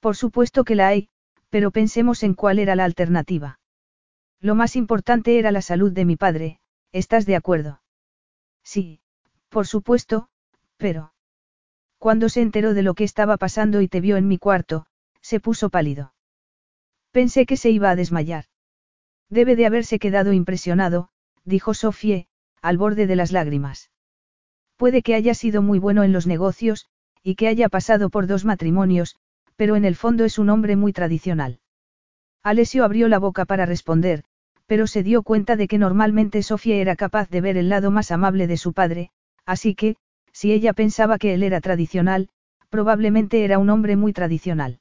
Por 0.00 0.16
supuesto 0.16 0.64
que 0.64 0.74
la 0.74 0.88
hay, 0.88 1.08
pero 1.50 1.70
pensemos 1.70 2.22
en 2.22 2.34
cuál 2.34 2.58
era 2.58 2.74
la 2.74 2.84
alternativa. 2.84 3.60
Lo 4.40 4.54
más 4.54 4.76
importante 4.76 5.38
era 5.38 5.52
la 5.52 5.62
salud 5.62 5.92
de 5.92 6.04
mi 6.04 6.16
padre, 6.16 6.58
¿estás 6.92 7.26
de 7.26 7.36
acuerdo? 7.36 7.80
Sí, 8.62 9.00
por 9.48 9.66
supuesto, 9.66 10.28
pero... 10.76 11.14
Cuando 11.98 12.28
se 12.28 12.42
enteró 12.42 12.74
de 12.74 12.82
lo 12.82 12.94
que 12.94 13.04
estaba 13.04 13.36
pasando 13.36 13.80
y 13.80 13.88
te 13.88 14.00
vio 14.00 14.16
en 14.16 14.28
mi 14.28 14.38
cuarto, 14.38 14.86
se 15.20 15.40
puso 15.40 15.70
pálido. 15.70 16.12
Pensé 17.12 17.46
que 17.46 17.56
se 17.56 17.70
iba 17.70 17.90
a 17.90 17.96
desmayar. 17.96 18.44
Debe 19.34 19.56
de 19.56 19.66
haberse 19.66 19.98
quedado 19.98 20.32
impresionado, 20.32 21.08
dijo 21.44 21.74
Sofie, 21.74 22.28
al 22.62 22.78
borde 22.78 23.08
de 23.08 23.16
las 23.16 23.32
lágrimas. 23.32 23.90
Puede 24.76 25.02
que 25.02 25.16
haya 25.16 25.34
sido 25.34 25.60
muy 25.60 25.80
bueno 25.80 26.04
en 26.04 26.12
los 26.12 26.28
negocios, 26.28 26.86
y 27.20 27.34
que 27.34 27.48
haya 27.48 27.68
pasado 27.68 28.10
por 28.10 28.28
dos 28.28 28.44
matrimonios, 28.44 29.16
pero 29.56 29.74
en 29.74 29.84
el 29.84 29.96
fondo 29.96 30.24
es 30.24 30.38
un 30.38 30.50
hombre 30.50 30.76
muy 30.76 30.92
tradicional. 30.92 31.58
Alessio 32.44 32.84
abrió 32.84 33.08
la 33.08 33.18
boca 33.18 33.44
para 33.44 33.66
responder, 33.66 34.22
pero 34.66 34.86
se 34.86 35.02
dio 35.02 35.24
cuenta 35.24 35.56
de 35.56 35.66
que 35.66 35.78
normalmente 35.78 36.40
Sofía 36.44 36.76
era 36.76 36.94
capaz 36.94 37.28
de 37.28 37.40
ver 37.40 37.56
el 37.56 37.68
lado 37.68 37.90
más 37.90 38.12
amable 38.12 38.46
de 38.46 38.56
su 38.56 38.72
padre, 38.72 39.10
así 39.44 39.74
que, 39.74 39.96
si 40.30 40.52
ella 40.52 40.74
pensaba 40.74 41.18
que 41.18 41.34
él 41.34 41.42
era 41.42 41.60
tradicional, 41.60 42.28
probablemente 42.70 43.44
era 43.44 43.58
un 43.58 43.68
hombre 43.68 43.96
muy 43.96 44.12
tradicional. 44.12 44.78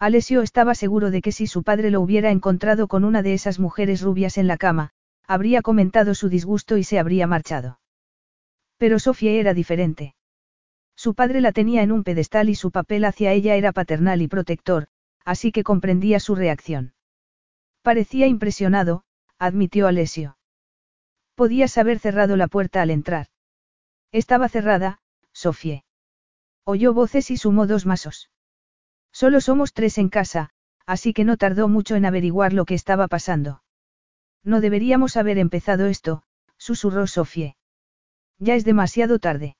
Alessio 0.00 0.40
estaba 0.40 0.74
seguro 0.74 1.10
de 1.10 1.20
que 1.20 1.30
si 1.30 1.46
su 1.46 1.62
padre 1.62 1.90
lo 1.90 2.00
hubiera 2.00 2.30
encontrado 2.30 2.88
con 2.88 3.04
una 3.04 3.22
de 3.22 3.34
esas 3.34 3.58
mujeres 3.58 4.00
rubias 4.00 4.38
en 4.38 4.46
la 4.46 4.56
cama, 4.56 4.92
habría 5.26 5.60
comentado 5.60 6.14
su 6.14 6.30
disgusto 6.30 6.78
y 6.78 6.84
se 6.84 6.98
habría 6.98 7.26
marchado. 7.26 7.80
Pero 8.78 8.98
Sofía 8.98 9.32
era 9.32 9.52
diferente. 9.52 10.14
Su 10.96 11.14
padre 11.14 11.42
la 11.42 11.52
tenía 11.52 11.82
en 11.82 11.92
un 11.92 12.02
pedestal 12.02 12.48
y 12.48 12.54
su 12.54 12.70
papel 12.70 13.04
hacia 13.04 13.32
ella 13.32 13.56
era 13.56 13.72
paternal 13.72 14.22
y 14.22 14.28
protector, 14.28 14.88
así 15.26 15.52
que 15.52 15.64
comprendía 15.64 16.18
su 16.18 16.34
reacción. 16.34 16.94
Parecía 17.82 18.26
impresionado, 18.26 19.04
admitió 19.38 19.86
Alessio. 19.86 20.38
Podías 21.34 21.76
haber 21.76 21.98
cerrado 21.98 22.38
la 22.38 22.48
puerta 22.48 22.80
al 22.80 22.88
entrar. 22.88 23.26
Estaba 24.12 24.48
cerrada, 24.48 25.02
Sofía. 25.32 25.84
Oyó 26.64 26.94
voces 26.94 27.30
y 27.30 27.36
sumó 27.36 27.66
dos 27.66 27.84
masos. 27.84 28.30
Solo 29.12 29.40
somos 29.40 29.72
tres 29.72 29.98
en 29.98 30.08
casa, 30.08 30.50
así 30.86 31.12
que 31.12 31.24
no 31.24 31.36
tardó 31.36 31.68
mucho 31.68 31.96
en 31.96 32.04
averiguar 32.04 32.52
lo 32.52 32.64
que 32.64 32.74
estaba 32.74 33.08
pasando. 33.08 33.62
No 34.44 34.60
deberíamos 34.60 35.16
haber 35.16 35.38
empezado 35.38 35.86
esto, 35.86 36.22
susurró 36.56 37.06
Sofía. 37.06 37.56
Ya 38.38 38.54
es 38.54 38.64
demasiado 38.64 39.18
tarde. 39.18 39.56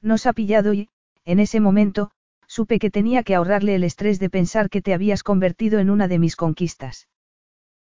Nos 0.00 0.26
ha 0.26 0.32
pillado 0.32 0.74
y, 0.74 0.90
en 1.24 1.38
ese 1.38 1.60
momento, 1.60 2.10
supe 2.46 2.78
que 2.78 2.90
tenía 2.90 3.22
que 3.22 3.34
ahorrarle 3.34 3.74
el 3.74 3.84
estrés 3.84 4.18
de 4.18 4.28
pensar 4.30 4.68
que 4.68 4.82
te 4.82 4.92
habías 4.92 5.22
convertido 5.22 5.78
en 5.78 5.88
una 5.90 6.08
de 6.08 6.18
mis 6.18 6.36
conquistas. 6.36 7.08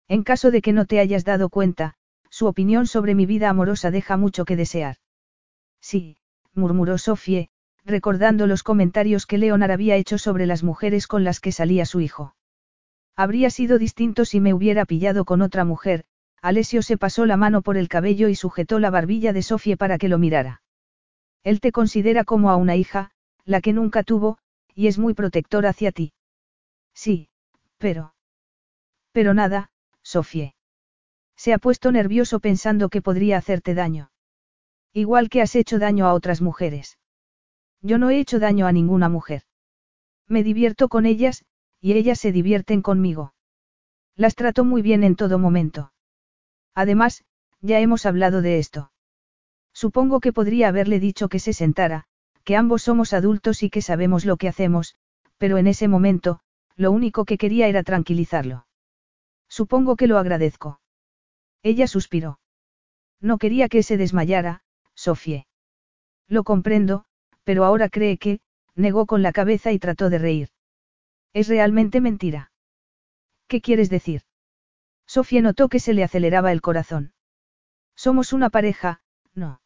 En 0.08 0.22
caso 0.22 0.50
de 0.50 0.62
que 0.62 0.72
no 0.72 0.86
te 0.86 1.00
hayas 1.00 1.24
dado 1.24 1.48
cuenta, 1.48 1.94
su 2.30 2.46
opinión 2.46 2.86
sobre 2.86 3.14
mi 3.14 3.26
vida 3.26 3.50
amorosa 3.50 3.90
deja 3.90 4.16
mucho 4.16 4.44
que 4.44 4.56
desear. 4.56 4.96
Sí, 5.80 6.16
murmuró 6.54 6.96
Sofie, 6.98 7.50
recordando 7.84 8.46
los 8.46 8.62
comentarios 8.62 9.26
que 9.26 9.38
Leonard 9.38 9.72
había 9.72 9.96
hecho 9.96 10.18
sobre 10.18 10.46
las 10.46 10.62
mujeres 10.62 11.06
con 11.06 11.24
las 11.24 11.40
que 11.40 11.52
salía 11.52 11.84
su 11.84 12.00
hijo. 12.00 12.34
Habría 13.16 13.50
sido 13.50 13.78
distinto 13.78 14.24
si 14.24 14.40
me 14.40 14.54
hubiera 14.54 14.84
pillado 14.84 15.24
con 15.24 15.42
otra 15.42 15.64
mujer, 15.64 16.04
Alessio 16.40 16.82
se 16.82 16.96
pasó 16.96 17.26
la 17.26 17.36
mano 17.36 17.62
por 17.62 17.76
el 17.76 17.88
cabello 17.88 18.28
y 18.28 18.34
sujetó 18.34 18.78
la 18.78 18.90
barbilla 18.90 19.32
de 19.32 19.42
Sofía 19.42 19.76
para 19.76 19.98
que 19.98 20.08
lo 20.08 20.18
mirara. 20.18 20.62
Él 21.44 21.60
te 21.60 21.72
considera 21.72 22.24
como 22.24 22.50
a 22.50 22.56
una 22.56 22.76
hija, 22.76 23.12
la 23.44 23.60
que 23.60 23.72
nunca 23.72 24.02
tuvo, 24.02 24.38
y 24.74 24.86
es 24.86 24.98
muy 24.98 25.14
protector 25.14 25.66
hacia 25.66 25.92
ti. 25.92 26.12
Sí, 26.94 27.28
pero... 27.78 28.14
Pero 29.12 29.34
nada, 29.34 29.70
Sofía. 30.02 30.54
Se 31.36 31.52
ha 31.52 31.58
puesto 31.58 31.92
nervioso 31.92 32.40
pensando 32.40 32.88
que 32.88 33.02
podría 33.02 33.36
hacerte 33.36 33.74
daño. 33.74 34.10
Igual 34.92 35.28
que 35.28 35.42
has 35.42 35.54
hecho 35.54 35.78
daño 35.78 36.06
a 36.06 36.14
otras 36.14 36.40
mujeres. 36.40 36.98
Yo 37.82 37.98
no 37.98 38.10
he 38.10 38.18
hecho 38.18 38.38
daño 38.38 38.66
a 38.66 38.72
ninguna 38.72 39.08
mujer. 39.08 39.42
Me 40.28 40.42
divierto 40.44 40.88
con 40.88 41.04
ellas, 41.04 41.44
y 41.80 41.92
ellas 41.94 42.20
se 42.20 42.32
divierten 42.32 42.80
conmigo. 42.80 43.34
Las 44.14 44.36
trato 44.36 44.64
muy 44.64 44.82
bien 44.82 45.02
en 45.02 45.16
todo 45.16 45.38
momento. 45.38 45.92
Además, 46.74 47.24
ya 47.60 47.80
hemos 47.80 48.06
hablado 48.06 48.40
de 48.40 48.58
esto. 48.58 48.92
Supongo 49.72 50.20
que 50.20 50.32
podría 50.32 50.68
haberle 50.68 51.00
dicho 51.00 51.28
que 51.28 51.40
se 51.40 51.52
sentara, 51.52 52.04
que 52.44 52.56
ambos 52.56 52.82
somos 52.82 53.12
adultos 53.12 53.62
y 53.62 53.70
que 53.70 53.82
sabemos 53.82 54.24
lo 54.24 54.36
que 54.36 54.48
hacemos, 54.48 54.96
pero 55.38 55.58
en 55.58 55.66
ese 55.66 55.88
momento, 55.88 56.40
lo 56.76 56.92
único 56.92 57.24
que 57.24 57.38
quería 57.38 57.68
era 57.68 57.82
tranquilizarlo. 57.82 58.66
Supongo 59.48 59.96
que 59.96 60.06
lo 60.06 60.18
agradezco. 60.18 60.80
Ella 61.62 61.86
suspiró. 61.86 62.38
No 63.20 63.38
quería 63.38 63.68
que 63.68 63.82
se 63.82 63.96
desmayara, 63.96 64.62
Sofie. 64.94 65.46
Lo 66.28 66.44
comprendo, 66.44 67.04
pero 67.44 67.64
ahora 67.64 67.88
cree 67.88 68.18
que, 68.18 68.40
negó 68.74 69.06
con 69.06 69.22
la 69.22 69.32
cabeza 69.32 69.72
y 69.72 69.78
trató 69.78 70.10
de 70.10 70.18
reír. 70.18 70.48
Es 71.32 71.48
realmente 71.48 72.00
mentira. 72.00 72.52
¿Qué 73.48 73.60
quieres 73.60 73.90
decir? 73.90 74.22
Sofía 75.06 75.42
notó 75.42 75.68
que 75.68 75.80
se 75.80 75.94
le 75.94 76.04
aceleraba 76.04 76.52
el 76.52 76.60
corazón. 76.60 77.12
Somos 77.94 78.32
una 78.32 78.50
pareja, 78.50 79.02
no. 79.34 79.60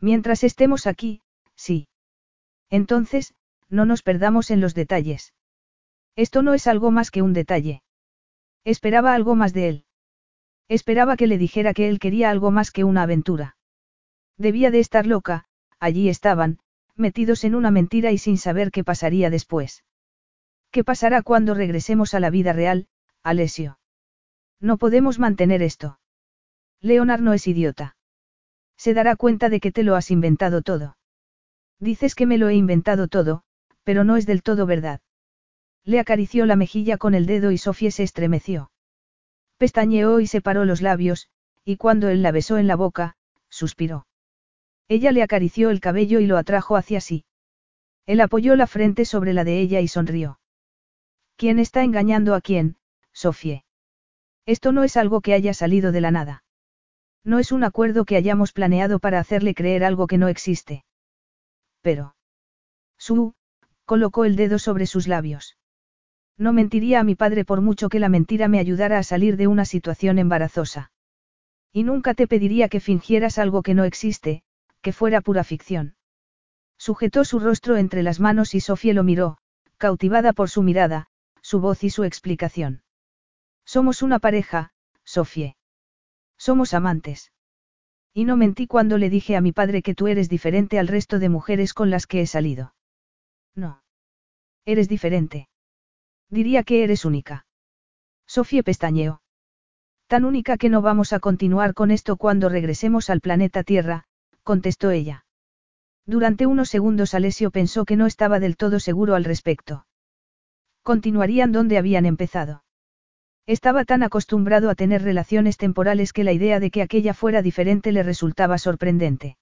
Mientras 0.00 0.44
estemos 0.44 0.86
aquí, 0.86 1.22
sí. 1.54 1.88
Entonces, 2.70 3.34
no 3.68 3.84
nos 3.84 4.02
perdamos 4.02 4.50
en 4.50 4.60
los 4.60 4.74
detalles. 4.74 5.34
Esto 6.16 6.42
no 6.42 6.54
es 6.54 6.66
algo 6.66 6.90
más 6.90 7.10
que 7.10 7.22
un 7.22 7.32
detalle. 7.32 7.82
Esperaba 8.64 9.14
algo 9.14 9.34
más 9.34 9.52
de 9.52 9.68
él. 9.68 9.84
Esperaba 10.68 11.16
que 11.16 11.26
le 11.26 11.38
dijera 11.38 11.72
que 11.72 11.88
él 11.88 11.98
quería 11.98 12.30
algo 12.30 12.50
más 12.50 12.70
que 12.70 12.84
una 12.84 13.02
aventura. 13.02 13.56
Debía 14.36 14.70
de 14.70 14.80
estar 14.80 15.06
loca, 15.06 15.46
allí 15.80 16.08
estaban, 16.08 16.58
metidos 16.98 17.44
en 17.44 17.54
una 17.54 17.70
mentira 17.70 18.10
y 18.10 18.18
sin 18.18 18.38
saber 18.38 18.70
qué 18.70 18.84
pasaría 18.84 19.30
después. 19.30 19.84
¿Qué 20.70 20.84
pasará 20.84 21.22
cuando 21.22 21.54
regresemos 21.54 22.14
a 22.14 22.20
la 22.20 22.30
vida 22.30 22.52
real, 22.52 22.88
Alessio? 23.22 23.78
No 24.60 24.76
podemos 24.76 25.18
mantener 25.18 25.62
esto. 25.62 26.00
Leonard 26.80 27.20
no 27.20 27.32
es 27.32 27.46
idiota. 27.46 27.96
Se 28.76 28.94
dará 28.94 29.16
cuenta 29.16 29.48
de 29.48 29.60
que 29.60 29.72
te 29.72 29.82
lo 29.82 29.96
has 29.96 30.10
inventado 30.10 30.62
todo. 30.62 30.96
Dices 31.80 32.14
que 32.14 32.26
me 32.26 32.38
lo 32.38 32.48
he 32.48 32.54
inventado 32.54 33.08
todo, 33.08 33.42
pero 33.84 34.04
no 34.04 34.16
es 34.16 34.26
del 34.26 34.42
todo 34.42 34.66
verdad. 34.66 35.00
Le 35.84 36.00
acarició 36.00 36.44
la 36.44 36.56
mejilla 36.56 36.98
con 36.98 37.14
el 37.14 37.26
dedo 37.26 37.52
y 37.52 37.58
Sofía 37.58 37.90
se 37.90 38.02
estremeció. 38.02 38.70
Pestañeó 39.56 40.20
y 40.20 40.26
separó 40.26 40.64
los 40.64 40.82
labios, 40.82 41.28
y 41.64 41.76
cuando 41.76 42.08
él 42.08 42.22
la 42.22 42.32
besó 42.32 42.58
en 42.58 42.66
la 42.66 42.76
boca, 42.76 43.16
suspiró. 43.48 44.07
Ella 44.88 45.12
le 45.12 45.22
acarició 45.22 45.70
el 45.70 45.80
cabello 45.80 46.18
y 46.18 46.26
lo 46.26 46.38
atrajo 46.38 46.76
hacia 46.76 47.00
sí. 47.00 47.24
Él 48.06 48.20
apoyó 48.20 48.56
la 48.56 48.66
frente 48.66 49.04
sobre 49.04 49.34
la 49.34 49.44
de 49.44 49.60
ella 49.60 49.80
y 49.80 49.88
sonrió. 49.88 50.40
¿Quién 51.36 51.58
está 51.58 51.84
engañando 51.84 52.34
a 52.34 52.40
quién, 52.40 52.76
Sofía? 53.12 53.64
Esto 54.46 54.72
no 54.72 54.82
es 54.82 54.96
algo 54.96 55.20
que 55.20 55.34
haya 55.34 55.52
salido 55.52 55.92
de 55.92 56.00
la 56.00 56.10
nada. 56.10 56.42
No 57.22 57.38
es 57.38 57.52
un 57.52 57.64
acuerdo 57.64 58.06
que 58.06 58.16
hayamos 58.16 58.52
planeado 58.52 58.98
para 58.98 59.20
hacerle 59.20 59.54
creer 59.54 59.84
algo 59.84 60.06
que 60.06 60.16
no 60.16 60.28
existe. 60.28 60.84
Pero. 61.82 62.16
Su, 62.96 63.34
colocó 63.84 64.24
el 64.24 64.36
dedo 64.36 64.58
sobre 64.58 64.86
sus 64.86 65.06
labios. 65.06 65.58
No 66.38 66.54
mentiría 66.54 67.00
a 67.00 67.04
mi 67.04 67.14
padre 67.14 67.44
por 67.44 67.60
mucho 67.60 67.90
que 67.90 67.98
la 67.98 68.08
mentira 68.08 68.48
me 68.48 68.58
ayudara 68.58 68.98
a 68.98 69.02
salir 69.02 69.36
de 69.36 69.48
una 69.48 69.66
situación 69.66 70.18
embarazosa. 70.18 70.92
Y 71.72 71.82
nunca 71.82 72.14
te 72.14 72.26
pediría 72.26 72.68
que 72.68 72.80
fingieras 72.80 73.38
algo 73.38 73.62
que 73.62 73.74
no 73.74 73.84
existe, 73.84 74.42
que 74.88 74.92
fuera 74.94 75.20
pura 75.20 75.44
ficción. 75.44 75.96
Sujetó 76.78 77.26
su 77.26 77.40
rostro 77.40 77.76
entre 77.76 78.02
las 78.02 78.20
manos 78.20 78.54
y 78.54 78.60
Sofía 78.60 78.94
lo 78.94 79.04
miró, 79.04 79.36
cautivada 79.76 80.32
por 80.32 80.48
su 80.48 80.62
mirada, 80.62 81.08
su 81.42 81.60
voz 81.60 81.84
y 81.84 81.90
su 81.90 82.04
explicación. 82.04 82.82
Somos 83.66 84.00
una 84.00 84.18
pareja, 84.18 84.72
Sofía. 85.04 85.56
Somos 86.38 86.72
amantes. 86.72 87.32
Y 88.14 88.24
no 88.24 88.38
mentí 88.38 88.66
cuando 88.66 88.96
le 88.96 89.10
dije 89.10 89.36
a 89.36 89.42
mi 89.42 89.52
padre 89.52 89.82
que 89.82 89.94
tú 89.94 90.06
eres 90.06 90.30
diferente 90.30 90.78
al 90.78 90.88
resto 90.88 91.18
de 91.18 91.28
mujeres 91.28 91.74
con 91.74 91.90
las 91.90 92.06
que 92.06 92.22
he 92.22 92.26
salido. 92.26 92.74
No. 93.54 93.82
Eres 94.64 94.88
diferente. 94.88 95.50
Diría 96.30 96.62
que 96.62 96.82
eres 96.82 97.04
única. 97.04 97.44
Sofía 98.26 98.62
pestañeó. 98.62 99.20
Tan 100.06 100.24
única 100.24 100.56
que 100.56 100.70
no 100.70 100.80
vamos 100.80 101.12
a 101.12 101.20
continuar 101.20 101.74
con 101.74 101.90
esto 101.90 102.16
cuando 102.16 102.48
regresemos 102.48 103.10
al 103.10 103.20
planeta 103.20 103.64
Tierra, 103.64 104.07
contestó 104.48 104.90
ella. 104.90 105.26
Durante 106.06 106.46
unos 106.46 106.70
segundos 106.70 107.12
Alessio 107.12 107.50
pensó 107.50 107.84
que 107.84 107.96
no 107.96 108.06
estaba 108.06 108.40
del 108.40 108.56
todo 108.56 108.80
seguro 108.80 109.14
al 109.14 109.24
respecto. 109.24 109.84
Continuarían 110.82 111.52
donde 111.52 111.76
habían 111.76 112.06
empezado. 112.06 112.64
Estaba 113.46 113.84
tan 113.84 114.02
acostumbrado 114.02 114.70
a 114.70 114.74
tener 114.74 115.02
relaciones 115.02 115.58
temporales 115.58 116.14
que 116.14 116.24
la 116.24 116.32
idea 116.32 116.60
de 116.60 116.70
que 116.70 116.80
aquella 116.80 117.12
fuera 117.12 117.42
diferente 117.42 117.92
le 117.92 118.02
resultaba 118.02 118.56
sorprendente. 118.56 119.36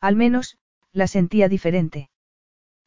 Al 0.00 0.14
menos, 0.14 0.58
la 0.92 1.08
sentía 1.08 1.48
diferente. 1.48 2.08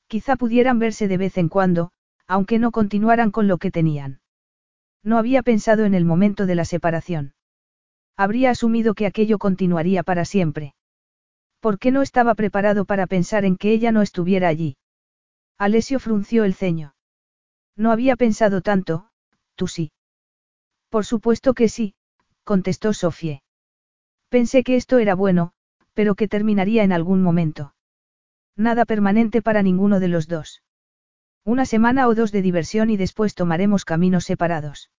Quizá 0.08 0.38
pudieran 0.38 0.80
verse 0.80 1.10
de 1.10 1.18
vez 1.18 1.38
en 1.38 1.50
cuando, 1.50 1.92
aunque 2.26 2.58
no 2.58 2.72
continuaran 2.72 3.32
con 3.32 3.50
lo 3.50 3.58
que 3.58 3.70
tenían. 3.70 4.22
No 5.04 5.18
había 5.18 5.44
pensado 5.44 5.84
en 5.84 5.94
el 5.94 6.06
momento 6.06 6.46
de 6.46 6.56
la 6.56 6.64
separación. 6.64 7.34
Habría 8.16 8.52
asumido 8.52 8.94
que 8.94 9.08
aquello 9.08 9.40
continuaría 9.40 10.04
para 10.04 10.24
siempre. 10.24 10.74
¿Por 11.64 11.80
qué 11.80 11.92
no 11.92 12.02
estaba 12.02 12.36
preparado 12.36 12.84
para 12.84 13.08
pensar 13.08 13.46
en 13.46 13.56
que 13.56 13.72
ella 13.72 13.94
no 13.94 14.02
estuviera 14.02 14.50
allí? 14.50 14.76
Alessio 15.58 15.98
frunció 16.02 16.44
el 16.44 16.56
ceño. 16.56 16.94
No 17.78 17.94
había 17.94 18.18
pensado 18.18 18.60
tanto, 18.60 19.08
tú 19.56 19.68
sí. 19.68 19.94
Por 20.90 21.06
supuesto 21.06 21.54
que 21.54 21.70
sí, 21.70 21.96
contestó 22.44 22.92
Sofie. 22.92 23.44
Pensé 24.28 24.66
que 24.66 24.76
esto 24.76 24.98
era 24.98 25.16
bueno, 25.16 25.54
pero 25.94 26.16
que 26.16 26.28
terminaría 26.28 26.84
en 26.84 26.92
algún 26.92 27.24
momento. 27.24 27.74
Nada 28.58 28.84
permanente 28.84 29.42
para 29.42 29.64
ninguno 29.64 30.02
de 30.02 30.10
los 30.10 30.28
dos. 30.28 30.64
Una 31.46 31.66
semana 31.66 32.10
o 32.10 32.14
dos 32.14 32.34
de 32.34 32.42
diversión 32.42 32.90
y 32.90 32.98
después 32.98 33.36
tomaremos 33.36 33.86
caminos 33.86 34.26
separados. 34.26 34.92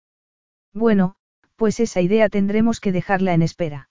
Bueno, 0.72 1.16
pues 1.56 1.78
esa 1.78 2.00
idea 2.00 2.30
tendremos 2.30 2.80
que 2.80 2.90
dejarla 2.90 3.34
en 3.34 3.42
espera. 3.42 3.90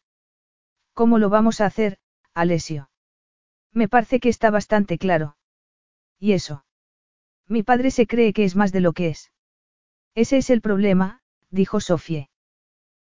¿Cómo 0.96 1.20
lo 1.20 1.30
vamos 1.30 1.62
a 1.62 1.68
hacer, 1.68 2.00
Alessio? 2.34 2.90
Me 3.74 3.88
parece 3.88 4.20
que 4.20 4.30
está 4.30 4.50
bastante 4.50 4.98
claro. 4.98 5.38
¿Y 6.20 6.34
eso? 6.34 6.66
Mi 7.48 7.64
padre 7.64 7.92
se 7.92 8.08
cree 8.08 8.34
que 8.34 8.44
es 8.44 8.56
más 8.56 8.72
de 8.72 8.82
lo 8.82 8.94
que 8.94 9.10
es. 9.10 9.32
Ese 10.16 10.38
es 10.38 10.50
el 10.50 10.62
problema, 10.62 11.22
dijo 11.50 11.80
Sofie. 11.80 12.30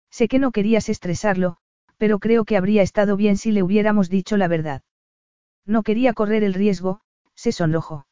Sé 0.09 0.27
que 0.27 0.39
no 0.39 0.51
querías 0.51 0.89
estresarlo, 0.89 1.57
pero 1.97 2.19
creo 2.19 2.45
que 2.45 2.57
habría 2.57 2.81
estado 2.81 3.15
bien 3.15 3.37
si 3.37 3.51
le 3.51 3.63
hubiéramos 3.63 4.09
dicho 4.09 4.37
la 4.37 4.47
verdad. 4.47 4.81
No 5.65 5.83
quería 5.83 6.13
correr 6.13 6.43
el 6.43 6.53
riesgo, 6.53 7.01
se 7.35 7.51
sonrojó. 7.51 8.05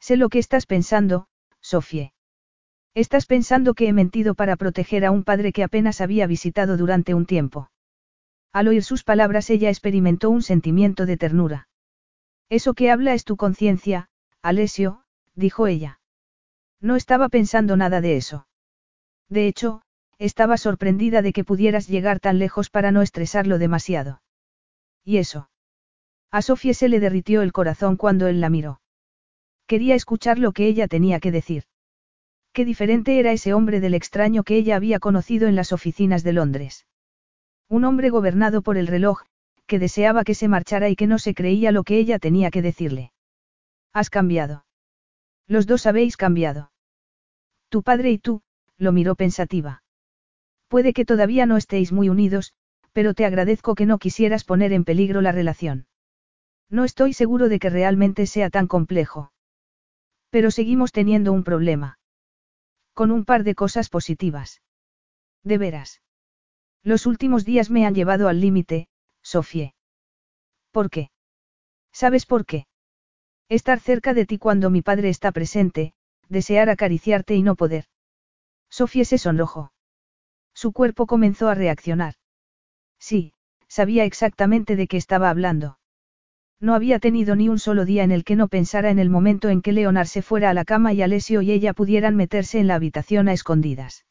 Sé 0.00 0.16
lo 0.16 0.28
que 0.28 0.38
estás 0.38 0.66
pensando, 0.66 1.28
Sofie. 1.60 2.12
Estás 2.94 3.26
pensando 3.26 3.74
que 3.74 3.88
he 3.88 3.92
mentido 3.92 4.34
para 4.34 4.56
proteger 4.56 5.04
a 5.04 5.10
un 5.10 5.24
padre 5.24 5.52
que 5.52 5.64
apenas 5.64 6.00
había 6.00 6.26
visitado 6.26 6.76
durante 6.76 7.14
un 7.14 7.26
tiempo. 7.26 7.70
Al 8.54 8.68
oír 8.68 8.84
sus 8.84 9.02
palabras 9.02 9.50
ella 9.50 9.68
experimentó 9.68 10.30
un 10.30 10.40
sentimiento 10.40 11.06
de 11.06 11.16
ternura. 11.16 11.68
Eso 12.48 12.74
que 12.74 12.92
habla 12.92 13.12
es 13.12 13.24
tu 13.24 13.36
conciencia, 13.36 14.08
Alessio, 14.42 15.02
dijo 15.34 15.66
ella. 15.66 15.98
No 16.80 16.94
estaba 16.94 17.28
pensando 17.28 17.76
nada 17.76 18.00
de 18.00 18.16
eso. 18.16 18.46
De 19.28 19.48
hecho, 19.48 19.82
estaba 20.18 20.56
sorprendida 20.56 21.20
de 21.20 21.32
que 21.32 21.42
pudieras 21.42 21.88
llegar 21.88 22.20
tan 22.20 22.38
lejos 22.38 22.70
para 22.70 22.92
no 22.92 23.02
estresarlo 23.02 23.58
demasiado. 23.58 24.22
¿Y 25.02 25.16
eso? 25.16 25.50
A 26.30 26.40
Sofía 26.40 26.74
se 26.74 26.88
le 26.88 27.00
derritió 27.00 27.42
el 27.42 27.52
corazón 27.52 27.96
cuando 27.96 28.28
él 28.28 28.40
la 28.40 28.50
miró. 28.50 28.80
Quería 29.66 29.96
escuchar 29.96 30.38
lo 30.38 30.52
que 30.52 30.68
ella 30.68 30.86
tenía 30.86 31.18
que 31.18 31.32
decir. 31.32 31.64
Qué 32.52 32.64
diferente 32.64 33.18
era 33.18 33.32
ese 33.32 33.52
hombre 33.52 33.80
del 33.80 33.94
extraño 33.94 34.44
que 34.44 34.56
ella 34.56 34.76
había 34.76 35.00
conocido 35.00 35.48
en 35.48 35.56
las 35.56 35.72
oficinas 35.72 36.22
de 36.22 36.34
Londres. 36.34 36.86
Un 37.68 37.84
hombre 37.84 38.10
gobernado 38.10 38.62
por 38.62 38.76
el 38.76 38.86
reloj, 38.86 39.22
que 39.66 39.78
deseaba 39.78 40.24
que 40.24 40.34
se 40.34 40.48
marchara 40.48 40.88
y 40.88 40.96
que 40.96 41.06
no 41.06 41.18
se 41.18 41.34
creía 41.34 41.72
lo 41.72 41.84
que 41.84 41.98
ella 41.98 42.18
tenía 42.18 42.50
que 42.50 42.62
decirle. 42.62 43.12
Has 43.92 44.10
cambiado. 44.10 44.66
Los 45.46 45.66
dos 45.66 45.86
habéis 45.86 46.16
cambiado. 46.16 46.72
Tu 47.68 47.82
padre 47.82 48.10
y 48.10 48.18
tú, 48.18 48.42
lo 48.76 48.92
miró 48.92 49.14
pensativa. 49.14 49.82
Puede 50.68 50.92
que 50.92 51.04
todavía 51.04 51.46
no 51.46 51.56
estéis 51.56 51.92
muy 51.92 52.08
unidos, 52.08 52.52
pero 52.92 53.14
te 53.14 53.24
agradezco 53.24 53.74
que 53.74 53.86
no 53.86 53.98
quisieras 53.98 54.44
poner 54.44 54.72
en 54.72 54.84
peligro 54.84 55.20
la 55.20 55.32
relación. 55.32 55.86
No 56.70 56.84
estoy 56.84 57.12
seguro 57.12 57.48
de 57.48 57.58
que 57.58 57.70
realmente 57.70 58.26
sea 58.26 58.50
tan 58.50 58.66
complejo. 58.66 59.32
Pero 60.30 60.50
seguimos 60.50 60.92
teniendo 60.92 61.32
un 61.32 61.44
problema. 61.44 61.98
Con 62.92 63.10
un 63.10 63.24
par 63.24 63.44
de 63.44 63.54
cosas 63.54 63.88
positivas. 63.88 64.62
De 65.42 65.58
veras. 65.58 66.03
Los 66.84 67.06
últimos 67.06 67.46
días 67.46 67.70
me 67.70 67.86
han 67.86 67.94
llevado 67.94 68.28
al 68.28 68.42
límite, 68.42 68.88
Sofie. 69.22 69.74
¿Por 70.70 70.90
qué? 70.90 71.10
¿Sabes 71.92 72.26
por 72.26 72.44
qué? 72.44 72.66
Estar 73.48 73.80
cerca 73.80 74.12
de 74.12 74.26
ti 74.26 74.36
cuando 74.36 74.68
mi 74.68 74.82
padre 74.82 75.08
está 75.08 75.32
presente, 75.32 75.94
desear 76.28 76.68
acariciarte 76.68 77.34
y 77.34 77.42
no 77.42 77.54
poder. 77.54 77.86
Sofía 78.68 79.06
se 79.06 79.16
sonrojó. 79.16 79.72
Su 80.52 80.72
cuerpo 80.72 81.06
comenzó 81.06 81.48
a 81.48 81.54
reaccionar. 81.54 82.14
Sí, 82.98 83.32
sabía 83.66 84.04
exactamente 84.04 84.76
de 84.76 84.86
qué 84.86 84.98
estaba 84.98 85.30
hablando. 85.30 85.78
No 86.60 86.74
había 86.74 86.98
tenido 86.98 87.34
ni 87.34 87.48
un 87.48 87.58
solo 87.58 87.86
día 87.86 88.04
en 88.04 88.12
el 88.12 88.24
que 88.24 88.36
no 88.36 88.48
pensara 88.48 88.90
en 88.90 88.98
el 88.98 89.08
momento 89.08 89.48
en 89.48 89.62
que 89.62 89.72
Leonard 89.72 90.06
se 90.06 90.20
fuera 90.20 90.50
a 90.50 90.54
la 90.54 90.64
cama 90.66 90.92
y 90.92 91.00
Alessio 91.00 91.40
y 91.40 91.50
ella 91.50 91.72
pudieran 91.72 92.14
meterse 92.14 92.58
en 92.58 92.66
la 92.66 92.74
habitación 92.74 93.28
a 93.28 93.32
escondidas. 93.32 94.04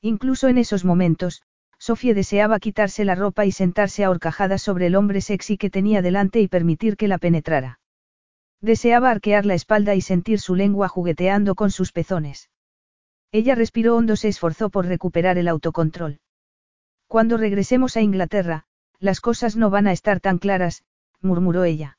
Incluso 0.00 0.48
en 0.48 0.58
esos 0.58 0.84
momentos, 0.84 1.42
Sofía 1.78 2.12
deseaba 2.12 2.58
quitarse 2.58 3.04
la 3.04 3.14
ropa 3.14 3.46
y 3.46 3.52
sentarse 3.52 4.04
a 4.04 4.10
horcajadas 4.10 4.62
sobre 4.62 4.86
el 4.86 4.96
hombre 4.96 5.20
sexy 5.20 5.56
que 5.56 5.70
tenía 5.70 6.02
delante 6.02 6.40
y 6.40 6.48
permitir 6.48 6.96
que 6.96 7.08
la 7.08 7.18
penetrara. 7.18 7.80
Deseaba 8.60 9.10
arquear 9.10 9.46
la 9.46 9.54
espalda 9.54 9.94
y 9.94 10.00
sentir 10.00 10.40
su 10.40 10.56
lengua 10.56 10.88
jugueteando 10.88 11.54
con 11.54 11.70
sus 11.70 11.92
pezones. 11.92 12.50
Ella 13.30 13.54
respiró 13.54 13.96
hondo, 13.96 14.16
se 14.16 14.28
esforzó 14.28 14.70
por 14.70 14.86
recuperar 14.86 15.38
el 15.38 15.48
autocontrol. 15.48 16.18
Cuando 17.06 17.36
regresemos 17.36 17.96
a 17.96 18.00
Inglaterra, 18.00 18.64
las 18.98 19.20
cosas 19.20 19.56
no 19.56 19.70
van 19.70 19.86
a 19.86 19.92
estar 19.92 20.18
tan 20.20 20.38
claras, 20.38 20.82
murmuró 21.20 21.64
ella. 21.64 21.98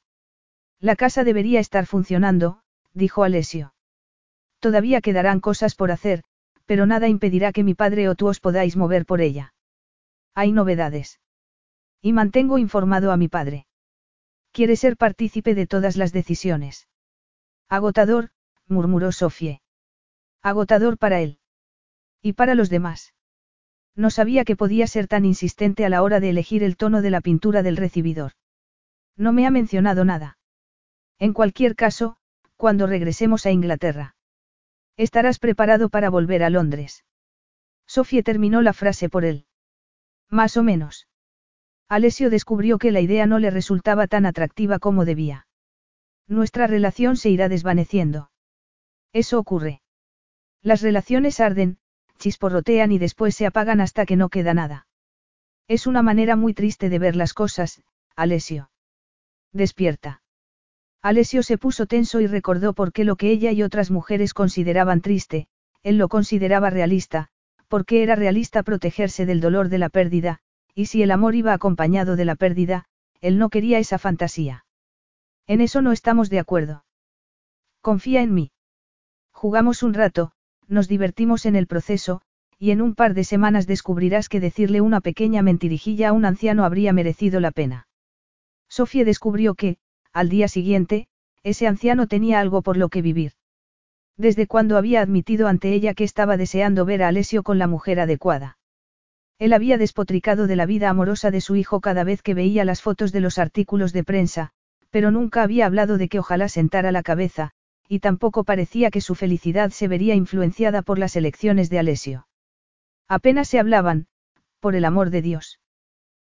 La 0.79 0.95
casa 0.95 1.23
debería 1.23 1.59
estar 1.59 1.85
funcionando, 1.85 2.61
dijo 2.93 3.23
Alessio. 3.23 3.73
Todavía 4.59 4.99
quedarán 5.01 5.39
cosas 5.39 5.75
por 5.75 5.91
hacer, 5.91 6.23
pero 6.65 6.85
nada 6.85 7.07
impedirá 7.07 7.53
que 7.53 7.63
mi 7.63 7.73
padre 7.73 8.09
o 8.09 8.15
tú 8.15 8.27
os 8.27 8.39
podáis 8.39 8.75
mover 8.75 9.05
por 9.05 9.21
ella. 9.21 9.53
Hay 10.33 10.51
novedades. 10.51 11.19
Y 12.01 12.13
mantengo 12.13 12.57
informado 12.57 13.11
a 13.11 13.17
mi 13.17 13.27
padre. 13.27 13.67
Quiere 14.51 14.75
ser 14.75 14.97
partícipe 14.97 15.55
de 15.55 15.67
todas 15.67 15.97
las 15.97 16.11
decisiones. 16.11 16.87
Agotador, 17.67 18.29
murmuró 18.67 19.11
Sofie. 19.11 19.61
Agotador 20.41 20.97
para 20.97 21.21
él. 21.21 21.39
Y 22.21 22.33
para 22.33 22.55
los 22.55 22.69
demás. 22.69 23.13
No 23.95 24.09
sabía 24.09 24.45
que 24.45 24.55
podía 24.55 24.87
ser 24.87 25.07
tan 25.07 25.25
insistente 25.25 25.85
a 25.85 25.89
la 25.89 26.01
hora 26.03 26.19
de 26.19 26.29
elegir 26.29 26.63
el 26.63 26.77
tono 26.77 27.01
de 27.01 27.09
la 27.09 27.21
pintura 27.21 27.63
del 27.63 27.77
recibidor. 27.77 28.31
No 29.17 29.33
me 29.33 29.45
ha 29.45 29.51
mencionado 29.51 30.05
nada. 30.05 30.37
En 31.17 31.33
cualquier 31.33 31.75
caso, 31.75 32.15
cuando 32.55 32.87
regresemos 32.87 33.45
a 33.45 33.51
Inglaterra. 33.51 34.15
Estarás 34.95 35.39
preparado 35.39 35.89
para 35.89 36.09
volver 36.09 36.43
a 36.43 36.49
Londres. 36.49 37.03
Sofie 37.85 38.23
terminó 38.23 38.61
la 38.61 38.73
frase 38.73 39.09
por 39.09 39.25
él. 39.25 39.45
Más 40.29 40.57
o 40.57 40.63
menos. 40.63 41.07
Alessio 41.87 42.29
descubrió 42.29 42.77
que 42.77 42.91
la 42.91 43.01
idea 43.01 43.25
no 43.25 43.39
le 43.39 43.49
resultaba 43.49 44.07
tan 44.07 44.25
atractiva 44.25 44.79
como 44.79 45.05
debía. 45.05 45.47
Nuestra 46.27 46.67
relación 46.67 47.17
se 47.17 47.29
irá 47.29 47.49
desvaneciendo. 47.49 48.29
Eso 49.11 49.39
ocurre. 49.39 49.81
Las 50.61 50.81
relaciones 50.81 51.39
arden, 51.39 51.79
chisporrotean 52.19 52.91
y 52.91 52.99
después 52.99 53.35
se 53.35 53.47
apagan 53.47 53.81
hasta 53.81 54.05
que 54.05 54.15
no 54.15 54.29
queda 54.29 54.53
nada. 54.53 54.87
Es 55.67 55.87
una 55.87 56.03
manera 56.03 56.35
muy 56.35 56.53
triste 56.53 56.89
de 56.89 56.99
ver 56.99 57.15
las 57.15 57.33
cosas, 57.33 57.81
Alessio. 58.15 58.69
Despierta. 59.51 60.21
Alessio 61.01 61.41
se 61.43 61.57
puso 61.57 61.85
tenso 61.85 62.19
y 62.19 62.27
recordó 62.27 62.73
por 62.73 62.91
qué 62.91 63.03
lo 63.03 63.15
que 63.15 63.31
ella 63.31 63.51
y 63.51 63.63
otras 63.63 63.89
mujeres 63.89 64.33
consideraban 64.33 65.01
triste, 65.01 65.47
él 65.81 65.97
lo 65.97 66.09
consideraba 66.09 66.69
realista, 66.69 67.29
porque 67.69 68.03
era 68.03 68.15
realista 68.15 68.63
protegerse 68.63 69.25
del 69.25 69.39
dolor 69.39 69.69
de 69.69 69.77
la 69.77 69.89
pérdida, 69.89 70.39
y 70.75 70.87
si 70.87 71.03
el 71.03 71.11
amor 71.11 71.35
iba 71.35 71.53
acompañado 71.53 72.15
de 72.15 72.25
la 72.25 72.35
pérdida, 72.35 72.85
él 73.21 73.37
no 73.37 73.49
quería 73.49 73.79
esa 73.79 73.99
fantasía. 73.99 74.65
En 75.47 75.61
eso 75.61 75.81
no 75.81 75.91
estamos 75.91 76.29
de 76.29 76.39
acuerdo. 76.39 76.83
Confía 77.81 78.21
en 78.21 78.33
mí. 78.33 78.51
Jugamos 79.31 79.83
un 79.83 79.93
rato, 79.93 80.31
nos 80.67 80.87
divertimos 80.87 81.45
en 81.45 81.55
el 81.55 81.67
proceso, 81.67 82.21
y 82.57 82.71
en 82.71 82.81
un 82.81 82.95
par 82.95 83.13
de 83.13 83.23
semanas 83.23 83.67
descubrirás 83.67 84.29
que 84.29 84.39
decirle 84.39 84.81
una 84.81 84.99
pequeña 84.99 85.41
mentirijilla 85.41 86.09
a 86.09 86.13
un 86.13 86.25
anciano 86.25 86.65
habría 86.65 86.91
merecido 86.91 87.39
la 87.39 87.51
pena. 87.51 87.87
Sofía 88.67 89.05
descubrió 89.05 89.53
que, 89.53 89.77
al 90.11 90.29
día 90.29 90.47
siguiente, 90.47 91.07
ese 91.43 91.67
anciano 91.67 92.07
tenía 92.07 92.39
algo 92.39 92.61
por 92.61 92.77
lo 92.77 92.89
que 92.89 93.01
vivir 93.01 93.33
desde 94.19 94.47
cuando 94.47 94.77
había 94.77 94.99
admitido 95.01 95.47
ante 95.47 95.73
ella 95.73 95.93
que 95.93 96.03
estaba 96.03 96.35
deseando 96.35 96.83
ver 96.83 97.03
a 97.03 97.07
Alessio 97.07 97.41
con 97.41 97.57
la 97.57 97.67
mujer 97.67 98.01
adecuada. 98.01 98.57
Él 99.39 99.53
había 99.53 99.77
despotricado 99.77 100.45
de 100.45 100.57
la 100.57 100.65
vida 100.65 100.89
amorosa 100.89 101.31
de 101.31 101.39
su 101.39 101.55
hijo 101.55 101.79
cada 101.79 102.03
vez 102.03 102.21
que 102.21 102.33
veía 102.33 102.65
las 102.65 102.81
fotos 102.81 103.13
de 103.13 103.21
los 103.21 103.37
artículos 103.37 103.93
de 103.93 104.03
prensa, 104.03 104.49
pero 104.89 105.09
nunca 105.09 105.41
había 105.41 105.65
hablado 105.65 105.97
de 105.97 106.09
que 106.09 106.19
ojalá 106.19 106.49
sentara 106.49 106.91
la 106.91 107.01
cabeza, 107.01 107.51
y 107.87 107.99
tampoco 107.99 108.43
parecía 108.43 108.91
que 108.91 108.99
su 108.99 109.15
felicidad 109.15 109.69
se 109.69 109.87
vería 109.87 110.15
influenciada 110.15 110.81
por 110.81 110.99
las 110.99 111.15
elecciones 111.15 111.69
de 111.69 111.79
Alessio. 111.79 112.27
Apenas 113.07 113.47
se 113.47 113.57
hablaban, 113.57 114.07
por 114.59 114.75
el 114.75 114.83
amor 114.83 115.11
de 115.11 115.21
Dios. 115.21 115.61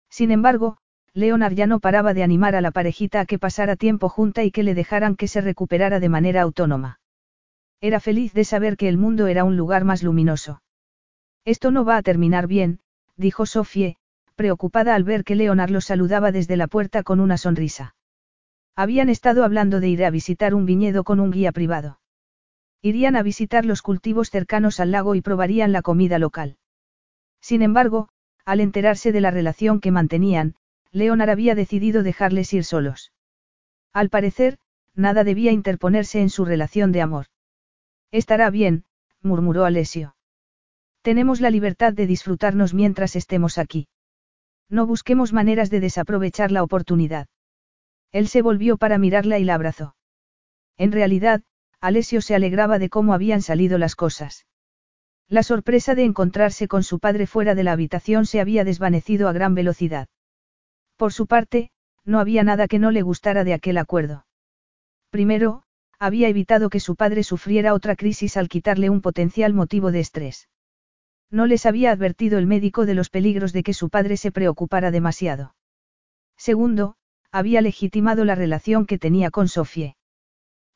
Sin 0.10 0.32
embargo, 0.32 0.78
Leonard 1.14 1.54
ya 1.54 1.68
no 1.68 1.80
paraba 1.80 2.14
de 2.14 2.24
animar 2.24 2.54
a 2.54 2.62
la 2.62 2.72
parejita 2.72 3.22
a 3.22 3.26
que 3.26 3.40
pasara 3.40 3.78
tiempo 3.78 4.10
junta 4.10 4.44
y 4.44 4.52
que 4.52 4.64
le 4.64 4.76
dejaran 4.76 5.16
que 5.16 5.30
se 5.30 5.40
recuperara 5.40 6.02
de 6.02 6.10
manera 6.10 6.42
autónoma. 6.42 7.00
Era 7.82 8.00
feliz 8.00 8.34
de 8.34 8.44
saber 8.44 8.76
que 8.78 8.90
el 8.90 8.98
mundo 8.98 9.28
era 9.28 9.44
un 9.44 9.56
lugar 9.56 9.84
más 9.84 10.02
luminoso. 10.04 10.62
Esto 11.46 11.72
no 11.72 11.86
va 11.86 11.98
a 11.98 12.02
terminar 12.02 12.48
bien, 12.48 12.80
dijo 13.16 13.46
Sofie, 13.46 13.98
preocupada 14.36 14.96
al 14.96 15.04
ver 15.04 15.24
que 15.24 15.36
Leonard 15.36 15.72
lo 15.72 15.82
saludaba 15.82 16.32
desde 16.32 16.58
la 16.58 16.68
puerta 16.68 17.04
con 17.04 17.20
una 17.20 17.38
sonrisa. 17.38 17.96
Habían 18.76 19.10
estado 19.10 19.44
hablando 19.44 19.80
de 19.80 19.90
ir 19.90 20.06
a 20.06 20.10
visitar 20.10 20.54
un 20.54 20.66
viñedo 20.66 21.04
con 21.04 21.20
un 21.20 21.32
guía 21.32 21.52
privado. 21.52 22.00
Irían 22.82 23.16
a 23.16 23.24
visitar 23.24 23.66
los 23.66 23.82
cultivos 23.82 24.30
cercanos 24.30 24.80
al 24.80 24.92
lago 24.92 25.16
y 25.16 25.22
probarían 25.22 25.72
la 25.72 25.82
comida 25.82 26.20
local. 26.20 26.58
Sin 27.42 27.62
embargo, 27.62 28.10
al 28.46 28.60
enterarse 28.60 29.12
de 29.12 29.22
la 29.22 29.32
relación 29.32 29.80
que 29.80 29.92
mantenían, 29.92 30.56
Leonard 30.92 31.30
había 31.30 31.56
decidido 31.56 32.04
dejarles 32.04 32.54
ir 32.54 32.64
solos. 32.64 33.12
Al 33.94 34.10
parecer, 34.10 34.60
nada 34.96 35.24
debía 35.24 35.52
interponerse 35.52 36.22
en 36.22 36.30
su 36.30 36.46
relación 36.46 36.92
de 36.92 37.02
amor. 37.02 37.28
Estará 38.12 38.50
bien, 38.50 38.86
murmuró 39.22 39.66
Alessio. 39.66 40.16
Tenemos 41.02 41.42
la 41.42 41.50
libertad 41.50 41.94
de 41.94 42.08
disfrutarnos 42.08 42.74
mientras 42.74 43.16
estemos 43.16 43.58
aquí. 43.58 43.88
No 44.70 44.86
busquemos 44.86 45.34
maneras 45.34 45.70
de 45.70 45.80
desaprovechar 45.80 46.52
la 46.52 46.64
oportunidad. 46.64 47.28
Él 48.12 48.28
se 48.28 48.42
volvió 48.42 48.78
para 48.78 48.98
mirarla 48.98 49.40
y 49.40 49.44
la 49.44 49.56
abrazó. 49.56 49.96
En 50.78 50.92
realidad, 50.92 51.44
Alessio 51.80 52.22
se 52.22 52.36
alegraba 52.36 52.80
de 52.80 52.90
cómo 52.90 53.14
habían 53.14 53.42
salido 53.42 53.78
las 53.78 53.96
cosas. 53.96 54.46
La 55.30 55.44
sorpresa 55.44 55.94
de 55.94 56.06
encontrarse 56.06 56.68
con 56.68 56.84
su 56.84 57.00
padre 57.00 57.28
fuera 57.28 57.54
de 57.54 57.64
la 57.64 57.74
habitación 57.74 58.26
se 58.26 58.40
había 58.40 58.64
desvanecido 58.64 59.28
a 59.28 59.34
gran 59.34 59.56
velocidad. 59.56 60.08
Por 60.96 61.14
su 61.14 61.28
parte, 61.28 61.70
no 62.06 62.20
había 62.20 62.44
nada 62.44 62.68
que 62.68 62.80
no 62.80 62.92
le 62.92 63.02
gustara 63.02 63.44
de 63.44 63.54
aquel 63.54 63.78
acuerdo. 63.78 64.26
Primero, 65.10 65.64
había 66.00 66.30
evitado 66.30 66.70
que 66.70 66.80
su 66.80 66.96
padre 66.96 67.24
sufriera 67.24 67.74
otra 67.74 67.96
crisis 67.96 68.38
al 68.38 68.50
quitarle 68.50 68.90
un 68.90 69.02
potencial 69.02 69.54
motivo 69.54 69.92
de 69.92 70.00
estrés. 70.00 70.48
No 71.30 71.46
les 71.46 71.66
había 71.66 71.92
advertido 71.92 72.38
el 72.38 72.48
médico 72.48 72.86
de 72.86 72.94
los 72.94 73.10
peligros 73.10 73.52
de 73.54 73.64
que 73.64 73.74
su 73.74 73.90
padre 73.90 74.18
se 74.18 74.32
preocupara 74.32 74.92
demasiado. 74.92 75.56
Segundo, 76.38 76.96
había 77.32 77.62
legitimado 77.62 78.24
la 78.26 78.36
relación 78.36 78.86
que 78.86 78.98
tenía 78.98 79.32
con 79.32 79.48
Sofie. 79.48 79.98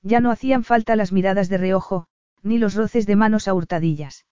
Ya 0.01 0.19
no 0.19 0.31
hacían 0.31 0.63
falta 0.63 0.95
las 0.95 1.11
miradas 1.11 1.47
de 1.47 1.57
reojo, 1.57 2.07
ni 2.41 2.57
los 2.57 2.75
roces 2.75 3.05
de 3.05 3.15
manos 3.15 3.47
a 3.47 3.53
hurtadillas. 3.53 4.25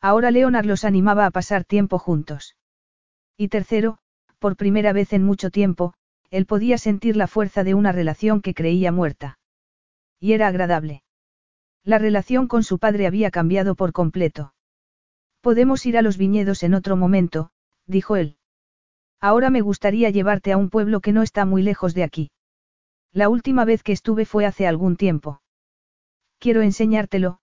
Ahora 0.00 0.30
Leonard 0.30 0.66
los 0.66 0.84
animaba 0.84 1.26
a 1.26 1.30
pasar 1.30 1.64
tiempo 1.64 1.98
juntos. 1.98 2.56
Y 3.36 3.48
tercero, 3.48 3.98
por 4.38 4.56
primera 4.56 4.92
vez 4.92 5.12
en 5.12 5.24
mucho 5.24 5.50
tiempo, 5.50 5.94
él 6.30 6.46
podía 6.46 6.78
sentir 6.78 7.16
la 7.16 7.26
fuerza 7.26 7.64
de 7.64 7.74
una 7.74 7.90
relación 7.90 8.40
que 8.40 8.54
creía 8.54 8.92
muerta. 8.92 9.38
Y 10.24 10.32
era 10.32 10.48
agradable. 10.48 11.02
La 11.84 11.98
relación 11.98 12.48
con 12.48 12.64
su 12.64 12.78
padre 12.78 13.06
había 13.06 13.30
cambiado 13.30 13.74
por 13.74 13.92
completo. 13.92 14.54
Podemos 15.42 15.84
ir 15.84 15.98
a 15.98 16.00
los 16.00 16.16
viñedos 16.16 16.62
en 16.62 16.72
otro 16.72 16.96
momento, 16.96 17.50
dijo 17.86 18.16
él. 18.16 18.38
Ahora 19.20 19.50
me 19.50 19.60
gustaría 19.60 20.08
llevarte 20.08 20.52
a 20.52 20.56
un 20.56 20.70
pueblo 20.70 21.00
que 21.00 21.12
no 21.12 21.22
está 21.22 21.44
muy 21.44 21.62
lejos 21.62 21.92
de 21.92 22.04
aquí. 22.04 22.30
La 23.12 23.28
última 23.28 23.66
vez 23.66 23.82
que 23.82 23.92
estuve 23.92 24.24
fue 24.24 24.46
hace 24.46 24.66
algún 24.66 24.96
tiempo. 24.96 25.42
Quiero 26.38 26.62
enseñártelo, 26.62 27.40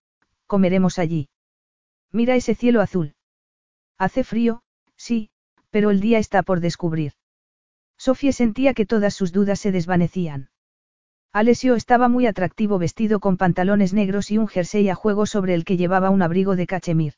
comeremos 0.48 0.98
allí. 0.98 1.28
Mira 2.10 2.34
ese 2.34 2.56
cielo 2.56 2.80
azul. 2.80 3.14
Hace 3.96 4.24
frío, 4.24 4.64
sí, 4.96 5.30
pero 5.70 5.92
el 5.92 6.00
día 6.00 6.18
está 6.18 6.42
por 6.42 6.58
descubrir. 6.58 7.12
Sofía 7.96 8.32
sentía 8.32 8.74
que 8.74 8.86
todas 8.86 9.14
sus 9.14 9.30
dudas 9.30 9.60
se 9.60 9.70
desvanecían. 9.70 10.50
Alessio 11.34 11.76
estaba 11.76 12.08
muy 12.08 12.26
atractivo 12.26 12.78
vestido 12.78 13.18
con 13.18 13.38
pantalones 13.38 13.94
negros 13.94 14.30
y 14.30 14.36
un 14.36 14.48
jersey 14.48 14.90
a 14.90 14.94
juego 14.94 15.24
sobre 15.24 15.54
el 15.54 15.64
que 15.64 15.78
llevaba 15.78 16.10
un 16.10 16.20
abrigo 16.20 16.56
de 16.56 16.66
cachemir. 16.66 17.14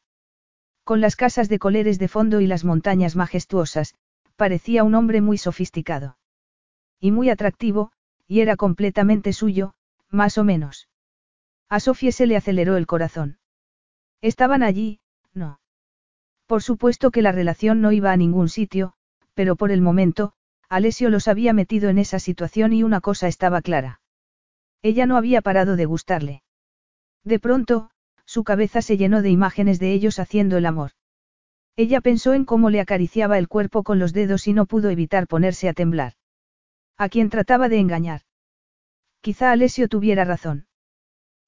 Con 0.84 1.00
las 1.00 1.16
casas 1.16 1.48
de 1.48 1.58
coleres 1.58 1.98
de 1.98 2.06
fondo 2.06 2.40
y 2.40 2.46
las 2.46 2.64
montañas 2.64 3.16
majestuosas, 3.16 3.96
parecía 4.36 4.84
un 4.84 4.94
hombre 4.94 5.20
muy 5.20 5.36
sofisticado. 5.36 6.16
Y 7.00 7.10
muy 7.10 7.28
atractivo, 7.28 7.90
y 8.28 8.38
era 8.38 8.54
completamente 8.54 9.32
suyo, 9.32 9.74
más 10.10 10.38
o 10.38 10.44
menos. 10.44 10.88
A 11.68 11.80
Sofía 11.80 12.12
se 12.12 12.28
le 12.28 12.36
aceleró 12.36 12.76
el 12.76 12.86
corazón. 12.86 13.38
Estaban 14.20 14.62
allí, 14.62 15.00
no. 15.32 15.58
Por 16.46 16.62
supuesto 16.62 17.10
que 17.10 17.20
la 17.20 17.32
relación 17.32 17.80
no 17.80 17.90
iba 17.90 18.12
a 18.12 18.16
ningún 18.16 18.48
sitio, 18.48 18.92
pero 19.34 19.56
por 19.56 19.72
el 19.72 19.80
momento, 19.80 20.34
Alessio 20.68 21.10
los 21.10 21.26
había 21.26 21.52
metido 21.52 21.88
en 21.88 21.98
esa 21.98 22.20
situación 22.20 22.72
y 22.72 22.84
una 22.84 23.00
cosa 23.00 23.26
estaba 23.26 23.60
clara. 23.60 24.00
Ella 24.84 25.06
no 25.06 25.16
había 25.16 25.40
parado 25.40 25.76
de 25.76 25.86
gustarle. 25.86 26.42
De 27.24 27.38
pronto, 27.40 27.88
su 28.26 28.44
cabeza 28.44 28.82
se 28.82 28.98
llenó 28.98 29.22
de 29.22 29.30
imágenes 29.30 29.78
de 29.78 29.94
ellos 29.94 30.18
haciendo 30.18 30.58
el 30.58 30.66
amor. 30.66 30.90
Ella 31.74 32.02
pensó 32.02 32.34
en 32.34 32.44
cómo 32.44 32.68
le 32.68 32.80
acariciaba 32.80 33.38
el 33.38 33.48
cuerpo 33.48 33.82
con 33.82 33.98
los 33.98 34.12
dedos 34.12 34.46
y 34.46 34.52
no 34.52 34.66
pudo 34.66 34.90
evitar 34.90 35.26
ponerse 35.26 35.70
a 35.70 35.72
temblar. 35.72 36.12
A 36.98 37.08
quien 37.08 37.30
trataba 37.30 37.70
de 37.70 37.78
engañar. 37.78 38.20
Quizá 39.22 39.52
Alessio 39.52 39.88
tuviera 39.88 40.26
razón. 40.26 40.66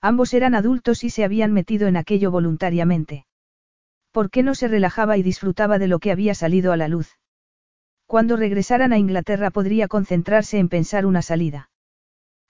Ambos 0.00 0.32
eran 0.32 0.54
adultos 0.54 1.04
y 1.04 1.10
se 1.10 1.22
habían 1.22 1.52
metido 1.52 1.88
en 1.88 1.98
aquello 1.98 2.30
voluntariamente. 2.30 3.26
¿Por 4.12 4.30
qué 4.30 4.42
no 4.42 4.54
se 4.54 4.66
relajaba 4.66 5.18
y 5.18 5.22
disfrutaba 5.22 5.78
de 5.78 5.88
lo 5.88 5.98
que 5.98 6.10
había 6.10 6.34
salido 6.34 6.72
a 6.72 6.78
la 6.78 6.88
luz? 6.88 7.18
Cuando 8.06 8.38
regresaran 8.38 8.94
a 8.94 8.98
Inglaterra 8.98 9.50
podría 9.50 9.88
concentrarse 9.88 10.58
en 10.58 10.70
pensar 10.70 11.04
una 11.04 11.20
salida. 11.20 11.68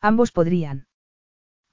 Ambos 0.01 0.33
podrían. 0.33 0.87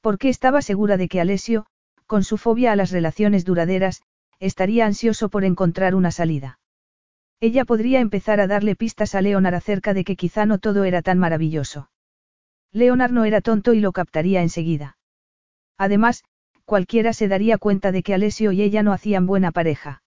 Porque 0.02 0.30
estaba 0.30 0.62
segura 0.62 0.98
de 0.98 1.08
que 1.08 1.22
Alessio, 1.22 1.66
con 2.08 2.24
su 2.24 2.38
fobia 2.38 2.72
a 2.72 2.76
las 2.76 2.92
relaciones 2.92 3.46
duraderas, 3.46 4.02
estaría 4.40 4.86
ansioso 4.86 5.30
por 5.30 5.46
encontrar 5.46 5.96
una 5.96 6.12
salida. 6.12 6.60
Ella 7.40 7.66
podría 7.66 8.00
empezar 8.00 8.40
a 8.40 8.48
darle 8.48 8.76
pistas 8.76 9.16
a 9.16 9.22
Leonard 9.22 9.56
acerca 9.56 9.94
de 9.94 10.04
que 10.04 10.16
quizá 10.16 10.46
no 10.46 10.60
todo 10.60 10.84
era 10.84 11.02
tan 11.02 11.20
maravilloso. 11.20 11.90
Leonard 12.72 13.12
no 13.12 13.26
era 13.26 13.42
tonto 13.42 13.74
y 13.74 13.80
lo 13.80 13.92
captaría 13.92 14.42
enseguida. 14.42 14.98
Además, 15.78 16.24
cualquiera 16.66 17.14
se 17.14 17.28
daría 17.28 17.58
cuenta 17.58 17.92
de 17.92 18.04
que 18.04 18.14
Alessio 18.14 18.52
y 18.52 18.62
ella 18.62 18.84
no 18.84 18.94
hacían 18.94 19.26
buena 19.28 19.52
pareja. 19.52 20.04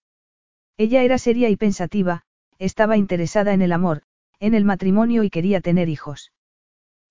Ella 0.77 1.03
era 1.03 1.17
seria 1.17 1.49
y 1.49 1.55
pensativa, 1.55 2.23
estaba 2.59 2.97
interesada 2.97 3.53
en 3.53 3.61
el 3.61 3.71
amor, 3.71 4.03
en 4.39 4.53
el 4.53 4.65
matrimonio 4.65 5.23
y 5.23 5.29
quería 5.29 5.61
tener 5.61 5.89
hijos. 5.89 6.31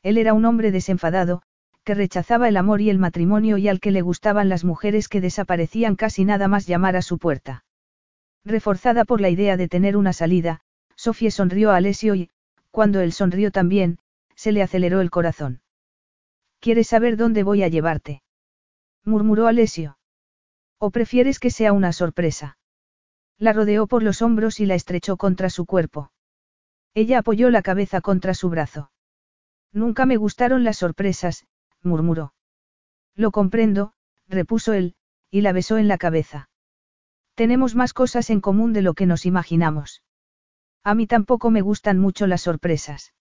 Él 0.06 0.18
era 0.18 0.34
un 0.34 0.44
hombre 0.44 0.70
desenfadado, 0.70 1.42
que 1.82 1.92
rechazaba 1.92 2.48
el 2.48 2.56
amor 2.56 2.80
y 2.80 2.90
el 2.90 2.98
matrimonio 3.00 3.58
y 3.58 3.66
al 3.66 3.80
que 3.80 3.90
le 3.90 4.02
gustaban 4.02 4.48
las 4.48 4.62
mujeres 4.62 5.08
que 5.08 5.20
desaparecían 5.20 5.96
casi 5.96 6.24
nada 6.24 6.46
más 6.46 6.68
llamar 6.68 6.94
a 6.94 7.02
su 7.02 7.18
puerta. 7.18 7.64
Reforzada 8.44 9.04
por 9.04 9.20
la 9.20 9.30
idea 9.30 9.56
de 9.56 9.66
tener 9.66 9.96
una 9.96 10.12
salida, 10.12 10.60
Sofía 10.94 11.32
sonrió 11.32 11.72
a 11.72 11.76
Alessio 11.78 12.14
y, 12.14 12.30
cuando 12.70 13.00
él 13.00 13.10
sonrió 13.10 13.50
también, 13.50 13.98
se 14.36 14.52
le 14.52 14.62
aceleró 14.62 15.00
el 15.00 15.10
corazón. 15.10 15.60
¿Quieres 16.60 16.86
saber 16.86 17.16
dónde 17.16 17.42
voy 17.42 17.64
a 17.64 17.68
llevarte? 17.68 18.22
murmuró 19.04 19.48
Alessio. 19.48 19.98
¿O 20.78 20.92
prefieres 20.92 21.40
que 21.40 21.50
sea 21.50 21.72
una 21.72 21.92
sorpresa? 21.92 22.58
La 23.38 23.52
rodeó 23.52 23.88
por 23.88 24.04
los 24.04 24.22
hombros 24.22 24.60
y 24.60 24.66
la 24.66 24.76
estrechó 24.76 25.16
contra 25.16 25.50
su 25.50 25.66
cuerpo. 25.66 26.12
Ella 26.94 27.18
apoyó 27.18 27.50
la 27.50 27.62
cabeza 27.62 28.00
contra 28.00 28.34
su 28.34 28.48
brazo. 28.50 28.92
Nunca 29.76 30.06
me 30.06 30.16
gustaron 30.16 30.64
las 30.64 30.78
sorpresas, 30.78 31.44
murmuró. 31.82 32.32
Lo 33.14 33.30
comprendo, 33.30 33.92
repuso 34.26 34.72
él, 34.72 34.94
y 35.30 35.42
la 35.42 35.52
besó 35.52 35.76
en 35.76 35.86
la 35.86 35.98
cabeza. 35.98 36.48
Tenemos 37.34 37.74
más 37.74 37.92
cosas 37.92 38.30
en 38.30 38.40
común 38.40 38.72
de 38.72 38.80
lo 38.80 38.94
que 38.94 39.04
nos 39.04 39.26
imaginamos. 39.26 40.02
A 40.82 40.94
mí 40.94 41.06
tampoco 41.06 41.50
me 41.50 41.60
gustan 41.60 41.98
mucho 41.98 42.26
las 42.26 42.40
sorpresas. 42.40 43.12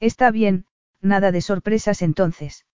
Está 0.00 0.30
bien, 0.30 0.66
nada 1.00 1.32
de 1.32 1.40
sorpresas 1.40 2.02
entonces. 2.02 2.66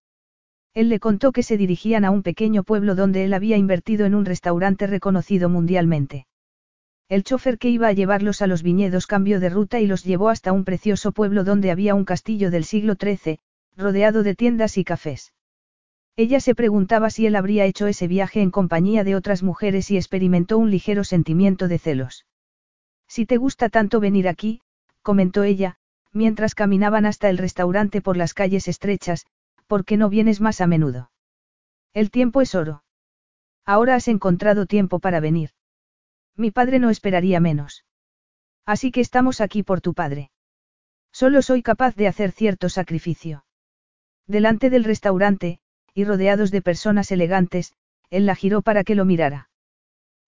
Él 0.74 0.88
le 0.88 0.98
contó 0.98 1.30
que 1.30 1.44
se 1.44 1.56
dirigían 1.56 2.04
a 2.04 2.10
un 2.10 2.24
pequeño 2.24 2.64
pueblo 2.64 2.96
donde 2.96 3.24
él 3.24 3.34
había 3.34 3.56
invertido 3.56 4.04
en 4.06 4.16
un 4.16 4.24
restaurante 4.24 4.88
reconocido 4.88 5.48
mundialmente. 5.48 6.26
El 7.08 7.22
chofer 7.22 7.58
que 7.58 7.68
iba 7.68 7.86
a 7.86 7.92
llevarlos 7.92 8.42
a 8.42 8.48
los 8.48 8.64
viñedos 8.64 9.06
cambió 9.06 9.38
de 9.38 9.48
ruta 9.48 9.78
y 9.78 9.86
los 9.86 10.02
llevó 10.02 10.28
hasta 10.28 10.50
un 10.50 10.64
precioso 10.64 11.12
pueblo 11.12 11.44
donde 11.44 11.70
había 11.70 11.94
un 11.94 12.04
castillo 12.04 12.50
del 12.50 12.64
siglo 12.64 12.96
XIII, 13.00 13.38
rodeado 13.76 14.24
de 14.24 14.34
tiendas 14.34 14.76
y 14.76 14.84
cafés. 14.84 15.32
Ella 16.16 16.40
se 16.40 16.54
preguntaba 16.54 17.10
si 17.10 17.26
él 17.26 17.36
habría 17.36 17.64
hecho 17.64 17.86
ese 17.86 18.08
viaje 18.08 18.40
en 18.40 18.50
compañía 18.50 19.04
de 19.04 19.14
otras 19.14 19.44
mujeres 19.44 19.90
y 19.90 19.96
experimentó 19.96 20.58
un 20.58 20.70
ligero 20.70 21.04
sentimiento 21.04 21.68
de 21.68 21.78
celos. 21.78 22.26
Si 23.06 23.24
te 23.24 23.36
gusta 23.36 23.68
tanto 23.68 24.00
venir 24.00 24.26
aquí, 24.26 24.62
comentó 25.02 25.44
ella, 25.44 25.76
mientras 26.12 26.56
caminaban 26.56 27.06
hasta 27.06 27.28
el 27.28 27.38
restaurante 27.38 28.00
por 28.00 28.16
las 28.16 28.34
calles 28.34 28.66
estrechas, 28.66 29.26
¿por 29.68 29.84
qué 29.84 29.96
no 29.96 30.08
vienes 30.08 30.40
más 30.40 30.60
a 30.60 30.66
menudo? 30.66 31.10
El 31.92 32.10
tiempo 32.10 32.40
es 32.40 32.54
oro. 32.56 32.82
Ahora 33.64 33.94
has 33.94 34.08
encontrado 34.08 34.66
tiempo 34.66 34.98
para 34.98 35.20
venir. 35.20 35.50
Mi 36.36 36.50
padre 36.50 36.78
no 36.78 36.90
esperaría 36.90 37.40
menos. 37.40 37.84
Así 38.66 38.90
que 38.90 39.00
estamos 39.00 39.40
aquí 39.40 39.62
por 39.62 39.80
tu 39.80 39.94
padre. 39.94 40.30
Solo 41.12 41.40
soy 41.40 41.62
capaz 41.62 41.96
de 41.96 42.08
hacer 42.08 42.32
cierto 42.32 42.68
sacrificio. 42.68 43.44
Delante 44.26 44.68
del 44.70 44.84
restaurante, 44.84 45.60
y 45.94 46.04
rodeados 46.04 46.50
de 46.50 46.60
personas 46.60 47.10
elegantes, 47.10 47.72
él 48.10 48.26
la 48.26 48.34
giró 48.34 48.60
para 48.60 48.84
que 48.84 48.94
lo 48.94 49.04
mirara. 49.04 49.48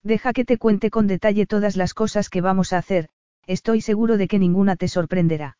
Deja 0.01 0.33
que 0.33 0.45
te 0.45 0.57
cuente 0.57 0.89
con 0.89 1.05
detalle 1.05 1.45
todas 1.45 1.75
las 1.75 1.93
cosas 1.93 2.29
que 2.29 2.41
vamos 2.41 2.73
a 2.73 2.77
hacer, 2.77 3.09
estoy 3.45 3.81
seguro 3.81 4.17
de 4.17 4.27
que 4.27 4.39
ninguna 4.39 4.77
te 4.77 4.87
sorprenderá. 4.87 5.57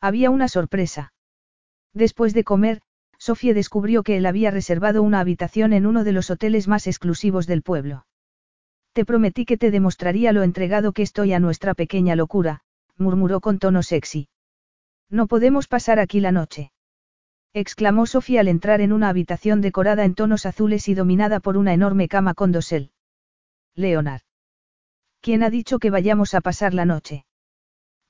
Había 0.00 0.30
una 0.30 0.48
sorpresa. 0.48 1.14
Después 1.94 2.34
de 2.34 2.44
comer, 2.44 2.82
Sofía 3.18 3.54
descubrió 3.54 4.02
que 4.02 4.16
él 4.16 4.26
había 4.26 4.50
reservado 4.50 5.02
una 5.02 5.20
habitación 5.20 5.72
en 5.72 5.86
uno 5.86 6.02
de 6.02 6.12
los 6.12 6.30
hoteles 6.30 6.66
más 6.66 6.86
exclusivos 6.86 7.46
del 7.46 7.62
pueblo. 7.62 8.04
Te 8.94 9.06
prometí 9.06 9.46
que 9.46 9.56
te 9.56 9.70
demostraría 9.70 10.32
lo 10.32 10.42
entregado 10.42 10.92
que 10.92 11.00
estoy 11.00 11.32
a 11.32 11.40
nuestra 11.40 11.72
pequeña 11.72 12.14
locura, 12.14 12.60
murmuró 12.98 13.40
con 13.40 13.58
tono 13.58 13.82
sexy. 13.82 14.28
No 15.08 15.26
podemos 15.26 15.66
pasar 15.66 15.98
aquí 15.98 16.20
la 16.20 16.30
noche. 16.30 16.72
exclamó 17.54 18.04
Sofía 18.04 18.40
al 18.40 18.48
entrar 18.48 18.82
en 18.82 18.92
una 18.92 19.08
habitación 19.08 19.62
decorada 19.62 20.04
en 20.04 20.14
tonos 20.14 20.44
azules 20.44 20.88
y 20.88 20.94
dominada 20.94 21.40
por 21.40 21.56
una 21.56 21.72
enorme 21.72 22.06
cama 22.06 22.34
con 22.34 22.52
dosel. 22.52 22.90
Leonard. 23.74 24.20
¿Quién 25.22 25.42
ha 25.42 25.48
dicho 25.48 25.78
que 25.78 25.88
vayamos 25.88 26.34
a 26.34 26.42
pasar 26.42 26.74
la 26.74 26.84
noche? 26.84 27.24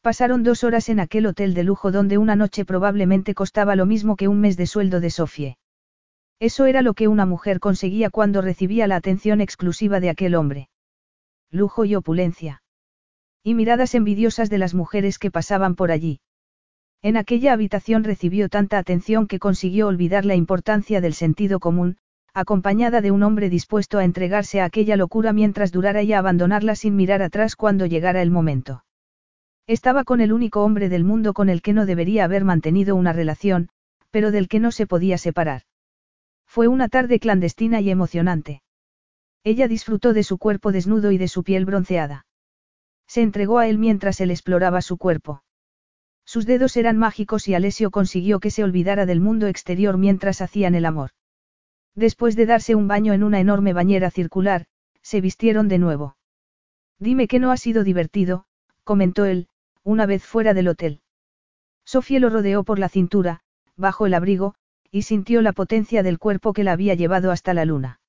Pasaron 0.01 0.43
dos 0.43 0.65
horas 0.65 0.89
en 0.89 0.99
aquel 0.99 1.27
hotel 1.27 1.55
de 1.55 1.63
lujo 1.63 1.93
donde 1.93 2.19
una 2.19 2.35
noche 2.35 2.65
probablemente 2.65 3.35
costaba 3.35 3.77
lo 3.77 3.87
mismo 3.87 4.17
que 4.17 4.27
un 4.27 4.41
mes 4.41 4.57
de 4.57 4.67
sueldo 4.67 4.99
de 4.99 5.11
Sofía. 5.11 5.59
Eso 6.41 6.67
era 6.67 6.83
lo 6.83 6.95
que 6.95 7.07
una 7.07 7.25
mujer 7.25 7.61
conseguía 7.61 8.11
cuando 8.11 8.43
recibía 8.43 8.89
la 8.89 8.97
atención 8.97 9.41
exclusiva 9.41 10.01
de 10.01 10.11
aquel 10.11 10.35
hombre 10.35 10.71
lujo 11.53 11.85
y 11.85 11.95
opulencia. 11.95 12.63
Y 13.45 13.55
miradas 13.55 13.95
envidiosas 13.95 14.49
de 14.49 14.59
las 14.59 14.75
mujeres 14.75 15.19
que 15.19 15.31
pasaban 15.31 15.75
por 15.75 15.93
allí. 15.93 16.21
En 17.03 17.17
aquella 17.17 17.53
habitación 17.53 18.05
recibió 18.05 18.49
tanta 18.49 18.79
atención 18.79 19.27
que 19.27 19.39
consiguió 19.39 19.87
olvidar 19.87 20.25
la 20.25 20.35
importancia 20.35 21.01
del 21.01 21.13
sentido 21.13 21.61
común, 21.61 21.99
acompañada 22.33 23.03
de 23.03 23.11
un 23.11 23.23
hombre 23.23 23.51
dispuesto 23.51 23.99
a 23.99 24.05
entregarse 24.05 24.63
a 24.63 24.65
aquella 24.65 24.97
locura 24.97 25.35
mientras 25.35 25.73
durara 25.73 26.03
y 26.03 26.15
a 26.15 26.21
abandonarla 26.21 26.75
sin 26.75 26.97
mirar 26.97 27.21
atrás 27.21 27.55
cuando 27.55 27.85
llegara 27.85 28.23
el 28.23 28.31
momento. 28.31 28.85
Estaba 29.67 30.05
con 30.05 30.23
el 30.23 30.33
único 30.33 30.65
hombre 30.65 30.89
del 30.89 31.05
mundo 31.05 31.35
con 31.35 31.51
el 31.51 31.61
que 31.61 31.75
no 31.75 31.85
debería 31.85 32.25
haber 32.25 32.45
mantenido 32.45 32.97
una 32.97 33.13
relación, 33.13 33.69
pero 34.11 34.31
del 34.31 34.49
que 34.49 34.61
no 34.61 34.73
se 34.73 34.87
podía 34.87 35.19
separar. 35.19 35.63
Fue 36.47 36.69
una 36.69 36.89
tarde 36.89 37.19
clandestina 37.19 37.81
y 37.81 37.91
emocionante. 37.91 38.62
Ella 39.45 39.69
disfrutó 39.69 40.13
de 40.13 40.23
su 40.23 40.39
cuerpo 40.39 40.73
desnudo 40.73 41.11
y 41.11 41.19
de 41.19 41.29
su 41.29 41.43
piel 41.43 41.65
bronceada. 41.65 42.27
Se 43.07 43.23
entregó 43.23 43.59
a 43.59 43.69
él 43.69 43.79
mientras 43.79 44.21
él 44.21 44.31
exploraba 44.31 44.83
su 44.83 44.97
cuerpo. 44.97 45.43
Sus 46.25 46.47
dedos 46.47 46.77
eran 46.77 46.97
mágicos 46.97 47.49
y 47.49 47.55
Alessio 47.55 47.91
consiguió 47.91 48.41
que 48.41 48.51
se 48.51 48.63
olvidara 48.63 49.07
del 49.07 49.21
mundo 49.21 49.49
exterior 49.49 49.99
mientras 49.99 50.41
hacían 50.41 50.75
el 50.75 50.87
amor. 50.87 51.11
Después 51.95 52.37
de 52.37 52.47
darse 52.47 52.75
un 52.75 52.89
baño 52.89 53.13
en 53.13 53.23
una 53.23 53.41
enorme 53.41 53.73
bañera 53.73 54.11
circular, 54.11 54.67
se 55.03 55.21
vistieron 55.21 55.69
de 55.69 55.79
nuevo. 55.79 56.17
Dime 56.99 57.27
que 57.27 57.41
no 57.41 57.51
ha 57.51 57.57
sido 57.57 57.83
divertido, 57.83 58.47
comentó 58.85 59.25
él, 59.25 59.49
una 59.83 60.07
vez 60.07 60.25
fuera 60.25 60.55
del 60.55 60.69
hotel. 60.69 61.01
Sofía 61.85 62.21
lo 62.21 62.31
rodeó 62.31 62.63
por 62.63 62.79
la 62.79 62.89
cintura, 62.89 63.41
bajo 63.77 64.07
el 64.07 64.15
abrigo, 64.15 64.55
y 64.93 65.03
sintió 65.03 65.43
la 65.43 65.53
potencia 65.53 66.03
del 66.03 66.19
cuerpo 66.19 66.53
que 66.53 66.63
la 66.63 66.73
había 66.73 66.95
llevado 66.95 67.33
hasta 67.33 67.55
la 67.55 67.65
luna. 67.65 68.01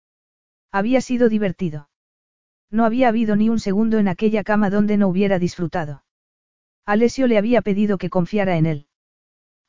Había 0.74 1.02
sido 1.02 1.30
divertido. 1.30 1.88
No 2.72 2.84
había 2.84 3.08
habido 3.08 3.36
ni 3.36 3.48
un 3.48 3.60
segundo 3.60 4.00
en 4.00 4.08
aquella 4.08 4.44
cama 4.44 4.72
donde 4.72 4.98
no 4.98 5.08
hubiera 5.08 5.38
disfrutado. 5.38 6.04
Alessio 6.84 7.28
le 7.28 7.38
había 7.38 7.62
pedido 7.62 8.00
que 8.00 8.10
confiara 8.10 8.58
en 8.58 8.66
él. 8.66 8.88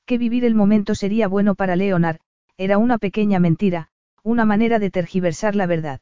Que 0.06 0.16
vivir 0.16 0.46
el 0.46 0.54
momento 0.54 0.94
sería 0.94 1.28
bueno 1.28 1.54
para 1.54 1.76
Leonard, 1.76 2.20
era 2.56 2.78
una 2.78 2.96
pequeña 2.96 3.38
mentira, 3.38 3.90
una 4.22 4.46
manera 4.46 4.78
de 4.78 4.90
tergiversar 4.90 5.54
la 5.54 5.66
verdad. 5.66 6.00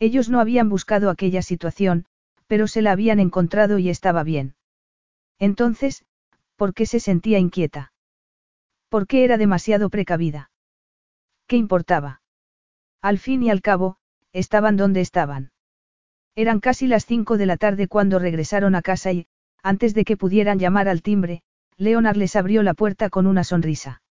Ellos 0.00 0.28
no 0.28 0.40
habían 0.40 0.68
buscado 0.68 1.10
aquella 1.10 1.42
situación, 1.42 2.04
pero 2.48 2.66
se 2.66 2.82
la 2.82 2.90
habían 2.90 3.20
encontrado 3.20 3.78
y 3.78 3.88
estaba 3.88 4.24
bien. 4.24 4.56
Entonces, 5.38 6.04
¿por 6.56 6.74
qué 6.74 6.86
se 6.86 6.98
sentía 6.98 7.38
inquieta? 7.38 7.92
¿Por 8.88 9.06
qué 9.06 9.22
era 9.22 9.38
demasiado 9.38 9.90
precavida? 9.90 10.50
¿Qué 11.46 11.56
importaba? 11.56 12.20
Al 13.00 13.18
fin 13.18 13.44
y 13.44 13.50
al 13.50 13.60
cabo, 13.60 13.97
estaban 14.32 14.76
donde 14.76 15.00
estaban. 15.00 15.50
Eran 16.34 16.60
casi 16.60 16.86
las 16.86 17.04
cinco 17.04 17.36
de 17.36 17.46
la 17.46 17.56
tarde 17.56 17.88
cuando 17.88 18.18
regresaron 18.18 18.74
a 18.74 18.82
casa 18.82 19.12
y, 19.12 19.26
antes 19.62 19.94
de 19.94 20.04
que 20.04 20.16
pudieran 20.16 20.58
llamar 20.58 20.88
al 20.88 21.02
timbre, 21.02 21.42
Leonard 21.76 22.16
les 22.16 22.36
abrió 22.36 22.62
la 22.62 22.74
puerta 22.74 23.10
con 23.10 23.26
una 23.26 23.44
sonrisa. 23.44 24.02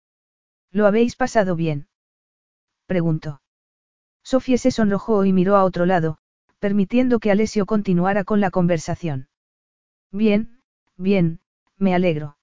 ¿Lo 0.71 0.87
habéis 0.87 1.15
pasado 1.15 1.55
bien? 1.55 1.87
preguntó. 2.85 3.41
Sofía 4.23 4.57
se 4.57 4.71
sonrojó 4.71 5.25
y 5.25 5.33
miró 5.33 5.55
a 5.55 5.63
otro 5.63 5.85
lado, 5.85 6.17
permitiendo 6.59 7.19
que 7.19 7.31
Alessio 7.31 7.65
continuara 7.65 8.23
con 8.23 8.41
la 8.41 8.51
conversación. 8.51 9.29
Bien, 10.11 10.59
bien, 10.97 11.39
me 11.77 11.93
alegro. 11.93 12.37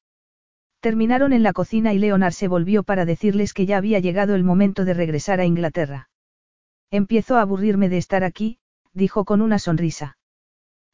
Terminaron 0.81 1.33
en 1.33 1.43
la 1.43 1.53
cocina 1.53 1.93
y 1.95 1.99
Leonard 1.99 2.33
se 2.33 2.49
volvió 2.49 2.83
para 2.83 3.05
decirles 3.05 3.55
que 3.55 3.67
ya 3.67 3.79
había 3.79 3.99
llegado 4.01 4.35
el 4.35 4.45
momento 4.45 4.85
de 4.85 4.95
regresar 4.95 5.41
a 5.41 5.47
Inglaterra. 5.47 6.09
Empiezo 6.95 7.35
a 7.35 7.41
aburrirme 7.41 7.89
de 7.89 7.99
estar 7.99 8.23
aquí, 8.23 8.61
dijo 8.93 9.25
con 9.25 9.43
una 9.43 9.59
sonrisa. 9.59 10.17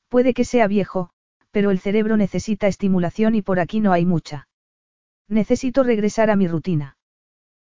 Puede 0.08 0.32
que 0.32 0.46
sea 0.46 0.66
viejo, 0.66 1.10
pero 1.50 1.70
el 1.70 1.78
cerebro 1.78 2.16
necesita 2.16 2.68
estimulación 2.68 3.34
y 3.34 3.42
por 3.42 3.60
aquí 3.60 3.80
no 3.80 3.92
hay 3.92 4.06
mucha. 4.06 4.48
Necesito 5.28 5.82
regresar 5.82 6.30
a 6.30 6.36
mi 6.36 6.48
rutina. 6.48 6.96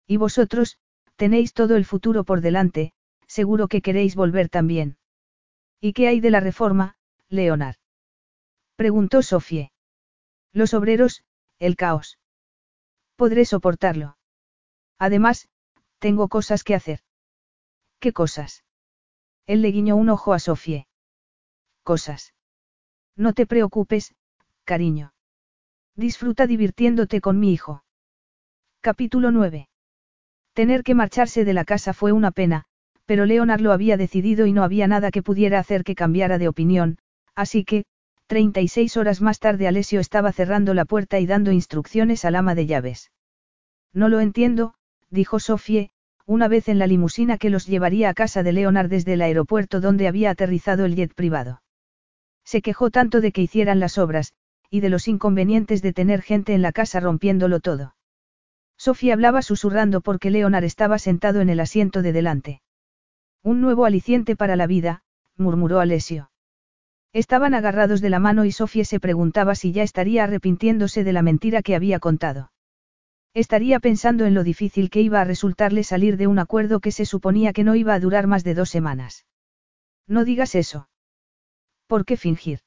Y 0.05 0.17
vosotros, 0.17 0.77
tenéis 1.15 1.53
todo 1.53 1.75
el 1.75 1.85
futuro 1.85 2.23
por 2.23 2.41
delante, 2.41 2.93
seguro 3.25 3.67
que 3.67 3.81
queréis 3.81 4.13
volver 4.13 4.47
también. 4.47 4.99
¿Y 5.81 5.93
qué 5.93 6.07
hay 6.07 6.19
de 6.19 6.29
la 6.29 6.39
reforma, 6.39 6.97
Leonard? 7.29 7.77
Preguntó 8.75 9.23
Sofie. 9.23 9.71
Los 10.53 10.75
obreros, 10.75 11.23
el 11.57 11.75
caos. 11.75 12.19
Podré 13.15 13.45
soportarlo. 13.45 14.17
Además, 14.99 15.49
tengo 15.97 16.27
cosas 16.27 16.63
que 16.63 16.75
hacer. 16.75 16.99
¿Qué 17.99 18.13
cosas? 18.13 18.63
Él 19.45 19.61
le 19.61 19.71
guiñó 19.71 19.95
un 19.97 20.09
ojo 20.09 20.33
a 20.33 20.39
Sofie. 20.39 20.87
Cosas. 21.83 22.33
No 23.15 23.33
te 23.33 23.45
preocupes, 23.45 24.15
cariño. 24.63 25.13
Disfruta 25.95 26.47
divirtiéndote 26.47 27.19
con 27.19 27.39
mi 27.39 27.51
hijo. 27.51 27.83
Capítulo 28.79 29.31
9. 29.31 29.67
Tener 30.53 30.83
que 30.83 30.95
marcharse 30.95 31.43
de 31.43 31.53
la 31.53 31.65
casa 31.65 31.93
fue 31.93 32.13
una 32.13 32.31
pena, 32.31 32.65
pero 33.05 33.25
Leonard 33.25 33.59
lo 33.59 33.73
había 33.73 33.97
decidido 33.97 34.45
y 34.45 34.53
no 34.53 34.63
había 34.63 34.87
nada 34.87 35.11
que 35.11 35.23
pudiera 35.23 35.59
hacer 35.59 35.83
que 35.83 35.95
cambiara 35.95 36.37
de 36.37 36.47
opinión, 36.47 36.99
así 37.35 37.65
que, 37.65 37.83
36 38.27 38.95
horas 38.95 39.19
más 39.19 39.39
tarde 39.39 39.67
Alessio 39.67 39.99
estaba 39.99 40.31
cerrando 40.31 40.73
la 40.73 40.85
puerta 40.85 41.19
y 41.19 41.25
dando 41.25 41.51
instrucciones 41.51 42.23
al 42.23 42.35
ama 42.35 42.55
de 42.55 42.67
llaves. 42.67 43.11
No 43.91 44.07
lo 44.07 44.19
entiendo, 44.19 44.75
dijo 45.09 45.39
Sofie, 45.39 45.91
una 46.29 46.47
vez 46.47 46.69
en 46.69 46.77
la 46.77 46.85
limusina 46.85 47.39
que 47.39 47.49
los 47.49 47.65
llevaría 47.65 48.07
a 48.07 48.13
casa 48.13 48.43
de 48.43 48.51
Leonard 48.51 48.87
desde 48.87 49.13
el 49.13 49.23
aeropuerto 49.23 49.81
donde 49.81 50.07
había 50.07 50.29
aterrizado 50.29 50.85
el 50.85 50.95
jet 50.95 51.15
privado. 51.15 51.63
Se 52.45 52.61
quejó 52.61 52.91
tanto 52.91 53.19
de 53.19 53.31
que 53.31 53.41
hicieran 53.41 53.79
las 53.79 53.97
obras, 53.97 54.33
y 54.69 54.81
de 54.81 54.89
los 54.89 55.07
inconvenientes 55.07 55.81
de 55.81 55.91
tener 55.91 56.21
gente 56.21 56.53
en 56.53 56.61
la 56.61 56.71
casa 56.71 56.99
rompiéndolo 56.99 57.61
todo. 57.61 57.95
Sofía 58.77 59.13
hablaba 59.13 59.41
susurrando 59.41 60.01
porque 60.01 60.29
Leonard 60.29 60.65
estaba 60.65 60.99
sentado 60.99 61.41
en 61.41 61.49
el 61.49 61.59
asiento 61.59 62.03
de 62.03 62.13
delante. 62.13 62.61
Un 63.41 63.59
nuevo 63.59 63.85
aliciente 63.85 64.35
para 64.35 64.55
la 64.55 64.67
vida, 64.67 65.01
murmuró 65.35 65.79
Alessio. 65.79 66.29
Estaban 67.11 67.55
agarrados 67.55 68.01
de 68.01 68.11
la 68.11 68.19
mano 68.19 68.45
y 68.45 68.51
Sofía 68.51 68.85
se 68.85 68.99
preguntaba 68.99 69.55
si 69.55 69.71
ya 69.71 69.81
estaría 69.81 70.25
arrepintiéndose 70.25 71.03
de 71.03 71.11
la 71.11 71.23
mentira 71.23 71.63
que 71.63 71.73
había 71.73 71.97
contado. 71.97 72.51
Estaría 73.33 73.79
pensando 73.79 74.25
en 74.25 74.33
lo 74.33 74.43
difícil 74.43 74.89
que 74.89 75.01
iba 75.01 75.21
a 75.21 75.23
resultarle 75.23 75.83
salir 75.83 76.17
de 76.17 76.27
un 76.27 76.39
acuerdo 76.39 76.79
que 76.79 76.91
se 76.91 77.05
suponía 77.05 77.53
que 77.53 77.63
no 77.63 77.75
iba 77.75 77.93
a 77.93 77.99
durar 77.99 78.27
más 78.27 78.43
de 78.43 78.55
dos 78.55 78.69
semanas. 78.69 79.25
No 80.07 80.25
digas 80.25 80.55
eso. 80.55 80.89
¿Por 81.87 82.05
qué 82.05 82.17
fingir? 82.17 82.59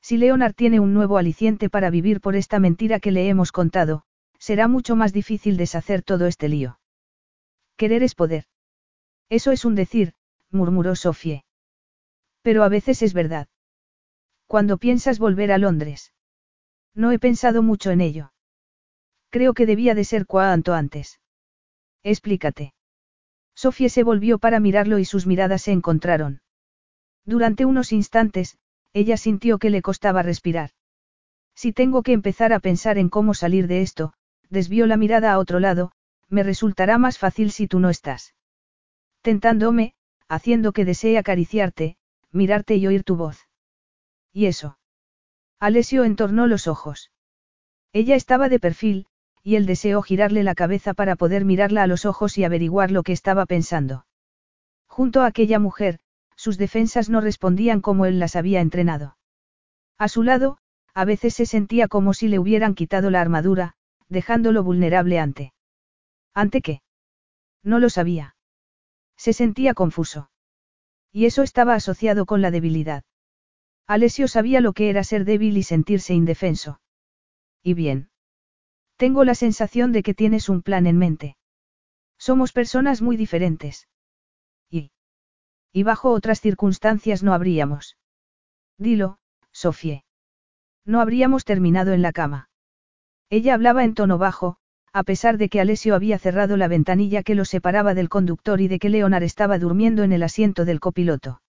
Si 0.00 0.16
Leonard 0.16 0.54
tiene 0.54 0.80
un 0.80 0.94
nuevo 0.94 1.18
aliciente 1.18 1.70
para 1.70 1.90
vivir 1.90 2.20
por 2.20 2.36
esta 2.36 2.58
mentira 2.58 3.00
que 3.00 3.12
le 3.12 3.28
hemos 3.28 3.52
contado, 3.52 4.04
será 4.38 4.68
mucho 4.68 4.96
más 4.96 5.12
difícil 5.12 5.56
deshacer 5.56 6.02
todo 6.02 6.26
este 6.26 6.48
lío. 6.48 6.78
Querer 7.76 8.02
es 8.02 8.14
poder. 8.14 8.44
Eso 9.28 9.52
es 9.52 9.64
un 9.64 9.74
decir, 9.74 10.14
murmuró 10.50 10.94
Sofie. 10.96 11.44
Pero 12.42 12.62
a 12.62 12.68
veces 12.68 13.02
es 13.02 13.14
verdad. 13.14 13.48
Cuando 14.46 14.78
piensas 14.78 15.18
volver 15.18 15.50
a 15.50 15.58
Londres? 15.58 16.12
No 16.94 17.10
he 17.10 17.18
pensado 17.18 17.62
mucho 17.62 17.90
en 17.90 18.00
ello. 18.00 18.32
Creo 19.36 19.52
que 19.52 19.66
debía 19.66 19.94
de 19.94 20.04
ser 20.04 20.24
cuanto 20.24 20.72
antes. 20.72 21.20
Explícate. 22.02 22.72
Sofía 23.54 23.90
se 23.90 24.02
volvió 24.02 24.38
para 24.38 24.60
mirarlo 24.60 24.98
y 24.98 25.04
sus 25.04 25.26
miradas 25.26 25.60
se 25.60 25.72
encontraron. 25.72 26.40
Durante 27.26 27.66
unos 27.66 27.92
instantes, 27.92 28.56
ella 28.94 29.18
sintió 29.18 29.58
que 29.58 29.68
le 29.68 29.82
costaba 29.82 30.22
respirar. 30.22 30.70
Si 31.54 31.74
tengo 31.74 32.02
que 32.02 32.14
empezar 32.14 32.54
a 32.54 32.60
pensar 32.60 32.96
en 32.96 33.10
cómo 33.10 33.34
salir 33.34 33.66
de 33.66 33.82
esto, 33.82 34.14
desvió 34.48 34.86
la 34.86 34.96
mirada 34.96 35.32
a 35.32 35.38
otro 35.38 35.60
lado, 35.60 35.92
me 36.30 36.42
resultará 36.42 36.96
más 36.96 37.18
fácil 37.18 37.50
si 37.50 37.68
tú 37.68 37.78
no 37.78 37.90
estás. 37.90 38.34
Tentándome, 39.20 39.92
haciendo 40.28 40.72
que 40.72 40.86
desee 40.86 41.18
acariciarte, 41.18 41.98
mirarte 42.32 42.76
y 42.76 42.86
oír 42.86 43.04
tu 43.04 43.16
voz. 43.16 43.50
¿Y 44.32 44.46
eso? 44.46 44.78
Alessio 45.60 46.04
entornó 46.04 46.46
los 46.46 46.66
ojos. 46.66 47.10
Ella 47.92 48.14
estaba 48.14 48.48
de 48.48 48.60
perfil, 48.60 49.08
y 49.46 49.54
él 49.54 49.64
deseó 49.64 50.02
girarle 50.02 50.42
la 50.42 50.56
cabeza 50.56 50.92
para 50.92 51.14
poder 51.14 51.44
mirarla 51.44 51.84
a 51.84 51.86
los 51.86 52.04
ojos 52.04 52.36
y 52.36 52.42
averiguar 52.42 52.90
lo 52.90 53.04
que 53.04 53.12
estaba 53.12 53.46
pensando. 53.46 54.04
Junto 54.88 55.22
a 55.22 55.26
aquella 55.26 55.60
mujer, 55.60 56.00
sus 56.34 56.58
defensas 56.58 57.08
no 57.10 57.20
respondían 57.20 57.80
como 57.80 58.06
él 58.06 58.18
las 58.18 58.34
había 58.34 58.60
entrenado. 58.60 59.16
A 59.98 60.08
su 60.08 60.24
lado, 60.24 60.58
a 60.94 61.04
veces 61.04 61.34
se 61.34 61.46
sentía 61.46 61.86
como 61.86 62.12
si 62.12 62.26
le 62.26 62.40
hubieran 62.40 62.74
quitado 62.74 63.08
la 63.08 63.20
armadura, 63.20 63.74
dejándolo 64.08 64.64
vulnerable 64.64 65.20
ante. 65.20 65.52
¿Ante 66.34 66.60
qué? 66.60 66.82
No 67.62 67.78
lo 67.78 67.88
sabía. 67.88 68.34
Se 69.16 69.32
sentía 69.32 69.74
confuso. 69.74 70.28
Y 71.12 71.26
eso 71.26 71.44
estaba 71.44 71.74
asociado 71.74 72.26
con 72.26 72.42
la 72.42 72.50
debilidad. 72.50 73.04
Alessio 73.86 74.26
sabía 74.26 74.60
lo 74.60 74.72
que 74.72 74.90
era 74.90 75.04
ser 75.04 75.24
débil 75.24 75.56
y 75.56 75.62
sentirse 75.62 76.14
indefenso. 76.14 76.80
Y 77.62 77.74
bien. 77.74 78.10
Tengo 78.96 79.24
la 79.24 79.34
sensación 79.34 79.92
de 79.92 80.02
que 80.02 80.14
tienes 80.14 80.48
un 80.48 80.62
plan 80.62 80.86
en 80.86 80.98
mente. 80.98 81.36
Somos 82.18 82.52
personas 82.52 83.02
muy 83.02 83.16
diferentes. 83.16 83.88
Y. 84.70 84.90
Y 85.72 85.82
bajo 85.82 86.10
otras 86.10 86.40
circunstancias 86.40 87.22
no 87.22 87.34
habríamos. 87.34 87.96
Dilo, 88.78 89.18
Sofie. 89.52 90.04
No 90.86 91.00
habríamos 91.00 91.44
terminado 91.44 91.92
en 91.92 92.00
la 92.00 92.12
cama. 92.12 92.48
Ella 93.28 93.54
hablaba 93.54 93.84
en 93.84 93.94
tono 93.94 94.18
bajo, 94.18 94.56
a 94.92 95.02
pesar 95.02 95.36
de 95.36 95.50
que 95.50 95.60
Alessio 95.60 95.94
había 95.94 96.18
cerrado 96.18 96.56
la 96.56 96.68
ventanilla 96.68 97.22
que 97.22 97.34
lo 97.34 97.44
separaba 97.44 97.92
del 97.92 98.08
conductor 98.08 98.60
y 98.60 98.68
de 98.68 98.78
que 98.78 98.88
Leonard 98.88 99.24
estaba 99.24 99.58
durmiendo 99.58 100.04
en 100.04 100.12
el 100.12 100.22
asiento 100.22 100.64
del 100.64 100.80
copiloto. 100.80 101.42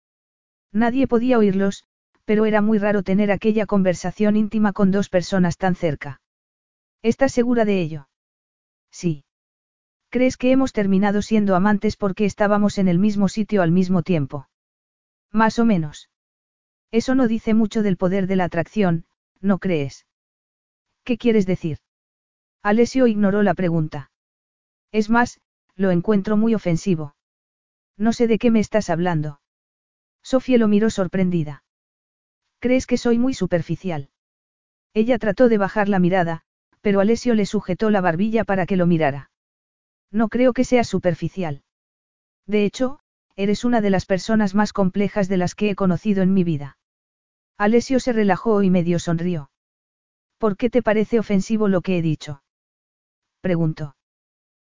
Nadie 0.72 1.08
podía 1.08 1.38
oírlos, 1.38 1.84
pero 2.26 2.46
era 2.46 2.62
muy 2.62 2.80
raro 2.80 3.04
tener 3.04 3.32
aquella 3.32 3.68
conversación 3.68 4.36
íntima 4.36 4.74
con 4.74 4.90
dos 4.90 5.10
personas 5.10 5.58
tan 5.58 5.76
cerca. 5.76 6.22
¿Estás 7.06 7.34
segura 7.34 7.66
de 7.66 7.82
ello? 7.82 8.10
Sí. 8.90 9.26
¿Crees 10.10 10.38
que 10.38 10.52
hemos 10.52 10.74
terminado 10.74 11.22
siendo 11.22 11.56
amantes 11.56 11.98
porque 11.98 12.26
estábamos 12.26 12.80
en 12.80 12.88
el 12.88 12.98
mismo 12.98 13.28
sitio 13.30 13.62
al 13.62 13.70
mismo 13.70 14.02
tiempo? 14.02 14.50
Más 15.32 15.60
o 15.60 15.66
menos. 15.66 16.10
Eso 16.90 17.14
no 17.14 17.28
dice 17.28 17.54
mucho 17.54 17.84
del 17.84 17.96
poder 17.96 18.26
de 18.26 18.38
la 18.38 18.46
atracción, 18.46 19.06
¿no 19.40 19.60
crees? 19.60 20.08
¿Qué 21.04 21.20
quieres 21.20 21.46
decir? 21.46 21.78
Alessio 22.64 23.06
ignoró 23.06 23.44
la 23.44 23.54
pregunta. 23.54 24.10
Es 24.92 25.12
más, 25.12 25.40
lo 25.76 25.92
encuentro 25.92 26.38
muy 26.38 26.56
ofensivo. 26.56 27.16
No 27.98 28.14
sé 28.14 28.26
de 28.26 28.40
qué 28.40 28.50
me 28.50 28.62
estás 28.62 28.90
hablando. 28.90 29.42
Sofía 30.24 30.58
lo 30.58 30.68
miró 30.68 30.90
sorprendida. 30.90 31.64
¿Crees 32.58 32.88
que 32.88 32.98
soy 32.98 33.20
muy 33.20 33.36
superficial? 33.36 34.10
Ella 34.96 35.20
trató 35.20 35.50
de 35.50 35.60
bajar 35.60 35.88
la 35.88 36.00
mirada, 36.00 36.45
pero 36.86 37.00
Alessio 37.00 37.34
le 37.34 37.48
sujetó 37.48 37.90
la 37.90 38.00
barbilla 38.00 38.44
para 38.44 38.68
que 38.68 38.76
lo 38.76 38.86
mirara. 38.86 39.32
No 40.12 40.30
creo 40.30 40.54
que 40.54 40.64
sea 40.64 40.84
superficial. 40.84 41.64
De 42.46 42.64
hecho, 42.64 43.00
eres 43.36 43.66
una 43.66 43.82
de 43.82 43.90
las 43.90 44.06
personas 44.06 44.54
más 44.54 44.72
complejas 44.72 45.28
de 45.28 45.38
las 45.38 45.56
que 45.56 45.72
he 45.72 45.76
conocido 45.76 46.22
en 46.22 46.32
mi 46.32 46.44
vida. 46.44 46.78
Alessio 47.58 48.00
se 48.00 48.14
relajó 48.14 48.62
y 48.62 48.70
medio 48.70 49.00
sonrió. 49.00 49.50
¿Por 50.38 50.58
qué 50.58 50.70
te 50.70 50.84
parece 50.84 51.18
ofensivo 51.18 51.70
lo 51.70 51.82
que 51.82 51.98
he 51.98 52.04
dicho? 52.04 52.44
preguntó. 53.42 53.96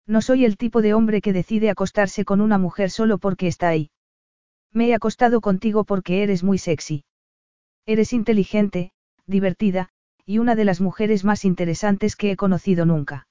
No 0.06 0.22
soy 0.22 0.44
el 0.44 0.56
tipo 0.56 0.82
de 0.82 0.94
hombre 0.94 1.20
que 1.20 1.32
decide 1.32 1.68
acostarse 1.68 2.24
con 2.24 2.40
una 2.40 2.58
mujer 2.58 2.92
solo 2.92 3.18
porque 3.18 3.48
está 3.48 3.66
ahí. 3.66 3.90
Me 4.72 4.86
he 4.86 4.94
acostado 4.94 5.40
contigo 5.40 5.82
porque 5.82 6.22
eres 6.22 6.44
muy 6.44 6.58
sexy. 6.58 7.06
Eres 7.86 8.12
inteligente, 8.12 8.92
divertida, 9.26 9.90
y 10.26 10.38
una 10.38 10.54
de 10.54 10.64
las 10.64 10.80
mujeres 10.80 11.24
más 11.24 11.44
interesantes 11.44 12.16
que 12.16 12.30
he 12.30 12.36
conocido 12.36 12.86
nunca. 12.86 13.28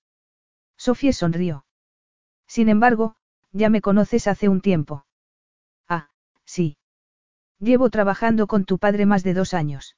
Sofía 0.77 1.13
sonrió. 1.13 1.65
Sin 2.47 2.69
embargo, 2.69 3.15
ya 3.51 3.69
me 3.69 3.81
conoces 3.81 4.27
hace 4.27 4.49
un 4.49 4.61
tiempo. 4.61 5.05
Ah, 5.87 6.09
sí. 6.45 6.77
Llevo 7.59 7.89
trabajando 7.89 8.47
con 8.47 8.65
tu 8.65 8.77
padre 8.77 9.05
más 9.05 9.23
de 9.23 9.33
dos 9.33 9.53
años. 9.53 9.95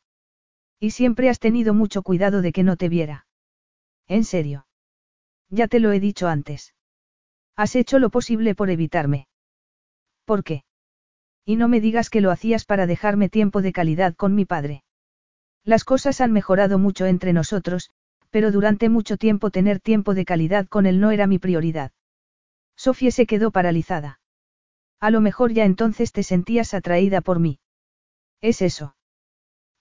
Y 0.80 0.91
siempre 0.91 1.30
has 1.30 1.40
tenido 1.40 1.74
mucho 1.74 2.01
cuidado 2.01 2.41
de 2.41 2.51
que 2.51 2.64
no 2.64 2.77
te 2.77 2.90
viera. 2.90 3.27
¿En 4.07 4.24
serio? 4.24 4.67
Ya 5.49 5.67
te 5.67 5.80
lo 5.80 5.91
he 5.91 5.99
dicho 5.99 6.27
antes. 6.27 6.75
Has 7.56 7.75
hecho 7.75 7.99
lo 7.99 8.09
posible 8.09 8.56
por 8.56 8.69
evitarme. 8.69 9.27
¿Por 10.25 10.43
qué? 10.43 10.64
Y 11.45 11.56
no 11.56 11.67
me 11.67 11.82
digas 11.82 12.09
que 12.09 12.22
lo 12.22 12.32
hacías 12.32 12.65
para 12.65 12.88
dejarme 12.88 13.30
tiempo 13.30 13.61
de 13.61 13.74
calidad 13.74 14.15
con 14.15 14.33
mi 14.33 14.45
padre. 14.45 14.84
Las 15.65 15.83
cosas 15.83 16.21
han 16.21 16.31
mejorado 16.31 16.77
mucho 16.77 17.07
entre 17.07 17.33
nosotros, 17.33 17.89
pero 18.29 18.51
durante 18.51 18.87
mucho 18.87 19.17
tiempo 19.17 19.49
tener 19.49 19.79
tiempo 19.79 20.13
de 20.13 20.23
calidad 20.23 20.67
con 20.67 20.85
él 20.85 20.99
no 20.99 21.09
era 21.09 21.25
mi 21.25 21.39
prioridad. 21.39 21.91
Sofía 22.75 23.09
se 23.09 23.25
quedó 23.25 23.49
paralizada. 23.49 24.19
A 24.99 25.09
lo 25.09 25.21
mejor 25.21 25.53
ya 25.53 25.65
entonces 25.65 26.11
te 26.11 26.21
sentías 26.21 26.73
atraída 26.73 27.21
por 27.21 27.39
mí. 27.39 27.59
Es 28.41 28.61
eso. 28.61 28.95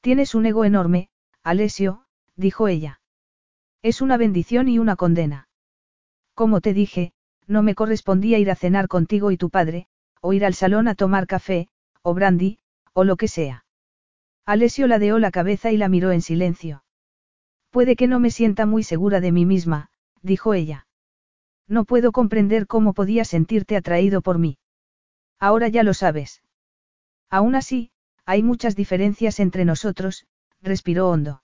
Tienes 0.01 0.35
un 0.35 0.47
ego 0.47 0.65
enorme, 0.65 1.11
Alessio, 1.43 2.07
dijo 2.35 2.67
ella. 2.69 3.01
Es 3.83 4.01
una 4.01 4.17
bendición 4.17 4.69
y 4.69 4.79
una 4.79 4.97
condena. 4.97 5.49
Como 6.35 6.61
te 6.61 6.73
dije, 6.73 7.13
no 7.47 7.63
me 7.63 7.75
correspondía 7.75 8.39
ir 8.39 8.51
a 8.51 8.57
cenar 8.57 8.89
contigo 8.89 9.31
y 9.31 9.37
tu 9.37 9.51
padre, 9.51 9.87
o 10.23 10.33
ir 10.33 10.47
al 10.47 10.55
salón 10.55 10.89
a 10.89 10.95
tomar 10.95 11.27
café, 11.27 11.69
o 12.01 12.15
brandy, 12.15 12.59
o 12.95 13.05
lo 13.05 13.17
que 13.17 13.29
sea. 13.29 13.64
Alessio 14.47 14.87
ladeó 14.87 15.19
la 15.19 15.31
cabeza 15.31 15.73
y 15.73 15.77
la 15.77 15.89
miró 15.89 16.13
en 16.13 16.21
silencio. 16.21 16.85
Puede 17.71 17.97
que 17.97 18.07
no 18.07 18.21
me 18.21 18.31
sienta 18.31 18.67
muy 18.67 18.83
segura 18.83 19.21
de 19.21 19.33
mí 19.33 19.47
misma, 19.47 19.91
dijo 20.23 20.55
ella. 20.55 20.87
No 21.67 21.85
puedo 21.85 22.13
comprender 22.13 22.67
cómo 22.67 22.93
podías 22.93 23.29
sentirte 23.29 23.77
atraído 23.77 24.21
por 24.21 24.39
mí. 24.39 24.59
Ahora 25.41 25.69
ya 25.69 25.83
lo 25.83 25.95
sabes. 25.95 26.43
Aún 27.31 27.55
así, 27.55 27.91
hay 28.27 28.43
muchas 28.43 28.77
diferencias 28.77 29.41
entre 29.41 29.65
nosotros, 29.65 30.27
respiró 30.61 31.09
hondo. 31.09 31.43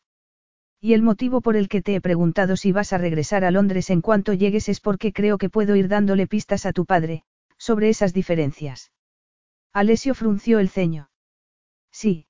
Y 0.79 0.95
el 0.95 1.03
motivo 1.03 1.41
por 1.41 1.57
el 1.57 1.69
que 1.69 1.83
te 1.83 1.95
he 1.95 2.01
preguntado 2.01 2.57
si 2.57 2.73
vas 2.73 2.93
a 2.93 2.99
regresar 2.99 3.45
a 3.45 3.51
Londres 3.51 3.91
en 3.91 4.01
cuanto 4.01 4.33
llegues 4.33 4.69
es 4.69 4.81
porque 4.81 5.13
creo 5.13 5.37
que 5.37 5.51
puedo 5.51 5.75
ir 5.75 5.89
dándole 5.89 6.27
pistas 6.27 6.65
a 6.65 6.73
tu 6.73 6.87
padre, 6.87 7.25
sobre 7.59 7.89
esas 7.89 8.15
diferencias. 8.15 8.93
Alessio 9.73 10.15
frunció 10.15 10.59
el 10.59 10.69
ceño. 10.69 11.11
Sí, 11.91 12.27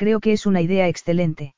creo 0.00 0.20
que 0.20 0.32
es 0.32 0.46
una 0.46 0.62
idea 0.62 0.88
excelente. 0.88 1.54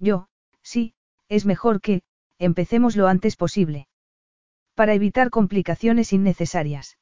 Yo, 0.00 0.26
sí, 0.62 0.94
es 1.28 1.46
mejor 1.46 1.80
que, 1.80 2.02
empecemos 2.40 2.96
lo 2.96 3.06
antes 3.06 3.36
posible. 3.36 3.86
Para 4.74 4.94
evitar 4.94 5.30
complicaciones 5.30 6.12
innecesarias. 6.12 6.98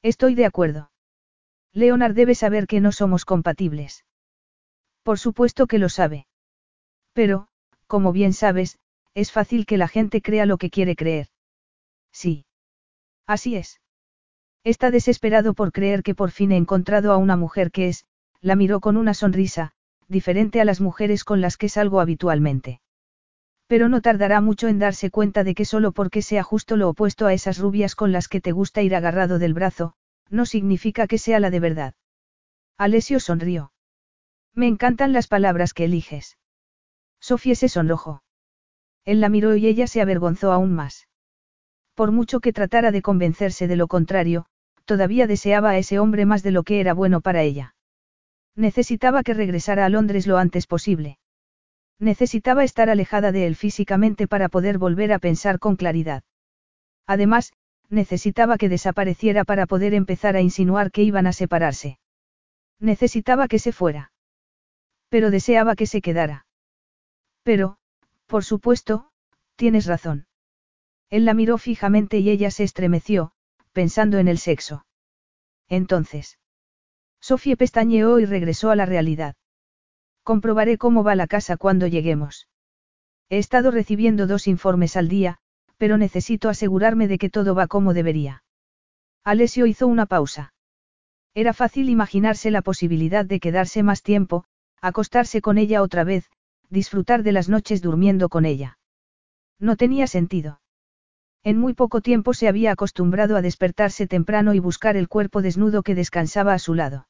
Estoy 0.00 0.34
de 0.36 0.46
acuerdo. 0.46 0.90
Leonard 1.74 2.14
debe 2.14 2.34
saber 2.34 2.66
que 2.66 2.80
no 2.80 2.92
somos 2.92 3.26
compatibles. 3.26 4.06
Por 5.02 5.18
supuesto 5.18 5.66
que 5.66 5.78
lo 5.78 5.90
sabe. 5.90 6.26
Pero, 7.12 7.48
como 7.86 8.12
bien 8.12 8.32
sabes, 8.32 8.78
es 9.12 9.32
fácil 9.32 9.66
que 9.66 9.76
la 9.76 9.88
gente 9.88 10.22
crea 10.22 10.46
lo 10.46 10.56
que 10.56 10.70
quiere 10.70 10.96
creer. 10.96 11.28
Sí. 12.10 12.46
Así 13.26 13.54
es. 13.54 13.82
Está 14.64 14.90
desesperado 14.90 15.52
por 15.52 15.72
creer 15.72 16.02
que 16.02 16.14
por 16.14 16.30
fin 16.30 16.52
he 16.52 16.56
encontrado 16.56 17.12
a 17.12 17.18
una 17.18 17.36
mujer 17.36 17.70
que 17.70 17.88
es, 17.88 18.06
la 18.44 18.56
miró 18.56 18.80
con 18.80 18.98
una 18.98 19.14
sonrisa, 19.14 19.72
diferente 20.06 20.60
a 20.60 20.66
las 20.66 20.82
mujeres 20.82 21.24
con 21.24 21.40
las 21.40 21.56
que 21.56 21.70
salgo 21.70 21.98
habitualmente. 21.98 22.82
Pero 23.68 23.88
no 23.88 24.02
tardará 24.02 24.42
mucho 24.42 24.68
en 24.68 24.78
darse 24.78 25.10
cuenta 25.10 25.44
de 25.44 25.54
que 25.54 25.64
solo 25.64 25.92
porque 25.92 26.20
sea 26.20 26.42
justo 26.42 26.76
lo 26.76 26.90
opuesto 26.90 27.26
a 27.26 27.32
esas 27.32 27.56
rubias 27.58 27.96
con 27.96 28.12
las 28.12 28.28
que 28.28 28.42
te 28.42 28.52
gusta 28.52 28.82
ir 28.82 28.94
agarrado 28.94 29.38
del 29.38 29.54
brazo, 29.54 29.94
no 30.28 30.44
significa 30.44 31.06
que 31.06 31.16
sea 31.16 31.40
la 31.40 31.48
de 31.48 31.60
verdad. 31.60 31.94
Alessio 32.76 33.18
sonrió. 33.18 33.72
Me 34.52 34.66
encantan 34.66 35.14
las 35.14 35.26
palabras 35.26 35.72
que 35.72 35.86
eliges. 35.86 36.36
Sofía 37.20 37.54
se 37.54 37.70
sonrojó. 37.70 38.22
Él 39.06 39.22
la 39.22 39.30
miró 39.30 39.56
y 39.56 39.66
ella 39.66 39.86
se 39.86 40.02
avergonzó 40.02 40.52
aún 40.52 40.74
más. 40.74 41.08
Por 41.94 42.12
mucho 42.12 42.40
que 42.40 42.52
tratara 42.52 42.90
de 42.90 43.00
convencerse 43.00 43.68
de 43.68 43.76
lo 43.76 43.88
contrario, 43.88 44.44
todavía 44.84 45.26
deseaba 45.26 45.70
a 45.70 45.78
ese 45.78 45.98
hombre 45.98 46.26
más 46.26 46.42
de 46.42 46.50
lo 46.50 46.62
que 46.62 46.80
era 46.80 46.92
bueno 46.92 47.22
para 47.22 47.40
ella. 47.40 47.73
Necesitaba 48.56 49.22
que 49.22 49.34
regresara 49.34 49.84
a 49.84 49.88
Londres 49.88 50.26
lo 50.26 50.38
antes 50.38 50.66
posible. 50.66 51.18
Necesitaba 51.98 52.64
estar 52.64 52.90
alejada 52.90 53.32
de 53.32 53.46
él 53.46 53.56
físicamente 53.56 54.28
para 54.28 54.48
poder 54.48 54.78
volver 54.78 55.12
a 55.12 55.18
pensar 55.18 55.58
con 55.58 55.76
claridad. 55.76 56.22
Además, 57.06 57.52
necesitaba 57.88 58.58
que 58.58 58.68
desapareciera 58.68 59.44
para 59.44 59.66
poder 59.66 59.94
empezar 59.94 60.36
a 60.36 60.40
insinuar 60.40 60.90
que 60.90 61.02
iban 61.02 61.26
a 61.26 61.32
separarse. 61.32 61.98
Necesitaba 62.80 63.48
que 63.48 63.58
se 63.58 63.72
fuera. 63.72 64.12
Pero 65.08 65.30
deseaba 65.30 65.76
que 65.76 65.86
se 65.86 66.00
quedara. 66.00 66.46
Pero, 67.42 67.78
por 68.26 68.44
supuesto, 68.44 69.10
tienes 69.56 69.86
razón. 69.86 70.26
Él 71.10 71.24
la 71.24 71.34
miró 71.34 71.58
fijamente 71.58 72.18
y 72.18 72.30
ella 72.30 72.50
se 72.50 72.64
estremeció, 72.64 73.32
pensando 73.72 74.18
en 74.18 74.28
el 74.28 74.38
sexo. 74.38 74.86
Entonces. 75.68 76.38
Sofía 77.26 77.56
pestañeó 77.56 78.20
y 78.20 78.26
regresó 78.26 78.70
a 78.70 78.76
la 78.76 78.84
realidad. 78.84 79.34
Comprobaré 80.24 80.76
cómo 80.76 81.02
va 81.02 81.14
la 81.14 81.26
casa 81.26 81.56
cuando 81.56 81.86
lleguemos. 81.86 82.48
He 83.30 83.38
estado 83.38 83.70
recibiendo 83.70 84.26
dos 84.26 84.46
informes 84.46 84.94
al 84.94 85.08
día, 85.08 85.38
pero 85.78 85.96
necesito 85.96 86.50
asegurarme 86.50 87.08
de 87.08 87.16
que 87.16 87.30
todo 87.30 87.54
va 87.54 87.66
como 87.66 87.94
debería. 87.94 88.44
Alessio 89.24 89.64
hizo 89.64 89.86
una 89.86 90.04
pausa. 90.04 90.52
Era 91.32 91.54
fácil 91.54 91.88
imaginarse 91.88 92.50
la 92.50 92.60
posibilidad 92.60 93.24
de 93.24 93.40
quedarse 93.40 93.82
más 93.82 94.02
tiempo, 94.02 94.44
acostarse 94.82 95.40
con 95.40 95.56
ella 95.56 95.80
otra 95.80 96.04
vez, 96.04 96.30
disfrutar 96.68 97.22
de 97.22 97.32
las 97.32 97.48
noches 97.48 97.80
durmiendo 97.80 98.28
con 98.28 98.44
ella. 98.44 98.76
No 99.58 99.76
tenía 99.76 100.08
sentido. 100.08 100.60
En 101.42 101.56
muy 101.58 101.72
poco 101.72 102.02
tiempo 102.02 102.34
se 102.34 102.48
había 102.48 102.72
acostumbrado 102.72 103.34
a 103.34 103.40
despertarse 103.40 104.06
temprano 104.06 104.52
y 104.52 104.58
buscar 104.58 104.98
el 104.98 105.08
cuerpo 105.08 105.40
desnudo 105.40 105.82
que 105.82 105.94
descansaba 105.94 106.52
a 106.52 106.58
su 106.58 106.74
lado. 106.74 107.06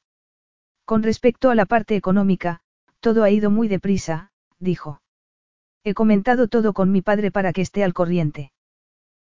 Con 0.85 1.01
respecto 1.01 1.49
a 1.49 1.55
la 1.55 1.65
parte 1.65 1.95
económica, 1.95 2.61
todo 2.99 3.23
ha 3.23 3.31
ido 3.31 3.49
muy 3.49 3.67
deprisa, 3.67 4.31
dijo. 4.59 5.01
He 5.83 5.93
comentado 5.93 6.47
todo 6.47 6.73
con 6.73 6.91
mi 6.91 7.01
padre 7.01 7.31
para 7.31 7.53
que 7.53 7.61
esté 7.61 7.83
al 7.83 7.93
corriente. 7.93 8.51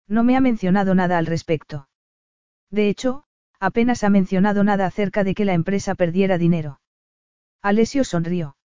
No 0.08 0.24
me 0.24 0.36
ha 0.36 0.40
mencionado 0.40 0.94
nada 0.94 1.18
al 1.18 1.26
respecto. 1.26 1.89
De 2.70 2.89
hecho, 2.89 3.24
apenas 3.58 4.05
ha 4.05 4.10
mencionado 4.10 4.64
nada 4.64 4.86
acerca 4.86 5.22
de 5.22 5.34
que 5.34 5.44
la 5.44 5.52
empresa 5.52 5.94
perdiera 5.94 6.39
dinero. 6.39 6.80
Alessio 7.62 8.05
sonrió. 8.05 8.56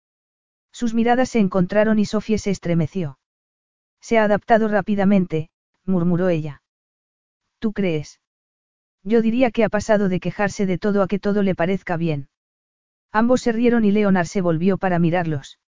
Sus 0.72 0.94
miradas 0.94 1.30
se 1.30 1.40
encontraron 1.40 1.98
y 1.98 2.04
Sofía 2.04 2.38
se 2.38 2.50
estremeció. 2.50 3.18
Se 4.00 4.18
ha 4.18 4.24
adaptado 4.24 4.68
rápidamente, 4.68 5.50
murmuró 5.84 6.28
ella. 6.28 6.62
¿Tú 7.58 7.72
crees? 7.72 8.20
Yo 9.02 9.20
diría 9.20 9.50
que 9.50 9.64
ha 9.64 9.68
pasado 9.68 10.08
de 10.08 10.20
quejarse 10.20 10.66
de 10.66 10.78
todo 10.78 11.02
a 11.02 11.08
que 11.08 11.18
todo 11.18 11.42
le 11.42 11.54
parezca 11.54 11.96
bien. 11.96 12.28
Ambos 13.14 13.42
se 13.42 13.52
rieron 13.52 13.84
y 13.84 13.92
Leonard 13.92 14.26
se 14.26 14.40
volvió 14.40 14.76
para 14.76 14.98
mirarlos. 14.98 15.60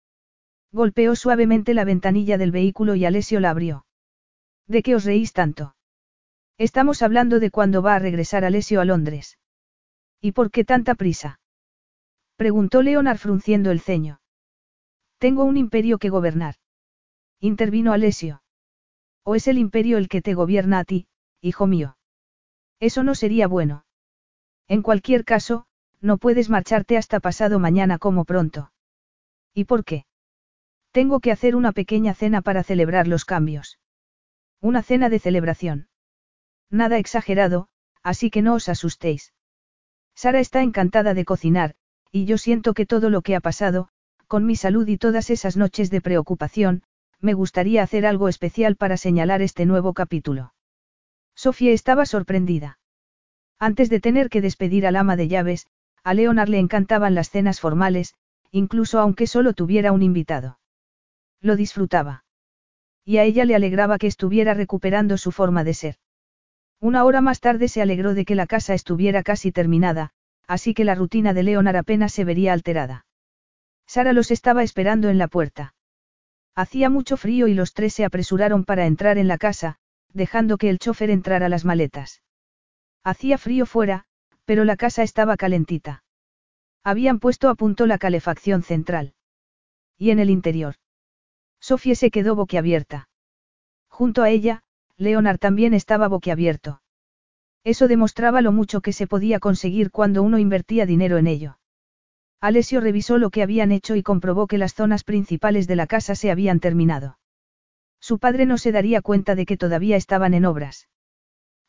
Golpeó 0.71 1.15
suavemente 1.15 1.75
la 1.75 1.85
ventanilla 1.85 2.39
del 2.39 2.51
vehículo 2.51 2.95
y 2.95 3.05
Alessio 3.05 3.39
la 3.39 3.51
abrió. 3.51 3.85
¿De 4.65 4.81
qué 4.81 4.95
os 4.95 5.05
reís 5.05 5.31
tanto? 5.31 5.75
Estamos 6.57 7.03
hablando 7.03 7.39
de 7.39 7.51
cuándo 7.51 7.83
va 7.83 7.93
a 7.93 7.99
regresar 7.99 8.45
Alessio 8.45 8.81
a 8.81 8.85
Londres. 8.85 9.37
¿Y 10.19 10.31
por 10.31 10.49
qué 10.49 10.65
tanta 10.65 10.95
prisa? 10.95 11.39
Preguntó 12.35 12.81
Leonard 12.81 13.19
frunciendo 13.19 13.69
el 13.69 13.79
ceño. 13.79 14.21
Tengo 15.19 15.43
un 15.43 15.57
imperio 15.57 15.99
que 15.99 16.09
gobernar. 16.09 16.55
Intervino 17.39 17.93
Alessio. 17.93 18.41
¿O 19.23 19.35
es 19.35 19.47
el 19.47 19.59
imperio 19.59 19.99
el 19.99 20.07
que 20.07 20.23
te 20.23 20.33
gobierna 20.33 20.79
a 20.79 20.83
ti, 20.83 21.05
hijo 21.41 21.67
mío? 21.67 21.95
Eso 22.79 23.03
no 23.03 23.13
sería 23.13 23.47
bueno. 23.47 23.85
En 24.67 24.81
cualquier 24.81 25.25
caso, 25.25 25.67
no 26.05 26.19
puedes 26.19 26.51
marcharte 26.51 26.97
hasta 26.97 27.19
pasado 27.19 27.57
mañana 27.57 27.97
como 27.97 28.25
pronto. 28.25 28.71
¿Y 29.55 29.65
por 29.65 29.83
qué? 29.83 30.05
Tengo 30.91 31.19
que 31.19 31.31
hacer 31.31 31.55
una 31.55 31.71
pequeña 31.71 32.13
cena 32.13 32.43
para 32.43 32.63
celebrar 32.63 33.07
los 33.07 33.25
cambios. 33.25 33.79
Una 34.61 34.83
cena 34.83 35.09
de 35.09 35.17
celebración. 35.17 35.87
Nada 36.69 36.99
exagerado, 36.99 37.69
así 38.03 38.29
que 38.29 38.43
no 38.43 38.53
os 38.53 38.69
asustéis. 38.69 39.33
Sara 40.13 40.39
está 40.39 40.61
encantada 40.61 41.15
de 41.15 41.25
cocinar, 41.25 41.73
y 42.11 42.25
yo 42.25 42.37
siento 42.37 42.75
que 42.75 42.85
todo 42.85 43.09
lo 43.09 43.23
que 43.23 43.35
ha 43.35 43.41
pasado, 43.41 43.89
con 44.27 44.45
mi 44.45 44.55
salud 44.55 44.87
y 44.87 44.97
todas 44.97 45.31
esas 45.31 45.57
noches 45.57 45.89
de 45.89 46.01
preocupación, 46.01 46.83
me 47.19 47.33
gustaría 47.33 47.81
hacer 47.81 48.05
algo 48.05 48.29
especial 48.29 48.75
para 48.75 48.97
señalar 48.97 49.41
este 49.41 49.65
nuevo 49.65 49.93
capítulo. 49.93 50.53
Sofía 51.33 51.71
estaba 51.71 52.05
sorprendida. 52.05 52.77
Antes 53.57 53.89
de 53.89 53.99
tener 53.99 54.29
que 54.29 54.41
despedir 54.41 54.85
al 54.85 54.97
ama 54.97 55.15
de 55.15 55.27
llaves, 55.27 55.67
a 56.05 56.13
Leonard 56.13 56.49
le 56.49 56.59
encantaban 56.59 57.15
las 57.15 57.31
cenas 57.31 57.59
formales, 57.59 58.13
incluso 58.51 58.99
aunque 58.99 59.25
solo 59.25 59.53
tuviera 59.53 59.91
un 59.91 60.03
invitado. 60.03 60.59
Lo 61.41 61.55
disfrutaba. 61.55 62.23
Y 63.03 63.17
a 63.17 63.23
ella 63.23 63.43
le 63.43 63.55
alegraba 63.55 63.97
que 63.97 64.05
estuviera 64.05 64.53
recuperando 64.53 65.17
su 65.17 65.31
forma 65.31 65.63
de 65.63 65.73
ser. 65.73 65.95
Una 66.79 67.05
hora 67.05 67.21
más 67.21 67.39
tarde 67.39 67.67
se 67.67 67.81
alegró 67.81 68.13
de 68.13 68.23
que 68.23 68.35
la 68.35 68.45
casa 68.45 68.75
estuviera 68.75 69.23
casi 69.23 69.51
terminada, 69.51 70.11
así 70.47 70.75
que 70.75 70.85
la 70.85 70.93
rutina 70.93 71.33
de 71.33 71.41
Leonard 71.41 71.77
apenas 71.77 72.13
se 72.13 72.23
vería 72.23 72.53
alterada. 72.53 73.07
Sara 73.87 74.13
los 74.13 74.29
estaba 74.29 74.61
esperando 74.61 75.09
en 75.09 75.17
la 75.17 75.27
puerta. 75.27 75.73
Hacía 76.53 76.91
mucho 76.91 77.17
frío 77.17 77.47
y 77.47 77.55
los 77.55 77.73
tres 77.73 77.95
se 77.95 78.05
apresuraron 78.05 78.63
para 78.63 78.85
entrar 78.85 79.17
en 79.17 79.27
la 79.27 79.39
casa, 79.39 79.77
dejando 80.13 80.59
que 80.59 80.69
el 80.69 80.77
chofer 80.77 81.09
entrara 81.09 81.49
las 81.49 81.65
maletas. 81.65 82.21
Hacía 83.03 83.39
frío 83.39 83.65
fuera, 83.65 84.05
pero 84.45 84.63
la 84.63 84.75
casa 84.75 85.03
estaba 85.03 85.37
calentita. 85.37 86.03
Habían 86.83 87.19
puesto 87.19 87.49
a 87.49 87.55
punto 87.55 87.87
la 87.87 87.97
calefacción 87.97 88.63
central. 88.63 89.13
Y 89.97 90.11
en 90.11 90.19
el 90.19 90.29
interior. 90.29 90.75
Sofía 91.59 91.95
se 91.95 92.11
quedó 92.11 92.35
boquiabierta. 92.35 93.09
Junto 93.87 94.21
a 94.21 94.29
ella, 94.29 94.61
Leonard 94.97 95.39
también 95.39 95.73
estaba 95.73 96.07
boquiabierto. 96.07 96.81
Eso 97.63 97.87
demostraba 97.87 98.41
lo 98.41 98.51
mucho 98.51 98.81
que 98.81 98.93
se 98.93 99.07
podía 99.07 99.39
conseguir 99.39 99.89
cuando 99.89 100.21
uno 100.21 100.37
invertía 100.37 100.85
dinero 100.85 101.17
en 101.17 101.25
ello. 101.27 101.57
Alessio 102.39 102.79
revisó 102.79 103.17
lo 103.17 103.31
que 103.31 103.41
habían 103.41 103.71
hecho 103.71 103.95
y 103.95 104.03
comprobó 104.03 104.45
que 104.45 104.59
las 104.59 104.75
zonas 104.75 105.03
principales 105.03 105.65
de 105.65 105.75
la 105.75 105.87
casa 105.87 106.13
se 106.13 106.29
habían 106.29 106.59
terminado. 106.59 107.17
Su 107.99 108.19
padre 108.19 108.45
no 108.45 108.59
se 108.59 108.71
daría 108.71 109.01
cuenta 109.01 109.33
de 109.33 109.47
que 109.47 109.57
todavía 109.57 109.95
estaban 109.95 110.35
en 110.35 110.45
obras. 110.45 110.87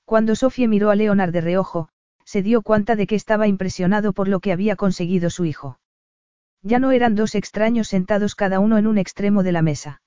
Cuando 0.04 0.36
Sofía 0.36 0.68
miró 0.68 0.90
a 0.90 0.94
Leonard 0.94 1.32
de 1.32 1.40
reojo, 1.40 1.88
se 2.26 2.42
dio 2.42 2.60
cuenta 2.60 2.96
de 2.96 3.06
que 3.06 3.14
estaba 3.14 3.46
impresionado 3.46 4.12
por 4.12 4.26
lo 4.26 4.40
que 4.40 4.52
había 4.52 4.74
conseguido 4.74 5.30
su 5.30 5.44
hijo. 5.44 5.78
Ya 6.60 6.80
no 6.80 6.90
eran 6.90 7.14
dos 7.14 7.36
extraños 7.36 7.86
sentados 7.86 8.34
cada 8.34 8.58
uno 8.58 8.76
en 8.78 8.88
un 8.88 8.98
extremo 8.98 9.44
de 9.44 9.52
la 9.52 9.62
mesa. 9.62 10.02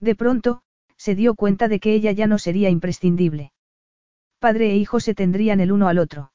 De 0.00 0.14
pronto, 0.14 0.62
se 0.96 1.14
dio 1.14 1.34
cuenta 1.34 1.68
de 1.68 1.80
que 1.80 1.92
ella 1.92 2.12
ya 2.12 2.26
no 2.26 2.38
sería 2.38 2.70
imprescindible. 2.70 3.52
Padre 4.38 4.70
e 4.70 4.76
hijo 4.76 5.00
se 5.00 5.14
tendrían 5.14 5.60
el 5.60 5.70
uno 5.70 5.88
al 5.88 5.98
otro. 5.98 6.32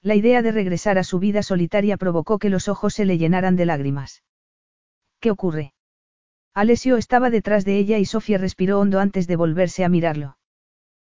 La 0.00 0.14
idea 0.14 0.40
de 0.40 0.50
regresar 0.50 0.96
a 0.96 1.04
su 1.04 1.18
vida 1.18 1.42
solitaria 1.42 1.98
provocó 1.98 2.38
que 2.38 2.48
los 2.48 2.68
ojos 2.68 2.94
se 2.94 3.04
le 3.04 3.18
llenaran 3.18 3.54
de 3.54 3.66
lágrimas. 3.66 4.22
¿Qué 5.20 5.30
ocurre? 5.30 5.74
Alessio 6.54 6.96
estaba 6.96 7.28
detrás 7.28 7.66
de 7.66 7.78
ella 7.78 7.98
y 7.98 8.06
Sofía 8.06 8.38
respiró 8.38 8.80
hondo 8.80 8.98
antes 8.98 9.26
de 9.26 9.36
volverse 9.36 9.84
a 9.84 9.90
mirarlo. 9.90 10.38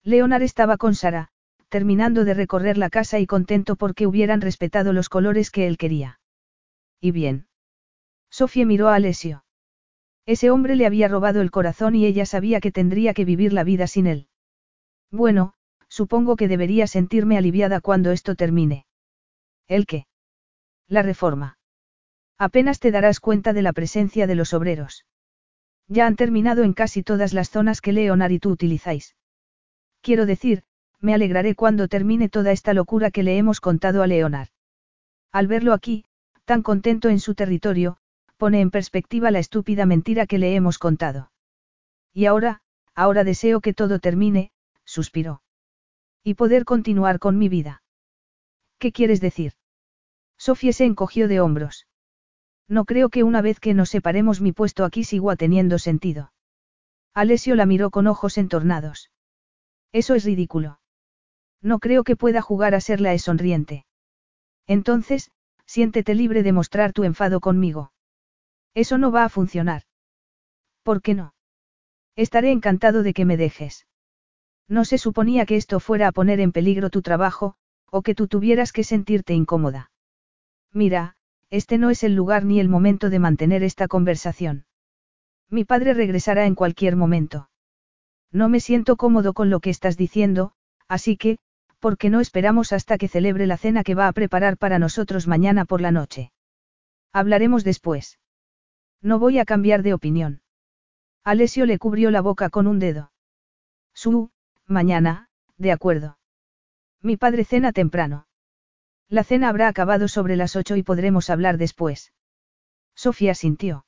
Leonard 0.02 0.42
estaba 0.42 0.76
con 0.76 0.94
Sara, 0.94 1.30
terminando 1.68 2.24
de 2.24 2.34
recorrer 2.34 2.78
la 2.78 2.90
casa 2.90 3.18
y 3.18 3.26
contento 3.26 3.76
porque 3.76 4.06
hubieran 4.06 4.40
respetado 4.40 4.92
los 4.92 5.08
colores 5.08 5.50
que 5.50 5.66
él 5.66 5.78
quería. 5.78 6.20
¿Y 7.00 7.10
bien? 7.10 7.48
Sofía 8.30 8.66
miró 8.66 8.88
a 8.88 8.94
Alessio. 8.94 9.44
Ese 10.26 10.50
hombre 10.50 10.76
le 10.76 10.86
había 10.86 11.08
robado 11.08 11.40
el 11.40 11.50
corazón 11.50 11.94
y 11.94 12.06
ella 12.06 12.26
sabía 12.26 12.60
que 12.60 12.72
tendría 12.72 13.14
que 13.14 13.24
vivir 13.24 13.52
la 13.52 13.64
vida 13.64 13.86
sin 13.86 14.06
él. 14.06 14.28
Bueno, 15.10 15.54
Supongo 15.88 16.36
que 16.36 16.48
debería 16.48 16.86
sentirme 16.86 17.38
aliviada 17.38 17.80
cuando 17.80 18.10
esto 18.10 18.34
termine. 18.34 18.86
¿El 19.68 19.86
qué? 19.86 20.06
La 20.88 21.02
reforma. 21.02 21.58
Apenas 22.38 22.80
te 22.80 22.90
darás 22.90 23.20
cuenta 23.20 23.52
de 23.52 23.62
la 23.62 23.72
presencia 23.72 24.26
de 24.26 24.34
los 24.34 24.52
obreros. 24.52 25.06
Ya 25.88 26.06
han 26.06 26.16
terminado 26.16 26.64
en 26.64 26.72
casi 26.74 27.02
todas 27.02 27.32
las 27.32 27.50
zonas 27.50 27.80
que 27.80 27.92
Leonard 27.92 28.32
y 28.32 28.38
tú 28.40 28.50
utilizáis. 28.50 29.16
Quiero 30.02 30.26
decir, 30.26 30.64
me 31.06 31.14
alegraré 31.14 31.54
cuando 31.54 31.86
termine 31.86 32.28
toda 32.28 32.50
esta 32.50 32.74
locura 32.74 33.12
que 33.12 33.22
le 33.22 33.38
hemos 33.38 33.60
contado 33.60 34.02
a 34.02 34.08
Leonard. 34.08 34.48
Al 35.30 35.46
verlo 35.46 35.72
aquí, 35.72 36.04
tan 36.44 36.62
contento 36.62 37.08
en 37.08 37.20
su 37.20 37.36
territorio, 37.36 37.98
pone 38.36 38.60
en 38.60 38.72
perspectiva 38.72 39.30
la 39.30 39.38
estúpida 39.38 39.86
mentira 39.86 40.26
que 40.26 40.38
le 40.38 40.56
hemos 40.56 40.78
contado. 40.78 41.30
Y 42.12 42.26
ahora, 42.26 42.60
ahora 42.96 43.22
deseo 43.22 43.60
que 43.60 43.72
todo 43.72 44.00
termine, 44.00 44.50
suspiró. 44.84 45.42
Y 46.24 46.34
poder 46.34 46.64
continuar 46.64 47.20
con 47.20 47.38
mi 47.38 47.48
vida. 47.48 47.84
¿Qué 48.80 48.90
quieres 48.90 49.20
decir? 49.20 49.52
Sofía 50.36 50.72
se 50.72 50.86
encogió 50.86 51.28
de 51.28 51.40
hombros. 51.40 51.86
No 52.66 52.84
creo 52.84 53.10
que 53.10 53.22
una 53.22 53.42
vez 53.42 53.60
que 53.60 53.74
nos 53.74 53.90
separemos 53.90 54.40
mi 54.40 54.50
puesto 54.50 54.84
aquí 54.84 55.04
siga 55.04 55.36
teniendo 55.36 55.78
sentido. 55.78 56.32
Alessio 57.14 57.54
la 57.54 57.64
miró 57.64 57.90
con 57.90 58.08
ojos 58.08 58.38
entornados. 58.38 59.12
Eso 59.92 60.16
es 60.16 60.24
ridículo. 60.24 60.80
No 61.62 61.78
creo 61.78 62.04
que 62.04 62.16
pueda 62.16 62.42
jugar 62.42 62.74
a 62.74 62.80
ser 62.80 63.00
la 63.00 63.16
sonriente. 63.18 63.86
Entonces, 64.66 65.30
siéntete 65.66 66.14
libre 66.14 66.42
de 66.42 66.52
mostrar 66.52 66.92
tu 66.92 67.04
enfado 67.04 67.40
conmigo. 67.40 67.92
Eso 68.74 68.98
no 68.98 69.10
va 69.10 69.24
a 69.24 69.28
funcionar. 69.28 69.82
¿Por 70.82 71.02
qué 71.02 71.14
no? 71.14 71.34
Estaré 72.14 72.50
encantado 72.50 73.02
de 73.02 73.12
que 73.14 73.24
me 73.24 73.36
dejes. 73.36 73.86
No 74.68 74.84
se 74.84 74.98
suponía 74.98 75.46
que 75.46 75.56
esto 75.56 75.80
fuera 75.80 76.08
a 76.08 76.12
poner 76.12 76.40
en 76.40 76.52
peligro 76.52 76.90
tu 76.90 77.02
trabajo, 77.02 77.54
o 77.90 78.02
que 78.02 78.14
tú 78.14 78.26
tuvieras 78.28 78.72
que 78.72 78.84
sentirte 78.84 79.34
incómoda. 79.34 79.90
Mira, 80.72 81.16
este 81.50 81.78
no 81.78 81.90
es 81.90 82.02
el 82.02 82.14
lugar 82.14 82.44
ni 82.44 82.60
el 82.60 82.68
momento 82.68 83.10
de 83.10 83.18
mantener 83.18 83.62
esta 83.62 83.88
conversación. 83.88 84.66
Mi 85.48 85.64
padre 85.64 85.94
regresará 85.94 86.46
en 86.46 86.54
cualquier 86.54 86.96
momento. 86.96 87.48
No 88.32 88.48
me 88.48 88.60
siento 88.60 88.96
cómodo 88.96 89.32
con 89.32 89.50
lo 89.50 89.60
que 89.60 89.70
estás 89.70 89.96
diciendo, 89.96 90.52
así 90.88 91.16
que, 91.16 91.38
¿por 91.78 91.98
qué 91.98 92.10
no 92.10 92.20
esperamos 92.20 92.72
hasta 92.72 92.98
que 92.98 93.08
celebre 93.08 93.46
la 93.46 93.56
cena 93.56 93.84
que 93.84 93.94
va 93.94 94.08
a 94.08 94.12
preparar 94.12 94.56
para 94.56 94.78
nosotros 94.78 95.26
mañana 95.26 95.64
por 95.64 95.80
la 95.80 95.90
noche? 95.90 96.32
Hablaremos 97.12 97.64
después. 97.64 98.18
No 99.02 99.18
voy 99.18 99.38
a 99.38 99.44
cambiar 99.44 99.82
de 99.82 99.94
opinión. 99.94 100.42
Alessio 101.24 101.66
le 101.66 101.78
cubrió 101.78 102.10
la 102.10 102.20
boca 102.20 102.50
con 102.50 102.66
un 102.66 102.78
dedo. 102.78 103.12
Su, 103.94 104.30
Mañana, 104.68 105.28
de 105.58 105.70
acuerdo. 105.70 106.18
Mi 107.00 107.16
padre 107.16 107.44
cena 107.44 107.70
temprano. 107.70 108.26
La 109.08 109.22
cena 109.22 109.48
habrá 109.48 109.68
acabado 109.68 110.08
sobre 110.08 110.34
las 110.34 110.56
ocho 110.56 110.74
y 110.74 110.82
podremos 110.82 111.30
hablar 111.30 111.56
después. 111.56 112.12
Sofía 112.96 113.34
sintió. 113.34 113.86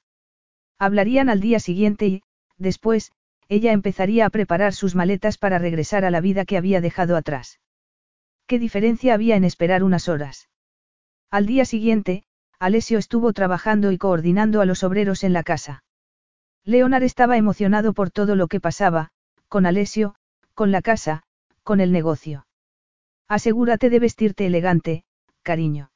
Hablarían 0.79 1.29
al 1.29 1.41
día 1.41 1.59
siguiente 1.59 2.07
y, 2.07 2.23
después, 2.59 3.11
ella 3.49 3.73
empezaría 3.73 4.25
a 4.25 4.31
preparar 4.31 4.73
sus 4.73 4.95
maletas 4.95 5.37
para 5.37 5.59
regresar 5.59 6.05
a 6.05 6.13
la 6.13 6.21
vida 6.21 6.45
que 6.45 6.57
había 6.57 6.81
dejado 6.81 7.17
atrás. 7.17 7.59
¿Qué 8.49 8.59
diferencia 8.59 9.13
había 9.13 9.37
en 9.37 9.45
esperar 9.45 9.85
unas 9.85 10.09
horas? 10.09 10.49
Al 11.31 11.45
día 11.45 11.67
siguiente, 11.67 12.25
Alessio 12.59 12.99
estuvo 12.99 13.35
trabajando 13.35 13.93
y 13.93 13.99
coordinando 13.99 14.63
a 14.63 14.65
los 14.65 14.83
obreros 14.85 15.23
en 15.23 15.35
la 15.35 15.43
casa. 15.43 15.85
Leonard 16.65 17.03
estaba 17.03 17.37
emocionado 17.37 17.93
por 17.93 18.11
todo 18.11 18.37
lo 18.37 18.49
que 18.49 18.59
pasaba, 18.59 19.11
con 19.49 19.67
Alessio, 19.67 20.15
con 20.55 20.73
la 20.73 20.81
casa, 20.81 21.25
con 21.63 21.81
el 21.81 21.93
negocio. 21.93 22.47
Asegúrate 23.29 23.91
de 23.91 23.99
vestirte 23.99 24.47
elegante, 24.47 25.05
cariño. 25.43 25.91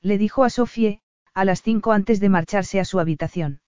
Le 0.00 0.16
dijo 0.16 0.44
a 0.44 0.50
Sofie, 0.50 1.02
a 1.34 1.44
las 1.44 1.60
cinco 1.60 1.92
antes 1.92 2.20
de 2.20 2.30
marcharse 2.30 2.80
a 2.80 2.86
su 2.86 3.00
habitación. 3.00 3.60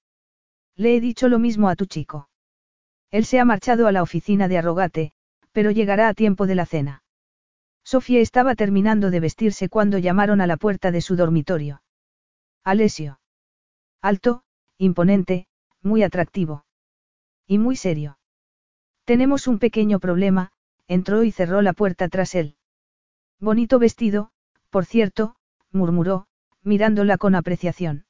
Le 0.76 0.96
he 0.96 1.00
dicho 1.02 1.28
lo 1.28 1.38
mismo 1.38 1.68
a 1.68 1.76
tu 1.76 1.84
chico. 1.84 2.30
Él 3.10 3.26
se 3.26 3.38
ha 3.38 3.44
marchado 3.44 3.86
a 3.86 3.92
la 3.92 4.02
oficina 4.02 4.48
de 4.48 4.56
Arrogate, 4.56 5.12
pero 5.52 5.70
llegará 5.70 6.08
a 6.08 6.14
tiempo 6.14 6.46
de 6.46 6.54
la 6.54 6.64
cena. 6.64 7.02
Sofía 7.88 8.20
estaba 8.20 8.54
terminando 8.54 9.10
de 9.10 9.18
vestirse 9.18 9.70
cuando 9.70 9.96
llamaron 9.96 10.42
a 10.42 10.46
la 10.46 10.58
puerta 10.58 10.90
de 10.90 11.00
su 11.00 11.16
dormitorio. 11.16 11.80
Alesio. 12.62 13.18
Alto, 14.02 14.42
imponente, 14.76 15.46
muy 15.80 16.02
atractivo. 16.02 16.66
Y 17.46 17.56
muy 17.56 17.76
serio. 17.76 18.18
Tenemos 19.06 19.46
un 19.46 19.58
pequeño 19.58 20.00
problema, 20.00 20.52
entró 20.86 21.22
y 21.24 21.32
cerró 21.32 21.62
la 21.62 21.72
puerta 21.72 22.10
tras 22.10 22.34
él. 22.34 22.56
Bonito 23.40 23.78
vestido, 23.78 24.32
por 24.68 24.84
cierto, 24.84 25.36
murmuró, 25.72 26.26
mirándola 26.62 27.16
con 27.16 27.34
apreciación. 27.34 28.04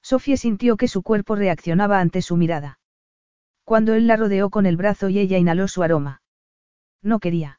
Sofía 0.00 0.36
sintió 0.36 0.76
que 0.76 0.86
su 0.86 1.02
cuerpo 1.02 1.34
reaccionaba 1.34 1.98
ante 1.98 2.22
su 2.22 2.36
mirada. 2.36 2.78
Cuando 3.64 3.94
él 3.94 4.06
la 4.06 4.14
rodeó 4.14 4.48
con 4.48 4.64
el 4.64 4.76
brazo 4.76 5.08
y 5.08 5.18
ella 5.18 5.38
inhaló 5.38 5.66
su 5.66 5.82
aroma. 5.82 6.22
No 7.02 7.18
quería. 7.18 7.58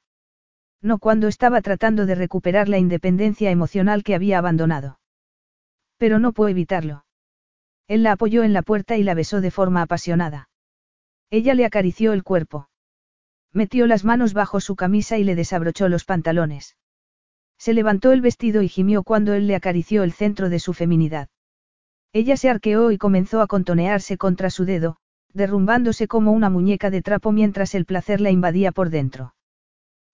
No 0.84 1.00
cuando 1.00 1.30
estaba 1.30 1.62
tratando 1.62 2.06
de 2.06 2.14
recuperar 2.14 2.68
la 2.68 2.78
independencia 2.78 3.50
emocional 3.52 4.04
que 4.04 4.16
había 4.16 4.38
abandonado. 4.38 5.00
Pero 5.98 6.20
no 6.20 6.34
pudo 6.34 6.50
evitarlo. 6.50 7.06
Él 7.88 8.04
la 8.04 8.12
apoyó 8.12 8.44
en 8.44 8.52
la 8.52 8.64
puerta 8.64 8.98
y 8.98 9.04
la 9.04 9.14
besó 9.14 9.40
de 9.40 9.50
forma 9.50 9.82
apasionada. 9.82 10.50
Ella 11.30 11.54
le 11.54 11.66
acarició 11.66 12.12
el 12.12 12.24
cuerpo. 12.24 12.68
Metió 13.54 13.88
las 13.88 14.04
manos 14.04 14.34
bajo 14.34 14.60
su 14.60 14.76
camisa 14.76 15.18
y 15.18 15.24
le 15.24 15.36
desabrochó 15.36 15.88
los 15.88 16.04
pantalones. 16.04 16.76
Se 17.58 17.74
levantó 17.74 18.12
el 18.12 18.20
vestido 18.20 18.62
y 18.62 18.68
gimió 18.68 19.04
cuando 19.04 19.34
él 19.34 19.48
le 19.48 19.56
acarició 19.56 20.04
el 20.04 20.12
centro 20.12 20.50
de 20.50 20.60
su 20.60 20.74
feminidad. 20.74 21.30
Ella 22.12 22.36
se 22.36 22.50
arqueó 22.50 22.92
y 22.92 22.98
comenzó 22.98 23.42
a 23.42 23.48
contonearse 23.48 24.18
contra 24.18 24.50
su 24.50 24.66
dedo, 24.66 24.98
derrumbándose 25.32 26.10
como 26.10 26.34
una 26.34 26.50
muñeca 26.50 26.90
de 26.90 27.02
trapo 27.02 27.32
mientras 27.32 27.74
el 27.74 27.86
placer 27.86 28.20
la 28.20 28.32
invadía 28.32 28.74
por 28.74 28.90
dentro. 28.90 29.34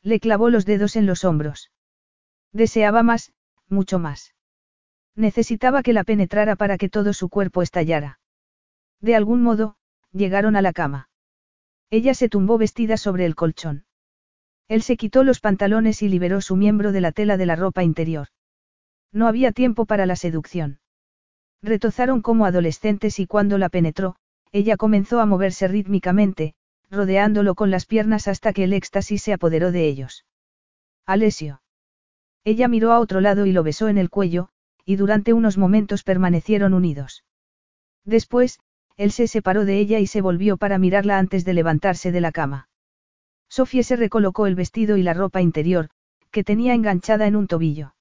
Le 0.03 0.19
clavó 0.19 0.49
los 0.49 0.65
dedos 0.65 0.95
en 0.95 1.05
los 1.05 1.25
hombros. 1.25 1.71
Deseaba 2.53 3.03
más, 3.03 3.33
mucho 3.67 3.99
más. 3.99 4.33
Necesitaba 5.15 5.83
que 5.83 5.93
la 5.93 6.03
penetrara 6.03 6.55
para 6.55 6.77
que 6.77 6.89
todo 6.89 7.13
su 7.13 7.29
cuerpo 7.29 7.61
estallara. 7.61 8.19
De 9.01 9.15
algún 9.15 9.41
modo, 9.41 9.75
llegaron 10.11 10.55
a 10.55 10.61
la 10.61 10.73
cama. 10.73 11.09
Ella 11.89 12.13
se 12.13 12.29
tumbó 12.29 12.57
vestida 12.57 12.97
sobre 12.97 13.25
el 13.25 13.35
colchón. 13.35 13.85
Él 14.67 14.83
se 14.83 14.97
quitó 14.97 15.23
los 15.23 15.39
pantalones 15.39 16.01
y 16.03 16.09
liberó 16.09 16.41
su 16.41 16.55
miembro 16.55 16.91
de 16.91 17.01
la 17.01 17.11
tela 17.11 17.37
de 17.37 17.45
la 17.45 17.55
ropa 17.55 17.83
interior. 17.83 18.27
No 19.11 19.27
había 19.27 19.51
tiempo 19.51 19.85
para 19.85 20.05
la 20.05 20.15
seducción. 20.15 20.79
Retozaron 21.61 22.21
como 22.21 22.45
adolescentes 22.45 23.19
y 23.19 23.25
cuando 23.25 23.57
la 23.57 23.69
penetró, 23.69 24.15
ella 24.51 24.77
comenzó 24.77 25.19
a 25.19 25.25
moverse 25.25 25.67
rítmicamente, 25.67 26.53
rodeándolo 26.89 27.55
con 27.55 27.71
las 27.71 27.85
piernas 27.85 28.27
hasta 28.27 28.53
que 28.53 28.63
el 28.63 28.73
éxtasis 28.73 29.21
se 29.21 29.33
apoderó 29.33 29.71
de 29.71 29.87
ellos. 29.87 30.25
Alesio. 31.05 31.61
Ella 32.43 32.67
miró 32.67 32.91
a 32.91 32.99
otro 32.99 33.21
lado 33.21 33.45
y 33.45 33.51
lo 33.51 33.63
besó 33.63 33.89
en 33.89 33.97
el 33.97 34.09
cuello, 34.09 34.49
y 34.85 34.95
durante 34.95 35.33
unos 35.33 35.57
momentos 35.57 36.03
permanecieron 36.03 36.73
unidos. 36.73 37.23
Después, 38.05 38.59
él 38.97 39.11
se 39.11 39.27
separó 39.27 39.65
de 39.65 39.79
ella 39.79 39.99
y 39.99 40.07
se 40.07 40.21
volvió 40.21 40.57
para 40.57 40.77
mirarla 40.77 41.19
antes 41.19 41.45
de 41.45 41.53
levantarse 41.53 42.11
de 42.11 42.21
la 42.21 42.31
cama. 42.31 42.69
Sofía 43.47 43.83
se 43.83 43.95
recolocó 43.95 44.45
el 44.45 44.55
vestido 44.55 44.97
y 44.97 45.03
la 45.03 45.13
ropa 45.13 45.41
interior, 45.41 45.89
que 46.31 46.43
tenía 46.43 46.73
enganchada 46.73 47.27
en 47.27 47.35
un 47.35 47.47
tobillo. 47.47 47.95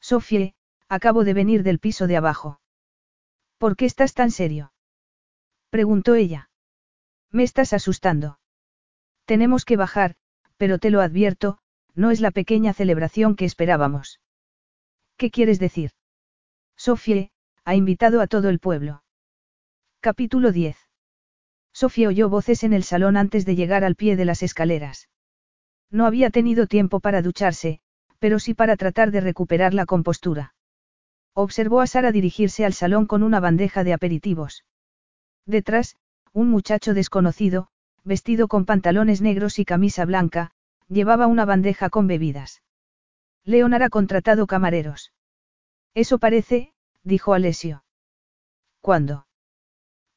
Sofía, 0.00 0.54
acabo 0.88 1.24
de 1.24 1.34
venir 1.34 1.62
del 1.62 1.78
piso 1.78 2.06
de 2.06 2.16
abajo. 2.16 2.60
¿Por 3.58 3.76
qué 3.76 3.84
estás 3.84 4.14
tan 4.14 4.30
serio? 4.30 4.72
preguntó 5.70 6.14
ella. 6.14 6.50
Me 7.32 7.42
estás 7.42 7.72
asustando. 7.72 8.38
Tenemos 9.24 9.64
que 9.64 9.76
bajar, 9.78 10.14
pero 10.58 10.78
te 10.78 10.90
lo 10.90 11.00
advierto, 11.00 11.58
no 11.94 12.10
es 12.10 12.20
la 12.20 12.30
pequeña 12.30 12.74
celebración 12.74 13.36
que 13.36 13.46
esperábamos. 13.46 14.20
¿Qué 15.16 15.30
quieres 15.30 15.58
decir? 15.58 15.92
Sofía, 16.76 17.30
ha 17.64 17.74
invitado 17.74 18.20
a 18.20 18.26
todo 18.26 18.50
el 18.50 18.58
pueblo. 18.58 19.02
Capítulo 20.00 20.52
10. 20.52 20.76
Sofía 21.72 22.08
oyó 22.08 22.28
voces 22.28 22.64
en 22.64 22.74
el 22.74 22.82
salón 22.82 23.16
antes 23.16 23.46
de 23.46 23.56
llegar 23.56 23.82
al 23.82 23.96
pie 23.96 24.16
de 24.16 24.26
las 24.26 24.42
escaleras. 24.42 25.08
No 25.90 26.06
había 26.06 26.30
tenido 26.30 26.66
tiempo 26.66 27.00
para 27.00 27.22
ducharse, 27.22 27.80
pero 28.18 28.38
sí 28.38 28.52
para 28.52 28.76
tratar 28.76 29.10
de 29.10 29.20
recuperar 29.20 29.74
la 29.74 29.86
compostura. 29.86 30.54
Observó 31.34 31.80
a 31.80 31.86
Sara 31.86 32.12
dirigirse 32.12 32.64
al 32.64 32.74
salón 32.74 33.06
con 33.06 33.22
una 33.22 33.40
bandeja 33.40 33.84
de 33.84 33.94
aperitivos. 33.94 34.64
Detrás, 35.46 35.96
un 36.32 36.48
muchacho 36.48 36.94
desconocido, 36.94 37.68
vestido 38.04 38.48
con 38.48 38.64
pantalones 38.64 39.20
negros 39.20 39.58
y 39.58 39.64
camisa 39.64 40.04
blanca, 40.04 40.52
llevaba 40.88 41.26
una 41.26 41.44
bandeja 41.44 41.90
con 41.90 42.06
bebidas. 42.06 42.62
Leonard 43.44 43.82
ha 43.82 43.88
contratado 43.90 44.46
camareros. 44.46 45.12
Eso 45.94 46.18
parece, 46.18 46.72
dijo 47.02 47.34
Alessio. 47.34 47.84
¿Cuándo? 48.80 49.26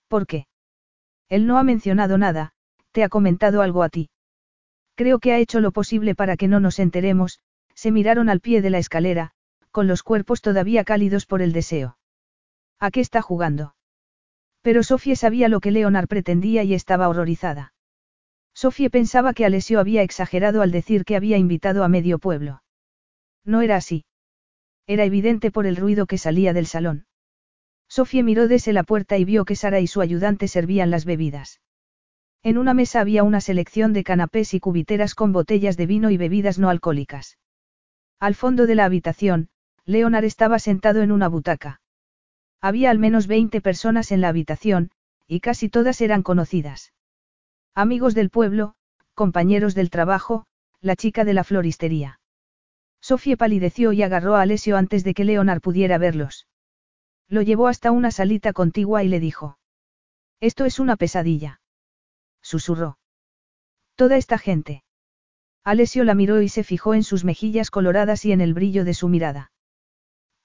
¿Por 0.07 0.25
qué? 0.27 0.47
Él 1.27 1.47
no 1.47 1.57
ha 1.57 1.63
mencionado 1.63 2.17
nada, 2.17 2.53
te 2.91 3.03
ha 3.03 3.09
comentado 3.09 3.61
algo 3.61 3.83
a 3.83 3.89
ti. 3.89 4.09
Creo 4.95 5.19
que 5.19 5.33
ha 5.33 5.39
hecho 5.39 5.59
lo 5.59 5.71
posible 5.71 6.15
para 6.15 6.37
que 6.37 6.47
no 6.47 6.59
nos 6.59 6.79
enteremos, 6.79 7.39
se 7.73 7.91
miraron 7.91 8.29
al 8.29 8.39
pie 8.39 8.61
de 8.61 8.69
la 8.69 8.77
escalera, 8.77 9.31
con 9.71 9.87
los 9.87 10.03
cuerpos 10.03 10.41
todavía 10.41 10.85
cálidos 10.85 11.25
por 11.25 11.41
el 11.41 11.51
deseo. 11.51 11.97
¿A 12.79 12.91
qué 12.91 13.01
está 13.01 13.21
jugando? 13.21 13.75
Pero 14.65 14.81
Sofía 14.81 15.15
sabía 15.15 15.47
lo 15.47 15.59
que 15.59 15.69
Leonard 15.69 16.07
pretendía 16.07 16.63
y 16.63 16.73
estaba 16.73 17.07
horrorizada. 17.07 17.71
Sofía 18.55 18.89
pensaba 18.89 19.35
que 19.35 19.45
Alessio 19.45 19.79
había 19.79 20.01
exagerado 20.01 20.63
al 20.63 20.71
decir 20.71 21.05
que 21.05 21.15
había 21.15 21.37
invitado 21.37 21.83
a 21.83 21.87
medio 21.87 22.17
pueblo. 22.17 22.63
No 23.45 23.61
era 23.61 23.75
así. 23.75 24.05
Era 24.87 25.03
evidente 25.03 25.51
por 25.51 25.67
el 25.67 25.75
ruido 25.75 26.07
que 26.07 26.17
salía 26.17 26.51
del 26.51 26.65
salón. 26.65 27.05
Sofía 27.87 28.23
miró 28.23 28.47
desde 28.47 28.73
la 28.73 28.81
puerta 28.81 29.19
y 29.19 29.23
vio 29.23 29.45
que 29.45 29.55
Sara 29.55 29.81
y 29.81 29.85
su 29.85 30.01
ayudante 30.01 30.47
servían 30.47 30.89
las 30.89 31.05
bebidas. 31.05 31.61
En 32.41 32.57
una 32.57 32.73
mesa 32.73 33.01
había 33.01 33.21
una 33.21 33.41
selección 33.41 33.93
de 33.93 34.03
canapés 34.03 34.55
y 34.55 34.59
cubiteras 34.59 35.13
con 35.13 35.31
botellas 35.31 35.77
de 35.77 35.85
vino 35.85 36.09
y 36.09 36.17
bebidas 36.17 36.57
no 36.57 36.71
alcohólicas. 36.71 37.37
Al 38.19 38.33
fondo 38.33 38.65
de 38.65 38.73
la 38.73 38.85
habitación, 38.85 39.49
Leonard 39.85 40.25
estaba 40.25 40.57
sentado 40.57 41.03
en 41.03 41.11
una 41.11 41.27
butaca. 41.27 41.81
Había 42.65 42.89
al 42.89 42.97
menos 42.97 43.27
20 43.27 43.61
personas 43.61 44.11
en 44.11 44.21
la 44.21 44.29
habitación, 44.29 44.89
y 45.27 45.39
casi 45.39 45.69
todas 45.69 46.01
eran 46.01 46.23
conocidas. 46.23 46.93
Amigos 47.75 48.15
del 48.15 48.31
pueblo, 48.31 48.73
compañeros 49.13 49.75
del 49.75 49.91
trabajo, 49.91 50.47
la 50.81 50.95
chica 50.95 51.25
de 51.25 51.35
la 51.35 51.43
floristería. 51.43 52.19
Sofía 52.99 53.37
palideció 53.37 53.93
y 53.93 54.01
agarró 54.01 54.35
a 54.35 54.41
Alessio 54.41 54.77
antes 54.77 55.03
de 55.03 55.13
que 55.13 55.25
Leonard 55.25 55.61
pudiera 55.61 55.99
verlos. 55.99 56.47
Lo 57.27 57.43
llevó 57.43 57.67
hasta 57.67 57.91
una 57.91 58.09
salita 58.09 58.51
contigua 58.51 59.03
y 59.03 59.09
le 59.09 59.19
dijo. 59.19 59.59
Esto 60.39 60.65
es 60.65 60.79
una 60.79 60.95
pesadilla. 60.95 61.61
Susurró. 62.41 62.97
Toda 63.93 64.17
esta 64.17 64.39
gente. 64.39 64.83
Alessio 65.63 66.03
la 66.03 66.15
miró 66.15 66.41
y 66.41 66.49
se 66.49 66.63
fijó 66.63 66.95
en 66.95 67.03
sus 67.03 67.25
mejillas 67.25 67.69
coloradas 67.69 68.25
y 68.25 68.31
en 68.31 68.41
el 68.41 68.55
brillo 68.55 68.85
de 68.85 68.95
su 68.95 69.07
mirada. 69.07 69.51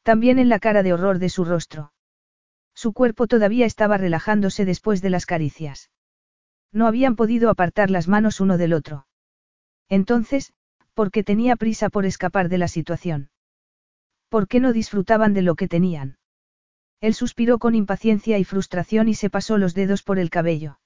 También 0.02 0.39
en 0.39 0.50
la 0.50 0.58
cara 0.58 0.82
de 0.82 0.92
horror 0.92 1.18
de 1.18 1.31
su 1.31 1.47
rostro. 1.47 1.92
Su 2.83 2.94
cuerpo 2.94 3.26
todavía 3.26 3.67
estaba 3.67 3.99
relajándose 3.99 4.65
después 4.65 5.02
de 5.02 5.10
las 5.10 5.26
caricias. 5.26 5.91
No 6.73 6.86
habían 6.86 7.15
podido 7.15 7.50
apartar 7.50 7.91
las 7.91 8.09
manos 8.09 8.41
uno 8.41 8.57
del 8.57 8.73
otro. 8.73 9.07
Entonces, 9.91 10.55
¿por 10.94 11.10
qué 11.10 11.23
tenía 11.23 11.57
prisa 11.57 11.91
por 11.91 12.07
escapar 12.07 12.49
de 12.49 12.57
la 12.57 12.68
situación? 12.68 13.28
¿Por 14.31 14.49
qué 14.49 14.60
no 14.60 14.73
disfrutaban 14.73 15.34
de 15.34 15.42
lo 15.42 15.57
que 15.57 15.68
tenían? 15.68 16.17
Él 17.02 17.12
suspiró 17.12 17.59
con 17.59 17.75
impaciencia 17.75 18.39
y 18.39 18.44
frustración 18.44 19.10
y 19.10 19.15
se 19.15 19.28
pasó 19.28 19.59
los 19.59 19.75
dedos 19.75 20.02
por 20.02 20.18
el 20.18 20.31
cabello. 20.31 20.81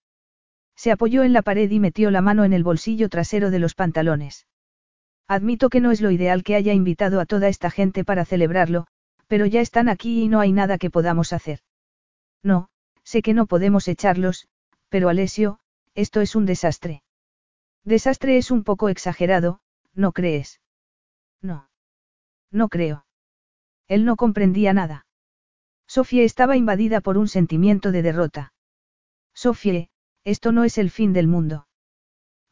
Se 0.74 0.90
apoyó 0.90 1.22
en 1.22 1.32
la 1.32 1.42
pared 1.42 1.70
y 1.70 1.78
metió 1.78 2.10
la 2.10 2.22
mano 2.22 2.42
en 2.42 2.54
el 2.54 2.64
bolsillo 2.64 3.08
trasero 3.08 3.52
de 3.52 3.60
los 3.60 3.76
pantalones. 3.76 4.48
Admito 5.28 5.70
que 5.70 5.80
no 5.80 5.92
es 5.92 6.00
lo 6.00 6.10
ideal 6.10 6.42
que 6.42 6.56
haya 6.56 6.72
invitado 6.72 7.20
a 7.20 7.24
toda 7.24 7.46
esta 7.46 7.70
gente 7.70 8.04
para 8.04 8.24
celebrarlo, 8.24 8.88
pero 9.28 9.46
ya 9.46 9.60
están 9.60 9.88
aquí 9.88 10.24
y 10.24 10.26
no 10.26 10.40
hay 10.40 10.50
nada 10.50 10.76
que 10.76 10.90
podamos 10.90 11.32
hacer. 11.32 11.60
No, 12.44 12.68
sé 13.02 13.22
que 13.22 13.34
no 13.34 13.46
podemos 13.46 13.88
echarlos, 13.88 14.46
pero 14.88 15.08
Alessio, 15.08 15.58
esto 15.94 16.20
es 16.20 16.36
un 16.36 16.46
desastre. 16.46 17.02
Desastre 17.84 18.36
es 18.36 18.50
un 18.50 18.62
poco 18.62 18.88
exagerado, 18.88 19.60
¿no 19.94 20.12
crees? 20.12 20.60
No. 21.40 21.68
No 22.50 22.68
creo. 22.68 23.06
Él 23.88 24.04
no 24.04 24.16
comprendía 24.16 24.72
nada. 24.72 25.06
Sofía 25.86 26.22
estaba 26.22 26.56
invadida 26.56 27.00
por 27.00 27.18
un 27.18 27.28
sentimiento 27.28 27.92
de 27.92 28.02
derrota. 28.02 28.52
Sofía, 29.34 29.88
esto 30.22 30.52
no 30.52 30.64
es 30.64 30.78
el 30.78 30.90
fin 30.90 31.12
del 31.12 31.28
mundo. 31.28 31.66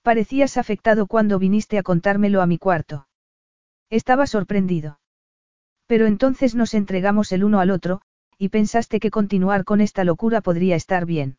Parecías 0.02 0.56
afectado 0.56 1.06
cuando 1.06 1.38
viniste 1.38 1.78
a 1.78 1.82
contármelo 1.82 2.42
a 2.42 2.46
mi 2.46 2.58
cuarto. 2.58 3.06
Estaba 3.88 4.26
sorprendido. 4.26 5.00
Pero 5.86 6.06
entonces 6.06 6.54
nos 6.54 6.74
entregamos 6.74 7.30
el 7.32 7.44
uno 7.44 7.60
al 7.60 7.70
otro, 7.70 8.02
y 8.42 8.48
pensaste 8.48 8.98
que 8.98 9.12
continuar 9.12 9.62
con 9.62 9.80
esta 9.80 10.02
locura 10.02 10.40
podría 10.40 10.74
estar 10.74 11.06
bien. 11.06 11.38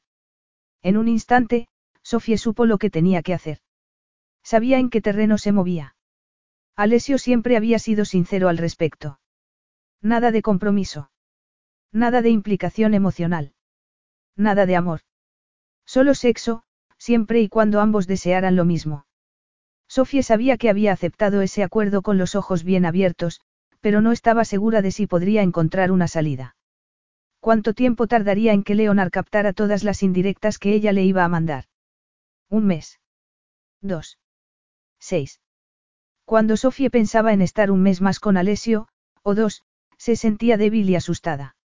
En 0.81 0.95
un 0.95 1.09
instante, 1.09 1.67
Sofía 2.01 2.37
supo 2.37 2.65
lo 2.65 2.77
que 2.77 2.89
tenía 2.89 3.21
que 3.23 3.33
hacer. 3.33 3.57
Sabía 4.41 4.79
en 4.79 4.89
qué 4.89 5.01
terreno 5.01 5.37
se 5.37 5.51
movía. 5.51 5.97
Alessio 6.77 7.17
siempre 7.17 7.57
había 7.57 7.77
sido 7.77 8.05
sincero 8.05 8.47
al 8.47 8.57
respecto. 8.57 9.19
Nada 10.01 10.31
de 10.31 10.41
compromiso. 10.41 11.11
Nada 11.91 12.21
de 12.21 12.29
implicación 12.29 12.93
emocional. 12.93 13.53
Nada 14.37 14.65
de 14.65 14.77
amor. 14.77 15.01
Solo 15.85 16.15
sexo, 16.15 16.63
siempre 16.97 17.41
y 17.41 17.49
cuando 17.49 17.81
ambos 17.81 18.07
desearan 18.07 18.55
lo 18.55 18.63
mismo. 18.63 19.07
Sofía 19.89 20.23
sabía 20.23 20.55
que 20.55 20.69
había 20.69 20.93
aceptado 20.93 21.41
ese 21.41 21.63
acuerdo 21.63 22.01
con 22.01 22.17
los 22.17 22.33
ojos 22.35 22.63
bien 22.63 22.85
abiertos, 22.85 23.41
pero 23.81 23.99
no 23.99 24.13
estaba 24.13 24.45
segura 24.45 24.81
de 24.81 24.91
si 24.91 25.05
podría 25.05 25.41
encontrar 25.41 25.91
una 25.91 26.07
salida. 26.07 26.55
¿Cuánto 27.43 27.73
tiempo 27.73 28.07
tardaría 28.07 28.53
en 28.53 28.63
que 28.63 28.73
Leonard 28.73 29.11
captara 29.11 29.51
todas 29.51 29.83
las 29.83 30.01
indirectas 30.01 30.57
que 30.57 30.73
ella 30.73 30.93
le 30.93 31.03
iba 31.03 31.25
a 31.25 31.27
mandar? 31.27 31.65
Un 32.49 32.65
mes. 32.65 33.01
Dos. 33.81 34.17
Seis. 34.97 35.41
Cuando 36.23 36.55
Sofía 36.55 36.89
pensaba 36.89 37.33
en 37.33 37.41
estar 37.41 37.69
un 37.69 37.81
mes 37.81 37.99
más 37.99 38.21
con 38.21 38.37
Alessio, 38.37 38.87
o 39.23 39.35
dos, 39.35 39.63
se 39.97 40.15
sentía 40.15 40.55
débil 40.55 40.89
y 40.89 40.95
asustada. 40.95 41.57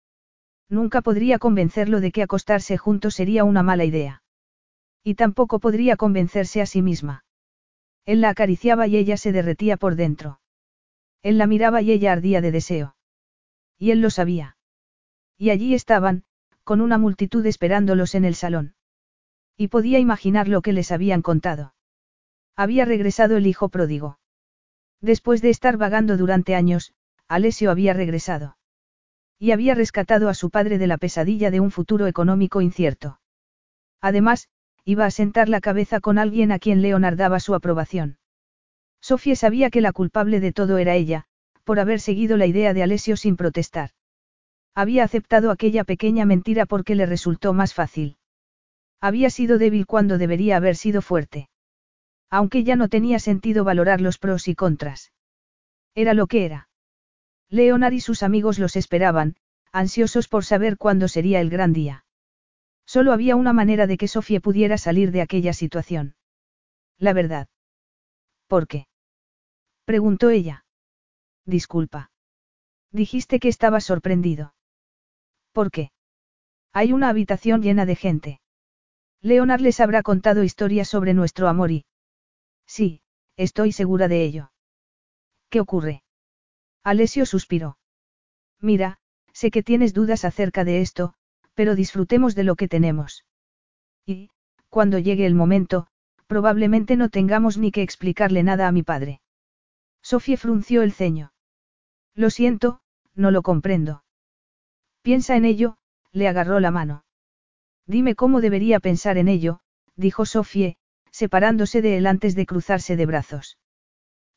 Nunca 0.71 1.03
podría 1.03 1.39
convencerlo 1.39 2.01
de 2.01 2.11
que 2.11 2.23
acostarse 2.23 2.79
juntos 2.79 3.15
sería 3.15 3.45
una 3.45 3.63
mala 3.63 3.85
idea. 3.85 4.23
Y 5.05 5.15
tampoco 5.15 5.59
podría 5.59 5.97
convencerse 5.99 6.63
a 6.63 6.67
sí 6.67 6.81
misma. 6.81 7.27
Él 8.07 8.23
la 8.23 8.31
acariciaba 8.31 8.87
y 8.87 8.97
ella 8.97 9.19
se 9.19 9.31
derretía 9.31 9.77
por 9.77 9.95
dentro. 9.95 10.41
Él 11.23 11.37
la 11.37 11.47
miraba 11.47 11.83
y 11.83 11.93
ella 11.93 12.13
ardía 12.13 12.41
de 12.41 12.51
deseo. 12.51 12.97
Y 13.77 13.91
él 13.91 14.01
lo 14.01 14.09
sabía. 14.09 14.56
Y 15.39 15.51
allí 15.51 15.75
estaban, 15.75 16.25
con 16.65 16.81
una 16.81 16.99
multitud 16.99 17.45
esperándolos 17.47 18.15
en 18.15 18.25
el 18.25 18.35
salón. 18.35 18.75
Y 19.57 19.69
podía 19.69 19.99
imaginar 19.99 20.49
lo 20.49 20.63
que 20.63 20.73
les 20.73 20.93
habían 20.93 21.23
contado. 21.23 21.75
Había 22.57 22.85
regresado 22.85 23.37
el 23.37 23.47
hijo 23.47 23.69
pródigo. 23.69 24.19
Después 25.01 25.43
de 25.43 25.51
estar 25.51 25.77
vagando 25.77 26.17
durante 26.17 26.55
años, 26.55 26.95
Alessio 27.29 27.71
había 27.71 27.93
regresado. 27.93 28.57
Y 29.39 29.51
había 29.51 29.75
rescatado 29.75 30.29
a 30.29 30.35
su 30.35 30.51
padre 30.51 30.79
de 30.79 30.87
la 30.87 30.97
pesadilla 30.97 31.51
de 31.51 31.61
un 31.61 31.71
futuro 31.71 32.07
económico 32.07 32.61
incierto. 32.61 33.21
Además, 34.01 34.49
iba 34.85 35.05
a 35.05 35.11
sentar 35.11 35.49
la 35.49 35.61
cabeza 35.61 36.01
con 36.01 36.17
alguien 36.19 36.53
a 36.53 36.59
quien 36.59 36.81
Leonard 36.81 37.17
daba 37.17 37.41
su 37.41 37.55
aprobación. 37.55 38.19
Sofía 39.01 39.37
sabía 39.37 39.71
que 39.71 39.81
la 39.81 39.93
culpable 39.93 40.41
de 40.41 40.53
todo 40.53 40.79
era 40.79 40.95
ella, 40.95 41.27
por 41.65 41.81
haber 41.81 42.01
seguido 42.01 42.37
la 42.37 42.47
idea 42.47 42.73
de 42.73 42.83
Alessio 42.83 43.17
sin 43.17 43.37
protestar. 43.37 43.91
Había 44.77 45.05
aceptado 45.05 45.51
aquella 45.51 45.85
pequeña 45.85 46.27
mentira 46.27 46.67
porque 46.67 46.95
le 46.95 47.07
resultó 47.07 47.55
más 47.55 47.73
fácil. 47.73 48.19
Había 49.01 49.31
sido 49.31 49.57
débil 49.57 49.87
cuando 49.87 50.19
debería 50.19 50.59
haber 50.59 50.77
sido 50.77 51.01
fuerte. 51.01 51.49
Aunque 52.29 52.63
ya 52.63 52.77
no 52.77 52.91
tenía 52.91 53.19
sentido 53.19 53.65
valorar 53.65 54.03
los 54.03 54.19
pros 54.19 54.49
y 54.49 54.55
contras. 54.55 55.13
Era 55.95 56.13
lo 56.13 56.27
que 56.27 56.45
era. 56.45 56.69
Leonard 57.49 57.95
y 57.95 58.01
sus 58.01 58.23
amigos 58.23 58.59
los 58.59 58.77
esperaban, 58.77 59.37
ansiosos 59.73 60.29
por 60.29 60.45
saber 60.45 60.77
cuándo 60.77 61.09
sería 61.09 61.41
el 61.41 61.49
gran 61.49 61.73
día. 61.73 62.05
Solo 62.85 63.15
había 63.15 63.35
una 63.35 63.55
manera 63.55 63.87
de 63.87 63.97
que 63.97 64.09
Sofía 64.09 64.41
pudiera 64.41 64.77
salir 64.77 65.11
de 65.11 65.23
aquella 65.23 65.55
situación. 65.55 66.17
La 66.99 67.15
verdad. 67.15 67.49
¿Por 68.47 68.69
qué? 68.69 68.89
preguntó 69.87 70.29
ella. 70.29 70.67
Disculpa. 71.47 72.11
Dijiste 72.93 73.41
que 73.41 73.49
estabas 73.49 73.85
sorprendido. 73.85 74.53
¿Por 75.57 75.71
qué? 75.71 75.91
Hay 76.75 76.93
una 76.93 77.09
habitación 77.09 77.63
llena 77.63 77.87
de 77.87 77.97
gente. 77.97 78.41
Leonard 79.23 79.63
les 79.63 79.81
habrá 79.81 80.03
contado 80.03 80.43
historias 80.43 80.87
sobre 80.87 81.15
nuestro 81.15 81.49
amor 81.49 81.71
y... 81.71 81.87
Sí, 82.67 83.01
estoy 83.39 83.73
segura 83.73 84.07
de 84.07 84.23
ello. 84.23 84.53
¿Qué 85.49 85.61
ocurre? 85.61 86.03
Alessio 86.85 87.25
suspiró. 87.25 87.79
Mira, 88.61 88.99
sé 89.33 89.51
que 89.51 89.63
tienes 89.63 89.95
dudas 89.95 90.27
acerca 90.27 90.63
de 90.63 90.83
esto, 90.83 91.15
pero 91.55 91.75
disfrutemos 91.75 92.35
de 92.35 92.45
lo 92.45 92.55
que 92.57 92.69
tenemos. 92.69 93.25
Y, 94.05 94.29
cuando 94.69 94.99
llegue 94.99 95.25
el 95.25 95.35
momento, 95.35 95.87
probablemente 96.27 96.97
no 96.97 97.09
tengamos 97.09 97.57
ni 97.57 97.73
que 97.73 97.81
explicarle 97.81 98.43
nada 98.43 98.69
a 98.69 98.73
mi 98.73 98.83
padre. 98.83 99.23
Sofía 100.03 100.37
frunció 100.37 100.83
el 100.83 100.93
ceño. 100.93 101.33
Lo 102.15 102.29
siento, 102.29 102.83
no 103.15 103.31
lo 103.31 103.41
comprendo. 103.41 104.03
Piensa 105.07 105.37
en 105.37 105.45
ello, 105.45 105.77
le 106.11 106.27
agarró 106.27 106.59
la 106.59 106.73
mano. 106.73 107.05
Dime 107.87 108.17
cómo 108.17 108.41
debería 108.41 108.81
pensar 108.81 109.19
en 109.19 109.29
ello, 109.29 109.61
dijo 109.95 110.27
Sofía, 110.27 110.75
separándose 111.13 111.81
de 111.81 111.97
él 111.97 112.09
antes 112.09 112.35
de 112.35 112.45
cruzarse 112.45 112.97
de 112.97 113.07
brazos. 113.07 113.57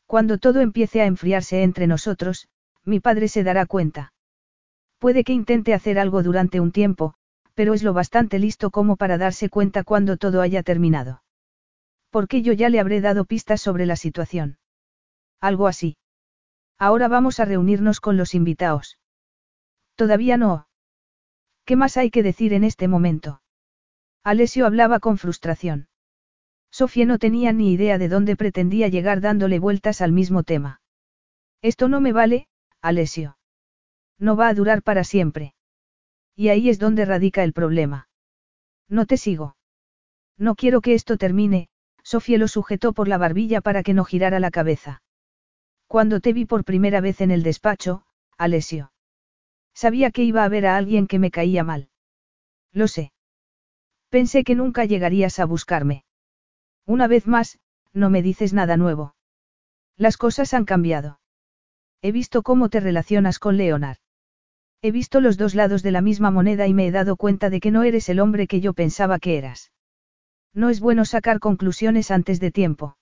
Cuando 0.06 0.38
todo 0.38 0.61
empiece 0.61 1.01
a 1.01 1.07
enfriarse 1.07 1.64
entre 1.64 1.88
nosotros, 1.88 2.49
mi 2.85 2.99
padre 2.99 3.30
se 3.30 3.43
dará 3.43 3.65
cuenta. 3.65 4.14
Puede 4.99 5.23
que 5.23 5.33
intente 5.33 5.73
hacer 5.73 5.98
algo 5.98 6.22
durante 6.22 6.59
un 6.59 6.72
tiempo, 6.72 7.15
pero 7.56 7.73
es 7.73 7.81
lo 7.81 7.93
bastante 7.93 8.38
listo 8.38 8.69
como 8.69 8.95
para 8.95 9.17
darse 9.17 9.49
cuenta 9.49 9.83
cuando 9.83 10.17
todo 10.17 10.39
haya 10.39 10.61
terminado. 10.61 11.23
Porque 12.11 12.43
yo 12.43 12.53
ya 12.53 12.69
le 12.69 12.80
habré 12.80 13.01
dado 13.01 13.25
pistas 13.25 13.59
sobre 13.59 13.88
la 13.88 13.95
situación. 13.95 14.59
Algo 15.41 15.65
así. 15.65 15.98
Ahora 16.77 17.07
vamos 17.07 17.39
a 17.39 17.45
reunirnos 17.45 17.99
con 17.99 18.17
los 18.17 18.35
invitados. 18.35 18.98
Todavía 19.99 20.37
no. 20.37 20.65
¿Qué 21.65 21.75
más 21.75 21.97
hay 21.97 22.09
que 22.09 22.23
decir 22.23 22.53
en 22.53 22.63
este 22.63 22.87
momento? 22.87 23.41
Alessio 24.23 24.65
hablaba 24.65 25.01
con 25.01 25.17
frustración. 25.17 25.89
Sofía 26.71 27.05
no 27.05 27.19
tenía 27.19 27.51
ni 27.51 27.73
idea 27.73 27.97
de 27.97 28.07
dónde 28.07 28.37
pretendía 28.37 28.87
llegar 28.87 29.19
dándole 29.19 29.59
vueltas 29.59 29.99
al 29.99 30.13
mismo 30.13 30.43
tema. 30.43 30.79
Esto 31.61 31.89
no 31.89 31.99
me 31.99 32.13
vale, 32.13 32.47
Alessio. 32.81 33.37
No 34.17 34.37
va 34.37 34.47
a 34.47 34.53
durar 34.53 34.83
para 34.83 35.03
siempre. 35.03 35.53
Y 36.33 36.47
ahí 36.47 36.69
es 36.69 36.79
donde 36.79 37.03
radica 37.03 37.43
el 37.43 37.51
problema. 37.51 38.07
No 38.87 39.05
te 39.05 39.17
sigo. 39.17 39.57
No 40.37 40.55
quiero 40.55 40.79
que 40.79 40.93
esto 40.93 41.17
termine, 41.17 41.67
Sofía 42.05 42.37
lo 42.37 42.47
sujetó 42.47 42.93
por 42.93 43.09
la 43.09 43.17
barbilla 43.17 43.59
para 43.59 43.83
que 43.83 43.93
no 43.93 44.05
girara 44.05 44.39
la 44.39 44.49
cabeza. 44.49 45.01
Cuando 45.87 46.21
te 46.21 46.31
vi 46.31 46.45
por 46.45 46.63
primera 46.63 47.01
vez 47.01 47.19
en 47.19 47.31
el 47.31 47.43
despacho, 47.43 48.05
Alessio. 48.37 48.93
Sabía 49.82 50.11
que 50.11 50.25
iba 50.25 50.43
a 50.43 50.49
ver 50.49 50.66
a 50.66 50.75
alguien 50.75 51.08
que 51.08 51.19
me 51.19 51.32
caía 51.32 51.64
mal. 51.64 51.88
Lo 52.74 52.90
sé. 52.90 53.14
Pensé 54.09 54.43
que 54.43 54.53
nunca 54.53 54.83
llegarías 54.83 55.40
a 55.40 55.45
buscarme. 55.45 56.03
Una 56.85 57.08
vez 57.08 57.27
más, 57.27 57.59
no 57.93 58.09
me 58.09 58.22
dices 58.22 58.51
nada 58.51 58.75
nuevo. 58.75 59.16
Las 59.95 60.17
cosas 60.17 60.53
han 60.53 60.66
cambiado. 60.66 61.22
He 62.01 62.11
visto 62.11 62.43
cómo 62.43 62.67
te 62.67 62.82
relacionas 62.82 63.40
con 63.40 63.56
Leonard. 63.56 63.99
He 64.82 64.91
visto 64.91 65.22
los 65.22 65.38
dos 65.38 65.56
lados 65.56 65.82
de 65.82 65.91
la 65.91 66.01
misma 66.01 66.30
moneda 66.30 66.67
y 66.67 66.74
me 66.74 66.85
he 66.85 66.91
dado 66.91 67.16
cuenta 67.16 67.49
de 67.49 67.61
que 67.61 67.72
no 67.72 67.83
eres 67.83 68.09
el 68.09 68.19
hombre 68.19 68.48
que 68.48 68.59
yo 68.59 68.74
pensaba 68.74 69.17
que 69.17 69.38
eras. 69.38 69.72
No 70.53 70.67
es 70.69 70.82
bueno 70.82 71.06
sacar 71.06 71.40
conclusiones 71.40 72.11
antes 72.11 72.41
de 72.41 72.51
tiempo. 72.51 72.98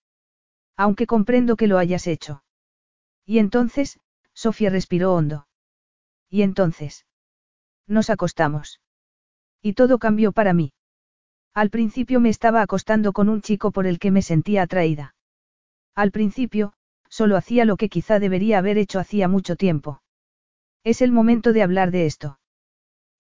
Aunque 0.76 1.08
comprendo 1.08 1.56
que 1.56 1.66
lo 1.66 1.80
hayas 1.80 2.06
hecho. 2.06 2.44
Y 3.26 3.40
entonces, 3.40 4.00
Sofía 4.36 4.70
respiró 4.70 5.16
hondo. 5.16 5.48
Y 6.30 6.42
entonces. 6.42 7.06
Nos 7.88 8.10
acostamos. 8.10 8.82
Y 9.62 9.74
todo 9.74 9.98
cambió 9.98 10.32
para 10.32 10.54
mí. 10.54 10.74
Al 11.54 11.70
principio 11.70 12.20
me 12.20 12.30
estaba 12.30 12.62
acostando 12.62 13.14
con 13.14 13.30
un 13.30 13.42
chico 13.42 13.72
por 13.72 13.88
el 13.88 13.98
que 14.00 14.12
me 14.12 14.22
sentía 14.22 14.64
atraída. 14.64 15.16
Al 15.96 16.12
principio, 16.12 16.74
solo 17.10 17.38
hacía 17.38 17.66
lo 17.66 17.78
que 17.78 17.90
quizá 17.90 18.20
debería 18.20 18.60
haber 18.60 18.78
hecho 18.78 19.00
hacía 19.00 19.28
mucho 19.28 19.56
tiempo. 19.56 20.02
Es 20.84 21.02
el 21.02 21.12
momento 21.12 21.54
de 21.54 21.64
hablar 21.64 21.92
de 21.92 22.06
esto. 22.06 22.40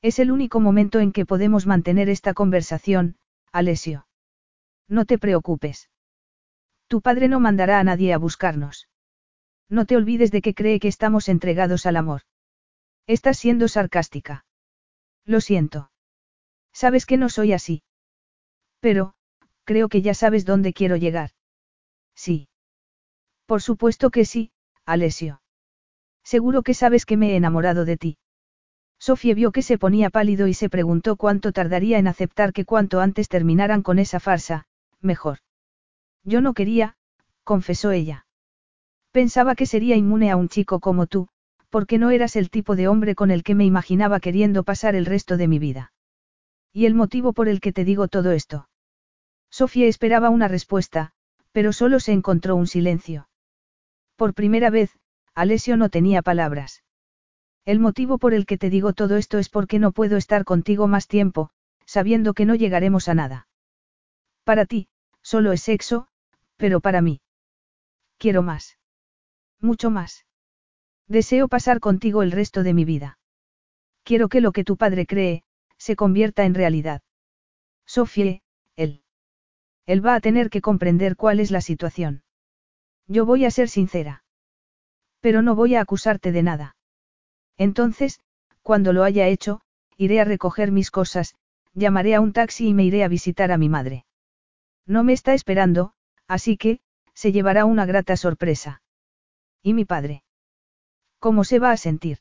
Es 0.01 0.19
el 0.19 0.31
único 0.31 0.59
momento 0.59 0.99
en 0.99 1.11
que 1.11 1.25
podemos 1.25 1.65
mantener 1.65 2.09
esta 2.09 2.33
conversación, 2.33 3.17
Alessio. 3.51 4.07
No 4.87 5.05
te 5.05 5.17
preocupes. 5.17 5.89
Tu 6.87 7.01
padre 7.01 7.27
no 7.27 7.39
mandará 7.39 7.79
a 7.79 7.83
nadie 7.83 8.13
a 8.13 8.17
buscarnos. 8.17 8.87
No 9.69 9.85
te 9.85 9.97
olvides 9.97 10.31
de 10.31 10.41
que 10.41 10.53
cree 10.53 10.79
que 10.79 10.87
estamos 10.87 11.27
entregados 11.27 11.85
al 11.85 11.97
amor. 11.97 12.21
Estás 13.07 13.37
siendo 13.37 13.69
sarcástica. 13.69 14.45
Lo 15.25 15.39
siento. 15.39 15.91
Sabes 16.73 17.05
que 17.05 17.17
no 17.17 17.29
soy 17.29 17.53
así. 17.53 17.81
Pero, 18.81 19.13
creo 19.63 19.87
que 19.87 20.01
ya 20.01 20.13
sabes 20.13 20.45
dónde 20.45 20.73
quiero 20.73 20.97
llegar. 20.97 21.31
Sí. 22.15 22.49
Por 23.45 23.61
supuesto 23.61 24.09
que 24.09 24.25
sí, 24.25 24.51
Alessio. 24.85 25.41
Seguro 26.23 26.61
que 26.63 26.73
sabes 26.73 27.05
que 27.05 27.15
me 27.15 27.31
he 27.31 27.35
enamorado 27.37 27.85
de 27.85 27.95
ti. 27.95 28.17
Sofía 28.99 29.35
vio 29.35 29.51
que 29.51 29.61
se 29.61 29.77
ponía 29.77 30.09
pálido 30.09 30.47
y 30.47 30.53
se 30.53 30.69
preguntó 30.69 31.15
cuánto 31.15 31.53
tardaría 31.53 31.99
en 31.99 32.07
aceptar 32.07 32.51
que 32.51 32.65
cuanto 32.65 32.99
antes 32.99 33.29
terminaran 33.29 33.83
con 33.83 33.99
esa 33.99 34.19
farsa, 34.19 34.65
mejor. 34.99 35.39
Yo 36.23 36.41
no 36.41 36.53
quería, 36.53 36.97
confesó 37.43 37.91
ella. 37.91 38.25
Pensaba 39.11 39.55
que 39.55 39.65
sería 39.65 39.95
inmune 39.95 40.29
a 40.29 40.35
un 40.35 40.49
chico 40.49 40.79
como 40.79 41.07
tú, 41.07 41.29
porque 41.77 41.99
no 41.99 42.09
eras 42.09 42.35
el 42.35 42.49
tipo 42.49 42.75
de 42.75 42.87
hombre 42.87 43.13
con 43.13 43.29
el 43.29 43.43
que 43.43 43.53
me 43.53 43.63
imaginaba 43.63 44.19
queriendo 44.19 44.63
pasar 44.63 44.95
el 44.95 45.05
resto 45.05 45.37
de 45.37 45.47
mi 45.47 45.59
vida. 45.59 45.93
¿Y 46.73 46.87
el 46.87 46.95
motivo 46.95 47.33
por 47.33 47.47
el 47.47 47.59
que 47.59 47.71
te 47.71 47.85
digo 47.85 48.07
todo 48.07 48.31
esto? 48.31 48.67
Sofía 49.51 49.85
esperaba 49.85 50.31
una 50.31 50.47
respuesta, 50.47 51.11
pero 51.51 51.71
solo 51.73 51.99
se 51.99 52.13
encontró 52.13 52.55
un 52.55 52.65
silencio. 52.65 53.29
Por 54.15 54.33
primera 54.33 54.71
vez, 54.71 54.97
Alessio 55.35 55.77
no 55.77 55.89
tenía 55.89 56.23
palabras. 56.23 56.83
El 57.63 57.79
motivo 57.79 58.17
por 58.17 58.33
el 58.33 58.47
que 58.47 58.57
te 58.57 58.71
digo 58.71 58.93
todo 58.93 59.15
esto 59.15 59.37
es 59.37 59.47
porque 59.47 59.77
no 59.77 59.91
puedo 59.91 60.17
estar 60.17 60.45
contigo 60.45 60.87
más 60.87 61.07
tiempo, 61.07 61.51
sabiendo 61.85 62.33
que 62.33 62.47
no 62.47 62.55
llegaremos 62.55 63.07
a 63.07 63.13
nada. 63.13 63.47
Para 64.43 64.65
ti, 64.65 64.87
solo 65.21 65.51
es 65.51 65.61
sexo, 65.61 66.07
pero 66.55 66.79
para 66.79 67.01
mí. 67.01 67.21
Quiero 68.17 68.41
más. 68.41 68.79
Mucho 69.61 69.91
más. 69.91 70.25
Deseo 71.07 71.47
pasar 71.47 71.79
contigo 71.79 72.21
el 72.21 72.31
resto 72.31 72.63
de 72.63 72.73
mi 72.73 72.83
vida. 72.83 73.17
Quiero 74.03 74.27
que 74.27 74.41
lo 74.41 74.51
que 74.51 74.63
tu 74.63 74.77
padre 74.77 75.05
cree, 75.05 75.43
se 75.77 75.95
convierta 75.95 76.45
en 76.45 76.53
realidad. 76.53 77.01
Sofie, 77.85 78.41
él. 78.75 79.03
Él 79.85 80.05
va 80.05 80.15
a 80.15 80.19
tener 80.19 80.49
que 80.49 80.61
comprender 80.61 81.15
cuál 81.15 81.39
es 81.39 81.49
la 81.49 81.61
situación. 81.61 82.23
Yo 83.07 83.25
voy 83.25 83.45
a 83.45 83.51
ser 83.51 83.69
sincera. 83.69 84.23
Pero 85.21 85.41
no 85.41 85.55
voy 85.55 85.75
a 85.75 85.81
acusarte 85.81 86.31
de 86.33 86.43
nada. 86.43 86.75
Entonces, 87.57 88.19
cuando 88.61 88.91
lo 88.91 89.03
haya 89.03 89.27
hecho, 89.27 89.61
iré 89.95 90.19
a 90.19 90.25
recoger 90.25 90.71
mis 90.71 90.91
cosas, 90.91 91.35
llamaré 91.73 92.15
a 92.15 92.21
un 92.21 92.33
taxi 92.33 92.67
y 92.67 92.73
me 92.73 92.83
iré 92.83 93.03
a 93.05 93.07
visitar 93.07 93.51
a 93.51 93.57
mi 93.57 93.69
madre. 93.69 94.05
No 94.85 95.03
me 95.03 95.13
está 95.13 95.33
esperando, 95.33 95.93
así 96.27 96.57
que, 96.57 96.81
se 97.13 97.31
llevará 97.31 97.65
una 97.65 97.85
grata 97.85 98.17
sorpresa. 98.17 98.81
¿Y 99.63 99.73
mi 99.73 99.85
padre? 99.85 100.23
¿Cómo 101.19 101.43
se 101.43 101.59
va 101.59 101.71
a 101.71 101.77
sentir? 101.77 102.19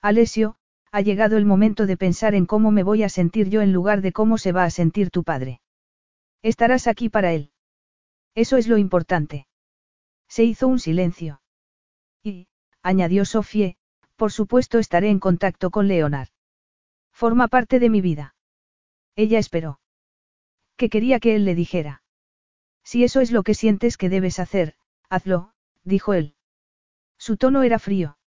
Alessio, 0.00 0.56
ha 0.90 1.00
llegado 1.00 1.36
el 1.36 1.44
momento 1.44 1.86
de 1.86 1.96
pensar 1.96 2.34
en 2.34 2.46
cómo 2.46 2.70
me 2.70 2.82
voy 2.82 3.02
a 3.02 3.08
sentir 3.08 3.50
yo 3.50 3.60
en 3.60 3.72
lugar 3.72 4.00
de 4.00 4.12
cómo 4.12 4.38
se 4.38 4.52
va 4.52 4.64
a 4.64 4.70
sentir 4.70 5.10
tu 5.10 5.24
padre. 5.24 5.60
Estarás 6.42 6.86
aquí 6.86 7.08
para 7.08 7.32
él. 7.32 7.50
Eso 8.34 8.56
es 8.56 8.68
lo 8.68 8.78
importante. 8.78 9.46
Se 10.28 10.44
hizo 10.44 10.68
un 10.68 10.78
silencio. 10.78 11.42
Y, 12.22 12.48
añadió 12.82 13.24
Sofie, 13.24 13.76
por 14.16 14.32
supuesto 14.32 14.78
estaré 14.78 15.10
en 15.10 15.20
contacto 15.20 15.70
con 15.70 15.88
Leonard. 15.88 16.28
Forma 17.12 17.48
parte 17.48 17.78
de 17.78 17.90
mi 17.90 18.00
vida. 18.00 18.34
Ella 19.16 19.38
esperó. 19.38 19.80
Que 20.76 20.88
quería 20.88 21.20
que 21.20 21.34
él 21.34 21.44
le 21.44 21.54
dijera. 21.54 22.02
Si 22.84 23.04
eso 23.04 23.20
es 23.20 23.32
lo 23.32 23.42
que 23.42 23.54
sientes 23.54 23.96
que 23.96 24.08
debes 24.08 24.38
hacer, 24.38 24.76
hazlo, 25.08 25.52
dijo 25.82 26.14
él. 26.14 26.35
Su 27.18 27.36
tono 27.36 27.62
era 27.62 27.78
frío. 27.78 28.18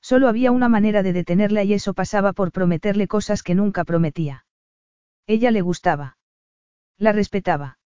Solo 0.00 0.28
había 0.28 0.52
una 0.52 0.68
manera 0.68 1.02
de 1.02 1.12
detenerla 1.12 1.64
y 1.64 1.74
eso 1.74 1.94
pasaba 1.94 2.32
por 2.32 2.52
prometerle 2.52 3.08
cosas 3.08 3.42
que 3.42 3.54
nunca 3.54 3.84
prometía. 3.84 4.46
Ella 5.26 5.50
le 5.50 5.60
gustaba. 5.60 6.16
La 6.96 7.12
respetaba. 7.12 7.78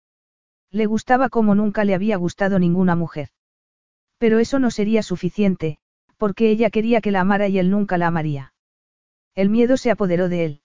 Le 0.70 0.86
gustaba 0.86 1.28
como 1.28 1.54
nunca 1.54 1.84
le 1.84 1.94
había 1.94 2.16
gustado 2.16 2.58
ninguna 2.58 2.94
mujer. 2.94 3.30
Pero 4.18 4.38
eso 4.38 4.58
no 4.58 4.70
sería 4.70 5.02
suficiente, 5.02 5.78
porque 6.16 6.50
ella 6.50 6.70
quería 6.70 7.00
que 7.00 7.10
la 7.10 7.20
amara 7.20 7.48
y 7.48 7.58
él 7.58 7.70
nunca 7.70 7.96
la 7.96 8.08
amaría. 8.08 8.52
El 9.34 9.48
miedo 9.48 9.78
se 9.78 9.90
apoderó 9.90 10.28
de 10.28 10.44
él. 10.44 10.62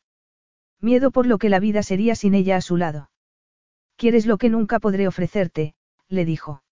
Miedo 0.81 1.11
por 1.11 1.25
lo 1.25 1.37
que 1.37 1.49
la 1.49 1.59
vida 1.59 1.81
sería 1.81 2.15
sin 2.15 2.33
ella 2.35 2.57
a 2.57 2.61
su 2.61 2.75
lado. 2.75 3.09
¿Quieres 3.95 4.25
lo 4.25 4.37
que 4.37 4.49
nunca 4.49 4.79
podré 4.79 5.07
ofrecerte? 5.07 5.73
le 6.09 6.25
dijo. 6.25 6.64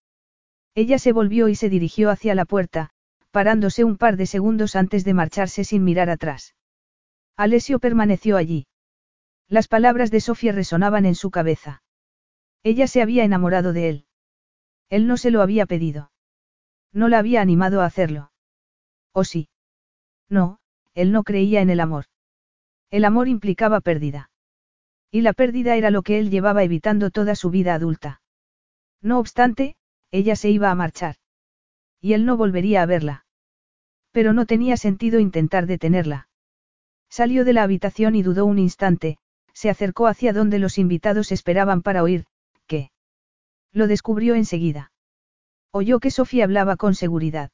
Ella 0.74 0.98
se 0.98 1.12
volvió 1.12 1.48
y 1.48 1.54
se 1.54 1.68
dirigió 1.68 2.10
hacia 2.10 2.34
la 2.34 2.44
puerta, 2.44 2.90
parándose 3.30 3.84
un 3.84 3.96
par 3.96 4.16
de 4.16 4.26
segundos 4.26 4.76
antes 4.76 5.04
de 5.04 5.14
marcharse 5.14 5.64
sin 5.64 5.84
mirar 5.84 6.10
atrás. 6.10 6.54
Alessio 7.36 7.78
permaneció 7.78 8.36
allí. 8.36 8.66
Las 9.48 9.68
palabras 9.68 10.10
de 10.10 10.20
Sofía 10.20 10.52
resonaban 10.52 11.06
en 11.06 11.14
su 11.14 11.30
cabeza. 11.30 11.82
Ella 12.62 12.86
se 12.86 13.02
había 13.02 13.24
enamorado 13.24 13.72
de 13.72 13.88
él. 13.88 14.06
Él 14.88 15.06
no 15.06 15.16
se 15.16 15.30
lo 15.30 15.42
había 15.42 15.66
pedido. 15.66 16.10
No 16.92 17.08
la 17.08 17.18
había 17.18 17.40
animado 17.40 17.80
a 17.80 17.86
hacerlo. 17.86 18.32
¿O 19.12 19.24
sí? 19.24 19.48
No, 20.28 20.58
él 20.94 21.12
no 21.12 21.24
creía 21.24 21.60
en 21.60 21.70
el 21.70 21.80
amor. 21.80 22.06
El 22.90 23.04
amor 23.04 23.28
implicaba 23.28 23.80
pérdida. 23.80 24.30
Y 25.10 25.20
la 25.20 25.32
pérdida 25.32 25.76
era 25.76 25.90
lo 25.90 26.02
que 26.02 26.18
él 26.18 26.30
llevaba 26.30 26.64
evitando 26.64 27.10
toda 27.10 27.34
su 27.34 27.50
vida 27.50 27.74
adulta. 27.74 28.22
No 29.02 29.18
obstante, 29.18 29.76
ella 30.14 30.36
se 30.36 30.48
iba 30.48 30.70
a 30.70 30.76
marchar. 30.76 31.16
Y 32.00 32.12
él 32.12 32.24
no 32.24 32.36
volvería 32.36 32.82
a 32.82 32.86
verla. 32.86 33.26
Pero 34.12 34.32
no 34.32 34.46
tenía 34.46 34.76
sentido 34.76 35.18
intentar 35.18 35.66
detenerla. 35.66 36.28
Salió 37.10 37.44
de 37.44 37.52
la 37.52 37.64
habitación 37.64 38.14
y 38.14 38.22
dudó 38.22 38.46
un 38.46 38.60
instante, 38.60 39.18
se 39.54 39.70
acercó 39.70 40.06
hacia 40.06 40.32
donde 40.32 40.60
los 40.60 40.78
invitados 40.78 41.32
esperaban 41.32 41.82
para 41.82 42.04
oír, 42.04 42.26
¿qué? 42.68 42.92
Lo 43.72 43.88
descubrió 43.88 44.36
enseguida. 44.36 44.92
Oyó 45.72 45.98
que 45.98 46.12
Sofía 46.12 46.44
hablaba 46.44 46.76
con 46.76 46.94
seguridad. 46.94 47.50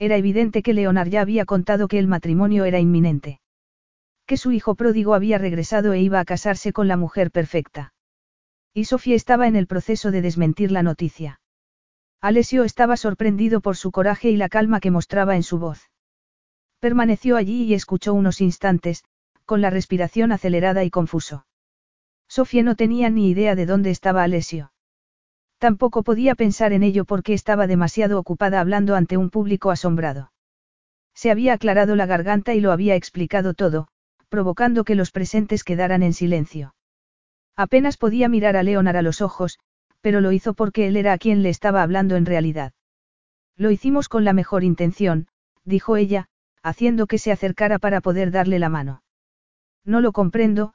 Era 0.00 0.16
evidente 0.16 0.64
que 0.64 0.74
Leonard 0.74 1.10
ya 1.10 1.20
había 1.20 1.44
contado 1.44 1.86
que 1.86 2.00
el 2.00 2.08
matrimonio 2.08 2.64
era 2.64 2.80
inminente. 2.80 3.40
Que 4.26 4.36
su 4.36 4.50
hijo 4.50 4.74
pródigo 4.74 5.14
había 5.14 5.38
regresado 5.38 5.92
e 5.92 6.00
iba 6.00 6.18
a 6.18 6.24
casarse 6.24 6.72
con 6.72 6.88
la 6.88 6.96
mujer 6.96 7.30
perfecta. 7.30 7.92
Y 8.74 8.86
Sofía 8.86 9.14
estaba 9.14 9.46
en 9.46 9.54
el 9.54 9.68
proceso 9.68 10.10
de 10.10 10.22
desmentir 10.22 10.72
la 10.72 10.82
noticia. 10.82 11.40
Alessio 12.20 12.64
estaba 12.64 12.96
sorprendido 12.96 13.60
por 13.60 13.76
su 13.76 13.92
coraje 13.92 14.30
y 14.30 14.36
la 14.36 14.48
calma 14.48 14.80
que 14.80 14.90
mostraba 14.90 15.36
en 15.36 15.44
su 15.44 15.58
voz. 15.58 15.90
Permaneció 16.80 17.36
allí 17.36 17.64
y 17.64 17.74
escuchó 17.74 18.12
unos 18.12 18.40
instantes, 18.40 19.04
con 19.44 19.60
la 19.60 19.70
respiración 19.70 20.32
acelerada 20.32 20.82
y 20.82 20.90
confuso. 20.90 21.46
Sofía 22.28 22.62
no 22.62 22.74
tenía 22.74 23.08
ni 23.08 23.30
idea 23.30 23.54
de 23.54 23.66
dónde 23.66 23.90
estaba 23.90 24.22
Alessio. 24.22 24.72
Tampoco 25.58 26.02
podía 26.02 26.34
pensar 26.34 26.72
en 26.72 26.82
ello 26.82 27.04
porque 27.04 27.34
estaba 27.34 27.66
demasiado 27.66 28.18
ocupada 28.18 28.60
hablando 28.60 28.96
ante 28.96 29.16
un 29.16 29.30
público 29.30 29.70
asombrado. 29.70 30.32
Se 31.14 31.30
había 31.30 31.54
aclarado 31.54 31.96
la 31.96 32.06
garganta 32.06 32.54
y 32.54 32.60
lo 32.60 32.72
había 32.72 32.94
explicado 32.94 33.54
todo, 33.54 33.88
provocando 34.28 34.84
que 34.84 34.94
los 34.94 35.10
presentes 35.10 35.64
quedaran 35.64 36.02
en 36.02 36.12
silencio. 36.12 36.74
Apenas 37.56 37.96
podía 37.96 38.28
mirar 38.28 38.56
a 38.56 38.62
Leonard 38.62 38.96
a 38.96 39.02
los 39.02 39.20
ojos, 39.20 39.58
pero 40.08 40.22
lo 40.22 40.32
hizo 40.32 40.54
porque 40.54 40.86
él 40.86 40.96
era 40.96 41.12
a 41.12 41.18
quien 41.18 41.42
le 41.42 41.50
estaba 41.50 41.82
hablando 41.82 42.16
en 42.16 42.24
realidad. 42.24 42.72
Lo 43.58 43.70
hicimos 43.70 44.08
con 44.08 44.24
la 44.24 44.32
mejor 44.32 44.64
intención, 44.64 45.28
dijo 45.66 45.98
ella, 45.98 46.30
haciendo 46.62 47.06
que 47.06 47.18
se 47.18 47.30
acercara 47.30 47.78
para 47.78 48.00
poder 48.00 48.30
darle 48.30 48.58
la 48.58 48.70
mano. 48.70 49.02
No 49.84 50.00
lo 50.00 50.12
comprendo, 50.12 50.72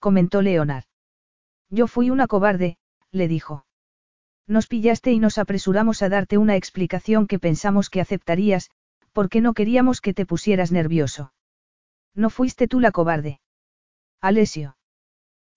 comentó 0.00 0.42
Leonard. 0.42 0.84
Yo 1.70 1.86
fui 1.86 2.10
una 2.10 2.26
cobarde, 2.26 2.76
le 3.10 3.26
dijo. 3.26 3.64
Nos 4.46 4.66
pillaste 4.66 5.12
y 5.12 5.18
nos 5.18 5.38
apresuramos 5.38 6.02
a 6.02 6.10
darte 6.10 6.36
una 6.36 6.54
explicación 6.54 7.26
que 7.26 7.38
pensamos 7.38 7.88
que 7.88 8.02
aceptarías, 8.02 8.68
porque 9.14 9.40
no 9.40 9.54
queríamos 9.54 10.02
que 10.02 10.12
te 10.12 10.26
pusieras 10.26 10.72
nervioso. 10.72 11.32
No 12.14 12.28
fuiste 12.28 12.68
tú 12.68 12.80
la 12.80 12.92
cobarde. 12.92 13.40
Alesio. 14.20 14.76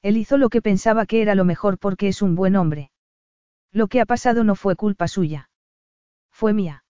Él 0.01 0.15
hizo 0.15 0.37
lo 0.37 0.47
que 0.47 0.61
pensaba 0.61 1.05
que 1.05 1.21
era 1.21 1.35
lo 1.35 1.43
mejor 1.43 1.77
porque 1.77 2.07
es 2.07 2.21
un 2.21 2.35
buen 2.35 2.55
hombre. 2.55 2.89
Lo 3.71 3.87
que 3.87 4.01
ha 4.01 4.05
pasado 4.05 4.43
no 4.43 4.55
fue 4.55 4.75
culpa 4.75 5.07
suya. 5.07 5.49
Fue 6.31 6.53
mía. 6.53 6.83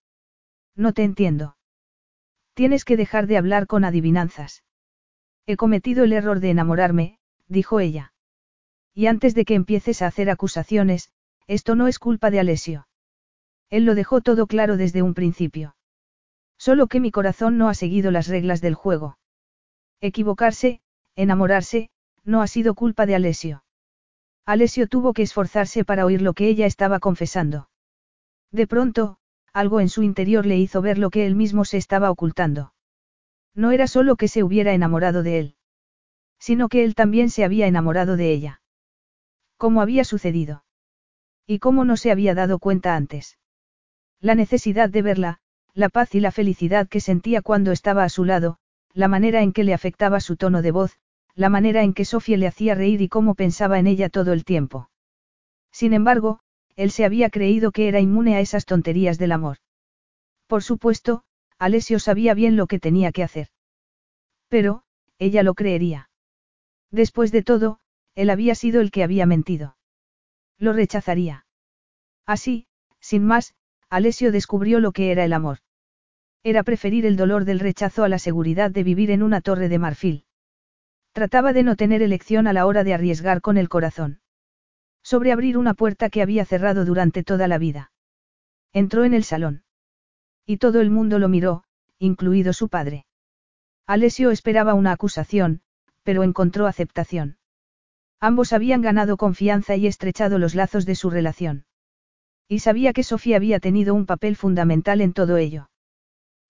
No 0.74 0.92
te 0.92 1.04
entiendo. 1.04 1.56
Tienes 2.54 2.84
que 2.84 2.96
dejar 2.96 3.26
de 3.26 3.36
hablar 3.36 3.66
con 3.66 3.84
adivinanzas. 3.84 4.64
He 5.46 5.56
cometido 5.56 6.04
el 6.04 6.12
error 6.12 6.40
de 6.40 6.50
enamorarme, 6.50 7.18
dijo 7.46 7.80
ella. 7.80 8.12
Y 8.94 9.06
antes 9.06 9.34
de 9.34 9.44
que 9.44 9.54
empieces 9.54 10.02
a 10.02 10.06
hacer 10.06 10.28
acusaciones, 10.28 11.10
esto 11.46 11.74
no 11.74 11.88
es 11.88 11.98
culpa 11.98 12.30
de 12.30 12.40
Alessio. 12.40 12.88
Él 13.70 13.84
lo 13.84 13.94
dejó 13.94 14.20
todo 14.20 14.46
claro 14.46 14.76
desde 14.76 15.02
un 15.02 15.14
principio. 15.14 15.76
Solo 16.58 16.88
que 16.88 17.00
mi 17.00 17.10
corazón 17.10 17.58
no 17.58 17.68
ha 17.68 17.74
seguido 17.74 18.10
las 18.10 18.26
reglas 18.26 18.60
del 18.60 18.74
juego. 18.74 19.18
Equivocarse, 20.00 20.80
enamorarse, 21.16 21.90
no 22.24 22.42
ha 22.42 22.46
sido 22.46 22.74
culpa 22.74 23.06
de 23.06 23.14
Alessio. 23.14 23.62
Alessio 24.48 24.86
tuvo 24.86 25.12
que 25.12 25.20
esforzarse 25.20 25.84
para 25.84 26.06
oír 26.06 26.22
lo 26.22 26.32
que 26.32 26.48
ella 26.48 26.64
estaba 26.64 27.00
confesando. 27.00 27.68
De 28.50 28.66
pronto, 28.66 29.18
algo 29.52 29.78
en 29.78 29.90
su 29.90 30.02
interior 30.02 30.46
le 30.46 30.56
hizo 30.56 30.80
ver 30.80 30.96
lo 30.96 31.10
que 31.10 31.26
él 31.26 31.34
mismo 31.34 31.66
se 31.66 31.76
estaba 31.76 32.10
ocultando. 32.10 32.72
No 33.54 33.72
era 33.72 33.86
solo 33.86 34.16
que 34.16 34.26
se 34.26 34.42
hubiera 34.42 34.72
enamorado 34.72 35.22
de 35.22 35.38
él, 35.38 35.56
sino 36.38 36.70
que 36.70 36.82
él 36.84 36.94
también 36.94 37.28
se 37.28 37.44
había 37.44 37.66
enamorado 37.66 38.16
de 38.16 38.32
ella. 38.32 38.62
¿Cómo 39.58 39.82
había 39.82 40.02
sucedido? 40.04 40.64
¿Y 41.46 41.58
cómo 41.58 41.84
no 41.84 41.98
se 41.98 42.10
había 42.10 42.34
dado 42.34 42.58
cuenta 42.58 42.96
antes? 42.96 43.36
La 44.18 44.34
necesidad 44.34 44.88
de 44.88 45.02
verla, 45.02 45.40
la 45.74 45.90
paz 45.90 46.14
y 46.14 46.20
la 46.20 46.32
felicidad 46.32 46.88
que 46.88 47.00
sentía 47.00 47.42
cuando 47.42 47.70
estaba 47.70 48.02
a 48.02 48.08
su 48.08 48.24
lado, 48.24 48.56
la 48.94 49.08
manera 49.08 49.42
en 49.42 49.52
que 49.52 49.64
le 49.64 49.74
afectaba 49.74 50.20
su 50.20 50.36
tono 50.36 50.62
de 50.62 50.70
voz, 50.70 50.98
la 51.38 51.50
manera 51.50 51.84
en 51.84 51.94
que 51.94 52.04
Sofía 52.04 52.36
le 52.36 52.48
hacía 52.48 52.74
reír 52.74 53.00
y 53.00 53.08
cómo 53.08 53.36
pensaba 53.36 53.78
en 53.78 53.86
ella 53.86 54.08
todo 54.08 54.32
el 54.32 54.44
tiempo. 54.44 54.90
Sin 55.70 55.92
embargo, 55.92 56.40
él 56.74 56.90
se 56.90 57.04
había 57.04 57.30
creído 57.30 57.70
que 57.70 57.86
era 57.86 58.00
inmune 58.00 58.34
a 58.34 58.40
esas 58.40 58.66
tonterías 58.66 59.18
del 59.18 59.30
amor. 59.30 59.58
Por 60.48 60.64
supuesto, 60.64 61.22
Alessio 61.56 62.00
sabía 62.00 62.34
bien 62.34 62.56
lo 62.56 62.66
que 62.66 62.80
tenía 62.80 63.12
que 63.12 63.22
hacer. 63.22 63.50
Pero, 64.48 64.82
ella 65.20 65.44
lo 65.44 65.54
creería. 65.54 66.10
Después 66.90 67.30
de 67.30 67.44
todo, 67.44 67.78
él 68.16 68.30
había 68.30 68.56
sido 68.56 68.80
el 68.80 68.90
que 68.90 69.04
había 69.04 69.24
mentido. 69.24 69.76
Lo 70.58 70.72
rechazaría. 70.72 71.46
Así, 72.26 72.66
sin 72.98 73.24
más, 73.24 73.54
Alessio 73.88 74.32
descubrió 74.32 74.80
lo 74.80 74.90
que 74.90 75.12
era 75.12 75.24
el 75.24 75.32
amor. 75.32 75.58
Era 76.42 76.64
preferir 76.64 77.06
el 77.06 77.16
dolor 77.16 77.44
del 77.44 77.60
rechazo 77.60 78.02
a 78.02 78.08
la 78.08 78.18
seguridad 78.18 78.72
de 78.72 78.82
vivir 78.82 79.12
en 79.12 79.22
una 79.22 79.40
torre 79.40 79.68
de 79.68 79.78
marfil. 79.78 80.24
Trataba 81.18 81.52
de 81.52 81.64
no 81.64 81.74
tener 81.74 82.00
elección 82.00 82.46
a 82.46 82.52
la 82.52 82.64
hora 82.64 82.84
de 82.84 82.94
arriesgar 82.94 83.40
con 83.40 83.56
el 83.56 83.68
corazón. 83.68 84.20
Sobre 85.02 85.32
abrir 85.32 85.58
una 85.58 85.74
puerta 85.74 86.10
que 86.10 86.22
había 86.22 86.44
cerrado 86.44 86.84
durante 86.84 87.24
toda 87.24 87.48
la 87.48 87.58
vida. 87.58 87.90
Entró 88.72 89.02
en 89.02 89.14
el 89.14 89.24
salón. 89.24 89.64
Y 90.46 90.58
todo 90.58 90.80
el 90.80 90.90
mundo 90.90 91.18
lo 91.18 91.28
miró, 91.28 91.64
incluido 91.98 92.52
su 92.52 92.68
padre. 92.68 93.04
Alessio 93.84 94.30
esperaba 94.30 94.74
una 94.74 94.92
acusación, 94.92 95.60
pero 96.04 96.22
encontró 96.22 96.68
aceptación. 96.68 97.38
Ambos 98.20 98.52
habían 98.52 98.80
ganado 98.80 99.16
confianza 99.16 99.74
y 99.74 99.88
estrechado 99.88 100.38
los 100.38 100.54
lazos 100.54 100.86
de 100.86 100.94
su 100.94 101.10
relación. 101.10 101.66
Y 102.46 102.60
sabía 102.60 102.92
que 102.92 103.02
Sofía 103.02 103.38
había 103.38 103.58
tenido 103.58 103.92
un 103.92 104.06
papel 104.06 104.36
fundamental 104.36 105.00
en 105.00 105.14
todo 105.14 105.36
ello. 105.36 105.68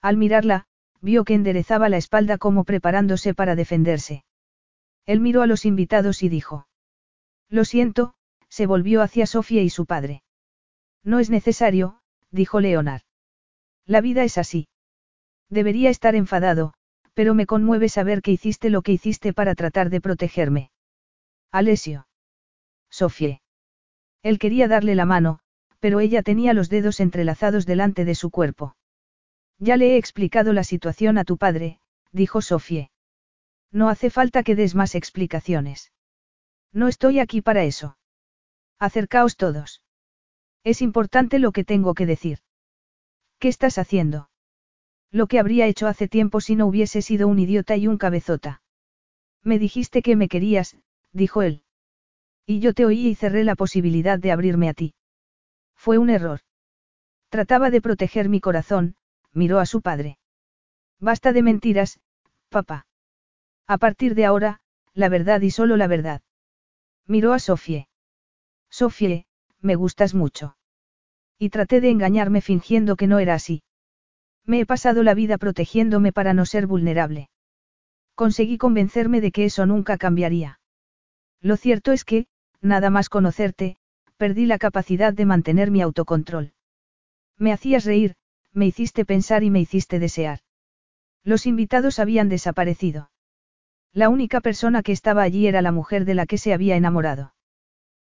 Al 0.02 0.18
mirarla, 0.18 0.66
vio 1.00 1.24
que 1.24 1.32
enderezaba 1.32 1.88
la 1.88 1.96
espalda 1.96 2.36
como 2.36 2.64
preparándose 2.64 3.32
para 3.32 3.56
defenderse. 3.56 4.24
Él 5.08 5.20
miró 5.20 5.40
a 5.40 5.46
los 5.46 5.64
invitados 5.64 6.22
y 6.22 6.28
dijo. 6.28 6.68
Lo 7.48 7.64
siento, 7.64 8.12
se 8.50 8.66
volvió 8.66 9.00
hacia 9.00 9.24
Sofía 9.24 9.62
y 9.62 9.70
su 9.70 9.86
padre. 9.86 10.22
No 11.02 11.18
es 11.18 11.30
necesario, 11.30 12.02
dijo 12.30 12.60
Leonard. 12.60 13.00
La 13.86 14.02
vida 14.02 14.22
es 14.24 14.36
así. 14.36 14.68
Debería 15.48 15.88
estar 15.88 16.14
enfadado, 16.14 16.74
pero 17.14 17.32
me 17.32 17.46
conmueve 17.46 17.88
saber 17.88 18.20
que 18.20 18.32
hiciste 18.32 18.68
lo 18.68 18.82
que 18.82 18.92
hiciste 18.92 19.32
para 19.32 19.54
tratar 19.54 19.88
de 19.88 20.02
protegerme. 20.02 20.72
Alessio. 21.50 22.06
Sofía. 22.90 23.40
Él 24.22 24.38
quería 24.38 24.68
darle 24.68 24.94
la 24.94 25.06
mano, 25.06 25.38
pero 25.80 26.00
ella 26.00 26.22
tenía 26.22 26.52
los 26.52 26.68
dedos 26.68 27.00
entrelazados 27.00 27.64
delante 27.64 28.04
de 28.04 28.14
su 28.14 28.30
cuerpo. 28.30 28.76
Ya 29.58 29.78
le 29.78 29.94
he 29.94 29.96
explicado 29.96 30.52
la 30.52 30.64
situación 30.64 31.16
a 31.16 31.24
tu 31.24 31.38
padre, 31.38 31.80
dijo 32.12 32.42
Sofía. 32.42 32.90
No 33.70 33.88
hace 33.88 34.10
falta 34.10 34.42
que 34.42 34.54
des 34.54 34.74
más 34.74 34.94
explicaciones. 34.94 35.92
No 36.72 36.88
estoy 36.88 37.18
aquí 37.18 37.42
para 37.42 37.64
eso. 37.64 37.98
Acercaos 38.78 39.36
todos. 39.36 39.82
Es 40.64 40.82
importante 40.82 41.38
lo 41.38 41.52
que 41.52 41.64
tengo 41.64 41.94
que 41.94 42.06
decir. 42.06 42.38
¿Qué 43.38 43.48
estás 43.48 43.78
haciendo? 43.78 44.30
Lo 45.10 45.26
que 45.26 45.38
habría 45.38 45.66
hecho 45.66 45.86
hace 45.86 46.08
tiempo 46.08 46.40
si 46.40 46.56
no 46.56 46.66
hubiese 46.66 47.02
sido 47.02 47.28
un 47.28 47.38
idiota 47.38 47.76
y 47.76 47.86
un 47.86 47.98
cabezota. 47.98 48.62
Me 49.42 49.58
dijiste 49.58 50.02
que 50.02 50.16
me 50.16 50.28
querías, 50.28 50.76
dijo 51.12 51.42
él. 51.42 51.62
Y 52.44 52.60
yo 52.60 52.74
te 52.74 52.84
oí 52.84 53.08
y 53.08 53.14
cerré 53.14 53.44
la 53.44 53.54
posibilidad 53.54 54.18
de 54.18 54.32
abrirme 54.32 54.68
a 54.68 54.74
ti. 54.74 54.94
Fue 55.74 55.98
un 55.98 56.10
error. 56.10 56.40
Trataba 57.28 57.70
de 57.70 57.80
proteger 57.80 58.28
mi 58.28 58.40
corazón, 58.40 58.96
miró 59.32 59.58
a 59.58 59.66
su 59.66 59.80
padre. 59.80 60.18
Basta 60.98 61.32
de 61.32 61.42
mentiras, 61.42 62.00
papá. 62.48 62.87
A 63.68 63.76
partir 63.76 64.14
de 64.14 64.24
ahora, 64.24 64.60
la 64.94 65.10
verdad 65.10 65.42
y 65.42 65.50
solo 65.50 65.76
la 65.76 65.86
verdad. 65.86 66.22
Miró 67.06 67.34
a 67.34 67.38
Sofie. 67.38 67.86
Sofie, 68.70 69.26
me 69.60 69.74
gustas 69.74 70.14
mucho. 70.14 70.56
Y 71.38 71.50
traté 71.50 71.82
de 71.82 71.90
engañarme 71.90 72.40
fingiendo 72.40 72.96
que 72.96 73.06
no 73.06 73.18
era 73.18 73.34
así. 73.34 73.62
Me 74.46 74.60
he 74.60 74.66
pasado 74.66 75.02
la 75.02 75.12
vida 75.12 75.36
protegiéndome 75.36 76.12
para 76.12 76.32
no 76.32 76.46
ser 76.46 76.66
vulnerable. 76.66 77.28
Conseguí 78.14 78.56
convencerme 78.56 79.20
de 79.20 79.32
que 79.32 79.44
eso 79.44 79.66
nunca 79.66 79.98
cambiaría. 79.98 80.60
Lo 81.42 81.58
cierto 81.58 81.92
es 81.92 82.04
que, 82.04 82.26
nada 82.62 82.88
más 82.88 83.10
conocerte, 83.10 83.76
perdí 84.16 84.46
la 84.46 84.58
capacidad 84.58 85.12
de 85.12 85.26
mantener 85.26 85.70
mi 85.70 85.82
autocontrol. 85.82 86.52
Me 87.36 87.52
hacías 87.52 87.84
reír, 87.84 88.16
me 88.52 88.66
hiciste 88.66 89.04
pensar 89.04 89.44
y 89.44 89.50
me 89.50 89.60
hiciste 89.60 89.98
desear. 89.98 90.40
Los 91.22 91.44
invitados 91.44 91.98
habían 91.98 92.30
desaparecido. 92.30 93.10
La 93.92 94.08
única 94.08 94.40
persona 94.40 94.82
que 94.82 94.92
estaba 94.92 95.22
allí 95.22 95.46
era 95.46 95.62
la 95.62 95.72
mujer 95.72 96.04
de 96.04 96.14
la 96.14 96.26
que 96.26 96.38
se 96.38 96.52
había 96.52 96.76
enamorado. 96.76 97.34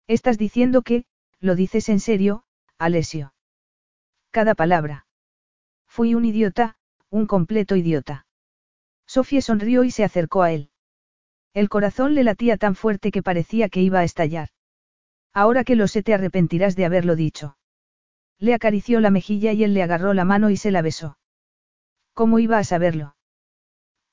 Estás 0.07 0.37
diciendo 0.37 0.81
que, 0.81 1.05
lo 1.39 1.55
dices 1.55 1.89
en 1.89 1.99
serio, 1.99 2.43
Alesio. 2.77 3.33
Cada 4.31 4.55
palabra. 4.55 5.05
Fui 5.87 6.15
un 6.15 6.25
idiota, 6.25 6.77
un 7.09 7.25
completo 7.25 7.75
idiota. 7.75 8.25
Sofía 9.07 9.41
sonrió 9.41 9.83
y 9.83 9.91
se 9.91 10.03
acercó 10.03 10.43
a 10.43 10.51
él. 10.51 10.69
El 11.53 11.69
corazón 11.69 12.13
le 12.13 12.23
latía 12.23 12.57
tan 12.57 12.75
fuerte 12.75 13.11
que 13.11 13.23
parecía 13.23 13.69
que 13.69 13.81
iba 13.81 13.99
a 13.99 14.03
estallar. 14.03 14.49
Ahora 15.33 15.63
que 15.63 15.75
lo 15.75 15.87
sé 15.87 16.03
te 16.03 16.13
arrepentirás 16.13 16.75
de 16.75 16.85
haberlo 16.85 17.15
dicho. 17.15 17.57
Le 18.37 18.53
acarició 18.53 18.99
la 18.99 19.09
mejilla 19.09 19.51
y 19.51 19.63
él 19.63 19.73
le 19.73 19.83
agarró 19.83 20.13
la 20.13 20.25
mano 20.25 20.49
y 20.49 20.57
se 20.57 20.71
la 20.71 20.81
besó. 20.81 21.17
¿Cómo 22.13 22.39
iba 22.39 22.57
a 22.57 22.63
saberlo? 22.63 23.15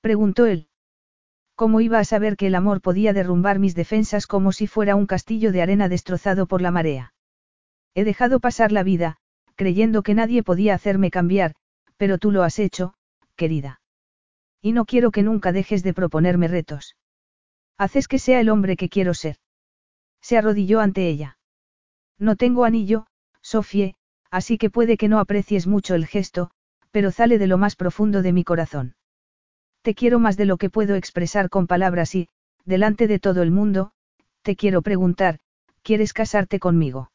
preguntó 0.00 0.46
él. 0.46 0.68
¿Cómo 1.56 1.80
iba 1.80 1.98
a 1.98 2.04
saber 2.04 2.36
que 2.36 2.48
el 2.48 2.54
amor 2.54 2.82
podía 2.82 3.14
derrumbar 3.14 3.58
mis 3.58 3.74
defensas 3.74 4.26
como 4.26 4.52
si 4.52 4.66
fuera 4.66 4.94
un 4.94 5.06
castillo 5.06 5.52
de 5.52 5.62
arena 5.62 5.88
destrozado 5.88 6.46
por 6.46 6.60
la 6.60 6.70
marea? 6.70 7.14
He 7.94 8.04
dejado 8.04 8.40
pasar 8.40 8.72
la 8.72 8.82
vida, 8.82 9.16
creyendo 9.54 10.02
que 10.02 10.14
nadie 10.14 10.42
podía 10.42 10.74
hacerme 10.74 11.10
cambiar, 11.10 11.54
pero 11.96 12.18
tú 12.18 12.30
lo 12.30 12.42
has 12.42 12.58
hecho, 12.58 12.92
querida. 13.36 13.80
Y 14.60 14.72
no 14.72 14.84
quiero 14.84 15.10
que 15.10 15.22
nunca 15.22 15.50
dejes 15.50 15.82
de 15.82 15.94
proponerme 15.94 16.46
retos. 16.46 16.94
Haces 17.78 18.06
que 18.06 18.18
sea 18.18 18.40
el 18.40 18.50
hombre 18.50 18.76
que 18.76 18.90
quiero 18.90 19.14
ser. 19.14 19.36
Se 20.20 20.36
arrodilló 20.36 20.80
ante 20.80 21.08
ella. 21.08 21.38
No 22.18 22.36
tengo 22.36 22.64
anillo, 22.64 23.06
Sofie, 23.40 23.94
así 24.30 24.58
que 24.58 24.68
puede 24.68 24.98
que 24.98 25.08
no 25.08 25.20
aprecies 25.20 25.66
mucho 25.66 25.94
el 25.94 26.06
gesto, 26.06 26.50
pero 26.90 27.10
sale 27.10 27.38
de 27.38 27.46
lo 27.46 27.56
más 27.56 27.76
profundo 27.76 28.20
de 28.20 28.34
mi 28.34 28.44
corazón. 28.44 28.94
Te 29.86 29.94
quiero 29.94 30.18
más 30.18 30.36
de 30.36 30.46
lo 30.46 30.56
que 30.56 30.68
puedo 30.68 30.96
expresar 30.96 31.48
con 31.48 31.68
palabras 31.68 32.16
y, 32.16 32.28
delante 32.64 33.06
de 33.06 33.20
todo 33.20 33.40
el 33.42 33.52
mundo, 33.52 33.92
te 34.42 34.56
quiero 34.56 34.82
preguntar, 34.82 35.38
¿quieres 35.84 36.12
casarte 36.12 36.58
conmigo? 36.58 37.12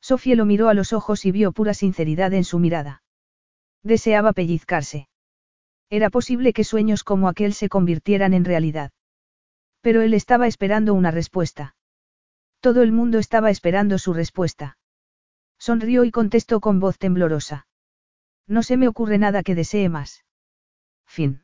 Sofía 0.00 0.34
lo 0.34 0.44
miró 0.44 0.68
a 0.68 0.74
los 0.74 0.92
ojos 0.92 1.24
y 1.24 1.30
vio 1.30 1.52
pura 1.52 1.72
sinceridad 1.72 2.32
en 2.32 2.42
su 2.42 2.58
mirada. 2.58 3.04
Deseaba 3.84 4.32
pellizcarse. 4.32 5.08
Era 5.88 6.10
posible 6.10 6.52
que 6.52 6.64
sueños 6.64 7.04
como 7.04 7.28
aquel 7.28 7.54
se 7.54 7.68
convirtieran 7.68 8.34
en 8.34 8.44
realidad. 8.44 8.90
Pero 9.80 10.02
él 10.02 10.14
estaba 10.14 10.48
esperando 10.48 10.94
una 10.94 11.12
respuesta. 11.12 11.76
Todo 12.58 12.82
el 12.82 12.90
mundo 12.90 13.20
estaba 13.20 13.50
esperando 13.50 13.98
su 13.98 14.14
respuesta. 14.14 14.78
Sonrió 15.60 16.02
y 16.02 16.10
contestó 16.10 16.58
con 16.58 16.80
voz 16.80 16.98
temblorosa. 16.98 17.68
No 18.48 18.64
se 18.64 18.76
me 18.76 18.88
ocurre 18.88 19.18
nada 19.18 19.44
que 19.44 19.54
desee 19.54 19.88
más. 19.88 20.24
Fin. 21.06 21.43